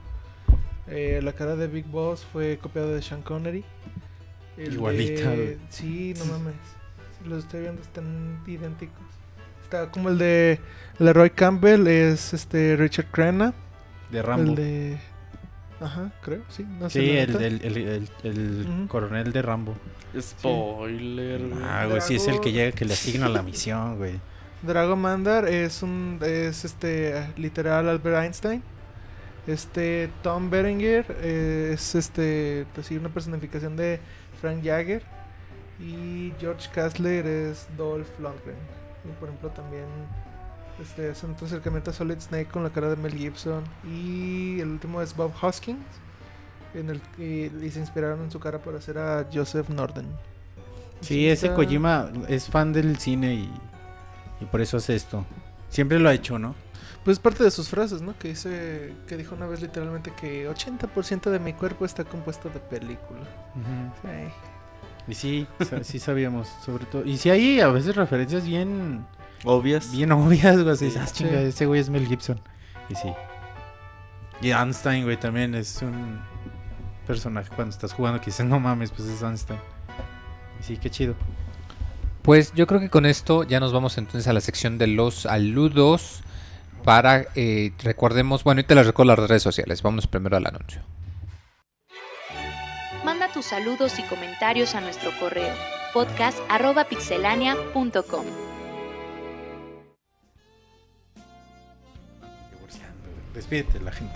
eh, 0.87 1.21
la 1.23 1.33
cara 1.33 1.57
de 1.57 1.67
Big 1.67 1.87
Boss 1.87 2.27
fue 2.31 2.59
copiado 2.59 2.95
de 2.95 3.01
Sean 3.01 3.23
Connery. 3.23 3.65
el 4.59 4.75
Igualita, 4.75 5.31
de-. 5.31 5.59
Sí, 5.71 6.13
no 6.19 6.25
mames, 6.33 6.57
los 7.25 7.45
estoy 7.45 7.61
viendo, 7.63 7.81
están 7.81 8.43
idénticos. 8.47 9.07
Está 9.69 9.91
como 9.91 10.09
el 10.09 10.17
de 10.17 10.61
Leroy 10.99 11.29
Campbell, 11.29 11.87
es 11.89 12.33
este 12.33 12.75
Richard 12.77 13.09
Crenna. 13.11 13.53
De 14.11 14.23
Rambo. 14.23 14.53
El 14.53 14.55
de. 14.55 14.99
Ajá, 15.79 16.11
creo, 16.23 16.41
sí. 16.49 16.65
No 16.81 16.89
sé 16.89 17.01
Sí, 17.01 17.11
el, 17.19 17.37
el, 17.37 18.09
el, 18.23 18.87
coronel 18.89 19.31
de 19.31 19.43
Rambo. 19.43 19.77
Spoiler, 20.19 21.49
güey. 21.49 21.63
Ah, 21.63 21.85
güey, 21.87 22.01
sí 22.01 22.15
es 22.15 22.27
el 22.29 22.41
que 22.41 22.51
llega 22.51 22.73
que 22.73 22.87
le 22.87 22.95
asigna 22.95 23.29
la 23.29 23.43
misión, 23.43 23.99
güey. 23.99 24.19
Drago 24.63 24.97
Mandar 24.97 25.47
es 25.47 25.83
un. 25.83 26.19
Es 26.23 26.65
este. 26.65 27.29
Literal 27.37 27.91
Albert 27.91 28.25
Einstein. 28.25 28.63
Este. 29.47 30.09
Tom 30.23 30.49
Berenger 30.49 31.11
es 31.23 31.95
este. 31.95 32.65
Pues 32.75 32.87
sí, 32.87 32.97
una 32.97 33.11
personificación 33.11 33.77
de 33.77 34.01
Frank 34.41 34.65
Jagger. 34.65 35.03
Y 35.79 36.33
George 36.41 36.71
Kastler 36.75 37.27
es 37.27 37.69
Dolph 37.77 38.09
Lundgren. 38.19 38.79
Y 39.09 39.13
por 39.21 39.29
ejemplo 39.29 39.51
también. 39.51 39.87
Este 40.81 41.11
es 41.11 41.23
un 41.25 41.33
acercamiento 41.35 41.91
a 41.91 41.93
Solid 41.95 42.21
Snake 42.21 42.47
con 42.47 42.63
la 42.63 42.71
cara 42.71 42.89
de 42.89 42.97
Mel 42.97 43.13
Gibson. 43.15 43.65
Y 43.85 44.61
el 44.61 44.69
último 44.69 45.03
es 45.03 45.15
Bob 45.17 45.33
Hoskins. 45.43 45.85
En 46.75 46.91
el 46.91 47.01
que 47.17 47.51
y 47.63 47.71
se 47.71 47.81
inspiraron 47.81 48.21
en 48.23 48.31
su 48.31 48.39
cara 48.39 48.59
para 48.59 48.79
hacer 48.79 48.99
a 48.99 49.27
Joseph 49.33 49.69
Norden. 49.71 50.07
Sí, 51.01 51.27
ese 51.29 51.47
está- 51.47 51.57
Kojima 51.57 52.11
es 52.29 52.49
fan 52.49 52.73
del 52.73 52.99
cine 52.99 53.35
y, 53.35 53.51
y 54.41 54.45
por 54.45 54.61
eso 54.61 54.77
hace 54.77 54.95
esto. 54.95 55.25
Siempre 55.69 55.99
lo 55.99 56.09
ha 56.09 56.15
hecho, 56.15 56.39
¿no? 56.39 56.55
Pues 57.05 57.19
parte 57.19 57.43
de 57.43 57.51
sus 57.51 57.69
frases, 57.71 58.03
¿no? 58.03 58.19
Que 58.19 58.29
dice, 58.29 58.93
que 59.07 59.17
dijo 59.17 59.35
una 59.35 59.47
vez 59.47 59.63
literalmente 59.63 60.13
que 60.21 60.49
80% 60.49 61.31
de 61.31 61.39
mi 61.39 61.55
cuerpo 61.55 61.85
está 61.87 62.05
compuesto 62.05 62.51
de 62.51 62.61
película. 62.61 63.23
Sí. 64.03 64.33
Y 65.09 65.15
sí, 65.15 65.47
sí 65.83 65.99
sabíamos, 65.99 66.49
sobre 66.65 66.85
todo. 66.87 67.05
Y 67.05 67.17
sí 67.17 67.31
hay 67.31 67.61
a 67.61 67.69
veces 67.69 67.97
referencias 67.97 68.47
bien, 68.47 69.05
Obvias. 69.45 69.91
bien 69.93 70.13
obvias, 70.13 70.59
güey. 70.63 70.75
Así, 70.75 70.91
Sí. 70.91 70.99
ah, 71.01 71.07
chinga, 71.11 71.41
ese 71.41 71.67
güey 71.67 71.81
es 71.81 71.89
Mel 71.91 72.07
Gibson. 72.07 72.41
Y 72.89 72.95
sí. 72.95 73.13
Y 74.41 74.51
Einstein, 74.51 75.05
güey, 75.05 75.17
también 75.19 75.55
es 75.55 75.83
un 75.83 76.21
personaje 77.07 77.49
cuando 77.55 77.73
estás 77.75 77.93
jugando 77.93 78.21
que 78.21 78.27
dices, 78.27 78.47
no 78.47 78.61
mames, 78.61 78.91
pues 78.91 79.09
es 79.09 79.23
Einstein. 79.23 79.59
Y 80.61 80.63
sí, 80.63 80.77
qué 80.77 80.91
chido. 80.91 81.15
Pues 82.23 82.53
yo 82.53 82.67
creo 82.67 82.79
que 82.81 82.91
con 82.91 83.07
esto 83.07 83.45
ya 83.45 83.59
nos 83.61 83.73
vamos 83.73 83.97
entonces 83.97 84.29
a 84.29 84.33
la 84.33 84.41
sección 84.41 84.77
de 84.79 84.87
los 84.89 85.15
saludos. 85.23 86.23
Para, 86.85 87.27
eh, 87.35 87.73
recordemos, 87.83 88.45
bueno, 88.45 88.61
y 88.61 88.65
te 88.65 88.75
les 88.75 88.87
recuerdo 88.87 89.15
las 89.17 89.29
redes 89.29 89.43
sociales. 89.43 89.83
Vámonos 89.83 90.07
primero 90.07 90.37
al 90.37 90.47
anuncio. 90.47 90.81
Tus 93.35 93.47
saludos 93.47 93.99
y 93.99 94.03
comentarios 94.03 94.75
a 94.75 94.81
nuestro 94.81 95.11
correo 95.19 95.55
podcast.pixelania.com. 95.93 98.25
Despídete 103.35 103.81
la 103.81 103.93
gente. 103.93 104.15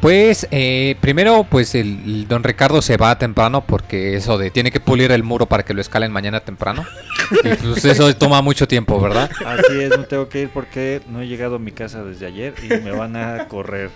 Pues 0.00 0.46
eh, 0.52 0.94
primero, 1.00 1.44
pues 1.50 1.74
el, 1.74 2.00
el 2.04 2.28
don 2.28 2.44
Ricardo 2.44 2.80
se 2.80 2.96
va 2.96 3.18
temprano 3.18 3.64
porque 3.66 4.14
eso 4.14 4.38
de 4.38 4.52
tiene 4.52 4.70
que 4.70 4.78
pulir 4.78 5.10
el 5.10 5.24
muro 5.24 5.46
para 5.46 5.64
que 5.64 5.74
lo 5.74 5.80
escalen 5.80 6.12
mañana 6.12 6.38
temprano. 6.40 6.86
Y 7.42 7.48
pues 7.56 7.84
eso 7.84 8.14
toma 8.16 8.40
mucho 8.42 8.68
tiempo, 8.68 9.00
¿verdad? 9.00 9.28
Así 9.44 9.80
es, 9.80 9.90
no 9.90 10.04
tengo 10.04 10.28
que 10.28 10.42
ir 10.42 10.50
porque 10.50 11.02
no 11.08 11.22
he 11.22 11.26
llegado 11.26 11.56
a 11.56 11.58
mi 11.58 11.72
casa 11.72 12.04
desde 12.04 12.26
ayer 12.26 12.54
y 12.62 12.68
me 12.68 12.92
van 12.92 13.16
a 13.16 13.48
correr. 13.48 13.90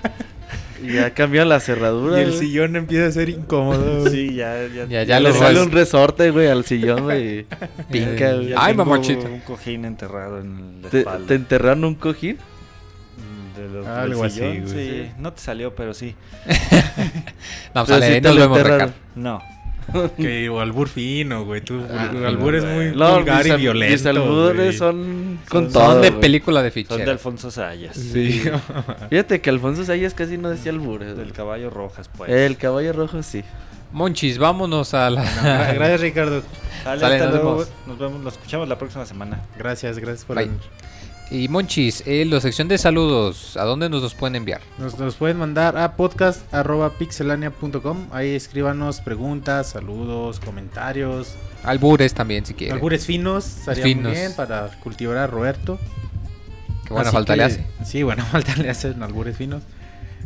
Y 0.83 0.95
ya 0.95 1.13
cambió 1.13 1.45
la 1.45 1.61
cerradura. 1.61 2.19
Y 2.19 2.23
el 2.25 2.29
güey. 2.31 2.39
sillón 2.41 2.77
empieza 2.77 3.07
a 3.07 3.11
ser 3.13 3.29
incómodo. 3.29 4.01
güey. 4.01 4.13
Sí, 4.13 4.35
ya, 4.35 4.67
ya. 4.67 4.87
Ya, 4.87 5.03
ya 5.03 5.21
Le 5.21 5.33
sale 5.33 5.63
un 5.63 5.71
resorte, 5.71 6.31
güey, 6.31 6.49
al 6.49 6.65
sillón, 6.65 7.05
güey. 7.05 7.47
Pinca, 7.91 8.33
güey. 8.35 8.49
ya 8.49 8.57
Ay, 8.59 8.75
mamachita. 8.75 9.29
Un 9.29 9.41
cojín 9.41 9.85
enterrado 9.85 10.41
en 10.41 10.83
la 10.83 10.89
¿Te, 10.89 10.99
espalda. 11.01 11.27
te 11.27 11.35
enterraron 11.35 11.85
un 11.85 11.95
cojín? 11.97 12.39
De 13.57 13.69
los, 13.69 13.87
Algo 13.87 14.23
del 14.23 14.27
así, 14.31 14.41
sillón, 14.41 14.63
güey. 14.73 14.89
sí. 15.07 15.11
No 15.19 15.33
te 15.33 15.41
salió, 15.41 15.75
pero 15.75 15.93
sí. 15.93 16.15
Sale, 17.75 18.07
sí 18.07 18.21
te 18.21 18.21
nos 18.23 18.37
lo 18.37 18.51
vemos. 18.51 18.91
No. 19.15 19.41
Que 20.17 20.49
o 20.49 20.61
albur 20.61 20.89
fino, 20.89 21.45
güey. 21.45 21.61
Tú, 21.61 21.83
Ah, 21.91 22.11
albur 22.27 22.55
es 22.55 22.65
muy 22.65 22.93
No, 22.97 23.15
vulgar 23.17 23.47
y 23.47 23.51
violento. 23.57 23.93
Mis 23.93 24.07
albures 24.07 24.57
güey. 24.57 24.73
son 24.77 25.39
con 25.49 25.65
Son 25.71 25.73
todo. 25.73 26.01
de 26.01 26.11
güey. 26.11 26.21
película 26.21 26.63
de 26.63 26.71
Son 26.85 27.05
de. 27.05 27.11
Alfonso 27.11 27.51
Sayas. 27.51 27.97
Sí. 27.97 28.43
Fíjate 29.11 29.41
que 29.41 29.51
Alfonso 29.51 29.85
Sayas 29.85 30.15
casi 30.15 30.39
no 30.39 30.51
decía 30.51 30.73
albures. 30.73 31.17
Del 31.17 31.33
caballo 31.33 31.71
rojas, 31.71 32.09
pues. 32.17 32.31
El 32.31 32.57
caballo 32.57 32.93
rojo 32.93 33.23
sí. 33.23 33.43
Monchis, 33.93 34.39
vámonos 34.39 34.95
a 34.95 35.11
la... 35.11 35.25
Gra- 35.25 35.75
Gracias, 35.75 36.01
Ricardo. 36.01 36.43
Dale, 36.85 37.01
Sale, 37.01 37.15
hasta 37.17 37.25
nos 37.27 37.35
luego. 37.35 37.51
vemos. 37.57 37.69
Nos 37.89 37.99
vemos, 37.99 38.21
nos 38.23 38.33
escuchamos 38.35 38.69
la 38.69 38.79
próxima 38.79 39.05
semana. 39.05 39.41
Gracias, 39.59 39.99
gracias 39.99 40.25
por 40.25 40.37
venir. 40.37 40.53
Y 41.31 41.47
Monchis, 41.49 42.03
eh, 42.07 42.25
la 42.25 42.41
sección 42.41 42.67
de 42.67 42.77
saludos, 42.77 43.57
¿a 43.57 43.63
dónde 43.65 43.89
nos 43.89 44.03
los 44.03 44.15
pueden 44.17 44.35
enviar? 44.35 44.61
Nos, 44.79 44.99
nos 44.99 45.15
pueden 45.15 45.37
mandar 45.39 45.79
a 45.79 45.95
podcast.pixelania.com. 45.97 48.09
Ahí 48.11 48.31
escríbanos 48.35 49.01
preguntas, 49.01 49.69
saludos, 49.71 50.41
comentarios. 50.41 51.37
Albures 51.63 52.15
también, 52.15 52.45
si 52.45 52.55
quieren. 52.55 52.75
Albures 52.77 53.07
finos, 53.07 53.47
estaría 53.59 53.85
Finos. 53.85 54.05
muy 54.11 54.15
bien 54.15 54.33
para 54.35 54.67
cultivar 54.83 55.19
a 55.19 55.29
Roberto. 55.29 55.79
Qué 56.85 56.95
buena 56.95 57.11
Así 57.11 57.17
falta 57.17 57.37
le 57.37 57.47
que- 57.47 57.53
hace. 57.53 57.65
Sí, 57.85 58.03
buena 58.03 58.25
falta 58.33 58.57
le 58.57 58.69
hace 58.69 58.89
en 58.89 59.03
albures 59.05 59.37
finos. 59.37 59.63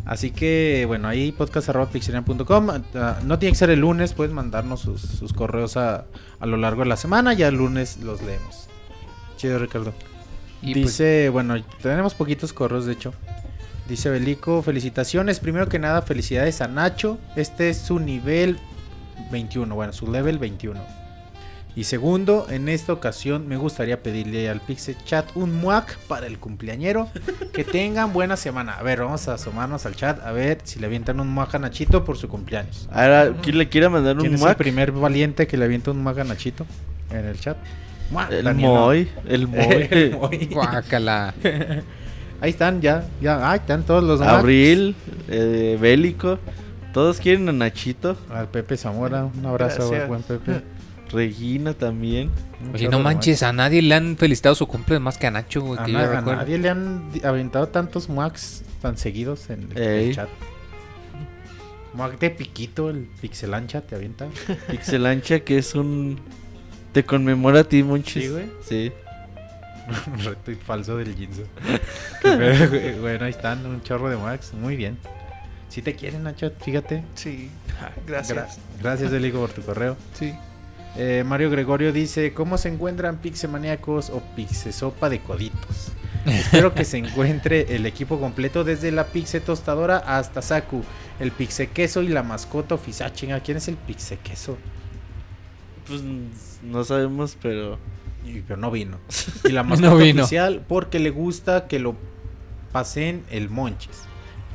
Así 0.07 0.31
que, 0.31 0.85
bueno, 0.87 1.07
ahí 1.09 1.33
podcast.pixelania.com. 1.33 2.71
Ah, 2.95 3.19
no 3.25 3.39
tiene 3.39 3.53
que 3.53 3.59
ser 3.59 3.69
el 3.71 3.81
lunes, 3.81 4.15
pueden 4.15 4.33
mandarnos 4.35 4.81
sus, 4.81 5.03
sus 5.03 5.35
correos 5.35 5.77
a, 5.77 6.07
a 6.41 6.47
lo 6.47 6.57
largo 6.57 6.83
de 6.83 6.89
la 6.89 6.97
semana. 6.97 7.35
Ya 7.35 7.49
el 7.49 7.57
lunes 7.57 7.99
los 7.99 8.23
leemos. 8.23 8.69
Chido, 9.37 9.59
Ricardo. 9.59 9.93
Y 10.65 10.73
pues, 10.73 10.87
Dice, 10.87 11.29
bueno, 11.29 11.63
tenemos 11.83 12.15
poquitos 12.15 12.53
correos, 12.53 12.87
de 12.87 12.95
hecho. 12.95 13.13
Dice 13.89 14.09
Belico, 14.09 14.63
felicitaciones. 14.63 15.41
Primero 15.41 15.69
que 15.69 15.79
nada, 15.79 16.01
felicidades 16.03 16.61
a 16.63 16.69
Nacho. 16.69 17.19
Este 17.37 17.69
es 17.69 17.79
su 17.79 17.99
nivel 18.01 18.59
21, 19.31 19.75
bueno, 19.75 19.93
su 19.93 20.11
level 20.11 20.39
21. 20.39 20.81
Y 21.77 21.85
segundo, 21.85 22.47
en 22.51 22.69
esta 22.69 22.93
ocasión 22.93 23.49
me 23.49 23.57
gustaría 23.57 24.01
pedirle 24.01 24.49
al 24.49 24.61
Pixel 24.61 24.97
Chat 25.05 25.29
un 25.35 25.57
muac 25.57 25.99
para 26.07 26.27
el 26.27 26.39
cumpleañero. 26.39 27.09
Que 27.53 27.65
tengan 27.65 28.13
buena 28.13 28.37
semana. 28.37 28.75
A 28.75 28.83
ver, 28.83 29.01
vamos 29.01 29.27
a 29.29 29.35
asomarnos 29.35 29.85
al 29.85 29.97
chat 29.97 30.25
a 30.25 30.31
ver 30.31 30.59
si 30.63 30.79
le 30.79 30.87
avientan 30.87 31.19
un 31.19 31.29
muac 31.29 31.55
a 31.55 31.59
Nachito 31.59 32.05
por 32.05 32.17
su 32.17 32.29
cumpleaños. 32.29 32.89
Ahora, 32.93 33.35
¿quién 33.43 33.59
le 33.59 33.69
quiere 33.69 33.89
mandar 33.89 34.17
¿Quién 34.17 34.29
un 34.29 34.35
es 34.37 34.41
el 34.41 34.47
muac? 34.47 34.57
primer 34.57 34.93
valiente 34.93 35.49
que 35.49 35.57
le 35.57 35.65
avienta 35.65 35.91
un 35.91 36.03
muac 36.03 36.19
a 36.21 36.25
Nachito 36.25 36.65
en 37.11 37.25
el 37.27 37.41
chat? 37.41 37.57
El. 38.31 38.55
Moy. 38.55 39.09
El 39.27 39.49
Moy. 39.49 39.89
El 39.91 40.11
Moy. 40.19 40.49
guácala. 40.53 41.35
Ahí 42.41 42.51
están, 42.51 42.83
ya, 42.83 43.07
ya, 43.23 43.51
ahí 43.51 43.59
están 43.59 43.85
todos 43.85 44.05
los. 44.05 44.21
Abril. 44.21 44.95
eh, 45.29 45.79
Bélico. 45.81 46.39
Todos 46.93 47.19
quieren 47.19 47.49
a 47.49 47.53
Nachito. 47.53 48.19
Al 48.31 48.49
Pepe 48.49 48.77
Zamora, 48.77 49.25
un 49.25 49.47
abrazo 49.47 49.93
al 49.95 50.07
buen 50.09 50.23
Pepe. 50.23 50.63
Regina 51.11 51.73
también. 51.75 52.31
Oye, 52.73 52.89
no 52.89 53.01
manches, 53.01 53.43
a 53.43 53.53
nadie 53.53 53.83
le 53.83 53.95
han 53.95 54.17
felicitado 54.17 54.55
su 54.55 54.67
cumple 54.67 54.99
más 54.99 55.17
que 55.17 55.27
a 55.27 55.31
Nacho, 55.31 55.63
güey, 55.63 55.79
que 55.85 55.97
A, 55.97 56.21
yo 56.21 56.37
nadie 56.37 56.59
le 56.59 56.69
han 56.71 57.11
aventado 57.25 57.69
tantos 57.69 58.09
Macs 58.09 58.63
tan 58.83 58.97
seguidos 58.99 59.49
en 59.51 59.71
el, 59.75 60.15
chat. 60.15 60.29
Mac 61.95 62.19
de 62.19 62.31
piquito, 62.31 62.91
el 62.91 63.09
pixelancha 63.21 63.81
te 63.81 63.95
avienta. 63.95 64.27
Pixelancha, 64.69 65.41
que 65.41 65.59
es 65.59 65.75
un. 65.75 66.19
Te 66.95 67.05
conmemora 67.05 67.61
a 67.61 67.65
ti, 67.65 67.83
Monchis. 67.83 68.23
Sí, 68.25 68.29
güey. 68.31 68.47
Sí. 68.67 68.93
un 70.13 70.19
reto 70.25 70.53
falso 70.65 70.97
del 70.97 71.15
Jinzo. 71.15 71.43
Bueno, 72.23 73.25
ahí 73.27 73.31
están, 73.31 73.67
un 73.67 73.83
chorro 73.83 74.09
de 74.09 74.17
Macs. 74.17 74.55
Muy 74.55 74.77
bien. 74.77 74.97
Si 75.69 75.83
te 75.83 75.95
quieren, 75.95 76.23
Nacho, 76.23 76.51
fíjate. 76.65 77.03
Sí. 77.15 77.51
Gracias. 78.07 78.39
Gra- 78.39 78.81
gracias, 78.81 79.13
Eligo, 79.13 79.41
por 79.41 79.51
tu 79.51 79.61
correo. 79.63 79.97
Sí. 80.15 80.33
Eh, 80.97 81.25
Mario 81.27 81.51
Gregorio 81.51 81.93
dice, 81.93 82.33
¿cómo 82.33 82.57
se 82.57 82.69
encuentran 82.69 83.19
pixemaníacos 83.19 84.11
o 84.11 84.23
pixesopa 84.37 85.11
de 85.11 85.19
coditos? 85.21 85.89
Espero 86.25 86.73
que 86.73 86.85
se 86.85 86.99
encuentre 86.99 87.75
el 87.75 87.85
equipo 87.85 88.19
completo 88.21 88.63
desde 88.65 88.93
la 88.93 89.09
pixe 89.09 89.41
tostadora 89.41 89.99
hasta 89.99 90.41
Saku, 90.41 90.83
el 91.19 91.33
pixe 91.33 91.67
queso 91.71 92.01
y 92.03 92.09
la 92.09 92.23
mascota 92.23 92.77
oficial. 92.77 93.13
Chinga, 93.13 93.41
¿quién 93.41 93.57
es 93.59 93.67
el 93.69 93.75
pixe 93.77 94.17
queso? 94.19 94.57
Pues 95.87 96.01
no 96.65 96.85
sabemos, 96.85 97.37
pero. 97.41 97.79
Y- 98.27 98.41
pero 98.41 98.59
no 98.59 98.71
vino. 98.71 98.99
Y 99.45 99.53
la 99.53 99.63
mascota 99.63 99.91
No 99.91 99.97
vino. 99.99 100.23
oficial 100.23 100.65
porque 100.67 100.99
le 100.99 101.11
gusta 101.11 101.67
que 101.69 101.79
lo 101.79 101.95
pasen 102.73 103.23
el 103.31 103.51
monches. 103.51 104.03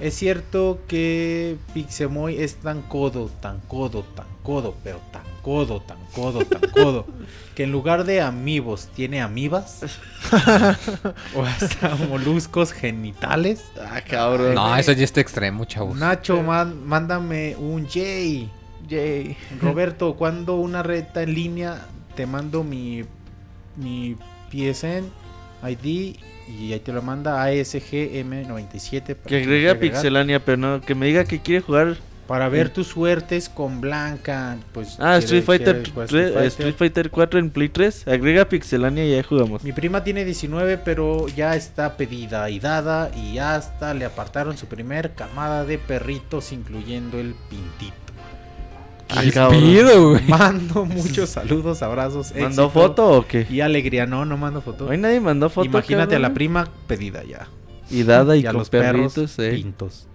Es 0.01 0.13
cierto 0.15 0.79
que 0.87 1.57
Pixemoy 1.73 2.37
es 2.41 2.55
tan 2.55 2.81
codo, 2.83 3.29
tan 3.41 3.59
codo, 3.67 4.03
tan 4.15 4.25
codo, 4.43 4.75
pero 4.83 4.99
tan 5.11 5.23
codo, 5.41 5.81
tan 5.81 5.97
codo, 6.13 6.45
tan 6.45 6.71
codo, 6.71 7.05
que 7.55 7.63
en 7.63 7.71
lugar 7.73 8.05
de 8.05 8.21
amigos 8.21 8.87
tiene 8.95 9.21
amibas 9.21 9.81
o 11.35 11.43
hasta 11.43 11.95
moluscos 12.09 12.71
genitales. 12.71 13.63
Ah, 13.79 14.01
cabrón. 14.01 14.55
No, 14.55 14.75
eso 14.77 14.91
ya 14.93 15.03
está 15.03 15.19
extremo, 15.21 15.65
chavos. 15.65 15.97
Nacho, 15.97 16.41
man- 16.43 16.85
mándame 16.87 17.55
un 17.57 17.87
Jay. 17.87 18.49
Yay. 18.87 19.37
Roberto, 19.61 20.15
cuando 20.15 20.55
una 20.55 20.81
reta 20.81 21.21
en 21.21 21.33
línea 21.35 21.81
te 22.19 22.25
mando 22.25 22.65
mi, 22.65 23.05
mi 23.77 24.17
PSN 24.51 25.05
ID 25.65 26.17
y 26.49 26.73
ahí 26.73 26.79
te 26.81 26.91
lo 26.91 27.01
manda 27.01 27.41
ASGM97. 27.47 29.15
para 29.15 29.25
Que 29.25 29.37
agregue 29.37 29.69
a. 29.69 29.79
Pixelania, 29.79 30.43
pero 30.43 30.57
no, 30.57 30.81
que 30.81 30.95
me 30.95 31.05
diga 31.05 31.23
que 31.23 31.39
quiere 31.39 31.61
jugar. 31.61 31.95
Para 32.27 32.49
ver 32.49 32.71
tus 32.71 32.87
suertes 32.87 33.47
con 33.47 33.79
Blanca. 33.79 34.57
Pues, 34.73 34.97
Ah, 34.99 35.13
quiere- 35.13 35.19
Street 35.19 35.43
Fighter, 35.45 35.75
quiere 35.77 35.91
jugar 35.91 36.07
3, 36.09 36.25
Street 36.27 36.45
Street 36.47 36.75
Fighter 36.75 37.09
4 37.09 37.39
en 37.39 37.49
Play 37.51 37.69
3. 37.69 38.05
Agrega 38.05 38.49
Pixelania 38.49 39.05
y 39.05 39.15
ya 39.15 39.23
jugamos. 39.23 39.63
Mi 39.63 39.71
prima 39.71 40.03
tiene 40.03 40.25
19, 40.25 40.77
pero 40.77 41.25
ya 41.29 41.55
está 41.55 41.95
pedida 41.95 42.49
y 42.49 42.59
dada. 42.59 43.11
Y 43.15 43.37
hasta 43.37 43.93
le 43.93 44.03
apartaron 44.03 44.57
su 44.57 44.65
primer 44.65 45.13
camada 45.15 45.63
de 45.63 45.77
perritos, 45.77 46.51
incluyendo 46.51 47.17
el 47.17 47.33
pintito. 47.49 47.95
¿Qué 49.09 49.31
pido, 49.49 50.09
güey? 50.11 50.27
Mando 50.27 50.85
muchos 50.85 51.29
saludos, 51.29 51.81
abrazos. 51.81 52.31
¿Mandó 52.31 52.47
éxito 52.47 52.69
foto 52.69 53.09
o 53.09 53.25
qué? 53.25 53.47
Y 53.49 53.61
alegría, 53.61 54.05
no, 54.05 54.25
no 54.25 54.37
mando 54.37 54.61
foto. 54.61 54.87
Hoy 54.87 54.97
nadie 54.97 55.19
mandó 55.19 55.49
foto. 55.49 55.65
Imagínate 55.65 56.15
a 56.15 56.19
la 56.19 56.33
prima 56.33 56.67
pedida 56.87 57.23
ya. 57.23 57.47
Y 57.89 58.03
dada 58.03 58.35
y, 58.37 58.43
con 58.43 58.57
los 58.57 58.69
perros 58.69 59.13
perritos, 59.13 59.39
eh. 59.39 59.51
pintos. 59.53 60.07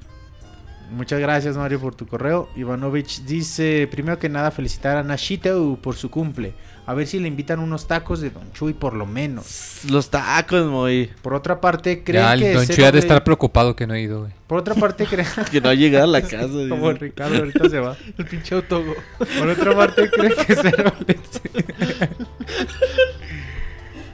Muchas 0.90 1.20
gracias 1.20 1.56
Mario 1.56 1.80
por 1.80 1.94
tu 1.94 2.06
correo. 2.06 2.48
Ivanovich 2.56 3.22
dice, 3.22 3.88
primero 3.90 4.18
que 4.18 4.28
nada 4.28 4.50
felicitar 4.50 4.96
a 4.96 5.02
Nashito 5.02 5.78
por 5.82 5.96
su 5.96 6.10
cumple. 6.10 6.54
A 6.86 6.92
ver 6.92 7.06
si 7.06 7.18
le 7.18 7.28
invitan 7.28 7.60
unos 7.60 7.86
tacos 7.86 8.20
de 8.20 8.28
Don 8.28 8.52
Chuy 8.52 8.74
por 8.74 8.92
lo 8.92 9.06
menos. 9.06 9.80
Los 9.90 10.10
tacos, 10.10 10.66
muy. 10.66 11.10
Por 11.22 11.32
otra 11.32 11.58
parte, 11.58 12.04
creen 12.04 12.22
Ya, 12.22 12.34
el 12.34 12.40
que 12.40 12.52
Don 12.52 12.66
Chuy 12.66 12.84
ha 12.84 12.92
de 12.92 12.98
estar 12.98 13.24
preocupado 13.24 13.74
que 13.74 13.86
no 13.86 13.94
he 13.94 14.02
ido, 14.02 14.20
güey. 14.20 14.32
Por 14.46 14.58
otra 14.58 14.74
parte, 14.74 15.06
creen 15.10 15.26
Que 15.50 15.62
no 15.62 15.70
ha 15.70 15.74
llegado 15.74 16.04
a 16.04 16.08
la 16.08 16.20
casa. 16.20 16.46
como 16.68 16.92
dice. 16.92 17.04
Ricardo 17.06 17.36
ahorita 17.38 17.70
se 17.70 17.80
va. 17.80 17.96
El 18.18 18.26
pinche 18.26 18.54
autogo. 18.54 18.94
Por 19.18 19.48
otra 19.48 19.74
parte, 19.74 20.10
creen 20.10 20.34
que 20.34 20.54
Xenoblade 20.54 21.18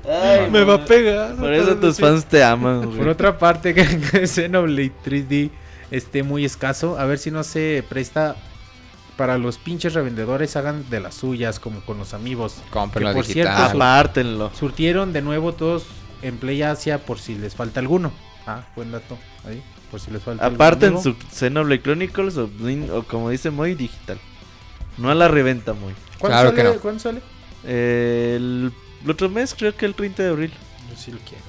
Ay, 0.09 0.51
Me 0.51 0.63
va 0.63 0.75
a 0.75 0.85
pegar. 0.85 1.37
Por 1.37 1.53
eso 1.53 1.77
tus 1.77 1.99
fans 1.99 2.25
te 2.25 2.43
aman, 2.43 2.87
güey. 2.87 2.99
Por 2.99 3.09
otra 3.09 3.37
parte, 3.37 3.75
creen 3.75 4.01
que 4.01 4.29
Xenoblade 4.29 4.93
3D 5.05 5.51
esté 5.91 6.23
muy 6.23 6.45
escaso. 6.45 6.99
A 6.99 7.05
ver 7.07 7.19
si 7.19 7.31
no 7.31 7.43
se 7.45 7.85
presta 7.89 8.37
para 9.17 9.37
los 9.39 9.59
pinches 9.59 9.93
revendedores 9.95 10.57
hagan 10.57 10.89
de 10.89 11.01
las 11.01 11.15
suyas, 11.15 11.61
como 11.61 11.81
con 11.83 11.99
los 11.99 12.15
amigos. 12.15 12.57
Cómprenlo 12.71 13.11
Que 13.11 13.15
por 13.17 13.27
digital. 13.27 13.57
cierto, 13.57 13.77
Apártenlo. 13.77 14.51
Surtieron 14.55 15.13
de 15.13 15.23
nuevo 15.23 15.53
todos 15.53 15.85
en 16.23 16.39
Play 16.39 16.63
Asia 16.63 16.99
por 17.05 17.19
si 17.19 17.35
les 17.35 17.55
falta 17.55 17.81
alguno. 17.81 18.13
Ah, 18.47 18.63
buen 18.77 18.91
dato. 18.91 19.19
Ahí, 19.47 19.63
por 19.91 20.01
si 20.01 20.11
les 20.11 20.23
falta 20.23 20.47
Aparten 20.47 21.01
su 21.03 21.15
Xenoblade 21.33 21.83
Chronicles 21.83 22.37
o, 22.39 22.49
como 23.09 23.29
dice 23.31 23.51
Moy, 23.51 23.75
digital. 23.75 24.19
No 24.97 25.11
a 25.11 25.15
la 25.15 25.29
reventa, 25.29 25.73
Moy. 25.75 25.95
¿Cuándo 26.19 26.37
Claro 26.39 26.51
que 26.55 26.63
sale? 26.63 26.75
no. 26.75 26.81
¿Cuándo 26.81 27.01
sale? 27.01 27.21
El, 27.65 28.73
el 29.05 29.11
otro 29.11 29.29
mes, 29.29 29.55
creo 29.57 29.77
que 29.77 29.85
el 29.87 29.95
30 29.95 30.23
de 30.23 30.29
abril. 30.31 30.53
Yo 30.91 30.97
sí 30.97 31.13
lo 31.13 31.19
quiero. 31.19 31.45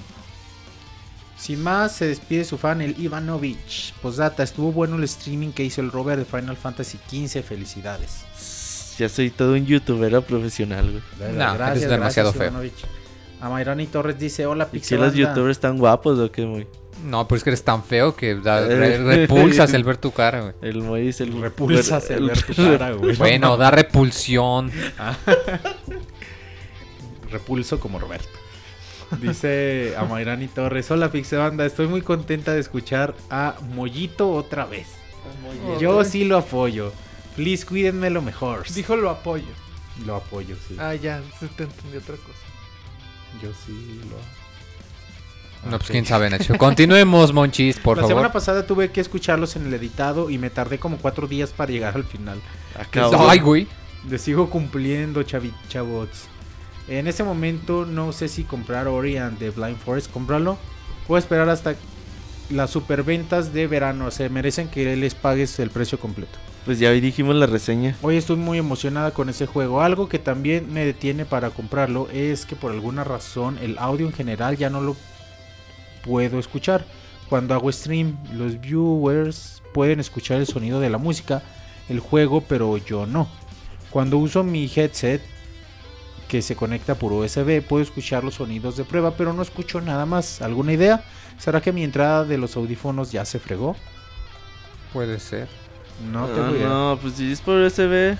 Sin 1.41 1.63
más, 1.63 1.93
se 1.95 2.05
despide 2.05 2.45
su 2.45 2.59
fan, 2.59 2.81
el 2.81 2.95
Ivanovich. 2.99 3.93
Posdata, 4.01 4.43
estuvo 4.43 4.71
bueno 4.71 4.95
el 4.97 5.03
streaming 5.05 5.49
que 5.51 5.63
hizo 5.63 5.81
el 5.81 5.91
Robert 5.91 6.19
de 6.19 6.25
Final 6.25 6.55
Fantasy 6.55 6.99
XV. 7.09 7.41
Felicidades. 7.41 8.25
Ya 8.99 9.09
soy 9.09 9.31
todo 9.31 9.53
un 9.53 9.65
youtuber 9.65 10.21
profesional, 10.21 10.91
güey. 11.17 11.33
No, 11.33 11.55
eres 11.67 11.89
demasiado 11.89 12.31
feo. 12.31 12.43
Ivanovich. 12.43 12.85
Amairani 13.39 13.87
Torres 13.87 14.19
dice: 14.19 14.45
Hola, 14.45 14.65
¿Y 14.65 14.67
que 14.67 14.71
Pixel. 14.73 14.99
los 14.99 15.15
youtubers 15.15 15.57
están 15.57 15.79
guapos 15.79 16.19
o 16.19 16.31
qué, 16.31 16.45
Moy? 16.45 16.67
No, 17.05 17.27
pero 17.27 17.37
es 17.37 17.43
que 17.43 17.49
eres 17.49 17.63
tan 17.63 17.83
feo 17.83 18.15
que 18.15 18.35
da- 18.35 18.61
re- 18.67 18.99
repulsas 18.99 19.73
el 19.73 19.83
ver 19.83 19.97
tu 19.97 20.11
cara, 20.11 20.41
güey. 20.41 20.53
El 20.61 20.83
Moy 20.83 21.07
es 21.07 21.21
el... 21.21 21.41
Repulsas 21.41 22.07
el 22.11 22.25
ver 22.27 22.39
tu 22.43 22.53
cara, 22.53 22.91
güey. 22.93 23.15
Bueno, 23.15 23.57
da 23.57 23.71
repulsión. 23.71 24.71
Repulso 27.31 27.79
como 27.79 27.97
Roberto. 27.97 28.29
Dice 29.19 29.93
Amairani 29.97 30.47
Torres: 30.47 30.89
Hola, 30.91 31.11
Pixebanda. 31.11 31.65
Estoy 31.65 31.87
muy 31.87 32.01
contenta 32.01 32.53
de 32.53 32.59
escuchar 32.59 33.15
a 33.29 33.55
Mollito 33.73 34.31
otra 34.31 34.65
vez. 34.65 34.87
Yo 35.79 36.03
sí 36.03 36.23
lo 36.23 36.37
apoyo. 36.37 36.93
Please, 37.35 37.65
cuídenme 37.65 38.09
lo 38.09 38.21
mejor. 38.21 38.67
Dijo 38.73 38.95
lo 38.95 39.09
apoyo. 39.09 39.47
Lo 40.05 40.15
apoyo, 40.15 40.55
sí. 40.67 40.75
Ah, 40.79 40.95
ya, 40.95 41.21
se 41.39 41.47
te 41.47 41.63
entendí 41.63 41.97
otra 41.97 42.15
cosa. 42.15 42.39
Yo 43.41 43.49
sí 43.65 44.01
lo. 44.09 44.17
No, 45.69 45.77
pues 45.77 45.91
quién 45.91 46.05
sabe, 46.05 46.29
Nacho. 46.29 46.57
Continuemos, 46.57 47.33
Monchis, 47.33 47.77
por 47.77 47.97
la 47.97 48.01
favor. 48.01 48.15
semana 48.15 48.33
pasada 48.33 48.65
tuve 48.65 48.91
que 48.91 48.99
escucharlos 48.99 49.55
en 49.55 49.67
el 49.67 49.73
editado 49.75 50.31
y 50.31 50.39
me 50.39 50.49
tardé 50.49 50.79
como 50.79 50.97
cuatro 50.97 51.27
días 51.27 51.51
para 51.51 51.71
llegar 51.71 51.95
al 51.95 52.03
final. 52.03 52.41
Acabo. 52.79 53.29
Ay, 53.29 53.39
güey. 53.39 53.67
Le 54.09 54.17
sigo 54.17 54.49
cumpliendo, 54.49 55.21
chavi, 55.21 55.53
chavots. 55.69 56.27
En 56.91 57.07
ese 57.07 57.23
momento 57.23 57.85
no 57.85 58.11
sé 58.11 58.27
si 58.27 58.43
comprar 58.43 58.89
Ori 58.89 59.15
and 59.15 59.39
the 59.39 59.51
Blind 59.51 59.77
Forest. 59.77 60.11
Cómpralo. 60.11 60.57
A 61.07 61.17
esperar 61.17 61.47
hasta 61.49 61.75
las 62.49 62.69
superventas 62.69 63.53
de 63.53 63.67
verano. 63.67 64.11
Se 64.11 64.27
merecen 64.27 64.67
que 64.67 64.95
les 64.97 65.15
pagues 65.15 65.57
el 65.59 65.69
precio 65.69 65.99
completo. 65.99 66.37
Pues 66.65 66.79
ya 66.79 66.89
hoy 66.89 66.99
dijimos 66.99 67.35
la 67.37 67.45
reseña. 67.45 67.95
Hoy 68.01 68.17
estoy 68.17 68.35
muy 68.35 68.57
emocionada 68.57 69.11
con 69.11 69.29
ese 69.29 69.45
juego. 69.45 69.81
Algo 69.81 70.09
que 70.09 70.19
también 70.19 70.71
me 70.73 70.85
detiene 70.85 71.23
para 71.23 71.49
comprarlo 71.51 72.09
es 72.11 72.45
que 72.45 72.57
por 72.57 72.73
alguna 72.73 73.05
razón 73.05 73.57
el 73.61 73.77
audio 73.77 74.05
en 74.05 74.13
general 74.13 74.57
ya 74.57 74.69
no 74.69 74.81
lo 74.81 74.97
puedo 76.03 76.39
escuchar. 76.39 76.85
Cuando 77.29 77.53
hago 77.53 77.71
stream, 77.71 78.17
los 78.33 78.59
viewers 78.59 79.63
pueden 79.73 80.01
escuchar 80.01 80.41
el 80.41 80.47
sonido 80.47 80.81
de 80.81 80.89
la 80.89 80.97
música, 80.97 81.41
el 81.87 82.01
juego, 82.01 82.41
pero 82.41 82.75
yo 82.75 83.05
no. 83.05 83.29
Cuando 83.91 84.17
uso 84.17 84.43
mi 84.43 84.69
headset 84.73 85.21
que 86.31 86.41
se 86.41 86.55
conecta 86.55 86.95
por 86.95 87.11
USB, 87.11 87.61
puedo 87.61 87.83
escuchar 87.83 88.23
los 88.23 88.35
sonidos 88.35 88.77
de 88.77 88.85
prueba, 88.85 89.15
pero 89.17 89.33
no 89.33 89.41
escucho 89.41 89.81
nada 89.81 90.05
más. 90.05 90.41
¿Alguna 90.41 90.71
idea? 90.71 91.03
¿Será 91.37 91.59
que 91.59 91.73
mi 91.73 91.83
entrada 91.83 92.23
de 92.23 92.37
los 92.37 92.55
audífonos 92.55 93.11
ya 93.11 93.25
se 93.25 93.37
fregó? 93.37 93.75
Puede 94.93 95.19
ser. 95.19 95.49
No 96.09 96.23
Ah, 96.23 96.29
tengo 96.33 96.55
idea. 96.55 96.69
no, 96.69 96.97
pues 97.01 97.15
si 97.15 97.29
es 97.29 97.41
por 97.41 97.57
USB. 97.59 98.17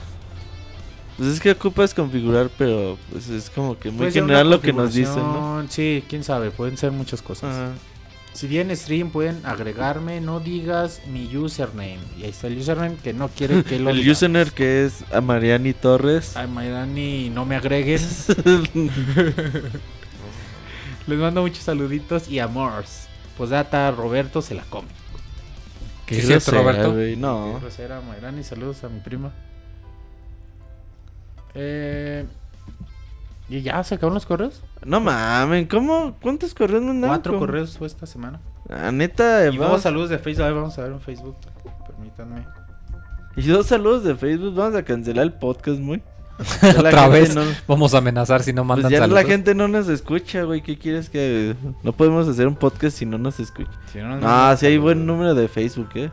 Pues 1.18 1.30
es 1.30 1.40
que 1.40 1.52
ocupas 1.52 1.94
configurar, 1.94 2.50
pero 2.58 2.98
pues 3.14 3.30
es 3.30 3.50
como 3.50 3.80
que 3.80 3.90
muy 3.92 4.00
Puede 4.00 4.12
general 4.12 4.50
lo 4.50 4.60
que 4.60 4.74
nos 4.74 4.94
dicen, 4.94 5.24
¿no? 5.24 5.64
Sí, 5.70 6.04
quién 6.10 6.26
sabe, 6.26 6.52
pueden 6.52 6.76
ser 6.76 6.92
muchas 6.92 7.22
cosas. 7.22 7.56
Ajá. 7.56 7.70
Si 8.34 8.48
bien 8.48 8.76
stream 8.76 9.10
pueden 9.12 9.46
agregarme, 9.46 10.22
no 10.22 10.40
digas 10.40 11.02
mi 11.08 11.36
username. 11.36 12.00
Y 12.18 12.24
ahí 12.24 12.30
está 12.30 12.48
el 12.48 12.58
username 12.58 12.96
que 12.96 13.14
no 13.14 13.28
quiere 13.28 13.64
que 13.64 13.78
lo 13.78 13.90
El 13.92 13.98
diga. 13.98 14.14
username 14.14 14.52
que 14.52 14.86
es 14.86 15.04
a 15.14 15.20
Mariani 15.22 15.74
Torres. 15.74 16.36
Ay, 16.38 16.48
Mayrani, 16.48 17.30
no 17.30 17.46
me 17.46 17.56
agreguen. 17.56 18.00
Les 21.08 21.18
mando 21.20 21.42
muchos 21.42 21.64
saluditos 21.64 22.30
y 22.30 22.40
amors. 22.40 23.08
Posdata, 23.38 23.92
Roberto 23.92 24.42
se 24.42 24.56
la 24.56 24.64
come. 24.64 24.88
Qué 26.06 26.16
cierto, 26.22 26.52
grosera, 26.52 26.84
Roberto. 26.84 27.18
No. 27.20 27.60
grosera, 27.60 28.02
Mayrani, 28.02 28.44
saludos 28.44 28.84
a 28.84 28.90
mi 28.90 29.00
prima. 29.02 29.32
Eh, 31.54 32.26
¿Y 33.52 33.62
ya 33.64 33.84
se 33.84 33.96
acabaron 33.96 34.14
los 34.14 34.26
correos? 34.26 34.64
No 34.86 35.02
mamen, 35.02 35.66
¿cómo? 35.68 36.16
¿Cuántos 36.22 36.54
correos 36.56 36.82
mandaron? 36.84 37.18
Cuatro 37.18 37.34
¿Cómo? 37.34 37.46
correos 37.46 37.78
fue 37.78 37.86
esta 37.88 38.06
semana. 38.06 38.40
Ah, 38.70 38.92
neta, 38.92 39.46
Y 39.48 39.58
vamos- 39.58 39.74
dos 39.74 39.82
saludos 39.82 40.10
de 40.10 40.18
Facebook. 40.20 40.44
A 40.44 40.48
ver, 40.48 40.56
vamos 40.56 40.78
a 40.80 40.84
ver 40.84 40.92
en 40.94 41.02
Facebook. 41.02 41.36
Permítanme. 41.88 42.46
Y 43.36 43.46
dos 43.48 43.68
saludos 43.68 44.04
de 44.06 44.16
Facebook. 44.16 44.56
Vamos 44.56 44.76
a 44.76 44.84
cancelar 44.84 45.26
el 45.26 45.34
podcast, 45.34 45.80
muy. 45.80 46.02
Otra 46.80 47.10
vez. 47.10 47.36
no- 47.36 47.42
Vamos 47.68 47.94
a 47.94 47.98
amenazar 47.98 48.42
si 48.42 48.54
no 48.54 48.62
pues 48.62 48.68
mandan 48.78 48.92
ya 48.92 49.00
saludos. 49.00 49.22
la 49.24 49.30
gente 49.30 49.54
no 49.54 49.68
nos 49.68 49.90
escucha, 49.90 50.44
güey. 50.44 50.62
¿Qué 50.62 50.78
quieres 50.78 51.10
que.? 51.10 51.56
No 51.84 51.92
podemos 51.92 52.28
hacer 52.30 52.48
un 52.48 52.56
podcast 52.56 52.98
si 52.98 53.06
no 53.06 53.18
nos 53.18 53.40
escucha. 53.42 53.70
Si 53.92 54.00
no, 54.00 54.08
nos 54.16 54.24
Ah, 54.24 54.28
mandan 54.28 54.58
sí 54.60 54.66
hay 54.68 54.72
saludos. 54.74 54.84
buen 54.96 55.06
número 55.06 55.36
de 55.36 55.48
Facebook, 55.50 55.90
¿eh? 55.96 56.10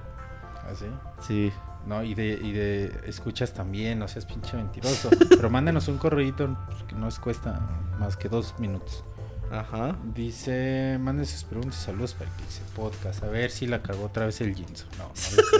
¿Ah, 0.56 0.74
sí? 0.76 0.86
Sí. 1.26 1.52
No, 1.88 2.04
y 2.04 2.14
de, 2.14 2.38
y 2.42 2.52
de 2.52 2.92
escuchas 3.06 3.54
también, 3.54 3.98
no 3.98 4.08
seas 4.08 4.26
pinche 4.26 4.58
mentiroso. 4.58 5.08
Pero 5.30 5.48
mándenos 5.48 5.88
un 5.88 5.96
correíto 5.96 6.54
que 6.86 6.94
no 6.94 7.06
os 7.06 7.18
cuesta 7.18 7.58
más 7.98 8.14
que 8.18 8.28
dos 8.28 8.54
minutos. 8.58 9.04
Ajá. 9.50 9.96
Dice, 10.14 10.98
manden 11.00 11.24
sus 11.24 11.44
preguntas 11.44 11.80
y 11.80 11.86
saludos 11.86 12.12
para 12.12 12.28
el 12.30 12.36
Pixel 12.36 12.66
Podcast. 12.76 13.24
A 13.24 13.28
ver 13.28 13.50
si 13.50 13.66
la 13.66 13.80
cagó 13.80 14.04
otra 14.04 14.26
vez 14.26 14.38
el 14.42 14.54
Jinzo. 14.54 14.84
No, 14.98 15.10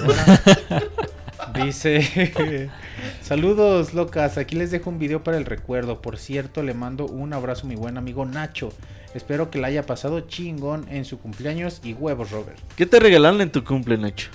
no. 0.05 1.65
Dice, 1.65 2.71
saludos 3.23 3.95
locas, 3.95 4.37
aquí 4.37 4.55
les 4.55 4.71
dejo 4.71 4.91
un 4.91 4.99
video 4.99 5.25
para 5.25 5.39
el 5.39 5.47
recuerdo. 5.47 6.03
Por 6.03 6.19
cierto, 6.19 6.63
le 6.63 6.75
mando 6.75 7.07
un 7.07 7.33
abrazo 7.33 7.67
a 7.67 7.71
mi 7.71 7.77
buen 7.77 7.97
amigo 7.97 8.27
Nacho. 8.27 8.71
Espero 9.15 9.51
que 9.51 9.59
la 9.59 9.69
haya 9.69 9.87
pasado 9.87 10.21
chingón 10.21 10.87
en 10.91 11.07
su 11.07 11.19
cumpleaños 11.19 11.81
y 11.83 11.95
huevos, 11.95 12.31
Robert. 12.31 12.59
¿Qué 12.77 12.85
te 12.85 13.01
regalaron 13.01 13.41
en 13.41 13.51
tu 13.51 13.65
cumple, 13.65 13.97
Nacho? 13.97 14.29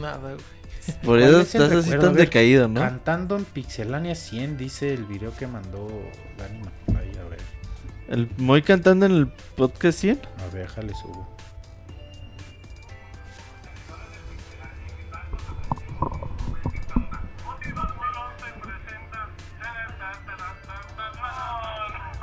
Nada, 0.00 0.34
güey. 0.34 0.63
Por 1.02 1.18
¿Cuál 1.18 1.22
eso 1.22 1.40
estás 1.40 1.72
así 1.72 1.90
tan 1.90 2.14
decaído, 2.14 2.68
¿no? 2.68 2.80
Cantando 2.80 3.36
en 3.36 3.44
Pixelania 3.44 4.14
100, 4.14 4.56
dice 4.56 4.92
el 4.92 5.04
video 5.04 5.34
que 5.36 5.46
mandó 5.46 5.88
Dani 6.36 6.60
Ahí, 6.98 7.12
a 7.18 7.28
ver, 7.28 7.38
El 8.08 8.28
Moy 8.36 8.62
cantando 8.62 9.06
en 9.06 9.12
el 9.12 9.26
podcast 9.56 9.98
100. 9.98 10.20
a 10.38 10.54
ver, 10.54 10.62
déjale 10.66 10.92
subo. 10.94 11.34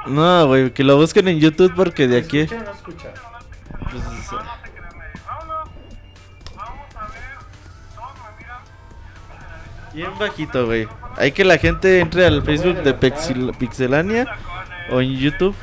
No, 0.08 0.48
güey, 0.48 0.72
que 0.72 0.84
lo 0.84 0.98
busquen 0.98 1.28
en 1.28 1.40
YouTube 1.40 1.74
porque 1.76 2.08
de 2.08 2.18
aquí. 2.18 2.40
¿Escucha 2.40 2.64
no 2.64 2.72
escucha? 2.72 3.14
Pues, 3.92 4.04
Bien 9.94 10.10
bajito, 10.20 10.66
güey. 10.66 10.88
Hay 11.18 11.32
que 11.34 11.44
la 11.44 11.58
gente 11.58 12.00
entre 12.00 12.26
al 12.26 12.42
Facebook 12.44 12.82
de 12.84 12.98
Pixel- 12.98 13.56
Pixelania 13.58 14.26
o 14.92 15.02
en 15.02 15.18
YouTube. 15.18 15.56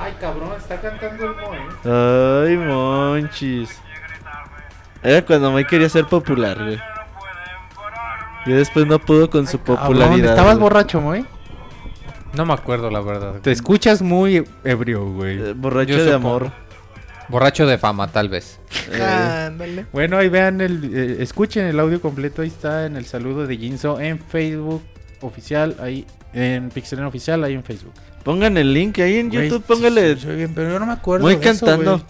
Ay, 0.00 0.14
cabrón, 0.20 0.50
está 0.56 0.80
cantando 0.80 1.24
el 1.24 1.34
Moe. 1.34 2.46
Ay, 2.48 2.56
monchis. 2.56 3.80
Era 5.02 5.22
cuando 5.22 5.50
Mike 5.52 5.68
quería 5.68 5.88
ser 5.88 6.04
popular, 6.06 6.56
güey. 6.62 6.78
Y 8.46 8.52
después 8.52 8.86
no 8.86 8.98
pudo 9.00 9.28
con 9.28 9.46
su 9.46 9.58
popularidad. 9.58 10.30
¿Estabas 10.30 10.58
borracho, 10.58 11.00
Moe? 11.00 11.24
No 12.34 12.44
me 12.46 12.52
acuerdo, 12.52 12.90
la 12.90 13.00
verdad. 13.00 13.34
Te 13.40 13.50
escuchas 13.50 14.02
muy 14.02 14.44
ebrio, 14.62 15.04
güey. 15.06 15.38
Eh, 15.40 15.52
borracho 15.56 15.92
Yo 15.94 16.04
de 16.04 16.12
supongo. 16.12 16.28
amor. 16.36 16.52
Borracho 17.28 17.66
de 17.66 17.78
fama, 17.78 18.08
tal 18.12 18.28
vez. 18.28 18.58
Eh, 18.92 19.02
Ándale. 19.02 19.86
Bueno, 19.92 20.16
ahí 20.18 20.28
vean 20.28 20.60
el. 20.60 20.90
eh, 20.94 21.16
escuchen 21.20 21.66
el 21.66 21.78
audio 21.80 22.00
completo. 22.00 22.42
Ahí 22.42 22.48
está 22.48 22.86
en 22.86 22.96
el 22.96 23.04
saludo 23.06 23.46
de 23.46 23.56
Jinzo 23.56 24.00
en 24.00 24.18
Facebook 24.20 24.82
oficial. 25.20 25.76
Ahí 25.80 26.06
en 26.32 26.70
Pixelania 26.70 27.08
oficial. 27.08 27.42
Ahí 27.44 27.54
en 27.54 27.64
Facebook. 27.64 27.92
pongan 28.24 28.56
el 28.56 28.72
link 28.72 28.98
ahí 28.98 29.16
en 29.18 29.28
Güey, 29.30 29.48
YouTube, 29.48 29.64
póngale. 29.64 30.14
sí, 30.16 30.22
soy 30.22 30.36
bien, 30.36 30.52
pero 30.54 30.70
yo 30.70 30.78
no 30.78 30.86
me 30.86 30.92
acuerdo. 30.92 31.24
Muy 31.26 31.36
de 31.36 31.48
eso, 31.50 31.66
cantando. 31.66 31.92
güey. 31.98 32.04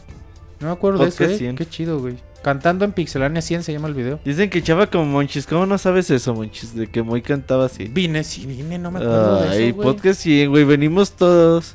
no 0.60 0.66
me 0.68 0.72
acuerdo 0.72 0.98
de 1.02 1.08
eso, 1.08 1.16
Podcast 1.18 1.34
eh. 1.34 1.38
100. 1.38 1.56
Qué 1.56 1.66
chido, 1.68 1.98
güey. 2.00 2.16
Cantando 2.42 2.84
en 2.84 2.92
Pixelania 2.92 3.42
100 3.42 3.64
se 3.64 3.72
llama 3.72 3.88
el 3.88 3.94
video. 3.94 4.20
Dicen 4.24 4.48
que 4.50 4.62
chava 4.62 4.86
como 4.86 5.04
Monchis. 5.06 5.46
¿Cómo 5.46 5.66
no 5.66 5.78
sabes 5.78 6.10
eso, 6.10 6.32
Monchis? 6.32 6.76
De 6.76 6.86
que 6.86 7.02
Moy 7.02 7.20
cantaba 7.20 7.66
así. 7.66 7.84
Vine, 7.88 8.22
sí, 8.22 8.46
vine, 8.46 8.78
no 8.78 8.92
me 8.92 9.00
acuerdo 9.00 9.42
de 9.42 9.48
Ay, 9.48 9.64
eso, 9.68 9.76
güey. 9.76 9.88
podcast 9.88 10.20
100, 10.20 10.50
güey. 10.50 10.64
Venimos 10.64 11.12
todos. 11.12 11.74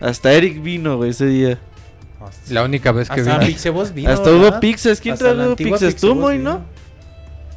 Hasta 0.00 0.32
Eric 0.32 0.60
vino, 0.62 0.96
güey, 0.96 1.10
ese 1.10 1.26
día. 1.26 1.58
La 2.50 2.62
única 2.64 2.92
vez 2.92 3.08
que 3.08 3.20
Hasta 3.20 3.38
vi. 3.38 3.46
Pixebos 3.46 3.92
vino, 3.94 4.10
Hasta 4.10 4.30
hubo 4.30 4.40
¿verdad? 4.42 4.60
pizzas. 4.60 5.00
¿Quién 5.00 5.14
Hasta 5.14 5.34
trajo 5.34 5.56
pizzas? 5.56 5.94
Tú, 5.96 6.14
Moy, 6.14 6.38
vino. 6.38 6.50
¿no? 6.54 6.64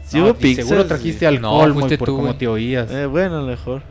Sí 0.08 0.18
No, 0.18 0.26
hubo 0.26 0.34
pizzas. 0.36 0.66
Seguro 0.68 0.86
trajiste 0.86 1.26
No, 1.26 1.30
alcohol, 1.30 1.74
muy 1.74 1.82
fuiste 1.84 1.98
por 1.98 2.06
tú, 2.08 2.16
como 2.16 2.28
güey. 2.28 2.38
te 2.38 2.48
oías. 2.48 2.92
Eh, 2.92 3.06
bueno, 3.06 3.44
mejor. 3.44 3.82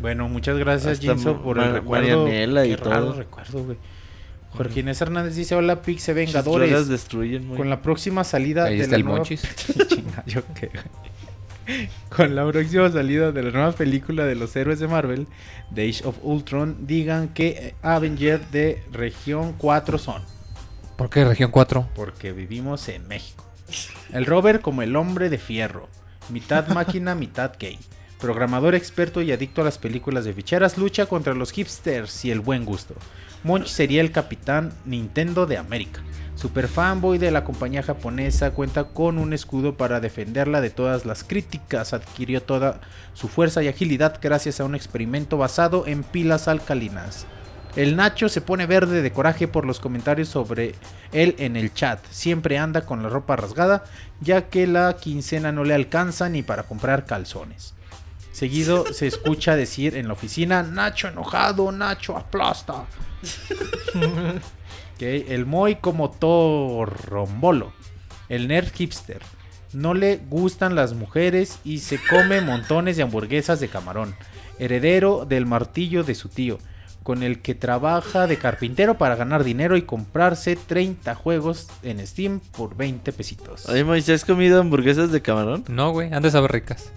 Bueno, 0.00 0.28
muchas 0.28 0.58
gracias, 0.58 1.02
Ma- 1.04 1.42
por 1.42 1.58
el 1.58 1.72
recuerdo. 1.72 2.24
Marianela 2.24 2.66
y 2.66 2.70
Qué 2.70 2.76
raro 2.76 3.06
todo. 3.06 3.12
recuerdo, 3.14 3.64
güey. 3.64 3.78
Jorge 4.50 4.80
Inés 4.80 5.00
Hernández 5.00 5.34
dice, 5.34 5.54
hola 5.56 5.82
Pixe 5.82 6.12
Vengadores. 6.12 6.70
drogas 6.70 6.88
destruyen, 6.88 7.48
Moy. 7.48 7.56
Con 7.56 7.70
la 7.70 7.80
próxima 7.82 8.22
salida 8.22 8.64
Ahí 8.66 8.76
de 8.76 8.82
está 8.84 8.92
la 8.92 8.96
el 8.98 9.04
nueva... 9.04 9.18
Monchis. 9.18 9.42
Chinga, 9.88 10.22
yo 10.26 10.42
qué. 10.54 10.70
Con 12.08 12.34
la 12.34 12.46
próxima 12.50 12.90
salida 12.90 13.32
de 13.32 13.42
la 13.42 13.50
nueva 13.50 13.72
película 13.72 14.24
de 14.24 14.34
los 14.34 14.54
héroes 14.56 14.78
de 14.78 14.88
Marvel, 14.88 15.26
The 15.74 15.88
Age 15.88 16.06
of 16.06 16.16
Ultron, 16.22 16.86
digan 16.86 17.28
que 17.28 17.74
Avenger 17.82 18.46
de 18.48 18.82
región 18.92 19.54
4 19.58 19.98
son. 19.98 20.22
¿Por 20.96 21.10
qué 21.10 21.24
región 21.24 21.50
4? 21.50 21.88
Porque 21.94 22.32
vivimos 22.32 22.88
en 22.88 23.08
México. 23.08 23.44
El 24.12 24.26
Robert 24.26 24.62
como 24.62 24.82
el 24.82 24.94
hombre 24.96 25.30
de 25.30 25.38
fierro. 25.38 25.88
Mitad 26.28 26.68
máquina, 26.74 27.14
mitad 27.14 27.52
gay. 27.58 27.78
Programador 28.20 28.74
experto 28.74 29.20
y 29.20 29.32
adicto 29.32 29.60
a 29.60 29.64
las 29.64 29.78
películas 29.78 30.24
de 30.24 30.32
ficheras, 30.32 30.78
lucha 30.78 31.06
contra 31.06 31.34
los 31.34 31.52
hipsters 31.52 32.24
y 32.24 32.30
el 32.30 32.40
buen 32.40 32.64
gusto. 32.64 32.94
Monch 33.42 33.66
sería 33.66 34.00
el 34.00 34.12
capitán 34.12 34.72
Nintendo 34.86 35.46
de 35.46 35.58
América. 35.58 36.02
Super 36.34 36.68
fanboy 36.68 37.18
de 37.18 37.30
la 37.30 37.44
compañía 37.44 37.82
japonesa, 37.82 38.50
cuenta 38.50 38.84
con 38.84 39.18
un 39.18 39.32
escudo 39.32 39.76
para 39.76 40.00
defenderla 40.00 40.60
de 40.60 40.70
todas 40.70 41.06
las 41.06 41.22
críticas. 41.22 41.92
Adquirió 41.92 42.42
toda 42.42 42.80
su 43.14 43.28
fuerza 43.28 43.62
y 43.62 43.68
agilidad 43.68 44.18
gracias 44.20 44.60
a 44.60 44.64
un 44.64 44.74
experimento 44.74 45.38
basado 45.38 45.86
en 45.86 46.02
pilas 46.02 46.48
alcalinas. 46.48 47.26
El 47.76 47.96
Nacho 47.96 48.28
se 48.28 48.40
pone 48.40 48.66
verde 48.66 49.02
de 49.02 49.12
coraje 49.12 49.48
por 49.48 49.64
los 49.64 49.80
comentarios 49.80 50.28
sobre 50.28 50.74
él 51.12 51.34
en 51.38 51.56
el 51.56 51.74
chat. 51.74 52.04
Siempre 52.10 52.58
anda 52.58 52.82
con 52.82 53.02
la 53.02 53.08
ropa 53.08 53.34
rasgada, 53.36 53.84
ya 54.20 54.48
que 54.48 54.66
la 54.66 54.96
quincena 54.96 55.50
no 55.50 55.64
le 55.64 55.74
alcanza 55.74 56.28
ni 56.28 56.42
para 56.42 56.64
comprar 56.64 57.04
calzones. 57.04 57.74
Seguido 58.32 58.84
se 58.92 59.06
escucha 59.06 59.56
decir 59.56 59.96
en 59.96 60.06
la 60.06 60.14
oficina, 60.14 60.62
Nacho 60.62 61.08
enojado, 61.08 61.72
Nacho 61.72 62.16
aplasta. 62.16 62.84
El 65.04 65.46
Moy 65.46 65.76
como 65.76 66.10
Torrombolo. 66.10 67.72
El 68.28 68.48
nerd 68.48 68.72
hipster. 68.72 69.20
No 69.72 69.92
le 69.92 70.16
gustan 70.30 70.74
las 70.74 70.94
mujeres 70.94 71.58
y 71.64 71.78
se 71.78 71.98
come 72.08 72.40
montones 72.40 72.96
de 72.96 73.02
hamburguesas 73.02 73.60
de 73.60 73.68
camarón. 73.68 74.14
Heredero 74.58 75.26
del 75.26 75.46
martillo 75.46 76.04
de 76.04 76.14
su 76.14 76.28
tío, 76.28 76.58
con 77.02 77.22
el 77.24 77.42
que 77.42 77.54
trabaja 77.56 78.26
de 78.28 78.38
carpintero 78.38 78.96
para 78.98 79.16
ganar 79.16 79.42
dinero 79.42 79.76
y 79.76 79.82
comprarse 79.82 80.54
30 80.56 81.14
juegos 81.16 81.66
en 81.82 82.04
Steam 82.06 82.40
por 82.56 82.76
20 82.76 83.12
pesitos. 83.12 83.68
Oye, 83.68 83.82
Moisés, 83.84 84.22
¿has 84.22 84.24
comido 84.24 84.60
hamburguesas 84.60 85.10
de 85.10 85.20
camarón? 85.22 85.64
No, 85.68 85.90
güey, 85.90 86.12
han 86.14 86.22
de 86.22 86.30
saber 86.30 86.52
ricas. 86.52 86.92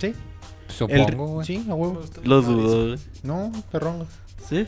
Sí, 0.00 0.14
Supongo, 0.68 1.26
güey. 1.26 1.46
sí, 1.46 1.66
a 1.68 1.74
huevo. 1.74 2.00
Lo 2.24 2.40
dudo, 2.40 2.86
güey. 2.88 2.98
No, 3.22 3.52
perrón. 3.70 4.06
¿Sí? 4.48 4.66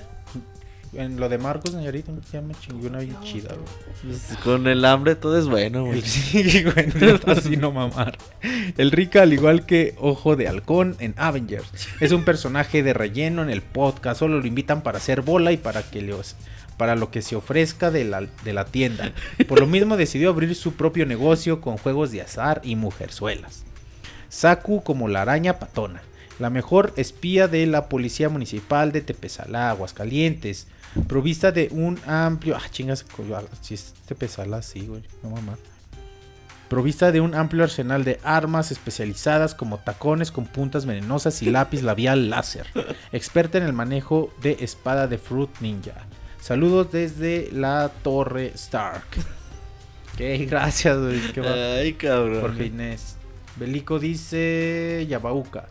En 0.93 1.21
lo 1.21 1.29
de 1.29 1.39
Marcos 1.39 1.73
Nañarita 1.73 2.11
ya 2.33 2.41
me 2.41 2.55
chingué 2.55 2.89
una 2.89 2.99
bien 2.99 3.17
chida, 3.23 3.55
güey. 3.55 4.19
Con 4.43 4.67
el 4.67 4.85
hambre 4.85 5.15
todo 5.15 5.39
es 5.39 5.47
bueno, 5.47 5.85
güey. 5.85 6.03
Sí, 6.03 6.65
güey, 6.65 6.89
neta, 7.01 7.33
así 7.33 7.57
no 7.57 7.71
mamar. 7.71 8.19
El 8.77 8.91
Rica, 8.91 9.23
al 9.23 9.33
igual 9.33 9.67
que 9.67 9.95
Ojo 9.99 10.35
de 10.35 10.49
Halcón 10.49 10.97
en 10.99 11.15
Avengers, 11.17 11.71
es 12.01 12.11
un 12.11 12.25
personaje 12.25 12.83
de 12.83 12.93
relleno 12.93 13.43
en 13.43 13.51
el 13.51 13.63
podcast. 13.63 14.19
Solo 14.19 14.41
lo 14.41 14.47
invitan 14.47 14.83
para 14.83 14.99
hacer 14.99 15.23
bola 15.23 15.53
y 15.53 15.57
para 15.57 15.83
que 15.83 16.03
le 16.03 16.15
para 16.77 16.97
lo 16.97 17.11
que 17.11 17.23
se 17.23 17.37
ofrezca 17.37 17.91
de 17.91 18.05
la, 18.05 18.23
de 18.23 18.53
la 18.53 18.65
tienda. 18.65 19.13
Por 19.47 19.61
lo 19.61 19.67
mismo 19.67 19.97
decidió 19.97 20.31
abrir 20.31 20.55
su 20.55 20.73
propio 20.73 21.07
negocio 21.07 21.61
con 21.61 21.77
juegos 21.77 22.11
de 22.11 22.23
azar 22.23 22.63
y 22.65 22.75
mujerzuelas. 22.75 23.65
Saku 24.31 24.83
como 24.83 25.07
la 25.07 25.23
araña 25.23 25.59
patona, 25.59 26.03
la 26.39 26.49
mejor 26.49 26.95
espía 26.97 27.49
de 27.49 27.67
la 27.67 27.89
policía 27.91 28.31
municipal 28.31 28.93
de 28.93 29.03
Tepezalá, 29.03 29.69
Aguascalientes, 29.69 30.69
provista 31.07 31.53
de 31.53 31.69
un 31.73 31.99
amplio... 32.07 32.57
Ah, 32.57 32.69
chingas, 32.71 33.05
si 33.61 33.75
es 33.75 33.95
Tepezalá, 34.07 34.63
sí, 34.63 34.87
güey, 34.87 35.03
no 35.23 35.31
mamá. 35.31 35.57
Provista 36.69 37.11
de 37.11 37.21
un 37.21 37.35
amplio 37.35 37.65
arsenal 37.65 38.05
de 38.05 38.21
armas 38.23 38.71
especializadas 38.71 39.57
como 39.57 39.79
tacones 39.79 40.31
con 40.31 40.47
puntas 40.47 40.87
venenosas 40.87 41.43
y 41.43 41.51
lápiz 41.51 41.83
labial 41.83 42.31
láser. 42.31 42.67
Experta 43.11 43.59
en 43.59 43.65
el 43.65 43.73
manejo 43.73 44.33
de 44.41 44.57
espada 44.61 45.09
de 45.09 45.19
Fruit 45.19 45.51
Ninja. 45.61 46.07
Saludos 46.41 46.93
desde 46.93 47.51
la 47.53 47.91
Torre 48.03 48.53
Stark. 48.55 49.05
Ok, 50.15 50.21
gracias, 50.49 50.97
güey. 50.97 51.21
Ay, 51.45 51.95
cabrón. 51.95 52.41
Jorge 52.41 52.67
Inés. 52.67 53.17
Belico 53.57 53.99
dice 53.99 55.07
Yabauca. 55.09 55.67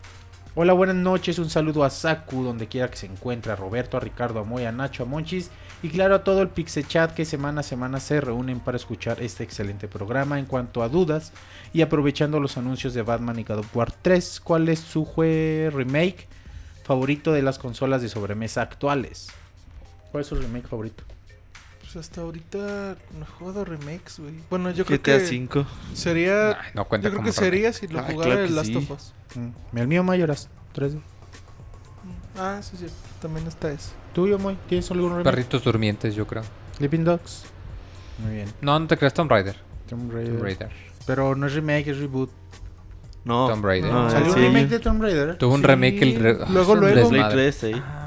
Hola, 0.62 0.74
buenas 0.74 0.96
noches. 0.96 1.38
Un 1.38 1.48
saludo 1.48 1.84
a 1.84 1.88
Saku, 1.88 2.44
donde 2.44 2.68
quiera 2.68 2.90
que 2.90 2.98
se 2.98 3.06
encuentre, 3.06 3.50
a 3.50 3.56
Roberto, 3.56 3.96
a 3.96 4.00
Ricardo, 4.00 4.40
a 4.40 4.44
Moy, 4.44 4.66
a 4.66 4.72
Nacho, 4.72 5.04
a 5.04 5.06
Monchis 5.06 5.50
y 5.82 5.88
claro 5.88 6.14
a 6.14 6.22
todo 6.22 6.42
el 6.42 6.50
Pixel 6.50 6.86
Chat 6.86 7.14
que 7.14 7.24
semana 7.24 7.60
a 7.60 7.62
semana 7.62 7.98
se 7.98 8.20
reúnen 8.20 8.60
para 8.60 8.76
escuchar 8.76 9.22
este 9.22 9.42
excelente 9.42 9.88
programa. 9.88 10.38
En 10.38 10.44
cuanto 10.44 10.82
a 10.82 10.90
dudas 10.90 11.32
y 11.72 11.80
aprovechando 11.80 12.40
los 12.40 12.58
anuncios 12.58 12.92
de 12.92 13.00
Batman 13.00 13.38
y 13.38 13.44
God 13.44 13.60
of 13.60 13.74
War 13.74 13.90
3, 13.90 14.38
¿cuál 14.40 14.68
es 14.68 14.80
su 14.80 15.06
remake 15.16 16.28
favorito 16.84 17.32
de 17.32 17.40
las 17.40 17.58
consolas 17.58 18.02
de 18.02 18.10
sobremesa 18.10 18.60
actuales? 18.60 19.28
¿Cuál 20.12 20.20
es 20.20 20.26
su 20.26 20.34
remake 20.34 20.68
favorito? 20.68 21.04
Pues 21.92 22.06
hasta 22.06 22.20
ahorita 22.20 22.96
no 23.18 23.24
he 23.24 23.26
jugado 23.38 23.64
remakes, 23.64 24.20
güey. 24.20 24.34
Bueno, 24.48 24.70
yo 24.70 24.84
creo 24.84 24.98
GTA 24.98 25.18
que 25.18 25.26
5. 25.26 25.66
sería. 25.94 26.50
Ay, 26.60 26.70
no 26.74 26.84
cuenta 26.84 27.08
yo 27.08 27.12
creo 27.14 27.24
que 27.24 27.32
sería 27.32 27.72
si 27.72 27.88
lo 27.88 27.98
Ah, 27.98 28.04
jugara 28.10 28.30
claro 28.32 28.44
el 28.46 28.54
Last 28.54 28.68
sí. 28.68 28.76
of 28.76 28.90
Us. 28.92 29.12
Mm, 29.34 29.78
El 29.78 29.88
mío 29.88 30.04
Mayoras 30.04 30.48
3D. 30.74 31.00
Ah, 32.38 32.60
sí, 32.62 32.76
sí. 32.78 32.86
También 33.20 33.46
está 33.48 33.72
ese. 33.72 33.90
¿Tuyo, 34.14 34.38
Moy? 34.38 34.56
¿Tienes 34.68 34.88
algún 34.90 35.10
remake? 35.10 35.24
Perritos 35.24 35.64
durmientes, 35.64 36.14
yo 36.14 36.26
creo. 36.26 36.42
Sleeping 36.76 37.04
Dogs. 37.04 37.42
Muy 38.18 38.34
bien. 38.36 38.48
No, 38.60 38.78
no 38.78 38.86
te 38.86 38.96
creas 38.96 39.12
Tomb 39.12 39.30
Raider. 39.30 39.56
Tomb 39.88 40.02
Tomb 40.02 40.12
Raider. 40.12 40.40
Raider. 40.40 40.70
Pero 41.06 41.34
no 41.34 41.46
es 41.46 41.54
remake, 41.54 41.88
es 41.88 41.98
reboot. 41.98 42.30
No. 43.24 43.48
Tomb 43.48 43.64
Raider. 43.64 43.92
No, 43.92 44.08
¿Salió 44.10 44.32
sí. 44.32 44.38
un 44.38 44.44
remake 44.46 44.68
de 44.68 44.78
Tomb 44.78 45.02
Raider? 45.02 45.38
Tuvo 45.38 45.54
un 45.54 45.60
Sí, 45.60 45.66
remake 45.66 46.02
el 46.02 46.14
re- 46.20 46.34
luego, 46.34 46.44
Ah, 46.44 46.50
luego. 46.52 46.78
Play 46.78 46.94
desmadre. 46.94 47.34
3, 47.34 47.64
ahí. 47.64 47.82
Ah, 47.84 47.99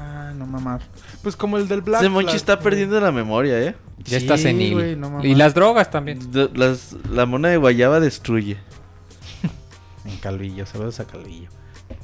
mamar. 0.54 0.80
Pues 1.22 1.36
como 1.36 1.56
el 1.58 1.68
del 1.68 1.82
Black. 1.82 2.00
Ese 2.00 2.08
Monchi 2.10 2.36
está 2.36 2.58
perdiendo 2.58 2.98
la 3.00 3.12
memoria, 3.12 3.60
¿eh? 3.60 3.74
Ya 4.04 4.16
está 4.18 4.36
senil. 4.38 4.74
güey, 4.74 4.96
no 4.96 5.22
y 5.24 5.34
las 5.34 5.54
drogas 5.54 5.90
también. 5.90 6.18
D- 6.32 6.50
las- 6.54 6.94
la 7.10 7.26
mona 7.26 7.48
de 7.48 7.56
guayaba 7.58 8.00
destruye. 8.00 8.56
En 10.04 10.16
Calvillo, 10.18 10.66
saludos 10.66 11.00
a 11.00 11.06
Calvillo. 11.06 11.48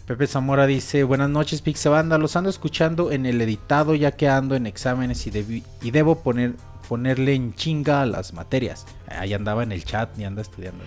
Pepe 0.07 0.27
Zamora 0.27 0.67
dice, 0.67 1.05
buenas 1.05 1.31
noches 1.31 1.63
Pixabanda, 1.63 2.19
los 2.19 2.35
ando 2.37 2.51
escuchando 2.51 3.13
en 3.13 3.27
el 3.27 3.41
editado 3.41 3.95
ya 3.95 4.13
que 4.13 4.29
ando 4.29 4.55
en 4.55 4.67
exámenes 4.67 5.27
y, 5.27 5.63
y 5.83 5.91
debo 5.91 6.23
poner, 6.23 6.55
ponerle 6.89 7.35
en 7.35 7.55
chinga 7.55 8.03
a 8.03 8.07
las 8.07 8.33
materias. 8.33 8.87
Ahí 9.07 9.33
andaba 9.35 9.63
en 9.63 9.73
el 9.73 9.85
chat 9.85 10.19
y 10.19 10.25
anda 10.25 10.43
estudiando. 10.43 10.83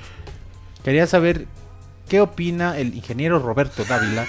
Quería 0.83 1.07
saber 1.07 1.47
qué 2.07 2.21
opina 2.21 2.77
el 2.77 2.95
ingeniero 2.95 3.39
Roberto 3.39 3.83
Dávila 3.85 4.25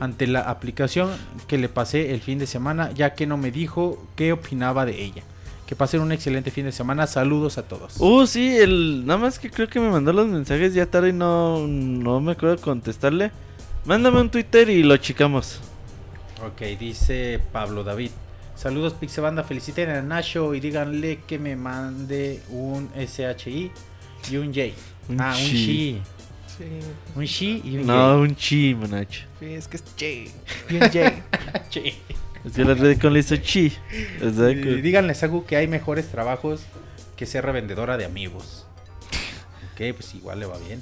ante 0.00 0.26
la 0.26 0.40
aplicación 0.40 1.10
que 1.46 1.58
le 1.58 1.68
pasé 1.68 2.12
el 2.12 2.20
fin 2.20 2.38
de 2.38 2.46
semana 2.46 2.92
ya 2.92 3.14
que 3.14 3.26
no 3.26 3.36
me 3.36 3.50
dijo 3.50 4.06
qué 4.16 4.32
opinaba 4.32 4.86
de 4.86 5.02
ella. 5.02 5.22
Que 5.66 5.76
pasen 5.76 6.00
un 6.00 6.12
excelente 6.12 6.50
fin 6.50 6.64
de 6.64 6.72
semana, 6.72 7.06
saludos 7.06 7.58
a 7.58 7.62
todos. 7.62 7.96
Uh, 7.98 8.26
sí, 8.26 8.56
el... 8.56 9.04
Nada 9.04 9.18
más 9.18 9.38
que 9.38 9.50
creo 9.50 9.68
que 9.68 9.78
me 9.78 9.90
mandó 9.90 10.14
los 10.14 10.26
mensajes 10.26 10.72
ya 10.72 10.86
tarde 10.86 11.10
y 11.10 11.12
no, 11.12 11.66
no 11.66 12.20
me 12.20 12.32
acuerdo 12.32 12.58
contestarle. 12.58 13.32
Mándame 13.84 14.20
un 14.20 14.30
Twitter 14.30 14.70
y 14.70 14.82
lo 14.82 14.96
chicamos. 14.96 15.60
Ok, 16.46 16.62
dice 16.78 17.40
Pablo 17.52 17.84
David. 17.84 18.10
Saludos 18.54 18.94
Pixabanda, 18.94 19.44
feliciten 19.44 19.90
a 19.90 20.02
Nacho 20.02 20.54
y 20.54 20.60
díganle 20.60 21.20
que 21.26 21.38
me 21.38 21.54
mande 21.54 22.42
un 22.50 22.90
SHI 22.96 23.70
y 24.30 24.36
un 24.36 24.52
J. 24.54 24.74
Un 25.08 25.20
ah, 25.20 25.30
un 25.30 25.44
chi. 25.44 26.00
Sí, 26.58 26.64
Un 27.14 27.24
Shi 27.24 27.62
y 27.64 27.76
un 27.78 27.86
No, 27.86 28.18
un 28.20 28.34
chi, 28.34 28.74
manacho. 28.74 29.22
sí, 29.38 29.46
es 29.54 29.68
que 29.68 29.76
es 29.76 29.84
Che. 29.96 30.30
Y 30.68 30.74
un. 30.74 30.90
Che. 31.70 31.94
Es 32.44 32.52
que 32.52 32.64
la 32.64 32.74
red 32.74 33.00
con 33.00 33.12
le 33.12 33.18
hizo 33.18 33.36
chi. 33.36 33.66
y 33.92 34.24
Exacto. 34.24 34.42
díganle 34.80 35.12
Sagu 35.14 35.44
que 35.44 35.56
hay 35.56 35.66
mejores 35.66 36.06
trabajos 36.08 36.60
que 37.16 37.26
ser 37.26 37.44
revendedora 37.44 37.96
de 37.96 38.04
amigos. 38.04 38.64
Ok, 39.72 39.94
pues 39.96 40.14
igual 40.14 40.38
le 40.40 40.46
va 40.46 40.56
bien. 40.58 40.80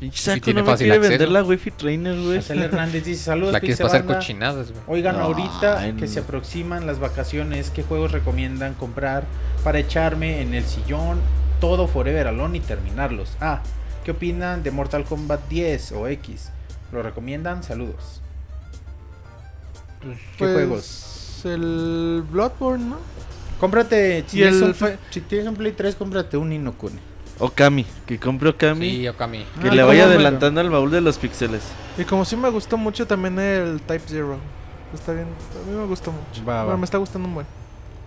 Pinche 0.00 0.18
saco 0.18 0.40
tiene 0.40 0.60
no 0.60 0.66
me 0.66 0.72
fácil 0.72 0.86
quiere 0.88 0.96
acceso. 0.98 1.10
vender 1.10 1.28
la 1.30 1.42
Wi-Fi 1.44 1.70
Trainer, 1.70 2.16
güey. 2.20 2.34
Marcel 2.34 2.62
Hernández 2.62 3.04
dice 3.04 3.22
saludos 3.22 3.52
La 3.52 3.60
quieres 3.60 3.78
pasar 3.80 4.00
Pixabanda. 4.00 4.18
cochinadas, 4.20 4.70
güey. 4.72 4.82
Oigan, 4.88 5.16
No, 5.16 5.22
ahorita 5.24 5.78
ay, 5.78 5.92
que 5.92 6.06
no. 6.06 6.12
se 6.12 6.18
aproximan 6.18 6.86
las 6.88 6.98
vacaciones, 6.98 7.70
¿qué 7.70 7.84
juegos 7.84 8.10
recomiendan 8.10 8.74
comprar 8.74 9.24
para 9.62 9.78
echarme 9.78 10.42
en 10.42 10.54
el 10.54 10.64
sillón 10.64 11.18
todo 11.60 11.86
Forever 11.86 12.26
Alone 12.26 12.58
y 12.58 12.60
terminarlos? 12.60 13.36
Ah, 13.40 13.62
¿qué 14.04 14.10
opinan 14.12 14.62
de 14.62 14.70
Mortal 14.70 15.04
Kombat 15.04 15.48
10 15.48 15.92
o 15.92 16.06
X? 16.08 16.50
¿Lo 16.92 17.02
recomiendan? 17.02 17.62
Saludos. 17.62 18.20
¿Qué 20.00 20.16
Pues, 20.38 20.52
juegos? 20.54 21.40
El 21.44 22.24
Bloodborne, 22.30 22.84
¿no? 22.86 22.96
Cómprate, 23.60 24.24
si, 24.26 24.42
el 24.42 24.62
un, 24.62 24.74
si 25.10 25.20
tienes 25.22 25.46
un 25.48 25.54
Play 25.56 25.72
3, 25.72 25.94
cómprate 25.96 26.36
un 26.36 26.52
Inokune. 26.52 26.98
Okami. 27.38 27.84
Que 28.06 28.18
compre 28.18 28.50
Okami. 28.50 28.90
Sí, 28.90 29.08
Okami. 29.08 29.44
Que 29.60 29.68
Ah, 29.68 29.74
le 29.74 29.82
¿cómo 29.82 29.86
vaya 29.88 30.04
adelantando 30.04 30.60
al 30.60 30.70
baúl 30.70 30.90
de 30.90 31.00
los 31.00 31.18
píxeles. 31.18 31.62
Y 31.98 32.04
como 32.04 32.24
sí 32.24 32.36
me 32.36 32.48
gustó 32.50 32.76
mucho 32.76 33.06
también 33.06 33.38
el 33.38 33.80
Type 33.80 34.04
Zero. 34.06 34.38
Está 34.92 35.12
bien, 35.12 35.26
a 35.26 35.70
mí 35.70 35.76
me 35.76 35.86
gustó 35.86 36.12
mucho. 36.12 36.44
Va, 36.44 36.56
va. 36.58 36.64
Bueno, 36.64 36.78
me 36.78 36.84
está 36.84 36.98
gustando 36.98 37.26
un 37.28 37.34
buen. 37.34 37.46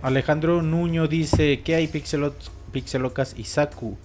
Alejandro 0.02 0.62
Nuño 0.62 1.06
dice 1.08 1.60
que 1.62 1.74
hay 1.74 1.86
Pixelot- 1.88 2.50
Pixelocas 2.72 3.34
y 3.36 3.44
Saku. 3.44 3.98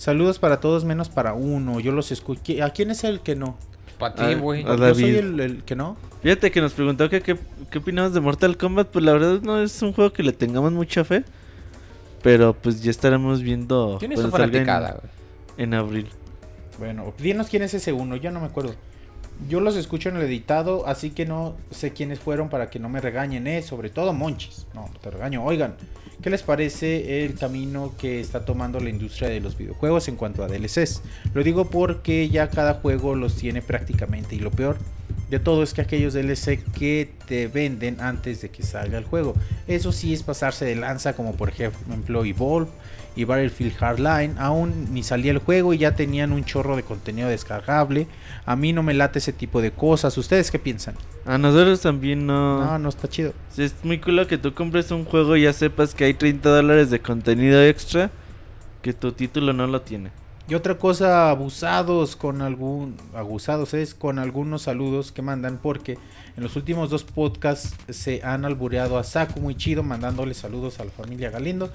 Saludos 0.00 0.38
para 0.38 0.60
todos 0.60 0.86
menos 0.86 1.10
para 1.10 1.34
uno. 1.34 1.78
Yo 1.78 1.92
los 1.92 2.10
escucho. 2.10 2.40
¿A 2.64 2.70
quién 2.70 2.90
es 2.90 3.04
el 3.04 3.20
que 3.20 3.36
no? 3.36 3.58
Para 3.98 4.14
ti, 4.14 4.34
güey. 4.36 4.62
a 4.62 4.68
Yo 4.68 4.76
David. 4.78 4.94
soy 5.02 5.16
el, 5.16 5.40
el 5.40 5.62
que 5.62 5.76
no. 5.76 5.98
Fíjate 6.22 6.50
que 6.50 6.62
nos 6.62 6.72
preguntó 6.72 7.10
que 7.10 7.20
qué, 7.20 7.36
qué 7.70 7.78
opinamos 7.80 8.14
de 8.14 8.20
Mortal 8.20 8.56
Kombat. 8.56 8.88
Pues 8.88 9.04
la 9.04 9.12
verdad 9.12 9.42
no 9.42 9.60
es 9.60 9.82
un 9.82 9.92
juego 9.92 10.10
que 10.10 10.22
le 10.22 10.32
tengamos 10.32 10.72
mucha 10.72 11.04
fe. 11.04 11.22
Pero 12.22 12.54
pues 12.54 12.82
ya 12.82 12.90
estaremos 12.90 13.42
viendo 13.42 13.98
Tiene 13.98 14.16
su 14.16 14.30
cuando 14.30 14.38
salga 14.38 15.00
en- 15.58 15.62
en 15.64 15.74
abril. 15.74 16.06
Bueno, 16.78 17.12
dinos 17.18 17.48
quién 17.50 17.62
es 17.62 17.74
ese 17.74 17.92
uno, 17.92 18.16
yo 18.16 18.30
no 18.30 18.40
me 18.40 18.46
acuerdo. 18.46 18.74
Yo 19.48 19.60
los 19.60 19.76
escucho 19.76 20.08
en 20.08 20.16
el 20.16 20.22
editado, 20.22 20.86
así 20.86 21.10
que 21.10 21.26
no 21.26 21.56
sé 21.70 21.92
quiénes 21.92 22.20
fueron 22.20 22.48
para 22.48 22.70
que 22.70 22.78
no 22.78 22.88
me 22.88 23.00
regañen, 23.00 23.46
eh, 23.46 23.62
sobre 23.62 23.90
todo 23.90 24.12
Monchis. 24.12 24.66
No, 24.74 24.88
te 25.00 25.10
regaño. 25.10 25.44
Oigan, 25.44 25.74
¿qué 26.22 26.30
les 26.30 26.42
parece 26.42 27.24
el 27.24 27.34
camino 27.34 27.92
que 27.98 28.20
está 28.20 28.44
tomando 28.44 28.80
la 28.80 28.90
industria 28.90 29.28
de 29.28 29.40
los 29.40 29.56
videojuegos 29.56 30.08
en 30.08 30.16
cuanto 30.16 30.44
a 30.44 30.48
DLCs? 30.48 31.02
Lo 31.34 31.42
digo 31.42 31.70
porque 31.70 32.28
ya 32.28 32.48
cada 32.48 32.74
juego 32.74 33.14
los 33.14 33.36
tiene 33.36 33.62
prácticamente 33.62 34.36
y 34.36 34.40
lo 34.40 34.50
peor 34.50 34.76
de 35.30 35.38
todo 35.38 35.62
es 35.62 35.72
que 35.72 35.80
aquellos 35.80 36.12
DLC 36.12 36.60
que 36.72 37.12
te 37.26 37.46
venden 37.46 38.00
antes 38.00 38.42
de 38.42 38.50
que 38.50 38.64
salga 38.64 38.98
el 38.98 39.04
juego. 39.04 39.34
Eso 39.68 39.92
sí 39.92 40.12
es 40.12 40.24
pasarse 40.24 40.64
de 40.64 40.74
lanza, 40.74 41.14
como 41.14 41.34
por 41.34 41.50
ejemplo 41.50 42.24
Evolve 42.24 42.70
y 43.14 43.24
Battlefield 43.24 43.76
Hardline. 43.76 44.34
Aún 44.38 44.92
ni 44.92 45.04
salía 45.04 45.30
el 45.30 45.38
juego 45.38 45.72
y 45.72 45.78
ya 45.78 45.94
tenían 45.94 46.32
un 46.32 46.44
chorro 46.44 46.74
de 46.74 46.82
contenido 46.82 47.28
descargable. 47.28 48.08
A 48.50 48.56
mí 48.56 48.72
no 48.72 48.82
me 48.82 48.94
late 48.94 49.20
ese 49.20 49.32
tipo 49.32 49.62
de 49.62 49.70
cosas. 49.70 50.18
¿Ustedes 50.18 50.50
qué 50.50 50.58
piensan? 50.58 50.96
A 51.24 51.38
nosotros 51.38 51.82
también 51.82 52.26
no. 52.26 52.64
No, 52.64 52.78
no 52.80 52.88
está 52.88 53.06
chido. 53.06 53.32
Es 53.56 53.76
muy 53.84 54.00
cool 54.00 54.26
que 54.26 54.38
tú 54.38 54.54
compres 54.54 54.90
un 54.90 55.04
juego 55.04 55.36
y 55.36 55.42
ya 55.42 55.52
sepas 55.52 55.94
que 55.94 56.02
hay 56.02 56.14
30 56.14 56.48
dólares 56.48 56.90
de 56.90 56.98
contenido 56.98 57.62
extra 57.62 58.10
que 58.82 58.92
tu 58.92 59.12
título 59.12 59.52
no 59.52 59.68
lo 59.68 59.82
tiene. 59.82 60.10
Y 60.48 60.56
otra 60.56 60.78
cosa, 60.78 61.30
abusados 61.30 62.16
con 62.16 62.42
algún. 62.42 62.96
Abusados 63.14 63.72
es 63.72 63.94
con 63.94 64.18
algunos 64.18 64.62
saludos 64.62 65.12
que 65.12 65.22
mandan 65.22 65.60
porque 65.62 65.96
en 66.36 66.42
los 66.42 66.56
últimos 66.56 66.90
dos 66.90 67.04
podcasts 67.04 67.76
se 67.88 68.20
han 68.24 68.44
albureado 68.44 68.98
a 68.98 69.04
Saku 69.04 69.38
muy 69.38 69.54
chido, 69.54 69.84
mandándole 69.84 70.34
saludos 70.34 70.80
a 70.80 70.84
la 70.84 70.90
familia 70.90 71.30
Galindo. 71.30 71.70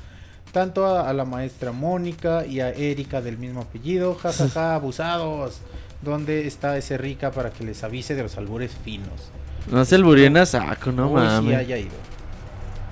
Tanto 0.51 0.85
a, 0.85 1.09
a 1.09 1.13
la 1.13 1.23
maestra 1.23 1.71
Mónica 1.71 2.45
y 2.45 2.59
a 2.59 2.71
Erika 2.71 3.21
del 3.21 3.37
mismo 3.37 3.61
apellido. 3.61 4.13
Jajaja, 4.15 4.75
abusados. 4.75 5.61
¿Dónde 6.05 6.47
está 6.47 6.77
ese 6.77 6.97
rica 6.97 7.31
para 7.31 7.49
que 7.49 7.65
les 7.65 7.83
avise 7.83 8.15
de 8.15 8.23
los 8.23 8.37
albures 8.37 8.71
finos? 8.83 9.29
No 9.69 9.83
se 9.83 9.95
alburien 9.95 10.37
a 10.37 10.45
saco, 10.45 10.91
no 10.91 11.07
Uy, 11.09 11.19
sí 11.19 11.25
mames. 11.25 11.57
haya 11.57 11.77
ido. 11.77 11.95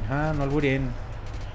Ajá, 0.06 0.33
no 0.33 0.43
alburien. 0.43 0.90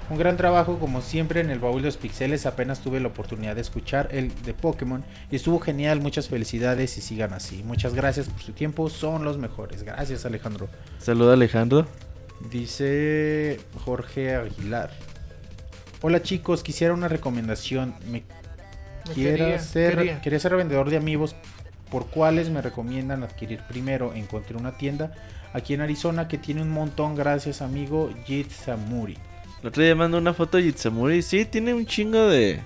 Un 0.09 0.17
gran 0.17 0.37
trabajo, 0.37 0.79
como 0.79 1.01
siempre, 1.01 1.41
en 1.41 1.51
el 1.51 1.59
baúl 1.59 1.81
de 1.81 1.87
los 1.89 1.97
pixeles. 1.97 2.47
Apenas 2.47 2.79
tuve 2.79 2.99
la 2.99 3.09
oportunidad 3.09 3.53
de 3.53 3.61
escuchar 3.61 4.07
el 4.11 4.31
de 4.43 4.55
Pokémon 4.55 5.03
y 5.29 5.35
estuvo 5.35 5.59
genial. 5.59 5.99
Muchas 6.01 6.29
felicidades 6.29 6.97
y 6.97 7.01
sigan 7.01 7.33
así. 7.33 7.61
Muchas 7.63 7.93
gracias 7.93 8.27
por 8.27 8.41
su 8.41 8.53
tiempo, 8.53 8.89
son 8.89 9.23
los 9.23 9.37
mejores. 9.37 9.83
Gracias, 9.83 10.25
Alejandro. 10.25 10.67
Saluda 10.97 11.33
Alejandro. 11.33 11.85
Dice 12.49 13.59
Jorge 13.85 14.35
Aguilar. 14.35 14.89
Hola 16.01 16.21
chicos, 16.23 16.63
quisiera 16.63 16.93
una 16.93 17.09
recomendación. 17.09 17.93
Me 18.09 18.23
Quería, 19.15 19.59
ser, 19.59 19.95
quería. 19.97 20.21
quería 20.21 20.39
ser 20.39 20.55
vendedor 20.55 20.89
de 20.89 20.97
amigos. 20.97 21.35
¿Por 21.91 22.07
cuáles 22.07 22.49
me 22.49 22.61
recomiendan 22.61 23.23
adquirir 23.23 23.61
primero? 23.67 24.13
Encontré 24.13 24.55
una 24.55 24.77
tienda 24.77 25.11
aquí 25.53 25.73
en 25.73 25.81
Arizona 25.81 26.27
que 26.27 26.37
tiene 26.37 26.61
un 26.61 26.69
montón. 26.69 27.15
Gracias, 27.15 27.61
amigo 27.61 28.11
Jit 28.25 28.51
Samuri. 28.51 29.17
El 29.61 29.67
otro 29.67 29.83
día 29.83 29.95
mandó 29.95 30.17
una 30.19 30.33
foto 30.33 30.57
de 30.57 30.63
Yitsamuri. 30.63 31.21
Sí, 31.21 31.45
tiene 31.45 31.73
un 31.73 31.85
chingo 31.85 32.27
de. 32.27 32.59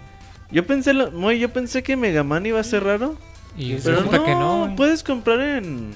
Yo 0.51 0.65
pensé, 0.67 0.93
lo- 0.93 1.09
muy, 1.11 1.39
yo 1.39 1.49
pensé 1.51 1.81
que 1.81 1.95
Mega 1.97 2.23
Man 2.23 2.45
iba 2.45 2.59
a 2.59 2.63
ser 2.63 2.83
raro. 2.83 3.15
Y 3.57 3.73
Pero 3.75 3.95
resulta 3.97 4.17
no, 4.17 4.25
que 4.25 4.31
no. 4.35 4.73
puedes 4.75 5.03
comprar 5.03 5.39
en. 5.41 5.91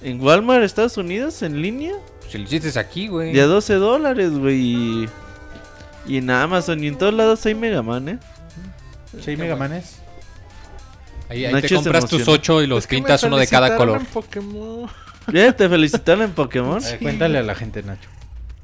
En 0.00 0.20
Walmart, 0.20 0.62
Estados 0.62 0.96
Unidos, 0.96 1.42
en 1.42 1.60
línea. 1.60 1.92
Si 2.28 2.38
lo 2.38 2.44
hiciste 2.44 2.78
aquí, 2.78 3.08
güey. 3.08 3.32
De 3.32 3.40
a 3.40 3.46
12 3.46 3.74
dólares, 3.74 4.30
güey. 4.38 4.56
Y, 4.60 5.08
y 6.06 6.16
en 6.18 6.30
Amazon 6.30 6.82
y 6.84 6.86
en 6.86 6.96
todos 6.96 7.12
lados 7.12 7.44
hay 7.46 7.54
Mega 7.56 7.82
Man, 7.82 8.08
¿eh? 8.08 8.18
¿Sí 9.20 9.30
hay 9.30 9.36
Mega 9.36 9.56
Manes? 9.56 9.96
Ahí, 11.28 11.44
ahí 11.44 11.52
Nacho 11.52 11.62
te 11.62 11.68
se 11.68 11.74
compras 11.76 12.06
tus 12.06 12.26
ocho 12.28 12.62
y 12.62 12.66
los 12.66 12.80
Es 12.80 12.86
que 12.86 12.96
me 12.96 13.02
pintas 13.02 13.22
uno 13.22 13.36
de 13.36 13.46
cada 13.46 13.66
felicitaron 13.68 13.96
color. 13.96 14.00
en 14.00 14.06
Pokémon. 14.06 14.90
¿Ya 15.32 15.52
te 15.52 15.68
felicitaron 15.68 16.22
en 16.22 16.32
Pokémon? 16.32 16.78
A 16.84 16.88
ver, 16.88 16.98
cuéntale 17.00 17.38
a 17.38 17.42
la 17.42 17.54
gente, 17.54 17.82
Nacho. 17.82 18.08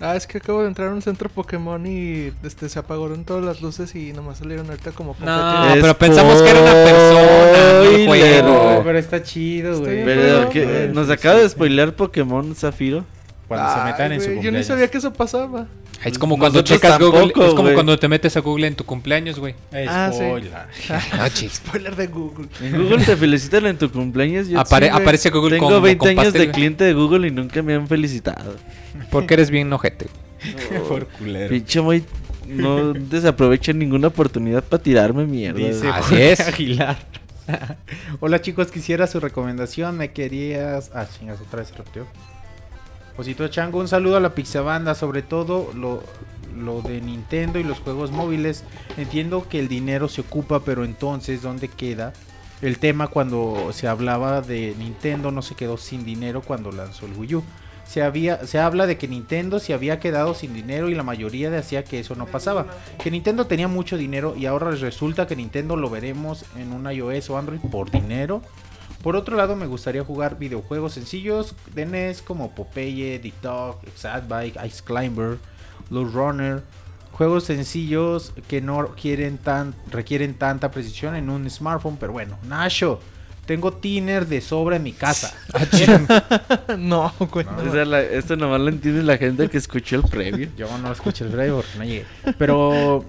Ah, 0.01 0.17
es 0.17 0.27
que 0.27 0.39
acabo 0.39 0.63
de 0.63 0.69
entrar 0.69 0.89
a 0.89 0.93
un 0.93 1.01
centro 1.03 1.29
Pokémon 1.29 1.87
y 1.87 2.33
este, 2.43 2.69
se 2.69 2.79
apagaron 2.79 3.25
todas 3.25 3.45
las 3.45 3.61
luces 3.63 3.95
y 3.95 4.13
nomás 4.13 4.39
salieron 4.39 4.69
ahorita 4.69 4.91
como 4.91 5.17
No, 5.21 5.25
confeti. 5.27 5.81
pero 5.81 5.97
pensamos 5.99 6.43
que 6.43 6.51
era 6.51 6.61
una 6.61 6.73
persona, 6.73 7.73
no 7.73 7.83
el 7.85 8.07
juego. 8.07 8.83
Pero 8.85 8.99
está 8.99 9.23
chido, 9.23 9.73
Está 9.73 9.85
güey. 9.85 10.05
bien, 10.05 10.07
Pero 10.53 10.93
nos 10.95 11.09
acaba 11.11 11.37
de 11.39 11.49
spoilear 11.49 11.95
Pokémon 11.95 12.55
Zafiro. 12.55 13.05
Cuando 13.47 13.73
se 13.73 13.81
Ay, 13.81 13.93
metan 13.93 14.13
en 14.13 14.21
su 14.21 14.27
güey, 14.27 14.37
Yo 14.37 14.43
cumpleaños. 14.43 14.59
ni 14.59 14.65
sabía 14.75 14.89
que 14.91 14.99
eso 14.99 15.13
pasaba. 15.13 15.67
Es 16.05 16.19
como 16.19 16.39
cuando 16.39 16.61
Nosotros 16.61 16.81
checas 16.81 16.99
Google. 16.99 17.33
Es 17.47 17.55
como 17.55 17.73
cuando 17.73 17.99
te 17.99 18.09
metes 18.09 18.37
a 18.37 18.41
Google 18.41 18.67
en 18.67 18.75
tu 18.75 18.85
cumpleaños, 18.85 19.39
güey. 19.39 19.55
Ah, 19.89 20.11
sí. 20.13 20.19
spoiler. 20.19 20.53
Ah, 21.13 21.31
chis. 21.31 21.55
Spoiler 21.55 21.97
de 21.97 22.07
Google. 22.09 22.49
En 22.61 22.83
Google 22.83 23.05
te 23.05 23.17
felicitan 23.17 23.67
en 23.67 23.79
tu 23.79 23.91
cumpleaños. 23.91 24.49
Yo 24.49 24.59
Apare- 24.59 24.87
sí, 24.87 24.91
güey. 24.91 25.03
aparece 25.03 25.31
Google 25.31 25.51
Tengo 25.57 25.69
como 25.69 25.81
20 25.81 25.99
con 25.99 26.09
años 26.09 26.25
pastel, 26.25 26.47
de 26.47 26.53
cliente 26.53 26.85
de 26.85 26.93
Google 26.93 27.29
y 27.29 27.31
nunca 27.31 27.63
me 27.63 27.75
han 27.75 27.89
felicitado. 27.89 28.57
Porque 29.11 29.35
eres 29.35 29.51
bien 29.51 29.69
nojete. 29.69 30.07
Por 30.89 31.07
culero. 31.07 31.49
Pinche 31.49 31.81
muy... 31.81 32.05
No 32.47 32.93
desaprovechen 32.93 33.79
ninguna 33.79 34.09
oportunidad 34.09 34.63
para 34.63 34.83
tirarme 34.83 35.25
mierda. 35.25 35.59
Dice 35.59 35.89
Así 35.89 36.11
Jorge 36.11 36.33
es. 36.33 36.41
Aguilar. 36.41 36.99
Hola 38.21 38.41
chicos, 38.43 38.71
quisiera 38.71 39.07
su 39.07 39.19
recomendación. 39.21 39.97
Me 39.97 40.13
querías. 40.13 40.91
Ah, 40.95 41.07
chingas, 41.07 41.41
otra 41.41 41.61
vez 41.61 41.73
se. 41.73 42.07
Osito 43.17 43.47
Chango, 43.49 43.79
un 43.79 43.89
saludo 43.89 44.17
a 44.17 44.21
la 44.21 44.35
Pixabanda, 44.35 44.95
sobre 44.95 45.23
todo 45.23 45.71
lo, 45.75 46.03
lo 46.59 46.83
de 46.83 47.01
Nintendo 47.01 47.61
y 47.61 47.65
los 47.65 47.79
juegos 47.79 48.11
móviles. 48.11 48.65
Entiendo 48.97 49.49
que 49.49 49.61
el 49.61 49.69
dinero 49.69 50.09
se 50.09 50.23
ocupa, 50.23 50.61
pero 50.65 50.85
entonces, 50.85 51.43
¿dónde 51.43 51.69
queda? 51.69 52.13
El 52.61 52.79
tema 52.79 53.09
cuando 53.09 53.73
se 53.73 53.87
hablaba 53.87 54.41
de 54.41 54.75
Nintendo 54.79 55.31
no 55.31 55.43
se 55.43 55.55
quedó 55.55 55.77
sin 55.77 56.05
dinero 56.05 56.43
cuando 56.43 56.73
lanzó 56.73 57.07
el 57.07 57.13
Wii 57.13 57.35
U. 57.37 57.45
Se, 57.87 58.03
había, 58.03 58.47
se 58.47 58.59
habla 58.59 58.87
de 58.87 58.97
que 58.97 59.07
Nintendo 59.07 59.61
se 59.61 59.75
había 59.75 60.01
quedado 60.01 60.35
sin 60.35 60.55
dinero 60.55 60.89
y 60.89 60.95
la 60.95 61.03
mayoría 61.03 61.51
decía 61.51 61.85
que 61.85 62.01
eso 62.01 62.15
no 62.15 62.27
pasaba. 62.27 62.67
Que 63.03 63.11
Nintendo 63.11 63.47
tenía 63.47 63.69
mucho 63.69 63.97
dinero 63.97 64.35
y 64.37 64.47
ahora 64.47 64.71
resulta 64.71 65.27
que 65.27 65.37
Nintendo 65.37 65.77
lo 65.77 65.91
veremos 65.91 66.47
en 66.57 66.73
un 66.73 66.91
iOS 66.91 67.31
o 67.31 67.39
Android 67.39 67.61
por 67.71 67.91
dinero. 67.91 68.41
Por 69.05 69.17
otro 69.17 69.37
lado, 69.37 69.55
me 69.55 69.67
gustaría 69.67 70.03
jugar 70.03 70.39
videojuegos 70.39 70.95
sencillos 70.95 71.55
de 71.75 71.85
NES 71.85 72.23
como 72.23 72.55
Popeye, 72.55 73.19
Dick 73.19 73.39
Dog, 73.43 73.81
Bike, 74.27 74.59
Ice 74.67 74.83
Climber, 74.83 75.37
Low 75.91 76.07
Runner. 76.07 76.63
Juegos 77.13 77.45
sencillos 77.45 78.33
que 78.49 78.63
no 78.63 78.95
quieren 79.01 79.37
tan, 79.37 79.75
requieren 79.91 80.33
tanta 80.33 80.71
precisión 80.71 81.17
en 81.17 81.29
un 81.29 81.49
smartphone, 81.51 81.99
pero 81.99 82.15
bueno, 82.15 82.39
Nacho, 82.49 82.99
tengo 83.45 83.75
tiner 83.75 84.27
de 84.27 84.41
sobra 84.41 84.77
en 84.77 84.83
mi 84.85 84.93
casa. 84.93 85.35
no, 86.79 87.13
güey. 87.31 87.47
O 87.47 87.73
sea, 87.73 87.85
la- 87.85 88.01
esto 88.01 88.37
nomás 88.37 88.63
lo 88.63 88.71
entiende 88.71 89.03
la 89.03 89.19
gente 89.19 89.51
que 89.51 89.59
escuchó 89.59 89.97
el 89.97 90.05
previo. 90.05 90.49
Yo 90.57 90.67
no 90.79 90.91
escuché 90.91 91.27
el 91.27 91.31
porque 91.31 91.79
no 91.79 91.85
llegué. 91.85 92.07
Pero, 92.39 93.05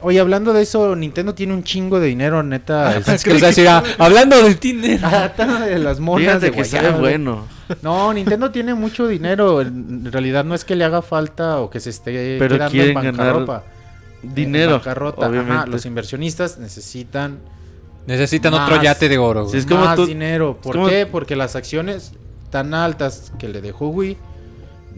oye, 0.00 0.20
hablando 0.20 0.52
de 0.52 0.62
eso, 0.62 0.94
Nintendo 0.96 1.34
tiene 1.34 1.52
un 1.54 1.64
chingo 1.64 1.98
de 2.00 2.08
dinero, 2.08 2.42
neta. 2.42 2.96
Es 2.98 3.24
que 3.24 3.34
decir, 3.34 3.68
ah, 3.68 3.82
hablando 3.98 4.40
del 4.42 4.58
Tinder. 4.58 5.00
Ah, 5.02 5.26
está 5.26 5.60
de 5.66 5.78
las 5.78 6.00
monas 6.00 6.38
Fíjate 6.40 6.50
de 6.50 6.62
que 6.62 6.90
bueno. 7.00 7.46
No, 7.82 8.12
Nintendo 8.12 8.50
tiene 8.50 8.74
mucho 8.74 9.08
dinero. 9.08 9.60
En 9.60 10.10
realidad 10.12 10.44
no 10.44 10.54
es 10.54 10.64
que 10.64 10.76
le 10.76 10.84
haga 10.84 11.02
falta 11.02 11.58
o 11.60 11.68
que 11.70 11.80
se 11.80 11.90
esté 11.90 12.36
Pero 12.38 12.54
quedando 12.56 12.70
quieren 12.72 12.90
en 12.90 13.02
ganar 13.04 13.16
bancarrota. 13.34 13.62
Dinero, 14.22 14.72
En 14.72 14.76
bancarrota. 14.78 15.20
Ajá, 15.22 15.28
obviamente. 15.30 15.70
los 15.70 15.86
inversionistas 15.86 16.58
necesitan 16.58 17.38
Necesitan 18.06 18.52
Más. 18.52 18.70
otro 18.70 18.80
yate 18.82 19.08
de 19.08 19.18
oro. 19.18 19.40
güey. 19.42 19.52
Sí, 19.52 19.58
es 19.58 19.66
como 19.66 19.84
más 19.84 19.96
tú- 19.96 20.06
dinero. 20.06 20.56
¿Por 20.62 20.76
como- 20.76 20.88
qué? 20.88 21.06
Porque 21.06 21.34
las 21.34 21.56
acciones 21.56 22.12
tan 22.50 22.72
altas 22.72 23.32
que 23.38 23.48
le 23.48 23.60
dejó 23.60 23.88
Wii 23.88 24.16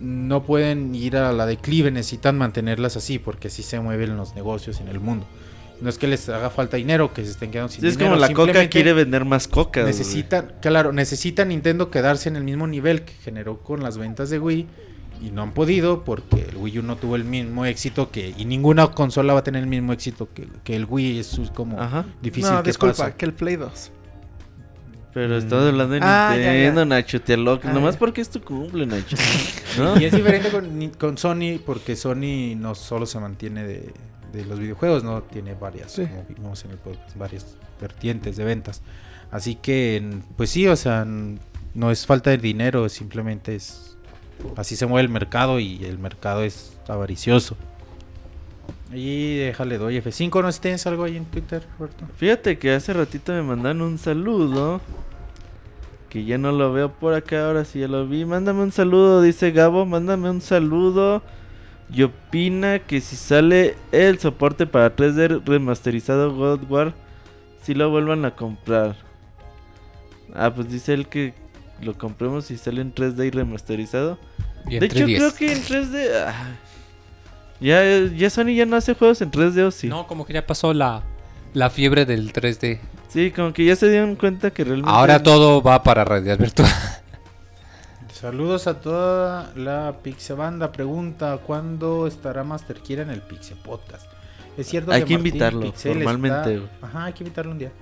no 0.00 0.44
pueden 0.44 0.94
ir 0.94 1.16
a 1.16 1.32
la 1.32 1.46
declive, 1.46 1.90
necesitan 1.90 2.38
mantenerlas 2.38 2.96
así 2.96 3.18
porque 3.18 3.48
así 3.48 3.62
se 3.62 3.80
mueven 3.80 4.16
los 4.16 4.34
negocios 4.34 4.80
en 4.80 4.88
el 4.88 5.00
mundo. 5.00 5.26
No 5.80 5.88
es 5.88 5.96
que 5.98 6.08
les 6.08 6.28
haga 6.28 6.50
falta 6.50 6.76
dinero, 6.76 7.14
que 7.14 7.24
se 7.24 7.30
estén 7.30 7.50
quedando 7.52 7.68
sin 7.70 7.82
Sí, 7.82 7.86
es 7.86 7.96
dinero. 7.96 8.16
como 8.16 8.20
la 8.20 8.32
coca 8.32 8.68
quiere 8.68 8.92
vender 8.92 9.24
más 9.24 9.46
coca. 9.46 9.84
Necesitan, 9.84 10.54
claro, 10.60 10.92
necesita 10.92 11.44
Nintendo 11.44 11.90
quedarse 11.90 12.28
en 12.28 12.34
el 12.36 12.42
mismo 12.44 12.66
nivel 12.66 13.02
que 13.02 13.12
generó 13.22 13.58
con 13.58 13.82
las 13.82 13.96
ventas 13.96 14.28
de 14.30 14.40
Wii 14.40 14.66
y 15.22 15.30
no 15.30 15.42
han 15.42 15.52
podido 15.52 16.04
porque 16.04 16.46
el 16.48 16.56
Wii 16.56 16.78
U 16.80 16.82
no 16.82 16.96
tuvo 16.96 17.14
el 17.16 17.24
mismo 17.24 17.64
éxito 17.64 18.10
que 18.10 18.34
y 18.36 18.44
ninguna 18.44 18.88
consola 18.88 19.32
va 19.34 19.40
a 19.40 19.44
tener 19.44 19.62
el 19.62 19.68
mismo 19.68 19.92
éxito 19.92 20.28
que, 20.34 20.48
que 20.64 20.74
el 20.74 20.84
Wii, 20.84 21.20
eso 21.20 21.42
es 21.42 21.50
como 21.50 21.80
Ajá. 21.80 22.04
difícil 22.22 22.52
no, 22.52 22.62
que 22.62 22.70
disculpa, 22.70 22.96
pasa. 22.96 23.16
que 23.16 23.24
el 23.26 23.34
Play 23.34 23.56
2. 23.56 23.92
Pero 25.14 25.36
estamos 25.38 25.66
hablando 25.66 25.94
de 25.94 26.00
Ah, 26.02 26.36
ya, 26.36 26.52
Nintendo, 26.52 26.82
ya. 26.82 26.84
Nacho. 26.86 27.20
Te 27.20 27.36
lo... 27.36 27.60
Ah, 27.64 27.72
Nomás 27.72 27.96
porque 27.96 28.20
es 28.20 28.28
tu 28.30 28.40
cumple, 28.42 28.86
Nacho. 28.86 29.16
¿No? 29.78 29.98
Y 30.00 30.04
es 30.04 30.12
diferente 30.12 30.50
con, 30.50 30.90
con 30.98 31.18
Sony 31.18 31.58
porque 31.64 31.96
Sony 31.96 32.54
no 32.56 32.74
solo 32.74 33.06
se 33.06 33.18
mantiene 33.18 33.64
de, 33.64 33.92
de 34.32 34.44
los 34.44 34.58
videojuegos, 34.58 35.02
no 35.04 35.22
tiene 35.22 35.54
varias, 35.54 35.92
Sí. 35.92 36.06
como 36.06 36.24
vimos 36.28 36.64
en 36.64 36.72
el 36.72 36.76
podcast, 36.78 37.16
varias 37.16 37.56
vertientes 37.80 38.36
de 38.36 38.44
ventas. 38.44 38.82
Así 39.30 39.54
que, 39.56 40.20
pues 40.36 40.50
sí, 40.50 40.66
o 40.68 40.76
sea, 40.76 41.06
no 41.74 41.90
es 41.90 42.06
falta 42.06 42.30
de 42.30 42.38
dinero, 42.38 42.88
simplemente 42.88 43.54
es 43.56 43.96
así 44.56 44.76
se 44.76 44.86
mueve 44.86 45.04
el 45.06 45.12
mercado 45.12 45.58
y 45.58 45.84
el 45.84 45.98
mercado 45.98 46.42
es 46.44 46.78
avaricioso. 46.86 47.56
Y 48.92 49.36
déjale, 49.36 49.76
doy 49.76 49.98
F5, 49.98 50.42
¿no 50.42 50.52
tienes 50.52 50.86
algo 50.86 51.04
ahí 51.04 51.16
en 51.16 51.26
Twitter, 51.26 51.62
Roberto? 51.78 52.06
Fíjate 52.16 52.58
que 52.58 52.72
hace 52.72 52.92
ratito 52.94 53.32
me 53.32 53.42
mandaron 53.42 53.82
un 53.82 53.98
saludo. 53.98 54.80
Que 56.08 56.24
ya 56.24 56.38
no 56.38 56.52
lo 56.52 56.72
veo 56.72 56.90
por 56.90 57.12
acá, 57.12 57.46
ahora 57.46 57.66
sí 57.66 57.80
ya 57.80 57.88
lo 57.88 58.06
vi. 58.08 58.24
Mándame 58.24 58.62
un 58.62 58.72
saludo, 58.72 59.20
dice 59.20 59.50
Gabo. 59.50 59.84
Mándame 59.84 60.30
un 60.30 60.40
saludo. 60.40 61.22
Y 61.92 62.02
opina 62.02 62.78
que 62.78 63.00
si 63.00 63.16
sale 63.16 63.76
el 63.92 64.18
soporte 64.18 64.66
para 64.66 64.94
3D 64.94 65.42
remasterizado 65.44 66.34
God 66.34 66.60
War, 66.70 66.94
si 67.62 67.74
lo 67.74 67.90
vuelvan 67.90 68.24
a 68.24 68.34
comprar. 68.34 68.96
Ah, 70.34 70.52
pues 70.54 70.70
dice 70.70 70.94
él 70.94 71.08
que 71.08 71.34
lo 71.82 71.96
compremos 71.96 72.50
y 72.50 72.56
sale 72.56 72.80
en 72.80 72.94
3D 72.94 73.26
y 73.26 73.30
remasterizado. 73.30 74.18
Y 74.66 74.74
en 74.74 74.80
de 74.80 74.86
hecho, 74.86 75.06
3DS. 75.06 75.16
creo 75.16 75.34
que 75.34 75.52
en 75.52 75.62
3D. 75.62 76.24
ah, 76.26 76.56
ya, 77.60 77.82
ya 78.06 78.30
Sony 78.30 78.54
ya 78.54 78.66
no 78.66 78.76
hace 78.76 78.94
juegos 78.94 79.20
en 79.22 79.30
3D 79.30 79.62
o 79.62 79.70
sí. 79.70 79.88
No, 79.88 80.06
como 80.06 80.24
que 80.24 80.32
ya 80.32 80.46
pasó 80.46 80.72
la, 80.72 81.02
la 81.54 81.70
fiebre 81.70 82.06
del 82.06 82.32
3D. 82.32 82.78
Sí, 83.08 83.30
como 83.30 83.52
que 83.52 83.64
ya 83.64 83.74
se 83.74 83.88
dieron 83.88 84.16
cuenta 84.16 84.50
que 84.50 84.64
realmente. 84.64 84.90
Ahora 84.90 85.22
todo 85.22 85.62
va 85.62 85.82
para 85.82 86.04
realidad 86.04 86.38
virtual. 86.38 86.70
Saludos 88.12 88.66
a 88.66 88.80
toda 88.80 89.52
la 89.54 89.96
Pixebanda. 90.02 90.72
Pregunta: 90.72 91.38
¿Cuándo 91.38 92.06
estará 92.06 92.44
Master 92.44 92.80
Kira 92.80 93.02
en 93.02 93.10
el 93.10 93.22
Pixe 93.22 93.54
Podcast? 93.56 94.06
Es 94.56 94.66
cierto 94.66 94.90
Hay 94.90 95.04
que 95.04 95.14
Martín 95.14 95.26
invitarlo, 95.26 95.60
Pixel 95.60 95.94
formalmente, 95.94 96.56
está-. 96.56 96.86
Ajá, 96.86 97.04
hay 97.04 97.12
que 97.12 97.22
invitarlo 97.22 97.52
un 97.52 97.58
día. 97.58 97.72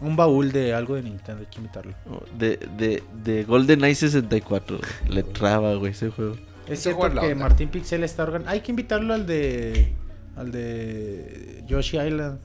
Un 0.00 0.16
baúl 0.16 0.50
de 0.50 0.74
algo 0.74 0.96
de 0.96 1.02
Nintendo, 1.02 1.42
hay 1.42 1.46
que 1.46 1.58
invitarlo. 1.58 1.94
De, 2.36 2.56
de, 2.76 3.04
de 3.22 3.44
GoldenEye 3.44 3.94
64. 3.94 4.80
Le 5.08 5.22
traba, 5.22 5.76
güey, 5.76 5.92
ese 5.92 6.10
juego. 6.10 6.36
Es 6.66 6.82
cierto 6.82 7.06
es 7.06 7.14
que. 7.18 7.34
Martín 7.34 7.68
Pixel 7.68 8.04
está 8.04 8.22
organizando. 8.22 8.50
Hay 8.52 8.60
que 8.60 8.72
invitarlo 8.72 9.14
al 9.14 9.26
de. 9.26 9.92
Al 10.36 10.50
de. 10.52 11.64
Yoshi 11.66 11.98
Island. 11.98 12.38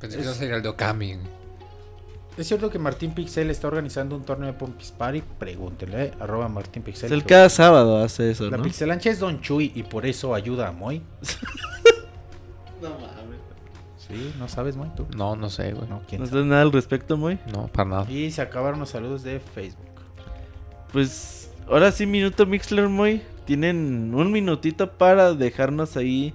Pensé 0.00 0.18
que 0.18 0.24
no 0.24 0.32
sería 0.32 0.56
el 0.56 0.62
de 0.62 0.68
Okami. 0.68 1.18
Es 2.38 2.46
cierto 2.46 2.70
que 2.70 2.78
Martín 2.78 3.12
Pixel 3.12 3.50
está 3.50 3.66
organizando 3.68 4.16
un 4.16 4.22
torneo 4.24 4.46
de 4.46 4.52
Pompis 4.54 4.92
Party. 4.92 5.20
Pregúntele, 5.38 6.04
eh, 6.04 6.12
arroba 6.20 6.48
Martín 6.48 6.82
Pixel. 6.82 7.06
Es 7.06 7.12
el 7.12 7.22
que- 7.22 7.28
cada 7.28 7.48
sábado 7.50 7.98
hace 8.02 8.30
eso, 8.30 8.48
La 8.48 8.56
¿no? 8.56 8.62
pixelancha 8.62 9.10
es 9.10 9.18
Don 9.18 9.40
Chuy 9.40 9.72
y 9.74 9.82
por 9.82 10.06
eso 10.06 10.34
ayuda 10.34 10.68
a 10.68 10.72
Moy. 10.72 11.02
No 12.80 12.90
mames. 12.90 13.38
Sí, 13.98 14.34
¿no 14.38 14.48
sabes, 14.48 14.74
Moy? 14.76 14.88
¿Tú? 14.96 15.06
No, 15.14 15.36
no 15.36 15.50
sé, 15.50 15.72
güey. 15.72 15.86
No, 15.88 16.00
¿quién 16.08 16.20
¿No 16.22 16.26
sabe? 16.26 16.38
sabes 16.38 16.46
nada 16.46 16.62
al 16.62 16.72
respecto, 16.72 17.16
Moy? 17.18 17.38
No, 17.52 17.66
para 17.68 17.88
nada. 17.90 18.10
Y 18.10 18.30
se 18.30 18.40
acabaron 18.40 18.80
los 18.80 18.88
saludos 18.88 19.22
de 19.22 19.38
Facebook. 19.38 19.84
Pues 20.92 21.39
ahora 21.70 21.92
sí, 21.92 22.06
Minuto 22.06 22.46
Mixler 22.46 22.88
Moy. 22.88 23.22
Tienen 23.46 24.12
un 24.14 24.30
minutito 24.30 24.92
para 24.92 25.34
dejarnos 25.34 25.96
ahí 25.96 26.34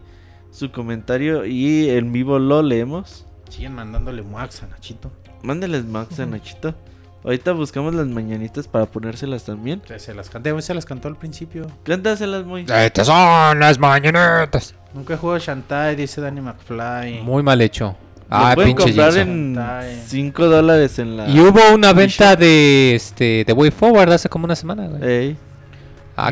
su 0.51 0.71
comentario 0.71 1.45
y 1.45 1.89
en 1.89 2.11
vivo 2.11 2.39
lo 2.39 2.61
leemos. 2.61 3.25
Siguen 3.49 3.73
mandándole 3.73 4.21
muax 4.21 4.63
a 4.63 4.67
Nachito. 4.67 5.11
Mándeles 5.43 5.85
Max 5.85 6.19
a 6.19 6.25
Nachito. 6.25 6.73
Ahorita 7.23 7.53
buscamos 7.53 7.93
las 7.93 8.07
mañanitas 8.07 8.67
para 8.67 8.85
ponérselas 8.85 9.45
también. 9.45 9.81
Se, 9.87 9.97
se 9.99 10.13
las 10.13 10.29
canté, 10.29 10.59
se 10.61 10.73
las 10.73 10.85
cantó 10.85 11.07
al 11.07 11.15
principio. 11.15 11.67
Cántaselas, 11.83 12.45
Moy. 12.45 12.65
Estas 12.67 13.07
son 13.07 13.59
las 13.59 13.79
mañanetas. 13.79 14.75
Nunca 14.93 15.15
he 15.15 15.17
jugado 15.17 15.39
Shantae, 15.39 15.95
dice 15.95 16.21
Danny 16.21 16.41
McFly. 16.41 17.21
Muy 17.21 17.43
mal 17.43 17.61
hecho. 17.61 17.95
Lo 18.29 18.37
Ah, 18.37 18.51
pueden 18.55 18.75
pinche 18.75 18.83
comprar 18.91 19.11
Jason. 19.13 19.29
en 19.29 19.53
Shantae. 19.55 20.03
5 20.07 20.45
dólares 20.47 20.99
en 20.99 21.17
la. 21.17 21.29
Y 21.29 21.39
hubo 21.39 21.59
una 21.73 21.93
venta 21.93 22.35
de 22.35 22.95
este 22.95 23.43
de 23.45 23.53
Way 23.53 23.71
Forward 23.71 24.11
hace 24.11 24.29
como 24.29 24.45
una 24.45 24.55
semana, 24.55 24.87
güey. 24.87 25.03
Ey. 25.03 25.37
Ah. 26.17 26.31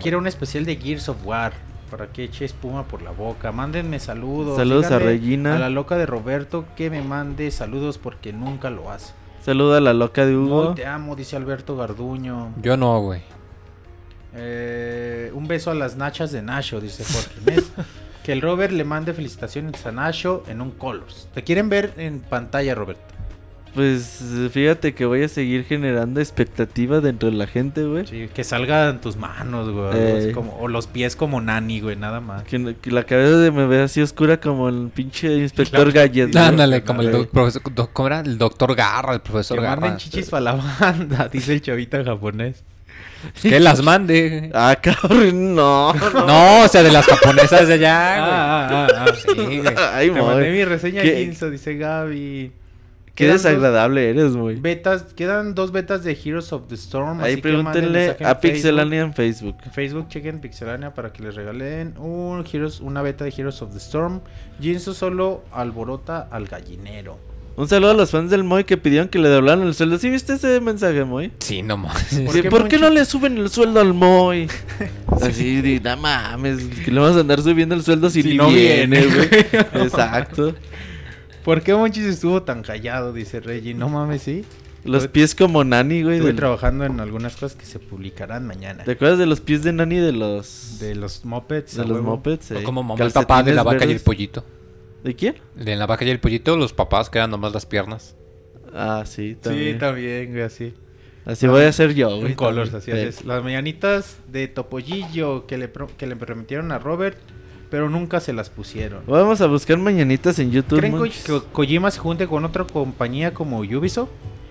Quiero 0.00 0.18
un 0.18 0.26
especial 0.26 0.64
de 0.64 0.76
Gears 0.76 1.08
of 1.08 1.18
War. 1.24 1.52
Para 1.90 2.06
que 2.06 2.22
eche 2.24 2.44
espuma 2.44 2.84
por 2.84 3.02
la 3.02 3.10
boca. 3.10 3.50
Mándenme 3.50 3.98
saludos. 3.98 4.56
Saludos 4.56 4.90
a 4.92 5.00
Regina. 5.00 5.56
A 5.56 5.58
la 5.58 5.70
loca 5.70 5.96
de 5.96 6.06
Roberto 6.06 6.64
que 6.76 6.88
me 6.88 7.02
mande 7.02 7.50
saludos 7.50 7.98
porque 7.98 8.32
nunca 8.32 8.70
lo 8.70 8.90
hace. 8.92 9.12
Saluda 9.44 9.78
a 9.78 9.80
la 9.80 9.92
loca 9.92 10.24
de 10.24 10.36
Hugo. 10.36 10.66
Muy 10.66 10.74
te 10.76 10.86
amo, 10.86 11.16
dice 11.16 11.34
Alberto 11.36 11.76
Garduño. 11.76 12.52
Yo 12.62 12.76
no, 12.76 13.00
güey. 13.00 13.22
Eh, 14.34 15.32
un 15.34 15.48
beso 15.48 15.70
a 15.72 15.74
las 15.74 15.96
nachas 15.96 16.30
de 16.30 16.42
Nacho, 16.42 16.80
dice 16.80 17.02
Jorge 17.04 17.40
Inés. 17.42 17.72
que 18.24 18.32
el 18.32 18.40
Robert 18.42 18.72
le 18.72 18.84
mande 18.84 19.12
felicitaciones 19.14 19.84
a 19.86 19.92
Nacho 19.92 20.42
en 20.48 20.60
un 20.60 20.70
Colors. 20.72 21.28
Te 21.34 21.42
quieren 21.44 21.68
ver 21.68 21.92
en 21.96 22.20
pantalla, 22.20 22.74
Robert. 22.74 22.98
Pues 23.74 24.20
fíjate 24.50 24.94
que 24.94 25.04
voy 25.04 25.22
a 25.22 25.28
seguir 25.28 25.62
generando 25.64 26.18
expectativa 26.18 27.00
dentro 27.00 27.30
de 27.30 27.36
la 27.36 27.46
gente, 27.46 27.84
güey. 27.84 28.04
Sí, 28.04 28.28
que 28.34 28.42
salga 28.42 28.88
en 28.88 29.00
tus 29.00 29.16
manos, 29.16 29.70
güey. 29.70 29.90
Eh. 29.94 30.32
como- 30.34 30.58
o 30.58 30.66
los 30.66 30.88
pies 30.88 31.14
como 31.14 31.40
Nani, 31.40 31.80
güey, 31.80 31.94
nada 31.94 32.18
más. 32.20 32.42
Que, 32.42 32.58
la 32.58 33.04
cabeza 33.04 33.36
de 33.36 33.52
me 33.52 33.66
vea 33.66 33.84
así 33.84 34.00
oscura 34.02 34.40
como 34.40 34.68
el 34.68 34.90
pinche 34.92 35.36
inspector 35.36 35.92
Gadget. 35.92 36.32
güey. 36.32 36.44
Ándale, 36.44 36.82
como 36.82 37.02
el 37.02 37.12
doc- 37.12 37.30
profesor, 37.30 37.62
doc- 37.72 37.92
¿cómo 37.92 38.08
era? 38.08 38.20
El 38.20 38.38
doctor 38.38 38.74
Garra, 38.74 39.14
el 39.14 39.20
profesor 39.20 39.58
Que 39.60 39.64
manden 39.64 39.90
Garra. 39.90 39.96
chichis 39.98 40.28
para 40.30 40.40
la 40.40 40.52
banda, 40.80 41.28
dice 41.32 41.52
el 41.52 41.62
chavita 41.62 42.02
japonés. 42.02 42.64
Que 43.42 43.60
las 43.60 43.82
mande. 43.82 44.50
Ah, 44.54 44.76
cabrón, 44.80 45.54
no. 45.54 45.92
No, 45.92 46.64
o 46.64 46.68
sea, 46.68 46.82
de 46.82 46.90
las 46.90 47.06
japonesas 47.06 47.68
de 47.68 47.74
allá, 47.74 48.18
güey. 48.20 48.30
Ah, 48.32 48.68
ah, 48.70 48.86
ah, 48.96 49.04
ah. 49.08 49.14
Sí, 49.14 49.34
güey. 49.58 49.74
Ay, 49.92 50.10
Te 50.10 50.22
mandé 50.22 50.50
mi 50.50 50.64
reseña 50.64 51.02
¿Qué- 51.02 51.24
Ginzo, 51.24 51.50
dice 51.50 51.76
Gaby. 51.76 52.52
Qué 53.14 53.24
Quedan 53.26 53.34
dos 53.36 53.42
desagradable 53.42 54.08
eres, 54.08 54.34
güey. 54.36 54.56
Betas, 54.56 55.02
quedan 55.14 55.54
dos 55.54 55.72
betas 55.72 56.04
de 56.04 56.12
Heroes 56.24 56.52
of 56.54 56.68
the 56.68 56.74
Storm. 56.76 57.20
Ahí 57.20 57.32
así 57.32 57.42
pregúntenle 57.42 58.16
a. 58.24 58.40
Pixelania 58.40 59.00
en 59.02 59.12
Facebook. 59.12 59.56
En 59.66 59.72
Facebook 59.72 60.08
chequen 60.08 60.40
Pixelania 60.40 60.94
para 60.94 61.12
que 61.12 61.22
les 61.22 61.34
regalen 61.34 61.98
un 61.98 62.44
Heroes, 62.50 62.80
una 62.80 63.02
beta 63.02 63.24
de 63.24 63.34
Heroes 63.36 63.60
of 63.60 63.72
the 63.72 63.78
Storm. 63.78 64.22
Jinso 64.60 64.94
solo 64.94 65.44
alborota 65.52 66.28
al 66.30 66.46
gallinero. 66.46 67.18
Un 67.56 67.68
saludo 67.68 67.90
a 67.90 67.94
los 67.94 68.10
fans 68.10 68.30
del 68.30 68.42
Moy 68.42 68.64
que 68.64 68.76
pidieron 68.78 69.08
que 69.08 69.18
le 69.18 69.28
doblaran 69.28 69.66
el 69.66 69.74
sueldo. 69.74 69.98
¿Sí 69.98 70.08
viste 70.08 70.34
ese 70.34 70.60
mensaje, 70.60 71.04
Moy? 71.04 71.30
Sí, 71.40 71.62
no 71.62 71.76
mames. 71.76 72.04
¿Por 72.24 72.34
Sí, 72.34 72.42
qué, 72.42 72.50
¿Por 72.50 72.68
qué 72.68 72.78
no 72.78 72.88
le 72.88 73.04
suben 73.04 73.36
el 73.36 73.50
sueldo 73.50 73.80
al 73.80 73.92
Moy? 73.92 74.48
Así, 75.20 75.60
de, 75.60 75.78
no 75.80 75.96
mames, 75.98 76.64
que 76.84 76.90
le 76.90 77.00
vamos 77.00 77.16
a 77.16 77.20
andar 77.20 77.42
subiendo 77.42 77.74
el 77.74 77.82
sueldo 77.82 78.08
si, 78.08 78.22
Si 78.22 78.28
ni 78.30 78.36
no 78.36 78.48
viene, 78.48 79.04
güey. 79.04 79.28
Exacto. 79.84 80.54
¿Por 81.44 81.60
qué 81.62 81.74
Monchis 81.74 82.04
estuvo 82.04 82.42
tan 82.42 82.62
callado? 82.62 83.12
Dice 83.12 83.40
Reggie. 83.40 83.74
No 83.74 83.88
mames, 83.90 84.22
sí. 84.22 84.44
Los 84.84 85.08
pies 85.08 85.34
como 85.34 85.62
Nani, 85.62 86.02
güey. 86.02 86.14
Estuve 86.14 86.28
del- 86.28 86.36
trabajando 86.36 86.84
en 86.86 87.00
algunas 87.00 87.34
cosas 87.34 87.54
que 87.54 87.66
se 87.66 87.78
publicarán 87.78 88.46
mañana. 88.46 88.84
¿Te 88.84 88.92
acuerdas 88.92 89.18
de 89.18 89.26
los 89.26 89.40
pies 89.40 89.62
de 89.62 89.72
Nani 89.74 89.96
de 89.96 90.12
los 90.12 90.78
De 90.80 90.94
los 90.94 91.26
mopeds. 91.26 91.76
de 91.76 91.84
los 91.84 92.00
mopeds? 92.00 92.52
O 92.52 92.58
eh? 92.58 92.62
como 92.62 92.82
mamá 92.82 93.04
el 93.04 93.12
papá 93.12 93.42
de 93.42 93.52
la 93.52 93.62
vaca 93.62 93.84
y 93.84 93.90
el 93.92 94.00
pollito. 94.00 94.42
¿De 95.04 95.14
quién? 95.14 95.36
De 95.54 95.76
la 95.76 95.86
vaca 95.86 96.04
y 96.04 96.10
el 96.10 96.20
pollito, 96.20 96.56
los 96.56 96.72
papás 96.72 97.08
quedan 97.10 97.30
nomás 97.30 97.52
las 97.54 97.66
piernas. 97.66 98.16
Ah, 98.74 99.02
sí, 99.06 99.30
Sí, 99.30 99.36
también. 99.40 99.78
también, 99.78 100.30
güey, 100.30 100.42
así. 100.42 100.74
Así 101.24 101.46
voy 101.46 101.62
a 101.64 101.68
hacer 101.68 101.94
yo, 101.94 102.08
güey. 102.16 102.28
Un 102.28 102.34
colors, 102.34 102.72
así 102.74 102.90
también. 102.90 103.08
es. 103.08 103.24
Las 103.24 103.42
mañanitas 103.42 104.18
de 104.30 104.48
Topollillo 104.48 105.46
que 105.46 105.58
le, 105.58 105.68
pro- 105.68 105.90
que 105.96 106.06
le 106.06 106.16
prometieron 106.16 106.72
a 106.72 106.78
Robert, 106.78 107.18
pero 107.70 107.88
nunca 107.90 108.20
se 108.20 108.32
las 108.32 108.50
pusieron. 108.50 109.02
Vamos 109.06 109.40
a 109.40 109.46
buscar 109.46 109.76
mañanitas 109.78 110.38
en 110.38 110.50
YouTube. 110.50 110.78
¿Creen 110.80 110.98
que 111.02 111.40
Kojima 111.52 111.90
se 111.90 111.98
junte 112.00 112.26
con 112.26 112.44
otra 112.44 112.64
compañía 112.64 113.32
como 113.34 113.58
Ubisoft? 113.60 114.08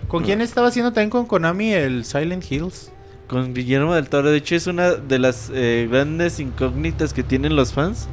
¿Con 0.08 0.24
quién 0.24 0.42
estaba 0.42 0.68
haciendo 0.68 0.92
también 0.92 1.10
con 1.11 1.26
Konami 1.26 1.74
el 1.74 2.03
Silent 2.06 2.50
Hills? 2.52 2.92
Con 3.28 3.53
Guillermo 3.53 3.94
del 3.94 4.10
Toro. 4.10 4.32
De 4.32 4.38
hecho, 4.38 4.56
es 4.56 4.66
una 4.68 4.92
de 4.94 5.19
las 5.19 5.52
eh, 5.53 5.88
grandes 5.92 6.40
incógnitas 6.40 7.14
que 7.14 7.22
tienen 7.24 7.56
los 7.56 7.74
fans. 7.74 8.08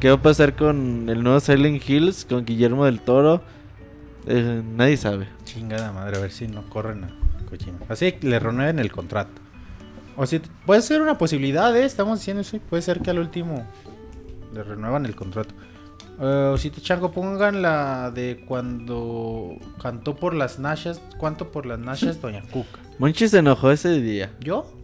¿Qué 0.00 0.10
va 0.10 0.14
a 0.14 0.22
pasar 0.22 0.54
con 0.54 1.08
el 1.08 1.24
nuevo 1.24 1.40
Silent 1.40 1.82
Hills? 1.88 2.24
Con 2.24 2.44
Guillermo 2.44 2.84
del 2.84 3.00
Toro. 3.00 3.42
Eh, 4.26 4.62
nadie 4.64 4.96
sabe. 4.96 5.26
Chingada 5.44 5.90
madre, 5.90 6.18
a 6.18 6.20
ver 6.20 6.30
si 6.30 6.46
no 6.46 6.62
corren 6.70 7.02
a 7.02 7.08
Kojima. 7.50 7.78
Así 7.88 8.12
que 8.12 8.28
le 8.28 8.38
renueven 8.38 8.78
el 8.78 8.92
contrato. 8.92 9.42
O 10.16 10.24
si 10.24 10.38
puede 10.66 10.82
ser 10.82 11.02
una 11.02 11.18
posibilidad, 11.18 11.76
¿eh? 11.76 11.84
Estamos 11.84 12.20
diciendo 12.20 12.42
eso. 12.42 12.58
Puede 12.70 12.82
ser 12.82 13.00
que 13.00 13.10
al 13.10 13.18
último 13.18 13.66
le 14.54 14.62
renuevan 14.62 15.04
el 15.04 15.16
contrato. 15.16 15.52
Eh, 16.20 16.50
o 16.52 16.56
si 16.58 16.70
te 16.70 16.80
chango, 16.80 17.10
pongan 17.10 17.60
la 17.60 18.12
de 18.12 18.44
cuando 18.46 19.56
cantó 19.82 20.14
por 20.14 20.32
las 20.32 20.60
Nashas. 20.60 21.00
¿Cuánto 21.18 21.50
por 21.50 21.66
las 21.66 21.80
Nashas, 21.80 22.20
Doña 22.20 22.42
Cuca? 22.42 22.78
Monchi 23.00 23.26
se 23.26 23.38
enojó 23.38 23.72
ese 23.72 24.00
día. 24.00 24.30
¿Yo? 24.38 24.77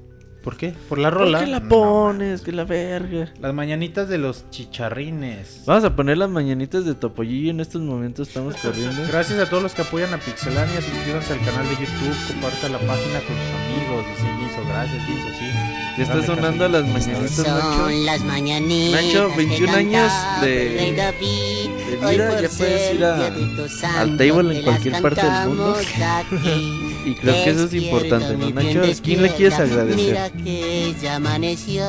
¿Por 0.45 0.57
qué? 0.59 0.75
¿Por 0.91 0.99
la 0.99 1.09
¿Por 1.11 1.21
rola? 1.21 1.41
qué 1.41 1.47
la 1.47 1.61
No, 1.61 1.69
pones? 1.71 2.43
que 2.43 2.53
la 2.53 2.65
verga. 2.65 3.33
Las 3.41 3.55
mañanitas 3.55 4.09
de 4.11 4.19
los 4.19 4.45
chicharrines. 4.51 5.63
Vamos 5.65 5.85
a 5.85 5.97
poner 5.97 6.19
las 6.19 6.29
mañanitas 6.29 6.85
de 6.85 6.95
Topollillo. 6.95 7.51
En 7.51 7.61
estos 7.61 7.81
momentos 7.81 8.29
estamos 8.29 8.55
corriendo. 8.57 9.03
Gracias 9.09 9.39
a 9.41 9.49
todos 9.49 9.63
los 9.63 9.73
que 9.75 9.81
apoyan 9.83 10.13
a 10.13 10.19
Pixelania. 10.19 10.83
Suscríbanse 10.83 11.33
al 11.33 11.41
canal 11.41 11.65
de 11.67 11.75
YouTube. 11.77 12.27
Compartan 12.29 12.73
la 12.73 12.79
página 12.79 13.21
con 13.21 13.37
sus 13.37 13.55
amigos. 13.57 14.05
Dice 14.11 14.29
Ginzo. 14.39 14.69
Gracias, 14.69 15.07
Ginzo. 15.07 15.29
Sí. 15.39 15.45
Ya 15.97 16.03
está 16.03 16.23
sonando 16.27 16.69
las 16.69 16.83
mañanitas, 16.89 17.39
Nacho. 17.39 17.75
Son 17.77 18.05
las 18.05 18.25
mañanitas 18.25 19.03
Nacho, 19.05 19.29
que 19.31 19.37
21 19.37 19.73
años 19.75 20.13
de- 20.43 20.49
de 20.49 20.87
vida, 20.91 21.13
por 22.03 22.43
ya 22.43 22.49
puedes 22.59 22.95
ir 22.95 23.05
a- 23.05 24.01
al 24.01 24.17
table 24.19 24.59
en 24.59 24.63
cualquier 24.65 25.01
parte 25.01 25.23
del 25.25 25.49
mundo. 25.49 25.77
Y 27.05 27.15
creo 27.15 27.35
que 27.45 27.51
eso 27.51 27.65
es 27.65 27.75
importante, 27.75 28.37
¿no, 28.37 28.51
Nacho? 28.51 28.81
bien, 28.81 28.85
¿A 28.85 28.95
quién 29.03 29.23
le 29.23 29.29
quieres 29.31 29.59
agradecer? 29.59 29.97
Mira 29.97 30.31
que 30.31 30.95
ya 31.03 31.17
amaneció, 31.17 31.85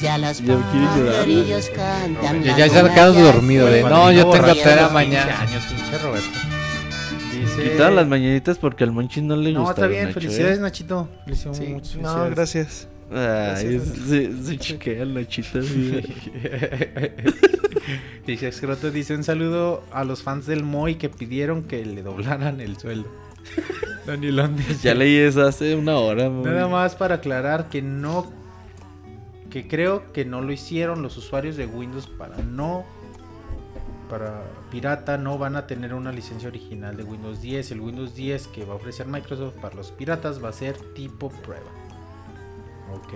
ya 0.00 0.18
las 0.18 0.38
Ya 0.40 0.44
quiere 0.70 0.86
llorar. 0.96 1.12
pajarillos 1.14 1.68
cantan. 1.70 2.42
Ya- 2.42 2.58
la 2.58 2.66
ya 2.66 2.92
quedado 2.94 3.12
dormido 3.14 3.66
de, 3.66 3.82
no, 3.82 4.12
yo 4.12 4.28
tengo 4.30 4.54
tarea 4.54 4.88
mañana. 4.90 5.38
15 5.38 5.54
años, 5.54 5.64
pinche 5.64 5.98
Roberto. 5.98 6.38
Dice... 7.32 7.62
Quitaron 7.70 7.96
las 7.96 8.06
mañanitas 8.06 8.58
porque 8.58 8.84
al 8.84 8.92
Monchi 8.92 9.22
no 9.22 9.36
le 9.36 9.52
No, 9.52 9.60
gusta. 9.60 9.74
está 9.74 9.86
bien. 9.86 10.12
Felicidades, 10.12 10.60
Nachito. 10.60 11.08
Le 11.26 11.32
hicimos 11.32 11.56
Sí, 11.56 11.64
muchas 11.68 11.96
no, 11.96 12.02
felicidades. 12.02 12.34
gracias. 12.34 12.88
Ay, 13.10 13.16
Gracias. 13.16 13.82
se, 14.08 14.42
se 14.44 14.58
chiquea 14.58 15.02
el 15.02 15.14
Nachito. 15.14 15.60
dice 18.26 18.48
Escroto, 18.48 18.90
dice 18.90 19.14
un 19.14 19.24
saludo 19.24 19.82
a 19.92 20.04
los 20.04 20.22
fans 20.22 20.46
del 20.46 20.62
Moy 20.62 20.96
que 20.96 21.08
pidieron 21.08 21.62
que 21.64 21.84
le 21.84 22.02
doblaran 22.02 22.60
el 22.60 22.76
sueldo. 22.78 23.08
Danielón 24.06 24.56
dice, 24.56 24.74
Ya 24.82 24.94
leí 24.94 25.16
eso 25.16 25.42
hace 25.46 25.74
una 25.76 25.96
hora. 25.96 26.28
muy- 26.30 26.44
Nada 26.44 26.68
más 26.68 26.94
para 26.96 27.16
aclarar 27.16 27.68
que 27.68 27.82
no. 27.82 28.30
Que 29.50 29.68
creo 29.68 30.12
que 30.12 30.24
no 30.24 30.40
lo 30.40 30.50
hicieron 30.52 31.02
los 31.02 31.16
usuarios 31.18 31.56
de 31.56 31.66
Windows 31.66 32.06
para 32.06 32.36
no. 32.38 32.84
Para 34.08 34.42
pirata 34.70 35.16
no 35.18 35.38
van 35.38 35.56
a 35.56 35.66
tener 35.66 35.92
una 35.94 36.10
licencia 36.12 36.48
original 36.48 36.96
de 36.96 37.02
Windows 37.02 37.40
10. 37.42 37.70
El 37.72 37.80
Windows 37.80 38.14
10 38.14 38.46
que 38.48 38.64
va 38.64 38.72
a 38.72 38.76
ofrecer 38.76 39.06
Microsoft 39.06 39.54
para 39.60 39.74
los 39.74 39.90
piratas 39.90 40.42
va 40.42 40.48
a 40.50 40.52
ser 40.52 40.76
tipo 40.94 41.28
prueba. 41.30 41.70
Ok. 42.94 43.14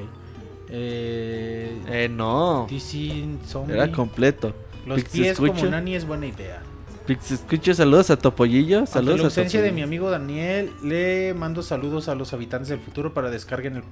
Eh, 0.68 1.80
Eh, 1.86 2.08
no. 2.10 2.66
DC 2.70 3.24
Zombie. 3.46 3.74
Era 3.74 3.90
completo. 3.92 4.54
Los 4.86 4.96
Pix 5.02 5.10
pies 5.10 5.36
como 5.36 5.52
Escucho. 5.52 5.70
Nani 5.70 5.94
es 5.96 6.06
buena 6.06 6.26
idea. 6.26 6.62
Escucho, 7.08 7.72
saludos 7.74 8.10
a 8.10 8.16
Topollillo. 8.16 8.80
Ante 8.80 8.90
Saludos 8.92 9.18
la 9.18 9.22
a 9.24 9.26
ausencia 9.26 9.62
de 9.62 9.70
mi 9.72 9.82
amigo 9.82 10.10
Daniel, 10.10 10.70
le 10.82 11.34
mando 11.34 11.62
saludos 11.62 12.08
a 12.08 12.14
los 12.14 12.32
habitantes 12.32 12.68
del 12.68 12.80
futuro 12.80 13.14
para 13.14 13.30
descarguen 13.30 13.76
el 13.76 13.82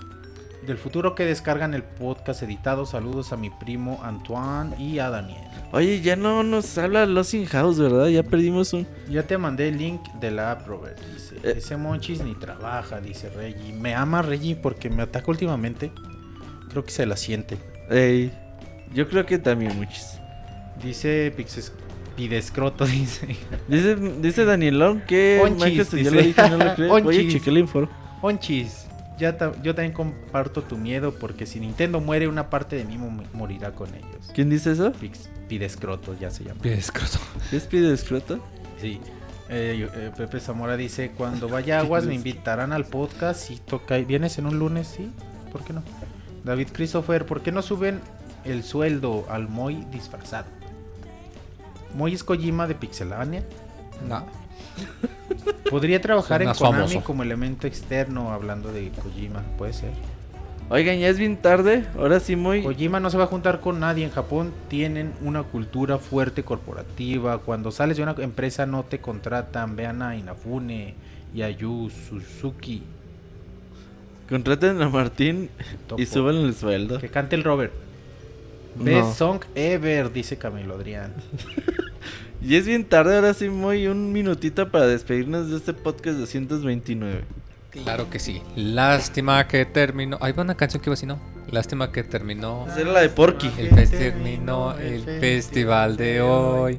del 0.66 0.78
futuro 0.78 1.14
que 1.14 1.26
descargan 1.26 1.74
el 1.74 1.82
podcast 1.82 2.42
editado. 2.42 2.86
Saludos 2.86 3.32
a 3.32 3.36
mi 3.36 3.50
primo 3.50 4.00
Antoine 4.02 4.74
y 4.78 4.98
a 4.98 5.10
Daniel. 5.10 5.46
Oye, 5.72 6.00
ya 6.00 6.16
no 6.16 6.42
nos 6.42 6.78
habla 6.78 7.04
Lost 7.04 7.34
in 7.34 7.44
House, 7.46 7.78
¿verdad? 7.78 8.06
Ya 8.06 8.22
perdimos 8.22 8.72
un. 8.72 8.86
Ya 9.10 9.24
te 9.24 9.36
mandé 9.36 9.68
el 9.68 9.76
link 9.76 10.00
de 10.20 10.30
la 10.30 10.52
app, 10.52 10.66
Robert. 10.66 10.98
Dice, 11.12 11.36
Eh. 11.44 11.54
ese 11.58 11.76
Monchis 11.76 12.22
ni 12.22 12.34
trabaja, 12.34 12.98
dice 13.00 13.28
Reggie. 13.28 13.74
Me 13.74 13.94
ama 13.94 14.22
Reggie 14.22 14.56
porque 14.56 14.88
me 14.88 15.02
ataca 15.02 15.30
últimamente. 15.30 15.92
Creo 16.70 16.82
que 16.82 16.90
se 16.92 17.04
la 17.04 17.16
siente. 17.18 17.58
Ey, 17.90 18.32
yo 18.94 19.06
creo 19.08 19.26
que 19.26 19.38
también 19.38 19.76
muchos. 19.76 20.18
Dice 20.82 21.30
Pixes 21.36 21.72
Pidescroto, 22.16 22.86
dice. 22.86 23.36
Dice, 23.68 23.96
dice 23.96 24.44
Danielón 24.44 25.00
que 25.02 25.40
Onchis, 25.42 25.64
Microsoft 25.64 25.94
ya 25.94 25.98
dice. 25.98 26.10
lo 26.14 26.22
dijo, 26.22 26.48
no 26.48 26.64
lo 26.64 26.74
cree. 26.74 26.90
Oye, 26.90 27.06
Onchis. 27.20 27.32
chequé 27.32 27.50
info. 27.58 27.88
Monchis, 28.22 28.86
ya 29.18 29.36
ta- 29.36 29.52
yo 29.62 29.74
también 29.74 29.92
comparto 29.92 30.62
tu 30.62 30.76
miedo 30.76 31.12
porque 31.14 31.46
si 31.46 31.60
Nintendo 31.60 32.00
muere, 32.00 32.26
una 32.28 32.50
parte 32.50 32.76
de 32.76 32.84
mí 32.84 32.96
mo- 32.98 33.22
morirá 33.32 33.72
con 33.72 33.88
ellos. 33.94 34.30
¿Quién 34.34 34.48
dice 34.50 34.72
eso? 34.72 34.92
Pix- 34.92 35.28
Pidescroto, 35.48 36.16
ya 36.18 36.30
se 36.30 36.44
llama. 36.44 36.60
Pidescroto. 36.62 37.18
¿Es 37.52 37.64
pide 37.64 37.92
escroto? 37.92 38.40
Sí. 38.80 39.00
Eh, 39.50 39.88
eh, 39.94 40.10
Pepe 40.16 40.40
Zamora 40.40 40.76
dice, 40.76 41.10
cuando 41.16 41.48
vaya 41.48 41.76
a 41.78 41.80
Aguas 41.82 42.06
me 42.06 42.14
invitarán 42.14 42.72
al 42.72 42.86
podcast 42.86 43.50
y 43.50 43.56
toca... 43.56 43.96
¿Vienes 43.98 44.38
en 44.38 44.46
un 44.46 44.58
lunes? 44.58 44.88
Sí. 44.96 45.10
¿Por 45.52 45.62
qué 45.64 45.72
no? 45.74 45.82
David 46.44 46.68
Christopher, 46.72 47.26
¿por 47.26 47.42
qué 47.42 47.52
no 47.52 47.60
suben 47.62 48.00
el 48.44 48.64
sueldo 48.64 49.26
al 49.30 49.48
Moy 49.48 49.84
disfrazado? 49.92 50.46
Moy 51.94 52.14
es 52.14 52.24
Kojima 52.24 52.66
de 52.66 52.74
Pixelania. 52.74 53.44
No. 54.08 54.24
Podría 55.70 56.00
trabajar 56.00 56.42
en 56.42 56.52
Konami 56.52 56.89
famoso. 56.89 57.00
como 57.05 57.23
elemento 57.23 57.66
externo 57.66 58.32
hablando 58.32 58.73
de 58.73 58.90
Kojima, 58.90 59.42
puede 59.56 59.73
ser. 59.73 59.92
Oigan, 60.70 60.98
ya 60.98 61.08
es 61.08 61.18
bien 61.18 61.36
tarde. 61.36 61.84
Ahora 61.97 62.20
sí, 62.20 62.36
muy. 62.36 62.62
Kojima 62.62 62.98
no 62.98 63.10
se 63.10 63.18
va 63.18 63.24
a 63.24 63.26
juntar 63.26 63.60
con 63.60 63.81
nadie. 63.81 64.05
En 64.05 64.10
Japón 64.10 64.52
tienen 64.68 65.12
una 65.23 65.42
cultura 65.42 65.98
fuerte 65.98 66.42
corporativa. 66.42 67.39
Cuando 67.39 67.70
sales 67.70 67.98
de 67.98 68.02
una 68.02 68.14
empresa 68.18 68.64
no 68.64 68.82
te 68.82 68.98
contratan. 68.98 69.76
Vean 69.76 70.00
a 70.00 70.16
Inafune 70.16 70.94
y 71.34 71.42
a 71.42 71.50
Yu 71.50 71.90
Suzuki. 71.90 72.82
Contraten 74.28 74.81
a 74.81 74.89
Martín 74.89 75.50
Topo. 75.86 76.00
y 76.00 76.06
suban 76.06 76.36
el 76.36 76.55
sueldo. 76.55 76.98
Que 76.98 77.10
cante 77.10 77.36
el 77.36 77.44
Robert. 77.44 77.73
No. 78.76 78.84
Best 78.84 79.18
song 79.18 79.40
ever, 79.54 80.12
dice 80.12 80.36
Camilo 80.36 80.74
Adrián. 80.74 81.12
Y 82.46 82.56
es 82.56 82.66
bien 82.66 82.84
tarde, 82.84 83.14
ahora 83.16 83.32
sí, 83.32 83.48
muy 83.48 83.86
un 83.86 84.12
minutito 84.12 84.68
para 84.70 84.86
despedirnos 84.86 85.48
de 85.50 85.56
este 85.56 85.72
podcast 85.72 86.18
229. 86.18 87.22
Claro 87.70 88.10
que 88.10 88.18
sí. 88.18 88.42
Lástima 88.54 89.48
que 89.48 89.64
terminó. 89.64 90.18
Ahí 90.20 90.32
va 90.32 90.42
una 90.42 90.54
canción 90.54 90.82
que 90.82 90.90
iba 90.90 90.94
así, 90.94 91.06
¿no? 91.06 91.18
Lástima 91.50 91.90
que 91.90 92.02
terminó. 92.04 92.66
Esa 92.68 92.82
era 92.82 92.92
la 92.92 93.00
de 93.00 93.08
Porky. 93.08 93.50
El 93.56 93.70
fes- 93.70 93.88
terminó 93.90 94.76
el 94.76 95.02
festival 95.04 95.96
de 95.96 96.20
hoy. 96.20 96.78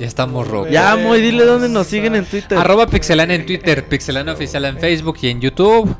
Ya 0.00 0.06
estamos 0.06 0.48
rock. 0.48 0.70
Ya, 0.70 0.96
muy, 0.96 1.20
dile 1.20 1.44
dónde 1.44 1.68
nos 1.68 1.86
siguen 1.86 2.16
en 2.16 2.24
Twitter. 2.24 2.58
Arroba 2.58 2.88
Pixelana 2.88 3.34
en 3.34 3.46
Twitter, 3.46 3.84
Pixelana 3.84 4.32
Oficial 4.32 4.64
en 4.64 4.78
Facebook 4.78 5.18
y 5.22 5.28
en 5.28 5.40
YouTube. 5.40 5.94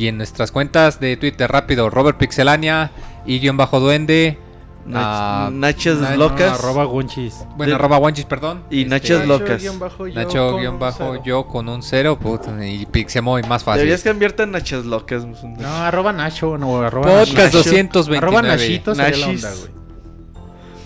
Y 0.00 0.08
en 0.08 0.16
nuestras 0.16 0.50
cuentas 0.50 0.98
de 0.98 1.18
Twitter 1.18 1.50
rápido, 1.52 1.90
Robert 1.90 2.16
Pixelania 2.16 2.90
y 3.26 3.38
guion 3.38 3.58
bajo 3.58 3.80
duende. 3.80 4.38
Nach- 4.86 5.50
Nachas 5.52 5.98
Na- 5.98 6.16
locas. 6.16 6.58
Arroba. 6.58 6.86
Bueno, 7.56 7.74
arroba 7.74 8.00
perdón. 8.26 8.62
Y 8.70 8.78
Este, 8.78 8.88
Nachas 8.88 9.26
locas. 9.28 9.62
Nacho 10.14 10.56
guion 10.56 10.78
bajo 10.78 11.22
yo 11.22 11.46
con 11.46 11.68
un 11.68 11.82
cero, 11.82 12.18
puta, 12.18 12.66
y 12.66 12.86
Pixemoy 12.86 13.42
más 13.42 13.62
fácil. 13.62 13.80
Deberías 13.80 14.02
cambiarte 14.02 14.44
a 14.44 14.46
Nachas 14.46 14.86
locas. 14.86 15.26
No, 15.26 15.68
arroba 15.68 16.14
Nacho, 16.14 16.56
no, 16.56 16.80
arroba 16.80 17.06
Podcast 17.06 17.52
Nacho. 17.54 17.58
229. 17.58 18.16
Arroba 18.26 18.40
Nachito 18.40 18.94
sería 18.94 19.10
la 19.18 19.26
Nachis. 19.26 19.44
onda, 19.44 19.56
güey. 19.60 19.80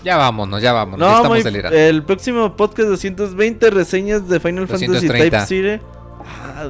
Ya 0.03 0.17
vámonos, 0.17 0.61
ya 0.61 0.73
vámonos. 0.73 0.99
ya 0.99 1.05
No, 1.05 1.15
estamos 1.15 1.51
muy, 1.53 1.79
el 1.79 2.03
próximo 2.03 2.55
podcast 2.57 2.89
220 2.89 3.69
reseñas 3.69 4.27
de 4.27 4.41
Final 4.41 4.67
Fantasy 4.67 4.87
230. 4.87 5.45
Type 5.45 5.47
Zero. 5.47 5.94
Ah, 6.27 6.67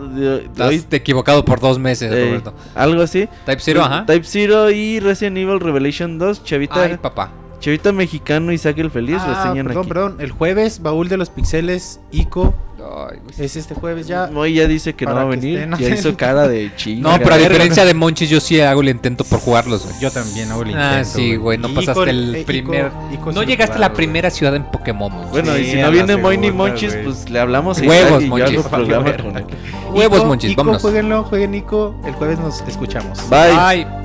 hoy- 0.68 0.84
equivocado 0.92 1.46
por 1.46 1.60
dos 1.60 1.80
meses, 1.80 2.12
eh, 2.12 2.26
Roberto. 2.26 2.54
algo 2.76 3.02
así. 3.02 3.28
Type 3.46 3.62
Zero, 3.62 3.84
ajá. 3.84 4.06
Type 4.06 4.26
Zero 4.26 4.70
y 4.72 5.00
Resident 5.00 5.38
Evil 5.38 5.60
Revelation 5.60 6.18
2. 6.18 6.44
Chavita, 6.44 6.82
Ay, 6.82 6.98
papá. 6.98 7.32
Chavita 7.60 7.92
mexicano 7.92 8.52
Isaac 8.52 8.78
el 8.80 8.92
Feliz 8.92 9.18
Ah, 9.22 9.44
reseñan 9.44 9.66
perdón, 9.68 9.82
aquí. 9.84 9.88
perdón. 9.90 10.16
El 10.20 10.32
jueves, 10.32 10.82
baúl 10.82 11.08
de 11.10 11.18
los 11.18 11.30
pixeles, 11.30 12.00
Ico. 12.12 12.54
Ay, 12.88 13.18
güey. 13.24 13.46
Es 13.46 13.56
este 13.56 13.74
jueves 13.74 14.06
ya. 14.08 14.28
Moy 14.32 14.54
ya 14.54 14.68
dice 14.68 14.94
que 14.94 15.06
no 15.06 15.12
Para 15.14 15.26
va 15.26 15.32
a 15.32 15.34
que 15.36 15.40
venir. 15.42 15.60
estén 15.60 15.78
Ya 15.80 15.90
hizo 15.96 16.16
cara 16.16 16.48
de 16.48 16.72
chinga. 16.76 17.12
No, 17.12 17.18
pero 17.24 17.36
a 17.36 17.38
diferencia 17.40 17.84
de 17.86 17.94
Monchis, 17.94 18.30
yo 18.30 18.40
sí 18.40 18.60
hago 18.62 18.82
el 18.82 18.90
intento 18.90 19.24
por 19.24 19.40
jugarlos, 19.40 19.84
güey. 19.86 19.96
Yo 20.00 20.12
también 20.12 20.52
hago 20.52 20.62
el 20.64 20.76
Ah, 20.76 21.00
intento, 21.00 21.10
sí, 21.18 21.36
güey. 21.36 21.58
No 21.58 21.74
pasaste 21.74 22.10
el 22.10 22.36
eh, 22.36 22.44
primer. 22.46 22.92
No 23.34 23.44
llegaste 23.44 23.76
a 23.78 23.80
la 23.80 23.94
primera 23.94 24.30
ciudad 24.30 24.56
en 24.56 24.64
Pokémon. 24.66 25.12
Bueno, 25.32 25.58
y 25.58 25.66
Sí, 25.66 25.72
si 25.72 25.80
a 25.80 25.82
no 25.82 25.88
la 25.88 25.90
viene 25.92 26.18
Moy 26.18 26.38
ni 26.38 26.48
segunda, 26.48 26.68
Monchis, 26.70 26.92
güey. 26.94 27.04
pues 27.06 27.30
le 27.30 27.40
hablamos 27.40 27.80
a 27.80 27.82
Huevos, 27.82 28.06
Isaac 28.08 28.22
y 28.22 28.24
yo 28.26 28.30
Monchis. 28.30 28.60
hago 28.60 28.70
programa 28.70 29.18
con 29.18 29.38
él. 29.38 29.46
Huevos, 29.94 30.26
Monchis, 30.26 30.56
vámonos. 30.56 30.82
Jueguenlo, 30.82 31.24
jueguen 31.24 31.52
Nico. 31.52 31.96
El 32.06 32.14
jueves 32.14 32.40
nos 32.40 32.62
escuchamos. 32.68 33.20
Bye. 33.30 33.86
Bye. 33.86 34.05